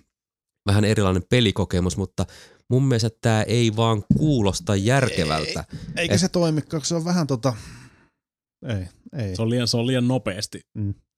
vähän 0.67 0.85
erilainen 0.85 1.23
pelikokemus, 1.29 1.97
mutta 1.97 2.25
mun 2.69 2.83
mielestä 2.83 3.09
tämä 3.21 3.43
ei 3.43 3.75
vaan 3.75 4.03
kuulosta 4.17 4.75
järkevältä. 4.75 5.65
Eikä 5.95 6.13
Et- 6.15 6.21
se 6.21 6.29
toimi, 6.29 6.61
koska 6.61 6.85
se 6.85 6.95
on 6.95 7.05
vähän 7.05 7.27
tota... 7.27 7.53
Ei, 8.67 8.85
ei. 9.23 9.35
Se 9.35 9.41
on 9.41 9.49
liian, 9.49 9.67
se 9.67 9.77
on 9.77 9.87
liian 9.87 10.07
nopeasti 10.07 10.61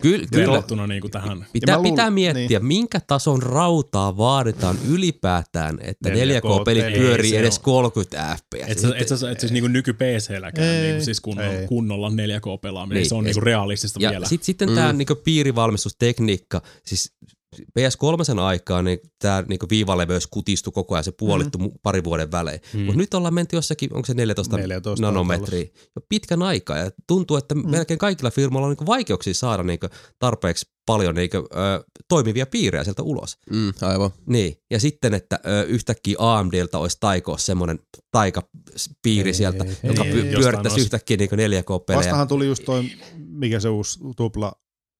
Kyllä, 0.01 0.27
kyllä 0.31 0.47
verrattuna 0.47 0.87
niin 0.87 1.01
kuin 1.01 1.11
tähän. 1.11 1.45
pitää, 1.53 1.77
luulen- 1.77 1.91
pitää 1.91 2.09
miettiä, 2.09 2.59
niin. 2.59 2.65
minkä 2.65 2.99
tason 3.07 3.43
rautaa 3.43 4.17
vaaditaan 4.17 4.77
ylipäätään, 4.89 5.77
että 5.81 6.09
4K-peli 6.09 6.81
4K-peli, 6.81 6.99
pyörii 6.99 7.35
edes 7.35 7.57
on- 7.57 7.63
30 7.63 8.37
fps. 8.37 8.71
Et 8.71 8.79
sä, 8.79 8.87
et 8.97 9.07
sä, 9.07 9.31
et 9.31 9.39
siis 9.39 9.51
niinku 9.51 9.67
nyky 9.67 9.93
PC-lläkään 9.93 10.67
Ei, 10.67 10.81
niinku 10.87 11.05
siis 11.05 11.21
kunnolla, 11.21 11.51
ei. 11.53 11.67
kunnolla 11.67 12.09
4K-pelaaminen, 12.09 12.95
Niin, 13.01 13.09
se 13.09 13.15
on 13.15 13.19
ja 13.23 13.23
niinku 13.25 13.39
sit- 13.39 13.43
realistista 13.45 13.99
ja 14.01 14.09
vielä. 14.11 14.27
sitten 14.27 14.45
sit 14.45 14.59
Mm. 14.61 14.75
tämä 14.75 14.93
niinku 14.93 15.15
piirivalmistustekniikka, 15.15 16.61
siis 16.85 17.13
PS3 17.57 18.39
aikaan 18.39 18.85
niin 18.85 18.99
tämä 19.19 19.43
niinku 19.47 19.65
viivaleveys 19.69 20.27
kutistui 20.27 20.73
koko 20.73 20.95
ajan, 20.95 21.03
se 21.03 21.11
puolittu 21.11 21.57
mm. 21.57 21.71
pari 21.83 22.03
vuoden 22.03 22.31
välein. 22.31 22.59
Mm. 22.73 22.79
Mutta 22.79 22.97
nyt 22.97 23.13
ollaan 23.13 23.33
menty 23.33 23.55
jossakin, 23.55 23.93
onko 23.93 24.05
se 24.05 24.13
14, 24.13 24.57
14 24.57 25.01
nanometriä, 25.05 25.65
jo 25.95 26.01
pitkän 26.09 26.43
aikaa. 26.43 26.77
Ja 26.77 26.91
tuntuu, 27.07 27.37
että 27.37 27.55
mm. 27.55 27.69
melkein 27.69 27.97
kaikilla 27.97 28.31
firmoilla 28.31 28.67
on 28.67 28.71
niinku 28.71 28.85
vaikeuksia 28.85 29.33
saada 29.33 29.63
niinku 29.63 29.87
tarpeeksi 30.19 30.65
paljon 30.85 31.15
niinku, 31.15 31.37
ö, 31.37 31.83
toimivia 32.07 32.45
piirejä 32.45 32.83
sieltä 32.83 33.03
ulos. 33.03 33.37
Mm, 33.51 33.73
aivan. 33.81 34.11
Niin, 34.25 34.55
ja 34.71 34.79
sitten, 34.79 35.13
että 35.13 35.39
ö, 35.47 35.63
yhtäkkiä 35.63 36.15
AMDltä 36.19 36.77
olisi 36.77 36.97
taikoa 36.99 37.37
semmoinen 37.37 37.79
taikapiiri 38.11 39.29
Ei, 39.29 39.33
sieltä, 39.33 39.63
ei, 39.63 39.75
joka 39.83 40.03
ei, 40.03 40.11
py- 40.11 40.37
pyörittäisi 40.37 40.73
olisi- 40.73 40.81
yhtäkkiä 40.81 41.17
niinku 41.17 41.35
4K-pelejä. 41.35 41.97
Vastahan 41.97 42.27
tuli 42.27 42.47
just 42.47 42.65
toi, 42.65 42.83
mikä 43.17 43.59
se 43.59 43.69
uusi 43.69 43.99
tupla 44.17 44.53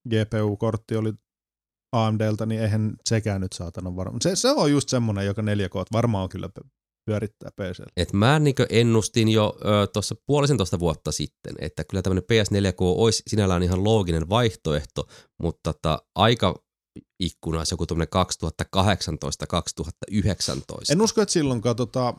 GPU-kortti 0.10 0.96
oli 0.96 1.14
AMDltä, 1.92 2.46
niin 2.46 2.62
eihän 2.62 2.96
sekään 3.10 3.42
nyt 3.42 3.54
saatana 3.54 3.96
varmaan. 3.96 4.22
Se, 4.22 4.36
se 4.36 4.52
on 4.52 4.72
just 4.72 4.90
semmonen, 4.90 5.26
joka 5.26 5.42
4K 5.42 5.86
varmaan 5.92 6.30
kyllä 6.30 6.50
pö- 6.60 6.68
pyörittää 7.06 7.50
PC. 7.52 7.84
Et 7.98 8.14
mä 8.14 8.40
niin 8.40 8.56
ennustin 8.70 9.30
jo 9.30 9.58
tuossa 9.94 10.16
puolisentoista 10.26 10.80
vuotta 10.80 11.12
sitten, 11.12 11.56
että 11.60 11.84
kyllä 11.84 12.02
tämmöinen 12.02 12.24
PS4K 12.24 12.78
olisi 12.80 13.24
sinällään 13.28 13.64
ihan 13.64 13.84
looginen 13.84 14.30
vaihtoehto, 14.30 15.08
mutta 15.42 15.74
tota, 15.74 16.02
aika 16.16 16.64
ikkuna 17.20 17.64
joku 17.72 17.86
tämmöinen 17.86 18.08
2018-2019. 18.76 20.18
En 20.92 21.02
usko, 21.02 21.22
että 21.22 21.34
silloinkaan 21.34 21.76
tota, 21.76 22.14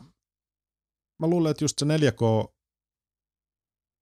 mä 1.21 1.27
luulen, 1.27 1.51
että 1.51 1.65
just 1.65 1.79
se 1.79 1.87
4K, 1.87 2.53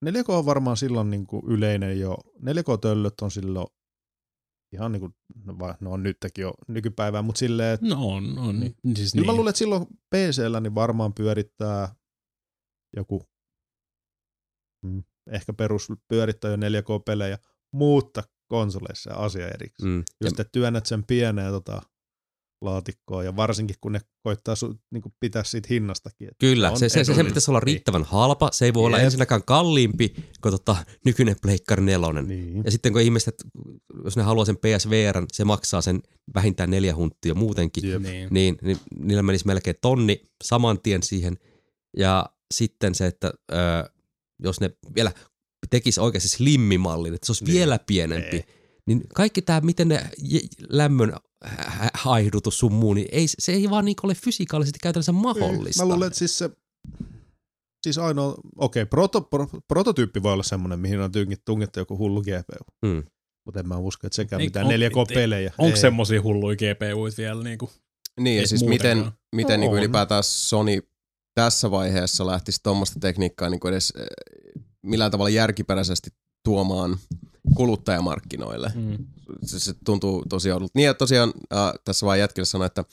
4K 0.07 0.29
on 0.29 0.47
varmaan 0.47 0.77
silloin 0.77 1.11
niin 1.11 1.27
kuin 1.27 1.43
yleinen 1.47 2.01
jo. 2.01 2.17
4K-töllöt 2.41 3.15
on 3.23 3.31
silloin 3.31 3.67
ihan 4.73 4.93
niin 4.93 5.01
kuin, 5.01 5.15
no, 5.45 5.59
va- 5.59 5.77
no 5.81 5.93
on 5.93 6.03
nytkin 6.03 6.43
jo 6.43 6.55
nykypäivää, 6.69 7.23
mutta 7.23 7.39
silleen, 7.39 7.75
että 7.75 7.87
No 7.87 8.09
on, 8.09 8.39
on. 8.39 8.61
Niin. 8.61 8.77
Niin. 8.83 8.97
Siis 8.97 9.15
niin. 9.15 9.27
mä 9.27 9.33
luulen, 9.33 9.51
että 9.51 9.59
silloin 9.59 9.87
PCllä 9.87 10.61
niin 10.61 10.75
varmaan 10.75 11.15
pyörittää 11.15 11.95
joku 12.97 13.23
mm, 14.83 15.03
ehkä 15.31 15.53
perus 15.53 15.89
pyörittää 16.09 16.51
jo 16.51 16.57
4K-pelejä, 16.57 17.39
mutta 17.73 18.23
konsoleissa 18.49 19.15
asia 19.15 19.49
erikseen. 19.49 19.91
Mm. 19.91 20.05
Just 20.25 20.41
että 20.41 20.53
työnnät 20.53 20.87
sen 20.87 21.05
pieneen 21.05 21.53
tota, 21.53 21.83
laatikkoon 22.61 23.25
ja 23.25 23.37
varsinkin 23.37 23.77
kun 23.81 23.93
ne 23.93 24.01
koittaa 24.23 24.55
su, 24.57 24.75
niin 24.91 25.03
kuin 25.03 25.13
pitää 25.21 25.45
siitä 25.45 25.67
hinnastakin. 25.71 26.29
Että 26.29 26.37
kyllä, 26.39 26.77
se, 26.77 26.89
se, 26.89 27.05
se, 27.05 27.15
se 27.15 27.25
pitäisi 27.25 27.51
olla 27.51 27.61
riittävän 27.61 28.05
halpa. 28.05 28.49
Se 28.53 28.65
ei 28.65 28.75
voi 28.75 28.85
olla 28.87 28.97
Jep. 28.97 29.05
ensinnäkään 29.05 29.43
kalliimpi 29.47 30.15
kuin 30.43 30.53
tota, 30.53 30.77
nykyinen 31.05 31.37
Pleikkari 31.43 31.83
4. 31.83 32.23
Niin. 32.23 32.63
Ja 32.65 32.71
sitten 32.71 32.93
kun 32.93 33.03
ihmiset, 33.03 33.35
jos 34.05 34.17
ne 34.17 34.23
haluaa 34.23 34.45
sen 34.45 34.57
PSVR, 34.57 35.27
se 35.33 35.45
maksaa 35.45 35.81
sen 35.81 36.01
vähintään 36.35 36.71
neljä 36.71 36.95
hunttia 36.95 37.35
muutenkin. 37.35 37.91
Jep. 37.91 38.03
Niin. 38.03 38.29
niin, 38.31 38.59
niin 38.63 38.77
niillä 38.99 39.23
menisi 39.23 39.47
melkein 39.47 39.77
tonni 39.81 40.23
saman 40.45 40.81
tien 40.83 41.03
siihen. 41.03 41.39
Ja 41.97 42.27
sitten 42.55 42.95
se, 42.95 43.07
että 43.07 43.33
ö, 43.53 43.57
jos 44.39 44.61
ne 44.61 44.71
vielä 44.95 45.13
tekisi 45.71 46.01
oikeasti 46.01 46.29
slimmimallin, 46.29 47.15
että 47.15 47.27
se 47.27 47.31
olisi 47.33 47.45
Niin. 47.45 47.53
niin. 47.53 47.59
vielä 47.59 47.79
pienempi, 47.87 48.37
Ei. 48.37 48.45
niin 48.87 49.03
kaikki 49.15 49.43
tämä, 49.43 49.61
miten 49.61 49.89
ne 49.89 50.11
j- 50.23 50.39
lämmön 50.69 51.13
haihdutus 51.95 52.59
sun 52.59 52.73
muu, 52.73 52.95
niin 52.95 53.09
ei, 53.13 53.27
se 53.39 53.53
ei 53.53 53.71
vaan 53.71 53.85
niin 53.85 53.97
ole 54.03 54.15
fysikaalisesti 54.15 54.79
käytännössä 54.83 55.13
mahdollista. 55.13 55.83
Mä 55.87 55.89
luulen, 55.93 56.07
että 56.07 56.19
siis 56.19 56.39
se 56.39 56.51
siis 57.83 57.99
ainoa, 57.99 58.35
okei, 58.57 58.87
proto, 58.87 59.21
pro, 59.21 59.47
prototyyppi 59.69 60.23
voi 60.23 60.33
olla 60.33 60.43
semmoinen, 60.43 60.79
mihin 60.81 61.01
on 61.01 61.13
tyngit, 61.13 61.45
tungettu 61.45 61.79
joku 61.81 61.99
hullu 61.99 62.23
GPU. 62.23 62.89
Mm. 62.89 63.05
Mutta 63.47 63.61
en 63.61 63.69
mä 63.69 63.77
usko, 63.77 64.07
että 64.07 64.17
sekään 64.17 64.41
Ei- 64.41 64.47
mitään 64.47 64.67
on- 64.67 64.73
4K-pelejä. 64.73 65.53
Onko 65.59 65.77
Ei. 65.77 65.81
semmosia 65.81 66.23
hulluja 66.23 66.57
GPUita 66.57 67.17
vielä 67.17 67.43
niinku? 67.43 67.71
Niin, 68.21 68.37
ja 68.37 68.41
Ei 68.41 68.47
siis 68.47 68.65
miten, 68.65 68.97
muutenkaan. 68.97 69.23
miten 69.37 69.57
No 69.57 69.61
niin 69.61 69.71
kuin 69.71 69.79
ylipäätään 69.79 70.23
Sony 70.25 70.81
tässä 71.35 71.71
vaiheessa 71.71 72.27
lähtisi 72.27 72.61
tuommoista 72.63 73.01
tekniikkaa 73.01 73.51
niin 73.51 73.61
kuin 73.61 73.73
edes 73.73 73.93
eh, 73.99 74.07
millään 74.83 75.11
tavalla 75.11 75.31
järkiperäisesti 75.31 76.11
tuomaan 76.45 76.97
kuluttajamarkkinoille. 77.55 78.73
Mm. 78.75 78.99
Se, 79.43 79.61
se 79.61 79.75
tuntuu 79.85 80.25
tosi 80.29 80.53
oudolta. 80.53 80.73
Niin, 80.75 80.91
että 80.91 80.99
tosiaan 80.99 81.33
äh, 81.53 81.73
tässä 81.85 82.07
vaan 82.07 82.19
jätkille 82.19 82.47
sanoi, 82.47 82.67
että 82.67 82.85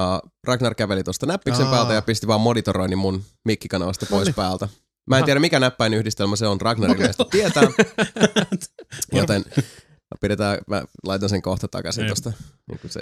äh, 0.00 0.30
Ragnar 0.44 0.74
käveli 0.74 1.04
tuosta 1.04 1.26
näppiksen 1.26 1.66
Aa. 1.66 1.72
päältä 1.72 1.92
ja 1.94 2.02
pisti 2.02 2.26
vaan 2.26 2.40
monitoroinnin 2.40 2.98
mun 2.98 3.22
mikkikanavasta 3.44 4.06
No 4.06 4.10
pois 4.10 4.26
niin. 4.26 4.34
päältä. 4.34 4.68
Mä 5.06 5.18
en 5.18 5.24
tiedä, 5.24 5.40
mikä 5.40 5.60
näppäin 5.60 5.94
yhdistelmä 5.94 6.36
se 6.36 6.46
on, 6.46 6.60
Ragnar 6.60 6.90
ilmeisesti 6.90 7.24
tietää, 7.30 7.62
joten 9.12 9.44
pidetään, 10.20 10.58
mä 10.66 10.82
laitan 11.06 11.28
sen 11.28 11.42
kohta 11.42 11.68
takaisin 11.68 12.02
Jep. 12.02 12.08
tuosta. 12.08 12.32
Niin 12.68 12.80
se, 12.86 13.00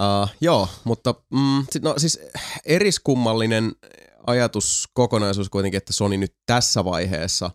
uh, 0.00 0.28
joo, 0.40 0.68
mutta 0.84 1.14
mm, 1.30 1.66
sit, 1.70 1.82
no, 1.82 1.94
siis 1.96 2.20
eriskummallinen 2.64 3.72
ajatuskokonaisuus 4.26 5.48
kuitenkin, 5.48 5.78
että 5.78 5.92
Sony 5.92 6.16
nyt 6.16 6.34
tässä 6.46 6.84
vaiheessa 6.84 7.50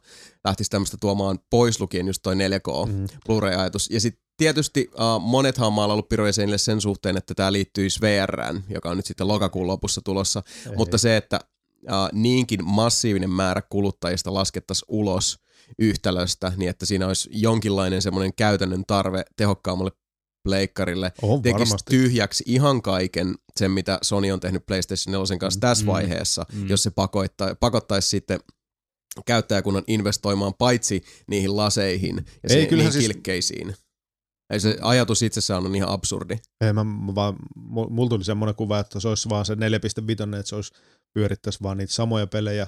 lähtisi 0.46 0.70
tämmöistä 0.70 0.98
tuomaan 1.02 1.40
pois 1.50 1.80
lukien 1.80 2.08
just 2.08 2.22
toi 2.24 2.36
4K 2.36 2.88
Mm. 2.88 3.08
Blu-ray-ajatus. 3.26 3.90
Ja 3.90 4.00
sitten 4.00 4.24
tietysti 4.38 4.90
uh, 4.94 5.22
monethan 5.22 5.68
on 5.68 6.04
piruja 6.10 6.34
seinille 6.34 6.58
sen 6.58 6.82
suhteen, 6.82 7.18
että 7.18 7.34
tämä 7.36 7.52
liittyisi 7.52 8.02
VRään, 8.02 8.64
joka 8.70 8.90
on 8.90 8.98
nyt 8.98 9.06
sitten 9.06 9.28
lokakuun 9.28 9.68
lopussa 9.68 10.02
tulossa. 10.06 10.44
Ei. 10.70 10.76
Mutta 10.76 10.98
se, 10.98 11.18
että 11.18 11.40
uh, 11.84 12.10
niinkin 12.12 12.66
massiivinen 12.66 13.30
määrä 13.30 13.62
kuluttajista 13.62 14.34
laskettaisiin 14.34 14.86
ulos 14.88 15.40
yhtälöstä, 15.80 16.54
niin 16.58 16.70
että 16.70 16.86
siinä 16.86 17.08
olisi 17.08 17.30
jonkinlainen 17.32 18.02
semmoinen 18.02 18.34
käytännön 18.34 18.84
tarve 18.88 19.26
tehokkaammalle 19.36 19.92
pleikkarille, 20.48 21.11
on 21.22 21.42
tekisi 21.42 21.59
varmasti. 21.59 21.90
tyhjäksi 21.92 22.43
ihan 22.48 22.82
kaiken 22.82 23.35
sen, 23.58 23.72
mitä 23.72 24.00
Sony 24.01 24.32
on 24.32 24.40
tehnyt 24.40 24.66
PlayStation 24.66 25.11
4 25.11 25.38
kanssa 25.40 25.59
tässä 25.59 25.84
Mm. 25.85 25.88
vaiheessa, 25.88 26.45
Mm. 26.53 26.67
jos 26.69 26.84
se 26.84 26.90
pakottaa, 26.92 27.56
pakottaisi 27.59 28.08
sitten 28.09 28.40
käyttäjäkunnan 29.26 29.84
investoimaan 29.88 30.53
paitsi 30.53 31.03
niihin 31.27 31.58
laseihin 31.58 32.16
ja 32.16 32.24
Ei, 32.56 32.66
se, 32.66 32.76
niihin 32.76 32.92
siis- 32.92 33.03
kilkkeisiin. 33.06 33.76
Ei 34.53 34.59
se 34.59 34.77
ajatus 34.82 35.22
itsessään 35.22 35.66
on 35.66 35.76
ihan 35.76 35.90
absurdi. 35.90 36.38
Ei, 36.66 36.74
mä, 36.74 36.84
mä 36.84 37.16
vaan, 37.16 37.34
mu- 37.59 37.90
mulla 37.90 38.09
tuli 38.09 38.24
semmoinen 38.24 38.56
kuva, 38.56 38.80
että 38.80 39.00
se 39.00 39.08
olisi 39.08 39.30
vaan 39.30 39.45
se 39.45 39.56
4.5, 39.56 40.38
että 40.40 40.50
se 40.50 40.56
olisi 40.56 40.72
pyörittäisi 41.14 41.59
vaan 41.64 41.77
niitä 41.77 41.93
samoja 41.93 42.27
pelejä 42.27 42.67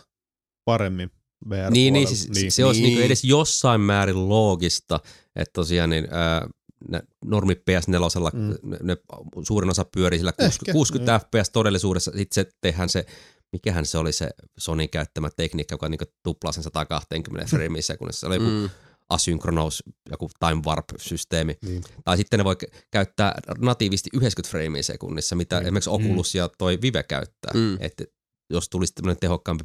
paremmin 0.66 1.12
VR 1.50 1.72
Niin, 1.72 1.94
niin, 1.94 2.08
siis, 2.08 2.30
niin, 2.30 2.52
se 2.52 2.66
olisi 2.66 2.82
Niin. 2.82 2.94
niin. 2.94 3.06
edes 3.06 3.24
jossain 3.24 3.82
määrin 3.82 4.30
loogista, 4.30 5.00
että 5.36 5.54
tosiaan 5.54 5.90
niin, 5.90 6.08
ää, 6.12 6.48
ne 6.88 7.02
normi 7.26 7.54
PS4, 7.54 8.32
Mm. 8.34 8.40
mm. 8.40 8.70
ne, 8.70 8.78
ne, 8.84 8.98
suurin 9.44 9.70
osa 9.72 9.86
pyörii 9.86 10.20
sillä 10.20 10.30
Ehkä, 10.30 10.44
60, 10.50 10.72
60 10.74 11.12
niin. 11.12 11.22
FPS 11.44 11.50
todellisuudessa, 11.50 12.12
sitten 12.16 12.36
se 12.46 12.52
tehdään 12.62 12.90
se, 12.90 13.06
mikähän 13.52 13.86
se 13.86 13.98
oli 13.98 14.12
se 14.12 14.30
Sonin 14.60 14.90
käyttämä 14.90 15.30
tekniikka, 15.36 15.74
joka 15.74 15.90
niin 15.90 16.00
tuplaa 16.24 16.52
sen 16.52 16.64
120 16.64 17.50
framein 17.56 17.84
sekunnissa, 17.84 18.20
se 18.20 18.26
oli 18.28 18.36
joku 18.36 18.50
Mm. 18.50 18.70
asynkronous, 19.10 19.84
joku 20.12 20.30
time 20.40 20.62
warp-systeemi. 20.66 21.58
Niin. 21.62 21.84
Tai 22.06 22.18
sitten 22.18 22.38
ne 22.38 22.44
voi 22.44 22.56
käyttää 22.92 23.36
natiivisti 23.58 24.10
90 24.14 24.52
framein 24.52 24.84
sekunnissa, 24.84 25.36
mitä 25.36 25.56
Mm. 25.60 25.62
esimerkiksi 25.66 25.90
Oculus 25.90 26.36
ja 26.36 26.50
toi 26.58 26.78
Vive 26.82 27.04
käyttää. 27.04 27.52
Mm. 27.54 27.78
Että 27.80 28.04
jos 28.50 28.70
tulisi 28.70 28.94
tämmöinen 28.94 29.20
tehokkaampi 29.20 29.64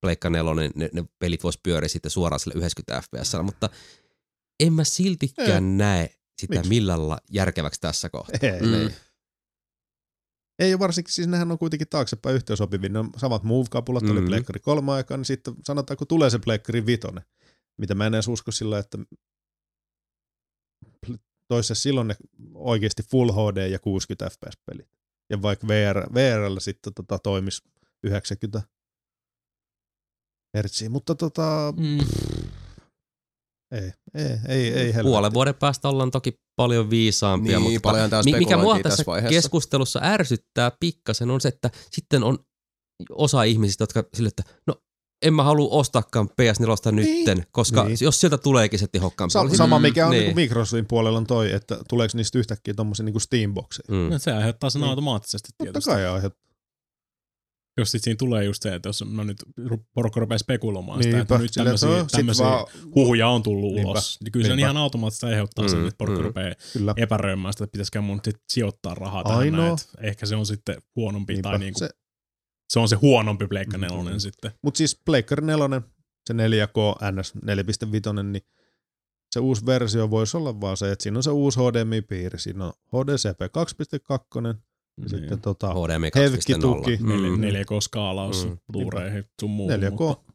Pleikka 0.00 0.30
4, 0.30 0.54
niin 0.54 0.72
ne, 0.74 0.88
ne 0.92 1.04
pelit 1.18 1.42
vois 1.42 1.58
pyöriä 1.62 1.88
sitten 1.88 2.10
suoraan 2.10 2.40
sillä 2.40 2.54
90 2.56 3.00
fps, 3.02 3.32
mutta 3.42 3.68
en 4.60 4.72
mä 4.72 4.84
siltikään 4.84 5.64
Ei. 5.64 5.76
näe 5.76 6.10
sitä 6.40 6.54
Miksi? 6.54 6.68
millään 6.68 6.98
lailla 7.00 7.18
järkeväksi 7.30 7.80
tässä 7.80 8.08
kohtaa. 8.08 8.38
Ei, 8.42 8.60
Mm. 8.60 8.74
ei. 8.74 8.88
Ei, 10.58 10.78
varsinkin 10.78 11.14
siis 11.14 11.28
nehän 11.28 11.52
on 11.52 11.58
kuitenkin 11.58 11.88
taaksepäin 11.88 12.36
yhteensopivia. 12.36 12.88
Ne 12.88 12.98
on 12.98 13.10
samat 13.16 13.42
move-kapulat 13.42 14.02
oli 14.10 14.20
Mhm. 14.20 14.26
Pleikkari 14.28 14.60
kolme 14.60 14.92
aikaa, 14.92 15.16
niin 15.16 15.24
sitten 15.24 15.54
sanotaan, 15.64 15.96
kun 15.96 16.06
tulee 16.06 16.30
se 16.30 16.38
Pleikkari 16.38 16.86
vitonen, 16.86 17.24
mitä 17.78 17.94
mä 17.94 18.06
en 18.06 18.14
edes 18.14 18.28
usko 18.28 18.52
sillä, 18.52 18.78
että 18.78 18.98
toisessa 21.48 21.74
silloin 21.74 22.08
ne 22.08 22.16
oikeasti 22.54 23.02
Full 23.02 23.30
HD 23.32 23.68
ja 23.68 23.78
60 23.78 24.30
FPS-pelit. 24.30 24.88
Ja 25.30 25.42
vaikka 25.42 25.68
VR, 25.68 26.14
VRllä 26.14 26.60
sitten 26.60 26.94
tota, 26.94 27.18
toimisi 27.18 27.62
90 28.02 28.62
hertsiä, 30.54 30.90
mutta 30.90 31.14
tota, 31.14 31.74
Mm. 31.76 31.98
Ei, 33.72 33.92
ei, 34.14 34.24
ei, 34.48 34.68
ei 34.72 34.94
helvetti. 34.94 35.02
Puolen 35.02 35.34
vuoden 35.34 35.54
päästä 35.54 35.88
ollaan 35.88 36.10
toki 36.10 36.32
paljon 36.56 36.90
viisaampia, 36.90 37.58
Niin, 37.58 37.72
mutta 37.72 37.80
paljon 37.90 38.10
tää 38.10 38.22
mi- 38.22 38.32
mikä 38.38 38.56
mua 38.56 38.74
tässä 38.74 38.88
tässä 38.88 39.02
vaiheessa. 39.06 39.34
keskustelussa 39.36 40.00
ärsyttää 40.02 40.72
pikkasen 40.80 41.30
on 41.30 41.40
se, 41.40 41.48
että 41.48 41.70
sitten 41.90 42.22
on 42.24 42.38
osa 43.10 43.42
ihmisistä, 43.42 43.82
jotka 43.82 44.04
sille, 44.14 44.28
että 44.28 44.42
no 44.66 44.74
en 45.22 45.34
mä 45.34 45.42
halua 45.42 45.68
ostaakaan 45.70 46.28
PS4 46.28 46.92
nytten, 46.92 47.46
koska 47.52 47.84
Niin. 47.84 47.98
jos 48.00 48.20
sieltä 48.20 48.38
tuleekin 48.38 48.78
se 48.78 48.86
tehokkaampi. 48.92 49.32
Sa- 49.32 49.56
sama 49.56 49.78
mikä 49.78 50.04
on 50.06 50.10
niin. 50.10 50.24
niin. 50.24 50.34
Microsoftin 50.34 50.86
puolella 50.86 51.18
on 51.18 51.26
toi, 51.26 51.52
että 51.52 51.78
tuleeko 51.88 52.12
niistä 52.16 52.38
yhtäkkiä 52.38 52.74
tommosia 52.74 53.04
niinku 53.04 53.20
Steamboxeja. 53.20 53.84
Mm. 53.90 54.10
No, 54.10 54.18
se 54.18 54.32
aiheuttaa 54.32 54.70
sen 54.70 54.80
Niin. 54.80 54.88
automaattisesti 54.88 55.48
Totta 55.58 55.64
tietysti. 55.64 55.90
kai 55.90 56.06
aiheuttaa. 56.06 56.49
Jos 57.80 57.90
sit 57.90 58.02
siinä 58.02 58.16
tulee 58.16 58.44
just 58.44 58.62
se, 58.62 58.74
että 58.74 58.88
jos 58.88 59.04
no 59.12 59.24
nyt 59.24 59.42
ru- 59.60 59.84
porukka 59.94 60.20
rupeaa 60.20 60.38
spekuloimaan 60.38 61.02
sitä, 61.02 61.16
Niinpä, 61.16 61.34
että 61.34 61.42
nyt 61.42 61.52
silleen, 61.52 61.74
että 61.74 61.80
tämmöisiä, 61.86 62.02
no, 62.02 62.08
sit 62.08 62.16
tämmöisiä 62.16 62.46
vaan- 62.46 62.66
huhuja 62.94 63.28
on 63.28 63.42
tullut 63.42 63.72
Niinpä, 63.74 63.90
ulos, 63.90 64.18
niin 64.24 64.32
kyllä 64.32 64.44
se 64.46 64.56
niinpä. 64.56 64.60
ihan 64.66 64.76
automaattisesti 64.76 65.26
aiheuttaa 65.26 65.68
sen, 65.68 65.78
Mm, 65.78 65.86
että 65.86 65.98
porukka 65.98 66.20
mm. 66.20 66.26
rupeaa 66.26 66.54
Kyllä. 66.72 66.94
epäröimään 66.96 67.52
sitä, 67.54 67.64
että 67.64 67.72
pitäisikö 67.72 68.00
mun 68.00 68.20
sit 68.24 68.36
sijoittaa 68.48 68.94
rahaa 68.94 69.24
tähän 69.24 69.38
Ainoa- 69.38 69.60
näin, 69.60 69.72
että 69.72 70.08
ehkä 70.08 70.26
se 70.26 70.36
on 70.36 70.46
sitten 70.46 70.76
huonompi 70.96 71.32
Niinpä. 71.32 71.48
tai 71.48 71.58
niinku, 71.58 71.78
se, 71.78 71.86
Se, 71.88 71.94
se, 72.68 72.80
on 72.80 72.88
se 72.88 72.96
huonompi 72.96 73.46
Pleikka 73.46 73.78
nelonen 73.78 74.12
Mm. 74.14 74.18
sitten. 74.20 74.50
Mutta 74.62 74.78
siis 74.78 75.00
Pleikkari 75.04 75.46
4, 75.46 75.82
se 76.26 76.32
4K 76.34 77.12
NS 77.12 77.34
4.5, 77.34 78.22
niin 78.22 78.42
se 79.32 79.40
uusi 79.40 79.66
versio 79.66 80.10
voisi 80.10 80.36
olla 80.36 80.60
vaan 80.60 80.76
se, 80.76 80.92
että 80.92 81.02
siinä 81.02 81.18
on 81.18 81.22
se 81.22 81.30
uusi 81.30 81.58
HDMI-piiri. 81.60 82.38
Siinä 82.38 82.64
on 82.66 82.72
HDCP 82.88 83.40
2.2 83.52 84.54
ja 85.02 85.08
Niin. 85.10 85.20
sitten 85.20 85.40
tota, 85.40 85.74
HDMI 85.74 86.10
Hevki-tuki. 86.14 86.96
2.0. 86.96 87.06
Neljä- 87.06 87.30
Mm. 87.36 87.40
4K-skaalaus 87.42 88.44
Mm. 88.48 88.58
Blu-rayhin 88.72 89.24
sun 89.40 89.50
muuhun, 89.50 89.80
4K. 89.80 89.90
mutta 89.90 90.32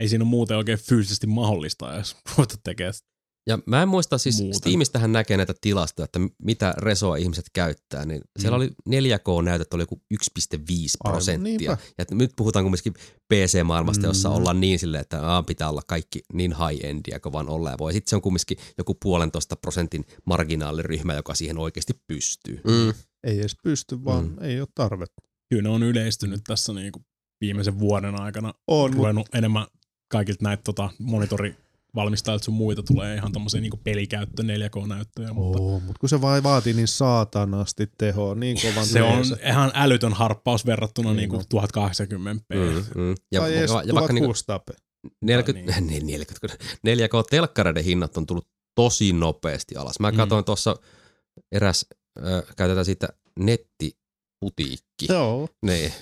ei 0.00 0.08
siinä 0.08 0.22
ole 0.22 0.28
muuten 0.30 0.56
oikein 0.56 0.78
fyysisesti 0.78 1.26
mahdollista 1.26 1.94
edes 1.94 2.16
ruveta 2.36 2.56
tekemään 2.64 2.94
sitä. 2.94 3.10
Ja 3.46 3.58
mä 3.66 3.82
en 3.82 3.88
muista, 3.88 4.18
siis 4.18 4.40
Muuten. 4.40 4.54
Steamistähän 4.58 5.12
näkee 5.12 5.36
näitä 5.36 5.54
tilastoja, 5.60 6.04
että 6.04 6.20
mitä 6.42 6.74
resoa 6.78 7.16
ihmiset 7.16 7.44
käyttää, 7.52 8.04
niin 8.04 8.20
siellä 8.38 8.58
Mm. 8.58 8.62
oli 8.62 8.70
4K-näytöt 8.88 9.74
oli 9.74 9.82
joku 9.82 10.00
1,5 10.10 10.96
Aivan, 11.04 11.14
prosenttia. 11.14 11.42
niinpä. 11.42 11.64
Ja 11.72 11.76
että 11.98 12.14
nyt 12.14 12.30
puhutaan 12.36 12.64
kumminkin 12.64 12.94
PC-maailmasta, 13.34 14.06
jossa 14.06 14.28
Mm. 14.28 14.34
ollaan 14.34 14.60
niin 14.60 14.78
silleen, 14.78 15.00
että 15.00 15.26
aa, 15.26 15.42
pitää 15.42 15.70
olla 15.70 15.82
kaikki 15.86 16.20
niin 16.32 16.52
high-endia 16.56 17.20
kuin 17.20 17.32
vaan 17.32 17.48
olla 17.48 17.70
ja 17.70 17.76
voi. 17.78 17.92
Sitten 17.92 18.10
se 18.10 18.16
on 18.16 18.22
kumminkin 18.22 18.56
joku 18.78 18.94
puolentoista 19.02 19.56
prosentin 19.56 20.04
marginaaliryhmä, 20.24 21.14
joka 21.14 21.34
siihen 21.34 21.58
oikeasti 21.58 21.92
pystyy. 22.06 22.60
Mm. 22.66 22.92
Ei 23.24 23.40
edes 23.40 23.56
pysty, 23.62 24.04
vaan 24.04 24.24
Mm. 24.24 24.36
ei 24.42 24.60
ole 24.60 24.68
tarvetta. 24.74 25.22
Kyllä 25.50 25.62
ne 25.62 25.68
on 25.68 25.82
yleistynyt 25.82 26.40
tässä 26.46 26.72
niinku 26.72 27.00
viimeisen 27.40 27.78
vuoden 27.78 28.20
aikana. 28.20 28.54
On, 28.66 28.90
mut, 28.90 28.96
Ruvennut 28.96 29.28
enemmän 29.34 29.66
kaikilta 30.12 30.44
näitä 30.44 30.62
tota, 30.62 30.90
monitorivalmistajilta 30.98 32.44
sun 32.44 32.54
muita 32.54 32.82
tulee 32.82 33.14
ihan 33.16 33.32
tommosia 33.32 33.60
niinku 33.60 33.80
pelikäyttö 33.84 34.42
4K-näyttöjä, 34.42 35.32
mutta 35.32 35.58
Oo, 35.62 35.80
mut 35.80 35.98
kun 35.98 36.08
se 36.08 36.20
vai 36.20 36.42
vaatii 36.42 36.72
niin 36.72 36.88
saatanasti 36.88 37.86
tehoa, 37.98 38.34
niin 38.34 38.56
kovan 38.62 38.86
se 38.86 39.02
on 39.02 39.16
teessä. 39.16 39.36
ihan 39.48 39.70
älytön 39.74 40.12
harppaus 40.12 40.66
verrattuna 40.66 41.08
Niin 41.12 41.16
niinku 41.16 41.36
on. 41.36 41.44
1080p. 41.44 42.54
Mm, 42.54 43.02
mm. 43.02 43.14
Ja, 43.32 43.40
Tai 43.40 43.56
edes 43.56 43.70
ja, 43.70 43.82
ja 43.82 43.94
vaikka 43.94 44.12
niinku 44.12 44.32
1600p. 44.32 44.74
40, 45.22 45.80
niin. 45.80 46.06
40, 46.06 46.56
4K-telkkareiden 46.86 47.84
hinnat 47.84 48.16
on 48.16 48.26
tullut 48.26 48.48
tosi 48.74 49.12
nopeasti 49.12 49.76
alas. 49.76 50.00
Mä 50.00 50.10
Mm. 50.10 50.16
katsoin 50.16 50.44
tuossa 50.44 50.76
eräs, 51.52 51.86
äh, 52.18 52.42
käytetään 52.56 52.84
siitä 52.84 53.08
nettiputiikki. 53.38 55.06
Joo. 55.08 55.48
Niin. 55.62 55.92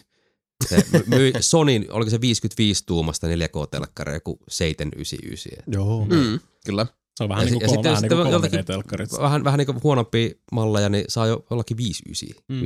Se 0.69 0.85
myi 1.07 1.33
Sonin, 1.41 1.93
oliko 1.93 2.11
se 2.11 2.21
55 2.21 2.87
tuumasta 2.87 3.27
4K-telkkari, 3.27 4.13
joku 4.15 4.39
799. 4.49 5.53
Joo. 5.75 6.05
Mm. 6.05 6.41
Kyllä. 6.67 6.87
Se 7.17 7.25
on 7.25 7.29
vähän 7.29 7.47
Ja 7.47 7.51
niin 7.51 7.61
kuin, 7.61 7.63
ja 7.63 7.69
sitten- 7.69 7.91
vähän 7.91 8.03
niin 8.03 8.09
kuin 8.09 8.19
sitten 8.19 8.33
joltakin- 8.33 8.65
3D-telkkarit. 8.65 9.19
Vähän, 9.21 9.45
vähän 9.45 9.59
niin 9.59 9.67
kuin 9.67 9.83
huonompia 9.83 10.31
malleja, 10.53 10.89
niin 10.89 11.05
saa 11.09 11.27
jo 11.27 11.47
jollakin 11.51 11.77
59. 11.77 12.41
Mm. 12.49 12.55
Mm. 12.55 12.61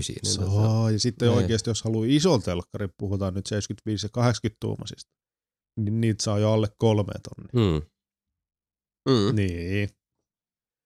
Niin 0.52 0.62
Saa, 0.62 0.90
ja 0.90 0.98
sitten 0.98 1.28
Niin. 1.28 1.36
oikeasti 1.38 1.70
jos 1.70 1.82
haluaa 1.82 2.06
ison 2.08 2.42
telkkari, 2.42 2.88
puhutaan 2.98 3.34
nyt 3.34 3.46
75 3.46 4.06
ja 4.06 4.10
80 4.10 4.56
tuumasista, 4.60 5.10
niin 5.80 6.00
niitä 6.00 6.24
saa 6.24 6.38
jo 6.38 6.52
alle 6.52 6.68
kolme 6.78 7.12
tonnia. 7.22 7.70
mm. 7.72 7.82
Mm. 9.08 9.36
Niin, 9.36 9.88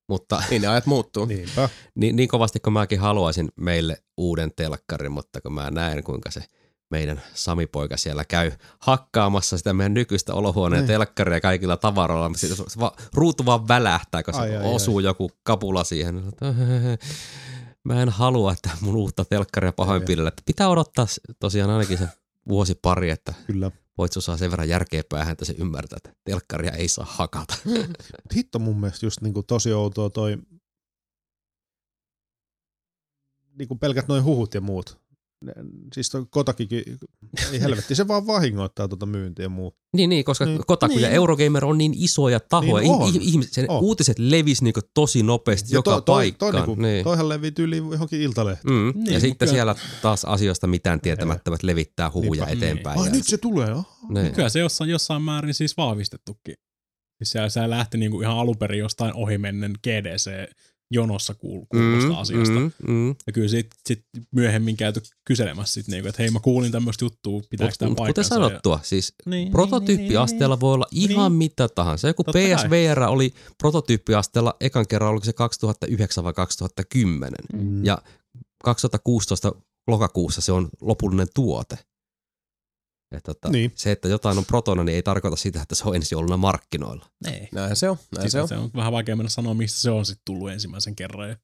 Mutta 0.09 0.43
Niin 0.51 0.63
ne 0.63 0.69
ajat 0.69 0.87
muuttuu. 0.87 1.25
niinpä. 1.25 1.69
niin, 1.95 2.17
niin 2.17 2.29
kovasti 2.29 2.61
kuin 2.61 2.75
mäkin 2.75 3.01
haluaisin 3.01 3.49
meille 3.57 3.97
uuden 4.17 4.53
telkkarin, 4.57 5.13
mutta 5.13 5.41
kun 5.41 5.53
mä 5.53 5.71
näen 5.71 6.05
kuinka 6.05 6.31
se 6.31 6.45
meidän 6.91 7.23
Sami-poika 7.35 7.97
siellä 7.97 8.25
käy 8.25 8.53
hakkaamassa 8.79 9.59
sitä 9.59 9.73
meidän 9.73 9.95
nykyistä 9.95 10.35
olohuoneen 10.35 10.81
Niin. 10.83 10.87
telkkaria 10.89 11.41
kaikilla 11.41 11.77
tavaroilla, 11.77 12.29
mutta 12.29 12.41
sitten 12.41 12.71
se 12.71 12.81
va, 12.81 12.93
ruutu 13.15 13.47
vaan 13.47 13.69
välähtää, 13.69 14.23
kun 14.23 14.35
se 14.35 14.41
Ai, 14.41 14.57
ai, 14.57 14.75
osuu 14.75 15.01
joku 15.01 15.31
kapula 15.43 15.85
siihen. 15.85 16.23
Mä 17.85 18.03
en 18.03 18.09
halua, 18.09 18.53
että 18.53 18.71
mun 18.81 18.97
uutta 18.97 19.25
telkkaria 19.25 19.73
pahoinpidellä. 19.73 20.33
Pitää 20.47 20.69
odottaa 20.69 21.07
tosiaan 21.41 21.71
ainakin 21.71 21.99
se 21.99 22.09
vuosi 22.49 22.79
pari, 22.83 23.11
että 23.11 23.35
Kyllä. 23.47 23.71
Voit 23.99 24.13
saa 24.13 24.37
sen 24.37 24.51
verran 24.51 24.69
järkeä 24.69 25.03
päähän, 25.09 25.33
että 25.33 25.45
se 25.45 25.55
ymmärtää, 25.59 25.97
että 25.97 26.21
telkkaria 26.25 26.73
ei 26.73 26.89
saa 26.89 27.07
hakata. 27.09 27.57
Hitto 28.37 28.59
mun 28.59 28.81
mielestä 28.81 29.07
just 29.07 29.21
niinku 29.21 29.43
tosi 29.43 29.73
outoa 29.73 30.11
toi 30.11 30.39
niinku 33.59 33.77
pelkät 33.77 34.09
noin 34.09 34.25
huhut 34.25 34.55
ja 34.55 34.61
muut. 34.61 35.06
Ne, 35.47 35.53
siis 35.95 36.11
toi 36.11 36.27
Kotakikin, 36.31 36.83
ei 37.53 37.61
helvetti, 37.61 37.95
se 37.95 38.09
vaan 38.09 38.27
vahingoittaa 38.27 38.89
tuota 38.89 39.07
myyntiä 39.07 39.45
ja 39.45 39.49
muu. 39.49 39.77
Niin, 39.97 40.11
niin 40.11 40.25
koska 40.25 40.45
Niin. 40.45 40.55
niin, 40.55 40.67
Kotaku 40.67 40.95
niin. 40.95 41.03
ja 41.03 41.09
Niin. 41.09 41.17
Eurogamer 41.17 41.65
on 41.65 41.79
niin 41.79 41.93
isoja 41.97 42.41
tahoja. 42.41 42.83
Niin 42.83 42.95
on. 42.95 43.13
Niin 43.13 43.23
ihmiset, 43.23 43.53
sen 43.53 43.71
On. 43.71 43.81
uutiset 43.83 44.19
levisi 44.19 44.65
niin 44.65 44.75
tosi 44.95 45.23
nopeasti 45.23 45.75
joka 45.75 45.91
to, 45.91 46.01
toi, 46.01 46.17
paikkaan. 46.17 46.53
toi, 46.53 46.61
niinku, 46.67 46.83
niin. 46.83 47.05
toihan 47.05 47.29
levii 47.29 47.51
tyyliin 47.53 47.91
johonkin 47.91 48.21
iltalehteen. 48.21 48.75
Mm. 48.75 48.93
Niin, 48.95 49.15
ja 49.15 49.21
sitten 49.21 49.49
kyllä- 49.49 49.53
siellä 49.53 49.75
taas 50.03 50.25
asioista 50.25 50.67
mitään 50.67 51.01
tietämättömät 51.01 51.63
levittää 51.63 52.11
huhuja 52.15 52.45
Niinpä. 52.47 52.67
eteenpäin. 52.67 52.99
Ai 53.01 53.07
ja- 53.07 53.13
nyt 53.13 53.27
se 53.27 53.39
tulee, 53.39 53.73
oh. 53.75 53.87
niin. 54.09 54.33
Kyllä 54.33 54.49
se 54.49 54.59
jossain, 54.59 54.91
jossain 54.91 55.23
määrin 55.23 55.55
siis 55.55 55.77
vahvistettukin. 55.77 56.55
Siis 57.19 57.31
se, 57.31 57.41
se 57.49 57.71
lähti 57.71 57.99
niinku 57.99 58.21
ihan 58.21 58.39
alunperin 58.39 58.79
jostain 58.79 59.15
ohimennen 59.15 59.73
GDC-jonossa 60.95 61.33
kuul- 61.35 61.67
kuulusta 61.69 62.11
mm, 62.11 62.19
asiasta. 62.19 62.55
Mm. 62.55 62.73
Mm, 62.87 62.93
mm. 62.95 63.15
Ja 63.27 63.33
kyllä 63.33 63.49
sit, 63.49 63.67
sit 63.87 64.05
myöhemmin 64.33 64.77
käyty 64.77 65.01
kyselemässä, 65.25 65.75
sit 65.75 65.89
niinku, 65.89 66.09
että 66.09 66.23
hei 66.23 66.31
mä 66.31 66.41
kuulin 66.41 66.73
tämmöistä 66.73 67.05
juttua, 67.05 67.41
pitääkö 67.51 67.75
tämä 67.79 67.89
mut 67.89 67.97
kuten 67.99 68.05
paikkansa. 68.07 68.29
sanottua, 68.29 68.81
siis 68.83 69.15
ja, 69.27 69.31
niin, 69.31 69.51
prototyyppiasteella 69.53 70.61
voi 70.61 70.75
olla 70.75 70.87
ihan 70.91 71.33
Niin. 71.33 71.39
mitä 71.39 71.69
tahansa. 71.69 72.09
Joku 72.09 72.25
Totta 72.25 72.39
kai. 72.39 72.55
PSVR 72.57 73.01
oli 73.03 73.35
prototyyppiasteella 73.59 74.55
ekan 74.61 74.87
kerran, 74.89 75.11
oliko 75.11 75.25
se 75.25 75.33
2009 75.33 76.25
vai 76.25 76.33
2010. 76.33 77.33
Mm. 77.53 77.85
Ja 77.85 77.99
2016 78.65 79.53
lokakuussa 79.87 80.41
se 80.41 80.53
on 80.53 80.69
lopullinen 80.81 81.27
tuote. 81.35 81.79
Et 83.13 83.23
tota, 83.23 83.49
Niin. 83.49 83.73
Se, 83.75 83.93
että 83.93 84.09
jotain 84.09 84.39
on 84.39 84.45
protona, 84.45 84.85
niin 84.85 84.97
ei 84.97 85.03
tarkoita 85.03 85.37
sitä, 85.37 85.63
että 85.63 85.75
se 85.75 85.85
on 85.89 85.97
ensi 85.97 86.15
jouluna 86.15 86.37
markkinoilla. 86.37 87.07
Niin. 87.27 87.49
Näin 87.53 87.77
se 87.77 87.91
on. 87.91 87.97
Näin 88.17 88.31
se 88.31 88.41
on. 88.43 88.49
se 88.49 88.57
on 88.57 88.71
vähän 88.77 88.93
vaikea 88.93 89.17
mennä 89.17 89.31
sanoa, 89.31 89.55
mistä 89.55 89.81
se 89.81 89.91
on 89.91 90.07
sitten 90.07 90.23
tullut 90.25 90.51
ensimmäisen 90.51 90.97
kerran 90.97 91.29
ja 91.29 91.37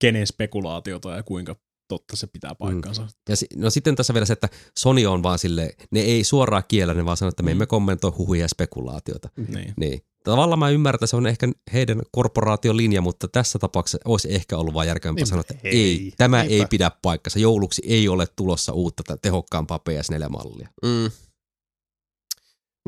kenen 0.00 0.26
spekulaatiota 0.26 1.10
ja 1.16 1.22
kuinka 1.22 1.56
totta 1.88 2.16
se 2.16 2.26
pitää 2.26 2.54
paikkansa. 2.54 3.02
Mm. 3.02 3.08
Ja 3.28 3.36
si- 3.36 3.46
no 3.56 3.70
sitten 3.70 3.96
tässä 3.96 4.14
vielä 4.14 4.26
se, 4.26 4.32
että 4.32 4.48
Sony 4.78 5.06
on 5.06 5.22
vaan 5.22 5.38
sille, 5.38 5.74
ne 5.90 6.00
ei 6.00 6.24
suoraan 6.24 6.62
kiellä, 6.68 6.94
ne 6.94 7.04
vaan 7.04 7.16
sanoo, 7.16 7.28
että 7.28 7.42
me 7.42 7.50
emme 7.50 7.66
kommentoi 7.66 8.10
huhuja 8.10 8.40
ja 8.44 8.48
spekulaatiota. 8.48 9.28
Niin. 9.48 9.74
Niin. 9.76 10.00
Tavallaan 10.30 10.58
mä 10.58 10.70
ymmärrän, 10.70 10.96
että 10.96 11.06
se 11.06 11.16
on 11.16 11.26
ehkä 11.26 11.48
heidän 11.72 12.02
korporaatiolinja, 12.12 13.00
mutta 13.02 13.28
tässä 13.28 13.58
tapauksessa 13.58 13.98
olisi 14.04 14.34
ehkä 14.34 14.58
ollut 14.58 14.74
vain 14.74 14.88
järkevämpää 14.88 15.20
Niin, 15.20 15.26
sanoa, 15.26 15.44
että 15.50 15.68
ei. 15.68 15.76
ei, 15.80 16.12
tämä 16.16 16.42
Niinpä. 16.42 16.54
ei 16.54 16.66
pidä 16.70 16.90
paikkansa. 17.02 17.38
Jouluksi 17.38 17.82
ei 17.84 18.08
ole 18.08 18.26
tulossa 18.36 18.72
uutta 18.72 19.16
tehokkaampaa 19.22 19.80
PS4-mallia. 19.88 20.68
Mm. 20.82 21.10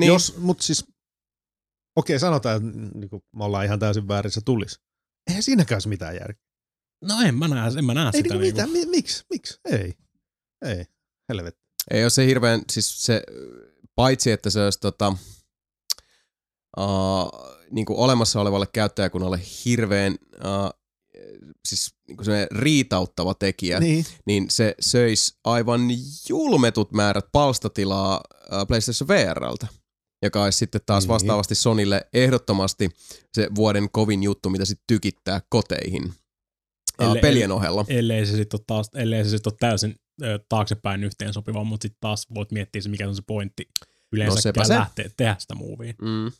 Niin. 0.00 0.08
Jos, 0.08 0.36
mutta 0.38 0.62
siis, 0.64 0.84
okei 1.96 2.18
sanotaan, 2.18 2.56
että 2.56 2.98
niin 2.98 3.10
kuin, 3.10 3.22
me 3.36 3.44
ollaan 3.44 3.64
ihan 3.64 3.78
täysin 3.78 4.08
väärissä 4.08 4.40
tulis. 4.44 4.80
Eihän 5.28 5.42
siinäkään 5.42 5.76
olisi 5.76 5.88
mitään 5.88 6.14
järkeä. 6.14 6.42
No 7.04 7.14
en 7.24 7.34
mä 7.34 7.48
näe, 7.48 7.70
en 7.78 7.84
mä 7.84 7.94
näe 7.94 8.06
Ei 8.06 8.12
sitä. 8.12 8.22
niinku 8.34 8.38
Niinku. 8.42 8.56
mitään, 8.56 8.70
mi, 8.70 8.86
miksi, 8.96 9.24
miksi, 9.30 9.60
ei, 9.70 9.94
ei, 10.64 10.84
helvetti. 11.28 11.60
Ei 11.90 12.02
ole 12.04 12.10
se 12.10 12.26
hirveän, 12.26 12.62
siis 12.70 13.04
se, 13.04 13.22
paitsi 13.94 14.30
että 14.30 14.50
se 14.50 14.64
olisi 14.64 14.80
tota, 14.80 15.16
uh, 16.78 17.30
niin 17.70 17.86
kuin 17.86 17.98
olemassa 17.98 18.40
olevalle 18.40 18.66
käyttäjäkunnalle 18.72 19.40
hirveän 19.64 20.16
uh, 20.34 20.80
siis 21.68 21.94
niin 22.08 22.16
kuin 22.16 22.26
riitauttava 22.50 23.34
tekijä, 23.34 23.80
niin. 23.80 24.04
Niin, 24.26 24.46
se 24.50 24.74
söisi 24.80 25.34
aivan 25.44 25.80
julmetut 26.28 26.92
määrät 26.92 27.24
palstatilaa 27.32 28.16
uh, 28.52 28.66
PlayStation 28.68 29.08
VRltä, 29.08 29.66
joka 30.22 30.44
olisi 30.44 30.58
sitten 30.58 30.80
taas 30.86 31.04
Niin. 31.04 31.08
vastaavasti 31.08 31.54
Sonille 31.54 32.06
ehdottomasti 32.14 32.90
se 33.34 33.48
vuoden 33.54 33.88
kovin 33.92 34.22
juttu, 34.22 34.50
mitä 34.50 34.64
sitten 34.64 34.84
tykittää 34.86 35.40
koteihin 35.48 36.12
Ellei- 36.98 37.20
pelien 37.20 37.52
ohella. 37.52 37.84
ellei 37.88 38.26
se 38.26 38.36
sitten 38.36 38.58
ole, 38.58 38.64
taas, 38.66 38.90
ellei 38.94 39.24
se 39.24 39.30
sit 39.30 39.46
ole 39.46 39.54
täysin 39.60 39.94
ö, 40.22 40.38
taaksepäin 40.48 41.04
yhteen 41.04 41.32
sopiva, 41.32 41.64
mutta 41.64 41.84
sitten 41.84 42.00
taas 42.00 42.26
voit 42.34 42.52
miettiä 42.52 42.82
se, 42.82 42.88
mikä 42.88 43.08
on 43.08 43.16
se 43.16 43.22
pointti 43.26 43.68
yleensä 44.12 44.40
sepä 44.40 44.64
se. 44.64 44.74
lähteä 44.74 45.10
tehdä 45.16 45.36
sitä 45.38 45.54
movia. 45.54 45.92
Mm. 46.02 46.32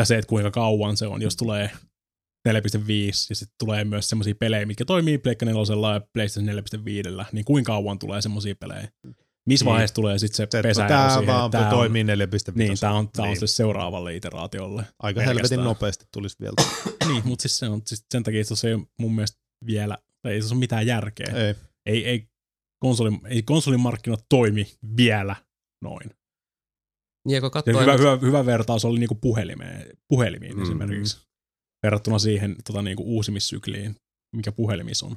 Ja 0.00 0.04
se, 0.04 0.18
että 0.18 0.28
kuinka 0.28 0.50
kauan 0.50 0.96
se 0.96 1.06
on, 1.06 1.22
jos 1.22 1.36
tulee 1.36 1.70
4.5 2.48 2.52
ja 3.28 3.36
sitten 3.36 3.54
tulee 3.58 3.84
myös 3.84 4.08
semmoisia 4.08 4.34
pelejä, 4.34 4.66
mitkä 4.66 4.84
toimii 4.84 5.18
Pleikka 5.18 5.46
4 5.46 5.94
ja 5.94 6.00
PlayStation 6.12 6.56
4.5, 7.20 7.24
niin 7.32 7.44
kuinka 7.44 7.72
kauan 7.72 7.98
tulee 7.98 8.22
semmoisia 8.22 8.54
pelejä? 8.54 8.88
Missä 9.48 9.64
Niin. 9.64 9.72
vaiheessa 9.72 9.94
tulee 9.94 10.18
sitten 10.18 10.36
se, 10.36 10.46
se, 10.50 10.62
pesä 10.62 10.88
tämä 10.88 11.08
siihen, 11.10 11.26
vaan 11.26 11.50
tää 11.50 11.70
toimii 11.70 12.02
4.5. 12.02 12.08
Niin, 12.54 12.78
tämä 12.80 12.92
on, 12.92 13.08
tää 13.12 13.22
on 13.22 13.28
Niin. 13.28 13.38
siis 13.38 13.56
seuraavalle 13.56 14.16
iteraatiolle. 14.16 14.82
Aika 14.82 15.18
pelkästään. 15.20 15.26
helvetin 15.36 15.64
nopeasti 15.64 16.04
tulisi 16.12 16.36
vielä. 16.40 16.54
Niin, 17.12 17.22
mutta 17.24 17.42
siis 17.42 17.58
se 17.58 17.68
on 17.68 17.82
siis 17.86 18.04
sen 18.10 18.22
takia, 18.22 18.40
että 18.40 18.54
se 18.54 18.68
ei 18.68 18.76
mun 19.00 19.14
mielestä 19.14 19.38
vielä, 19.66 19.98
ei 20.24 20.42
se 20.42 20.54
ole 20.54 20.58
mitään 20.58 20.86
järkeä. 20.86 21.26
ei. 21.34 21.54
Ei, 21.86 22.06
ei 22.08 22.28
konsoli, 22.84 23.10
ei 23.28 23.42
konsolin 23.42 23.80
markkinat 23.80 24.24
toimi 24.28 24.66
vielä 24.96 25.36
noin. 25.82 26.10
Niin, 27.26 27.40
kun 27.40 27.46
Ja 27.46 27.50
katsoo 27.50 27.80
hyvä, 27.80 27.96
hyvä, 27.96 28.18
hyvä 28.22 28.46
vertaus 28.46 28.84
oli 28.84 28.98
niinku 28.98 29.14
puhelimeen, 29.14 29.86
puhelimiin 30.08 30.52
Mm. 30.52 30.58
mm. 30.58 30.62
esimerkiksi. 30.62 31.26
Verrattuna 31.82 32.18
siihen 32.18 32.56
tota, 32.66 32.82
niinku 32.82 33.02
uusimissykliin, 33.02 33.96
mikä 34.36 34.52
puhelimissa 34.52 35.06
on. 35.06 35.16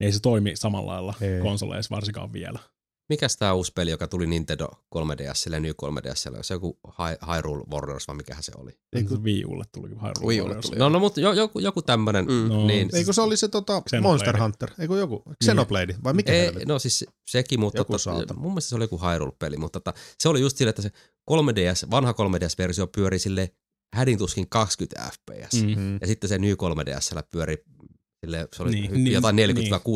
Ei 0.00 0.12
se 0.12 0.20
toimi 0.20 0.56
samalla 0.56 0.92
lailla 0.92 1.14
Ei. 1.20 1.40
konsoleissa 1.40 1.94
varsinkaan 1.94 2.32
vielä. 2.32 2.58
Mikäs 3.08 3.36
tää 3.36 3.54
uusi 3.54 3.72
peli, 3.74 3.90
joka 3.90 4.08
tuli 4.08 4.26
Nintendo 4.26 4.68
3DSlle 4.94 5.52
ja 5.54 5.60
New 5.60 5.70
3DSlle? 5.70 6.38
Se 6.42 6.54
joku 6.54 6.78
Hy- 6.88 7.34
Hyrule 7.34 7.64
Warriors 7.72 8.08
vai 8.08 8.16
mikähän 8.16 8.42
se 8.42 8.52
oli? 8.56 8.72
Eikö, 8.96 9.14
Wii 9.14 9.44
Ulle 9.44 9.64
tuli 9.72 9.88
Hyrule 9.88 10.26
Wii 10.26 10.40
Ulle 10.40 10.48
Warriors. 10.48 10.66
tuli. 10.66 10.78
No, 10.78 10.88
no 10.88 10.98
mutta 10.98 11.20
jo, 11.20 11.32
joku, 11.32 11.58
joku 11.58 11.82
tämmönen. 11.82 12.24
Mm. 12.26 12.48
No, 12.48 12.66
Niin. 12.66 12.90
eikö 12.94 13.12
se 13.12 13.20
oli 13.20 13.36
se 13.36 13.48
tota 13.48 13.80
Xenoblade. 13.82 14.00
Monster 14.12 14.40
Hunter? 14.42 14.70
Eikö 14.78 14.94
joku? 14.98 15.22
Xenoblade? 15.44 15.96
Vai 16.04 16.12
mikä 16.14 16.32
Ei, 16.32 16.50
no 16.66 16.78
siis 16.78 16.98
se- 16.98 17.06
sekin, 17.28 17.60
mutta 17.60 17.78
Joku 17.80 17.92
tota, 17.92 18.02
saatana. 18.02 18.40
mun 18.40 18.50
mielestä 18.52 18.68
se 18.68 18.76
oli 18.76 18.84
joku 18.84 18.98
Hyrule-peli, 18.98 19.56
mutta 19.56 19.80
tota, 19.80 19.98
se 20.18 20.28
oli 20.28 20.40
just 20.40 20.56
sille, 20.56 20.70
että 20.70 20.82
se 20.82 20.90
3DS, 21.30 21.90
vanha 21.90 22.12
3DS-versio 22.12 22.86
pyöri 22.86 23.18
sille 23.18 23.50
hädintuskin 23.94 24.48
20 24.48 25.10
fps. 25.10 25.62
Mm. 25.62 25.78
Mm. 25.80 25.98
Ja 26.00 26.06
sitten 26.06 26.28
se 26.28 26.38
New 26.38 26.50
3DSllä 26.52 27.22
pyöri 27.30 27.64
sille, 28.24 28.48
se 28.56 28.62
oli 28.62 28.70
Niin, 28.70 28.92
niin, 29.04 29.12
jotain 29.12 29.36
40-60 29.36 29.38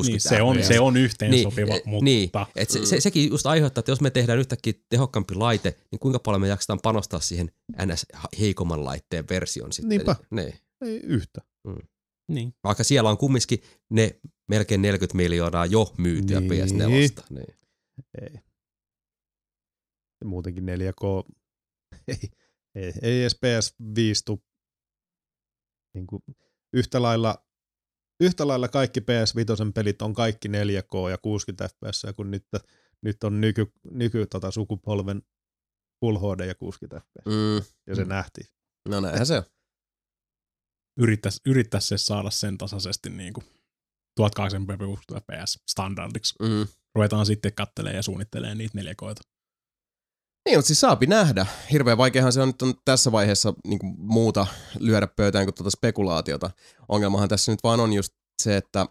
niin, 0.07 0.21
se, 0.21 0.43
on, 0.43 0.63
se 0.63 0.81
on 0.81 0.97
yhteen 0.97 1.31
Niin, 1.31 1.43
sopiva, 1.43 1.75
eh, 1.75 1.83
mutta 1.85 2.05
niin. 2.05 2.31
Et 2.57 2.71
se, 2.71 2.87
se, 2.87 3.01
sekin 3.01 3.31
just 3.31 3.47
aiheuttaa, 3.47 3.81
että 3.81 3.93
jos 3.93 4.01
me 4.01 4.11
tehdään 4.11 4.39
yhtäkkiä 4.39 4.73
tehokkaampi 4.89 5.35
laite, 5.35 5.77
niin 5.91 5.99
kuinka 5.99 6.19
paljon 6.19 6.41
me 6.41 6.49
jaksetaan 6.49 6.81
panostaa 6.83 7.21
siihen 7.21 7.51
NS 7.87 8.07
heikomman 8.41 8.85
laitteen 8.85 9.25
version 9.31 9.73
sitten. 9.73 9.89
Niinpä. 9.89 10.17
Niin. 10.31 10.55
Ei 10.85 11.01
yhtä. 11.01 11.41
niin. 12.31 12.55
Vaikka 12.65 12.85
siellä 12.85 13.11
on 13.11 13.19
kumminkin 13.19 13.63
ne 13.91 14.21
melkein 14.49 14.83
40 14.83 15.17
miljoonaa 15.17 15.67
jo 15.67 15.95
myytyä 15.99 16.41
Niin. 16.41 16.53
PS4. 16.53 17.25
Niin. 17.31 17.55
Ei. 18.23 18.39
Muutenkin 20.25 20.65
4K. 20.65 21.33
Ei, 22.09 22.19
ei, 22.75 22.93
ei 23.03 23.21
edes 23.21 23.37
PS5 23.37 24.23
tu. 24.27 24.43
Niin 25.95 26.07
kuin 26.07 26.23
yhtä 26.73 27.03
lailla 27.03 27.45
yhtä 28.21 28.49
lailla 28.49 28.69
kaikki 28.69 29.01
PS5 29.01 29.73
pelit 29.75 30.03
on 30.03 30.15
kaikki 30.15 30.49
4K 30.49 31.11
ja 31.11 31.19
60 31.19 31.69
fps, 31.69 32.07
kun 32.17 32.31
nyt, 32.31 32.45
nyt 33.03 33.25
on 33.25 33.41
nyky, 33.41 33.73
nyky 33.91 34.27
tota, 34.27 34.51
sukupolven 34.51 35.23
Full 36.01 36.19
HD 36.19 36.47
ja 36.47 36.55
60 36.55 37.01
fps. 37.01 37.27
Mm. 37.27 37.75
Ja 37.87 37.95
se 37.97 38.05
nähtiin. 38.05 38.47
No 38.89 39.01
näinhän 39.01 39.27
se 39.27 39.37
on. 39.37 39.43
Yrittäisi 41.01 41.41
yrittäis 41.47 41.89
se 41.89 41.99
saada 41.99 42.31
sen 42.31 42.59
tasaisesti 42.59 43.11
niin 43.11 43.33
kuin 43.33 43.45
1080p 44.21 45.21
fps 45.21 45.59
standardiksi. 45.69 46.35
Mm. 46.41 46.67
Ruvetaan 46.95 47.27
sitten 47.27 47.55
kattelemaan 47.55 47.97
ja 47.97 48.03
suunnittelemaan 48.03 48.59
niitä 48.59 48.79
neljakoita. 48.79 49.21
Niin, 50.49 50.59
mutta 50.59 50.67
siis 50.67 50.81
saapi 50.81 51.07
nähdä. 51.07 51.47
Hirveän 51.73 51.99
vaikeahan 51.99 52.33
se 52.33 52.41
on 52.41 52.49
nyt 52.49 52.63
on 52.63 52.75
tässä 52.85 53.13
vaiheessa 53.13 53.55
niin 53.67 53.79
kuin 53.79 53.95
muuta 53.99 54.47
lyödä 54.79 55.07
pöytään 55.07 55.47
kuin 55.47 55.55
tuota 55.55 55.71
spekulaatiota. 55.71 56.51
Ongelmahan 56.89 57.29
tässä 57.29 57.53
nyt 57.53 57.63
vaan 57.63 57.81
on 57.81 57.93
just 57.93 58.15
se, 58.43 58.57
että 58.57 58.87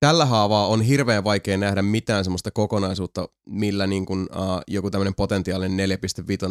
tällä 0.00 0.24
haavaa 0.24 0.66
on 0.66 0.82
hirveän 0.82 1.24
vaikea 1.24 1.56
nähdä 1.56 1.82
mitään 1.82 2.24
semmoista 2.24 2.50
kokonaisuutta, 2.50 3.28
millä 3.48 3.86
niin 3.86 4.06
kuin, 4.06 4.20
uh, 4.20 4.60
joku 4.68 4.90
tämmöinen 4.90 5.14
potentiaalinen 5.14 5.90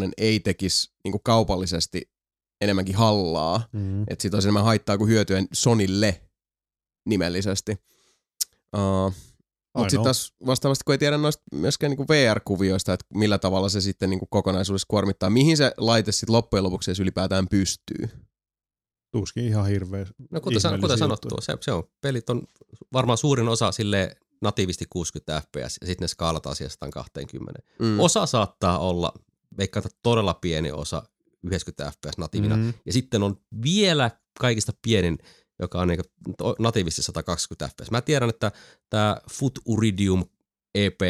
4.5 0.08 0.12
ei 0.18 0.40
tekisi 0.40 0.92
niin 1.04 1.12
kuin 1.12 1.22
kaupallisesti 1.24 2.12
enemmänkin 2.62 2.96
hallaa. 2.96 3.68
Mm. 3.72 4.02
Että 4.02 4.22
siitä 4.22 4.38
olisi 4.38 4.48
enemmän 4.48 4.64
haittaa 4.64 4.98
kuin 4.98 5.10
hyötyä 5.10 5.44
Sonille 5.54 6.22
nimellisesti. 7.06 7.78
Uh, 8.78 9.14
mutta 9.74 9.90
sitten 9.90 10.04
taas 10.04 10.34
vastaavasti, 10.46 10.84
kun 10.86 10.94
ei 10.94 10.98
tiedä 10.98 11.18
noista 11.18 11.44
myöskään 11.54 11.90
niinku 11.90 12.06
VR-kuvioista, 12.08 12.94
että 12.94 13.06
millä 13.14 13.38
tavalla 13.38 13.70
se 13.70 13.82
sitten 13.82 14.10
niinku 14.10 14.26
kokonaisuudessa 14.30 14.88
kuormittaa, 14.88 15.30
mihin 15.30 15.58
se 15.58 15.72
laite 15.78 16.12
sitten 16.12 16.34
loppujen 16.34 16.64
lopuksi 16.64 16.92
edes 16.92 17.00
ylipäätään 17.00 17.48
pystyy. 17.48 18.10
Tuskin 19.12 19.46
ihan 19.46 19.68
hirveä. 19.68 20.06
No 20.32 20.42
kuten, 20.42 20.62
san, 20.62 20.82
kuten 20.82 20.98
sanottu, 20.98 21.30
se, 21.42 21.58
se 21.62 21.72
on, 21.72 21.84
pelit 22.02 22.30
on 22.30 22.44
varmaan 22.94 23.18
suurin 23.18 23.48
osa 23.48 23.72
sille 23.72 24.16
natiivisti 24.42 24.86
60 24.90 25.42
fps 25.42 25.78
ja 25.82 25.88
sitten 25.88 26.04
ne 26.04 26.08
skaalataan 26.08 26.56
siihen 26.56 26.72
120. 26.72 27.62
Mm. 27.80 28.00
Osa 28.00 28.26
saattaa 28.26 28.80
olla, 28.80 29.14
veikkaan, 29.58 29.86
todella 30.04 30.34
pieni 30.34 30.72
osa 30.72 31.04
90 31.44 31.92
fps 31.92 32.18
natiivina. 32.18 32.58
Mm. 32.58 32.74
Ja 32.86 32.94
sitten 32.94 33.24
on 33.24 33.38
vielä 33.64 34.12
kaikista 34.40 34.72
pienin, 34.82 35.18
joka 35.60 35.80
on 35.82 35.90
to- 36.38 36.56
natiivisesti 36.60 37.02
120 37.02 37.68
fps. 37.68 37.92
Mä 37.92 38.02
tiedän, 38.02 38.30
että 38.30 38.52
tämä 38.90 39.18
Foot 39.32 39.54
Uridium 39.66 40.26
EP 40.76 41.02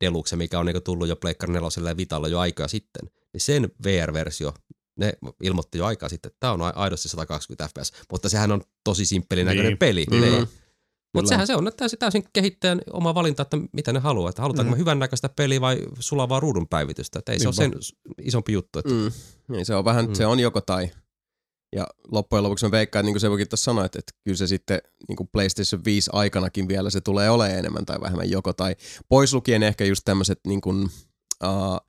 Deluxe, 0.00 0.36
mikä 0.36 0.58
on 0.58 0.66
niinku 0.66 0.80
tullut 0.80 1.08
jo 1.08 1.16
Pleikkari 1.16 1.52
4 1.52 1.88
ja 1.88 1.96
Vitalla 1.96 2.28
jo 2.28 2.38
aikaa 2.38 2.68
sitten, 2.68 3.10
niin 3.32 3.40
sen 3.40 3.70
VR-versio, 3.84 4.54
ne 4.96 5.12
ilmoitti 5.42 5.78
jo 5.78 5.86
aikaa 5.86 6.08
sitten, 6.08 6.28
että 6.28 6.36
tämä 6.40 6.52
on 6.52 6.76
aidosti 6.76 7.08
120 7.08 7.68
fps, 7.68 7.92
mutta 8.12 8.28
sehän 8.28 8.52
on 8.52 8.62
tosi 8.84 9.06
simppelin 9.06 9.46
näköinen 9.46 9.70
Niin. 9.70 9.78
peli. 9.78 10.06
Mm. 10.10 10.20
Niin. 10.20 10.48
Mutta 11.14 11.28
sehän 11.28 11.46
se 11.46 11.56
on 11.56 11.72
täysin, 11.76 11.98
täysin 11.98 12.24
kehittäjän 12.32 12.80
oma 12.92 13.14
valinta, 13.14 13.42
että 13.42 13.56
mitä 13.72 13.92
ne 13.92 13.98
haluaa. 13.98 14.30
Että 14.30 14.42
halutaanko 14.42 14.70
Mm. 14.70 14.76
mm. 14.76 14.80
hyvännäköistä 14.80 15.28
peliä 15.28 15.60
vai 15.60 15.78
sulavaa 16.00 16.40
ruudun 16.40 16.68
päivitystä. 16.68 17.18
Että 17.18 17.32
ei 17.32 17.38
se 17.38 17.48
ole 17.48 17.54
sen 17.54 17.70
Niinpä. 17.70 18.22
isompi 18.22 18.52
juttu. 18.52 18.78
Että 18.78 18.92
Mm. 18.94 19.12
Niin 19.48 19.66
se 19.66 19.74
on 19.74 19.84
vähän, 19.84 20.06
mm. 20.08 20.14
se 20.14 20.26
on 20.26 20.40
joko 20.40 20.60
tai. 20.60 20.90
Ja 21.74 21.86
loppujen 22.12 22.42
lopuksi 22.42 22.66
mä 22.66 22.70
veikkaan, 22.70 23.00
että 23.00 23.06
niin 23.06 23.14
kuin 23.14 23.20
se 23.20 23.30
voikin 23.30 23.48
tuossa 23.48 23.64
sanoa, 23.64 23.84
että, 23.84 23.98
että 23.98 24.12
kyllä 24.24 24.36
se 24.36 24.46
sitten 24.46 24.78
niin 25.08 25.16
kuin 25.16 25.28
PlayStation 25.32 25.84
5 25.84 26.10
aikanakin 26.12 26.68
vielä 26.68 26.90
se 26.90 27.00
tulee 27.00 27.30
olemaan 27.30 27.58
enemmän 27.58 27.86
tai 27.86 28.00
vähemmän 28.00 28.30
joko 28.30 28.52
tai. 28.52 28.76
Pois 29.08 29.34
lukien 29.34 29.62
ehkä 29.62 29.84
just 29.84 30.02
tämmöiset 30.04 30.40
niin 30.46 30.60
kuin, 30.60 30.84
uh, 31.44 31.80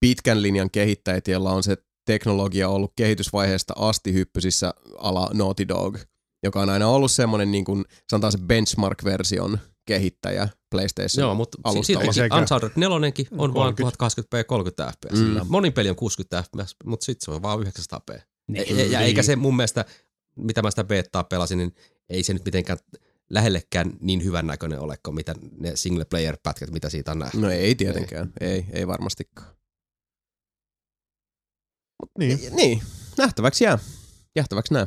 pitkän 0.00 0.42
linjan 0.42 0.70
kehittäjät, 0.70 1.28
joilla 1.28 1.50
on 1.50 1.62
se 1.62 1.76
teknologia 2.06 2.68
ollut 2.68 2.92
kehitysvaiheesta 2.96 3.74
asti 3.76 4.12
hyppysissä 4.12 4.74
ala 4.98 5.30
Naughty 5.34 5.68
Dog, 5.68 5.98
joka 6.42 6.60
on 6.60 6.70
aina 6.70 6.88
ollut 6.88 7.10
semmoinen 7.10 7.50
niin 7.50 7.64
kuin, 7.64 7.84
sanotaan 8.10 8.32
se 8.32 8.38
benchmark-version 8.38 9.58
kehittäjä 9.86 10.48
PlayStation. 10.70 11.26
Joo, 11.26 11.34
mutta 11.34 11.58
silti 11.72 12.12
Sekä- 12.12 12.36
Uncharted 12.36 12.70
4 12.76 12.96
on 13.38 13.54
vaan 13.54 13.74
30. 13.74 14.40
1080p 14.40 14.44
30 14.44 14.92
fps. 14.92 15.18
Mm. 15.20 15.26
Mm. 15.26 15.40
Monin 15.48 15.72
peli 15.72 15.90
on 15.90 15.96
60 15.96 16.42
fps, 16.42 16.76
mutta 16.84 17.04
sitten 17.04 17.24
se 17.24 17.30
on 17.30 17.42
vaan 17.42 17.58
900p. 17.60 18.20
Niin. 18.48 18.78
Ja, 18.78 18.84
ja 18.84 19.00
eikä 19.00 19.22
se 19.22 19.36
mun 19.36 19.56
mielestä, 19.56 19.84
mitä 20.36 20.62
mä 20.62 20.70
sitä 20.70 20.84
betaa 20.84 21.24
pelasin, 21.24 21.58
niin 21.58 21.74
ei 22.08 22.22
se 22.22 22.32
nyt 22.32 22.44
mitenkään 22.44 22.78
lähellekään 23.30 23.92
niin 24.00 24.24
hyvän 24.24 24.46
näköinen 24.46 24.80
ole 24.80 24.96
kuin 25.02 25.14
mitä 25.14 25.34
ne 25.58 25.76
single 25.76 26.04
player 26.04 26.36
pätkät, 26.42 26.70
mitä 26.70 26.90
siitä 26.90 27.10
on 27.12 27.18
nähty. 27.18 27.38
No 27.38 27.50
ei 27.50 27.74
tietenkään, 27.74 28.32
ei, 28.40 28.66
ei 28.72 28.86
varmastikaan. 28.86 29.58
Niin. 32.18 32.38
Niin, 32.54 32.82
nähtäväksi 33.18 33.64
jää. 33.64 33.78
Jähtäväksi 34.36 34.74
nää. 34.74 34.86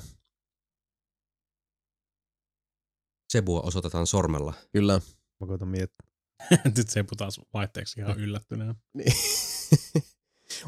Sebua 3.32 3.62
osoitetaan 3.62 4.08
sormella. 4.08 4.54
Kyllä. 4.72 5.02
Mä 5.40 5.48
koitan 5.48 5.68
miettiä. 5.68 6.08
Nyt 6.78 6.90
se 6.90 7.06
taas 7.18 7.42
vaihteeksi 7.54 8.00
ihan 8.00 8.20
yllättyneen. 8.24 8.76
Niin. 8.94 9.14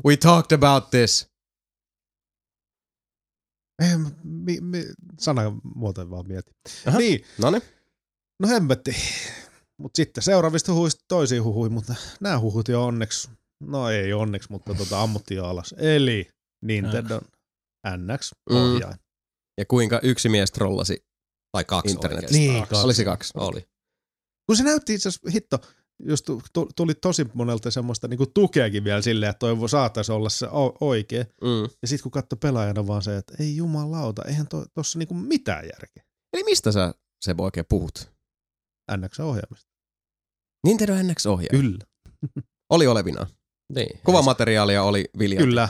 We 0.06 0.18
talked 0.18 0.52
about 0.52 0.90
this. 0.90 1.33
Ei, 3.82 3.98
mi, 4.24 4.62
mi, 4.62 4.86
sanamuotoja 5.20 6.10
vaan 6.10 6.28
mietin. 6.28 6.56
Aha. 6.88 6.98
Niin, 6.98 7.26
No 7.38 7.52
niin. 7.52 7.62
no 8.40 8.48
hemmetti. 8.48 8.96
Mutta 9.78 9.98
sitten 9.98 10.24
seuraavista 10.24 10.74
huhuista 10.74 11.06
toisiin 11.08 11.44
huhuihin, 11.44 11.74
mutta 11.74 11.96
nämä 12.22 12.40
huhut 12.40 12.68
jo 12.68 12.86
onneksi, 12.86 13.30
no 13.60 13.90
ei 13.90 14.14
onneksi, 14.14 14.52
mutta 14.52 14.74
tota 14.76 15.02
ammuttiin 15.02 15.36
jo 15.38 15.46
alas. 15.46 15.76
Eli 15.78 16.30
Nintendo 16.62 17.22
NX-ohjain. 17.98 18.96
Ja 19.58 19.66
kuinka 19.66 20.00
yksi 20.04 20.30
mies 20.30 20.52
trollasi. 20.52 21.06
Tai 21.52 21.64
kaksi 21.66 21.92
Internetistä. 21.92 22.26
oikeastaan. 22.38 22.54
Niin, 22.54 22.68
kaksi. 22.68 22.86
Oli 22.86 22.94
se 22.94 23.04
kaksi? 23.06 23.34
Oli. 23.36 23.68
Kun 24.46 24.58
se 24.58 24.64
näytti 24.64 24.94
itse 24.94 25.10
asiassa, 25.10 25.30
hitto, 25.32 25.60
just 26.00 26.26
tu- 26.26 26.42
tu- 26.54 26.70
tuli 26.76 26.94
tosi 26.94 27.26
monelta 27.34 27.72
semmoista 27.72 28.08
niinku 28.08 28.26
tukeakin 28.26 28.84
vielä 28.84 29.02
silleen, 29.02 29.30
että 29.30 29.40
toi 29.40 29.70
saattaisi 29.70 30.12
olla 30.12 30.30
se 30.30 30.48
oikea. 30.82 31.24
Mm. 31.24 31.70
Ja 31.82 31.88
sitten 31.88 32.04
kun 32.04 32.12
katsoi 32.12 32.38
pelaajana 32.42 32.88
vaan 32.88 33.02
se, 33.02 33.18
että 33.18 33.34
ei 33.40 33.56
jumalauta, 33.56 34.22
eihän 34.26 34.48
to, 34.48 34.66
tossa 34.74 35.00
niinku 35.00 35.14
mitään 35.14 35.64
järkeä. 35.66 36.04
Eli 36.34 36.44
mistä 36.44 36.72
sä 36.72 36.94
se 37.22 37.36
oikein 37.38 37.66
puhut? 37.70 38.14
NX-ohjaamista. 38.92 39.70
Nintendo 40.68 40.94
NX-ohjaaja. 40.94 41.62
Kyllä. 41.62 41.86
Oli 42.70 42.88
olevina. 42.88 43.28
Niin. 43.76 44.00
Kuvamateriaalia 44.06 44.84
oli 44.84 45.10
viljalti. 45.20 45.46
Kyllä. 45.46 45.70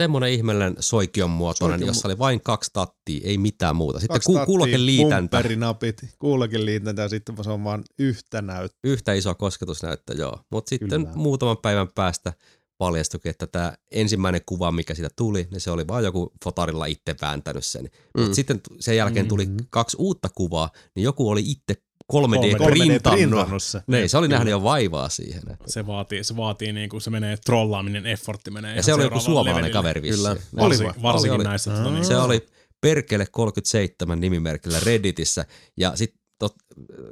Semmoinen 0.00 0.30
ihmeellinen 0.32 0.76
soikion 0.80 1.30
muotoinen, 1.30 1.78
Soikion 1.78 1.88
jossa 1.88 2.08
oli 2.08 2.18
vain 2.18 2.40
kaksi 2.40 2.70
tattia, 2.72 3.20
ei 3.24 3.38
mitään 3.38 3.76
muuta. 3.76 4.00
Sitten 4.00 4.14
Kaksi 4.14 4.32
ku, 4.32 4.38
kuulokin 4.46 4.86
liitäntä, 4.86 5.36
Bumperinapit, 5.36 5.96
kuulokin 6.18 6.66
liitäntä 6.66 7.02
ja 7.02 7.08
sitten 7.08 7.44
se 7.44 7.50
on 7.50 7.64
vaan 7.64 7.84
yhtä 7.98 8.42
näyttä. 8.42 8.78
yhtä 8.84 9.12
iso 9.12 9.34
kosketusnäyttö, 9.34 10.14
joo. 10.14 10.38
Mutta 10.52 10.68
sitten 10.68 11.02
Kyllä. 11.04 11.16
muutaman 11.16 11.56
päivän 11.62 11.88
päästä 11.94 12.32
paljastuikin, 12.78 13.30
että 13.30 13.46
tämä 13.46 13.72
ensimmäinen 13.90 14.40
kuva, 14.46 14.72
mikä 14.72 14.94
siitä 14.94 15.10
tuli, 15.16 15.48
niin 15.50 15.60
se 15.60 15.70
oli 15.70 15.88
vaan 15.88 16.04
joku 16.04 16.32
fotarilla 16.44 16.86
itse 16.86 17.14
vääntänyt 17.22 17.64
sen. 17.64 17.82
Mm. 17.84 18.20
Mutta 18.22 18.34
sitten 18.34 18.60
sen 18.80 18.96
jälkeen 18.96 19.28
tuli 19.28 19.46
Mhm. 19.46 19.56
kaksi 19.70 19.96
uutta 20.00 20.28
kuvaa, 20.28 20.70
niin 20.94 21.04
joku 21.04 21.28
oli 21.30 21.40
itse 21.46 21.82
3D 22.12 22.54
3D 22.56 22.64
printannut. 22.64 23.18
printannut 23.18 23.62
se. 23.62 23.82
Niin, 23.86 24.08
se 24.08 24.18
oli 24.18 24.28
nähnyt 24.28 24.50
jo 24.50 24.62
vaivaa 24.62 25.08
siihen. 25.08 25.42
Että. 25.52 25.64
Se 25.66 25.86
vaatii, 25.86 26.24
se 26.24 26.36
vaatii 26.36 26.72
niinku, 26.72 27.00
se 27.00 27.10
menee 27.10 27.36
trollaaminen, 27.46 28.06
effortti 28.06 28.50
menee 28.50 28.76
Ja 28.76 28.82
se 28.82 28.94
oli 28.94 29.02
joku 29.02 29.20
suomalainen 29.20 29.54
levelille. 29.54 29.72
kaveri 29.72 30.02
vissiin. 30.02 30.36
Kyllä. 30.50 30.64
Oli 30.64 30.78
vai? 30.78 30.92
varsinkin 31.02 31.30
Oli, 31.30 31.36
oli. 31.36 31.44
näissä. 31.44 31.70
Tota, 31.70 31.90
niin, 31.90 32.04
Se 32.04 32.16
oli 32.16 32.46
Perkele 32.80 33.26
37 33.30 34.20
nimimerkillä 34.20 34.80
Redditissä 34.80 35.44
ja 35.76 35.96
sitten 35.96 36.20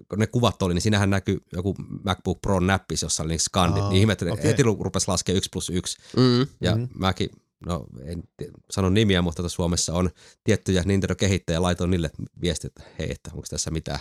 kun 0.09 0.18
ne 0.18 0.27
kuvat 0.27 0.62
oli, 0.62 0.75
niin 0.75 0.83
siinähän 0.83 1.10
näkyy 1.10 1.39
joku 1.52 1.75
MacBook 2.05 2.41
Pro 2.43 2.60
näppis, 2.60 3.02
jossa 3.02 3.23
oli 3.23 3.28
niin 3.28 3.41
skandit, 3.41 3.83
Aa, 3.83 3.91
niin 3.91 4.01
ihmettelin, 4.01 4.33
okei. 4.33 4.44
heti 4.44 4.62
rupesi 4.62 5.09
laskemaan 5.09 5.36
1 5.36 5.49
plus 5.52 5.70
1. 5.70 5.97
Mm. 6.17 6.47
Ja 6.60 6.75
mm-hmm. 6.77 6.89
mäkin, 6.94 7.31
no 7.67 7.86
en 8.05 8.23
sano 8.70 8.89
nimiä, 8.89 9.23
mutta 9.23 9.49
Suomessa 9.49 9.93
on 9.94 10.10
tiettyjä 10.44 10.83
Nintendo-kehittäjiä, 10.83 11.62
laitoin 11.62 11.91
niille 11.91 12.10
viestit, 12.41 12.67
että 12.67 12.91
hei, 12.99 13.10
että 13.10 13.31
onko 13.35 13.47
tässä 13.51 13.70
mitään 13.70 13.99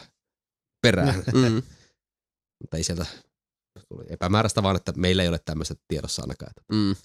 perää. 0.92 1.14
Mm. 1.34 1.64
mutta 2.62 2.78
ei 2.78 2.84
sieltä 2.84 3.06
tuli 3.90 4.06
epämääräistä 4.10 4.64
vaan, 4.64 4.76
että 4.76 4.94
meillä 4.96 5.24
ei 5.24 5.30
ole 5.30 5.40
tämmöistä 5.40 5.76
tiedossa 5.88 6.22
ainakaan. 6.22 6.54
Mm. 6.72 6.96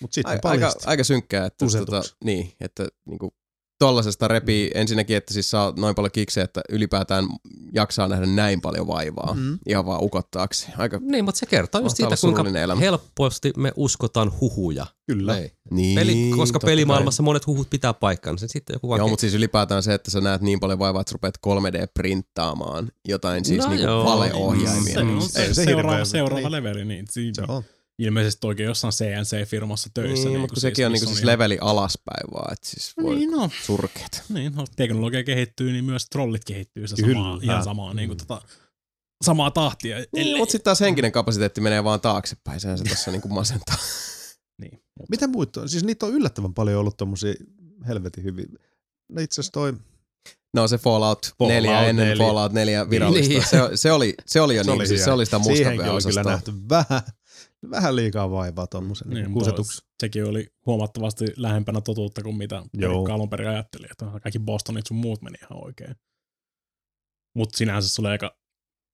Mutta 0.00 0.14
sitten 0.14 0.40
Aika, 0.44 0.72
aika, 0.86 1.04
synkkää, 1.04 1.46
että, 1.46 1.64
Tusetuksi. 1.64 2.16
niin, 2.24 2.52
että 2.60 2.88
niinku, 3.04 3.34
tollasesta 3.86 4.28
repii 4.28 4.70
ensinnäkin, 4.74 5.16
että 5.16 5.34
siis 5.34 5.50
saa 5.50 5.72
noin 5.76 5.94
paljon 5.94 6.10
kiksejä, 6.12 6.44
että 6.44 6.60
ylipäätään 6.68 7.24
jaksaa 7.74 8.08
nähdä 8.08 8.26
näin 8.26 8.60
paljon 8.60 8.86
vaivaa. 8.86 9.34
Mm. 9.34 9.58
Ihan 9.68 9.86
vaan 9.86 10.02
ukottaaksi. 10.04 10.66
Aika, 10.78 10.98
Niin, 11.02 11.24
mutta 11.24 11.38
se 11.38 11.46
kertoo 11.46 11.80
just 11.80 11.96
siitä, 11.96 12.16
kuinka 12.20 12.44
elämä. 12.60 12.80
helposti 12.80 13.52
me 13.56 13.72
uskotaan 13.76 14.32
huhuja. 14.40 14.86
Kyllä. 15.06 15.38
Ei. 15.38 15.52
niin, 15.70 15.94
Peli, 15.98 16.30
koska 16.36 16.58
pelimaailmassa 16.58 17.22
monet 17.22 17.46
huhut 17.46 17.70
pitää 17.70 17.92
paikkansa. 17.94 18.48
Sitten 18.48 18.74
joku 18.74 18.88
vaan 18.88 18.98
Joo, 18.98 19.08
mutta 19.08 19.20
siis 19.20 19.34
ylipäätään 19.34 19.82
se, 19.82 19.94
että 19.94 20.10
sä 20.10 20.20
näet 20.20 20.42
niin 20.42 20.60
paljon 20.60 20.78
vaivaa, 20.78 21.00
että 21.00 21.10
sä 21.10 21.14
rupeat 21.14 21.38
3D-printtaamaan 21.46 22.88
jotain 23.08 23.44
siis 23.44 23.64
No 23.64 23.70
niinku 23.70 23.86
valeohjaimia. 24.04 24.94
Se 24.94 25.00
on 25.00 25.06
Mm. 25.06 25.20
se, 25.20 25.40
Ei 25.42 25.46
se 25.48 25.54
se 25.54 25.60
hirveä- 25.66 25.74
seuraava, 25.82 26.04
seuraava 26.04 26.40
niin. 26.40 26.52
leveli, 26.52 26.84
niin 26.84 27.04
si- 27.10 27.32
Se 27.34 27.42
on. 27.48 27.62
Ilmeisesti 27.98 28.46
oikein 28.46 28.66
jossain 28.66 28.92
CNC-firmassa 28.92 29.90
töissä. 29.94 30.28
Niin, 30.28 30.40
mutta 30.40 30.54
kun 30.54 30.60
sekin 30.60 30.86
on 30.86 30.92
missä 30.92 31.04
niinku 31.06 31.16
siis 31.16 31.24
leveli 31.26 31.58
alaspäin 31.60 32.32
vaan, 32.34 32.52
että 32.52 32.68
siis 32.68 32.92
voi 33.02 33.14
Niin, 33.16 33.30
no, 33.30 33.50
surkeet. 33.62 34.22
niin, 34.28 34.54
no, 34.54 34.64
teknologia 34.76 35.24
kehittyy, 35.24 35.72
niin 35.72 35.84
myös 35.84 36.06
trollit 36.06 36.44
kehittyy 36.44 36.84
Kyllä. 36.96 37.12
samaa, 37.14 37.38
ihan 37.42 37.64
samaa, 37.64 37.94
niin 37.94 38.08
kuin, 38.08 38.18
tota, 38.18 38.42
samaa 39.24 39.50
tahtia. 39.50 39.96
Niin, 40.12 40.36
mutta 40.36 40.52
sitten 40.52 40.64
taas 40.64 40.80
henkinen 40.80 41.12
kapasiteetti 41.12 41.60
menee 41.60 41.84
vaan 41.84 42.00
taaksepäin, 42.00 42.60
sehän 42.60 42.78
se 42.78 42.84
tässä 42.84 43.10
niinku 43.10 43.28
masentaa. 43.28 43.76
niin, 44.62 44.72
mutta, 44.72 45.10
Mitä 45.10 45.26
muita 45.26 45.60
on? 45.60 45.68
Siis 45.68 45.84
niitä 45.84 46.06
on 46.06 46.12
yllättävän 46.12 46.54
paljon 46.54 46.80
ollut 46.80 46.96
tommosia 46.96 47.34
helvetin 47.88 48.24
hyvin. 48.24 48.46
No 49.08 49.22
itse 49.22 49.40
asiassa 49.40 49.52
toi, 49.52 49.72
No 50.56 50.68
se 50.68 50.78
Fallout, 50.78 51.34
Fallout 51.38 51.54
4 51.54 51.86
ennen 51.86 52.06
4. 52.08 52.26
Fallout 52.26 52.52
4 52.52 52.90
virallista. 52.90 53.28
Niin. 53.28 53.44
Se, 53.50 53.58
se, 53.74 53.92
oli, 53.92 54.14
se 54.26 54.40
oli 54.40 54.56
jo 54.56 54.64
se, 54.64 54.70
niin, 54.70 54.80
oli 54.80 54.86
siis 54.86 55.04
se 55.04 55.10
oli 55.10 55.24
sitä 55.24 55.40
Siihenkin 55.42 55.90
oli 55.90 56.02
kyllä 56.02 56.22
nähty 56.22 56.52
vähän, 56.68 57.02
vähän 57.70 57.96
liikaa 57.96 58.30
vaivaa 58.30 58.66
tommosen 58.66 59.08
niin, 59.08 59.24
niin, 59.24 59.32
kusetuksi. 59.34 59.82
sekin 60.02 60.24
oli 60.24 60.46
huomattavasti 60.66 61.24
lähempänä 61.36 61.80
totuutta 61.80 62.22
kuin 62.22 62.36
mitä 62.36 62.62
alun 63.12 63.30
perin 63.30 63.48
ajatteli, 63.48 63.86
että 63.90 64.06
kaikki 64.22 64.38
Bostonit 64.38 64.86
sun 64.86 64.96
muut 64.96 65.22
meni 65.22 65.38
ihan 65.42 65.64
oikein. 65.64 65.96
Mutta 67.36 67.56
sinänsä 67.58 67.88
se 67.88 68.00
oli 68.02 68.08
aika 68.08 68.36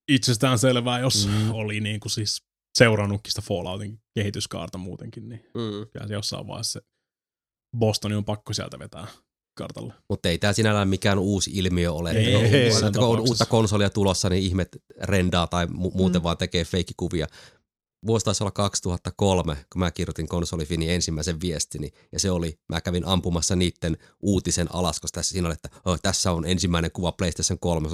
itsestään 0.08 0.58
selvää, 0.58 0.98
jos 1.00 1.26
Mm. 1.28 1.50
oli 1.55 1.80
niin 1.80 2.00
kuin 2.00 2.10
siis 2.12 2.42
seurannutkin 2.78 3.32
sitä 3.32 3.42
Falloutin 3.42 4.00
kehityskaarta 4.14 4.78
muutenkin, 4.78 5.28
niin 5.28 5.40
Mm. 5.55 5.88
kyllä 5.92 6.06
se 6.06 6.14
jossain 6.14 6.47
vaiheessa 6.47 6.80
se 6.80 6.86
Bostoni 7.78 8.14
on 8.14 8.24
pakko 8.24 8.52
sieltä 8.52 8.78
vetää 8.78 9.06
kartalle. 9.58 9.94
Mutta 10.10 10.28
ei 10.28 10.38
tämä 10.38 10.52
sinällään 10.52 10.88
mikään 10.88 11.18
uusi 11.18 11.50
ilmiö 11.55 11.92
ole. 11.92 12.10
Ei, 12.10 12.34
että 12.34 12.56
ei, 12.56 12.70
kun- 12.92 13.05
on 13.05 13.20
uutta 13.20 13.47
konsolia 13.47 13.90
tulossa, 13.90 14.28
niin 14.28 14.42
ihmet 14.42 14.68
rendaa 15.02 15.47
tai 15.47 15.66
mu- 15.66 15.97
muuten 15.97 16.20
Mm. 16.20 16.24
vaan 16.24 16.36
tekee 16.36 16.64
feikkikuvia. 16.64 17.26
Vuosi 18.07 18.25
taisi 18.25 18.43
olla 18.43 18.51
2003, 18.51 19.57
kun 19.73 19.81
mä 19.81 19.91
kirjoitin 19.91 20.28
konsolifini 20.28 20.91
ensimmäisen 20.91 21.41
viestini, 21.41 21.91
ja 22.12 22.20
se 22.20 22.31
oli, 22.31 22.59
mä 22.68 22.81
kävin 22.81 23.07
ampumassa 23.07 23.57
niiden 23.57 23.97
uutisen 24.20 24.75
alas, 24.75 25.01
koska 25.01 25.15
tässä 25.15 25.33
siinä 25.33 25.49
oli, 25.49 25.55
että 25.55 25.68
oh, 25.85 25.99
tässä 26.02 26.33
on 26.33 26.47
ensimmäinen 26.47 26.93
kuva 26.93 27.12
PlayStation 27.12 27.59
3, 27.59 27.89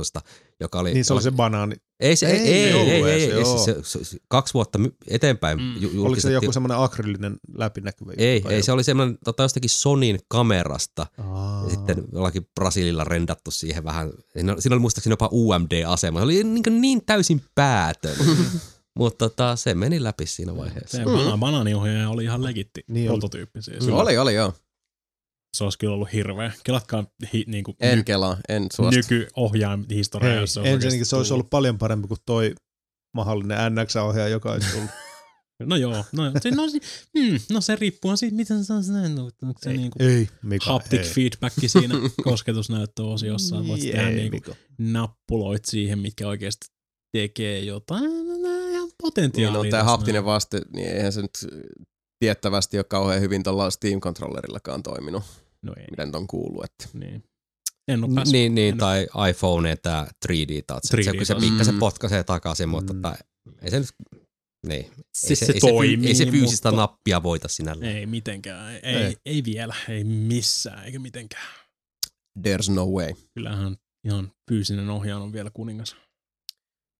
joka 0.60 0.78
oli... 0.80 0.94
Niin 0.94 1.04
se 1.04 1.12
oli 1.12 1.22
se 1.22 1.30
banaani. 1.30 1.76
Ei, 2.00 2.16
se, 2.16 2.26
ei, 2.26 2.38
Ei, 2.38 2.72
ei, 2.72 2.90
ei, 2.90 3.04
ei, 3.04 3.32
ei, 3.32 3.44
se, 3.44 3.76
se, 3.82 4.04
se, 4.04 4.18
kaksi 4.28 4.54
vuotta 4.54 4.78
eteenpäin 5.08 5.58
Mm. 5.58 5.88
mm. 5.92 6.04
Oliko 6.04 6.20
se 6.20 6.32
joku 6.32 6.52
semmoinen 6.52 6.78
akryylinen 6.78 7.36
läpinäkyvä? 7.56 8.12
Ei, 8.16 8.44
ei, 8.48 8.62
se 8.62 8.72
oli 8.72 8.84
semmoinen 8.84 9.18
tota, 9.24 9.42
jostakin 9.42 9.70
Sonin 9.70 10.18
kamerasta, 10.28 11.06
Aa. 11.18 11.64
ja 11.64 11.70
sitten 11.70 12.04
jollakin 12.12 12.48
Brasililla 12.54 13.04
rendattu 13.04 13.50
siihen 13.50 13.84
vähän. 13.84 14.12
Siinä, 14.32 14.56
siinä 14.58 14.74
oli 14.74 14.80
muistaakseni 14.80 15.12
jopa 15.12 15.28
UMD-asema. 15.32 16.18
Se 16.18 16.24
oli 16.24 16.44
niin, 16.44 16.80
niin 16.80 17.04
täysin 17.06 17.42
päätön. 17.54 18.16
Mutta 18.98 19.28
tota, 19.28 19.56
se 19.56 19.74
meni 19.74 20.02
läpi 20.02 20.26
siinä 20.26 20.56
vaiheessa. 20.56 20.96
Se 20.98 21.04
Mm. 21.04 21.40
banaaniohjaaja 21.40 22.08
oli 22.10 22.24
ihan 22.24 22.42
legitti 22.44 22.84
Niin 22.88 23.10
oli. 23.10 23.18
prototyyppi 23.20 23.62
siis. 23.62 23.86
Mm. 23.86 23.92
Oli, 23.92 24.18
oli 24.18 24.34
joo. 24.34 24.54
Se 25.56 25.64
olisi 25.64 25.78
kyllä 25.78 25.94
ollut 25.94 26.12
hirveä. 26.12 26.52
Kelatkaa 26.64 27.04
hi, 27.32 27.44
niin 27.46 27.64
kuin 27.64 27.76
En 27.80 28.04
kelaa, 28.04 28.36
en 28.48 28.66
suostu. 28.74 28.96
nykyohjainhistoria, 28.96 30.30
Hei, 30.30 30.40
jos 30.40 30.54
se 30.54 30.60
olisi 30.60 30.72
ensinnäkin 30.74 31.06
se 31.06 31.16
olisi 31.16 31.28
tullut. 31.28 31.40
ollut 31.40 31.50
paljon 31.50 31.78
parempi 31.78 32.08
kuin 32.08 32.20
toi 32.26 32.54
mahdollinen 33.14 33.58
NX-ohjaaja, 33.74 34.28
joka 34.28 34.52
olisi 34.52 34.72
tullut. 34.72 34.90
No 35.64 35.76
joo, 35.76 36.04
no, 36.12 36.22
se, 36.42 36.50
no, 36.50 36.68
se, 36.68 36.78
mm, 37.14 37.38
no 37.52 37.60
se 37.60 37.76
riippuu 37.76 38.16
siitä, 38.16 38.36
miten 38.36 38.64
se 38.64 38.72
on 38.72 38.82
näin. 38.88 39.18
Onko 39.18 39.32
se 39.62 39.70
ei, 39.70 39.76
niin 39.76 39.90
kuin 39.90 40.08
ei, 40.10 40.28
Mika, 40.42 40.64
haptic 40.72 41.00
ei. 41.00 41.08
feedback 41.08 41.54
siinä 41.66 41.94
kosketusnäyttöosiossa. 42.24 43.66
Voit 43.66 43.80
tehdä 43.80 44.10
niin 44.10 44.30
kuin 44.30 44.42
Mika. 44.46 44.54
nappuloit 44.78 45.64
siihen, 45.64 45.98
mitkä 45.98 46.28
oikeasti 46.28 46.66
tekee 47.12 47.60
jotain. 47.60 48.10
No, 49.02 49.06
ihan 49.08 49.12
Niin 49.12 49.12
potentiaalia. 49.14 49.60
on 49.60 49.68
tämä 49.70 49.84
haptinen 49.84 50.24
vaste, 50.24 50.60
niin 50.72 50.88
eihän 50.88 51.12
se 51.12 51.22
nyt 51.22 51.30
tiettävästi 52.18 52.78
ole 52.78 52.84
kauhean 52.84 53.20
hyvin 53.20 53.42
tuolla 53.42 53.68
Steam-controllerillakaan 53.70 54.82
toiminut, 54.82 55.22
No 55.62 55.72
ei, 55.76 55.86
mitä 55.90 56.06
nyt 56.06 56.14
on 56.14 56.26
kuullut. 56.26 56.64
Että. 56.64 56.88
niin. 56.98 57.24
En 57.88 58.04
ole 58.04 58.14
päässyt. 58.14 58.32
Niin, 58.32 58.54
niin 58.54 58.72
en- 58.72 58.78
tai 58.78 59.06
iPhone 59.30 59.76
tämä 59.76 60.06
3D 60.28 60.62
touch. 60.66 60.94
3D 60.94 61.02
se, 61.04 61.12
kun 61.16 61.26
se 61.26 61.34
pikkasen 61.34 61.74
Mm. 61.74 61.78
potkaisee 61.78 62.24
takaisin, 62.24 62.68
mutta 62.68 62.92
Mm. 62.92 63.02
tota, 63.02 63.16
ei 63.62 63.70
se 63.70 63.78
nyt, 63.78 63.88
niin. 64.66 64.90
Siis 65.16 65.42
ei 65.42 65.46
se 65.46 65.52
ei 65.52 65.60
fyy- 65.60 65.60
toimii, 65.60 66.08
ei 66.08 66.14
se 66.14 66.26
fyysistä 66.26 66.68
mutta- 66.70 66.80
nappia 66.82 67.22
voita 67.22 67.48
sinällään. 67.48 67.92
Ei 67.96 68.06
mitenkään. 68.06 68.72
Ei, 68.74 68.80
Ei. 68.82 68.96
ei. 69.04 69.16
ei 69.26 69.42
vielä. 69.44 69.74
Ei 69.88 70.04
missään 70.04 70.84
eikä 70.84 70.98
mitenkään. 70.98 71.46
There's 72.38 72.72
no 72.72 72.86
way. 72.86 73.12
Kyllähän 73.34 73.76
ihan 74.06 74.32
fyysinen 74.50 74.90
ohjaaja 74.90 75.22
on 75.24 75.32
vielä 75.32 75.50
kuningas. 75.54 75.96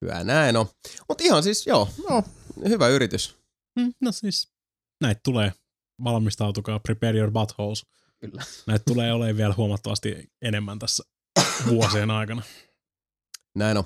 Hyvä 0.04 0.24
näin 0.24 0.56
on. 0.56 0.66
Mutta 1.08 1.24
ihan 1.24 1.42
siis, 1.42 1.66
joo, 1.66 1.88
No, 2.10 2.22
hyvä 2.68 2.88
yritys. 2.88 3.34
Mm, 3.76 3.92
no 4.00 4.12
siis, 4.12 4.48
näitä 5.00 5.20
tulee. 5.24 5.52
Valmistautukaa, 6.04 6.80
prepare 6.80 7.18
your 7.18 7.30
buttholes. 7.30 7.86
Kyllä. 8.20 8.42
Näitä 8.66 8.82
tulee 8.86 9.12
olemaan 9.12 9.36
vielä 9.36 9.54
huomattavasti 9.56 10.30
enemmän 10.42 10.78
tässä 10.78 11.04
vuosien 11.68 12.10
aikana. 12.10 12.42
Näin 13.54 13.76
on. 13.76 13.84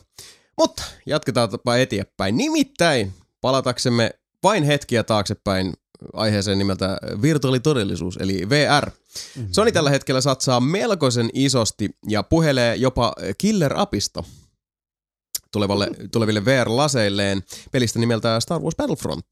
Mutta 0.58 0.82
jatketaanpa 1.06 1.76
eteenpäin. 1.76 2.36
Nimittäin 2.36 3.12
palataksemme 3.40 4.10
vain 4.42 4.64
hetkiä 4.64 5.04
taaksepäin 5.04 5.74
aiheeseen 6.12 6.58
nimeltä 6.58 6.98
virtuaalitodellisuus, 7.22 8.16
eli 8.16 8.48
VR. 8.48 8.90
Mhm. 9.36 9.46
Sony 9.52 9.72
tällä 9.72 9.90
hetkellä 9.90 10.20
satsaa 10.20 10.60
melkoisen 10.60 11.30
isosti 11.32 11.90
ja 12.08 12.22
puhelee 12.22 12.76
jopa 12.76 13.12
killer-apista 13.38 14.24
tulevalle, 15.52 15.90
tuleville 16.12 16.44
VR-laseilleen 16.44 17.42
pelistä 17.72 17.98
nimeltä 17.98 18.40
Star 18.40 18.62
Wars 18.62 18.76
Battlefront, 18.76 19.26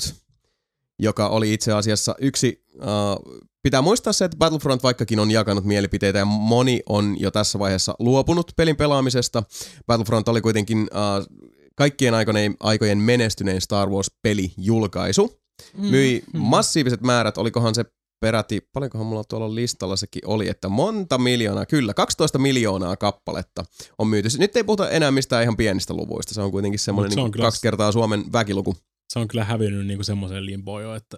joka 0.99 1.28
oli 1.28 1.55
itse 1.55 1.73
asiassa 1.73 2.15
yksi... 2.20 2.65
Uh, 2.75 3.41
pitää 3.62 3.83
muistaa 3.83 4.12
se, 4.12 4.25
että 4.25 4.36
Battlefront 4.36 4.83
vaikkakin 4.83 5.20
on 5.20 5.31
jakanut 5.31 5.65
mielipiteitä 5.65 6.19
ja 6.19 6.25
moni 6.25 6.81
on 6.89 7.17
jo 7.20 7.31
tässä 7.31 7.59
vaiheessa 7.59 7.95
luopunut 7.99 8.53
pelin 8.57 8.77
pelaamisesta. 8.77 9.43
Battlefront 9.86 10.28
oli 10.28 10.41
kuitenkin 10.41 10.78
uh, 10.78 11.36
kaikkien 11.75 12.15
aikojen, 12.15 12.57
aikojen 12.61 12.99
menestynein 12.99 13.61
Star 13.61 13.89
Wars-peli 13.89 14.53
julkaisu. 14.57 15.41
Myi 15.77 16.23
massiiviset 16.33 17.01
määrät, 17.01 17.39
olikohan 17.39 17.75
se 17.75 17.85
peräti, 18.20 18.61
paljonkohan 18.73 19.07
mulla 19.07 19.25
tuolla 19.25 19.55
listalla 19.55 19.97
sekin 19.97 20.23
oli, 20.27 20.49
että 20.49 20.69
monta 20.69 21.19
miljoonaa, 21.19 21.67
kyllä, 21.67 21.95
12 21.95 22.39
miljoonaa 22.39 22.97
kappaletta 22.97 23.65
on 23.99 24.07
myyty. 24.07 24.28
Nyt 24.39 24.57
ei 24.57 24.65
puhuta 24.65 24.91
enää 24.91 25.11
mistään 25.11 25.43
ihan 25.43 25.57
pienistä 25.57 25.95
luvuista, 25.95 26.35
se 26.35 26.41
on 26.41 26.51
kuitenkin 26.51 26.78
semmoinen 26.78 27.12
se 27.12 27.20
on 27.20 27.25
niin 27.25 27.33
kyllä- 27.33 27.47
kaksi 27.47 27.61
kertaa 27.62 27.93
Suomen 27.93 28.25
väkiluku. 28.33 28.77
Se 29.12 29.19
on 29.19 29.28
kyllä 29.28 29.45
hävinnyt 29.45 29.86
niinku 29.86 30.05
semmoiseen 30.05 30.47
limboon 30.47 30.83
jo, 30.83 30.95
että 30.95 31.17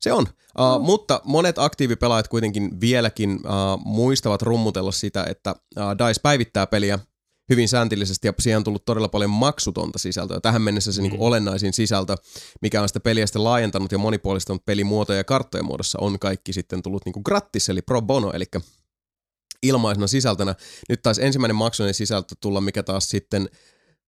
Se 0.00 0.12
on, 0.12 0.26
uh, 0.58 0.84
mutta 0.84 1.20
monet 1.24 1.58
aktiivipelaajat 1.58 2.28
kuitenkin 2.28 2.80
vieläkin 2.80 3.34
uh, 3.34 3.84
muistavat 3.84 4.42
rummutella 4.42 4.92
sitä, 4.92 5.24
että 5.28 5.54
uh, 5.76 5.82
DICE 5.82 6.20
päivittää 6.22 6.66
peliä 6.66 6.98
hyvin 7.48 7.68
sääntillisesti 7.68 8.28
ja 8.28 8.32
siihen 8.38 8.56
on 8.56 8.64
tullut 8.64 8.84
todella 8.84 9.08
paljon 9.08 9.30
maksutonta 9.30 9.98
sisältöä. 9.98 10.40
Tähän 10.40 10.62
mennessä 10.62 10.92
se 10.92 11.02
mm. 11.02 11.08
niin 11.08 11.20
olennaisin 11.20 11.72
sisältö, 11.72 12.16
mikä 12.62 12.82
on 12.82 12.88
sitä 12.88 13.00
peliä 13.00 13.26
sitten 13.26 13.44
laajentanut 13.44 13.92
ja 13.92 13.98
monipuolistanut 13.98 14.64
pelimuotoja 14.64 15.16
ja 15.16 15.24
karttojen 15.24 15.64
muodossa, 15.64 15.98
on 16.00 16.18
kaikki 16.18 16.52
sitten 16.52 16.82
tullut 16.82 17.04
niin 17.04 17.22
gratis 17.24 17.68
eli 17.68 17.82
pro 17.82 18.02
bono, 18.02 18.30
eli 18.32 18.44
ilmaisena 19.62 20.06
sisältönä. 20.06 20.54
Nyt 20.88 21.02
taas 21.02 21.18
ensimmäinen 21.18 21.56
maksullinen 21.56 21.94
sisältö 21.94 22.34
tulla, 22.40 22.60
mikä 22.60 22.82
taas 22.82 23.08
sitten 23.08 23.48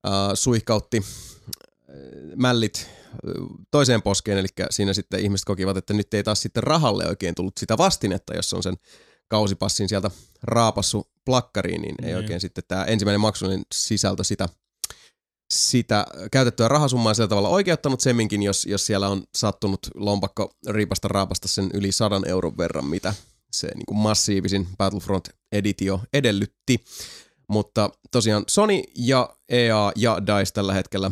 äh, 0.06 0.12
suihkautti 0.34 0.96
äh, 0.98 1.94
mällit 2.36 2.86
äh, 2.86 3.46
toiseen 3.70 4.02
poskeen, 4.02 4.38
eli 4.38 4.48
siinä 4.70 4.92
sitten 4.92 5.20
ihmiset 5.20 5.44
kokivat, 5.44 5.76
että 5.76 5.94
nyt 5.94 6.14
ei 6.14 6.22
taas 6.22 6.42
sitten 6.42 6.62
rahalle 6.62 7.08
oikein 7.08 7.34
tullut 7.34 7.58
sitä 7.58 7.78
vastinetta, 7.78 8.36
jos 8.36 8.52
on 8.52 8.62
sen 8.62 8.74
kausipassin 9.28 9.88
sieltä 9.88 10.10
raapassu 10.42 11.10
plakkariin, 11.24 11.82
niin 11.82 11.94
ei 12.02 12.06
Niin. 12.06 12.16
oikein 12.16 12.40
sitten 12.40 12.64
tämä 12.68 12.84
ensimmäinen 12.84 13.20
maksullinen 13.20 13.64
sisältö 13.74 14.24
sitä, 14.24 14.48
sitä 15.54 16.06
käytettyä 16.32 16.68
rahasummaa 16.68 17.14
sillä 17.14 17.28
tavalla 17.28 17.48
oikeuttanut 17.48 18.00
semminkin, 18.00 18.42
jos, 18.42 18.66
jos 18.66 18.86
siellä 18.86 19.08
on 19.08 19.22
sattunut 19.34 19.80
lompakko 19.94 20.50
riipasta 20.68 21.08
raapasta 21.08 21.48
sen 21.48 21.70
yli 21.74 21.92
sadan 21.92 22.28
euron 22.28 22.58
verran, 22.58 22.86
mitä 22.86 23.14
se 23.52 23.68
niin 23.74 23.86
kuin 23.86 23.98
massiivisin 23.98 24.68
Battlefront-editio 24.78 26.00
edellytti. 26.12 26.84
Mutta 27.48 27.90
tosiaan 28.10 28.44
Sony 28.48 28.82
ja 28.96 29.36
EA 29.48 29.92
ja 29.96 30.18
DICE 30.26 30.52
tällä 30.52 30.74
hetkellä 30.74 31.10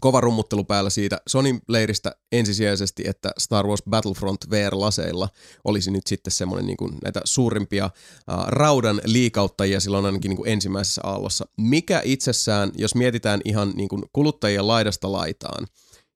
kova 0.00 0.20
rummuttelu 0.20 0.64
päällä 0.64 0.90
siitä 0.90 1.20
Sonin 1.26 1.60
leiristä 1.68 2.16
ensisijaisesti, 2.32 3.02
että 3.06 3.30
Star 3.38 3.66
Wars 3.66 3.82
Battlefront 3.90 4.50
VR-laseilla 4.50 5.28
olisi 5.64 5.90
nyt 5.90 6.06
sitten 6.06 6.30
semmoinen 6.30 6.66
niin 6.66 6.98
näitä 7.02 7.20
suurimpia 7.24 7.84
uh, 7.86 8.44
raudan 8.46 9.00
liikauttajia 9.04 9.80
silloin 9.80 10.04
ainakin 10.04 10.28
niin 10.28 10.36
kuin 10.36 10.48
ensimmäisessä 10.48 11.00
aallossa. 11.04 11.46
Mikä 11.58 12.02
itsessään, 12.04 12.72
jos 12.78 12.94
mietitään 12.94 13.40
ihan 13.44 13.72
niin 13.76 13.88
kuin 13.88 14.02
kuluttajien 14.12 14.68
laidasta 14.68 15.12
laitaan, 15.12 15.66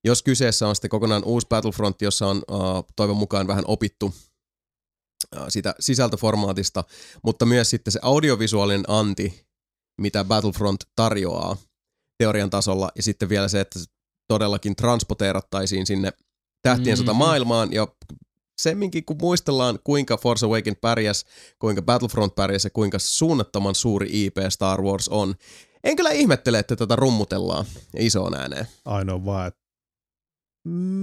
jos 0.04 0.22
kyseessä 0.22 0.68
on 0.68 0.76
sitten 0.76 0.90
kokonaan 0.90 1.24
uusi 1.24 1.46
Battlefront, 1.46 2.02
jossa 2.02 2.26
on 2.26 2.36
uh, 2.36 2.84
toivon 2.96 3.16
mukaan 3.16 3.46
vähän 3.46 3.64
opittu 3.66 4.06
uh, 4.06 5.42
sitä 5.48 5.74
sisältöformaatista, 5.80 6.84
mutta 7.22 7.46
myös 7.46 7.70
sitten 7.70 7.92
se 7.92 7.98
audiovisuaalinen 8.02 8.84
anti, 8.88 9.46
mitä 10.00 10.24
Battlefront 10.24 10.84
tarjoaa 10.96 11.56
teorian 12.18 12.50
tasolla, 12.50 12.90
ja 12.94 13.02
sitten 13.02 13.28
vielä 13.28 13.48
se, 13.48 13.60
että 13.60 13.80
todellakin 14.28 14.76
transporteerattaisiin 14.76 15.86
sinne 15.86 16.12
tähtien 16.62 16.96
sota 16.96 17.14
maailmaan, 17.14 17.72
ja 17.72 17.88
semminkin 18.58 19.04
kun 19.04 19.16
muistellaan, 19.20 19.78
kuinka 19.84 20.16
Force 20.16 20.46
Awaken 20.46 20.76
pärjäs, 20.76 21.24
kuinka 21.58 21.82
Battlefront 21.82 22.34
pärjäs 22.34 22.64
ja 22.64 22.70
kuinka 22.70 22.98
suunnattoman 22.98 23.74
suuri 23.74 24.24
IP 24.24 24.36
Star 24.48 24.82
Wars 24.82 25.08
on, 25.08 25.34
en 25.84 25.96
kyllä 25.96 26.10
ihmettele, 26.10 26.58
että 26.58 26.76
tätä 26.76 26.96
rummutellaan 26.96 27.64
isoon 27.96 28.34
ääneen. 28.34 28.66
Ainoa 28.84 29.24
vaan, 29.24 29.46
että 29.46 29.60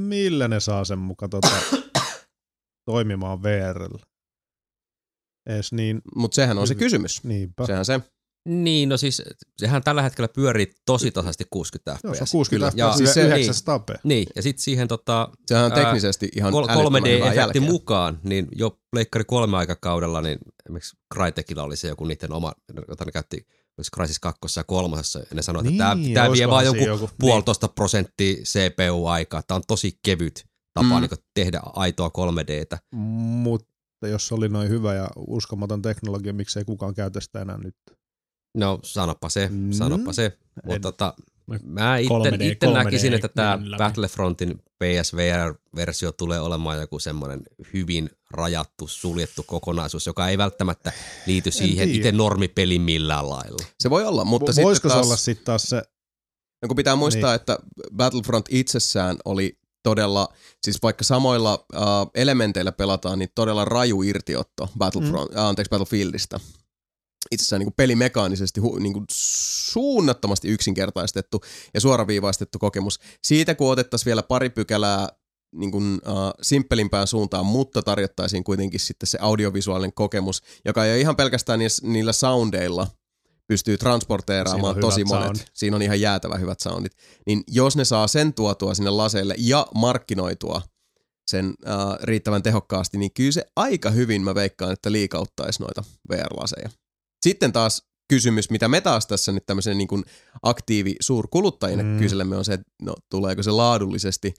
millä 0.08 0.48
ne 0.48 0.60
saa 0.60 0.86
sen 0.86 1.00
muka 1.00 1.30
tota, 1.30 1.50
toimimaan 2.92 3.44
VRllä. 3.44 4.06
Ees 5.50 5.72
niin, 5.72 6.02
Mutta 6.16 6.36
sehän 6.36 6.58
on 6.58 6.68
se 6.68 6.76
kysymys. 6.76 7.24
niinpä. 7.24 7.66
Sehän 7.66 7.86
se. 7.86 8.02
Niin, 8.50 8.90
no 8.90 8.98
siis 8.98 9.22
sehän 9.58 9.84
tällä 9.84 10.02
hetkellä 10.02 10.28
pyörii 10.28 10.72
tosi 10.86 11.12
tasaisesti 11.12 11.44
60 11.50 11.92
Joo, 12.04 12.14
se 12.16 12.22
on 12.22 12.26
fps. 12.26 12.32
60 12.32 12.78
Ja 12.78 12.88
ja 12.88 12.94
siis 12.98 13.14
se- 13.14 13.22
900 13.28 13.80
p. 13.80 13.90
Niin, 14.04 14.28
ja 14.36 14.42
sitten 14.42 14.64
siihen 14.64 14.88
tota, 14.88 15.30
Sehän 15.48 15.66
on 15.66 15.72
teknisesti 15.72 16.30
ihan 16.36 16.52
kol- 16.52 16.70
älyttömän 16.70 17.04
hyvää 17.04 17.20
3D-efektin 17.30 17.36
jälkeä. 17.38 17.62
mukaan, 17.62 18.20
niin 18.24 18.48
jo 18.56 18.80
Pleikkari 18.92 19.24
kolme 19.24 19.58
aikakaudella, 19.58 20.22
niin 20.22 20.40
esimerkiksi 20.66 20.98
Crytekilla 21.14 21.64
oli 21.64 21.76
se 21.76 21.88
joku 21.88 22.06
niiden 22.06 22.32
oma, 22.34 22.54
jota 22.90 23.06
ne 23.06 23.12
käytti 23.12 23.48
Crysis 23.96 24.20
2 24.20 24.40
ja 24.60 24.64
kolmosessa, 24.64 25.20
ja 25.20 25.26
ne 25.34 25.42
sanoi, 25.42 25.60
että 25.60 25.70
Niin, 25.96 26.14
tämä, 26.14 26.24
tämä 26.24 26.32
vie 26.34 26.48
vaan 26.48 26.66
siinä 26.66 26.78
joku, 26.88 27.04
joku- 27.04 27.14
puolitoista 27.20 27.68
prosenttia 27.68 28.36
CPU-aikaa. 28.44 29.42
Tämä 29.48 29.56
on 29.56 29.64
tosi 29.68 30.00
kevyt 30.06 30.46
tapa 30.74 30.88
Mm. 30.88 30.94
mm. 30.96 31.02
niin 31.02 31.10
tehdä 31.34 31.60
aitoa 31.64 32.10
3Dtä. 32.10 32.78
Mutta 32.96 33.68
jos 34.08 34.28
se 34.28 34.36
oli 34.36 34.50
noin 34.50 34.70
hyvä 34.70 34.94
ja 34.94 35.10
uskomaton 35.28 35.82
teknologia, 35.82 36.34
miksei 36.34 36.66
kukaan 36.66 36.94
käytä 36.94 37.20
sitä 37.20 37.42
enää 37.42 37.58
nyt. 37.58 37.76
No 38.56 38.80
sanoppa 38.84 39.30
se, 39.30 39.48
Mm. 39.52 39.72
sanoppa 39.72 40.14
se. 40.14 40.38
Mutta 40.66 40.80
tota, 40.92 41.14
mä 41.64 41.98
3D, 41.98 42.34
itse, 42.34 42.48
itse 42.48 42.66
3D 42.68 42.74
näkisin, 42.74 43.14
että 43.14 43.28
tämä. 43.28 43.60
Battlefrontin 43.78 44.60
PSVR-versio 44.84 46.12
tulee 46.12 46.40
olemaan 46.40 46.80
joku 46.80 47.00
semmoinen 47.00 47.42
hyvin 47.74 48.10
rajattu, 48.32 48.88
suljettu 48.88 49.44
kokonaisuus, 49.44 50.06
joka 50.06 50.30
ei 50.30 50.38
välttämättä 50.38 50.92
liity 51.26 51.52
siihen 51.52 51.88
tiedä. 51.88 51.98
itse 51.98 52.12
normipeliin 52.12 52.82
millään 52.82 53.30
lailla. 53.30 53.66
Se 53.80 53.90
voi 53.90 54.06
olla, 54.06 54.26
mutta 54.26 54.50
Vo- 54.52 54.54
sitten 54.54 54.66
Voisiko 54.66 54.88
taas, 54.90 55.00
se 55.02 55.06
olla 55.08 55.18
sitten 55.18 55.46
taas 55.46 55.64
se, 55.64 55.76
no 56.62 56.68
kun 56.68 56.76
pitää 56.76 56.96
muistaa, 56.96 57.30
Niin. 57.32 57.36
että 57.36 57.60
Battlefront 57.96 58.46
itsessään 58.50 59.18
oli 59.26 59.58
todella, 59.84 60.34
siis 60.64 60.78
vaikka 60.84 61.04
samoilla 61.04 61.66
uh, 61.76 61.82
elementeillä 62.16 62.72
pelataan, 62.72 63.20
niin 63.20 63.30
todella 63.36 63.66
raju 63.66 64.02
irtiotto 64.04 64.70
Battlefront, 64.78 65.32
mm. 65.32 65.38
äh, 65.38 65.46
anteeksi, 65.46 65.70
Battlefieldistä. 65.70 66.40
Itsessään 67.32 67.60
niin 67.60 67.66
kuin 67.66 67.76
pelimekaanisesti 67.78 68.62
niin 68.80 68.94
kuin 68.94 69.06
suunnattomasti 69.12 70.48
yksinkertaistettu 70.48 71.42
ja 71.74 71.82
suoraviivaistettu 71.82 72.60
kokemus. 72.60 73.00
Siitä 73.24 73.56
kun 73.56 73.72
otettaisiin 73.72 74.06
vielä 74.06 74.24
pari 74.24 74.50
pykälää 74.50 75.10
niin 75.56 75.72
kuin, 75.72 75.94
uh, 75.94 76.34
simppelimpään 76.42 77.08
suuntaan, 77.08 77.46
mutta 77.46 77.82
tarjottaisiin 77.82 78.44
kuitenkin 78.44 78.80
sitten 78.80 79.08
se 79.08 79.18
audiovisuaalinen 79.22 79.94
kokemus, 79.94 80.44
joka 80.66 80.86
ei 80.86 80.92
ole 80.92 81.00
ihan 81.00 81.16
pelkästään 81.16 81.60
niillä, 81.84 82.14
soundeilla 82.14 82.88
pystyy 83.48 83.78
transporteeraamaan 83.78 84.80
tosi 84.80 85.04
monet. 85.04 85.24
soundit. 85.24 85.46
Siinä 85.54 85.76
on 85.76 85.82
ihan 85.82 86.02
jäätävä 86.02 86.38
hyvät 86.38 86.60
soundit. 86.60 86.92
Niin 87.26 87.44
jos 87.48 87.76
ne 87.76 87.86
saa 87.86 88.08
sen 88.08 88.34
tuotua 88.34 88.74
sinne 88.74 88.90
laseille 88.90 89.36
ja 89.38 89.68
markkinoitua 89.76 90.62
sen 91.28 91.46
uh, 91.46 91.54
riittävän 92.04 92.44
tehokkaasti, 92.44 92.98
niin 92.98 93.14
kyllä 93.14 93.32
se 93.32 93.46
aika 93.56 93.90
hyvin 93.90 94.22
mä 94.22 94.36
veikkaan, 94.36 94.74
että 94.74 94.92
liikauttaisi 94.92 95.62
noita 95.62 95.84
VR-laseja. 96.10 96.70
Sitten 97.26 97.54
taas 97.54 97.84
kysymys, 98.08 98.50
mitä 98.50 98.68
me 98.68 98.82
taas 98.82 99.08
tässä 99.08 99.32
nyt 99.32 99.46
tämmöisen 99.46 99.78
niin 99.78 100.04
aktiivi 100.42 100.96
suurkuluttajina 101.00 101.84
Mm. 101.84 101.90
mm. 101.90 102.00
kyselemme 102.00 102.38
on 102.38 102.46
se, 102.46 102.54
että 102.54 102.68
no, 102.82 102.96
tuleeko 103.10 103.44
se 103.44 103.52
laadullisesti 103.52 104.34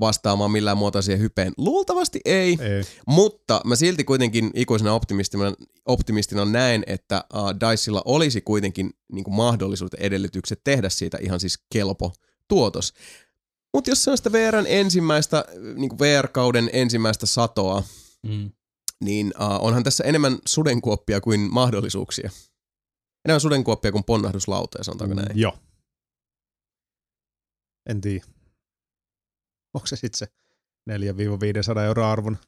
vastaamaan 0.00 0.50
millään 0.50 0.76
muotoa 0.76 1.02
siihen 1.02 1.20
hypeen. 1.20 1.52
Luultavasti 1.58 2.20
ei, 2.24 2.58
ei, 2.60 2.82
mutta 3.06 3.60
mä 3.64 3.76
silti 3.76 4.04
kuitenkin 4.04 4.50
ikuisena 4.54 4.92
optimistina, 4.94 5.54
optimistina 5.86 6.44
näen, 6.44 6.82
että 6.86 7.24
uh, 7.34 7.70
Dicella 7.70 8.02
olisi 8.04 8.40
kuitenkin 8.40 8.90
niin 9.12 9.24
kuin 9.24 9.34
mahdollisuudet 9.34 10.00
ja 10.00 10.06
edellytykset 10.06 10.60
tehdä 10.64 10.88
siitä 10.88 11.18
ihan 11.20 11.40
siis 11.40 11.58
kelpo 11.72 12.12
tuotos. 12.48 12.92
Mutta 13.74 13.90
jos 13.90 14.04
se 14.04 14.10
on 14.10 14.16
sitä 14.16 14.32
VRn 14.32 14.64
ensimmäistä, 14.68 15.44
niin 15.74 15.98
VR-kauden 15.98 16.70
ensimmäistä 16.72 17.26
satoa, 17.26 17.82
Mm. 18.22 18.50
Niin 19.04 19.26
uh, 19.26 19.64
onhan 19.66 19.84
tässä 19.84 20.04
enemmän 20.04 20.38
sudenkuoppia 20.46 21.20
kuin 21.20 21.40
mahdollisuuksia. 21.40 22.30
Enemmän 23.24 23.40
sudenkuoppia 23.40 23.92
kuin 23.92 24.04
ponnahduslautoja, 24.04 24.84
sanotaanko 24.84 25.14
näin? 25.14 25.38
Joo. 25.38 25.58
En 27.88 28.00
tiedä. 28.00 28.24
Onko 29.74 29.86
se 29.86 29.96
sitten 29.96 30.18
se 30.18 30.26
4-500 31.76 31.78
euroa 31.80 32.12
arvon 32.12 32.38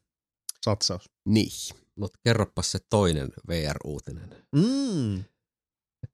satsaus? 0.65 1.11
Niin. 1.29 1.51
Mutta 1.99 2.19
kerropas 2.25 2.73
se 2.73 2.79
toinen 2.91 3.29
VR-uutinen, 3.49 4.45
Mm. 4.55 5.25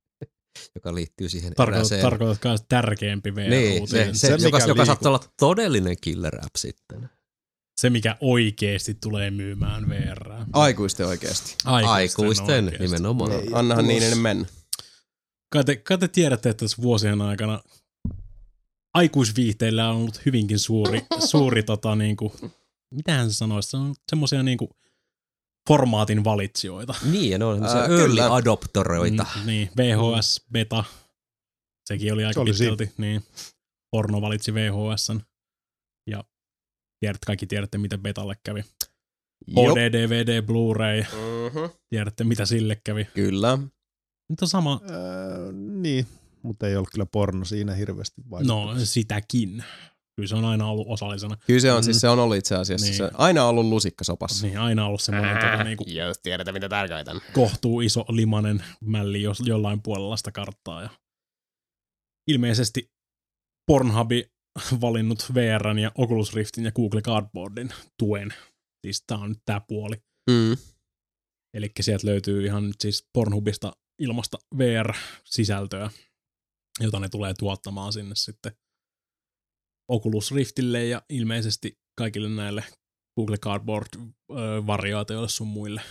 joka 0.74 0.94
liittyy 0.94 1.28
siihen 1.28 1.54
Tarkoitat, 1.54 1.92
erääseen... 1.92 2.02
tarkoitatko 2.02 2.48
myös 2.48 2.62
tärkeämpi 2.68 3.34
VR 3.34 3.50
niin, 3.50 3.88
se, 3.88 4.04
se, 4.04 4.14
Se, 4.14 4.26
se 4.26 4.32
mikä 4.34 4.46
joka, 4.46 4.66
joka 4.66 4.84
saattaa 4.84 5.10
olla 5.10 5.24
todellinen 5.40 5.96
killer 6.00 6.36
app 6.36 6.56
sitten. 6.58 7.10
Se, 7.77 7.91
mikä 7.91 8.17
oikeasti 8.20 8.94
tulee 8.94 9.31
myymään 9.31 9.89
VR. 9.89 10.31
Aikuisten 10.53 11.07
oikeasti. 11.07 11.57
Aikuisten 11.65 12.65
oikeasti. 12.65 12.85
nimenomaan. 12.85 13.33
Ei. 13.33 13.49
Annahan 13.53 13.86
niin 13.86 14.03
ennen 14.03 14.19
mennä. 14.19 14.47
Kai 15.51 15.65
te, 15.65 15.77
kai 15.77 15.99
te 15.99 16.09
tiedätte, 16.09 16.51
että 16.51 16.65
tässä 16.65 16.83
vuosien 16.83 17.20
aikana 17.20 17.61
aikuisviihteillä 18.94 19.91
on 19.91 19.97
ollut 19.97 20.20
hyvinkin 20.27 20.59
suuri, 20.59 21.07
suuri 21.31 21.62
tota, 21.62 21.97
niinku, 21.97 22.33
mitähän 22.91 23.31
se 23.31 23.36
sanoisi, 23.36 23.70
se 23.70 23.77
on 23.77 23.94
semmoisia 24.11 24.43
niinku, 24.43 24.70
formaatin 25.69 26.25
valitsijoita. 26.25 26.94
Niin, 27.11 27.31
ja 27.31 27.39
ne 27.39 27.44
on 27.44 27.55
semmoisia 27.55 27.85
early 27.85 28.09
kyllä. 28.09 28.35
adopteroita. 28.35 29.27
Mm, 29.36 29.47
niin, 29.47 29.70
VHS, 29.77 30.43
beta, 30.53 30.85
sekin 31.85 32.12
oli 32.12 32.25
aika 32.25 32.35
Se 32.35 32.41
oli 32.41 32.51
pitkälti, 32.51 32.93
niin, 32.99 33.25
porno 33.91 34.20
valitsi 34.20 34.55
VHSn. 34.55 35.20
Tiedät, 37.05 37.24
kaikki 37.26 37.47
tiedätte, 37.47 37.78
miten 37.78 38.02
betalle 38.02 38.34
kävi. 38.44 38.65
HD, 39.50 39.92
DVD, 39.92 40.42
Blu-ray, 40.42 41.02
Mm-hmm. 41.02 41.70
tiedätte, 41.91 42.24
mitä 42.24 42.47
sille 42.47 42.81
kävi. 42.84 43.05
Kyllä. 43.15 43.58
Nyt 44.28 44.42
on 44.42 44.49
sama, 44.49 44.81
Öö, 44.91 45.52
niin, 45.52 46.07
mutta 46.42 46.68
ei 46.68 46.76
ollut 46.76 46.89
kyllä 46.92 47.07
porno 47.07 47.44
siinä 47.44 47.74
hirveästi 47.74 48.20
no 48.20 48.31
vaikutuksia. 48.31 48.86
sitäkin. 48.86 49.65
Kyllä 50.16 50.26
se 50.28 50.34
on 50.34 50.44
aina 50.44 50.66
ollut 50.68 50.86
osallisena. 50.89 51.36
Kyllä 51.47 51.60
se 51.60 51.73
on, 51.73 51.81
Mm. 51.81 51.84
siis 51.84 52.00
se 52.00 52.08
on 52.08 52.18
ollut 52.18 52.36
itse 52.36 52.55
asiassa. 52.57 52.86
Niin. 52.86 52.97
Se 52.97 53.10
aina 53.15 53.44
ollut 53.44 53.66
lusikka 53.66 54.05
sopassa. 54.05 54.47
Niin, 54.47 54.58
aina 54.58 54.86
ollut 54.86 55.00
semmoinen 55.02 55.36
tota, 55.36 55.65
niinku, 55.65 55.84
Jos 55.89 56.18
tiedetään, 56.23 56.55
mitä 56.55 56.68
tarkoitan. 56.68 57.20
kohtuu 57.33 57.81
iso 57.81 58.05
limanen 58.08 58.65
mälli 58.81 59.23
jos, 59.23 59.41
jollain 59.41 59.83
puolella 59.83 60.16
sitä 60.16 60.33
karttaa. 60.33 60.83
Ja 60.83 60.89
ilmeisesti 62.28 62.92
Pornhubi 63.66 64.33
valinnut 64.81 65.18
VRn 65.34 65.78
ja 65.78 65.92
Oculus 65.99 66.34
Riftin 66.34 66.65
ja 66.65 66.73
Google 66.73 67.02
Cardboardin 67.02 67.70
tuen. 67.99 68.34
Siis 68.86 69.05
tää 69.07 69.18
on 69.18 69.28
nyt 69.28 69.42
tää 69.44 69.60
puoli. 69.60 69.97
Mm. 70.31 70.57
Eli 71.57 71.73
sieltä 71.81 72.07
löytyy 72.07 72.44
ihan 72.44 72.66
nyt 72.66 72.81
siis 72.81 73.08
Pornhubista 73.12 73.73
ilmasta 73.99 74.39
VR-sisältöä. 74.58 75.91
jota 76.81 77.00
ne 77.00 77.08
tulee 77.08 77.34
tuottamaan 77.39 77.92
sinne 77.92 78.15
sitten 78.15 78.52
Oculus 79.89 80.33
Riftille 80.33 80.84
ja 80.86 81.02
ilmeisesti 81.08 81.78
kaikille 81.99 82.28
näille 82.28 82.65
Google 83.16 83.36
Cardboard-variaatioille 83.36 85.28
sun 85.28 85.47
muille. 85.47 85.83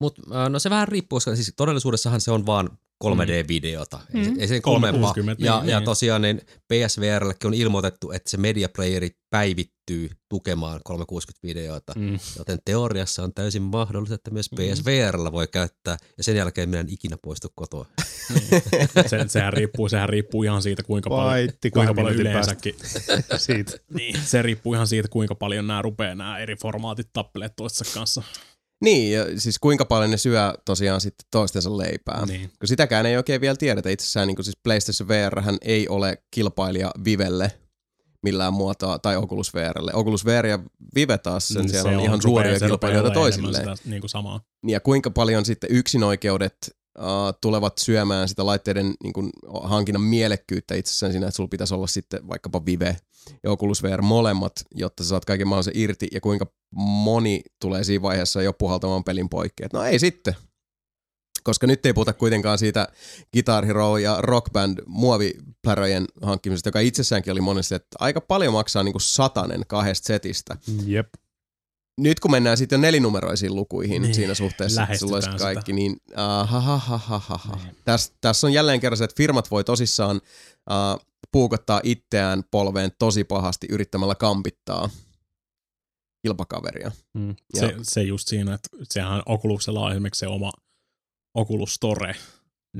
Mutta 0.00 0.48
no 0.48 0.58
se 0.58 0.70
vähän 0.70 0.88
riippuu, 0.88 1.20
siis 1.20 1.52
todellisuudessahan 1.56 2.20
se 2.20 2.30
on 2.30 2.46
vaan 2.46 2.78
3D-videota. 3.04 4.00
Mm. 4.12 4.18
Ei, 4.18 4.24
se- 4.24 4.32
ei 4.38 4.48
se 4.48 4.60
kummempaa. 4.60 5.00
360, 5.12 5.44
Ja, 5.44 5.60
niin, 5.60 5.70
ja 5.70 5.78
niin. 5.78 5.84
tosiaan 5.84 6.22
niin 6.22 6.40
PSVRllekin 6.72 7.46
on 7.48 7.54
ilmoitettu, 7.54 8.10
että 8.10 8.30
se 8.30 8.36
media 8.36 8.68
playeri 8.76 9.10
päivittyy 9.30 10.10
tukemaan 10.28 10.80
360-videoita. 10.88 11.92
Mm. 11.96 12.18
Joten 12.38 12.58
teoriassa 12.64 13.22
on 13.22 13.34
täysin 13.34 13.62
mahdollista, 13.62 14.14
että 14.14 14.30
myös 14.30 14.50
PSVRllä 14.56 15.32
voi 15.32 15.46
käyttää, 15.48 15.96
ja 16.18 16.24
sen 16.24 16.36
jälkeen 16.36 16.68
minä 16.68 16.80
en 16.80 16.88
ikinä 16.88 17.16
poistu 17.22 17.48
kotoa. 17.54 17.86
Se, 19.06 19.24
sehän, 19.28 19.52
riippuu, 19.52 19.88
sehän 19.88 20.08
riippuu 20.08 20.42
ihan 20.42 20.62
siitä, 20.62 20.82
kuinka 20.82 21.10
paljon, 21.10 21.28
Paitti 21.32 21.70
kuinka 21.70 21.94
paljon 21.94 22.14
yleensäkin. 22.14 22.74
Siitä. 23.36 23.72
Niin, 23.94 24.20
se 24.24 24.42
riippuu 24.42 24.74
ihan 24.74 24.86
siitä, 24.86 25.08
kuinka 25.08 25.34
paljon 25.34 25.66
nämä 25.66 25.82
rupeaa 25.82 26.14
nämä 26.14 26.38
eri 26.38 26.56
formaatit 26.56 27.08
tappeleet 27.12 27.52
toistensa 27.56 27.94
kanssa. 27.94 28.22
Niin, 28.82 29.12
ja 29.12 29.40
siis 29.40 29.58
kuinka 29.58 29.84
paljon 29.84 30.10
ne 30.10 30.16
syö 30.16 30.52
tosiaan 30.64 31.00
sitten 31.00 31.26
toistensa 31.30 31.78
leipää. 31.78 32.26
Niin. 32.26 32.50
Kun 32.58 32.68
sitäkään 32.68 33.06
ei 33.06 33.16
oikein 33.16 33.40
vielä 33.40 33.56
tiedetä. 33.56 33.90
Itsessään 33.90 34.28
niin 34.28 34.44
siis 34.44 34.56
PlayStation 34.62 35.08
VR 35.08 35.42
ei 35.62 35.88
ole 35.88 36.22
kilpailija 36.30 36.90
Vivelle 37.04 37.52
millään 38.22 38.52
muotoa, 38.52 38.98
tai 38.98 39.16
Oculus 39.16 39.54
VRlle. 39.54 39.94
Oculus 39.94 40.24
VR 40.24 40.46
ja 40.46 40.58
Vive 40.94 41.18
taas, 41.18 41.48
sen 41.48 41.68
siellä 41.68 41.90
on, 41.90 42.04
ihan 42.04 42.04
rupeaa- 42.04 42.22
suuria 42.22 42.58
se 42.58 42.68
rupeaa 42.68 42.68
kilpailijoita 42.68 43.10
toisilleen. 43.10 43.76
Sitä, 43.76 43.90
niin 43.90 44.00
kuin 44.00 44.10
samaa. 44.10 44.40
Ja 44.66 44.80
kuinka 44.80 45.10
paljon 45.10 45.44
sitten 45.44 45.70
yksinoikeudet 45.72 46.76
uh, 46.98 47.38
tulevat 47.40 47.78
syömään 47.78 48.28
sitä 48.28 48.46
laitteiden 48.46 48.94
niin 49.02 49.12
kuin, 49.12 49.30
hankinnan 49.62 50.02
mielekkyyttä 50.02 50.74
itsessään 50.74 51.12
siinä, 51.12 51.26
että 51.26 51.36
sulla 51.36 51.48
pitäisi 51.48 51.74
olla 51.74 51.86
sitten 51.86 52.28
vaikkapa 52.28 52.66
Vive 52.66 52.96
ja 53.42 53.50
Oculus 53.50 53.82
VR 53.82 54.02
molemmat, 54.02 54.52
jotta 54.74 55.02
sä 55.02 55.08
saat 55.08 55.24
kaiken 55.24 55.48
mahdollisen 55.48 55.76
irti, 55.76 56.08
ja 56.12 56.20
kuinka 56.20 56.46
moni 56.74 57.42
tulee 57.60 57.84
siinä 57.84 58.02
vaiheessa 58.02 58.42
jo 58.42 58.52
puhaltamaan 58.52 59.04
pelin 59.04 59.28
poikki. 59.28 59.64
Et 59.64 59.72
No 59.72 59.82
ei 59.82 59.98
sitten. 59.98 60.34
Koska 61.42 61.66
nyt 61.66 61.86
ei 61.86 61.92
puhuta 61.92 62.12
kuitenkaan 62.12 62.58
siitä 62.58 62.88
Guitar 63.32 63.66
Hero 63.66 63.98
ja 63.98 64.16
Rock 64.20 64.52
Band 64.52 64.78
muovipläröjen 64.86 66.04
hankkimisesta, 66.22 66.68
joka 66.68 66.80
itsessäänkin 66.80 67.32
oli 67.32 67.40
monesti, 67.40 67.74
että 67.74 67.96
aika 67.98 68.20
paljon 68.20 68.52
maksaa 68.52 68.82
niin 68.82 68.92
kuin 68.92 69.02
satanen 69.02 69.62
kahdesta 69.66 70.06
setistä 70.06 70.56
Jep. 70.84 71.08
Nyt 72.02 72.20
kun 72.20 72.30
mennään 72.30 72.56
sitten 72.56 72.76
jo 72.76 72.80
nelinumeroisiin 72.80 73.54
lukuihin 73.54 74.02
niin, 74.02 74.14
siinä 74.14 74.34
suhteessa, 74.34 74.82
että 74.82 74.96
sulla 74.98 75.16
olisi 75.16 75.30
kaikki, 75.30 75.60
sitä. 75.60 75.72
niin 75.72 75.96
ahahahaha. 76.16 77.56
Niin. 77.64 77.76
Tässä, 77.84 78.12
tässä 78.20 78.46
on 78.46 78.52
jälleen 78.52 78.80
kerran 78.80 78.96
se, 78.96 79.04
että 79.04 79.16
firmat 79.16 79.50
voi 79.50 79.64
tosissaan 79.64 80.16
uh, 80.16 81.06
puukottaa 81.32 81.80
itseään 81.84 82.42
polveen 82.50 82.90
tosi 82.98 83.24
pahasti 83.24 83.66
yrittämällä 83.70 84.14
kampittaa 84.14 84.90
kilpakaveria. 86.22 86.90
Mm. 87.14 87.28
Ja- 87.28 87.60
Se, 87.60 87.74
se 87.82 88.02
just 88.02 88.28
siinä, 88.28 88.54
että 88.54 88.68
sehän 88.90 89.22
Oculuksella 89.26 89.80
on 89.80 89.92
esimerkiksi 89.92 90.18
se 90.18 90.26
oma 90.26 90.52
Oculus 91.34 91.74
Store, 91.74 92.14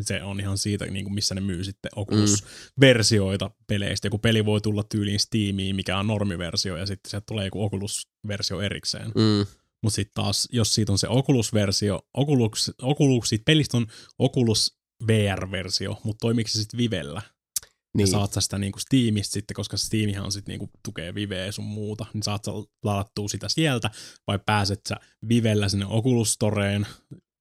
se 0.00 0.22
on 0.22 0.40
ihan 0.40 0.58
siitä, 0.58 0.86
niin 0.86 1.04
kuin 1.04 1.14
missä 1.14 1.34
ne 1.34 1.40
myy 1.40 1.64
sitten 1.64 1.90
Oculus-versioita 1.96 3.50
peleistä. 3.66 4.06
Joku 4.06 4.18
peli 4.18 4.44
voi 4.44 4.60
tulla 4.60 4.82
tyyliin 4.82 5.20
Steamiin, 5.20 5.76
mikä 5.76 5.98
on 5.98 6.06
normiversio, 6.06 6.76
ja 6.76 6.86
sitten 6.86 7.10
sieltä 7.10 7.24
tulee 7.28 7.44
joku 7.44 7.64
Oculus-versio 7.64 8.60
erikseen. 8.60 9.06
Mm. 9.06 9.46
Mutta 9.82 9.96
sitten 9.96 10.14
taas, 10.14 10.48
jos 10.52 10.74
siitä 10.74 10.92
on 10.92 10.98
se 10.98 11.08
Oculus-versio, 11.08 12.02
Oculus, 12.14 12.72
Oculus 12.82 13.28
siitä 13.28 13.42
pelistä 13.46 13.76
on 13.76 13.86
Oculus 14.18 14.78
VR-versio, 15.06 16.00
mutta 16.04 16.20
toimiiko 16.20 16.48
se 16.48 16.58
sitten 16.58 16.78
Vivellä? 16.78 17.20
Niin. 17.20 18.04
Niin. 18.04 18.12
Ja 18.12 18.18
saat 18.18 18.32
sä 18.32 18.40
sitä 18.40 18.58
niinku 18.58 18.78
Steamista 18.78 19.32
sitten, 19.32 19.54
koska 19.54 19.76
Steamihan 19.76 20.32
sit 20.32 20.48
niinku 20.48 20.70
tukee 20.84 21.14
Viveä 21.14 21.52
sun 21.52 21.64
muuta, 21.64 22.06
niin 22.14 22.22
saat 22.22 22.44
sä 22.44 22.50
ladattua 22.84 23.28
sitä 23.28 23.48
sieltä, 23.48 23.90
vai 24.26 24.38
pääset 24.46 24.80
sä 24.88 24.96
Vivellä 25.28 25.68
sinne 25.68 25.86
Oculus 25.88 26.32
Storeen 26.32 26.86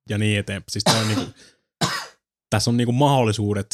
ja 0.09 0.17
niin 0.17 0.39
eteenpäin. 0.39 0.71
Siis 0.71 0.83
on 0.99 1.07
niinku, 1.07 1.25
tässä 2.51 2.71
on 2.71 2.77
niinku 2.77 2.91
mahdollisuudet 2.91 3.67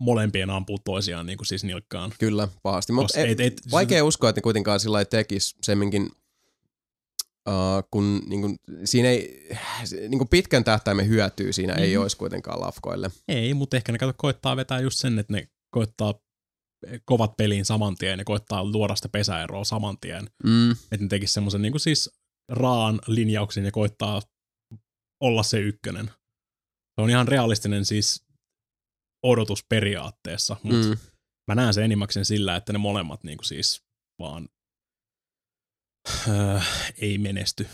molempien 0.00 0.50
ampua 0.50 0.76
toisiaan 0.84 1.26
niinku 1.26 1.44
siis 1.44 1.64
nilkkaan. 1.64 2.12
Kyllä, 2.18 2.48
pahasti. 2.62 2.92
Mutta 2.92 3.20
ei- 3.20 3.36
ei- 3.38 3.56
vaikea 3.70 4.04
uskoa, 4.04 4.30
että 4.30 4.38
ne 4.38 4.42
kuitenkaan 4.42 4.80
sillä 4.80 4.92
lailla 4.94 5.08
tekis 5.10 5.54
semminkin, 5.62 6.02
uh, 7.48 7.88
kun 7.90 8.22
niin 8.26 8.40
kuin, 8.40 8.56
siinä 8.84 9.08
ei, 9.08 9.48
niin 10.08 10.18
kuin 10.18 10.28
pitkän 10.28 10.64
tähtäimen 10.64 11.08
hyötyä 11.08 11.52
siinä 11.52 11.74
mm. 11.74 11.82
ei 11.82 11.94
Mhm. 11.94 12.02
olisi 12.02 12.16
kuitenkaan 12.16 12.60
lafkoille. 12.60 13.10
Ei, 13.28 13.54
mutta 13.54 13.76
ehkä 13.76 13.92
ne 13.92 13.98
kato, 13.98 14.14
koittaa 14.16 14.56
vetää 14.56 14.80
just 14.80 14.98
sen, 14.98 15.18
että 15.18 15.32
ne 15.32 15.48
koittaa 15.70 16.14
kovat 17.04 17.36
peliin 17.36 17.64
saman 17.64 17.96
tien, 17.96 18.18
ne 18.18 18.24
koittaa 18.24 18.64
luoda 18.64 18.96
sitä 18.96 19.08
pesäeroa 19.08 19.64
saman 19.64 19.96
tien. 20.00 20.30
Mm. 20.44 20.70
että 20.70 20.96
ne 21.00 21.08
tekis 21.08 21.32
semmoisen 21.34 21.62
niin 21.62 21.80
siis 21.80 22.10
raan 22.48 23.00
linjauksen 23.06 23.64
ja 23.64 23.70
koittaa 23.70 24.22
olla 25.20 25.42
se 25.42 25.58
ykkönen. 25.58 26.10
Se 27.00 27.04
on 27.04 27.10
ihan 27.10 27.28
realistinen 27.28 27.84
siis 27.84 28.24
odotus 29.22 29.64
periaatteessa, 29.68 30.56
mutta 30.62 30.88
mm. 30.88 30.96
Mä 31.48 31.54
näen 31.54 31.74
sen 31.74 31.84
enimmäkseen 31.84 32.24
sillä, 32.24 32.56
että 32.56 32.72
ne 32.72 32.78
molemmat 32.78 33.24
niin 33.24 33.38
siis 33.42 33.82
vaan 34.18 34.48
äh, 36.28 36.68
ei 36.98 37.18
menesty 37.18 37.66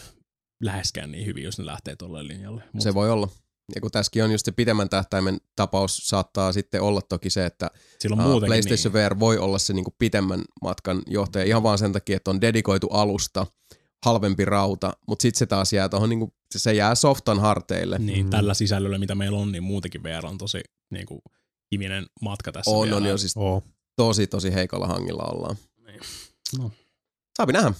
läheskään 0.62 1.12
niin 1.12 1.26
hyvin, 1.26 1.44
jos 1.44 1.58
ne 1.58 1.66
lähtee 1.66 1.96
tuolle 1.96 2.28
linjalle. 2.28 2.62
Mut, 2.72 2.82
Se 2.82 2.94
voi 2.94 3.10
olla. 3.10 3.28
Ja 3.74 3.80
kun 3.80 3.90
tässäkin 3.90 4.24
on 4.24 4.32
just 4.32 4.44
se 4.44 4.52
pidemmän 4.52 4.88
tähtäimen 4.88 5.38
tapaus, 5.56 5.96
saattaa 5.96 6.52
sitten 6.52 6.82
olla 6.82 7.00
toki 7.02 7.30
se, 7.30 7.46
että 7.46 7.70
uh, 8.12 8.40
PlayStation 8.46 8.94
niin. 8.94 9.04
VR 9.04 9.18
voi 9.18 9.38
olla 9.38 9.58
se 9.58 9.72
niinku 9.72 9.94
pitemmän 9.98 10.42
matkan 10.62 11.02
johtaja 11.06 11.44
ihan 11.44 11.62
vaan 11.62 11.78
sen 11.78 11.92
takia, 11.92 12.16
että 12.16 12.30
on 12.30 12.40
dedikoitu 12.40 12.86
alusta, 12.86 13.46
halvempi 14.04 14.44
rauta, 14.44 14.92
mutta 15.08 15.22
sitten 15.22 15.38
se 15.38 15.46
taas 15.46 15.72
jää 15.72 15.88
tuohon, 15.88 16.08
niinku, 16.08 16.34
se 16.56 16.72
jää 16.74 16.94
softan 16.94 17.40
harteille. 17.40 17.98
Niin, 17.98 18.24
Mm. 18.26 18.30
tällä 18.30 18.54
sisällöllä, 18.54 18.98
mitä 18.98 19.14
meillä 19.14 19.38
on, 19.38 19.52
niin 19.52 19.62
muutenkin 19.62 20.02
VR 20.02 20.26
on 20.26 20.38
tosi 20.38 20.60
niin 20.90 21.06
kuin, 21.06 21.20
kivinen 21.70 22.06
matka 22.20 22.52
tässä 22.52 22.70
On, 22.70 22.84
vielä. 22.84 22.96
on 22.96 23.04
jo 23.04 23.18
siis 23.18 23.36
Oo. 23.36 23.62
tosi, 23.96 24.26
tosi 24.26 24.54
heikolla 24.54 24.86
hangilla 24.86 25.22
ollaan. 25.24 25.56
Niin. 25.86 26.00
No. 26.58 26.70
Saapi 27.36 27.52
nähdä. 27.52 27.72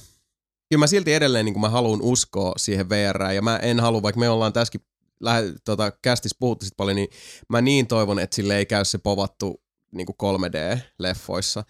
Kyllä 0.69 0.81
mä 0.81 0.87
silti 0.87 1.15
edelleen 1.15 1.45
niin 1.45 1.61
mä 1.61 1.69
haluan 1.69 2.03
uskoa 2.03 2.53
siihen 2.57 2.89
VR, 2.89 3.23
ja 3.23 3.43
mä 3.43 3.57
en 3.57 3.81
halua, 3.81 4.03
vaikka 4.03 4.21
me 4.21 4.29
ollaan 4.29 4.53
tässäkin 4.53 4.81
lähe, 5.21 5.43
tota, 5.65 5.91
kästissä 6.03 6.37
puhuttu 6.41 6.65
sit 6.65 6.77
paljon, 6.77 6.97
niin 6.97 7.09
mä 7.49 7.61
niin 7.61 7.87
toivon, 7.87 8.19
että 8.19 8.37
sille 8.37 8.57
ei 8.57 8.67
käy 8.67 8.85
se 8.85 8.99
povattu 8.99 9.63
niin 9.93 10.07
3D-leffoissa. 10.23 11.65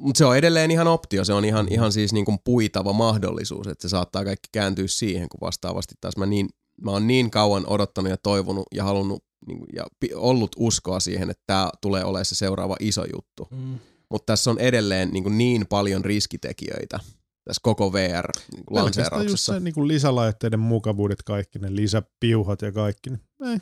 Mutta 0.00 0.18
se 0.18 0.24
on 0.24 0.36
edelleen 0.36 0.70
ihan 0.70 0.86
optio, 0.86 1.24
se 1.24 1.32
on 1.32 1.44
ihan, 1.44 1.66
ihan 1.72 1.92
siis 1.92 2.12
niin 2.12 2.24
kuin 2.24 2.38
puitava 2.44 2.92
mahdollisuus, 2.92 3.66
että 3.66 3.82
se 3.82 3.88
saattaa 3.88 4.24
kaikki 4.24 4.48
kääntyä 4.52 4.86
siihen, 4.88 5.28
kun 5.28 5.40
vastaavasti 5.40 5.94
taas 6.00 6.16
mä, 6.16 6.26
niin, 6.26 6.48
mä 6.82 6.90
oon 6.90 7.06
niin 7.06 7.30
kauan 7.30 7.64
odottanut 7.66 8.10
ja 8.10 8.16
toivonut 8.16 8.66
ja 8.74 8.84
halunnut 8.84 9.24
niin 9.46 9.58
kuin, 9.58 9.68
ja 9.74 9.86
ollut 10.14 10.56
uskoa 10.58 11.00
siihen, 11.00 11.30
että 11.30 11.42
tämä 11.46 11.70
tulee 11.80 12.04
olemaan 12.04 12.24
se 12.24 12.34
seuraava 12.34 12.76
iso 12.80 13.04
juttu. 13.14 13.48
Mm. 13.50 13.78
Mutta 14.10 14.32
tässä 14.32 14.50
on 14.50 14.58
edelleen 14.58 15.10
niin, 15.10 15.22
kuin 15.22 15.38
niin 15.38 15.66
paljon 15.66 16.04
riskitekijöitä 16.04 17.00
tässä 17.46 17.60
koko 17.62 17.90
Pelkästään 17.90 18.24
just 18.26 18.56
VR-lanseerauksessa. 18.70 19.52
se 19.52 19.60
niin 19.60 19.74
kuin 19.74 19.88
lisälaitteiden 19.88 20.60
mukavuudet, 20.60 21.22
kaikki 21.22 21.58
ne 21.58 21.76
lisäpiuhat 21.76 22.62
ja 22.62 22.72
kaikki. 22.72 23.10
Niin 23.10 23.20
ei, 23.44 23.58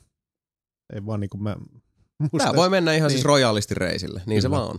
ei 0.92 1.06
vaan 1.06 1.20
niin 1.20 1.30
kuin 1.30 1.42
mä... 1.42 1.56
Tämä 2.38 2.54
voi 2.56 2.70
mennä 2.70 2.94
ihan 2.94 3.06
niin. 3.06 3.10
siis 3.10 3.24
Niin. 3.24 3.28
rojaalisti 3.28 3.74
reisille, 3.74 4.22
niin 4.26 4.42
se 4.42 4.48
Kyllä. 4.48 4.58
vaan 4.58 4.70
on. 4.70 4.78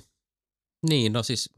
Niin, 0.90 1.14
no 1.14 1.24
siis 1.24 1.50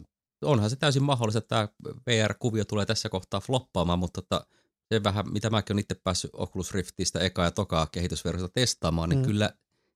onhan 0.42 0.70
se 0.70 0.76
täysin 0.76 1.04
mahdollista, 1.04 1.40
että 1.40 1.68
tämä 1.84 1.96
VR-kuvio 2.08 2.66
tulee 2.66 2.86
tässä 2.86 3.10
kohtaa 3.10 3.40
floppaamaan, 3.40 4.00
mutta 4.00 4.22
tota, 4.22 4.46
se 4.94 5.04
vähän, 5.04 5.32
mitä 5.32 5.50
mäkin 5.50 5.74
olen 5.74 5.82
itse 5.82 5.96
päässyt 6.04 6.32
Oculus 6.34 6.72
Riftistä 6.74 7.20
eka 7.20 7.44
ja 7.44 7.52
tokaa 7.52 7.88
kehitysversiota 7.92 8.54
testaamaan, 8.54 9.10
niin 9.10 9.20
Mm. 9.20 9.26
kyllä 9.26 9.54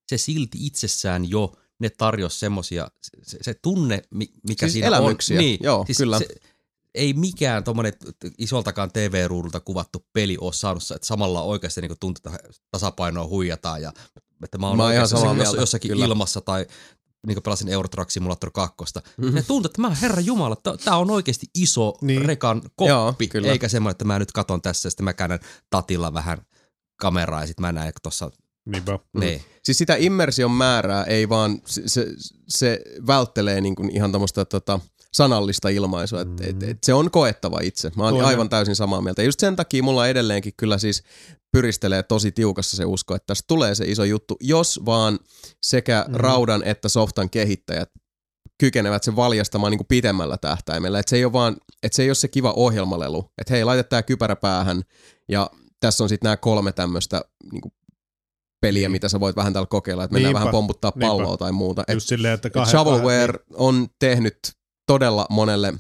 se 0.10 0.18
silti 0.18 0.66
itsessään 0.66 1.30
jo, 1.30 1.52
ne 1.80 1.90
tarjosi 1.90 2.40
semmosia, 2.40 2.88
se, 3.24 3.38
se 3.42 3.54
tunne, 3.54 4.02
mi- 4.10 4.34
mikä 4.48 4.66
Siis 4.66 4.74
siinä 4.74 4.88
elämyksiä, 4.88 5.38
on. 5.38 5.44
Niin, 5.44 5.60
joo, 5.64 5.86
kyllä. 5.98 6.20
Se, 6.20 6.28
ei 6.96 7.14
mikään 7.14 7.64
tuommoinen 7.64 7.94
isoltakaan 8.38 8.92
TV-ruudulta 8.92 9.60
kuvattu 9.60 10.06
peli 10.14 10.38
ole 10.42 10.54
saanut, 10.54 10.84
että 10.96 11.08
samalla 11.08 11.42
oikeasti 11.42 11.82
niin 11.82 11.92
tuntuu, 12.00 12.22
että 12.32 12.50
tasapainoa 12.72 13.28
huijataan 13.28 13.82
ja 13.82 13.94
että 14.44 14.58
mä 14.58 14.68
oon, 14.68 14.78
Mä 14.78 14.84
oon 14.84 14.94
ihan 14.94 15.08
samaa 15.08 15.36
jos- 15.36 15.54
jossakin 15.56 15.92
kyllä. 15.92 16.06
ilmassa 16.06 16.42
tai 16.42 16.66
niin 17.28 17.36
kuin 17.36 17.44
pelasin 17.44 17.68
Euro 17.70 17.88
Truck 17.88 18.12
Simulator 18.12 18.52
2. 18.52 18.76
Mhm. 18.78 19.26
Mm-hmm. 19.26 19.38
Ja 19.38 19.44
tuntuu, 19.44 19.70
että 19.70 19.82
mä, 19.82 19.90
herra 19.90 20.20
Jumala, 20.22 20.56
tämä 20.84 20.98
on 20.98 21.12
oikeasti 21.12 21.48
iso 21.56 21.94
Niin. 22.02 22.26
rekan 22.26 22.62
koppi, 22.62 22.90
Joo, 22.90 23.16
kyllä. 23.30 23.48
eikä 23.48 23.68
semmoinen, 23.68 23.92
että 23.92 24.06
mä 24.06 24.20
nyt 24.20 24.32
katon 24.32 24.62
tässä 24.62 24.88
ja 24.88 24.92
sitten 24.92 25.04
mä 25.04 25.14
käännän 25.14 25.40
tatilla 25.70 26.14
vähän 26.14 26.38
kameraa 27.02 27.42
ja 27.42 27.48
sitten 27.48 27.62
mä 27.62 27.72
näen, 27.72 27.88
että 27.90 28.00
tuossa 28.04 28.32
Niinpä. 28.66 29.00
Niin. 29.20 29.42
Siis 29.64 29.78
sitä 29.78 29.96
immersion 29.96 30.52
määrää 30.52 31.04
ei 31.04 31.30
vaan, 31.30 31.62
se, 31.66 31.82
se, 31.86 32.08
se 32.48 32.82
välttelee 33.08 33.62
niin 33.62 33.76
kuin 33.76 33.96
ihan 33.96 34.12
tämmöistä 34.12 34.46
tota, 34.46 34.80
sanallista 35.14 35.70
ilmaisua, 35.70 36.22
että 36.22 36.44
et, 36.48 36.64
et 36.64 36.78
se 36.86 36.94
on 36.94 37.12
koettava 37.12 37.60
itse. 37.64 37.92
Mä 37.96 38.04
oon 38.04 38.14
Toinen. 38.14 38.28
aivan 38.28 38.50
täysin 38.50 38.76
samaa 38.76 39.02
mieltä. 39.02 39.22
Ja 39.22 39.26
just 39.26 39.40
sen 39.40 39.56
takia 39.56 39.84
mulla 39.84 40.08
edelleenkin 40.08 40.54
kyllä 40.58 40.78
siis 40.78 41.04
pyristelee 41.52 42.04
tosi 42.04 42.32
tiukassa 42.32 42.78
se 42.78 42.86
usko, 42.86 43.16
että 43.16 43.28
tästä 43.28 43.44
tulee 43.48 43.76
se 43.76 43.86
iso 43.86 44.04
juttu, 44.04 44.38
jos 44.40 44.80
vaan 44.86 45.20
sekä 45.64 46.06
Mhm. 46.08 46.16
raudan 46.16 46.64
että 46.64 46.90
softan 46.90 47.30
kehittäjät 47.30 47.90
kykenevät 48.60 49.04
sen 49.04 49.16
valjastamaan 49.16 49.72
niin 49.72 49.78
kuin 49.80 49.88
pitemmällä 49.88 50.38
tähtäimellä. 50.38 51.00
Että 51.00 51.10
se 51.10 51.16
ei 51.16 51.26
ole 51.26 51.34
vaan, 51.34 51.58
että 51.84 51.96
se 51.96 52.04
ei 52.04 52.10
ole 52.10 52.16
se 52.16 52.28
kiva 52.28 52.54
ohjelmalelu, 52.56 53.32
että 53.38 53.54
hei, 53.54 53.64
laita 53.64 53.84
tää 53.84 54.04
kypärä 54.04 54.36
päähän 54.36 54.82
ja 55.30 55.50
tässä 55.80 56.04
on 56.04 56.10
sitten 56.10 56.28
nämä 56.28 56.38
kolme 56.38 56.72
tämmöistä 56.72 57.22
niin 57.52 57.62
kuin 57.62 57.72
peliä, 58.62 58.90
mitä 58.90 59.10
sä 59.10 59.20
voit 59.20 59.36
vähän 59.36 59.54
täällä 59.54 59.68
kokeilla, 59.68 60.04
että 60.04 60.14
mennään 60.14 60.30
Niinpä, 60.30 60.40
vähän 60.40 60.52
pomputtaa 60.52 60.92
niinpä. 60.96 61.08
palloa 61.08 61.38
tai 61.38 61.52
muuta. 61.52 61.84
Et, 61.88 61.94
Just 61.94 62.08
silleen, 62.08 62.34
että 62.34 62.48
et 62.48 62.68
Shovelware 62.70 63.34
on 63.54 63.88
tehnyt 64.00 64.38
todella 64.86 65.26
monelle 65.30 65.74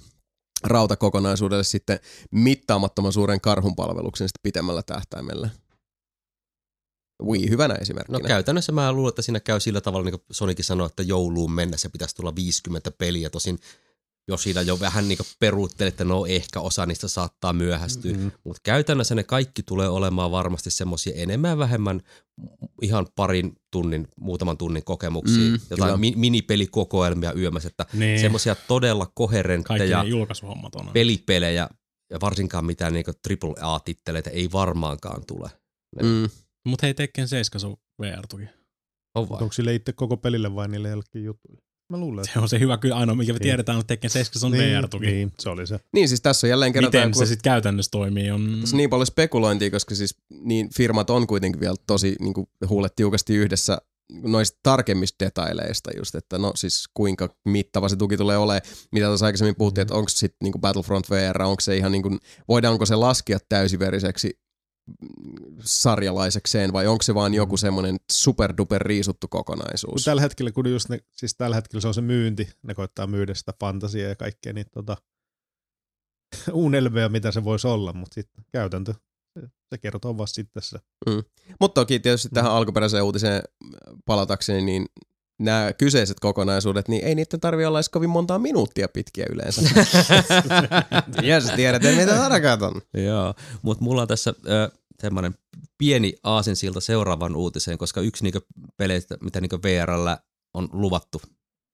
rautakokonaisuudelle 0.63 1.63
sitten 1.63 1.99
mittaamattoman 2.31 3.13
suuren 3.13 3.41
karhunpalveluksen 3.41 4.27
sitten 4.27 4.43
pitemmällä 4.43 4.83
tähtäimellä. 4.83 5.49
Wii 7.23 7.49
hyvänä 7.49 7.73
esimerkkinä. 7.73 8.19
No 8.19 8.27
käytännössä 8.27 8.71
mä 8.71 8.93
luulen, 8.93 9.09
että 9.09 9.21
siinä 9.21 9.39
käy 9.39 9.59
sillä 9.59 9.81
tavalla, 9.81 10.05
niin 10.05 10.19
kuin 10.19 10.23
Sonikin 10.31 10.65
sanoi, 10.65 10.85
että 10.85 11.03
jouluun 11.03 11.51
mennessä 11.51 11.89
pitäisi 11.89 12.15
tulla 12.15 12.35
50 12.35 12.91
peliä. 12.91 13.29
Tosin 13.29 13.59
jos 14.33 14.43
siinä 14.43 14.61
jo 14.61 14.79
vähän 14.79 15.07
niin 15.07 15.17
peruuttelee, 15.39 15.87
että 15.87 16.03
no 16.03 16.25
ehkä 16.25 16.59
osa 16.59 16.85
niistä 16.85 17.07
saattaa 17.07 17.53
myöhästyä. 17.53 18.13
Mm. 18.17 18.31
Mutta 18.43 18.59
käytännössä 18.63 19.15
ne 19.15 19.23
kaikki 19.23 19.63
tulee 19.63 19.89
olemaan 19.89 20.31
varmasti 20.31 20.71
semmoisia 20.71 21.13
enemmän 21.15 21.57
vähemmän 21.57 22.01
ihan 22.81 23.07
parin 23.15 23.55
tunnin, 23.71 24.07
muutaman 24.19 24.57
tunnin 24.57 24.83
kokemuksia. 24.83 25.49
Mm, 25.51 25.59
jotain 25.69 25.99
mi- 25.99 26.13
minipelikokoelmia 26.15 27.33
yömässä, 27.33 27.67
että 27.67 27.85
Niin. 27.93 28.19
semmoisia 28.19 28.55
todella 28.67 29.11
koherentteja 29.15 29.99
on. 29.99 30.07
pelipelejä 30.93 31.69
ja 32.11 32.17
varsinkaan 32.21 32.65
mitään 32.65 32.93
niinku 32.93 33.11
AAA-titteleitä 33.29 34.29
ei 34.29 34.51
varmaankaan 34.51 35.25
tule. 35.27 35.49
Mm. 36.01 36.29
Mut 36.67 36.81
hei, 36.81 36.93
Tekken 36.93 37.27
7 37.27 37.59
se 37.59 37.67
on 37.67 37.77
VR-tuki. 38.01 38.43
On 39.15 39.29
vai? 39.29 39.41
Onko 39.41 39.53
sille 39.53 39.75
itse 39.75 39.93
koko 39.93 40.17
pelille 40.17 40.55
vai 40.55 40.67
niille 40.67 40.89
jollekin 40.89 41.23
jutuille? 41.23 41.61
Mä 41.91 41.97
luulen, 41.97 42.23
että 42.23 42.33
Se 42.33 42.39
on 42.39 42.49
se 42.49 42.59
hyvä 42.59 42.77
kyllä 42.77 42.95
ainoa, 42.95 43.15
mikä 43.15 43.33
me 43.33 43.37
Niin. 43.39 43.43
tiedetään, 43.43 43.79
että 43.79 43.87
Tekken 43.87 44.09
7 44.09 44.45
on 44.45 44.51
niin, 44.59 44.75
VR-tuki. 44.77 45.05
Niin, 45.05 45.31
se 45.39 45.49
oli 45.49 45.67
se. 45.67 45.79
Niin 45.93 46.07
siis 46.07 46.21
tässä 46.21 46.47
on 46.47 46.49
jälleen 46.49 46.73
kerran 46.73 46.87
Miten 46.87 47.01
tää, 47.01 47.13
se 47.13 47.17
kun- 47.19 47.27
sitten 47.27 47.43
käytännössä 47.51 47.91
toimii 47.91 48.31
on... 48.31 48.57
tässä 48.61 48.75
on 48.75 48.77
niin 48.77 48.89
paljon 48.89 49.07
spekulointia, 49.07 49.71
koska 49.71 49.95
siis 49.95 50.15
niin 50.43 50.69
firmat 50.75 51.09
on 51.09 51.27
kuitenkin 51.27 51.59
vielä 51.61 51.75
tosi 51.87 52.15
niin 52.19 52.33
kuin 52.33 52.47
huulet 52.69 52.95
tiukasti 52.95 53.35
yhdessä 53.35 53.77
noista 54.23 54.59
tarkemmista 54.63 55.25
detaileista 55.25 55.91
just, 55.97 56.15
että 56.15 56.37
no 56.37 56.51
siis 56.55 56.83
kuinka 56.93 57.29
mittava 57.45 57.89
se 57.89 57.95
tuki 57.95 58.17
tulee 58.17 58.37
olemaan. 58.37 58.61
Mitä 58.91 59.05
tuossa 59.05 59.25
aikaisemmin 59.25 59.55
puhuttiin, 59.55 59.81
että 59.81 59.93
onko 59.95 60.09
sitten 60.09 60.37
niin 60.43 60.61
Battlefront 60.61 61.09
VR, 61.09 61.41
onko 61.41 61.61
se 61.61 61.77
ihan 61.77 61.91
niin 61.91 62.03
kuin, 62.03 62.19
voidaanko 62.47 62.85
se 62.85 62.95
laskea 62.95 63.37
täysiveriseksi 63.49 64.27
mm, 64.29 64.50
sarjalaisekseen 65.59 66.73
vai 66.73 66.87
onko 66.87 67.01
se 67.01 67.15
vaan 67.15 67.33
joku 67.33 67.57
semmoinen 67.57 67.97
superduper 68.11 68.81
riisuttu 68.81 69.27
kokonaisuus? 69.27 70.03
tällä 70.03 70.21
hetkellä, 70.21 70.51
kun 70.51 70.71
just 70.71 70.89
ne, 70.89 70.99
siis 71.11 71.35
tällä 71.35 71.55
hetkellä 71.55 71.81
se 71.81 71.87
on 71.87 71.93
se 71.93 72.01
myynti, 72.01 72.49
ne 72.63 72.73
koittaa 72.73 73.07
myydä 73.07 73.33
sitä 73.33 73.53
fantasiaa 73.59 74.09
ja 74.09 74.15
kaikkea, 74.15 74.53
niin 74.53 74.65
tota, 74.73 74.97
unelmia, 76.53 77.09
mitä 77.09 77.31
se 77.31 77.43
voisi 77.43 77.67
olla, 77.67 77.93
mutta 77.93 78.13
sitten 78.13 78.45
käytäntö, 78.51 78.93
se, 79.39 79.47
se 79.69 79.77
kertoo 79.77 80.17
vasta 80.17 80.35
sitten 80.35 80.53
tässä. 80.53 80.79
Mutta 81.59 81.81
toki 81.81 81.99
tietysti 81.99 82.29
tähän 82.33 82.51
alkuperäiseen 82.51 83.03
uutiseen 83.03 83.41
palatakseni, 84.05 84.61
niin 84.61 84.85
nämä 85.41 85.73
kyseiset 85.73 86.19
kokonaisuudet, 86.19 86.87
niin 86.87 87.05
ei 87.05 87.15
niiden 87.15 87.39
tarvi 87.39 87.65
olla 87.65 87.77
edes 87.77 87.89
kovin 87.89 88.09
montaa 88.09 88.39
minuuttia 88.39 88.87
pitkiä 88.87 89.25
yleensä. 89.29 89.61
Jes, 91.23 91.43
tiedätte 91.55 91.95
mitä 91.95 92.15
tarkoitan. 92.15 92.81
Joo, 92.93 93.33
mutta 93.61 93.83
mulla 93.83 94.01
on 94.01 94.07
tässä 94.07 94.33
ö, 94.47 94.71
semmoinen 95.01 95.35
pieni 95.77 96.13
aasinsilta 96.23 96.81
seuraavan 96.81 97.35
uutiseen, 97.35 97.77
koska 97.77 98.01
yksi 98.01 98.23
niinkö 98.23 98.41
peleistä, 98.77 99.17
mitä 99.21 99.41
niinkö 99.41 99.59
VRllä 99.63 100.17
on 100.53 100.69
luvattu, 100.71 101.21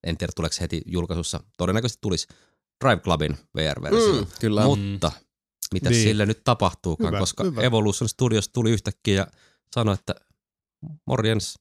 en 0.04 0.16
tiedä 0.16 0.32
tuleeko 0.36 0.56
heti 0.60 0.82
julkaisussa, 0.86 1.40
todennäköisesti 1.58 1.98
tulisi 2.00 2.26
Drive 2.84 3.02
Clubin 3.02 3.36
VR-versio. 3.56 4.12
Mm, 4.20 4.26
kyllä. 4.40 4.64
Mut, 4.64 4.80
Mutta 4.80 5.12
mitä 5.74 5.90
Niin. 5.90 5.96
niin. 5.96 6.08
sille 6.08 6.26
nyt 6.26 6.40
tapahtuukaan, 6.44 7.08
Hyvä, 7.08 7.18
koska 7.20 7.44
hyvä. 7.44 7.60
Evolution 7.62 8.08
Studios 8.08 8.48
tuli 8.48 8.70
yhtäkkiä 8.70 9.14
ja 9.14 9.26
sanoi, 9.74 9.94
että 9.94 10.14
morjens, 11.06 11.58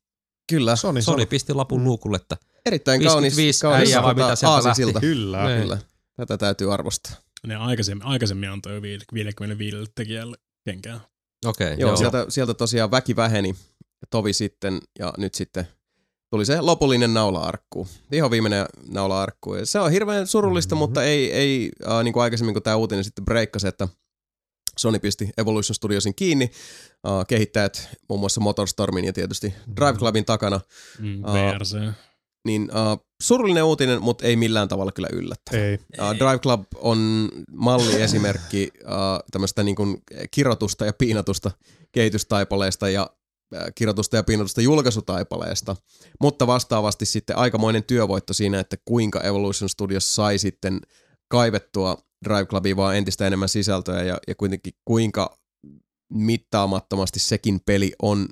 kyllä. 0.50 0.76
Sony, 0.76 1.02
Sony 1.02 1.26
pisti 1.26 1.54
lapun 1.54 1.80
Mm. 1.82 1.86
luukulle, 1.86 2.16
että 2.18 2.38
Erittäin 2.66 3.04
kaunis, 3.04 3.38
55 3.38 3.62
kaunis 3.62 3.90
äijää 3.90 4.04
vai 4.04 4.16
tota, 4.16 4.26
mitä 4.26 4.36
sieltä 4.36 4.54
aasinsilta. 4.54 5.00
Kyllä. 5.00 5.48
Niin. 5.48 5.62
Kyllä. 5.62 5.78
Tätä 6.16 6.38
täytyy 6.38 6.74
arvostaa. 6.74 7.14
Ne 7.48 7.56
aikaisemmin, 7.56 8.08
aikaisemmin 8.08 8.50
antoi 8.50 8.76
jo 8.76 8.82
55 8.82 9.78
tekijälle 9.96 10.38
kenkää. 10.66 11.00
okei, 11.46 11.68
okay, 11.68 11.78
Joo, 11.80 11.90
joo. 11.90 11.98
Sieltä, 11.98 12.26
sieltä 12.30 12.54
tosiaan 12.54 12.92
väki 12.92 13.16
väheni 13.16 13.56
tovi 14.10 14.34
sitten 14.34 14.80
ja 15.00 15.14
nyt 15.18 15.36
sitten 15.36 15.68
tuli 16.30 16.46
se 16.46 16.62
lopullinen 16.62 17.14
naula-arkku. 17.14 17.88
Viho 18.12 18.32
viimeinen 18.32 18.66
naula-arkku. 18.90 19.56
Ja 19.56 19.66
se 19.66 19.80
on 19.80 19.92
hirveän 19.92 20.28
surullista, 20.28 20.76
Mhm. 20.76 20.80
mm-hmm. 20.80 20.90
mutta 20.90 21.04
ei, 21.04 21.32
ei 21.34 21.70
äh, 21.90 22.04
niin 22.04 22.14
kuin 22.14 22.24
aikaisemmin 22.24 22.54
kun 22.56 22.64
tämä 22.64 22.76
uutinen 22.76 23.04
sitten 23.04 23.26
breikkasi, 23.26 23.68
että 23.68 23.88
Sony 24.78 25.00
pisti 25.00 25.30
Evolution 25.38 25.76
Studiosin 25.76 26.16
kiinni. 26.16 26.52
Äh, 27.08 27.28
kehittäjät 27.28 27.90
muun 28.10 28.20
muassa 28.20 28.42
Motorstormin 28.42 29.06
ja 29.06 29.14
tietysti 29.14 29.54
Drive 29.76 29.98
Clubin 29.98 30.26
takana. 30.26 30.60
Mm. 31.00 31.22
VRC. 31.24 31.78
Niin 32.46 32.72
äh, 32.76 32.98
surullinen 33.22 33.64
uutinen, 33.64 34.02
mutta 34.02 34.26
ei 34.26 34.36
millään 34.36 34.68
tavalla 34.68 34.92
kyllä 34.92 35.10
yllättävä. 35.14 35.64
Ei. 35.64 35.74
Uh, 35.74 36.16
Drive 36.18 36.40
Club 36.40 36.64
on 36.76 37.30
malliesimerkki 37.52 38.72
uh, 38.84 38.90
tämmöistä 39.32 39.64
niin 39.64 39.76
kuin 39.76 40.04
kirotusta 40.32 40.86
ja 40.86 40.94
piinatusta 40.94 41.52
kehitystaipaleesta 41.92 42.90
ja 42.90 43.10
uh, 43.56 43.60
kirotusta 43.76 44.16
ja 44.16 44.24
piinatusta 44.24 44.62
julkaisutaipaleesta, 44.62 45.76
mutta 46.22 46.48
vastaavasti 46.48 47.06
sitten 47.06 47.38
aikamoinen 47.38 47.84
työvoitto 47.84 48.34
siinä, 48.34 48.60
että 48.60 48.78
kuinka 48.86 49.22
Evolution 49.22 49.70
Studios 49.70 50.16
sai 50.16 50.38
sitten 50.38 50.82
kaivettua 51.28 52.07
Drive 52.26 52.46
Clubiin 52.46 52.78
vaan 52.78 52.98
entistä 52.98 53.28
enemmän 53.28 53.50
sisältöä 53.50 54.04
ja, 54.04 54.18
ja 54.28 54.36
kuitenkin 54.36 54.74
kuinka 54.86 55.38
mittaamattomasti 56.14 57.20
sekin 57.20 57.60
peli 57.66 57.92
on 58.02 58.28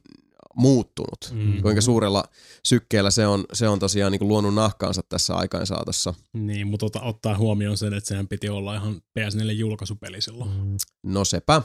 muuttunut. 0.56 1.34
Mm. 1.34 1.62
Kuinka 1.62 1.82
suurella 1.82 2.24
sykkeellä 2.66 3.12
se 3.12 3.28
on, 3.28 3.46
se 3.54 3.68
on 3.68 3.80
tosiaan 3.80 4.12
niin 4.12 4.20
kuin 4.20 4.28
luonut 4.28 4.54
nahkaansa 4.54 5.02
tässä 5.10 5.36
aikaansaatossa. 5.36 6.14
Niin, 6.34 6.68
mutta 6.68 6.86
ota, 6.86 7.02
ottaa 7.02 7.38
huomioon 7.38 7.78
sen, 7.78 7.94
että 7.94 8.08
sehän 8.08 8.28
piti 8.28 8.50
olla 8.50 8.76
ihan 8.76 9.02
PS4 9.20 9.52
julkaisupeli 9.52 10.22
silloin. 10.22 10.52
Mm. 10.52 10.78
No 11.04 11.26
sepä. 11.26 11.62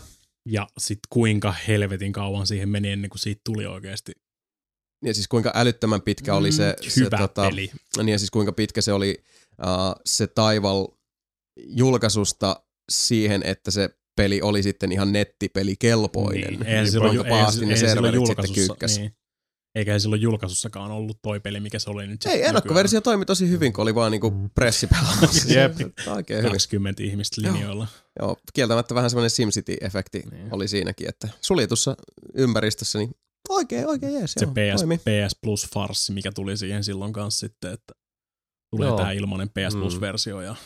Ja 0.48 0.66
sitten 0.78 1.08
kuinka 1.10 1.54
helvetin 1.68 2.12
kauan 2.12 2.46
siihen 2.46 2.68
meni 2.68 2.90
ennen 2.90 3.10
kuin 3.10 3.18
siitä 3.18 3.40
tuli 3.44 3.66
oikeasti 3.66 4.12
Ja 5.04 5.14
siis 5.14 5.28
kuinka 5.28 5.52
älyttömän 5.54 6.02
pitkä 6.02 6.34
oli 6.34 6.52
se, 6.52 6.76
mm, 6.80 6.90
se 6.90 7.00
hyvä 7.00 7.18
tota, 7.18 7.42
peli. 7.42 7.70
niin 7.96 8.08
ja 8.08 8.18
siis 8.18 8.30
kuinka 8.30 8.52
pitkä 8.52 8.80
se 8.80 8.92
oli 8.92 9.24
uh, 9.62 10.02
se 10.06 10.26
taival 10.26 10.86
julkaisusta 11.66 12.62
siihen, 12.90 13.42
että 13.44 13.70
se 13.70 13.90
peli 14.16 14.42
oli 14.42 14.62
sitten 14.62 14.92
ihan 14.92 15.12
nettipeli 15.12 15.76
kelpoinen. 15.76 16.40
Niin, 16.54 16.60
Niin 16.60 16.90
silloin, 16.90 17.10
eihän, 17.12 17.26
pahasti 17.28 17.60
ne 17.60 17.74
eihän 17.74 17.78
silloin 17.78 17.96
serverit 18.12 18.26
sitten 18.26 18.62
julkaisussa, 18.62 19.00
niin. 19.00 19.16
Eikä 19.74 19.92
se 19.98 19.98
silloin 20.02 20.22
julkaisussakaan 20.22 20.90
ollut 20.90 21.18
toi 21.22 21.40
peli, 21.40 21.60
mikä 21.60 21.78
se 21.78 21.90
oli 21.90 22.06
nyt 22.06 22.26
Ei, 22.26 22.42
ennakkoversio 22.46 23.00
toimi 23.00 23.24
tosi 23.24 23.48
hyvin, 23.48 23.72
kun 23.72 23.82
oli 23.82 23.94
vaan 23.94 24.10
niinku 24.12 24.30
Mm. 24.30 24.50
pressipelaamassa. 24.54 25.52
Jep. 25.54 25.72
Oikein 25.72 26.16
nykyään. 26.16 26.38
hyvin. 26.42 26.52
20 26.52 27.02
ihmistä 27.02 27.40
Joo. 27.40 27.52
linjoilla. 27.54 27.86
Joo, 28.20 28.36
kieltämättä 28.52 28.94
vähän 28.94 29.10
semmoinen 29.10 29.30
SimCity-efekti 29.30 30.30
Niin. 30.30 30.48
oli 30.54 30.68
siinäkin, 30.68 31.08
että 31.08 31.28
suljetussa 31.40 31.96
ympäristössä, 32.34 32.98
niin 32.98 33.10
oikein, 33.48 33.86
oikein 33.86 34.14
jees, 34.14 34.32
Se 34.32 34.44
joo, 34.44 34.52
PS, 34.52 34.80
toimi. 34.80 34.98
PS 34.98 35.36
Plus 35.42 35.66
farssi, 35.74 36.12
mikä 36.12 36.32
tuli 36.32 36.56
siihen 36.56 36.84
silloin 36.84 37.12
kanssa 37.12 37.40
sitten, 37.40 37.72
että 37.72 37.92
tulee 38.70 38.88
Joo. 38.88 38.96
tämä 38.96 39.12
ilmainen 39.12 39.48
PS 39.48 39.74
Mm. 39.74 39.80
Plus-versio 39.80 40.40
ja 40.40 40.56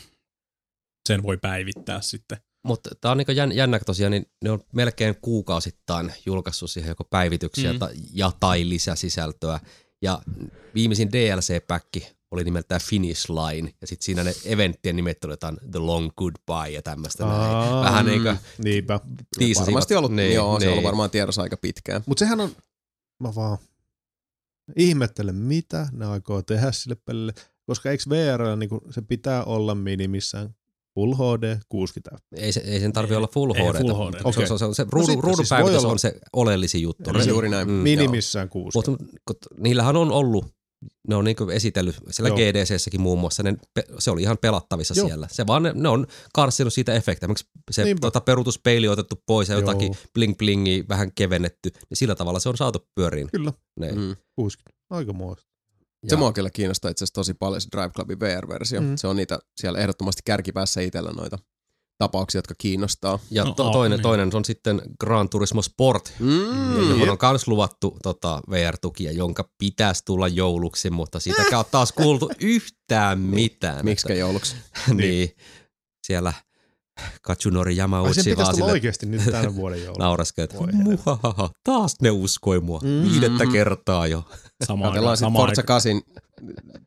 sen 1.09 1.23
voi 1.23 1.37
päivittää 1.37 2.01
sitten. 2.01 2.39
Mutta 2.67 2.91
tämä 3.01 3.13
on 3.13 3.19
niinku 3.19 3.33
jän, 3.33 3.53
jännä 3.53 3.81
tosiaan, 3.87 4.11
niin 4.11 4.27
ne 4.45 4.51
on 4.51 4.61
melkein 4.73 5.17
kuukausittain 5.23 6.13
julkaissut 6.27 6.71
siihen 6.71 6.89
joko 6.89 7.05
päivityksiä 7.05 7.73
Mm. 7.73 7.79
mm. 7.79 7.89
ja 8.13 8.33
tai 8.41 8.69
lisäsisältöä. 8.69 9.61
Ja 10.03 10.23
viimeisin 10.75 11.13
DLC-päkki 11.13 12.13
oli 12.31 12.45
nimeltään 12.45 12.81
Finish 12.81 13.31
Line, 13.31 13.75
ja 13.81 13.87
sitten 13.87 14.05
siinä 14.05 14.25
ne 14.25 14.35
eventtien 14.45 14.97
nimet 14.97 15.25
oli 15.25 15.33
jotain 15.33 15.57
The 15.71 15.79
Long 15.79 16.11
Goodbye 16.17 16.71
ja 16.75 16.83
tämmöistä 16.83 17.25
näin. 17.25 17.85
Vähän 17.85 18.05
mm. 18.05 18.11
niin 18.11 18.23
kuin 18.23 18.39
Niinpä. 18.65 19.01
Varmasti 19.61 19.95
ollut, 19.95 20.13
niin, 20.13 20.35
joo, 20.35 20.47
se 20.47 20.55
on 20.55 20.61
niin. 20.61 20.71
ollut 20.71 20.85
varmaan 20.85 21.11
tiedossa 21.11 21.43
aika 21.43 21.57
pitkään. 21.57 22.03
Mutta 22.07 22.19
sehän 22.19 22.41
on, 22.41 22.57
mä 23.23 23.35
vaan 23.35 23.59
ihmettelen, 24.77 25.35
mitä 25.37 25.89
ne 25.93 26.07
aikoo 26.07 26.43
tehdä 26.43 26.73
sille 26.73 26.95
pelille, 26.95 27.33
koska 27.67 27.91
eikö 27.91 28.05
VR, 28.09 28.57
niin 28.57 28.71
se 28.91 29.03
pitää 29.03 29.45
olla 29.45 29.75
minimissään 29.75 30.55
Full 30.95 31.15
HD, 31.15 31.59
60 31.69 32.17
Ei, 32.37 32.53
se, 32.53 32.61
ei 32.61 32.81
sen 32.81 32.93
tarvi 32.93 33.15
olla 33.15 33.29
full 33.35 33.53
HD. 33.55 33.79
full 33.81 33.95
HD. 33.95 34.13
Se, 34.23 34.29
Okei. 34.29 34.47
se, 34.47 34.59
se, 34.59 34.65
se 34.75 34.83
No 34.85 34.89
ruudun, 34.93 35.25
ruudun 35.25 35.47
siis 35.47 35.53
olla- 35.77 35.93
on 35.93 35.99
se 35.99 36.15
oleellisin 36.33 36.83
juttu. 36.83 37.13
Niin, 37.13 37.29
juuri 37.29 37.49
näin. 37.49 37.69
Mm. 37.69 37.75
minimissään 37.75 38.49
60. 38.49 39.05
Mutta 39.29 39.49
niillähän 39.59 39.97
on 39.97 40.11
ollut, 40.13 40.47
ne 41.09 41.15
on 41.17 41.25
niinku 41.25 41.49
esitellyt 41.51 41.97
siellä 42.11 42.29
Joo. 42.29 42.37
GDCssäkin 42.37 43.01
muun 43.01 43.19
muassa, 43.19 43.43
ne, 43.43 43.55
se 43.99 44.11
oli 44.11 44.23
ihan 44.23 44.39
pelattavissa 44.39 44.95
Joo. 44.97 45.07
siellä. 45.07 45.29
Se 45.31 45.47
vaan 45.47 45.63
ne, 45.63 45.73
ne 45.75 45.89
on 45.89 46.07
karsinut 46.33 46.73
siitä 46.73 46.95
efektiä. 46.95 47.29
Miksi 47.29 47.47
se 47.71 47.85
Niinpä. 47.85 48.01
tota, 48.01 48.21
peruutuspeili 48.21 48.89
on 48.89 48.93
otettu 48.93 49.23
pois 49.27 49.49
ja 49.49 49.55
Joo. 49.55 49.61
jotakin 49.61 49.95
bling 50.15 50.39
blingi 50.39 50.85
vähän 50.89 51.13
kevennetty, 51.15 51.71
niin 51.91 51.97
sillä 51.97 52.15
tavalla 52.15 52.39
se 52.41 52.49
on 52.49 52.57
saatu 52.57 52.79
pyöriin. 52.95 53.29
Kyllä, 53.33 53.53
Ne. 53.81 53.93
Mm. 53.93 54.17
60. 54.37 54.75
Aika 54.91 55.13
muista. 55.13 55.54
Se 56.09 56.15
Ja- 56.15 56.19
mua 56.19 56.33
kyllä 56.33 56.51
kiinnostaa 56.51 56.91
itse 56.91 57.05
asiassa 57.05 57.15
tosi 57.15 57.35
paljon 57.35 57.61
se 57.61 57.69
Drive 57.73 57.91
Clubin 57.91 58.21
VR-versio. 58.21 58.81
Mm. 58.81 58.97
Se 58.97 59.07
on 59.07 59.17
niitä 59.17 59.39
siellä 59.61 59.79
ehdottomasti 59.79 60.23
kärkipäässä 60.25 60.81
itsellä 60.81 61.11
noita 61.13 61.39
tapauksia, 61.99 62.39
jotka 62.39 62.55
kiinnostaa. 62.59 63.19
Ja 63.31 63.45
No, 63.45 63.53
to, 63.53 63.71
toinen, 63.71 63.97
niin. 63.97 64.03
toinen 64.03 64.31
on 64.35 64.45
sitten 64.45 64.83
Gran 65.01 65.29
Turismo 65.29 65.63
Sport, 65.63 66.13
Mm. 66.19 66.91
johon 66.91 67.09
on 67.11 67.19
myös 67.31 67.49
luvattu 67.49 67.97
tota, 68.03 68.43
VR-tukia, 68.51 69.13
jonka 69.13 69.51
pitäisi 69.59 70.03
tulla 70.05 70.29
jouluksi, 70.29 70.91
mutta 70.91 71.21
siitäkään 71.21 71.59
on 71.65 71.65
taas 71.71 71.93
kuultu 71.93 72.31
yhtään 72.41 73.19
mitään. 73.21 73.85
Miksikä 73.85 74.15
jouluksi? 74.15 74.57
Että, 74.57 74.95
niin. 75.03 75.31
Siellä 76.07 76.33
Katsunori 77.23 77.71
Ai 77.71 77.75
sen 77.75 77.81
Yamauchi 77.83 78.37
vaan 78.37 78.55
sille 78.55 78.73
oikeasti 78.73 79.07
nyt 79.07 79.25
tänä 79.31 79.55
vuoden 79.55 79.79
helvetti. 79.81 80.77
muhahaha, 80.83 81.51
taas 81.65 81.97
ne 82.03 82.11
uskoi 82.11 82.61
mua. 82.61 82.81
Mm. 82.85 83.11
Viidettä 83.11 83.47
kertaa 83.53 84.07
jo. 84.07 84.25
Samaan 84.67 84.93
aikaan, 84.93 85.17
sitten 85.17 85.33
Forza 85.33 85.61
aikaan, 85.61 85.67
8 85.67 86.03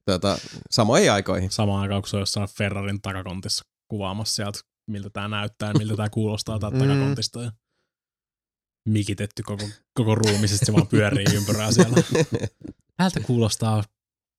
tota, 0.05 0.37
samoihin 0.71 1.11
aikoihin. 1.11 1.51
samaan 1.51 1.81
aikaan, 1.81 2.01
kun 2.01 2.09
se 2.09 2.15
on 2.17 2.21
jossain 2.21 2.49
Ferrarin 2.57 3.01
takakontissa 3.01 3.63
kuvaamassa 3.91 4.35
sieltä, 4.35 4.59
miltä 4.91 5.09
tämä 5.09 5.27
näyttää 5.27 5.69
ja 5.69 5.73
miltä 5.77 5.95
tämä 5.95 6.09
kuulostaa 6.09 6.59
täältä 6.59 6.77
Mm. 6.77 6.87
takakontista. 6.87 7.41
Ja 7.41 7.51
mikitetty 8.89 9.43
koko, 9.43 9.69
koko 9.93 10.15
ruumi, 10.15 10.47
se 10.47 10.73
vaan 10.73 10.87
pyörii 10.87 11.25
ympyrää 11.35 11.71
siellä. 11.71 11.97
Tältä 12.97 13.19
kuulostaa 13.19 13.83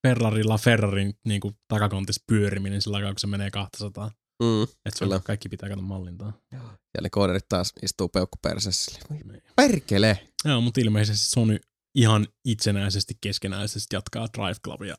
Ferrarilla 0.06 0.58
Ferrarin 0.58 1.14
niin 1.26 1.40
kuin, 1.40 1.54
takakontissa 1.68 2.22
pyöriminen 2.26 2.82
sillä 2.82 2.96
aikaa, 2.96 3.12
kun 3.12 3.18
se 3.20 3.26
menee 3.26 3.50
200. 3.50 4.10
Mm. 4.42 4.62
Että 4.62 4.98
se 4.98 5.04
Kyllä. 5.04 5.20
kaikki 5.24 5.48
pitää 5.48 5.68
katsoa 5.68 5.86
mallintaa. 5.86 6.32
Ja 6.52 7.02
ne 7.02 7.10
kooderit 7.10 7.48
taas 7.48 7.72
istuu 7.82 8.08
peukkupersessä. 8.08 8.98
Niin. 9.10 9.42
Perkele! 9.56 10.28
Joo, 10.44 10.60
mutta 10.60 10.80
ilmeisesti 10.80 11.26
Sony 11.30 11.58
ihan 11.98 12.26
itsenäisesti 12.44 13.14
keskenäisesti 13.20 13.96
jatkaa 13.96 14.28
Drive 14.36 14.56
Clubia 14.64 14.94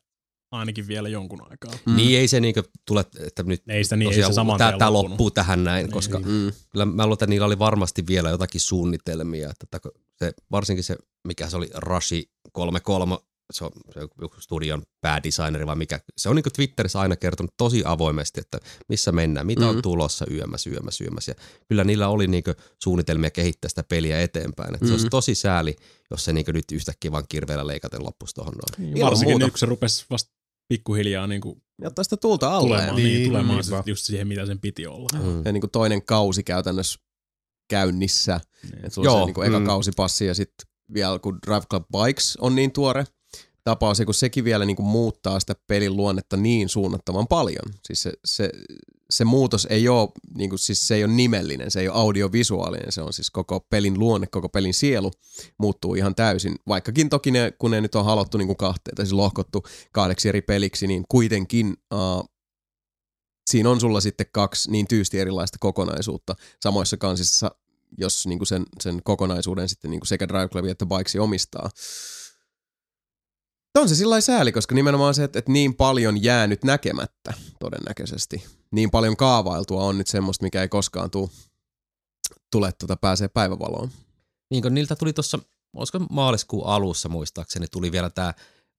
ainakin 0.51 0.87
vielä 0.87 1.09
jonkun 1.09 1.51
aikaa. 1.51 1.71
Mm. 1.85 1.95
Niin 1.95 2.19
ei 2.19 2.27
se 2.27 2.39
niinku 2.39 2.61
tule, 2.87 3.05
että 3.19 3.43
nyt 3.43 3.63
Ei 3.67 3.83
sitä 3.83 3.95
niin, 3.95 4.07
ei 4.07 4.11
tosiaan 4.11 4.33
se 4.33 4.35
saman 4.35 4.57
tää, 4.57 4.77
tää 4.77 4.93
loppuu 4.93 5.31
tähän 5.31 5.63
näin, 5.63 5.83
Niin. 5.85 5.93
koska 5.93 6.19
Mm. 6.19 6.51
kyllä 6.69 6.85
mä 6.85 7.03
luulen, 7.05 7.13
että 7.13 7.27
niillä 7.27 7.45
oli 7.47 7.59
varmasti 7.59 8.07
vielä 8.07 8.29
jotakin 8.29 8.61
suunnitelmia. 8.61 9.49
Että 9.49 9.79
se, 10.15 10.33
varsinkin 10.51 10.83
se, 10.83 10.95
mikä 11.27 11.49
se 11.49 11.57
oli, 11.57 11.69
Rashi 11.73 12.31
33, 12.51 13.17
se 13.53 13.65
on, 13.65 13.71
se 13.93 13.99
on 13.99 14.07
joku 14.21 14.41
studion 14.41 14.83
päädesigneri 15.01 15.65
vai 15.65 15.75
mikä. 15.75 15.99
Se 16.17 16.29
on 16.29 16.35
niin 16.35 16.43
Twitterissä 16.55 16.99
aina 16.99 17.15
kertonut 17.15 17.53
tosi 17.57 17.81
avoimesti, 17.85 18.39
että 18.39 18.59
missä 18.89 19.11
mennään, 19.11 19.45
mitä 19.45 19.67
on 19.67 19.75
Mhm. 19.75 19.81
tulossa 19.81 20.25
yömäs, 20.31 20.67
yömäs, 20.67 21.01
yömäs. 21.01 21.27
Ja 21.27 21.33
kyllä 21.67 21.83
niillä 21.83 22.07
oli 22.07 22.27
niin 22.27 22.43
suunnitelmia 22.83 23.29
kehittää 23.29 23.69
sitä 23.69 23.83
peliä 23.83 24.21
eteenpäin. 24.21 24.73
Että 24.73 24.85
Se 24.87 24.91
olisi 24.93 25.05
Mhm. 25.05 25.09
tosi 25.09 25.35
sääli, 25.35 25.75
jos 26.11 26.25
se 26.25 26.33
niin 26.33 26.45
nyt 26.47 26.71
yhtäkkiä 26.73 27.11
vaan 27.11 27.25
kirveellä 27.29 27.67
leikaten 27.67 28.03
loppuisi 28.03 28.35
tuohon 28.35 28.53
noin. 28.53 28.93
Niin, 28.93 29.05
varsinkin 29.05 29.39
muuta. 29.39 29.57
se 29.57 29.65
rupesi 29.65 30.05
vasta 30.09 30.31
pikkuhiljaa 30.69 31.27
niin 31.27 31.41
kuin 31.41 31.61
Ja 31.81 31.87
ottaa 31.87 32.03
sitä 32.03 32.17
tuulta 32.17 32.51
alle. 32.51 32.67
tulemaan, 32.77 32.95
niin, 32.95 33.03
Niin, 33.05 33.15
niin, 33.17 33.27
tulemaan 33.29 33.59
niinpä. 33.59 33.83
se 33.83 33.89
just 33.91 34.05
siihen, 34.05 34.27
mitä 34.27 34.45
sen 34.45 34.59
piti 34.59 34.87
olla. 34.87 35.19
Mm. 35.19 35.41
Ja 35.45 35.51
niin 35.51 35.61
kuin 35.61 35.71
toinen 35.71 36.05
kausi 36.05 36.43
käytännössä 36.43 36.99
käynnissä. 37.69 38.39
Niin. 38.63 38.85
Et 38.85 38.93
sulla 38.93 39.09
on 39.09 39.13
Joo, 39.15 39.21
se 39.21 39.25
niin 39.25 39.33
kuin 39.33 39.47
eka 39.47 39.59
mm. 39.59 39.65
kausipassi 39.65 40.25
ja 40.25 40.33
sitten 40.35 40.67
vielä 40.93 41.19
kun 41.19 41.39
Drive 41.47 41.65
Club 41.69 41.83
Bikes 41.91 42.37
on 42.41 42.55
niin 42.55 42.71
tuore 42.71 43.05
tapaus, 43.69 44.01
kun 44.05 44.13
sekin 44.13 44.43
vielä 44.43 44.65
niin 44.65 44.75
kuin 44.75 44.85
muuttaa 44.85 45.39
sitä 45.39 45.55
pelin 45.67 45.97
luonnetta 45.97 46.37
niin 46.37 46.69
suunnattoman 46.69 47.27
paljon. 47.27 47.73
Siis 47.85 48.03
se, 48.03 48.13
se, 48.25 48.49
se 49.09 49.25
muutos 49.25 49.67
ei 49.69 49.87
ole, 49.87 50.09
niin 50.35 50.49
kuin, 50.49 50.59
siis 50.59 50.87
se 50.87 50.95
ei 50.95 51.03
ole 51.03 51.13
nimellinen, 51.13 51.71
se 51.71 51.79
ei 51.79 51.87
ole 51.87 51.97
audiovisuaalinen, 51.97 52.91
se 52.91 53.01
on 53.01 53.13
siis 53.13 53.31
koko 53.31 53.59
pelin 53.59 53.99
luonne, 53.99 54.27
koko 54.27 54.49
pelin 54.49 54.73
sielu 54.73 55.11
muuttuu 55.57 55.95
ihan 55.95 56.15
täysin. 56.15 56.55
Vaikkakin 56.67 57.09
toki 57.09 57.31
ne, 57.31 57.53
kun 57.59 57.71
ne 57.71 57.81
nyt 57.81 57.95
on 57.95 58.05
halottu 58.05 58.37
niin 58.37 58.47
kuin 58.47 58.57
kahteen, 58.57 58.95
tai 58.95 59.05
siis 59.05 59.13
lohkottu 59.13 59.63
kahdeksi 59.91 60.29
eri 60.29 60.41
peliksi, 60.41 60.87
niin 60.87 61.03
kuitenkin 61.09 61.77
uh, 61.93 62.29
siinä 63.49 63.69
on 63.69 63.79
sulla 63.79 64.01
sitten 64.01 64.27
kaksi 64.31 64.71
niin 64.71 64.87
tyysti 64.87 65.19
erilaista 65.19 65.57
kokonaisuutta 65.59 66.35
samoissa 66.59 66.97
kansissa, 66.97 67.51
jos 67.97 68.27
niin 68.27 68.39
kuin 68.39 68.47
sen, 68.47 68.65
sen 68.81 69.01
kokonaisuuden 69.03 69.69
sitten 69.69 69.91
niin 69.91 69.99
kuin 69.99 70.07
sekä 70.07 70.27
Drive 70.27 70.47
Club 70.47 70.65
että 70.65 70.85
Bikesi 70.85 71.19
omistaa. 71.19 71.69
On 73.77 73.89
se 73.89 73.95
sillä 73.95 74.21
sääli, 74.21 74.51
koska 74.51 74.75
nimenomaan 74.75 75.13
se, 75.13 75.23
että, 75.23 75.39
että 75.39 75.51
niin 75.51 75.75
paljon 75.75 76.23
jää 76.23 76.47
nyt 76.47 76.63
näkemättä 76.63 77.33
todennäköisesti. 77.59 78.45
Niin 78.71 78.91
paljon 78.91 79.17
kaavailtua 79.17 79.83
on 79.83 79.97
nyt 79.97 80.07
semmoista, 80.07 80.43
mikä 80.43 80.61
ei 80.61 80.67
koskaan 80.67 81.11
tuu, 81.11 81.31
tule 82.51 82.71
tuota, 82.71 82.97
pääsee 82.97 83.27
päivävaloon. 83.27 83.89
Niin 84.51 84.61
kuin 84.61 84.73
niiltä 84.73 84.95
tuli 84.95 85.13
tuossa, 85.13 85.39
olisiko 85.75 85.99
maaliskuun 85.99 86.67
alussa 86.67 87.09
muistaakseni, 87.09 87.67
tuli 87.71 87.91
vielä 87.91 88.09
tämä 88.09 88.33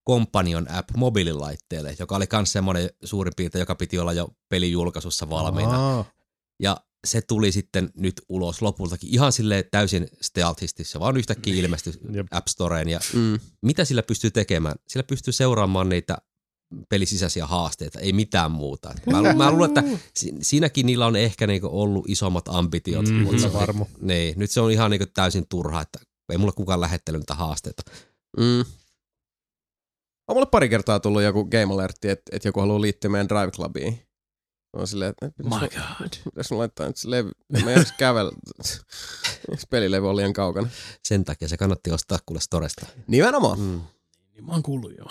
Companion 0.09 0.71
app 0.71 0.89
mobiililaitteelle, 0.97 1.97
joka 1.99 2.17
oli 2.17 2.25
myös 2.33 2.53
semmoinen 2.53 2.91
suurin 3.05 3.33
piirtein, 3.37 3.61
joka 3.61 3.75
piti 3.75 3.99
olla 3.99 4.13
jo 4.13 4.29
pelin 4.49 4.73
julkaisussa 4.73 5.31
valmiina. 5.31 5.97
Aa, 5.97 6.05
Ja 6.63 6.77
se 7.07 7.21
tuli 7.23 7.53
sitten 7.53 7.91
nyt 7.97 8.23
ulos 8.29 8.63
lopultakin 8.63 9.11
ihan 9.11 9.33
sille 9.33 9.69
täysin 9.71 10.09
stealthisti. 10.21 10.85
Se 10.85 11.01
vaan 11.01 11.17
yhtäkkiä 11.17 11.55
ilmestyi 11.55 11.93
Jep. 12.13 12.27
App 12.31 12.47
Storeen. 12.49 12.89
Ja 12.89 13.01
Mm. 13.15 13.39
mitä 13.63 13.85
sillä 13.85 14.03
pystyy 14.03 14.31
tekemään? 14.31 14.75
Sillä 14.89 15.03
pystyy 15.03 15.33
seuraamaan 15.33 15.89
niitä 15.89 16.19
pelisisäisiä 16.89 17.47
haasteita, 17.47 18.01
ei 18.01 18.13
mitään 18.13 18.51
muuta. 18.51 18.95
Mä, 19.11 19.23
lu- 19.23 19.33
mä 19.37 19.51
luulen, 19.51 19.71
että 19.71 19.85
si- 20.15 20.35
siinäkin 20.43 20.87
niillä 20.87 21.07
on 21.07 21.17
ehkä 21.17 21.47
niinku 21.47 21.69
ollut 21.73 22.05
isommat 22.09 22.49
ambitiot. 22.49 23.07
Mm, 23.09 23.15
mutta 23.15 23.31
kyllä 23.37 23.49
se- 23.49 23.53
varma. 23.53 23.87
Niin, 24.01 24.39
nyt 24.39 24.51
se 24.51 24.61
on 24.61 24.71
ihan 24.71 24.91
niinku 24.91 25.07
täysin 25.15 25.47
turha, 25.49 25.81
että 25.81 25.99
ei 26.33 26.39
mulle 26.39 26.53
kukaan 26.53 26.81
lähettänyt 26.81 27.21
niitä 27.21 27.35
haasteita. 27.35 27.83
Mm. 28.37 28.65
On 30.29 30.37
mulle 30.37 30.47
pari 30.47 30.69
kertaa 30.69 31.01
tullut 31.01 31.23
joku 31.23 31.45
Game 31.45 31.75
Alertti, 31.75 32.09
että, 32.09 32.37
että 32.37 32.49
joku 32.49 32.61
haluaa 32.61 32.81
liittyä 32.81 33.11
meidän 33.11 33.29
Drive 33.29 33.51
Clubiin. 33.51 34.03
On 34.73 34.87
silleen, 34.87 35.15
että 35.23 35.43
My 35.43 35.51
God. 35.51 36.09
pitäis 36.25 36.51
mun 36.51 36.59
laittaa 36.59 36.87
nyt 36.87 36.97
se 36.97 37.11
levy. 37.11 37.31
En 37.55 37.65
Mä 37.65 37.71
jaksa 37.71 37.95
kävellä. 37.99 38.33
Pelilevy 39.71 40.09
on 40.09 40.17
liian 40.17 40.33
kaukana. 40.33 40.69
Sen 41.05 41.25
takia 41.25 41.49
se 41.49 41.57
kannatti 41.57 41.91
ostaa 41.91 42.19
kuule 42.27 42.41
Storesta. 42.41 42.87
Nimenomaan. 43.07 43.61
Mm. 43.61 43.81
Niin 44.35 44.45
mä 44.45 44.53
oon 44.53 44.63
kuullut 44.63 44.93
joo. 44.99 45.11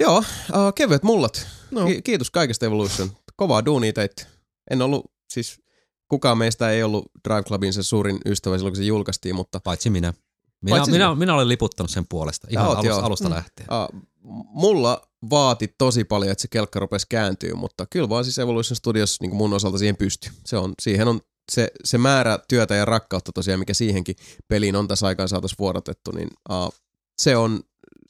Joo, 0.00 0.18
uh, 0.18 0.74
kevyet 0.74 1.02
mullat. 1.02 1.46
No. 1.70 1.86
Ki- 1.86 2.02
kiitos 2.02 2.30
kaikesta 2.30 2.66
Evolution. 2.66 3.10
Kovaa 3.36 3.64
duunia 3.64 3.92
teitte. 3.92 4.26
En 4.70 4.82
ollut, 4.82 5.12
siis 5.30 5.60
kukaan 6.08 6.38
meistä 6.38 6.70
ei 6.70 6.82
ollut 6.82 7.04
Drive 7.28 7.42
Clubin 7.42 7.72
se 7.72 7.82
suurin 7.82 8.18
ystävä 8.26 8.56
silloin, 8.58 8.72
kun 8.72 8.76
se 8.76 8.84
julkaistiin, 8.84 9.34
mutta 9.34 9.60
Paitsi 9.64 9.90
minä. 9.90 10.14
Minä, 10.62 10.76
Paitsi 10.76 10.90
minä, 10.90 11.14
minä 11.14 11.34
olen 11.34 11.48
liputtanut 11.48 11.90
sen 11.90 12.04
puolesta 12.08 12.48
ihan 12.50 12.66
oot, 12.66 12.74
alusta, 12.78 12.88
joo. 12.88 13.00
alusta 13.06 13.28
Mm. 13.28 13.34
lähtien. 13.34 13.68
uh, 13.94 14.02
mulla 14.28 15.08
vaati 15.30 15.74
tosi 15.78 16.04
paljon, 16.04 16.32
että 16.32 16.42
se 16.42 16.48
kelkka 16.48 16.80
rupesi 16.80 17.06
kääntyä, 17.08 17.54
mutta 17.54 17.86
kyllä 17.86 18.08
vaan 18.08 18.24
siis 18.24 18.38
Evolution 18.38 18.76
Studios 18.76 19.20
niin 19.20 19.36
mun 19.36 19.52
osalta 19.52 19.78
siihen 19.78 19.96
pystyi. 19.96 20.32
Se 20.44 20.56
on, 20.56 20.74
siihen 20.82 21.08
on 21.08 21.20
se, 21.52 21.70
se 21.84 21.98
määrä 21.98 22.38
työtä 22.48 22.74
ja 22.74 22.84
rakkautta 22.84 23.32
tosiaan, 23.32 23.58
mikä 23.58 23.74
siihenkin 23.74 24.16
peliin 24.48 24.76
on 24.76 24.88
tässä 24.88 25.06
aikaan 25.06 25.28
saatossa 25.28 25.56
vuorotettu, 25.58 26.10
niin 26.10 26.28
uh, 26.50 26.74
se, 27.18 27.36
on, 27.36 27.60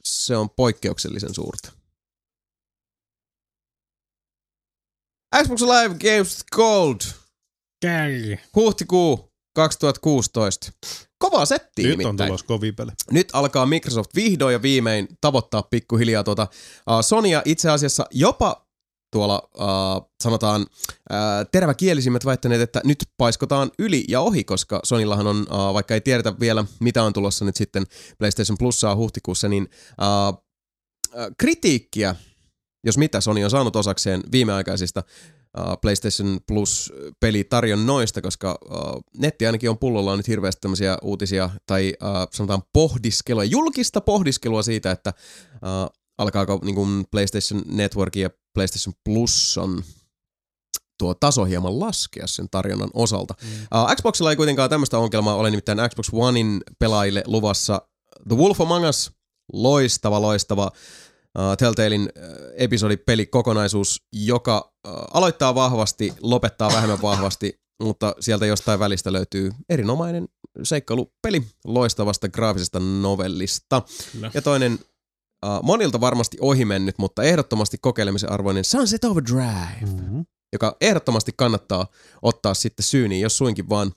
se 0.05 0.37
on 0.37 0.51
poikkeuksellisen 0.51 1.35
suurta. 1.35 1.73
Xbox 5.43 5.61
Live 5.61 5.95
Games 5.95 6.45
Gold 6.53 7.01
Käy. 7.83 8.37
huhtikuu 8.55 9.33
2016. 9.55 10.73
Kova 11.19 11.47
setti 11.47 11.83
Nyt 11.83 11.93
on 11.93 11.99
nimittäin. 11.99 12.29
tulos 12.29 12.43
kovia 12.43 12.73
peli. 12.73 12.91
Nyt 13.11 13.29
alkaa 13.33 13.67
Microsoft 13.67 14.15
vihdoin 14.15 14.53
ja 14.53 14.63
viimein 14.63 15.09
tavoittaa 15.21 15.63
pikkuhiljaa 15.63 16.25
tuota 16.25 16.43
uh, 16.91 17.01
Sonya 17.01 17.43
itse 17.45 17.71
asiassa 17.71 18.07
jopa 18.11 18.67
tuolla 19.13 19.49
uh, 19.55 20.11
sanotaan 20.23 20.61
uh, 20.63 21.17
teräväkielisimmät 21.53 22.25
väittäneet, 22.25 22.61
että 22.61 22.81
nyt 22.85 23.05
paiskotaan 23.17 23.71
yli 23.79 24.05
ja 24.09 24.21
ohi, 24.21 24.45
koska 24.45 24.81
Sonillahan 24.85 25.27
on, 25.27 25.47
uh, 25.51 25.75
vaikka 25.75 25.95
ei 25.95 26.01
tiedetä 26.01 26.41
vielä 26.41 26.65
mitä 26.81 27.03
on 27.03 27.13
tulossa 27.13 27.45
nyt 27.45 27.57
sitten 27.57 27.85
PlayStation 28.19 28.59
Plussaa 28.59 28.97
huhtikuussa, 28.97 29.49
niin 29.49 29.69
uh, 30.01 30.39
uh, 31.15 31.21
kritiikkiä, 31.39 32.15
jos 32.85 32.99
mitä 32.99 33.21
Sony 33.21 33.45
on 33.45 33.51
saanut 33.51 33.77
osakseen 33.77 34.23
viimeaikaisista 34.33 35.03
uh, 35.59 35.81
PlayStation 35.81 36.39
Plus-pelitarjonnoista, 36.47 38.23
koska 38.23 38.59
uh, 38.65 39.03
netti 39.19 39.47
ainakin 39.47 39.71
on 39.71 39.79
pullollaan 39.79 40.19
nyt 40.19 40.29
hirveästi 40.29 40.61
tämmöisiä 40.61 40.99
uutisia 41.03 41.51
tai 41.67 41.95
uh, 42.03 42.29
sanotaan 42.33 42.63
pohdiskelua, 42.73 43.45
julkista 43.45 44.01
pohdiskelua 44.01 44.63
siitä, 44.63 44.91
että 44.91 45.13
uh, 45.55 45.95
alkaako 46.19 46.61
niin 46.65 46.75
kuin 46.75 47.05
PlayStation 47.11 47.63
Network 47.67 48.17
ja 48.17 48.31
PlayStation 48.55 48.95
Plus 49.05 49.59
on 49.59 49.83
tuo 50.99 51.15
taso 51.15 51.45
hieman 51.45 51.81
laskea 51.81 52.27
sen 52.27 52.49
tarjonnan 52.51 52.91
osalta. 52.95 53.35
Mm. 53.43 53.49
Uh, 53.81 53.95
Xboxilla 53.97 54.31
ei 54.31 54.37
kuitenkaan 54.37 54.71
tämmöistä 54.71 54.99
ongelmaa 54.99 55.35
ole, 55.35 55.51
nimittäin 55.51 55.79
Xbox 55.89 56.09
Onein 56.13 56.61
pelaajille 56.79 57.23
luvassa 57.27 57.83
The 58.29 58.37
Wolf 58.37 58.61
Among 58.61 58.89
Us, 58.89 59.13
loistava, 59.53 60.23
loistava 60.23 60.71
uh, 61.39 61.57
Telltalein 61.59 62.03
uh, 62.03 62.09
episodipeli 62.57 63.27
kokonaisuus, 63.27 64.03
joka 64.13 64.73
uh, 64.89 64.93
aloittaa 65.15 65.55
vahvasti, 65.55 66.13
lopettaa 66.21 66.73
vähemmän 66.73 67.03
vahvasti, 67.03 67.61
mutta 67.85 68.15
sieltä 68.21 68.47
jostain 68.47 68.79
välistä 68.81 69.13
löytyy 69.13 69.51
erinomainen 69.69 70.29
seikkailupeli 70.63 71.43
loistavasta 71.65 72.29
graafisesta 72.29 72.81
novellista. 72.81 73.83
Kyllä. 74.13 74.31
Ja 74.35 74.43
toinen 74.43 74.73
uh, 75.47 75.63
monilta 75.63 76.01
varmasti 76.01 76.37
ohimennyt, 76.41 76.99
mutta 76.99 77.23
ehdottomasti 77.23 77.79
kokeilemisen 77.81 78.33
arvoinen 78.33 78.65
Sunset 78.65 79.05
Overdrive, 79.05 79.79
Mm-hmm. 79.81 80.27
joka 80.53 80.77
ehdottomasti 80.81 81.33
kannattaa 81.37 81.87
ottaa 82.23 82.55
sitten 82.55 82.85
syyniin, 82.85 83.21
jos 83.21 83.39
suinkin 83.39 83.69
vaan 83.69 83.93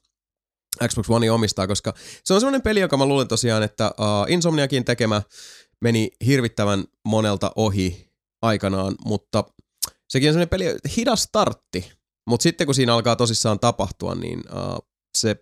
Xbox 0.87 1.09
One 1.09 1.31
omistaa, 1.31 1.67
koska 1.67 1.93
se 2.23 2.33
on 2.33 2.39
semmoinen 2.39 2.61
peli, 2.61 2.79
joka 2.79 2.97
mä 2.97 3.05
luulen 3.05 3.27
tosiaan, 3.27 3.63
että 3.63 3.87
uh, 3.87 4.31
Insomniakin 4.31 4.85
tekemä 4.85 5.21
meni 5.81 6.11
hirvittävän 6.25 6.83
monelta 7.07 7.51
ohi 7.55 8.11
aikanaan, 8.41 8.95
mutta 9.05 9.43
sekin 10.09 10.29
on 10.29 10.33
semmoinen 10.33 10.49
peli, 10.49 10.65
hidas 10.97 11.23
startti, 11.23 11.91
mutta 12.29 12.43
sitten 12.43 12.67
kun 12.67 12.75
siinä 12.75 12.93
alkaa 12.93 13.15
tosissaan 13.15 13.59
tapahtua, 13.59 14.15
niin 14.15 14.39
uh, 14.39 14.87
se, 15.17 15.35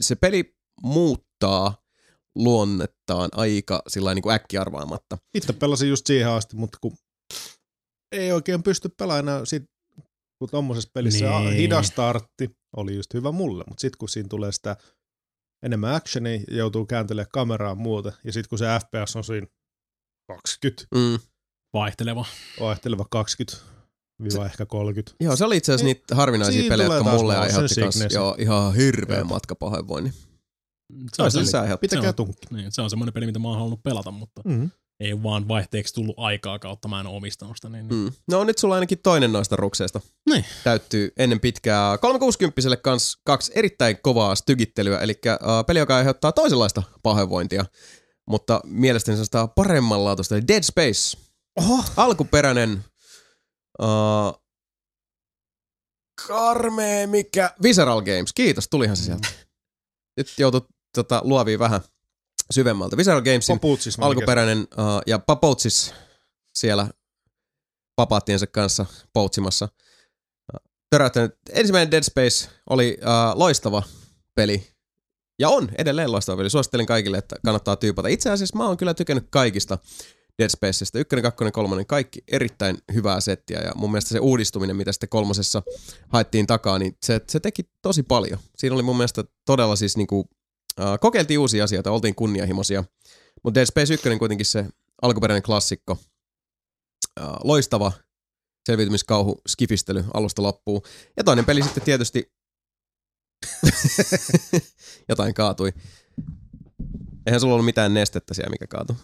se 0.00 0.14
peli 0.14 0.56
muuttaa 0.82 1.82
luonnettaan 2.34 3.28
aika 3.32 3.82
sillä 3.88 4.14
niin 4.14 4.22
kuin 4.22 4.34
äkkiarvaamatta. 4.34 5.18
Itse 5.34 5.52
pelasin 5.52 5.88
just 5.88 6.06
siihen 6.06 6.28
asti, 6.28 6.56
mutta 6.56 6.78
kun 6.80 6.96
ei 8.12 8.32
oikein 8.32 8.62
pysty 8.62 8.88
pelaamaan 8.98 9.46
sit, 9.46 9.62
kun 10.38 10.48
tommosessa 10.50 10.90
pelissä 10.94 11.30
Niin. 11.30 11.44
niin. 11.44 11.56
hidas 11.56 11.86
startti 11.86 12.50
oli 12.76 12.94
just 12.94 13.14
hyvä 13.14 13.32
mulle, 13.32 13.64
mutta 13.68 13.80
sitten 13.80 13.98
kun 13.98 14.08
siinä 14.08 14.28
tulee 14.28 14.52
sitä 14.52 14.76
enemmän 15.64 15.94
actionia, 15.94 16.40
joutuu 16.48 16.86
kääntelemään 16.86 17.30
kameraa 17.32 17.74
muuta, 17.74 18.12
ja 18.24 18.32
sitten 18.32 18.48
kun 18.48 18.58
se 18.58 18.66
FPS 18.80 19.16
on 19.16 19.24
siinä 19.24 19.46
20, 20.26 20.86
Mm. 20.94 21.18
Vaihteleva. 21.72 22.24
vaihteleva 22.60 23.04
20 23.10 23.56
viiva 24.22 24.46
ehkä 24.46 24.66
30. 24.66 25.16
Joo, 25.20 25.36
se 25.36 25.44
oli 25.44 25.56
itse 25.56 25.72
asiassa 25.72 25.84
Niin, 25.86 25.96
niitä 25.96 26.14
harvinaisia 26.14 26.68
pelejä, 26.68 26.88
jotka 26.94 27.10
mulle 27.12 27.36
aiheutti 27.36 27.80
kans, 27.80 27.94
sickness. 27.94 28.14
joo, 28.14 28.36
ihan 28.38 28.74
hirveä 28.74 29.16
Joo. 29.18 29.24
matka 29.26 29.54
pahoinvoinnin. 29.54 30.12
Se 31.14 31.22
on, 31.22 31.30
se, 31.30 31.44
se. 31.44 31.50
Se 31.50 31.76
Pitäkää 31.80 32.08
on- 32.08 32.14
tunkki. 32.14 32.46
niin, 32.50 32.72
se 32.72 32.82
on 32.82 32.90
semmoinen 32.90 33.12
peli, 33.12 33.26
mitä 33.26 33.38
mä 33.38 33.48
oon 33.48 33.56
halunnut 33.56 33.82
pelata, 33.82 34.10
mutta 34.10 34.42
Mm-hmm. 34.44 34.70
ei 35.00 35.22
vaan 35.22 35.48
vaihteeksi 35.48 35.94
tullut 35.94 36.14
aikaa 36.18 36.58
kautta, 36.58 36.88
mä 36.88 37.00
en 37.00 37.06
ole 37.06 37.16
omistanut 37.16 37.56
sitä. 37.56 37.68
Niin, 37.68 37.86
mm. 37.86 37.94
Mm. 37.94 38.12
No 38.30 38.44
nyt 38.44 38.58
sulla 38.58 38.74
ainakin 38.74 38.98
toinen 38.98 39.32
noista 39.32 39.56
rukseista 39.56 40.00
Niin. 40.28 40.44
täyttyy 40.64 41.12
ennen 41.16 41.40
pitkää 41.40 41.98
360 41.98 42.76
kans 42.82 43.18
kaksi 43.24 43.52
erittäin 43.54 43.98
kovaa 44.02 44.34
stygittelyä, 44.34 44.98
eli 44.98 45.12
uh, 45.26 45.66
peli, 45.66 45.78
joka 45.78 45.96
aiheuttaa 45.96 46.32
toisenlaista 46.32 46.82
pahoinvointia, 47.02 47.64
mutta 48.28 48.60
mielestäni 48.64 49.24
se 49.24 49.38
on 49.38 49.50
paremmanlaatuista, 49.50 50.34
eli 50.34 50.48
Dead 50.48 50.62
Space. 50.62 51.18
Oho! 51.56 51.84
Alkuperäinen 51.96 52.84
uh, 53.82 54.42
karmea 56.26 57.06
mikä... 57.06 57.54
Visceral 57.62 58.02
Games, 58.02 58.32
kiitos, 58.32 58.68
tulihan 58.68 58.96
se 58.96 59.04
sieltä. 59.04 59.28
Nyt 60.16 60.32
joutut 60.38 60.66
tota, 60.94 61.20
luovia 61.24 61.58
vähän 61.58 61.80
syvemmältä. 62.50 62.96
Visceral 62.96 63.22
Gamesin 63.22 63.56
Papuutsis 63.56 63.98
alkuperäinen 64.00 64.58
uh, 64.58 65.02
ja 65.06 65.18
Papoutsis 65.18 65.94
siellä 66.54 66.88
papaattiensa 67.96 68.46
kanssa 68.46 68.86
poutsimassa. 69.12 69.68
Töräyttänyt. 70.90 71.34
Ensimmäinen 71.50 71.90
Dead 71.90 72.02
Space 72.02 72.50
oli 72.70 72.98
uh, 73.00 73.38
loistava 73.38 73.82
peli. 74.34 74.71
Ja 75.38 75.48
on 75.48 75.68
edelleen 75.78 76.12
loistava 76.12 76.36
peli. 76.36 76.50
Suosittelen 76.50 76.86
kaikille, 76.86 77.18
että 77.18 77.36
kannattaa 77.44 77.76
tyypata. 77.76 78.08
Itse 78.08 78.30
asiassa 78.30 78.56
mä 78.56 78.66
oon 78.66 78.76
kyllä 78.76 78.94
tykännyt 78.94 79.26
kaikista 79.30 79.78
Dead 80.38 80.48
Spaceista. 80.48 80.98
Ykkönen, 80.98 81.22
kakkonen, 81.22 81.52
kolmonen, 81.52 81.86
kaikki 81.86 82.24
erittäin 82.28 82.78
hyvää 82.94 83.20
settiä. 83.20 83.60
Ja 83.60 83.72
mun 83.74 83.90
mielestä 83.90 84.08
se 84.08 84.18
uudistuminen, 84.18 84.76
mitä 84.76 84.92
sitten 84.92 85.08
kolmosessa 85.08 85.62
haettiin 86.08 86.46
takaa, 86.46 86.78
niin 86.78 86.96
se, 87.02 87.20
se 87.28 87.40
teki 87.40 87.62
tosi 87.82 88.02
paljon. 88.02 88.38
Siinä 88.56 88.74
oli 88.74 88.82
mun 88.82 88.96
mielestä 88.96 89.24
todella 89.46 89.76
siis 89.76 89.96
niinku, 89.96 90.18
uh, 90.18 90.28
kokeiltiin 91.00 91.38
uusia 91.38 91.64
asioita, 91.64 91.90
oltiin 91.90 92.14
kunnianhimoisia. 92.14 92.84
Mutta 93.44 93.54
Dead 93.54 93.66
Space 93.66 93.94
1 93.94 94.18
kuitenkin 94.18 94.46
se 94.46 94.66
alkuperäinen 95.02 95.42
klassikko. 95.42 95.98
Uh, 97.20 97.26
loistava 97.44 97.92
selviytymiskauhu, 98.66 99.40
skifistely 99.48 100.04
alusta 100.14 100.42
loppuun. 100.42 100.82
Ja 101.16 101.24
toinen 101.24 101.44
peli 101.44 101.62
sitten 101.62 101.82
tietysti... 101.82 102.31
Jotain 105.08 105.34
kaatui. 105.34 105.72
Eihän 107.26 107.40
sulla 107.40 107.54
ollut 107.54 107.66
mitään 107.66 107.94
nestettä 107.94 108.34
siellä, 108.34 108.50
mikä 108.50 108.66
kaatui. 108.66 108.96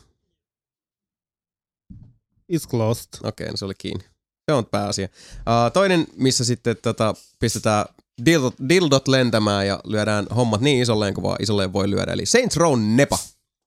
It's 2.53 2.69
closed. 2.71 3.09
Okei, 3.23 3.51
no 3.51 3.57
se 3.57 3.65
oli 3.65 3.75
kiinni. 3.79 4.05
Se 4.49 4.53
on 4.53 4.67
pääasia. 4.67 5.09
Uh, 5.33 5.73
toinen, 5.73 6.07
missä 6.17 6.45
sitten 6.45 6.77
tota, 6.83 7.15
pistetään 7.39 7.85
dildot, 8.25 8.55
dildot 8.69 9.09
lentämään 9.09 9.67
ja 9.67 9.81
lyödään 9.85 10.27
hommat 10.37 10.61
niin 10.61 10.83
isolleen 10.83 11.15
kuin 11.15 11.23
vaan 11.23 11.37
isolleen 11.41 11.73
voi 11.73 11.91
lyödä. 11.91 12.13
Eli 12.13 12.27
Saints 12.27 12.57
Row 12.57 12.81
Nepa. 12.81 13.19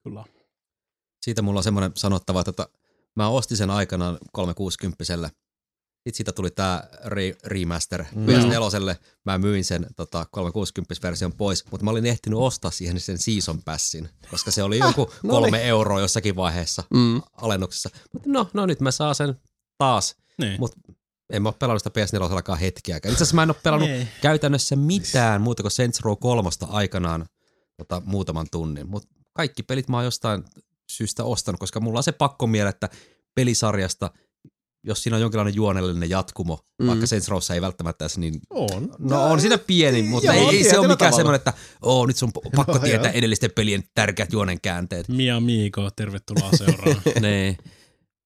Kyllä. 0.04 0.26
Siitä 1.22 1.42
mulla 1.42 1.60
on 1.60 1.64
semmoinen 1.64 1.92
sanottava, 1.96 2.40
että 2.40 2.52
tota, 2.52 2.70
mä 3.16 3.30
ostin 3.30 3.58
sen 3.58 3.70
aikanaan 3.70 4.18
360 4.32 5.04
Sitten 6.04 6.18
siitä 6.18 6.32
tuli 6.32 6.52
tää 6.52 6.88
re- 7.06 7.38
remaster 7.46 8.04
Mm. 8.16 8.26
PS4. 8.26 8.96
Mä 9.26 9.38
myin 9.38 9.66
sen 9.66 9.88
tota, 9.96 10.26
360-version 10.38 11.34
pois, 11.34 11.66
mutta 11.72 11.84
mä 11.84 11.92
olin 11.92 12.06
ehtinyt 12.06 12.40
ostaa 12.40 12.72
siihen 12.72 13.00
sen 13.00 13.18
season 13.18 13.64
passin, 13.64 14.10
koska 14.32 14.52
se 14.52 14.64
oli 14.64 14.80
joku 14.80 15.12
no 15.24 15.30
kolme 15.34 15.58
niin. 15.58 15.68
euroa 15.68 16.00
jossakin 16.00 16.36
vaiheessa 16.36 16.84
Mm. 16.94 17.22
alennuksessa. 17.42 17.90
Mutta 18.14 18.30
no, 18.30 18.50
no 18.54 18.66
nyt 18.66 18.80
mä 18.82 18.92
saan 18.92 19.16
sen 19.16 19.36
taas. 19.78 20.16
Niin. 20.38 20.60
Mut 20.60 20.72
en 21.34 21.42
mä 21.42 21.50
oo 21.50 21.54
pelannut 21.54 21.84
sitä 21.84 22.18
PS4 22.54 22.56
hetkeäkään. 22.56 23.12
Itse 23.14 23.24
asiassa 23.24 23.36
mä 23.36 23.44
en 23.44 23.50
oo 23.50 23.58
pelannut 23.64 23.90
Ei. 23.90 24.08
käytännössä 24.22 24.76
mitään 24.76 25.42
muuta 25.42 25.64
kuin 25.64 25.72
Saints 25.72 26.00
Row 26.02 26.18
3 26.20 26.50
aikanaan 26.70 27.26
tota, 27.78 28.02
muutaman 28.06 28.48
tunnin. 28.52 28.90
Mutta 28.90 29.10
kaikki 29.34 29.64
pelit 29.64 29.88
mä 29.90 29.98
oon 29.98 30.06
jostain 30.06 30.44
syystä 30.92 31.24
ostanut, 31.24 31.60
koska 31.60 31.80
mulla 31.80 32.00
on 32.00 32.04
se 32.04 32.12
pakko 32.12 32.48
miele, 32.48 32.70
että 32.70 32.90
pelisarjasta, 33.36 34.12
jos 34.84 35.04
siinä 35.04 35.16
on 35.16 35.22
jonkinlainen 35.22 35.56
juonellinen 35.56 36.10
jatkumo, 36.10 36.60
Mm. 36.82 36.88
vaikka 36.88 37.08
Saints 37.08 37.28
Rowssa 37.28 37.54
ei 37.54 37.62
välttämättä 37.62 38.06
edes 38.06 38.18
niin 38.18 38.40
On. 38.50 38.96
No 39.00 39.24
on 39.24 39.42
siinä 39.42 39.58
pieni, 39.58 40.04
mutta 40.04 40.34
joo, 40.34 40.50
ei, 40.50 40.58
ei 40.58 40.64
se 40.64 40.80
ole 40.80 40.88
mikään 40.88 41.14
semmoinen, 41.14 41.36
että 41.36 41.54
oo, 41.82 42.06
nyt 42.06 42.18
sun 42.18 42.32
pakko 42.56 42.72
Joo, 42.72 42.80
tietää 42.84 43.12
joo. 43.12 43.18
edellisten 43.18 43.52
pelien 43.56 43.84
tärkeät 43.96 44.34
juonen 44.34 44.62
käänteet. 44.62 45.08
Mia 45.08 45.40
Miiko, 45.40 45.90
tervetuloa 45.96 46.50
seuraan. 46.58 47.02
nee. 47.22 47.58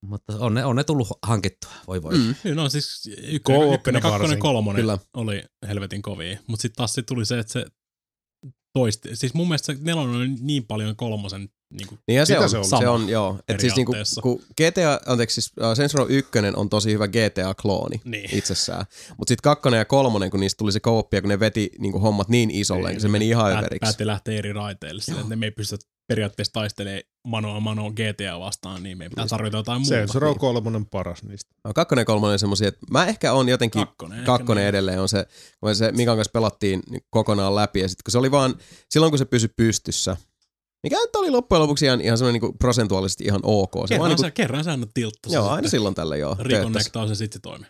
Mutta 0.05 0.33
on 0.39 0.53
ne, 0.53 0.65
on 0.65 0.75
ne 0.75 0.83
tullut 0.83 1.07
hankittua, 1.23 1.71
voi 1.87 2.03
voi. 2.03 2.17
Mm. 2.17 2.35
Niin, 2.43 2.55
no 2.55 2.69
siis 2.69 3.09
ykkönen, 3.23 3.73
ykkönen 3.73 4.01
kakkonen, 4.01 4.39
kolmonen 4.39 4.81
Kyllä. 4.81 4.97
oli 5.13 5.43
helvetin 5.67 6.01
kovia. 6.01 6.37
Mutta 6.47 6.61
sitten 6.61 6.75
taas 6.77 6.93
sit 6.93 7.05
tuli 7.05 7.25
se, 7.25 7.39
että 7.39 7.53
se 7.53 7.65
toisti. 8.73 9.15
Siis 9.15 9.33
mun 9.33 9.47
mielestä 9.47 9.73
se 9.73 9.79
nelonen 9.81 10.15
oli 10.15 10.27
niin 10.27 10.65
paljon 10.65 10.95
kolmosen 10.95 11.49
niin 11.73 11.87
kuin, 11.87 11.99
Niinhän 12.07 12.27
se 12.27 12.33
Sitä 12.33 12.43
on, 12.43 12.49
se 12.49 12.51
se 12.53 12.57
on. 12.57 12.63
on, 12.63 12.69
Sama 12.69 12.81
se 12.81 12.87
on 12.89 13.09
joo. 13.09 13.39
Et 13.47 13.59
siis 13.59 13.75
niinku, 13.75 13.91
periaatteessa. 13.91 14.21
kun 14.21 14.39
GTA, 14.61 14.99
anteeksi, 15.11 15.41
siis 15.41 15.53
uh, 15.61 15.75
Saints 15.75 15.95
Row 15.95 16.07
1 16.11 16.31
on 16.55 16.69
tosi 16.69 16.91
hyvä 16.93 17.07
GTA-klooni 17.07 18.01
niin. 18.03 18.29
itsessään. 18.37 18.85
Mutta 19.17 19.31
sitten 19.31 19.43
kakkonen 19.43 19.77
ja 19.77 19.85
kolmonen, 19.85 20.29
kun 20.29 20.39
niistä 20.39 20.57
tuli 20.57 20.71
se 20.71 20.79
kooppia, 20.79 21.21
kun 21.21 21.29
ne 21.29 21.39
veti 21.39 21.71
niinku 21.79 21.99
hommat 21.99 22.29
niin 22.29 22.51
isolle, 22.51 22.89
niin 22.89 23.01
se 23.01 23.07
meni 23.07 23.27
ihan 23.29 23.45
Päät- 23.51 23.57
överiksi. 23.57 23.79
Päätti 23.79 24.05
lähteä 24.05 24.37
eri 24.37 24.53
raiteille. 24.53 25.01
Sille, 25.01 25.19
että 25.19 25.29
ne 25.29 25.35
me 25.35 25.45
ei 25.45 25.51
pystytä 25.51 25.85
periaatteessa 26.07 26.53
taistelemaan 26.53 27.03
manoa 27.27 27.59
manoa 27.59 27.91
GTA 27.91 28.39
vastaan, 28.39 28.83
niin 28.83 28.97
me 28.97 29.09
pitää 29.09 29.27
tarvita 29.27 29.57
jotain 29.57 29.81
muuta. 29.81 29.89
Saints 29.95 30.15
Row 30.15 30.35
3 30.37 30.77
on 30.77 30.85
paras 30.85 31.23
niistä. 31.23 31.51
No, 31.63 31.73
kakkonen 31.73 32.01
ja 32.01 32.05
kolmonen 32.05 32.33
on 32.33 32.39
semmosia, 32.39 32.67
että 32.67 32.79
mä 32.91 33.05
ehkä 33.05 33.33
on 33.33 33.49
jotenkin 33.49 33.85
Kakkonen. 33.87 34.17
ehkä 34.19 34.25
kakkonen 34.25 34.61
niin. 34.61 34.69
edelleen 34.69 35.01
on 35.01 35.09
se, 35.09 35.25
kun 35.59 35.75
se 35.75 35.91
Mikan 35.91 36.17
kanssa 36.17 36.31
pelattiin 36.31 36.79
niin 36.89 37.01
kokonaan 37.09 37.55
läpi 37.55 37.79
ja 37.79 37.87
sitten 37.89 38.03
kun 38.03 38.11
se 38.11 38.17
oli 38.17 38.31
vaan, 38.31 38.55
silloin 38.89 39.11
kun 39.11 39.19
se 39.19 39.25
pysyi 39.25 39.49
pystyssä, 39.57 40.17
mikä 40.85 40.97
nyt 40.97 41.15
oli 41.15 41.29
loppujen 41.29 41.61
lopuksi 41.61 41.85
ihan, 41.85 42.01
ihan 42.01 42.17
semmoinen 42.17 42.41
niin 42.41 42.57
prosentuaalisesti 42.57 43.23
ihan 43.23 43.39
ok. 43.43 43.71
Se 43.71 43.77
vaan 43.79 43.87
Kerran, 43.89 44.09
niin 44.09 44.17
sä, 44.17 44.31
kerran 44.31 44.63
sä 44.63 44.71
annat 44.73 44.89
tiltta. 44.93 45.29
joo, 45.31 45.49
aina 45.49 45.67
silloin 45.67 45.95
tällä 45.95 46.15
joo. 46.15 46.35
Reconnectaa 46.39 47.07
se 47.07 47.15
sitten 47.15 47.39
se 47.39 47.41
toimii. 47.41 47.69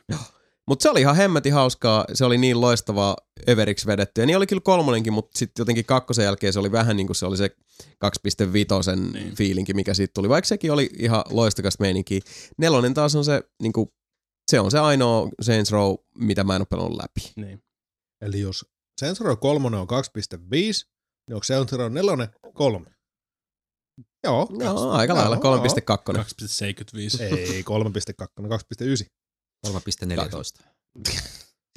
Mutta 0.67 0.83
se 0.83 0.89
oli 0.89 1.01
ihan 1.01 1.15
hemmetin 1.15 1.53
hauskaa, 1.53 2.05
se 2.13 2.25
oli 2.25 2.37
niin 2.37 2.61
loistavaa 2.61 3.15
överiksi 3.49 3.87
vedetty. 3.87 4.21
Ja 4.21 4.25
niin 4.27 4.37
oli 4.37 4.47
kyllä 4.47 4.61
kolmonenkin, 4.61 5.13
mutta 5.13 5.39
sitten 5.39 5.61
jotenkin 5.61 5.85
kakkosen 5.85 6.25
jälkeen 6.25 6.53
se 6.53 6.59
oli 6.59 6.71
vähän 6.71 6.97
niin 6.97 7.07
kuin 7.07 7.15
se 7.15 7.25
oli 7.25 7.37
se 7.37 7.49
2.5 7.83 8.95
Niin. 8.95 9.13
niin. 9.13 9.35
fiilinki, 9.35 9.73
mikä 9.73 9.93
siitä 9.93 10.11
tuli. 10.13 10.29
Vaikka 10.29 10.47
sekin 10.47 10.71
oli 10.71 10.89
ihan 10.99 11.23
loistakasta 11.29 11.81
meininkiä. 11.81 12.19
Nelonen 12.57 12.93
taas 12.93 13.15
on 13.15 13.25
se, 13.25 13.41
niin 13.61 13.73
kuin, 13.73 13.87
se 14.51 14.59
on 14.59 14.71
se 14.71 14.79
ainoa 14.79 15.29
Saints 15.41 15.71
Row, 15.71 15.93
mitä 16.17 16.43
mä 16.43 16.55
en 16.55 16.61
ole 16.61 16.67
pelannut 16.69 16.97
läpi. 17.01 17.31
Niin. 17.35 17.63
Eli 18.21 18.39
jos 18.39 18.65
Saints 19.01 19.21
Row 19.21 19.37
3 19.37 19.77
on 19.77 19.87
2.5, 19.87 20.37
niin 20.55 21.33
onko 21.33 21.43
Saints 21.43 21.73
Row 21.73 21.91
4 21.93 22.27
3? 22.53 22.94
Joo. 24.25 24.47
No, 24.51 24.91
aika 24.91 25.13
lailla 25.15 25.35
3.2. 25.35 25.41
2,75. 25.41 27.21
Ei, 27.23 27.61
3.2, 27.61 27.65
2.9. 28.83 29.07
3.14. 29.67 30.65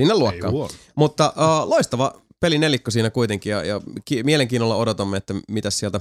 Sinne 0.02 0.14
luokkaan. 0.14 0.52
Mutta 0.96 1.32
uh, 1.36 1.68
loistava 1.68 2.22
pelinelikko 2.40 2.90
siinä 2.90 3.10
kuitenkin 3.10 3.50
ja, 3.50 3.64
ja 3.64 3.80
ki- 4.04 4.22
mielenkiinnolla 4.22 4.76
odotamme, 4.76 5.16
että 5.16 5.34
mitä 5.48 5.70
sieltä 5.70 6.00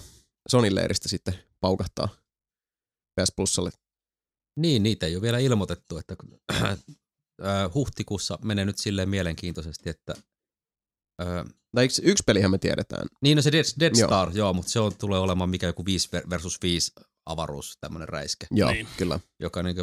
Sonin 0.50 0.76
leiristä 0.76 1.10
sitten 1.10 1.34
paukahtaa 1.60 2.08
PS 3.22 3.32
Plusalle. 3.36 3.70
Niin, 4.60 4.84
niitä 4.84 5.06
ei 5.06 5.16
ole 5.16 5.22
vielä 5.22 5.40
ilmoitettu, 5.40 5.98
että 5.98 6.16
äh, 6.64 6.78
huhtikuussa 7.74 8.40
menee 8.44 8.66
nyt 8.66 8.78
silleen 8.78 9.10
mielenkiintoisesti, 9.10 9.90
että 9.90 10.14
äh, 11.22 11.46
Tai 11.76 11.86
yksi, 11.86 12.02
yksi 12.06 12.24
pelihän 12.26 12.52
me 12.52 12.58
tiedetään. 12.58 13.08
niin 13.22 13.36
no 13.36 13.42
se 13.42 13.52
Dead, 13.52 13.66
Dead 13.80 13.92
Joo. 13.98 14.08
Star, 14.08 14.28
joo. 14.30 14.38
joo, 14.38 14.54
mutta 14.54 14.72
se 14.72 14.80
on, 14.80 14.92
tulee 15.00 15.20
olemaan 15.20 15.50
mikä 15.50 15.68
joku 15.68 15.86
5 15.86 16.10
versus 16.30 16.60
5 16.62 16.92
avaruus, 17.26 17.78
tämmönen 17.82 18.10
räiskä, 18.10 18.48
Joo, 18.52 18.72
Niin. 18.72 18.88
kyllä. 18.98 19.20
joka 19.40 19.64
niin 19.64 19.76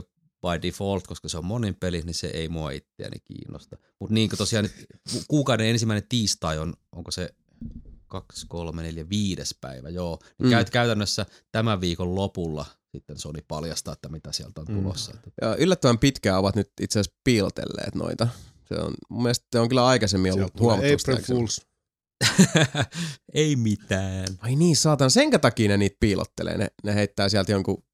by 0.42 0.62
default, 0.62 1.06
koska 1.06 1.28
se 1.28 1.38
on 1.38 1.44
monin 1.44 1.74
peli, 1.74 2.00
niin 2.02 2.14
se 2.14 2.26
ei 2.26 2.48
mua 2.48 2.70
itseäni 2.70 3.16
kiinnosta. 3.24 3.76
Mutta 4.00 4.14
niin 4.14 4.28
kuin 4.28 4.38
tosiaan 4.38 4.68
kuukauden 5.28 5.66
ensimmäinen 5.66 6.08
tiistai 6.08 6.58
on, 6.58 6.74
onko 6.92 7.10
se 7.10 7.34
2, 8.06 8.46
3, 8.48 8.82
4, 8.82 9.08
5 9.08 9.54
päivä, 9.60 9.88
joo. 9.88 10.18
Niin 10.22 10.46
Mm. 10.46 10.50
käyt, 10.50 10.70
käytännössä 10.70 11.26
tämän 11.52 11.80
viikon 11.80 12.14
lopulla 12.14 12.66
sitten 12.92 13.18
Sony 13.18 13.38
paljastaa, 13.48 13.92
että 13.92 14.08
mitä 14.08 14.32
sieltä 14.32 14.60
on 14.60 14.66
Mm. 14.68 14.74
tulossa. 14.82 15.12
Että 15.14 15.30
Ja 15.42 15.56
yllättävän 15.56 15.98
pitkään 15.98 16.38
ovat 16.38 16.56
nyt 16.56 16.70
itse 16.80 17.00
asiassa 17.00 17.20
piilotelleet 17.24 17.94
noita. 17.94 18.28
Se 18.68 18.74
on, 18.74 18.94
mun 19.08 19.22
mielestä 19.22 19.46
se 19.52 19.58
on 19.58 19.68
kyllä 19.68 19.86
aikaisemmin 19.86 20.32
ollut 20.32 20.60
huomattavasti 20.60 21.10
April 21.10 21.16
aikaisemmin. 21.16 21.38
Fools. 21.38 21.60
ei 23.34 23.56
mitään. 23.56 24.26
Ai 24.38 24.56
niin, 24.56 24.76
saatan, 24.76 25.10
senkä 25.10 25.38
takia 25.38 25.68
ne 25.68 25.76
niitä 25.76 25.96
piilottelee. 26.00 26.58
Ne, 26.58 26.68
ne 26.84 26.94
heittää 26.94 27.28
sieltä 27.28 27.52
jonkun, 27.52 27.84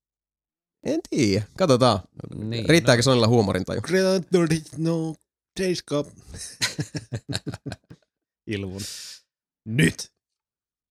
en 0.84 1.00
tiedä, 1.10 1.44
katsotaan. 1.58 2.00
Niin, 2.34 2.68
Riittääkö 2.68 3.02
Sonilla 3.02 3.28
huumorintaju? 3.28 3.80
No, 4.76 5.14
Seiska. 5.58 6.04
Ilvun. 8.46 8.80
Nyt. 9.64 10.09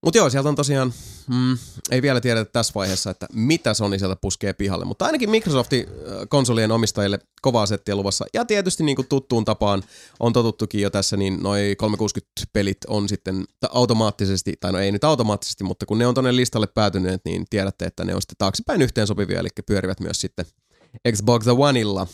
Mutta 0.04 0.18
joo, 0.18 0.30
sieltä 0.30 0.48
on 0.48 0.54
tosiaan, 0.54 0.92
mm, 1.28 1.58
ei 1.90 2.02
vielä 2.02 2.20
tiedetä 2.20 2.50
tässä 2.52 2.72
vaiheessa, 2.74 3.10
että 3.10 3.26
mitä 3.32 3.74
Sony 3.74 3.98
sieltä 3.98 4.16
puskee 4.20 4.52
pihalle, 4.52 4.84
mutta 4.84 5.04
ainakin 5.04 5.30
Microsoftin 5.30 5.86
konsolien 6.28 6.72
omistajille 6.72 7.18
kovaa 7.42 7.66
settiä 7.66 7.96
luvassa. 7.96 8.24
Ja 8.34 8.44
tietysti 8.44 8.82
niin 8.82 8.96
kuin 8.96 9.08
tuttuun 9.08 9.44
tapaan 9.44 9.82
on 10.20 10.32
totuttukin 10.32 10.80
jo 10.80 10.90
tässä, 10.90 11.16
niin 11.16 11.42
noi 11.42 11.76
360-pelit 11.82 12.78
on 12.86 13.08
sitten 13.08 13.44
automaattisesti, 13.70 14.54
tai 14.60 14.72
no 14.72 14.78
ei 14.78 14.92
nyt 14.92 15.04
automaattisesti, 15.04 15.64
mutta 15.64 15.86
kun 15.86 15.98
ne 15.98 16.06
on 16.06 16.14
tonne 16.14 16.36
listalle 16.36 16.66
päätyneet, 16.66 17.20
niin 17.24 17.44
tiedätte, 17.50 17.84
että 17.84 18.04
ne 18.04 18.14
on 18.14 18.22
sitten 18.22 18.38
taaksepäin 18.38 18.82
yhteensopivia, 18.82 19.40
eli 19.40 19.48
pyörivät 19.66 20.00
myös 20.00 20.20
sitten 20.20 20.46
Xbox 21.12 21.46
Oneilla. 21.46 22.06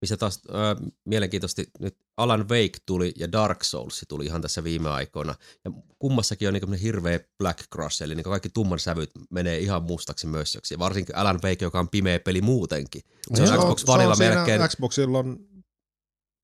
Missä 0.00 0.16
taas 0.16 0.42
äh, 0.48 0.90
mielenkiintoisesti 1.04 1.70
nyt 1.80 1.98
Alan 2.16 2.48
Wake 2.48 2.78
tuli 2.86 3.12
ja 3.16 3.32
Dark 3.32 3.64
Souls 3.64 4.04
tuli 4.08 4.24
ihan 4.26 4.42
tässä 4.42 4.64
viime 4.64 4.88
aikoina. 4.88 5.34
Ja 5.64 5.70
kummassakin 5.98 6.48
on 6.48 6.54
niin 6.54 6.74
hirveä 6.74 7.20
black 7.38 7.58
crush, 7.72 8.02
eli 8.02 8.14
niin 8.14 8.24
kaikki 8.24 8.48
tumman 8.48 8.78
sävyt 8.78 9.10
menee 9.30 9.58
ihan 9.58 9.82
mustaksi 9.82 10.26
mössöksi. 10.26 10.74
Ja 10.74 10.78
varsinkin 10.78 11.16
Alan 11.16 11.40
Wake, 11.44 11.64
joka 11.64 11.80
on 11.80 11.88
pimeä 11.88 12.20
peli 12.20 12.40
muutenkin. 12.40 13.02
Se 13.34 13.42
on 13.42 13.48
Se 13.48 13.56
Xbox 13.56 13.84
on 13.84 13.94
Oneilla 13.94 14.14
siinä 14.14 14.34
melkein... 14.34 14.68
Xboxilla 14.68 15.18
on, 15.18 15.38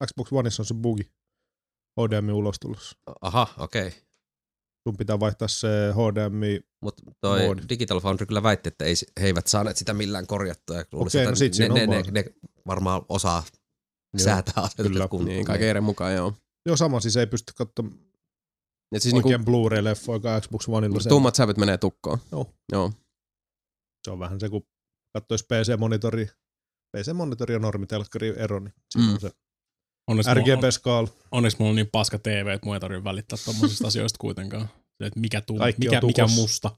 Xbox 0.06 0.32
Oneissa 0.32 0.62
on 0.62 0.66
se 0.66 0.74
bugi. 0.74 1.12
HDMI 2.00 2.32
ulostulossa. 2.32 2.96
Aha, 3.20 3.46
okei. 3.58 3.86
Okay. 3.86 4.00
Sun 4.88 4.96
pitää 4.96 5.20
vaihtaa 5.20 5.48
se 5.48 5.68
HDMI. 5.92 6.60
Mutta 6.82 7.02
toi 7.20 7.46
Mode. 7.46 7.62
Digital 7.68 8.00
Foundry 8.00 8.26
kyllä 8.26 8.42
väitti, 8.42 8.68
että 8.68 8.84
ei, 8.84 8.94
he 9.20 9.26
eivät 9.26 9.46
saaneet 9.46 9.76
sitä 9.76 9.94
millään 9.94 10.26
korjattua. 10.26 10.76
Ja 10.76 10.84
luulisin, 10.92 11.18
Okei, 11.20 11.24
no 11.26 11.30
että 11.30 11.38
sit 11.38 11.58
ne, 11.58 11.68
ne, 11.68 11.86
ne, 11.86 12.02
ne, 12.10 12.24
varmaan 12.66 13.02
osaa 13.08 13.42
Joo, 14.18 14.24
säätää 14.24 14.54
asetukset 14.64 15.10
kuntoon. 15.10 15.24
Niin, 15.24 15.44
kaiken 15.44 15.68
eri 15.68 15.80
mukaan, 15.80 16.14
joo. 16.14 16.34
Joo, 16.66 16.76
sama 16.76 17.00
siis 17.00 17.16
ei 17.16 17.26
pysty 17.26 17.52
katsomaan 17.56 17.98
Et 18.94 19.02
siis 19.02 19.14
niinku, 19.14 19.28
oikein 19.28 19.44
Blu-ray-leffoa 19.44 20.40
Xbox 20.40 20.68
Oneilla. 20.68 20.98
Tummat 21.08 21.34
sävyt 21.34 21.56
menee 21.56 21.78
tukkoon. 21.78 22.18
Joo. 22.32 22.54
Joo. 22.72 22.92
Se 24.04 24.10
on 24.10 24.18
vähän 24.18 24.40
se, 24.40 24.48
kun 24.48 24.62
katsoisi 25.16 25.44
PC-monitori. 25.44 26.26
PC-monitori 26.96 27.52
ja 27.52 27.58
normitelkkari 27.58 28.28
ero, 28.36 28.58
niin 28.60 28.74
siinä 28.92 29.08
Mm. 29.08 29.14
on 29.14 29.20
se 29.20 29.30
Onneksi, 30.06 30.30
mulla, 30.30 30.52
on, 30.52 30.58
RGB-skaala. 30.58 31.08
onneksi 31.30 31.58
mulla 31.58 31.70
on 31.70 31.76
niin 31.76 31.88
paska 31.92 32.18
TV, 32.18 32.46
että 32.54 32.66
mun 32.66 32.74
ei 32.74 32.80
tarvitse 32.80 33.04
välittää 33.04 33.38
tommosista 33.44 33.86
asioista 33.86 34.18
kuitenkaan. 34.18 34.68
Se, 34.98 35.06
että 35.06 35.20
mikä, 35.20 35.40
tuu, 35.40 35.58
Kaikki 35.58 35.88
on 35.88 35.94
mikä, 35.94 36.06
mikä 36.06 36.26
musta. 36.26 36.76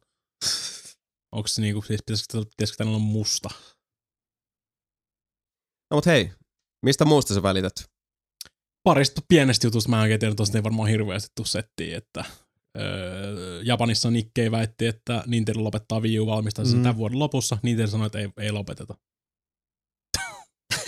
Onko 1.33 1.49
se 1.49 1.63
niinku, 1.63 1.83
siis 1.83 2.01
pitäisikö, 2.07 2.39
pitäisikö 2.39 2.77
tänne 2.77 2.91
olla 2.91 2.99
musta? 2.99 3.49
No 5.91 5.97
mut 5.97 6.07
hei, 6.07 6.31
mistä 6.83 7.05
muusta 7.05 7.35
sä 7.35 7.43
välität? 7.43 7.75
Parista 8.83 9.23
pienestä 9.29 9.67
jutusta 9.67 9.91
mä 9.91 9.97
en 9.97 10.03
oikein 10.03 10.21
tiedä, 10.21 10.35
tosta 10.35 10.59
ei 10.59 10.65
varmaan 10.65 10.89
hirveästi 10.89 11.29
tuu 11.35 11.45
settiin, 11.45 11.95
että 11.95 12.25
öö, 12.79 13.63
Japanissa 13.63 14.11
Nikkei 14.11 14.51
väitti, 14.51 14.87
että 14.87 15.25
Nintendo 15.27 15.65
lopettaa 15.65 16.01
Wii 16.01 16.21
U 16.21 16.27
valmistamisen 16.27 16.75
Mm. 16.75 16.81
mm. 16.81 16.83
tämän 16.83 16.97
vuoden 16.97 17.19
lopussa. 17.19 17.59
Nintendo 17.63 17.91
sanoi, 17.91 18.07
että 18.07 18.19
ei, 18.19 18.29
ei 18.39 18.53
lopeteta. 18.53 18.95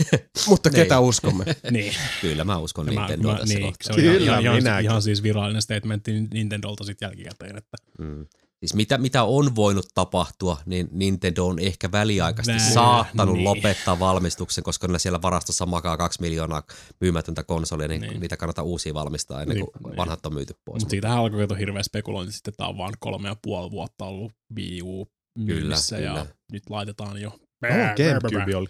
Mutta 0.49 0.69
Niin. 0.69 0.75
ketä 0.83 1.01
uskomme? 1.01 1.45
niin. 1.71 1.95
Kyllä 2.21 2.45
mä 2.45 2.59
uskon 2.59 2.87
Nintendoa 2.87 3.33
mä, 3.33 3.39
tässä 3.39 3.55
niin, 3.55 3.67
kohtaa. 3.67 3.87
se 3.87 3.93
on 3.93 4.01
ihan, 4.01 4.13
Kyllä, 4.17 4.31
ihan, 4.33 4.43
ihan, 4.43 4.57
minäkin. 4.57 4.85
ihan, 4.91 5.03
siis 5.03 5.23
virallinen 5.23 5.63
statementti 5.63 6.13
Nintendolta 6.35 6.85
sitten 6.85 7.07
jälkikäteen, 7.07 7.57
että 7.57 7.77
Mm. 7.99 8.27
Siis 8.61 8.75
mitä, 8.75 8.99
mitä 8.99 9.23
on 9.25 9.55
voinut 9.57 9.87
tapahtua, 9.95 10.57
niin 10.67 10.89
Nintendo 10.93 11.47
on 11.47 11.59
ehkä 11.59 11.93
väliaikaisesti 11.93 12.63
Nää, 12.63 12.73
saattanut 12.75 13.35
niin. 13.35 13.45
lopettaa 13.45 13.99
valmistuksen, 13.99 14.65
koska 14.65 14.89
ne 14.89 14.99
siellä 14.99 15.23
varastossa 15.23 15.67
makaa 15.67 15.97
kaksi 15.97 16.21
miljoonaa 16.21 16.63
myymätöntä 17.01 17.43
konsolia, 17.43 17.89
niin, 17.89 18.01
Niin. 18.01 18.21
niitä 18.21 18.37
kannattaa 18.37 18.65
uusia 18.65 18.95
valmistaa 18.95 19.43
ennen 19.43 19.59
kuin 19.61 19.71
Niin. 19.85 19.97
vanhat 19.97 20.27
on 20.27 20.35
myyty 20.35 20.55
pois. 20.65 20.83
Mutta 20.83 20.91
siitähän 20.91 21.19
alkoi 21.19 21.41
kato 21.41 21.55
hirveä 21.55 21.83
spekulointi, 21.83 22.33
sitten 22.33 22.55
tää 22.57 22.67
on 22.67 22.79
vaan 22.79 22.95
kolme 22.99 23.29
ja 23.29 23.37
puoli 23.43 23.71
vuotta 23.71 24.05
ollut 24.05 24.33
Wii 24.57 24.83
U 24.83 25.09
myynnissä 25.39 25.97
Kyllä, 25.97 26.09
ja 26.09 26.13
kyllä. 26.15 26.27
nyt 26.53 26.63
laitetaan 26.71 27.21
jo. 27.21 27.31
No, 27.63 27.69
Gamecube 27.97 28.57
oli. 28.57 28.67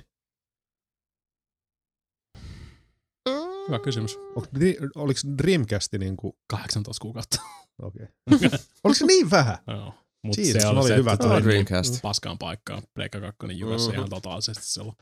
Hyvä 3.69 3.79
kysymys. 3.79 4.17
Onko, 4.17 4.49
oliko 4.95 5.21
Dreamcast 5.39 5.93
niin 5.93 6.17
kuin, 6.17 6.33
18 6.51 7.03
kuukautta. 7.03 7.43
okei. 7.83 8.07
Oliko 8.85 8.95
se 8.99 9.07
niin 9.07 9.31
vähän? 9.31 9.59
Joo. 9.67 9.95
Mutta 10.25 10.43
se 10.53 10.59
ne 10.59 10.67
oli 10.67 10.79
oli 10.79 10.89
se, 10.89 10.97
hyvät 10.97 11.15
että 11.15 11.27
tuli 11.29 11.43
Dreamcast. 11.45 11.91
niin 11.91 12.01
paskaan 12.01 12.39
paikkaan. 12.39 12.83
Pleikka 12.95 13.21
2 13.21 13.37
jyvässä 13.59 13.89
Mhm. 13.89 13.97
ihan 13.99 14.11
totaalisesti 14.11 14.65
silloin. 14.65 14.97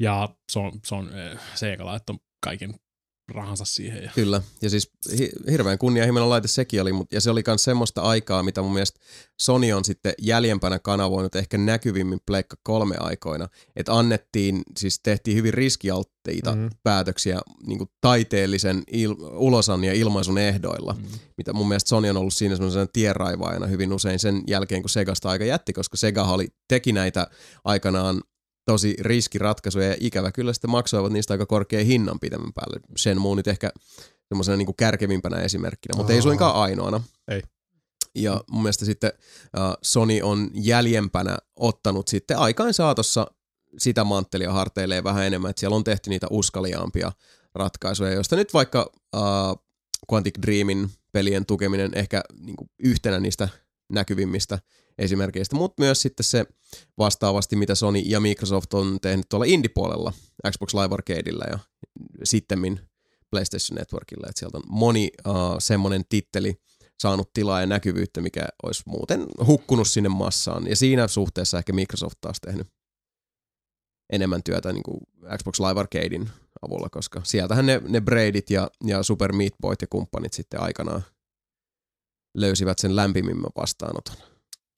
Ja 0.00 0.28
se 0.52 0.58
on, 0.58 0.72
se 0.86 0.94
on 0.94 1.18
eh, 1.18 1.38
Sega 1.54 1.84
laittoi 1.86 2.16
kaiken 2.44 2.74
rahansa 3.28 3.64
siihen. 3.64 4.02
Ja 4.04 4.10
Kyllä, 4.14 4.42
ja 4.62 4.70
siis 4.70 4.90
hi- 5.18 5.32
hirveän 5.50 5.78
kunnianhimoinen 5.78 6.30
laite 6.30 6.48
sekin 6.48 6.82
oli, 6.82 6.90
ja 7.12 7.20
se 7.20 7.30
oli 7.30 7.42
myös 7.46 7.64
semmoista 7.64 8.00
aikaa, 8.02 8.42
mitä 8.42 8.62
mun 8.62 8.72
mielestä 8.72 9.00
Sony 9.40 9.72
on 9.72 9.84
sitten 9.84 10.12
jäljempänä 10.18 10.78
kanavoinut 10.78 11.36
ehkä 11.36 11.58
näkyvimmin 11.58 12.18
Pleikka 12.26 12.56
kolme 12.62 12.94
aikoina, 13.00 13.48
että 13.76 13.98
annettiin, 13.98 14.62
siis 14.78 15.00
tehtiin 15.02 15.36
hyvin 15.36 15.54
riskialtteita 15.54 16.50
Mhm. 16.54 16.60
mm. 16.60 16.70
päätöksiä 16.82 17.40
niin 17.66 17.78
kuin 17.78 17.90
taiteellisen 18.00 18.82
il- 18.92 19.32
ulosan 19.32 19.84
ja 19.84 19.92
ilmaisun 19.92 20.38
ehdoilla, 20.38 20.92
Mm. 20.92 21.04
mitä 21.36 21.52
mun 21.52 21.68
mielestä 21.68 21.88
Sony 21.88 22.10
on 22.10 22.16
ollut 22.16 22.34
siinä 22.34 22.56
semmoisena 22.56 22.86
tienraivaajana 22.92 23.66
hyvin 23.66 23.92
usein 23.92 24.18
sen 24.18 24.42
jälkeen, 24.46 24.82
kun 24.82 24.90
Segasta 24.90 25.28
aika 25.30 25.44
jätti, 25.44 25.72
koska 25.72 25.96
Sega 25.96 26.24
oli, 26.24 26.48
teki 26.68 26.92
näitä 26.92 27.26
aikanaan 27.64 28.22
tosi 28.68 28.94
riskiratkaisuja 29.00 29.88
ja 29.88 29.96
ikävä 30.00 30.32
kyllä 30.32 30.52
sitten 30.52 30.70
maksoivat 30.70 31.12
niistä 31.12 31.34
aika 31.34 31.46
korkean 31.46 31.86
hinnan 31.86 32.20
pitemmän 32.20 32.52
päälle. 32.52 32.80
Sen 32.96 33.20
muu 33.20 33.34
nyt 33.34 33.48
ehkä 33.48 33.70
semmoisena 34.28 34.56
niin 34.56 34.74
kärkevimpänä 34.76 35.36
esimerkkinä, 35.36 35.96
mutta 35.96 36.12
ei 36.12 36.18
Aa. 36.18 36.22
suinkaan 36.22 36.54
ainoana. 36.54 37.00
Ei. 37.28 37.42
Ja 38.14 38.40
mun 38.50 38.62
mielestä 38.62 38.84
sitten 38.84 39.12
uh, 39.56 39.78
Sony 39.82 40.20
on 40.22 40.50
jäljempänä 40.54 41.38
ottanut 41.56 42.08
sitten 42.08 42.38
aikain 42.38 42.74
saatossa 42.74 43.26
sitä 43.78 44.04
manttelia 44.04 44.52
harteilleen 44.52 45.04
vähän 45.04 45.26
enemmän, 45.26 45.50
että 45.50 45.60
siellä 45.60 45.76
on 45.76 45.84
tehty 45.84 46.10
niitä 46.10 46.26
uskaliaampia 46.30 47.12
ratkaisuja, 47.54 48.12
joista 48.12 48.36
nyt 48.36 48.54
vaikka 48.54 48.92
uh, 49.16 49.64
Quantic 50.12 50.34
Dreamin 50.42 50.90
pelien 51.12 51.46
tukeminen 51.46 51.90
ehkä 51.94 52.22
niin 52.40 52.56
yhtenä 52.78 53.20
niistä 53.20 53.48
näkyvimmistä 53.88 54.58
esimerkkeistä, 54.98 55.56
mutta 55.56 55.82
myös 55.82 56.02
sitten 56.02 56.24
se 56.24 56.46
vastaavasti, 56.98 57.56
mitä 57.56 57.74
Sony 57.74 57.98
ja 57.98 58.20
Microsoft 58.20 58.74
on 58.74 58.98
tehnyt 59.02 59.26
tuolla 59.28 59.46
indie-puolella 59.48 60.12
Xbox 60.50 60.74
Live 60.74 60.94
Arcadeilla 60.94 61.44
ja 61.50 61.58
sittemmin 62.24 62.80
PlayStation 63.30 63.78
Networkilla, 63.78 64.26
että 64.28 64.38
sieltä 64.38 64.58
on 64.58 64.64
moni 64.68 65.10
uh, 65.26 65.34
semmoinen 65.58 66.04
titteli 66.08 66.60
saanut 67.00 67.32
tilaa 67.32 67.60
ja 67.60 67.66
näkyvyyttä, 67.66 68.20
mikä 68.20 68.48
olisi 68.62 68.82
muuten 68.86 69.26
hukkunut 69.46 69.88
sinne 69.88 70.08
massaan. 70.08 70.66
Ja 70.66 70.76
siinä 70.76 71.08
suhteessa 71.08 71.58
ehkä 71.58 71.72
Microsoft 71.72 72.18
taas 72.20 72.40
tehnyt 72.40 72.66
enemmän 74.12 74.42
työtä 74.42 74.72
niin 74.72 74.82
kuin 74.82 75.00
Xbox 75.38 75.60
Live 75.60 75.80
Arcadein 75.80 76.30
avulla, 76.62 76.88
koska 76.88 77.20
sieltähän 77.24 77.66
ne, 77.66 77.82
ne 77.88 78.00
Braidit 78.00 78.50
ja, 78.50 78.70
ja 78.84 79.02
Super 79.02 79.32
Meat 79.32 79.52
Boyt 79.60 79.82
ja 79.82 79.86
kumppanit 79.90 80.32
sitten 80.32 80.60
aikanaan 80.60 81.02
löysivät 82.36 82.78
sen 82.78 82.96
lämpimimmän 82.96 83.50
vastaanoton. 83.56 84.16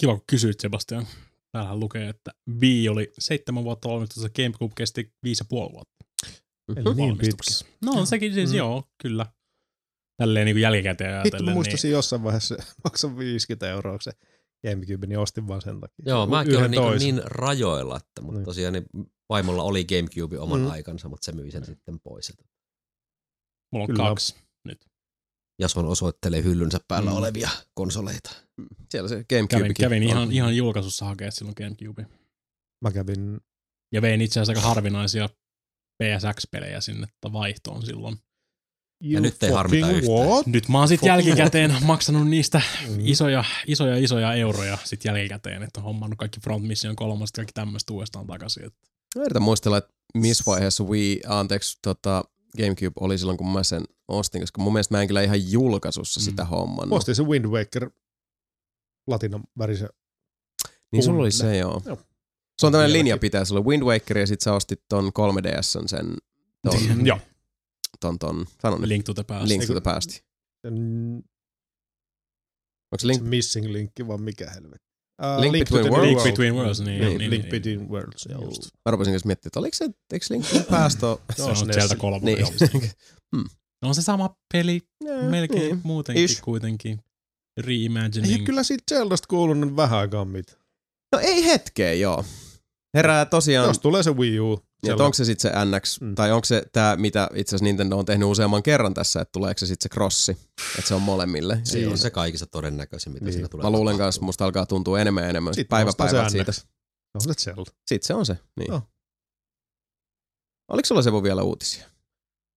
Kiva, 0.01 0.13
kun 0.15 0.25
kysyit 0.27 0.61
Sebastian. 0.61 1.07
Täällähän 1.53 1.81
lukee, 1.81 2.09
että 2.09 2.31
Wii 2.61 2.89
oli 2.89 3.13
seitsemän 3.19 3.65
vuotta 3.65 3.89
valmistuksessa, 3.89 4.29
GameCube 4.29 4.73
kesti 4.77 5.13
viisi 5.25 5.41
ja 5.45 5.47
puoli 5.49 5.73
vuotta. 5.73 6.05
Eli 6.77 6.95
niin 6.95 7.19
pitkä. 7.19 7.43
No 7.85 7.93
on 7.93 8.07
sekin 8.07 8.35
siis, 8.35 8.51
mm. 8.51 8.57
joo, 8.57 8.85
kyllä. 9.03 9.27
Tälleen 10.17 10.45
niin 10.47 10.55
kuin 10.55 10.63
jälkikäteen 10.63 11.11
Hitto, 11.11 11.21
mä 11.23 11.25
ajatellen. 11.37 11.55
muistasin 11.55 11.91
jossain 11.91 12.23
vaiheessa 12.23 12.57
maksaa 12.85 13.17
50 13.17 13.71
euroa 13.71 13.99
se 14.01 14.13
GameCube, 14.67 15.07
niin 15.07 15.19
ostin 15.19 15.49
vaan 15.49 15.63
sen 15.63 15.81
takia. 15.81 16.05
Joo, 16.07 16.27
mäkin 16.27 16.57
olen 16.59 16.71
niin, 16.71 16.99
niin 16.99 17.23
rajoilla, 17.25 17.97
että, 17.97 18.21
mutta 18.23 18.39
Niin. 18.39 18.45
tosiaan 18.45 18.73
niin 18.73 18.87
vaimolla 19.29 19.63
oli 19.63 19.85
Gamecube 19.85 20.39
oman 20.39 20.61
Mm. 20.61 20.71
aikansa, 20.71 21.09
mutta 21.09 21.25
se 21.25 21.33
myi 21.33 21.51
sen 21.51 21.65
sitten 21.65 22.01
pois. 22.01 22.33
Mulla 23.73 23.83
on 23.85 23.87
Kyllä. 23.87 24.05
kaksi 24.09 24.35
nyt. 24.65 24.90
Jason 25.61 25.87
osoittelee 25.87 26.43
hyllynsä 26.43 26.79
päällä 26.89 27.11
Mm. 27.11 27.17
olevia 27.17 27.49
konsoleita. 27.75 28.31
Siellä 28.91 29.09
se 29.09 29.25
Kävin, 29.29 29.47
Gamecubekin 29.51 29.75
kävin 29.85 30.03
on. 30.03 30.09
ihan, 30.09 30.33
ihan 30.33 30.57
julkaisussa 30.57 31.05
hakea 31.05 31.31
silloin 31.31 31.55
Gamecube. 31.57 32.07
Mä 32.85 32.91
kävin 32.93 33.41
Ja 33.93 34.03
vein 34.03 34.21
itse 34.21 34.41
asiassa 34.41 34.61
aika 34.61 34.69
harvinaisia 34.69 35.29
PSX-pelejä 36.03 36.81
sinne 36.81 37.07
vaihtoon 37.33 37.87
silloin. 37.87 38.17
You 39.05 39.23
nyt 39.23 39.43
ei 39.43 39.51
harmita 39.51 39.91
yhtään. 39.91 40.13
what? 40.29 40.47
Nyt 40.47 40.69
mä 40.69 40.79
oon 40.79 40.89
sit 40.89 41.03
jälkikäteen 41.03 41.75
maksanut 41.85 42.29
niistä 42.29 42.63
Mm. 42.89 42.97
isoja, 43.01 43.45
isoja, 43.67 43.97
isoja 43.97 44.35
euroja 44.35 44.79
sit 44.85 45.05
jälkikäteen, 45.05 45.63
että 45.63 45.81
on 45.81 45.85
hommannut 45.85 46.19
kaikki 46.19 46.41
Front 46.41 46.67
Mission 46.67 46.97
kolmoset, 46.97 47.37
kaikki 47.37 47.53
tämmöistä 47.53 47.93
uudestaan 47.93 48.27
takaisin. 48.27 48.65
Että 48.65 48.79
Mä 49.17 49.23
yritän 49.23 49.43
muistella, 49.43 49.77
että 49.79 49.91
missä 50.15 50.45
vaiheessa 50.47 50.85
Wii, 50.85 51.21
anteeksi, 51.27 51.79
tota, 51.83 52.25
Gamecube 52.59 52.93
oli 53.01 53.19
silloin, 53.19 53.39
kun 53.39 53.53
mä 53.53 53.63
sen 53.63 53.83
ostin, 54.09 54.43
koska 54.43 54.63
mun 54.63 54.73
mielestä 54.73 54.95
mä 54.95 55.03
en 55.03 55.09
kyllä 55.09 55.23
ihan 55.23 55.53
julkaisussa 55.53 56.21
Mm. 56.21 56.25
sitä 56.25 56.45
hommannut. 56.45 56.99
Ostin 56.99 57.15
se 57.15 57.23
Wind 57.23 57.45
Waker 57.47 57.91
latinan 59.07 59.45
värisen. 59.59 59.89
Niin 60.93 61.03
sulla 61.03 61.21
oli 61.21 61.31
se, 61.33 61.57
joo. 61.57 61.83
Joo. 61.87 61.99
Se 62.59 62.67
on 62.67 62.73
tämmöinen 62.73 62.93
linja 62.93 63.19
pitää, 63.19 63.45
sulla 63.45 63.61
oli 63.61 63.69
Wind 63.69 63.83
Waker 63.83 64.19
ja 64.19 64.27
sit 64.27 64.41
sä 64.41 64.55
ostit 64.55 64.83
ton 64.89 65.13
3DSn 65.19 65.89
sen, 65.89 66.17
ton, 66.63 66.81
Joo. 67.07 67.19
ton, 68.01 68.19
ton, 68.19 68.47
sano 68.63 68.79
nyt, 68.79 68.89
Link 68.89 69.05
to 69.05 69.15
the 69.15 69.23
Past. 69.25 69.49
Link 69.49 69.65
to 69.65 69.73
the 69.73 69.81
Past. 69.81 70.11
Onko 70.65 71.23
se 72.99 73.07
Link? 73.07 73.23
Missing 73.23 73.67
Linkki 73.67 74.07
vaan 74.09 74.23
mikä 74.23 74.51
helvetti. 74.51 74.90
Uh, 75.21 75.41
Link 75.41 75.53
to 75.55 75.59
Between 75.59 75.83
the 75.85 75.91
Worlds. 75.91 76.09
Link. 76.11 76.23
Between 76.23 76.55
Worlds, 76.55 76.81
niin, 76.81 77.01
Niin, 77.01 77.19
niin, 77.19 77.31
Link 77.31 77.45
niin, 77.45 77.51
Between 77.51 77.89
Worlds, 77.89 78.27
joo. 78.31 78.45
Just. 78.45 78.63
Mä 78.63 78.91
rupesin 78.91 79.13
kanssa 79.13 79.27
miettimään, 79.27 79.49
että 79.49 79.61
oliko 79.61 79.77
se, 79.77 79.85
eikö 80.13 80.27
Link 80.31 80.45
ole? 81.03 81.19
Se 81.37 81.43
on 81.43 81.57
SNES. 81.57 81.75
sieltä 81.75 81.97
kolme. 81.97 82.25
Niin. 82.25 82.47
No 83.83 83.89
on 83.89 83.95
se 83.95 84.03
sama 84.03 84.37
peli 84.55 84.81
melkein 85.31 85.63
niin. 85.63 85.81
muutenkin 85.85 86.25
Ish. 86.25 86.41
kuitenkin. 86.43 86.93
Ei 87.57 87.63
Reimagining. 87.63 88.47
kyllä 88.47 88.63
siitä 88.63 88.85
Zeldasta 88.95 89.27
kuulunut 89.29 89.77
vähän 89.77 89.99
aikaa 89.99 90.25
mitään. 90.25 90.59
No 91.13 91.19
ei 91.23 91.45
hetkeä, 91.45 91.93
joo. 91.93 92.25
Herää 92.97 93.25
tosiaan, 93.27 93.69
Jos 93.69 93.79
tulee 93.79 94.03
se 94.03 94.11
Wii 94.11 94.41
U. 94.41 94.61
niin, 94.83 95.01
onko 95.03 95.15
se 95.15 95.25
sitten 95.25 95.53
se 95.53 95.65
NX, 95.65 96.01
Mm. 96.01 96.15
tai 96.15 96.33
onko 96.33 96.45
se 96.45 96.63
tämä, 96.73 96.97
mitä 96.97 97.29
itse 97.35 97.51
asiassa 97.51 97.65
Nintendo 97.65 97.97
on 97.99 98.05
tehnyt 98.05 98.29
useamman 98.29 98.63
kerran 98.63 98.95
tässä, 98.95 99.21
että 99.21 99.33
tuleeko 99.33 99.59
se 99.59 99.67
sitten 99.67 99.85
se 99.91 99.95
crossi, 99.95 100.33
että 100.79 100.89
se 100.89 100.95
on 100.95 101.03
molemmille. 101.03 101.61
Se 101.65 101.89
on 101.89 101.99
se 101.99 102.11
kaikista 102.11 102.47
todennäköisin, 102.47 103.13
mitä 103.13 103.25
Niin. 103.25 103.33
siinä 103.33 103.49
tulee 103.49 103.65
Mä 103.65 103.71
luulen 103.71 103.99
kanssa, 103.99 104.23
musta 104.23 104.45
alkaa 104.45 104.67
tuntua 104.67 105.01
enemmän 105.01 105.25
ja 105.25 105.31
enemmän 105.31 105.55
Sitten 105.55 105.69
päivä 105.77 105.91
päivältä 105.97 106.29
siitä. 106.31 106.53
On 107.15 107.21
se 107.21 107.35
Zelda. 107.35 107.71
Sitten 107.87 108.07
se 108.07 108.15
on 108.15 108.27
se, 108.27 108.37
niin. 108.59 108.69
Joo. 108.69 108.83
Oliko 110.73 110.87
sulla 110.87 111.03
se 111.03 111.13
vielä 111.13 111.43
uutisia? 111.43 111.87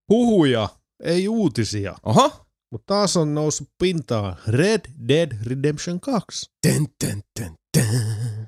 Huhuja, 0.10 0.69
ei 1.03 1.27
uutisia. 1.27 1.95
Oho! 2.06 2.45
Mutta 2.72 2.85
taas 2.93 3.18
on 3.18 3.34
noussut 3.35 3.69
pintaan 3.80 4.35
Red 4.48 4.82
Dead 5.08 5.32
Redemption 5.43 6.00
2. 6.00 6.52
Tön, 6.61 6.85
tön, 7.00 7.22
tön, 7.40 7.56
tön. 7.77 8.48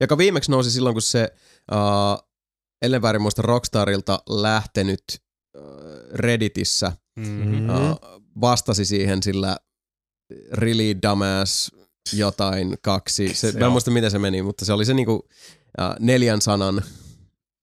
Joka 0.00 0.18
viimeksi 0.18 0.50
nousi 0.50 0.70
silloin, 0.70 0.94
kun 0.94 1.02
se 1.02 1.28
uh, 1.72 2.28
ellen 2.82 3.02
väärin 3.02 3.22
muista 3.22 3.42
Rockstarilta 3.42 4.22
lähtenyt 4.28 5.04
Redditissä 6.14 6.92
Mm-hmm. 7.16 7.66
Vastasi 8.40 8.84
siihen 8.84 9.22
sillä 9.22 9.56
really 10.52 10.96
dumbass 11.02 11.70
jotain 12.12 12.76
kaksi. 12.82 13.34
Se, 13.34 13.52
Se 13.52 13.58
mä 13.58 13.66
en 13.66 13.72
muista 13.72 13.90
miten 13.90 14.10
se 14.10 14.18
meni, 14.18 14.42
mutta 14.42 14.64
se 14.64 14.72
oli 14.72 14.84
se 14.84 14.94
niinku 14.94 15.28
neljän 16.00 16.40
sanan 16.40 16.82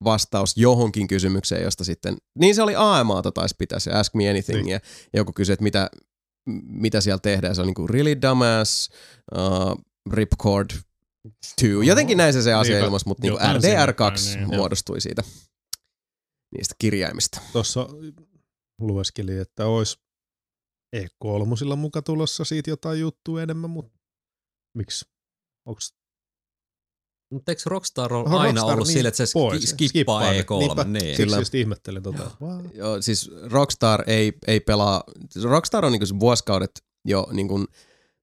vastaus 0.04 0.58
johonkin 0.58 1.08
kysymykseen, 1.08 1.64
josta 1.64 1.84
sitten, 1.84 2.18
niin 2.40 2.56
se 2.56 2.62
oli 2.62 2.74
AMAta 2.78 3.32
taisi 3.32 3.56
pitää 3.58 3.80
se 3.80 3.92
Ask 3.92 4.14
Me 4.14 4.30
Anything, 4.30 4.62
Niin. 4.64 4.72
ja 4.72 4.80
joku 5.14 5.34
kysyi, 5.34 5.54
että 5.54 5.64
mitä, 5.64 5.90
mitä 6.68 7.02
siellä 7.02 7.20
tehdään. 7.20 7.56
Se 7.56 7.62
on 7.62 7.68
niinku 7.68 7.88
really 7.88 8.22
dumbass, 8.22 8.90
uh, 9.36 9.84
ripcord 10.14 10.70
2. 11.24 11.88
Jotenkin 11.88 12.18
näin 12.18 12.34
se 12.34 12.42
se 12.42 12.54
asia 12.54 12.74
Niinpä. 12.76 12.86
ilmasi, 12.86 13.08
mutta 13.08 13.22
niinku 13.22 13.40
sinne 13.40 13.86
RDR2 13.86 13.94
päin, 13.98 14.16
niin, 14.36 14.56
muodostui 14.56 15.02
siitä 15.02 15.24
niistä 16.58 16.76
kirjaimista. 16.80 17.42
Tuossa 17.54 17.88
lueskeli, 18.82 19.38
että 19.38 19.66
olisi 19.66 19.98
E3 20.96 21.76
muka 21.76 22.02
tulossa 22.02 22.46
siitä 22.46 22.70
jotain 22.70 23.00
juttua 23.00 23.42
enemmän, 23.42 23.70
mutta 23.70 24.00
miksi? 24.78 25.06
Onks 25.68 25.94
Mutta 27.34 27.52
eikö 27.52 27.62
Rockstar 27.66 28.14
ole 28.14 28.30
aina 28.30 28.44
Rockstar 28.44 28.74
ollut 28.74 28.88
niin 28.88 28.94
sille, 28.94 29.08
että 29.08 29.26
se 29.26 29.34
pois, 29.34 29.64
ski- 29.70 29.88
skippaa 29.88 30.22
skippaa 30.22 30.60
ne. 30.60 30.66
E3? 30.66 30.68
Niinpä. 30.68 30.84
Niin. 30.84 31.06
siksi 31.06 31.24
Kyllä. 31.24 31.38
just 31.38 31.56
ihmettelin 31.56 32.04
tota. 32.04 32.32
Joo, 32.74 33.02
siis 33.02 33.32
Rockstar 33.52 34.04
ei, 34.08 34.34
ei 34.48 34.60
pelaa, 34.60 35.04
Rockstar 35.44 35.86
on 35.86 35.92
niinku 35.92 36.06
se 36.06 36.20
vuosikaudet 36.20 36.72
jo 37.06 37.28
niinku 37.32 37.66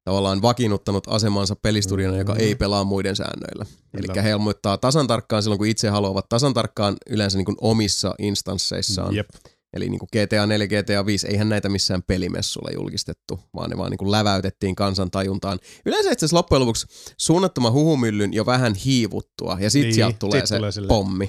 tavallaan 0.07 0.43
vakiinnuttanut 0.43 1.05
asemansa 1.09 1.57
pelistudiona, 1.57 2.17
joka 2.19 2.35
Mm. 2.35 2.41
ei 2.41 2.55
pelaa 2.55 2.85
muiden 2.85 3.17
säännöillä. 3.17 3.67
Eli 3.95 4.07
Kyllä. 4.09 4.23
he 4.23 4.31
ilmoittaa 4.31 4.79
tasan 4.79 5.07
tarkkaan 5.07 5.43
silloin, 5.43 5.59
kun 5.59 5.67
itse 5.67 5.89
haluavat 5.89 6.29
tasan 6.29 6.55
tarkkaan 6.55 6.97
yleensä 7.11 7.39
niinku 7.39 7.55
omissa 7.61 8.15
instansseissaan. 8.19 9.15
Jep. 9.17 9.29
Eli 9.73 9.89
niinku 9.89 10.07
GTA 10.07 10.47
4, 10.47 10.67
GTA 10.69 11.07
5, 11.07 11.27
eihän 11.27 11.49
näitä 11.49 11.69
missään 11.69 12.03
pelimessulla 12.03 12.71
julkistettu, 12.75 13.41
vaan 13.57 13.71
ne 13.71 13.77
vaan 13.77 13.91
niinku 13.91 14.11
läväytettiin 14.11 14.75
kansan 14.75 15.11
tajuntaan. 15.11 15.59
Yleensä 15.87 16.11
itse 16.13 16.25
asiassa 16.27 16.37
loppujen 16.37 16.61
lopuksi 16.61 16.87
suunnattoman 17.19 17.73
huhumyllyn 17.73 18.35
jo 18.35 18.47
vähän 18.47 18.75
hiivuttua, 18.75 19.57
ja 19.61 19.71
sitten 19.71 19.87
Niin, 19.89 19.95
sieltä 19.95 20.17
tulee 20.19 20.41
sit 20.41 20.47
se 20.49 20.57
tulee 20.57 20.73
silleen. 20.73 20.89
pommi. 20.89 21.27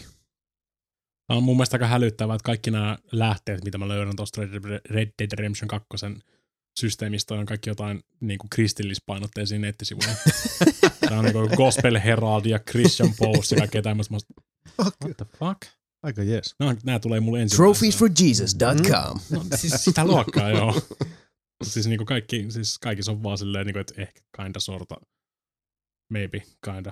Tämä 1.28 1.38
on 1.38 1.44
mun 1.44 1.56
mielestä 1.58 1.76
aika 1.76 1.88
hälyttävää, 1.88 2.36
että 2.36 2.46
kaikki 2.46 2.72
nämä 2.72 2.98
lähteet, 3.12 3.64
mitä 3.64 3.78
mä 3.78 3.88
löydän 3.88 4.16
tuosta 4.16 4.42
Red 4.42 4.80
Red 4.90 5.10
Dead 5.22 5.32
Redemption 5.38 5.68
2 5.68 5.88
systeemistä, 6.80 7.36
on 7.36 7.46
kaikki 7.46 7.70
jotain 7.70 8.04
niin 8.20 8.38
kuin 8.38 8.50
kristillispainotteisia 8.50 9.60
nettisivuja. 9.60 10.16
Tämä 11.00 11.20
on 11.20 11.26
niin 11.26 11.34
kuin 11.34 11.50
Gospel 11.58 12.00
Herald 12.04 12.46
ja 12.46 12.60
Christian 12.60 13.14
Post 13.20 13.52
ja 13.52 13.58
kaikkea 13.58 13.82
tämmöistä. 13.82 14.16
What 14.80 15.18
the 15.18 15.26
fuck? 15.40 15.62
Aika 16.04 16.24
jees. 16.24 16.56
No, 16.60 16.76
nämä 16.84 17.00
tulee 17.00 17.20
mulle 17.20 17.42
ensimmäisenä. 17.42 17.66
Trophiesforjesus.com 17.66 19.20
No, 19.32 19.44
siis 19.56 19.84
sitä 19.84 20.06
luokkaa, 20.06 20.50
joo. 20.50 20.82
Siis 21.64 21.88
niinku 21.88 22.06
kaikki, 22.06 22.46
siis 22.50 22.80
kaikissa 22.80 23.12
on 23.12 23.24
vaan 23.24 23.38
silleen, 23.38 23.66
niinku, 23.66 23.80
että 23.80 23.94
ehkä 23.98 24.22
kinda 24.38 24.60
sorta, 24.60 24.96
maybe 26.10 26.44
kinda. 26.66 26.92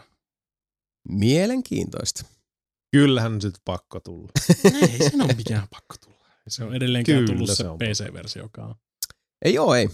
Mielenkiintoista. 1.09 2.25
Kyllähän 2.91 3.33
nyt 3.33 3.41
sit 3.41 3.55
pakko 3.65 3.99
tulla. 3.99 4.31
Ei 4.81 5.09
sen 5.09 5.21
ole 5.21 5.33
mikään 5.33 5.67
pakko 5.69 5.95
tulla. 6.03 6.25
Se 6.47 6.63
on 6.63 6.75
edelleenkään 6.75 7.19
Kyllä 7.19 7.33
tullut 7.33 7.49
se, 7.49 7.55
se 7.55 7.67
on 7.67 7.77
PC-versiokaan. 7.77 8.75
Ei 9.45 9.57
oo, 9.59 9.75
ei. 9.75 9.89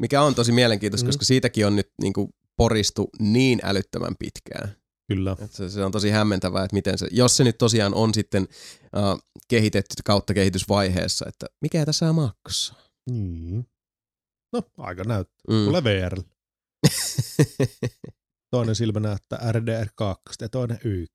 Mikä 0.00 0.22
on 0.22 0.34
tosi 0.34 0.52
mielenkiintoista, 0.52 1.04
Mm. 1.04 1.06
mm. 1.06 1.10
koska 1.10 1.24
siitäkin 1.24 1.66
on 1.66 1.76
nyt 1.76 1.90
niinku 2.02 2.30
poristu 2.56 3.10
niin 3.18 3.60
älyttömän 3.62 4.14
pitkään. 4.18 4.76
Kyllä. 5.08 5.36
Et 5.40 5.52
se, 5.52 5.68
se 5.68 5.84
on 5.84 5.92
tosi 5.92 6.10
hämmentävää, 6.10 6.64
että 6.64 6.74
miten 6.76 6.98
se, 6.98 7.08
jos 7.10 7.36
se 7.36 7.44
nyt 7.44 7.58
tosiaan 7.58 7.94
on 7.94 8.14
sitten 8.14 8.42
uh, 8.42 9.22
kehitetty 9.48 9.94
kautta 10.04 10.34
kehitysvaiheessa, 10.34 11.24
että 11.28 11.46
mikä 11.60 11.86
tässä 11.86 12.08
on 12.08 12.14
maksaa. 12.14 12.76
Niin. 13.10 13.66
No, 14.52 14.62
aika 14.78 15.04
näyttää. 15.04 15.36
Mm. 15.56 15.64
Tulee 15.64 15.84
VR. 15.84 16.22
Toinen 18.50 18.74
silmä 18.74 19.00
näyttää 19.00 19.38
RDR2 19.52 20.14
ja 20.40 20.48
toinen 20.48 20.78
1. 20.84 21.14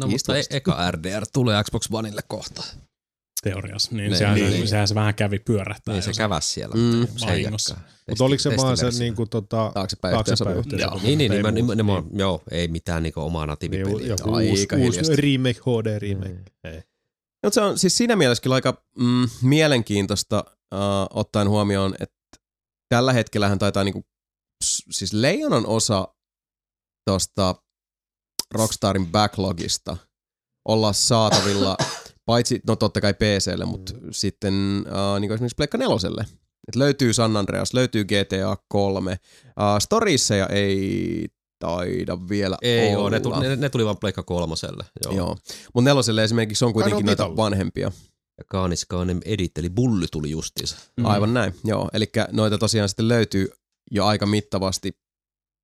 No 0.00 0.06
mutta 0.08 0.38
e- 0.38 0.42
eka 0.50 0.90
RDR 0.90 1.26
tulee 1.32 1.64
Xbox 1.64 1.88
Oneille 1.92 2.22
kohta. 2.28 2.64
Teoriassa. 3.42 3.94
Niin, 3.94 4.10
Ne- 4.10 4.16
sehän, 4.16 4.34
niin, 4.34 4.50
se, 4.50 4.56
niin. 4.56 4.68
sehän 4.68 4.88
se 4.88 4.94
vähän 4.94 5.14
kävi 5.14 5.38
pyörähtää. 5.38 5.94
Niin 5.94 6.02
se 6.02 6.12
käväs 6.16 6.54
siellä. 6.54 6.74
Mm. 6.74 6.80
mutta 6.82 7.26
Vahingossa. 7.26 7.76
oliko 8.20 8.40
se 8.42 8.56
vaan 8.56 8.76
se 8.76 8.90
niinku 8.98 9.26
tota, 9.26 9.70
Taaksepäin, 9.74 10.14
taaksepäin? 10.14 10.56
Joo. 10.56 11.00
Niin, 11.02 11.18
niin, 11.18 11.32
Ei 11.32 11.42
niin, 11.52 11.64
muuta. 11.84 12.02
niin, 12.08 12.18
joo, 12.18 12.42
ei 12.50 12.68
mitään 12.68 13.02
niinku 13.02 13.20
omaa 13.20 13.42
niin, 13.44 13.48
natiivipeliä. 13.50 14.06
joku 14.06 14.34
Aika 14.34 14.76
uusi, 14.76 15.00
uusi 15.00 15.16
remake, 15.16 15.60
HD 15.60 15.98
remake. 15.98 16.42
Ei. 16.64 16.82
Mutta 17.44 17.54
se 17.54 17.60
on 17.60 17.78
siis 17.78 17.96
siinä 17.96 18.16
mielessä 18.16 18.42
kyllä 18.42 18.54
aika 18.54 18.82
mm, 18.98 19.28
mielenkiintoista 19.42 20.44
uh, 20.48 21.18
ottaen 21.18 21.48
huomioon, 21.48 21.94
että 22.00 22.16
tällä 22.88 23.12
hetkellähän 23.12 23.58
taitaa 23.58 23.84
niinku, 23.84 24.04
siis 24.90 25.12
leijonan 25.12 25.66
osa 25.66 26.08
tuosta 27.10 27.54
Rockstarin 28.54 29.06
backlogista 29.06 29.96
olla 30.68 30.92
saatavilla, 30.92 31.76
paitsi, 32.26 32.60
no 32.66 32.76
totta 32.76 33.00
kai 33.00 33.14
PClle, 33.14 33.64
mutta 33.64 33.92
mm. 33.92 34.08
sitten 34.10 34.84
uh, 34.86 35.20
niin 35.20 35.32
esimerkiksi 35.32 35.56
Pleikka 35.56 35.78
neloselle. 35.78 36.24
Et 36.68 36.76
löytyy 36.76 37.12
San 37.12 37.36
Andreas, 37.36 37.74
löytyy 37.74 38.04
GTA 38.04 38.56
3. 38.68 39.12
Uh, 39.12 39.78
Storiesseja 39.78 40.46
ei 40.46 41.26
taida 41.58 42.18
vielä 42.28 42.56
Ei 42.62 42.94
olla. 42.94 43.02
oo, 43.02 43.10
ne, 43.10 43.20
tuli, 43.20 43.40
ne, 43.40 43.56
ne 43.56 43.68
tuli 43.68 43.84
vaan 43.84 43.96
Pleikka 43.96 44.22
kolmoselle. 44.22 44.84
Joo. 45.04 45.14
Joo. 45.14 45.36
Mutta 45.74 45.90
neloselle 45.90 46.24
esimerkiksi 46.24 46.64
on 46.64 46.72
kuitenkin 46.72 46.96
on 46.96 47.06
noita 47.06 47.22
Vitolla. 47.22 47.36
vanhempia. 47.36 47.92
Ja 48.38 48.44
Kaaniskaanen 48.48 49.20
Edit, 49.24 49.58
eli 49.58 49.70
Bully 49.70 50.06
tuli 50.12 50.30
justiinsa. 50.30 50.76
Mm. 50.96 51.04
Aivan 51.04 51.34
näin, 51.34 51.54
joo. 51.64 51.88
Eli 51.92 52.06
noita 52.32 52.58
tosiaan 52.58 52.88
sitten 52.88 53.08
löytyy 53.08 53.48
jo 53.90 54.06
aika 54.06 54.26
mittavasti. 54.26 54.92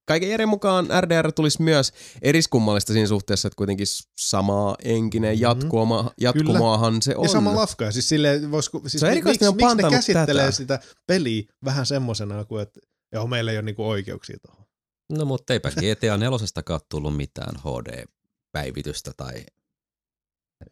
Kaiken 0.04 0.30
järjen 0.30 0.48
mukaan 0.48 0.88
RDR 1.00 1.32
tulisi 1.32 1.62
myös 1.62 1.92
eriskummallista 2.22 2.92
siinä 2.92 3.06
suhteessa, 3.08 3.48
että 3.48 3.56
kuitenkin 3.56 3.86
samaa 4.18 4.76
enkinen 4.84 5.34
Mhm. 5.34 5.42
jatkuoma, 5.42 6.10
jatkumaahan 6.20 7.02
se 7.02 7.16
on. 7.16 7.24
Ja 7.24 7.28
sama 7.28 7.54
lafka. 7.56 7.84
Ja 7.84 7.92
Siis 7.92 8.08
silleen, 8.08 8.50
voisiko, 8.50 8.82
siis 8.86 9.00
Se 9.00 9.06
on 9.06 9.12
miksi, 9.14 9.38
ne 9.40 9.48
on 9.48 9.56
miksi 9.56 9.76
ne 9.76 9.90
käsittelee 9.90 10.42
tätä. 10.44 10.56
sitä 10.56 10.80
peliä 11.06 11.42
vähän 11.64 11.86
semmosena 11.86 12.44
kuin, 12.44 12.62
että 12.62 12.80
joo, 13.12 13.26
meillä 13.26 13.50
ei 13.50 13.56
ole 13.56 13.62
niinku 13.62 13.88
oikeuksia 13.88 14.36
tuohon. 14.46 14.64
No 15.12 15.24
mutta 15.24 15.52
eipä 15.52 15.70
GTA 15.70 16.16
4 16.16 16.78
tullut 16.88 17.16
mitään 17.16 17.54
HD-päivitystä 17.56 19.10
tai... 19.16 19.34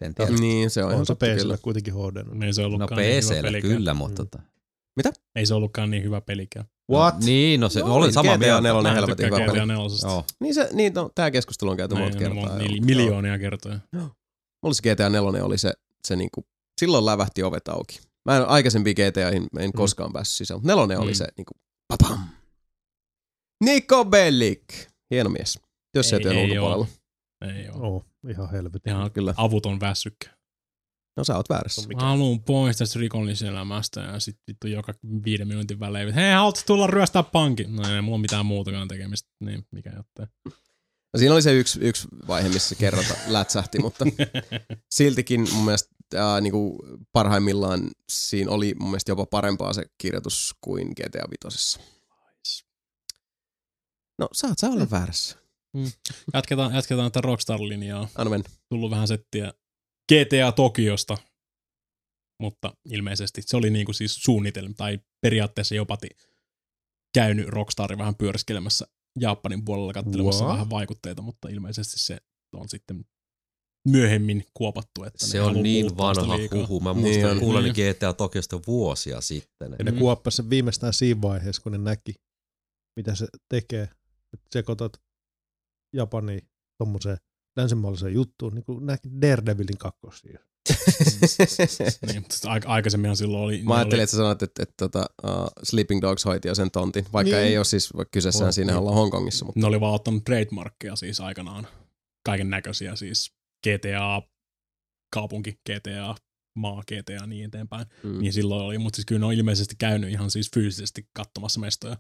En 0.01 0.15
tiedä. 0.15 0.31
Niin, 0.31 0.71
se 0.71 0.81
on, 0.81 0.87
On, 0.87 0.91
ihan 0.93 1.01
on 1.01 1.07
totta 1.07 1.27
kyllä. 1.27 1.37
PCllä 1.39 1.59
kuitenkin 1.63 1.95
HD. 1.95 2.43
Ei 2.47 2.53
se 2.53 2.63
No 2.63 2.67
ollutkaan 2.69 3.01
niin 3.01 3.63
kyllä, 3.63 3.95
mutta... 3.95 4.23
Mm. 4.23 4.29
Tota. 4.31 4.43
Ei 5.35 5.47
se 5.47 5.55
ollutkaan 5.55 5.91
niin 5.91 6.03
hyvä 6.03 6.21
pelikään. 6.21 6.65
What? 6.93 7.15
No, 7.15 7.21
niin, 7.25 7.61
no 7.61 7.69
se, 7.69 7.81
No, 7.81 8.01
niin, 8.01 8.13
samaa 8.13 8.33
GTA 8.37 8.39
mieltä. 8.47 8.61
nelonen 8.61 8.83
Mä 8.83 8.89
en 8.89 8.95
helvetin 8.95 9.17
tykkää 9.27 9.39
hyvä 9.39 9.53
GTA 9.53 9.67
peli. 9.67 10.13
Joo. 10.13 10.25
Niin, 10.41 10.55
se, 10.55 10.69
niin 10.73 10.93
no, 10.95 11.11
tämä 11.15 11.31
keskustelu 11.31 11.71
on 11.71 11.77
käyty 11.77 11.95
monta 11.95 12.19
kertaa. 12.19 12.35
monta- 12.35 12.57
joo. 12.63 12.69
mil- 12.69 12.85
miljoonia 12.85 13.39
kertoja. 13.39 13.79
Mulla 14.63 14.75
se 14.75 14.83
GTA 14.83 15.09
4 15.09 15.45
oli 15.45 15.59
se, 15.59 15.73
se 16.09 16.17
niinku, 16.17 16.45
silloin 16.81 17.07
lävähti 17.07 17.43
ovet 17.43 17.69
auki. 17.69 18.01
Mä 18.29 18.37
en 18.37 18.49
aikaisempiin 18.49 18.95
GTAihin 18.97 19.47
en 19.59 19.73
koskaan 19.73 20.13
päässyt 20.13 20.37
sisään, 20.37 20.61
mutta 20.61 20.73
nelonen 20.73 20.99
oli 21.01 21.11
Mm. 21.11 21.15
se 21.15 21.27
niinku, 21.37 21.53
papam. 21.89 22.19
Niko 23.65 24.05
Bellic. 24.05 24.63
Hieno 25.11 25.31
mies. 25.31 25.59
Työssätyön 25.93 26.37
Ei- 26.37 26.41
ei 26.45 26.51
ulkopuolella. 26.51 26.87
Ei 27.55 27.69
oo. 27.69 27.97
Oh, 27.97 28.05
ihan 28.31 28.51
helvetin. 28.51 28.93
Ihan 28.93 29.11
Kyllä. 29.11 29.35
avuton 29.37 29.81
väsykkä. 29.81 30.31
No 31.17 31.25
sä 31.25 31.37
oot 31.37 31.49
väärässä. 31.49 31.83
Mä 31.95 32.01
haluun 32.01 32.45
pois 32.45 32.77
tästä 32.77 32.99
rikolliselämästä 32.99 34.01
ja 34.01 34.21
sit 34.21 34.37
vittu 34.47 34.67
joka 34.67 34.95
viiden 35.25 35.49
minuutin 35.49 35.81
välein, 35.81 36.09
että 36.09 36.21
hei, 36.21 36.33
haluatko 36.33 36.63
tulla 36.67 36.87
ryöstää 36.87 37.23
pankin? 37.23 37.77
No 37.77 37.95
ei 37.95 38.03
mulla 38.03 38.17
ole 38.17 38.23
mitään 38.23 38.47
muutakaan 38.47 38.89
tekemistä, 38.89 39.29
niin 39.41 39.67
mikä 39.71 39.93
jottei. 39.97 40.27
No, 41.13 41.19
siinä 41.19 41.35
oli 41.35 41.43
se 41.43 41.55
yksi, 41.55 41.81
yksi 41.83 42.09
vaihe, 42.27 42.49
missä 42.49 42.75
kerrota 42.75 43.15
lätsähti, 43.29 43.79
mutta 43.79 44.05
siltikin 44.91 45.49
mun 45.53 45.65
mielestä 45.65 45.95
ää, 46.15 46.41
niinku 46.41 46.79
parhaimmillaan 47.13 47.91
siinä 48.13 48.51
oli 48.51 48.75
mun 48.81 48.91
mielestä 48.91 49.11
jopa 49.11 49.27
parempaa 49.27 49.73
se 49.73 49.85
kirjoitus 49.99 50.55
kuin 50.61 50.89
GTA 50.89 51.25
5. 51.55 51.81
No 54.19 54.29
saat 54.33 54.59
sä 54.59 54.69
olla 54.69 54.91
väärässä. 54.91 55.37
Jatketaan, 56.35 56.75
jatketaan 56.75 57.13
tätä 57.13 57.27
Rockstar-linjaa. 57.27 58.09
Anna 58.15 58.31
mennä. 58.31 58.49
Tullut 58.69 58.91
vähän 58.91 59.09
settiä 59.09 59.53
GTA 60.11 60.53
Tokiosta, 60.53 61.19
mutta 62.43 62.73
ilmeisesti 62.85 63.43
se 63.43 63.57
oli 63.57 63.71
niinku 63.71 63.93
siis 63.93 64.15
suunnitelma, 64.15 64.75
tai 64.77 64.99
periaatteessa 65.21 65.75
jopa 65.75 65.99
käynyt 67.15 67.49
Rockstar 67.49 67.99
vähän 67.99 68.15
pyöriskelemässä 68.15 68.87
Japanin 69.21 69.65
puolella 69.65 69.93
katselemassa 69.93 70.45
What? 70.45 70.55
vähän 70.55 70.71
vaikutteita, 70.71 71.23
mutta 71.23 71.49
ilmeisesti 71.49 71.99
se 71.99 72.19
on 72.55 72.69
sitten 72.69 73.05
myöhemmin 73.89 74.45
kuopattu. 74.55 75.05
Että 75.05 75.27
Se 75.27 75.41
on 75.43 75.63
niin 75.63 75.97
vanha 75.97 76.37
liikaa. 76.39 76.59
huhu. 76.59 76.81
Mä 76.81 76.93
Niin 76.93 77.01
muistan 77.05 77.31
niin 77.31 77.41
kuulleni 77.41 77.73
Niin. 77.73 77.95
GTA 77.95 78.13
Tokiosta 78.13 78.61
vuosia 78.67 79.21
sitten. 79.21 79.77
Ja 79.79 79.85
ne 79.85 79.91
Mm. 79.91 79.99
kuoppas 79.99 80.37
sen 80.37 80.51
viimeistään 80.51 80.93
siinä 80.93 81.23
vaiheessa, 81.23 81.63
kun 81.63 81.73
ne 81.73 81.79
näki, 81.79 82.15
mitä 82.97 83.15
se 83.15 83.27
tekee. 83.49 83.83
Että 84.35 84.47
sekoitat 84.53 84.93
Japaniin 85.97 86.49
tommoseen 86.79 87.17
länsimaalaiseen 87.61 88.15
juttuun, 88.15 88.55
niin 88.55 88.65
kuin 88.65 88.87
näki 88.87 89.09
Daredevilin 89.23 89.79
kakkosia. 89.79 90.39
Niin, 92.07 92.23
mutta 92.23 92.35
sitten 92.35 92.51
aik- 92.51 92.67
aikaisemminhan 92.67 93.17
silloin 93.17 93.43
oli... 93.45 93.63
Mä 93.63 93.75
ajattelin, 93.75 94.03
että 94.03 94.11
sä 94.11 94.17
sanoit, 94.17 94.43
että, 94.43 94.63
että, 94.63 94.85
että 94.85 95.07
uh, 95.25 95.31
Sleeping 95.63 96.01
Dogs 96.03 96.25
hoiti 96.25 96.49
jo 96.49 96.55
sen 96.55 96.71
tontin, 96.71 97.07
vaikka 97.13 97.37
Niin. 97.37 97.47
ei 97.47 97.57
ole 97.57 97.65
siis 97.65 97.95
vaikka 97.97 98.11
kyseessään 98.13 98.49
Oh, 98.49 98.53
siinä 98.55 98.73
niin. 98.73 98.79
ollaan 98.79 98.95
Hongkongissa. 98.97 99.45
Mutta 99.45 99.61
ne 99.61 99.67
oli 99.67 99.81
vaan 99.81 99.95
ottanut 99.95 100.25
trademarkkeja 100.25 100.97
siis 100.97 101.21
aikanaan. 101.21 101.67
Kaiken 102.27 102.51
näköisiä 102.51 102.97
siis 102.97 103.33
GTA, 103.69 104.23
kaupunki, 105.15 105.53
GTA, 105.53 106.15
maa, 106.57 106.83
GTA 106.83 107.13
ja 107.13 107.27
niin 107.27 107.45
eteenpäin. 107.45 107.87
mm. 108.03 108.19
Niin 108.19 108.33
silloin 108.33 108.63
oli, 108.65 108.79
mutta 108.79 108.97
siis 108.97 109.07
kyllä 109.07 109.19
ne 109.19 109.27
on 109.27 109.33
ilmeisesti 109.33 109.75
käynyt 109.79 110.11
ihan 110.11 110.31
siis 110.31 110.51
fyysisesti 110.55 111.09
katsomassa 111.13 111.61
mestoja. 111.61 111.97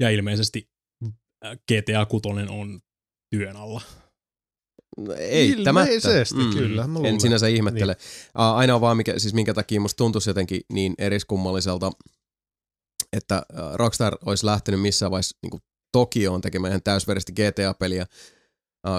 Ja 0.00 0.10
ilmeisesti 0.10 0.70
äh, 1.44 1.52
GTA 1.72 2.06
6 2.06 2.28
on 2.48 2.80
työn 3.30 3.56
alla. 3.56 3.80
No, 4.96 5.14
Eittämättä. 5.18 5.90
Ilmeisesti, 5.90 6.40
kyllä, 6.52 6.86
mä 6.86 6.98
En 7.04 7.20
sinänsä 7.20 7.46
ihmettele. 7.46 7.92
Niin. 7.92 8.30
Ainoa 8.34 8.80
vaan, 8.80 8.96
mikä, 8.96 9.18
siis 9.18 9.34
minkä 9.34 9.54
takia 9.54 9.80
musta 9.80 9.96
tuntuisi 9.96 10.30
jotenkin 10.30 10.60
niin 10.72 10.94
eriskummalliselta, 10.98 11.90
että 13.12 13.42
Rockstar 13.74 14.16
olisi 14.26 14.46
lähtenyt 14.46 14.80
missään 14.80 15.10
vaiheessa 15.10 15.36
niin 15.42 15.60
Tokioon 15.92 16.40
tekemään 16.40 16.70
ihan 16.70 16.82
täysverisesti 16.82 17.32
GTA-peliä. 17.32 18.06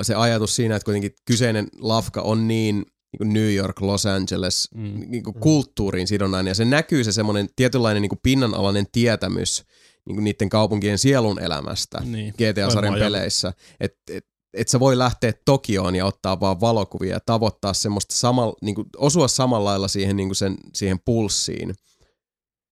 Se 0.02 0.16
ajatus 0.16 0.56
siinä, 0.56 0.76
että 0.76 0.86
kuitenkin 0.86 1.14
kyseinen 1.26 1.68
lafka 1.80 2.22
on 2.22 2.48
niin 2.48 2.86
niin 3.12 3.18
kuin 3.18 3.34
New 3.34 3.54
York, 3.56 3.82
Los 3.82 4.06
Angeles, 4.06 4.70
Mm. 4.74 5.04
niin 5.08 5.24
kuin 5.24 5.40
kulttuuriin 5.40 6.08
sidonnainen. 6.08 6.52
Ja 6.52 6.56
se 6.56 6.66
näkyy 6.66 7.04
se 7.04 7.12
semmoinen 7.12 7.50
tietynlainen 7.56 8.02
niin 8.02 8.10
kuin 8.10 8.20
pinnanalainen 8.24 8.86
tietämys 8.92 9.64
niin 10.10 10.16
kuin 10.16 10.24
niiden 10.24 10.50
kaupunkien 10.50 10.98
sielun 10.98 11.40
elämästä. 11.40 12.02
Niin. 12.06 12.34
GTA-sarjan 12.34 13.00
peleissä. 13.00 13.54
Että 13.80 14.00
et, 14.10 14.26
et 14.54 14.68
sä 14.68 14.80
voi 14.80 14.98
lähteä 14.98 15.34
Tokioon 15.46 15.96
ja 15.96 16.06
ottaa 16.06 16.40
vaan 16.40 16.62
valokuvia 16.62 17.14
ja 17.14 17.20
tavoittaa 17.20 17.74
semmoista 17.74 18.16
samalla, 18.16 18.56
niin 18.62 18.76
kuin, 18.76 18.88
osua 18.98 19.28
samalla 19.28 19.70
lailla 19.70 19.88
siihen, 19.88 20.16
niin 20.16 20.30
kuin 20.30 20.36
sen, 20.36 20.58
siihen 20.74 21.00
pulssiin, 21.06 21.76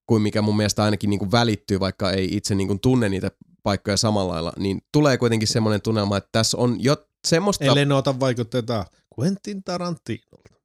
kuin 0.09 0.21
mikä 0.21 0.41
mun 0.41 0.57
mielestä 0.57 0.83
ainakin 0.83 1.09
niin 1.09 1.19
kuin 1.19 1.31
välittyy, 1.31 1.79
vaikka 1.79 2.11
ei 2.11 2.27
itse 2.31 2.55
niin 2.55 2.67
kuin 2.67 2.79
tunne 2.79 3.09
niitä 3.09 3.31
paikkoja 3.63 3.97
samalla 3.97 4.33
lailla, 4.33 4.53
niin 4.57 4.81
tulee 4.93 5.17
kuitenkin 5.17 5.47
semmoinen 5.47 5.81
tunnelma, 5.81 6.17
että 6.17 6.29
tässä 6.31 6.57
on 6.57 6.77
jo 6.79 7.07
semmoista... 7.27 7.65
Ellei 7.65 7.85
ne 7.85 7.93
ota 7.93 8.19
vaikutteita 8.19 8.85
Quentin 9.19 9.63
Tarantinolta. 9.63 10.56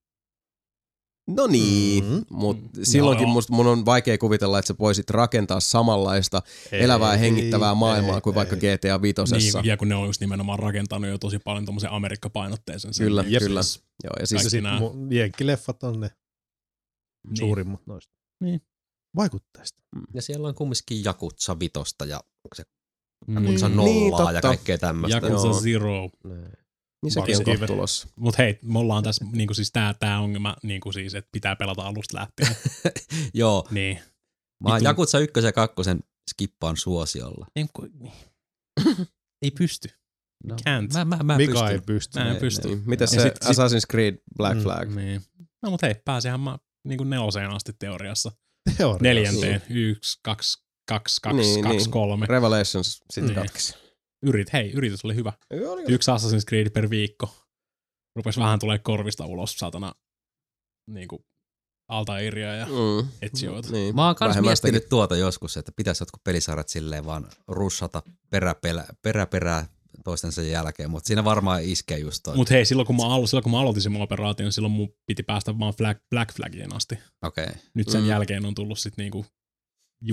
No 1.26 1.46
niin, 1.46 2.04
Mm. 2.04 2.24
mutta 2.30 2.78
Mm. 2.78 2.84
silloinkin 2.84 3.24
Joo. 3.24 3.32
musta, 3.32 3.52
mun 3.52 3.66
on 3.66 3.84
vaikea 3.84 4.18
kuvitella, 4.18 4.58
että 4.58 4.66
sä 4.66 4.74
voisit 4.78 5.10
rakentaa 5.10 5.60
samanlaista 5.60 6.42
elävää 6.72 7.12
ja 7.12 7.18
hengittävää 7.18 7.74
maailmaa 7.74 8.20
kuin 8.20 8.34
vaikka 8.34 8.56
GTA 8.56 9.02
5. 9.02 9.22
niin. 9.36 9.64
Ja 9.64 9.76
kun 9.76 9.88
ne 9.88 9.94
on 9.94 10.06
just 10.06 10.20
nimenomaan 10.20 10.58
rakentanut 10.58 11.10
jo 11.10 11.18
tosi 11.18 11.38
paljon 11.38 11.64
tommosen 11.64 11.90
Amerikka-painotteisen. 11.90 12.94
sen, 12.94 13.06
Kyllä, 13.06 13.22
niin 13.22 13.38
kyllä. 13.38 13.62
siis- 13.62 13.84
Joo, 14.04 14.12
ja 14.16 14.22
Ja 14.22 14.26
siis 14.26 14.62
nää. 14.62 14.78
mu- 14.78 15.14
jenkkileffat 15.14 15.82
on 15.82 16.00
ne 16.00 16.10
Niin. 17.28 17.36
suurimmat 17.36 17.86
noista. 17.86 18.12
Niin. 18.40 18.60
Vaikutteista. 19.16 19.82
Ja 20.14 20.22
siellä 20.22 20.48
on 20.48 20.54
kumminkin 20.54 21.04
Jakutsa 21.04 21.58
vitosta 21.60 22.04
ja 22.04 22.16
onko 22.16 22.54
se 22.54 22.62
Mm. 23.26 23.34
Jakutsa 23.44 23.68
Niin, 23.68 23.76
nollaa 23.76 24.32
ja 24.32 24.40
totta. 24.40 24.48
kaikkea 24.48 24.78
tämmöistä. 24.78 25.26
Joo. 25.26 25.60
Zero. 25.60 26.10
Niin 27.02 27.12
sekin 27.12 27.36
on 27.36 27.44
kohta 27.44 27.66
tulossa. 27.66 28.08
Mut 28.16 28.38
hei, 28.38 28.58
me 28.62 28.78
ollaan 28.78 29.02
tässä 29.04 29.24
niinku 29.32 29.54
siis 29.54 29.72
tää, 29.72 29.94
tää 29.94 30.20
ongelma, 30.20 30.56
niinku 30.62 30.92
siis, 30.92 31.14
että 31.14 31.28
pitää 31.32 31.56
pelata 31.56 31.82
alusta 31.82 32.18
lähtien. 32.18 32.56
Joo, 33.34 33.68
niin. 33.70 33.98
mä 34.64 34.70
Vitun- 34.76 34.84
Jakutsa 34.84 35.18
ykkösen 35.18 35.48
ja 35.48 35.52
kakkosen 35.52 36.00
skippaan 36.30 36.76
suosiolla. 36.76 37.46
Ei, 37.56 37.66
ku- 37.72 37.88
ei 39.42 39.50
pysty. 39.50 39.88
No, 40.44 40.56
Can't. 40.56 40.92
Mä, 40.92 41.04
mä, 41.04 41.16
mä 41.22 41.36
Mikä 41.36 41.52
pystyn. 41.52 41.68
ei 41.72 41.80
pysty. 41.80 42.18
Mä 42.18 42.24
en 42.24 42.30
Niin, 42.32 42.40
pysty. 42.40 42.68
Niin. 42.68 42.82
Mitäs 42.86 43.12
Ja 43.14 43.22
se 43.22 43.28
sit- 43.28 43.44
Assassin's 43.44 43.86
Creed 43.90 44.18
Black 44.36 44.56
Mm, 44.56 44.62
Flag? 44.62 44.88
Niin. 44.94 45.22
No 45.62 45.70
mut 45.70 45.82
hei, 45.82 45.94
pääsehän 46.04 46.40
mä 46.40 46.58
niinku 46.88 47.04
neloseen 47.04 47.50
asti 47.50 47.72
teoriassa. 47.78 48.32
Teoriassa. 48.76 49.02
Neljänteen. 49.02 49.62
Yksi, 49.70 50.18
kaksi, 50.22 50.58
kaksi, 50.88 51.20
kaksi, 51.22 51.36
Niin, 51.40 51.62
kaksi, 51.62 51.78
niin. 51.78 51.90
kolme. 51.90 52.26
Revelations 52.26 53.00
sitten 53.10 53.24
Niin. 53.26 53.34
katkesi. 53.34 53.74
Yrit, 54.22 54.52
hei, 54.52 54.72
yritys 54.72 55.04
oli 55.04 55.14
hyvä. 55.14 55.32
Yksi 55.88 56.10
Assassin's 56.10 56.44
Creed 56.48 56.70
per 56.70 56.90
viikko. 56.90 57.34
Rupes 58.16 58.38
vähän 58.38 58.58
tulee 58.58 58.78
korvista 58.78 59.26
ulos, 59.26 59.56
satana, 59.58 59.94
niinku 60.90 61.24
Altairia 61.88 62.54
ja 62.54 62.66
Mm. 62.66 63.08
Etsioita. 63.22 63.72
Niin. 63.72 63.94
Mä 63.94 64.06
oon 64.06 64.14
kans 64.14 64.40
miettinyt 64.40 64.88
tuota 64.88 65.16
joskus, 65.16 65.56
että 65.56 65.72
pitäisi 65.76 66.02
jotkut 66.02 66.24
pelisarjat 66.24 66.68
silleen 66.68 67.06
vaan 67.06 67.26
russata 67.48 68.02
perä, 68.30 68.54
perä, 68.54 68.84
perä, 69.02 69.26
perää 69.26 69.66
toistensa 70.04 70.42
jälkeen, 70.42 70.90
mutta 70.90 71.06
siinä 71.06 71.24
varmaan 71.24 71.62
iskee 71.62 71.98
just 71.98 72.22
toi. 72.22 72.36
Mut 72.36 72.50
hei, 72.50 72.64
silloin 72.64 72.86
kun, 72.86 72.96
mä 72.96 73.02
alo- 73.02 73.26
silloin 73.26 73.42
kun 73.42 73.52
mä 73.52 73.60
aloitin 73.60 73.82
sen 73.82 73.96
operaation, 73.96 74.44
niin 74.44 74.52
silloin 74.52 74.72
mun 74.72 74.94
piti 75.06 75.22
päästä 75.22 75.58
vaan 75.58 75.74
flag, 75.74 75.98
Black 76.10 76.34
Flagien 76.34 76.76
asti. 76.76 76.98
Okei. 77.22 77.44
Okay. 77.44 77.56
Nyt 77.74 77.88
sen 77.88 78.00
mm. 78.00 78.08
jälkeen 78.08 78.44
on 78.44 78.54
tullut 78.54 78.78
sit 78.78 78.96
niinku 78.96 79.26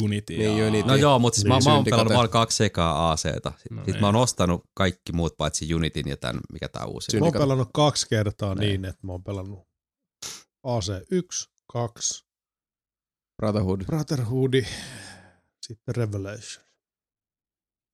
Unity 0.04 0.38
Niin, 0.38 0.58
ja... 0.58 0.68
Unity. 0.68 0.88
No 0.88 0.96
joo, 0.96 1.20
mutta 1.20 1.36
siis 1.36 1.44
Niin, 1.44 1.50
mä, 1.50 1.54
mä 1.54 1.56
oon 1.74 1.78
Syndicate. 1.78 1.90
pelannut 1.90 2.14
vaan 2.18 2.30
kaksi 2.30 2.64
ekaa 2.64 3.12
ACta. 3.12 3.30
No 3.50 3.56
No, 3.70 3.76
niin. 3.76 3.86
Sitten 3.86 4.02
mä 4.02 4.08
oon 4.08 4.16
ostanut 4.16 4.62
kaikki 4.74 5.12
muut 5.12 5.38
paitsi 5.38 5.74
Unitin 5.76 6.08
ja 6.10 6.18
tämän, 6.18 6.42
mikä 6.54 6.70
tää 6.70 6.86
uusi. 6.86 7.12
Mä 7.12 7.18
oon 7.18 7.26
Syndicate. 7.26 7.44
pelannut 7.44 7.70
kaksi 7.74 8.08
kertaa 8.10 8.56
Niin. 8.56 8.68
niin, 8.82 8.86
että 8.86 9.08
mä 9.08 9.12
oon 9.12 9.24
pelannut 9.24 9.60
AC1, 10.68 11.50
2, 11.74 12.26
Brotherhood. 13.38 13.82
Brotherhood, 13.86 14.54
sitten 15.68 15.96
Revelation. 15.96 16.66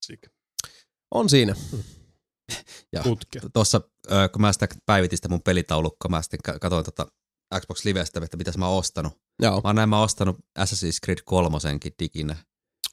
Sick. 0.05 0.23
On 1.11 1.29
siinä. 1.29 1.55
Ja 2.91 3.01
Putke. 3.03 3.39
tuossa, 3.53 3.81
kun 4.31 4.41
mä 4.41 4.53
sitä 4.53 4.67
päivitin 4.85 5.17
sitä 5.17 5.29
mun 5.29 5.41
pelitaulukkoa, 5.41 6.09
mä 6.09 6.21
sitten 6.21 6.39
ka- 6.43 6.59
katsoin 6.59 6.85
tota 6.85 7.07
Xbox 7.59 7.85
Livestä, 7.85 8.19
että 8.23 8.37
mitäs 8.37 8.57
mä 8.57 8.67
oon 8.67 8.79
ostanut. 8.79 9.13
Joo. 9.41 9.61
Mä 9.63 9.69
oon 9.69 9.75
näin 9.75 9.89
mä 9.89 10.01
ostanut 10.01 10.37
Assassin's 10.59 10.99
Creed 11.05 11.19
3 11.25 11.57
diginä. 11.99 12.35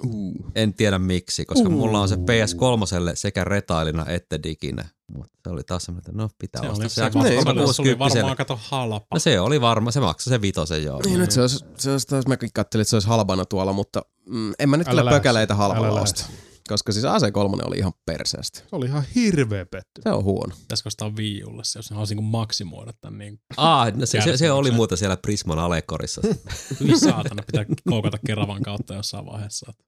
Uh. 0.07 0.35
En 0.55 0.75
tiedä 0.75 0.99
miksi, 0.99 1.45
koska 1.45 1.69
uh. 1.69 1.75
mulla 1.75 2.01
on 2.01 2.09
se 2.09 2.17
PS3 2.17 3.15
sekä 3.15 3.45
retailina 3.45 4.07
että 4.07 4.43
diginä. 4.43 4.85
Mutta 5.17 5.39
se 5.45 5.51
oli 5.51 5.63
taas 5.63 5.83
semmoinen, 5.83 6.11
että 6.11 6.23
no 6.23 6.29
pitää 6.39 6.63
Se 6.63 6.69
ostaa 6.69 6.85
oli, 6.85 6.89
se, 6.89 6.95
se, 6.95 7.11
Xbox 7.11 7.23
se, 7.23 7.29
oli, 7.29 7.35
se 7.35 7.39
oli 7.39 7.45
360. 7.45 8.15
varmaan 8.15 8.37
kato 8.37 8.61
halpa. 8.63 9.07
No 9.15 9.19
se 9.19 9.41
oli 9.41 9.61
varma, 9.61 9.91
se 9.91 10.01
maksoi 10.01 10.31
se 10.31 10.41
vitosen 10.41 10.85
joo. 10.85 11.01
Niin, 11.05 11.19
nyt 11.19 11.31
se 11.31 11.41
olisi, 11.41 11.65
se 11.79 11.91
olisi 11.91 12.07
taas, 12.07 12.27
mä 12.27 12.37
katselin, 12.55 12.83
että 12.83 12.91
se 12.91 12.97
olisi 12.97 13.09
halpana 13.09 13.45
tuolla, 13.45 13.73
mutta 13.73 14.03
mm, 14.27 14.53
en 14.59 14.69
mä 14.69 14.77
nyt 14.77 14.89
kyllä 14.89 15.11
pökäleitä 15.11 15.55
Älä 15.55 15.63
halvalla 15.63 15.95
lähde. 15.95 16.52
Koska 16.69 16.93
siis 16.93 17.05
AC3 17.05 17.67
oli 17.67 17.79
ihan 17.79 17.93
perseestä. 18.07 18.59
Se 18.59 18.67
oli 18.73 18.87
ihan 18.87 19.03
hirveä 19.15 19.67
petty. 19.67 20.03
Se 20.03 20.11
on 20.11 20.25
huono. 20.25 20.55
Pitäisikö 20.61 20.87
ostaa 20.87 21.11
Wii 21.11 21.45
Ulle 21.45 21.65
se, 21.65 21.79
jos 21.79 21.91
ne 21.91 21.95
haluaisi 21.95 22.15
niin 22.15 22.25
maksimoida 22.25 22.93
tämän 23.01 23.19
niin 23.19 23.41
Ah, 23.57 23.93
no 23.95 24.07
se, 24.07 24.21
se, 24.21 24.37
se, 24.37 24.53
oli 24.53 24.71
muuten 24.71 24.99
siellä 24.99 25.17
Prisman 25.17 25.59
alekorissa. 25.59 26.21
Hyvin 26.81 27.01
saatana, 27.01 27.43
pitää 27.47 27.65
koukata 27.89 28.19
Keravan 28.27 28.63
kautta 28.63 28.95
jossain 28.95 29.27
vaiheessa. 29.27 29.67
Että 29.71 29.85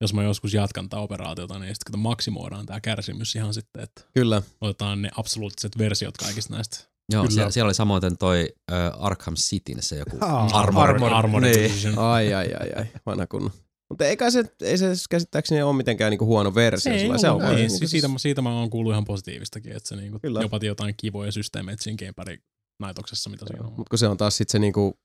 jos 0.00 0.14
mä 0.14 0.22
joskus 0.22 0.54
jatkan 0.54 0.88
tätä 0.88 1.00
operaatiota, 1.02 1.58
niin 1.58 1.74
sitten 1.74 1.92
kun 1.92 2.00
maksimoidaan 2.00 2.66
tämä 2.66 2.80
kärsimys 2.80 3.36
ihan 3.36 3.54
sitten, 3.54 3.82
että 3.82 4.02
Kyllä. 4.14 4.42
otetaan 4.60 5.02
ne 5.02 5.08
absoluuttiset 5.16 5.78
versiot 5.78 6.16
kaikista 6.16 6.54
näistä. 6.54 6.78
Joo, 7.12 7.22
Kyllä. 7.22 7.34
siellä, 7.34 7.50
siellä 7.50 7.66
oli 7.66 7.74
samoin 7.74 8.02
toi 8.18 8.48
äh, 8.72 8.76
Arkham 8.98 9.34
Cityn 9.34 9.82
se 9.82 9.96
joku 9.96 10.16
Ah, 10.20 10.54
Armor. 10.56 10.88
Armor. 10.88 11.12
Armor 11.14 11.42
Niin. 11.42 11.98
Ai, 11.98 12.34
ai, 12.34 12.54
ai, 12.60 12.70
ai. 12.76 12.86
Vanha 13.06 13.26
kunnon. 13.26 13.52
Mutta 13.90 14.04
eikä 14.04 14.30
se, 14.30 14.44
ei 14.62 14.78
se 14.78 14.86
käsittääkseni 15.10 15.62
ole 15.62 15.76
mitenkään 15.76 16.10
niinku 16.10 16.26
huono 16.26 16.54
versio. 16.54 16.92
Se 16.92 16.94
ei 16.94 17.00
sillä. 17.00 17.18
se 17.18 17.30
on 17.30 17.44
ei, 17.44 17.54
niinku 17.56 17.88
siitä, 17.88 18.08
siitä 18.16 18.42
mä 18.42 18.58
oon 18.58 18.70
kuullut 18.70 18.92
ihan 18.92 19.04
positiivistakin, 19.04 19.72
että 19.72 19.88
se 19.88 19.96
niinku 19.96 20.18
Kyllä. 20.18 20.40
jopa 20.40 20.58
jotain 20.62 20.94
kivoja 20.96 21.32
systeemeitä 21.32 21.82
siinä 21.82 21.96
Gamepari 21.96 22.38
naitoksessa, 22.80 23.30
mitä 23.30 23.44
siinä 23.48 23.66
on. 23.66 23.72
Mutta 23.72 23.90
kun 23.90 23.98
se 23.98 24.08
on 24.08 24.16
taas 24.16 24.36
sitten 24.36 24.52
se 24.52 24.58
niinku 24.58 24.98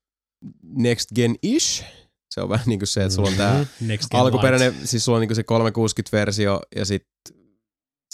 next 0.62 1.08
gen-ish, 1.14 1.84
se 2.30 2.40
on 2.40 2.48
vähän 2.48 2.66
niinku 2.66 2.86
se, 2.86 3.02
että 3.02 3.14
sulla 3.14 3.28
on 3.28 3.36
tää 3.36 3.66
Next 3.80 4.10
Gen 4.10 4.20
alkuperäinen, 4.20 4.74
siis 4.84 5.04
sulla 5.04 5.16
on 5.16 5.20
niinku 5.20 5.34
se 5.34 5.42
360-versio 5.42 6.60
ja 6.76 6.84
sitten 6.84 7.36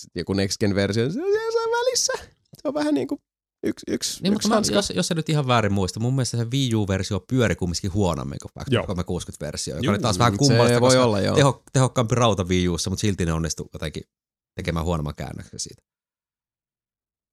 sit 0.01 0.11
joku 0.15 0.33
next 0.33 0.61
gen-versio, 0.61 1.11
se 1.11 1.23
on 1.23 1.33
siellä 1.33 1.79
välissä. 1.79 2.13
Se 2.63 2.69
on 2.69 2.75
vähän 2.75 2.95
niinku 2.95 3.23
yksi, 3.63 3.85
yksi, 3.89 4.23
Niin, 4.23 4.33
yksi 4.33 4.35
mutta 4.35 4.49
mä, 4.49 4.55
hanska. 4.55 4.75
jos, 4.75 4.91
jos 4.97 5.09
se 5.09 5.15
nyt 5.15 5.29
ihan 5.29 5.47
väärin 5.47 5.73
muista, 5.73 6.01
mun 6.01 6.15
mielestä 6.15 6.37
se 6.37 6.45
Wii 6.51 6.75
U-versio 6.75 7.21
pyöri 7.21 7.57
kumminkin 7.57 7.93
huonommin 7.93 8.39
kuin 8.43 8.53
Joo. 8.71 8.87
Xbox 8.87 9.25
360-versio, 9.25 9.75
joka 9.75 9.85
Juu, 9.87 9.91
oli 9.93 9.99
taas 9.99 10.19
vähän 10.19 10.37
kummallista, 10.37 10.75
se 10.75 10.81
voi 10.81 10.89
koska 10.89 11.05
olla, 11.05 11.21
joo. 11.21 11.37
teho, 11.37 11.63
tehokkaampi 11.73 12.15
rauta 12.15 12.45
Wii 12.45 12.69
Ussa, 12.69 12.91
mutta 12.91 13.01
silti 13.01 13.27
ne 13.27 13.33
onnistu 13.33 13.69
jotenkin 13.73 14.03
tekemään 14.55 14.87
huonomman 14.87 15.15
käännöksen 15.15 15.61
siitä. 15.61 15.83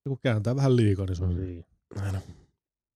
Kun 0.10 0.20
kääntää 0.24 0.56
vähän 0.56 0.76
liikaa, 0.76 1.06
niin 1.06 1.16
se 1.16 1.24
on 1.24 1.34
siinä. 1.36 2.22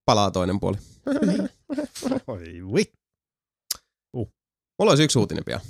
Palaa 0.05 0.31
toinen 0.31 0.59
puoli. 0.59 0.77
Oi 2.27 2.39
vi. 2.75 2.91
Mulla 4.79 4.91
olisi 4.91 5.03
yksi 5.03 5.19
uutinen 5.19 5.43
pian. 5.45 5.61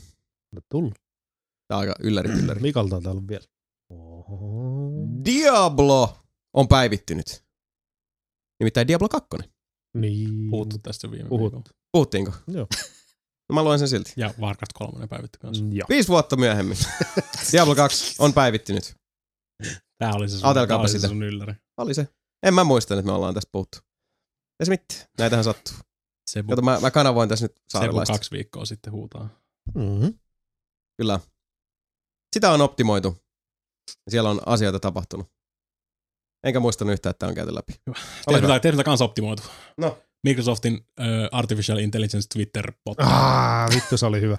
No 0.51 0.61
tullut. 0.69 0.93
Tää 1.67 1.77
on 1.77 1.81
aika 1.81 1.95
ylläri 1.99 2.29
ylläri. 2.39 2.61
Mikalta 2.61 2.95
on 2.95 3.03
täällä 3.03 3.21
vielä. 3.27 3.45
Oho. 3.89 4.91
Diablo 5.25 6.17
on 6.53 6.67
päivittynyt. 6.67 7.43
Nimittäin 8.61 8.87
Diablo 8.87 9.09
2. 9.09 9.27
Niin. 9.93 10.49
Puhuttu 10.51 10.77
tästä 10.77 11.11
viime 11.11 11.29
Puhut. 11.29 11.53
viikolla. 11.53 11.75
Puhuttiinko? 11.91 12.31
Joo. 12.47 12.67
No 13.49 13.53
mä 13.55 13.63
luen 13.63 13.79
sen 13.79 13.87
silti. 13.87 14.13
Ja 14.17 14.33
Warcraft 14.39 14.73
3 14.73 15.07
päivitty 15.07 15.39
kanssa. 15.39 15.63
Mm, 15.63 15.71
Joo. 15.73 15.85
Viisi 15.89 16.09
vuotta 16.09 16.35
myöhemmin. 16.35 16.77
Diablo 17.51 17.75
2 17.75 18.15
on 18.19 18.33
päivittynyt. 18.33 18.95
Tää 19.97 20.13
oli 20.13 20.29
se 20.29 20.37
sun, 20.37 20.45
Ajatelkaapa 20.45 20.77
tää 20.77 20.81
oli 20.81 20.89
se 20.89 20.97
sitä. 20.97 21.07
sun 21.07 21.23
ylläri. 21.23 21.53
Oli 21.77 21.93
se. 21.93 22.07
En 22.43 22.53
mä 22.53 22.63
muista, 22.63 22.93
että 22.93 23.05
me 23.05 23.11
ollaan 23.11 23.33
tästä 23.33 23.49
puhuttu. 23.51 23.77
Ei 24.59 24.65
se 24.65 24.69
mitään. 24.69 25.09
Näitähän 25.17 25.43
sattuu. 25.43 25.73
Sebu, 26.27 26.49
Kato, 26.49 26.61
mä, 26.61 26.79
mä 26.79 26.91
kanavoin 26.91 27.29
tässä 27.29 27.45
nyt 27.45 27.51
Sebu 27.55 27.63
saarelaista. 27.67 28.13
kaksi 28.13 28.31
viikkoa 28.31 28.65
sitten 28.65 28.93
huutaa. 28.93 29.29
Mm-hmm. 29.75 30.19
Kyllä. 30.97 31.19
Sitä 32.35 32.51
on 32.51 32.61
optimoitu. 32.61 33.17
Siellä 34.09 34.29
on 34.29 34.41
asioita 34.45 34.79
tapahtunut. 34.79 35.27
Enkä 36.43 36.59
muistanut 36.59 36.93
yhtään, 36.93 37.11
että 37.11 37.19
tämä 37.19 37.29
on 37.29 37.35
käyty 37.35 37.55
läpi. 37.55 37.73
Tehdään 38.31 38.61
tehdään 38.61 38.83
kanssa 38.83 39.05
optimoitu. 39.05 39.43
No. 39.77 39.99
Microsoftin 40.23 40.73
uh, 40.73 41.05
Artificial 41.31 41.77
Intelligence 41.77 42.27
Twitter-bot. 42.33 42.95
Ah, 42.97 43.69
vittu 43.75 43.97
se 43.97 44.05
oli 44.05 44.21
hyvä. 44.21 44.37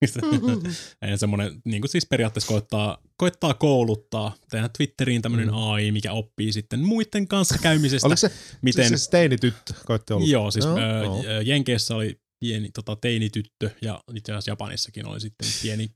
Ei 1.02 1.18
semmoinen, 1.18 1.62
niin 1.64 1.82
kuin 1.82 1.90
siis 1.90 2.06
periaatteessa 2.06 2.48
koittaa, 2.48 2.98
koittaa 3.16 3.54
kouluttaa, 3.54 4.36
tehdä 4.50 4.70
Twitteriin 4.76 5.22
tämmöinen 5.22 5.48
Mm. 5.48 5.54
AI, 5.54 5.92
mikä 5.92 6.12
oppii 6.12 6.52
sitten 6.52 6.80
muiden 6.80 7.28
kanssa 7.28 7.58
käymisestä. 7.58 8.06
Oliko 8.06 8.16
se, 8.16 8.30
miten, 8.62 8.84
se, 8.84 8.96
se 8.96 9.04
steinityttö? 9.04 9.74
Koitte 9.86 10.14
olla? 10.14 10.26
Joo, 10.26 10.50
siis 10.50 10.64
joo. 10.64 10.78
ö, 10.78 11.42
Jenkeissä 11.42 11.96
oli 11.96 12.20
pieni 12.40 12.70
tota, 12.70 12.96
teinityttö 12.96 13.70
ja 13.82 14.02
itse 14.14 14.32
asiassa 14.32 14.50
Japanissakin 14.50 15.06
oli 15.06 15.20
sitten 15.20 15.48
pieni 15.62 15.90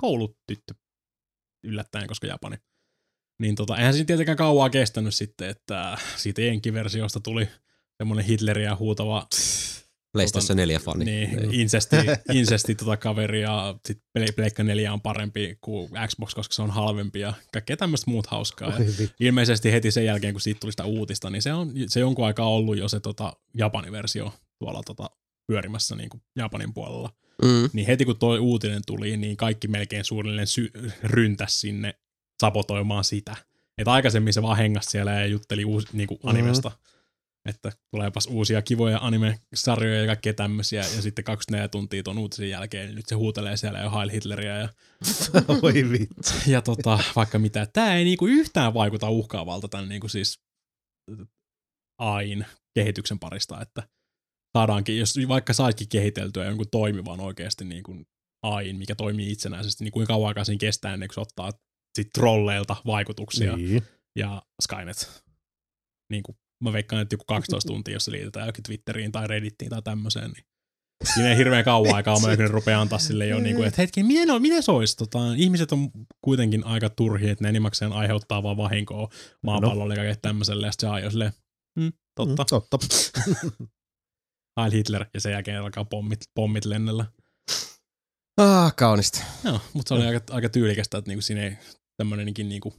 koulutyttö 0.00 0.74
yllättäen, 1.66 2.08
koska 2.08 2.26
Japani. 2.26 2.56
Niin 3.40 3.54
tota, 3.54 3.76
eihän 3.76 3.92
siinä 3.92 4.06
tietenkään 4.06 4.38
kauaa 4.38 4.70
kestänyt 4.70 5.14
sitten, 5.14 5.48
että 5.48 5.98
siitä 6.16 6.42
Jenkki-versiosta 6.42 7.20
tuli 7.20 7.48
semmoinen 7.98 8.24
Hitleriä 8.24 8.76
huutava 8.76 9.26
PlayStation 10.14 10.56
4 10.56 10.78
fani. 10.78 11.04
niin, 11.04 11.54
insesti, 11.54 11.96
insesti 12.38 12.74
tota 12.74 12.96
kaveri 12.96 13.42
ja 13.42 13.74
sitten 13.86 14.34
Pleikka 14.36 14.62
4 14.62 14.92
on 14.92 15.00
parempi 15.00 15.58
kuin 15.60 15.90
Xbox, 16.06 16.34
koska 16.34 16.54
se 16.54 16.62
on 16.62 16.70
halvempi 16.70 17.20
ja 17.20 17.34
kaikkea 17.52 17.76
tämmöistä 17.76 18.10
muut 18.10 18.26
hauskaa. 18.26 18.68
Ja 18.68 19.08
ilmeisesti 19.20 19.72
heti 19.72 19.90
sen 19.90 20.04
jälkeen, 20.04 20.34
kun 20.34 20.40
siitä 20.40 20.60
tuli 20.60 20.72
sitä 20.72 20.84
uutista, 20.84 21.30
niin 21.30 21.42
se 21.42 21.52
on 21.52 21.72
se 21.86 22.00
jonkun 22.00 22.26
aikaa 22.26 22.48
ollut 22.48 22.78
jo 22.78 22.88
se 22.88 23.00
tota, 23.00 23.32
Japanin 23.54 23.92
versio 23.92 24.32
tuolla 24.58 24.82
tota, 24.86 25.10
pyörimässä 25.46 25.96
niin 25.96 26.08
kuin 26.08 26.22
Japanin 26.36 26.74
puolella. 26.74 27.10
Mm. 27.42 27.70
Niin 27.72 27.86
heti 27.86 28.04
kun 28.04 28.18
tuo 28.18 28.38
uutinen 28.38 28.82
tuli, 28.86 29.16
niin 29.16 29.36
kaikki 29.36 29.68
melkein 29.68 30.04
suunnilleen 30.04 30.46
sy- 30.46 30.72
ryntäs 31.02 31.60
sinne 31.60 31.94
sabotoimaan 32.40 33.04
sitä. 33.04 33.36
Että 33.78 33.92
aikaisemmin 33.92 34.32
se 34.32 34.42
vaan 34.42 34.56
hengasi 34.56 34.90
siellä 34.90 35.12
ja 35.12 35.26
jutteli 35.26 35.64
uusi, 35.64 35.88
niin 35.92 36.08
kuin 36.08 36.20
animesta. 36.22 36.70
Että 37.48 37.72
tuleepas 37.90 38.26
uusia 38.26 38.62
kivoja 38.62 38.98
anime-sarjoja 39.02 40.00
ja 40.00 40.06
kaikkea 40.06 40.34
tämmöisiä. 40.34 40.80
Ja 40.80 41.02
sitten 41.02 41.24
24 41.24 41.68
tuntia 41.68 42.02
tuon 42.02 42.18
uutisen 42.18 42.50
jälkeen, 42.50 42.86
niin 42.86 42.96
nyt 42.96 43.06
se 43.06 43.14
huutelee 43.14 43.56
siellä 43.56 43.78
jo 43.78 43.90
Heil 43.90 44.10
Hitleriä 44.10 44.58
ja 44.58 44.68
Oi 45.62 45.90
vittu. 45.90 46.30
ja 46.46 46.62
tota, 46.62 46.98
vaikka 47.16 47.38
mitä. 47.38 47.66
Tämä 47.66 47.94
ei 47.94 48.04
niinku 48.04 48.26
yhtään 48.26 48.74
vaikuta 48.74 49.08
uhkaavalta 49.10 49.68
tämän 49.68 49.88
niinku 49.88 50.08
siis 50.08 50.40
AIN 51.98 52.46
kehityksen 52.74 53.18
parista, 53.18 53.60
että 53.60 53.82
saadaankin, 54.58 54.98
jos 54.98 55.14
vaikka 55.28 55.52
saisikin 55.52 55.88
kehiteltyä 55.88 56.44
jonkun 56.44 56.70
toimivan 56.70 57.20
oikeasti 57.20 57.64
niinku 57.64 57.96
AIN, 58.42 58.76
mikä 58.76 58.94
toimii 58.94 59.32
itsenäisesti, 59.32 59.84
niin 59.84 59.92
kuinka 59.92 60.12
kauan 60.12 60.28
aikaa 60.28 60.44
siinä 60.44 60.58
kestää 60.58 60.94
ennen 60.94 61.08
kuin 61.08 61.14
se 61.14 61.20
ottaa 61.20 61.52
sit 61.96 62.08
trolleilta 62.14 62.76
vaikutuksia 62.86 63.56
Niin. 63.56 63.82
ja 64.18 64.42
Skynet. 64.62 65.22
Niin 66.12 66.22
kuin 66.22 66.36
mä 66.64 66.72
veikkaan, 66.72 67.02
että 67.02 67.14
joku 67.14 67.24
12 67.28 67.66
tuntia, 67.68 67.94
jos 67.94 68.04
se 68.04 68.10
liitetään 68.10 68.46
jokin 68.46 68.62
Twitteriin 68.62 69.12
tai 69.12 69.26
Reddittiin 69.26 69.70
tai 69.70 69.82
tämmöiseen, 69.82 70.30
niin 70.30 70.44
siinä 71.14 71.30
ei 71.30 71.36
hirveän 71.36 71.64
kauan 71.64 71.94
aikaa, 71.96 72.20
mä 72.20 72.36
ne 72.36 72.46
rupeaa 72.48 72.80
antaa 72.80 72.98
sille 72.98 73.26
jo, 73.26 73.38
niin 73.38 73.56
kuin, 73.56 73.68
että 73.68 73.82
hetki, 73.82 74.02
miten, 74.02 74.30
on, 74.30 74.42
miten 74.42 74.62
se 74.62 74.72
olisi? 74.72 74.96
Tota, 74.96 75.18
ihmiset 75.36 75.72
on 75.72 75.90
kuitenkin 76.24 76.66
aika 76.66 76.90
turhia, 76.90 77.32
että 77.32 77.44
ne 77.44 77.48
enimmäkseen 77.48 77.92
aiheuttaa 77.92 78.42
vaan 78.42 78.56
vahinkoa 78.56 79.08
maapallolle 79.42 79.94
ja 79.94 79.96
kaikkea 79.96 80.16
tämmöiselle, 80.22 80.66
ja 80.66 80.72
sitten 80.72 80.88
se 80.88 80.92
AI 80.94 81.04
on 81.04 81.10
silleen, 81.10 81.32
mm, 81.78 81.92
totta, 82.14 82.42
Mm, 82.42 82.62
totta. 82.70 82.78
Heil 84.60 84.70
Hitler, 84.72 85.04
ja 85.14 85.20
sen 85.20 85.32
jälkeen 85.32 85.60
alkaa 85.60 85.84
pommit, 85.84 86.20
pommit 86.34 86.64
lennellä. 86.64 87.04
Ah, 88.40 88.74
kaunista. 88.76 89.20
Joo, 89.44 89.60
mutta 89.72 89.88
se 89.88 89.94
oli 89.94 90.06
aika, 90.06 90.34
aika 90.34 90.48
tyylikästä, 90.48 90.98
että 90.98 91.10
niinku 91.10 91.22
siinä 91.22 91.42
ei 91.42 91.56
tämmöinenkin 91.96 92.48
niinku, 92.48 92.74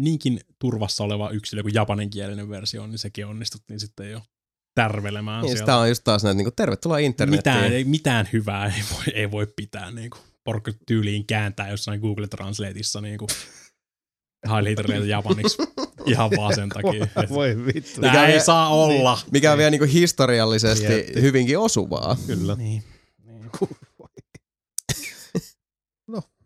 niinkin 0.00 0.40
turvassa 0.58 1.04
oleva 1.04 1.30
yksilö 1.30 1.62
kuin 1.62 1.74
japaninkielinen 1.74 2.48
versio, 2.48 2.86
niin 2.86 2.98
sekin 2.98 3.26
onnistuttiin 3.26 3.80
sitten 3.80 4.10
jo 4.10 4.20
tärvelemään 4.74 5.42
Niin, 5.42 5.48
sieltä. 5.50 5.62
sitä 5.62 5.76
on 5.76 5.88
just 5.88 6.04
taas 6.04 6.24
näitä, 6.24 6.36
niin 6.36 6.44
kuin, 6.44 6.54
tervetuloa 6.56 6.98
internettiin. 6.98 7.54
mitään, 7.54 7.72
ei, 7.72 7.84
mitään 7.84 8.28
hyvää 8.32 8.66
ei 8.66 8.82
voi, 8.92 9.04
ei 9.14 9.30
voi 9.30 9.46
pitää. 9.56 9.90
Niin 9.90 10.10
kuin, 10.10 10.22
porkka 10.44 10.72
tyyliin 10.86 11.26
kääntää 11.26 11.70
jossain 11.70 12.00
Google 12.00 12.28
Translateissa 12.28 13.00
niin 13.06 13.18
kuin, 13.18 13.28
Heil 14.50 14.64
Hitleriltä 14.66 15.06
japaniksi 15.06 15.58
ihan 16.06 16.30
vaan 16.36 16.54
sen 16.54 16.68
takia. 16.68 17.06
Voi 17.28 17.56
vittu. 17.66 18.00
Tää 18.00 18.10
Mikä 18.10 18.26
ei 18.26 18.32
vie- 18.32 18.40
saa 18.40 18.68
olla. 18.68 19.18
Mikä 19.30 19.52
on 19.52 19.58
vielä 19.58 19.70
niin 19.70 19.78
kuin 19.78 19.90
historiallisesti 19.90 20.84
Jätti. 20.84 21.22
hyvinkin 21.22 21.58
osuvaa. 21.58 22.16
Kyllä. 22.26 22.54
Niin. 22.54 22.82
niin. 23.24 23.50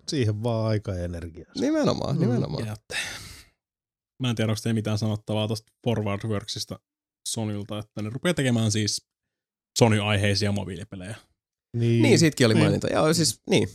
Siihen 0.09 0.43
vaan 0.43 0.67
aika 0.67 0.95
ja 0.95 1.05
energiaa. 1.05 1.53
Nimenomaan, 1.61 2.15
Mm. 2.17 2.21
nimenomaan. 2.21 2.67
Ja, 2.67 2.77
mä 4.23 4.31
en 4.31 4.37
tiedä, 4.37 4.53
onko 4.53 4.61
teillä 4.63 4.75
mitään 4.75 4.99
sanottavaa 4.99 5.47
tuosta 5.47 5.73
Forward 5.85 6.29
Worksista 6.29 6.81
Sonylta, 7.29 7.79
että 7.79 8.03
ne 8.03 8.11
rupeaa 8.11 8.35
tekemään 8.35 8.71
siis 8.73 9.07
Sony-aiheisia 9.79 10.53
mobiilipelejä. 10.53 11.17
Niin, 11.77 12.03
Niin, 12.03 12.19
siitäkin 12.19 12.47
oli 12.47 12.55
Niin. 12.55 12.65
maininta. 12.65 12.89
Joo, 12.89 13.15
siis 13.15 13.41
niin. 13.51 13.69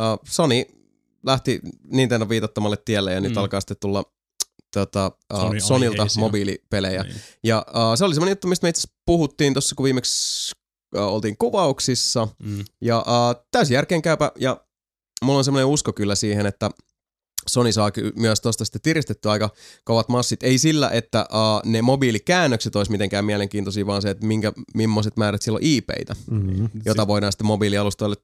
Uh, 0.00 0.20
Sony 0.28 0.64
lähti 1.26 1.60
Nintendo 1.84 2.28
viitottamalle 2.28 2.76
tielle 2.84 3.12
ja 3.12 3.20
nyt 3.20 3.32
Mm. 3.32 3.38
alkaa 3.38 3.60
sitten 3.60 3.76
tulla 3.80 4.04
tota, 4.74 5.12
uh, 5.34 5.40
Sony 5.40 5.60
Sonilta 5.60 6.02
aiheisia. 6.02 6.20
mobiilipelejä. 6.20 7.02
Niin. 7.02 7.14
Ja 7.44 7.66
uh, 7.68 7.98
se 7.98 8.04
oli 8.04 8.14
semmoinen 8.14 8.32
juttu, 8.32 8.48
mistä 8.48 8.64
me 8.64 8.68
itse 8.68 8.88
puhuttiin 9.06 9.54
tuossa, 9.54 9.74
kun 9.74 9.84
viimeksi 9.84 10.52
uh, 10.96 11.00
oltiin 11.02 11.36
kuvauksissa. 11.38 12.28
Mm. 12.42 12.64
Ja 12.80 12.98
uh, 12.98 13.44
täysin 13.50 13.74
järkeenkäypä 13.74 14.32
ja 14.38 14.64
mulla 15.24 15.38
on 15.38 15.44
semmoinen 15.44 15.66
usko 15.66 15.92
kyllä 15.92 16.14
siihen, 16.14 16.46
että 16.46 16.70
Sony 17.48 17.72
saa 17.72 17.90
myös 18.16 18.40
tuosta 18.40 18.64
sitten 18.64 18.82
tiristetty 18.82 19.28
aika 19.30 19.50
kovat 19.84 20.08
massit. 20.08 20.42
Ei 20.42 20.58
sillä, 20.58 20.90
että 20.90 21.26
uh, 21.32 21.70
ne 21.70 21.82
mobiilikäännökset 21.82 22.76
olisi 22.76 22.92
mitenkään 22.92 23.24
mielenkiintoisia, 23.24 23.86
vaan 23.86 24.02
se, 24.02 24.10
että 24.10 24.26
minkä, 24.26 24.52
millaiset 24.74 25.16
määrät 25.16 25.42
silloin 25.42 25.64
IPitä, 25.64 26.16
Mm-hmm. 26.30 26.68
jota 26.84 27.06
voidaan 27.06 27.32
sitten 27.32 27.46
mobiilialustoille 27.46 28.16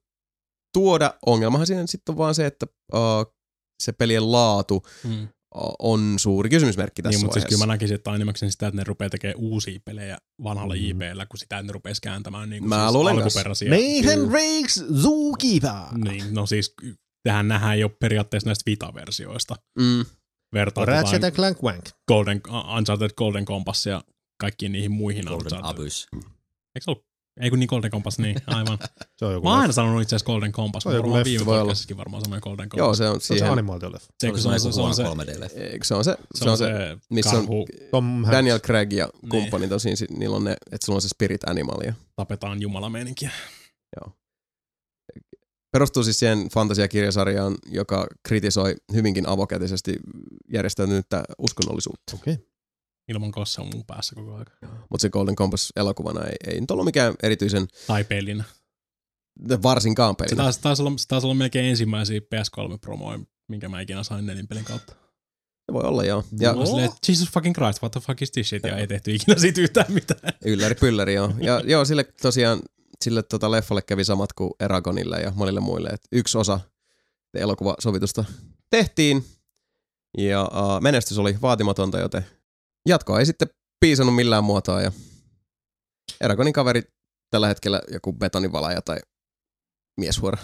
tuoda. 0.73 1.15
Ongelmahan 1.27 1.67
siinä 1.67 1.87
sitten 1.87 2.13
on 2.13 2.19
vaan 2.19 2.35
se, 2.35 2.47
että 2.47 2.67
uh, 2.95 3.35
se 3.83 3.93
pelien 3.93 4.33
laatu 4.33 4.83
Mm. 5.05 5.29
On 5.79 6.15
suuri 6.19 6.51
kysymysmerkki 6.51 7.03
tässä 7.03 7.19
Niin, 7.19 7.27
mutta 7.27 7.41
siis 7.41 7.45
kyllä 7.45 7.67
mä 7.67 7.73
näkisin, 7.73 7.95
että 7.95 8.11
on 8.11 8.17
enimmäkseen 8.17 8.53
sitä, 8.53 8.67
että 8.67 8.77
ne 8.77 8.85
rupeaa 8.85 9.11
tekemään 9.11 9.37
uusia 9.39 9.81
pelejä 9.85 10.19
vanhalla 10.43 10.75
Mm. 10.75 10.81
IPllä, 10.81 11.27
kun 11.27 11.39
sitä, 11.39 11.59
että 11.59 11.67
ne 11.67 11.73
rupeaisi 11.73 12.01
kääntämään 12.01 12.51
niin 12.51 12.63
kuin 12.63 12.69
Mä 12.69 12.89
siis 12.93 13.07
alkuperäisiä. 13.07 13.69
Mayhem 13.71 14.21
Rakes 14.21 14.85
Zookeeper. 15.03 15.99
Niin, 16.05 16.35
no 16.35 16.47
siis 16.47 16.75
tähän 17.23 17.49
nähdään 17.49 17.81
jo 17.81 17.89
periaatteessa 17.89 18.49
näistä 18.49 18.71
Vita-versioista. 18.71 19.57
Mm. 19.79 20.05
Vertaa 20.55 20.85
Ratchet 20.85 21.25
and 21.25 21.35
Clank 21.35 21.63
Wank. 21.63 21.85
Golden, 22.09 22.43
Uncharted 22.77 23.11
Golden 23.17 23.45
Compass 23.45 23.87
ja 23.87 24.05
kaikkiin 24.41 24.73
niihin 24.73 24.91
muihin 24.93 25.25
Golden 25.25 25.45
Uncharted. 25.45 25.71
Abyss. 25.71 26.07
Eikö 26.15 26.25
se 26.81 26.91
ollut? 26.91 27.06
Ei 27.41 27.51
kun 27.51 27.59
niin 27.59 27.67
Golden 27.69 27.91
Compass, 27.91 28.19
niin 28.19 28.37
aivan. 28.47 28.79
Se 29.17 29.25
on 29.25 29.33
joku 29.33 29.45
Mä 29.47 29.51
oon 29.53 29.61
aina 29.61 29.73
sanonut 29.73 30.03
itse 30.03 30.17
asiassa 30.17 30.33
Golden 30.33 30.53
Compass, 30.53 30.83
Se 30.83 30.89
on 30.89 30.95
joku 30.95 31.13
viime 31.25 31.47
voi 31.47 31.55
olla. 31.55 31.63
podcastissakin 31.63 31.97
varmaan 31.97 32.25
sanoin 32.25 32.41
Golden 32.45 32.69
Compass. 32.69 32.79
Joo, 32.79 32.95
se 32.95 33.09
on 33.09 33.21
Se 33.21 33.33
on 33.33 33.39
se 33.39 33.45
animaatioleffa. 33.47 34.07
se, 34.21 34.29
se, 34.37 34.49
on, 34.49 34.61
se, 34.61 34.73
se, 34.73 34.81
on 34.81 34.95
se, 34.95 35.03
3D-leffa. 35.03 35.59
Eikö 35.61 35.85
se 35.85 35.95
on 35.95 36.05
se, 36.05 36.17
se, 36.35 36.51
on 36.51 36.59
se, 36.59 36.67
missä 37.11 37.37
on 37.39 37.47
Tom. 37.91 38.25
Daniel 38.31 38.59
Craig 38.59 38.93
ja 38.93 39.09
kumppani 39.31 39.69
tosin, 39.69 39.97
si- 39.97 40.07
niillä 40.19 40.37
on 40.37 40.45
ne, 40.45 40.53
että 40.73 40.87
sulla 40.87 40.97
on 40.97 41.03
se 41.03 41.09
spirit 41.09 41.49
animal 41.49 41.81
ja 41.85 41.93
tapetaan 42.17 42.63
jumalameininkiä. 42.63 43.31
perustuu 45.73 46.05
siis 46.05 46.19
siihen 46.19 46.49
fantasiakirjasarjaan, 46.55 47.55
joka 47.67 48.07
kritisoi 48.23 48.75
hyvinkin 48.93 49.29
avokätisesti 49.29 49.97
järjestäytynyttä 50.53 51.25
uskonnollisuutta. 51.39 52.13
Okei. 52.15 52.39
Ilman 53.09 53.33
kossa 53.33 53.63
on 53.63 53.69
mun 53.75 53.85
päässä 53.87 54.15
koko 54.15 54.35
ajan. 54.35 54.47
Mutta 54.91 55.03
se 55.03 55.11
Golden 55.11 55.37
Compass 55.37 55.73
elokuvana 55.77 56.25
ei, 56.25 56.37
ei 56.47 56.61
nyt 56.61 56.71
ollut 56.71 56.85
mikään 56.85 57.15
erityisen, 57.23 57.69
Tai 57.87 58.05
pelinä. 58.05 58.45
varsinkaan 59.63 60.15
Se 60.19 60.25
pelinä. 60.25 60.43
taisi, 60.45 60.61
taisi, 60.61 60.83
olla, 60.83 60.93
se 60.99 61.09
taisi 61.09 61.27
olla 61.27 61.35
melkein 61.35 61.67
ensimmäisiä 61.67 62.21
PS3-promoja, 62.21 63.21
minkä 63.49 63.69
mä 63.69 63.81
ikinä 63.81 64.03
sain 64.03 64.27
nelinpelin 64.27 64.65
kautta. 64.65 64.93
Se 65.67 65.73
voi 65.73 65.83
olla 65.85 66.05
joo. 66.05 66.25
Ja 66.41 66.53
olin 66.53 66.67
silleen, 66.67 66.91
Jesus 67.09 67.29
fucking 67.31 67.55
Christ, 67.55 67.83
what 67.83 67.93
the 67.93 68.01
fuck 68.01 68.23
is 68.23 68.31
this 68.31 68.49
shit? 68.49 68.63
Ja 68.63 68.77
ei 68.77 68.87
tehty 68.87 69.15
ikinä 69.15 69.39
siitä 69.39 69.61
yhtään 69.61 69.93
mitään. 69.93 70.33
ylläri 70.45 70.75
pylläri 70.75 71.15
joo. 71.15 71.33
Ja 71.41 71.61
joo, 71.73 71.85
sille 71.85 72.05
tosiaan, 72.23 72.61
sille 73.05 73.23
tota 73.23 73.51
leffalle 73.51 73.83
kävi 73.83 74.05
samat 74.05 74.33
kuin 74.33 74.51
Eragonille 74.61 75.21
ja 75.21 75.33
monille 75.35 75.61
muille. 75.61 75.89
Et 75.89 76.03
yksi 76.13 76.39
osa 76.39 76.61
elokuvasovitusta 77.35 78.25
tehtiin 78.71 79.25
ja 80.19 80.43
uh, 80.43 80.81
menestys 80.83 81.19
oli 81.19 81.39
vaatimatonta, 81.43 81.99
joten 81.99 82.27
jatkoa 82.87 83.19
ei 83.19 83.27
sitten 83.27 83.49
piisannut 83.81 84.17
millään 84.17 84.45
muotoa 84.45 84.83
ja 84.83 84.93
Eragonin 86.21 86.53
kaveri 86.53 86.83
tällä 87.31 87.49
hetkellä 87.49 87.83
joku 87.93 88.13
betonivalaja 88.13 88.83
tai 88.83 88.99
mieshuora. 90.01 90.39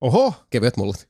Oho! 0.00 0.34
Kevyet 0.50 0.76
mullat. 0.76 1.08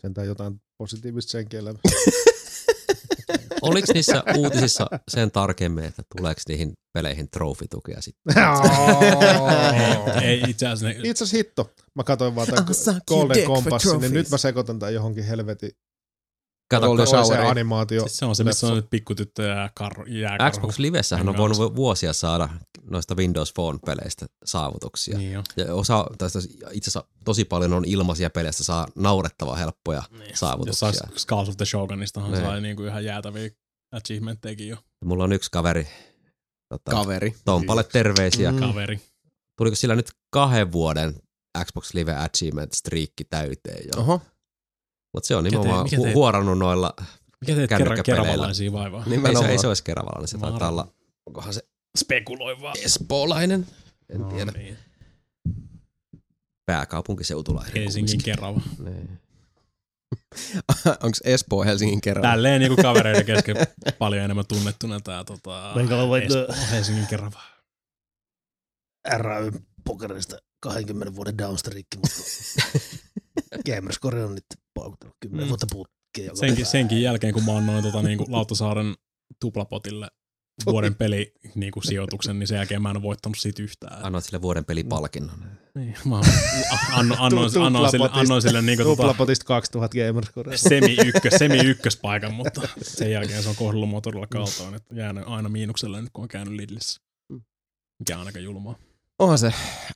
Sentään 0.00 0.26
jotain 0.26 0.60
positiivista 0.78 1.30
senkin 1.30 1.60
elämä. 1.60 1.78
Oliko 3.62 3.92
niissä 3.94 4.22
uutisissa 4.36 4.86
sen 5.08 5.30
tarkemmin, 5.30 5.84
että 5.84 6.02
tuleeko 6.16 6.40
niihin 6.48 6.72
peleihin 6.94 7.30
trofitukea 7.30 8.00
sitten? 8.00 8.34
ei 10.22 10.42
itse 10.48 10.66
asiassa 10.66 10.86
ne, 10.86 11.08
Itse 11.08 11.24
asiassa 11.24 11.36
hitto. 11.36 11.74
Mä 11.94 12.04
katsoin 12.04 12.34
vaan 12.34 12.46
tämän 12.46 12.66
Golden 13.08 13.46
Compassin, 13.46 14.00
niin 14.00 14.12
nyt 14.12 14.30
mä 14.30 14.38
sekoitan 14.38 14.78
tämän 14.78 14.94
johonkin 14.94 15.24
helvetin 15.24 15.70
Kato, 16.80 16.86
Golden 16.86 17.06
Showeri. 17.06 17.46
animaatio. 17.46 18.00
Siis 18.00 18.16
se 18.16 18.24
on 18.24 18.36
se, 18.36 18.44
missä 18.44 18.66
on 18.66 18.76
nyt 18.76 18.90
pikkutyttö 18.90 19.42
ja 19.42 19.70
kar, 19.74 20.08
jääkarhu. 20.08 20.50
Xbox 20.58 20.78
Livessähän 20.78 21.28
on 21.28 21.36
voinut 21.36 21.76
vuosia 21.76 22.12
saada 22.12 22.48
noista 22.90 23.14
Windows 23.14 23.52
Phone-peleistä 23.54 24.26
saavutuksia. 24.44 25.18
Niin 25.18 25.32
jo. 25.32 25.42
Ja 25.56 25.74
osa, 25.74 26.06
tästä 26.18 26.38
itse 26.72 26.90
asiassa 26.90 27.04
tosi 27.24 27.44
paljon 27.44 27.72
on 27.72 27.84
ilmaisia 27.84 28.30
peleistä, 28.30 28.64
saa 28.64 28.86
naurettava 28.94 29.56
helppoja 29.56 30.02
Niin. 30.18 30.36
saavutuksia. 30.36 30.88
Jossain 30.88 31.10
Skulls 31.18 31.48
of 31.48 31.56
the 31.56 31.64
Shogunnistahan 31.64 32.32
Niin. 32.32 32.44
sai 32.44 32.60
niinku 32.60 32.82
ihan 32.84 33.04
jäätäviä 33.04 33.50
achievementtejakin 33.92 34.68
jo. 34.68 34.76
Mulla 35.04 35.24
on 35.24 35.32
yksi 35.32 35.50
kaveri, 35.50 35.86
tota, 36.68 36.90
Kaveri. 36.90 37.34
Tompalle 37.44 37.84
terveisiä. 37.84 38.52
Mm. 38.52 38.58
Kaveri. 38.60 39.00
Tuliko 39.58 39.76
sillä 39.76 39.94
nyt 39.96 40.10
kahden 40.30 40.72
vuoden 40.72 41.14
Xbox 41.64 41.94
Live 41.94 42.14
Achievement 42.16 42.72
striikki 42.72 43.24
täyteen 43.24 43.84
jo? 43.94 44.00
Oho, 44.02 44.20
Mutta 45.12 45.26
se 45.26 45.36
on 45.36 45.44
nimenomaan 45.44 45.86
hu- 45.86 46.14
huorannut 46.14 46.58
noilla, 46.58 46.94
Mikä 47.40 47.54
teet 47.54 47.68
kerran, 47.68 48.02
keravalaisia 48.04 48.72
vaivaa? 48.72 48.98
ei 49.00 49.04
se, 49.04 49.10
nimenomaan. 49.10 49.50
ei 49.50 49.58
se 49.58 49.66
olisi 49.66 49.84
keravalainen, 49.84 50.28
se 50.28 50.38
taitaa 50.38 50.68
olla, 50.68 50.94
onkohan 51.26 51.54
se 51.54 51.60
Spekuloi 51.98 52.60
vaan. 52.60 52.76
espoolainen, 52.84 53.66
en 54.08 54.20
No 54.20 54.28
tiedä, 54.28 54.52
niin. 54.52 54.76
pääkaupunkiseutulainen. 56.66 57.74
Helsingin 57.74 58.22
kerava. 58.22 58.60
Niin. 58.78 59.18
Onko 61.02 61.18
Espoo 61.24 61.64
Helsingin 61.64 62.00
kerran? 62.00 62.22
Tälleen 62.22 62.60
niinku 62.60 62.82
kavereiden 62.82 63.24
kesken 63.26 63.56
paljon 63.98 64.24
enemmän 64.24 64.46
tunnettuna 64.48 65.00
tää 65.00 65.24
tota, 65.24 65.74
Espoo, 66.22 66.56
Helsingin 66.70 67.06
kerava. 67.06 67.40
RAY 69.16 69.50
pokerista 69.84 70.36
20 70.60 71.14
vuoden 71.16 71.38
downstreakki, 71.38 71.96
mutta 71.96 72.16
Gamerscore 73.74 74.24
on 74.24 74.34
nyt 74.34 74.44
paukutellut 74.82 75.16
10 75.20 75.44
Mm. 75.46 75.48
vuotta 75.48 75.66
putkeen. 75.72 76.36
Senkin, 76.36 76.66
senkin 76.66 77.02
jälkeen, 77.02 77.34
kun 77.34 77.44
mä 77.44 77.56
annoin 77.56 77.82
tota, 77.84 78.02
niinku, 78.02 78.24
Lauttasaaren 78.28 78.94
tuplapotille 79.40 80.08
vuoden 80.66 80.94
peli 80.94 81.32
niinku, 81.54 81.80
sijoituksen, 81.80 82.38
niin 82.38 82.46
sen 82.46 82.56
jälkeen 82.56 82.82
mä 82.82 82.90
en 82.90 82.96
ole 82.96 83.02
voittanut 83.02 83.38
siitä 83.38 83.62
yhtään. 83.62 84.04
Annoit 84.04 84.24
sille 84.24 84.42
vuoden 84.42 84.64
pelipalkinnon. 84.64 85.38
Niin, 85.74 85.96
mä 86.04 86.16
anno, 86.92 87.14
annoin, 87.18 87.20
annoin, 87.20 87.50
sille, 87.50 87.68
tuplapotista- 88.08 88.18
annoin 88.18 88.42
sille 88.42 88.62
niinku, 88.62 88.84
tota, 88.84 88.96
Tuplapotista 88.96 89.44
2000 89.44 89.96
Gamerscore. 90.06 90.56
semi, 90.56 90.96
ykkös, 91.06 91.34
semi 91.38 91.58
ykköspaikan, 91.58 92.34
mutta 92.34 92.68
sen 92.82 93.10
jälkeen 93.10 93.42
se 93.42 93.48
on 93.48 93.56
kohdellut 93.56 93.88
mua 93.88 94.00
todella 94.00 94.26
kaltoin, 94.26 94.74
että 94.74 94.94
jäänyt 94.94 95.24
aina 95.26 95.48
miinukselle 95.48 96.00
nyt, 96.02 96.10
kun 96.12 96.22
on 96.22 96.28
käynyt 96.28 96.54
Lidlissä. 96.54 97.00
Mikä 97.98 98.18
on 98.18 98.26
aika 98.26 98.38
julmaa. 98.38 98.74
Onhan 99.18 99.38
se. 99.38 99.46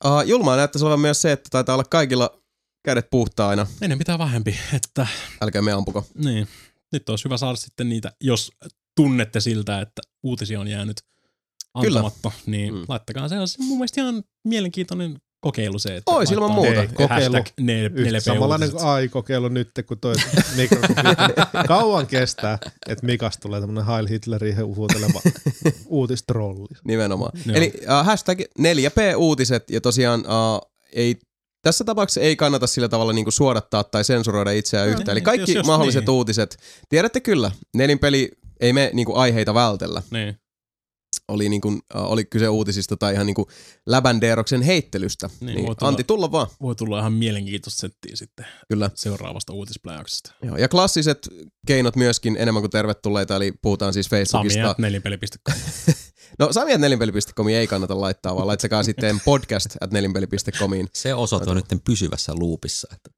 Uh, 0.05 0.20
julmaa 0.26 0.56
näyttäisi 0.56 0.84
olevan 0.84 1.00
myös 1.00 1.23
se, 1.23 1.32
että 1.32 1.48
taitaa 1.50 1.74
olla 1.74 1.84
kaikilla 1.84 2.42
kädet 2.86 3.10
puhtaina. 3.10 3.66
Ennen 3.82 3.98
pitää 3.98 4.18
vähempi, 4.18 4.58
että 4.73 5.06
Älkää 5.42 5.62
me 5.62 5.73
ampuko. 5.73 6.06
niin, 6.24 6.48
nyt 6.92 7.08
olisi 7.08 7.24
hyvä 7.24 7.36
saada 7.36 7.56
sitten 7.56 7.89
niitä, 7.89 8.12
jos 8.20 8.52
tunnette 8.97 9.40
siltä, 9.40 9.81
että 9.81 10.02
uutisia 10.23 10.60
on 10.60 10.68
jäänyt 10.68 10.97
Kyllä. 11.82 11.98
antamatta, 11.98 12.31
niin 12.47 12.74
Mm. 12.74 12.84
laittakaa 12.89 13.28
se. 13.28 13.39
olisi 13.39 13.62
mun 13.62 13.78
mielestä 13.78 14.00
ihan 14.00 14.23
mielenkiintoinen 14.44 15.16
kokeilu 15.40 15.78
se, 15.78 15.97
että 15.97 16.10
Ois 16.12 16.31
ilman 16.31 16.50
muuta. 16.52 16.81
Ei, 16.81 16.89
kokeilu. 16.89 17.08
hashtag 17.34 17.47
ne, 17.60 17.89
4P 17.89 18.20
samanlainen 18.20 18.70
kuin 18.70 18.84
AI-kokeilu 18.84 19.48
nyt, 19.48 19.70
kun 19.89 19.98
toi. 20.00 20.15
Kauan 21.68 22.06
kestää, 22.06 22.58
että 22.89 23.06
Mikas 23.06 23.39
tulee 23.39 23.60
tämmönen 23.60 23.86
Heil 23.86 24.06
Hitlerin 24.08 24.56
huuteleva 24.66 25.20
uutistrolli. 25.86 26.66
Nimenomaan. 26.84 27.32
Joo. 27.47 27.56
Eli 27.56 27.73
uh, 27.82 28.06
hashtag 28.06 28.40
4P-uutiset 28.40 29.65
ja 29.70 29.81
tosiaan 29.81 30.20
uh, 30.20 30.70
ei 30.92 31.16
tässä 31.67 31.85
tapauksessa 31.85 32.20
ei 32.20 32.36
kannata 32.36 32.67
sillä 32.67 32.89
tavalla 32.89 33.12
niin 33.12 33.33
suodattaa 33.33 33.85
tai 33.85 34.05
sensuroida 34.05 34.51
itseään 34.51 34.89
No, 34.89 34.93
yhtään. 34.99 35.12
Eli 35.12 35.19
niin, 35.20 35.25
kaikki 35.25 35.53
jos- 35.53 35.57
jos 35.57 35.67
mahdolliset 35.67 36.05
niin. 36.07 36.11
uutiset, 36.11 36.57
tiedätte 36.89 37.20
kyllä, 37.20 37.51
nelinpeli 37.75 38.31
ei 38.61 38.73
me 38.73 38.91
niin 38.93 39.07
aiheita 39.15 39.55
vältellä. 39.55 40.03
Niin, 40.11 40.39
Oli, 41.28 41.49
niin 41.49 41.61
kuin, 41.61 41.75
uh, 41.75 41.81
oli 42.12 42.25
kyse 42.25 42.49
uutisista 42.49 42.97
tai 42.97 43.15
ihan 43.15 43.27
niin 43.27 43.35
kuin 43.35 43.47
läbändeeroksen 43.86 44.62
heittelystä. 44.62 45.31
Niin, 45.41 45.47
Niin, 45.47 45.67
tulla- 45.67 45.89
Antti, 45.89 46.05
tulla 46.05 46.33
vaan. 46.33 46.47
voi 46.62 46.75
tulla 46.77 46.99
ihan 46.99 47.12
mielenkiintoista 47.12 47.81
settiä 47.81 48.17
sitten 48.17 48.47
Kyllä. 48.69 48.91
seuraavasta 48.95 49.53
uutispläjäyksestä. 49.53 50.31
Joo. 50.43 50.57
Ja 50.57 50.69
klassiset 50.69 51.28
keinot 51.67 51.97
myöskin 51.97 52.36
enemmän 52.39 52.62
kuin 52.62 52.70
tervetulleita, 52.70 53.36
eli 53.36 53.53
puhutaan 53.62 53.93
siis 53.93 54.09
Facebookista. 54.09 54.70
at 54.70 54.78
nelinpeli.com. 54.78 55.59
No 56.39 56.52
Sami 56.52 56.73
at 56.73 56.81
nelinpeli.com 56.81 57.48
ei 57.48 57.66
kannata 57.66 58.00
laittaa, 58.00 58.34
vaan 58.36 58.47
laittakaa 58.47 58.82
sitten 58.82 59.20
podcast 59.24 59.76
at 59.81 59.90
nelinpeli.comiin. 59.90 60.89
Se 60.94 61.15
osoite 61.15 61.50
on 61.50 61.56
nyt 61.56 61.66
pysyvässä 61.84 62.34
luupissa. 62.34 62.89
Että 62.94 63.10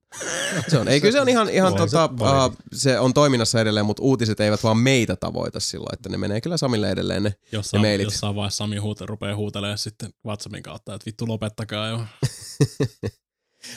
Se 0.67 0.77
on, 0.77 0.87
ei 0.87 1.01
kyllä 1.01 1.11
se 1.11 1.21
on 1.21 1.29
ihan, 1.29 1.49
ihan 1.49 1.71
Voi 1.71 1.79
se- 1.89 1.95
tota, 1.97 2.17
voi. 2.19 2.45
uh, 2.47 2.55
se 2.73 2.99
on 2.99 3.13
toiminnassa 3.13 3.61
edelleen, 3.61 3.85
mutta 3.85 4.03
uutiset 4.03 4.39
eivät 4.39 4.63
vaan 4.63 4.77
meitä 4.77 5.15
tavoita 5.15 5.59
silloin, 5.59 5.93
että 5.93 6.09
ne 6.09 6.17
menee 6.17 6.41
kyllä 6.41 6.57
Samille 6.57 6.89
edelleen 6.91 7.23
ne. 7.23 7.33
Jossain, 7.51 7.81
mailit. 7.81 8.03
jossain 8.03 8.35
vaiheessa 8.35 8.57
Sami 8.57 8.77
huute, 8.77 9.05
rupeaa 9.05 9.35
huutelemaan 9.35 9.77
sitten 9.77 10.09
WhatsAppin 10.25 10.63
kautta, 10.63 10.95
että 10.95 11.05
vittu 11.05 11.27
lopettakaa 11.27 11.87
jo. 11.87 11.99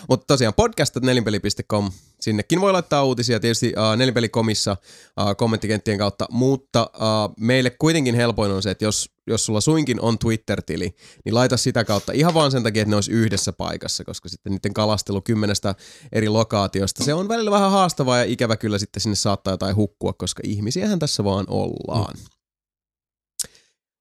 Mutta 0.08 0.26
tosiaan 0.26 0.54
podcast.nelinpeli.com, 0.54 1.90
sinnekin 2.20 2.60
voi 2.60 2.72
laittaa 2.72 3.04
uutisia 3.04 3.40
tietysti 3.40 3.66
uh, 3.76 3.96
nelinpelikomissa 3.96 4.76
uh, 5.20 5.36
kommenttikenttien 5.36 5.98
kautta, 5.98 6.26
mutta 6.30 6.90
uh, 6.94 7.34
meille 7.40 7.70
kuitenkin 7.70 8.14
helpoin 8.14 8.52
on 8.52 8.62
se, 8.62 8.70
että 8.70 8.84
jos, 8.84 9.10
jos 9.26 9.46
sulla 9.46 9.60
suinkin 9.60 10.00
on 10.00 10.18
Twitter-tili, 10.18 10.94
niin 11.24 11.34
laita 11.34 11.56
sitä 11.56 11.84
kautta 11.84 12.12
ihan 12.12 12.34
vaan 12.34 12.50
sen 12.50 12.62
takia, 12.62 12.82
että 12.82 12.90
ne 12.90 12.96
olisi 12.96 13.12
yhdessä 13.12 13.52
paikassa, 13.52 14.04
koska 14.04 14.28
sitten 14.28 14.52
niiden 14.52 14.74
kalastelu 14.74 15.20
kymmenestä 15.20 15.74
eri 16.12 16.28
lokaatiosta, 16.28 17.04
se 17.04 17.14
on 17.14 17.28
välillä 17.28 17.50
vähän 17.50 17.70
haastavaa 17.70 18.18
ja 18.18 18.24
ikävä 18.24 18.56
kyllä 18.56 18.78
sitten 18.78 19.00
sinne 19.00 19.16
saattaa 19.16 19.52
jotain 19.52 19.76
hukkua, 19.76 20.12
koska 20.12 20.42
ihmisiähän 20.46 20.98
tässä 20.98 21.24
vaan 21.24 21.46
ollaan. 21.48 22.14
Mm. 22.14 22.24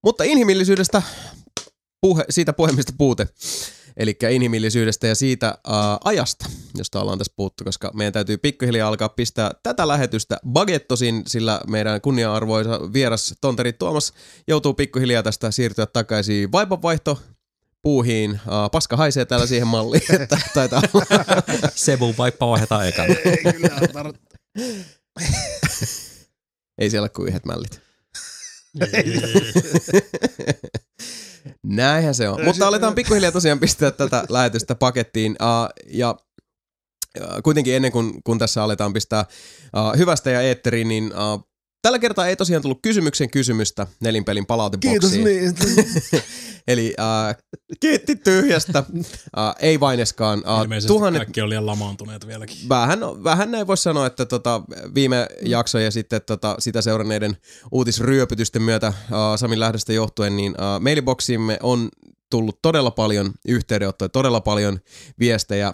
Mutta 0.03 0.23
inhimillisyydestä 0.23 1.01
puhe, 2.01 2.25
siitä 2.29 2.53
puhemista 2.53 2.93
puute. 2.97 3.27
Eli 4.01 4.17
inhimillisyydestä 4.29 5.07
ja 5.07 5.15
siitä 5.15 5.57
uh, 5.67 5.73
ajasta, 6.03 6.45
josta 6.77 7.01
ollaan 7.01 7.17
tässä 7.17 7.33
puhuttu, 7.35 7.63
koska 7.63 7.91
meidän 7.93 8.13
täytyy 8.13 8.37
pikkuhiljaa 8.37 8.87
alkaa 8.87 9.09
pistää 9.09 9.51
tätä 9.63 9.87
lähetystä 9.87 10.39
bagettosin, 10.47 11.23
sillä 11.27 11.61
meidän 11.67 12.01
kunnia-arvoisa 12.01 12.93
vieras 12.93 13.33
Tonteri 13.41 13.73
Tuomas 13.73 14.13
joutuu 14.47 14.73
pikkuhiljaa 14.73 15.23
tästä 15.23 15.51
siirtyä 15.51 15.85
takaisin 15.85 16.51
vaipanvaihto 16.51 17.19
puuhiin. 17.81 18.31
Uh, 18.31 18.71
paska 18.71 18.97
haisee 18.97 19.25
täällä 19.25 19.47
siihen 19.47 19.67
malliin, 19.67 20.15
että 20.21 20.37
taitaa 20.53 20.81
olla. 20.93 21.05
Sebu 21.75 22.15
vaippa 22.17 22.47
vaihdetaan 22.47 22.87
ekana. 22.87 23.15
Ei 26.77 26.89
siellä 26.89 27.03
ole 27.03 27.09
kuin 27.09 27.27
yhdet 27.27 27.45
mällit. 27.45 27.81
Näinhän 31.63 32.15
se 32.15 32.29
on. 32.29 32.43
Mutta 32.43 32.67
aletaan 32.67 32.95
pikkuhiljaa 32.95 33.31
tosiaan 33.31 33.59
pistää 33.59 33.91
tätä 33.91 34.23
lähetystä 34.29 34.75
pakettiin. 34.75 35.31
Uh, 35.41 35.83
ja 35.87 36.15
uh, 37.21 37.25
kuitenkin 37.43 37.75
ennen 37.75 37.91
kuin 37.91 38.23
kun 38.23 38.39
tässä 38.39 38.63
aletaan 38.63 38.93
pistää 38.93 39.25
uh, 39.77 39.97
hyvästä 39.97 40.29
ja 40.29 40.41
eetteriin, 40.41 40.87
niin 40.87 41.13
uh, 41.13 41.50
tällä 41.81 41.99
kertaa 41.99 42.27
ei 42.27 42.35
tosiaan 42.35 42.61
tullut 42.61 42.79
kysymyksen 42.81 43.29
kysymystä 43.29 43.87
nelinpelin 43.99 44.45
palauteboksiin. 44.45 44.99
Kiitos 44.99 45.11
niin. 45.11 46.23
Eli 46.67 46.95
uh, 46.99 47.35
kiitti 47.79 48.15
tyhjästä. 48.15 48.83
Uh, 48.93 49.03
ei 49.59 49.79
vaineskaan. 49.79 50.39
Uh, 50.39 50.61
Ilmeisesti 50.61 50.87
tuhannet, 50.87 51.19
kaikki 51.19 51.41
on 51.41 51.49
liian 51.49 51.65
lamaantuneet 51.65 52.27
vieläkin. 52.27 52.69
vähän, 52.69 52.99
vähän 53.23 53.51
näin 53.51 53.67
voisi 53.67 53.83
sanoa, 53.83 54.05
että 54.05 54.25
tota, 54.25 54.61
viime 54.95 55.27
jakso 55.41 55.79
ja 55.79 55.91
sitten 55.91 56.21
tota, 56.25 56.55
sitä 56.59 56.81
seuranneiden 56.81 57.37
uutisryöpytysten 57.71 58.61
myötä 58.61 58.87
uh, 58.87 59.15
Samin 59.35 59.59
lähdöstä 59.59 59.93
johtuen, 59.93 60.37
niin 60.37 60.51
uh, 60.51 60.81
mailiboksiimme 60.81 61.57
on 61.63 61.89
tullut 62.29 62.59
todella 62.61 62.91
paljon 62.91 63.31
yhteydenottoja, 63.47 64.09
todella 64.09 64.41
paljon 64.41 64.79
viestejä. 65.19 65.73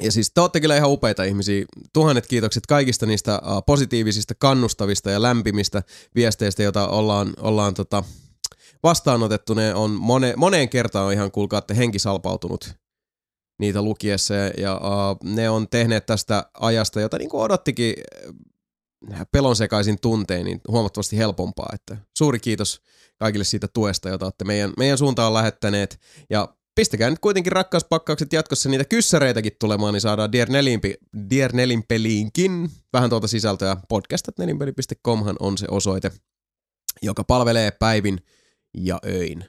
Ja 0.00 0.12
siis 0.12 0.30
te 0.34 0.40
olette 0.40 0.60
kyllä 0.60 0.76
ihan 0.76 0.90
upeita 0.90 1.24
ihmisiä. 1.24 1.64
Tuhannet 1.92 2.26
kiitokset 2.26 2.66
kaikista 2.66 3.06
niistä 3.06 3.40
uh, 3.42 3.62
positiivisista, 3.66 4.34
kannustavista 4.34 5.10
ja 5.10 5.22
lämpimistä 5.22 5.82
viesteistä, 6.14 6.62
joita 6.62 6.88
ollaan, 6.88 7.32
ollaan 7.40 7.74
tota, 7.74 8.04
vastaanotettu. 8.82 9.54
Ne 9.54 9.74
on 9.74 9.90
mone, 9.90 10.34
moneen 10.36 10.68
kertaan 10.68 11.12
ihan, 11.12 11.30
kuulkaa, 11.30 11.58
että 11.58 11.74
henki 11.74 11.98
salpautunut 11.98 12.74
niitä 13.58 13.82
lukiessa 13.82 14.34
ja, 14.34 14.50
ja 14.58 14.76
uh, 14.76 15.30
ne 15.34 15.50
on 15.50 15.68
tehneet 15.68 16.06
tästä 16.06 16.50
ajasta, 16.60 17.00
jota 17.00 17.18
niin 17.18 17.30
kuin 17.30 17.42
odottikin 17.42 17.94
äh, 19.12 19.26
pelon 19.32 19.56
sekaisin 19.56 20.00
tuntein, 20.00 20.44
niin 20.44 20.60
huomattavasti 20.68 21.18
helpompaa. 21.18 21.70
Että 21.74 21.96
suuri 22.18 22.38
kiitos 22.38 22.82
kaikille 23.18 23.44
siitä 23.44 23.68
tuesta, 23.68 24.08
jota 24.08 24.26
olette 24.26 24.44
meidän, 24.44 24.72
meidän 24.78 24.98
suuntaan 24.98 25.34
lähettäneet. 25.34 26.00
Ja 26.30 26.48
pistäkää 26.74 27.10
nyt 27.10 27.18
kuitenkin 27.18 27.52
rakkauspakkaukset 27.52 28.32
jatkossa 28.32 28.68
niitä 28.68 28.84
kyssäreitäkin 28.84 29.52
tulemaan, 29.60 29.92
niin 29.94 30.00
saadaan 30.00 30.32
Dear, 30.32 30.48
Nelinpi, 30.48 30.94
Dear 31.30 31.52
Nelin 31.52 31.84
peliinkin 31.88 32.70
vähän 32.92 33.10
tuolta 33.10 33.28
sisältöä. 33.28 33.76
Podcast.nelinpeli.comhan 33.88 35.36
on 35.40 35.58
se 35.58 35.66
osoite, 35.70 36.10
joka 37.02 37.24
palvelee 37.24 37.70
päivin 37.70 38.20
ja 38.76 39.00
öin. 39.06 39.44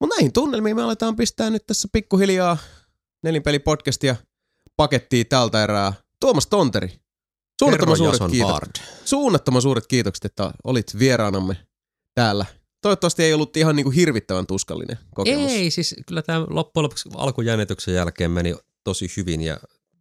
Mutta 0.00 0.16
näihin 0.16 0.32
tunnelmiin 0.32 0.76
me 0.76 0.82
aletaan 0.82 1.16
pistää 1.16 1.50
nyt 1.50 1.66
tässä 1.66 1.88
pikkuhiljaa 1.92 2.56
nelinpelipodcastia 3.22 4.16
pakettiin 4.76 5.26
tältä 5.26 5.64
erää. 5.64 5.92
Tuomas 6.20 6.46
Tonteri, 6.46 7.00
suunnattoman 7.60 7.98
Herro 7.98 8.18
suuret, 8.18 8.42
Bard. 8.42 8.70
suunnattoman 9.04 9.62
suuret 9.62 9.86
kiitokset, 9.86 10.24
että 10.24 10.52
olit 10.64 10.98
vieraanamme 10.98 11.56
täällä. 12.14 12.46
Toivottavasti 12.82 13.22
ei 13.22 13.34
ollut 13.34 13.56
ihan 13.56 13.76
niinku 13.76 13.90
hirvittävän 13.90 14.46
tuskallinen 14.46 14.98
kokemus. 15.14 15.52
Ei, 15.52 15.70
siis 15.70 15.94
kyllä 16.06 16.22
tämä 16.22 16.46
loppujen 16.50 16.82
lopuksi 16.84 17.08
alkujännityksen 17.14 17.94
jälkeen 17.94 18.30
meni 18.30 18.54
tosi 18.84 19.12
hyvin 19.16 19.40
ja 19.40 19.60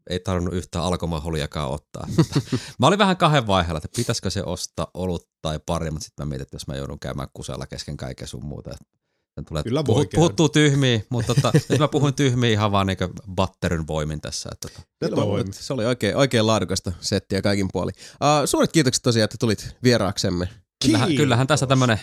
ei 0.09 0.19
tarvinnut 0.19 0.53
yhtään 0.53 0.85
alkomaholiakaan 0.85 1.71
ottaa. 1.71 2.07
mä 2.79 2.87
olin 2.87 2.99
vähän 2.99 3.17
kahden 3.17 3.47
vaiheella, 3.47 3.77
että 3.77 3.95
pitäisikö 3.95 4.29
se 4.29 4.43
ostaa 4.43 4.87
olut 4.93 5.29
tai 5.41 5.59
pari, 5.65 5.91
mutta 5.91 6.05
sitten 6.05 6.27
mä 6.27 6.29
mietin, 6.29 6.43
että 6.43 6.55
jos 6.55 6.67
mä 6.67 6.75
joudun 6.75 6.99
käymään 6.99 7.27
kusella 7.33 7.67
kesken 7.67 7.97
kaiken 7.97 8.27
sun 8.27 8.45
muuta. 8.45 8.71
Sitten 8.71 9.45
tulee, 9.45 9.63
Kyllä 9.63 9.79
voi 9.79 9.85
puhut, 9.85 10.09
käydä. 10.09 10.21
puhuttuu 10.21 10.49
tyhmiä, 10.49 11.01
mutta 11.09 11.35
tota, 11.35 11.51
nyt 11.69 11.79
mä 11.79 11.87
puhuin 11.87 12.13
tyhmiä 12.13 12.49
ihan 12.49 12.71
vaan 12.71 12.87
niin 12.87 12.97
batterin 13.35 13.87
voimin 13.87 14.21
tässä. 14.21 14.49
Että 14.51 14.67
tota. 14.67 14.87
Se 15.03 15.09
toimii. 15.15 15.53
Se 15.53 15.73
oli 15.73 15.85
oikein, 15.85 16.15
oikein 16.15 16.47
laadukasta 16.47 16.91
settiä 17.01 17.41
kaikin 17.41 17.67
puoli. 17.73 17.91
Uh, 17.97 18.45
suuret 18.45 18.71
kiitokset 18.71 19.03
tosiaan, 19.03 19.23
että 19.23 19.37
tulit 19.39 19.75
vieraaksemme. 19.83 20.49
Kyllähän, 20.85 21.07
Kiitos. 21.07 21.23
kyllähän 21.23 21.47
tässä 21.47 21.67
tämmönen 21.67 21.99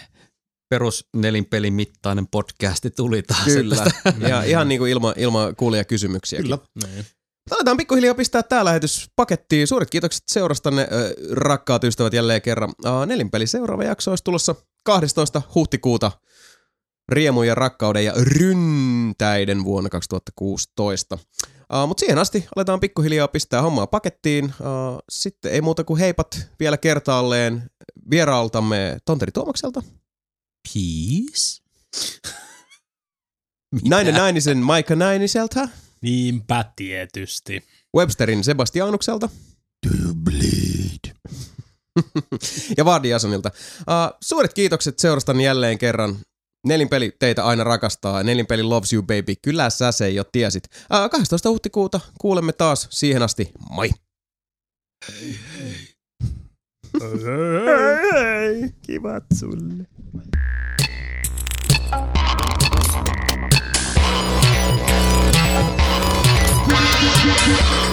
perus 0.73 1.09
nelinpelin 1.17 1.75
mittainen 1.75 2.27
podcasti 2.27 2.91
tuli 2.91 3.23
taas. 3.23 3.45
Kyllä. 3.45 3.85
Että 3.87 4.29
ja 4.29 4.43
ihan 4.53 4.69
niin 4.69 4.79
kuin 4.79 4.91
ilman 4.91 5.15
ilma 5.17 5.53
kuulia 5.57 5.85
kysymyksiä. 5.85 6.43
Kyllä. 6.43 6.59
Niin. 6.85 7.07
Aletaan 7.51 7.77
pikkuhiljaa 7.77 8.15
pistää 8.15 8.43
tämä 8.43 8.65
lähetys 8.65 9.11
pakettiin. 9.17 9.67
Suuret 9.67 9.91
kiitokset 9.91 10.23
seurastanne, 10.27 10.89
rakkaat 11.31 11.85
ystävät, 11.85 12.13
jälleen 12.13 12.43
kerran. 12.43 12.73
Nelinpeli 13.07 13.47
seuraava 13.47 13.85
jakso 13.85 14.11
olisi 14.11 14.25
tulossa 14.25 14.55
12. 14.85 15.43
huhtikuuta 15.55 16.13
riemun 17.09 17.47
ja 17.47 17.55
rakkauden 17.55 18.05
ja 18.05 18.13
ryntäiden 18.17 19.65
vuonna 19.65 19.91
2016. 19.91 21.15
Uh, 21.15 21.89
Mutta 21.89 22.01
siihen 22.01 22.19
asti 22.19 22.47
aletaan 22.57 22.81
pikkuhiljaa 22.81 23.29
pistää 23.29 23.63
hommaa 23.63 23.87
pakettiin. 23.87 24.45
Uh, 24.45 24.99
sitten 25.11 25.53
ei 25.53 25.61
muuta 25.61 25.85
kuin 25.85 26.01
heipat 26.01 26.49
vielä 26.61 26.77
kertaalleen 26.77 27.63
vieraaltamme 28.11 28.99
Tonteri 29.05 29.33
Tuomakselta. 29.33 29.83
Peace? 30.69 31.63
Nainen 33.89 34.15
Nainisen 34.15 34.59
Maika 34.59 34.97
Nainiselta. 34.97 35.69
Niinpä 36.01 36.65
tietysti. 36.77 37.65
Websterin 37.97 38.45
Sebastianukselta. 38.45 39.29
ja 42.79 42.85
Vardi 42.85 43.09
Jasonilta. 43.09 43.51
Uh, 43.79 44.19
suuret 44.23 44.53
kiitokset 44.55 44.99
seurastan 44.99 45.41
jälleen 45.41 45.79
kerran. 45.79 46.17
Nelinpeli 46.67 47.17
teitä 47.19 47.45
aina 47.45 47.65
rakastaa. 47.65 48.23
Nelinpeli 48.23 48.63
loves 48.63 48.93
you 48.93 49.03
baby. 49.03 49.35
Kyllä 49.43 49.71
sä 49.71 49.93
se 49.93 50.11
jo 50.11 50.25
tiesit. 50.25 50.65
Uh, 50.75 51.11
12. 51.11 51.49
huhtikuuta 51.51 52.01
kuulemme 52.21 52.53
taas. 52.53 52.87
Siihen 52.91 53.23
asti. 53.23 53.53
Moi. 53.71 53.91
Hei, 57.03 58.71
kivat 58.87 59.25
sulle. 59.39 59.87
Thank 60.15 60.27
you. 67.87 67.92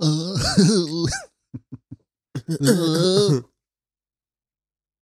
Uh, 0.00 1.06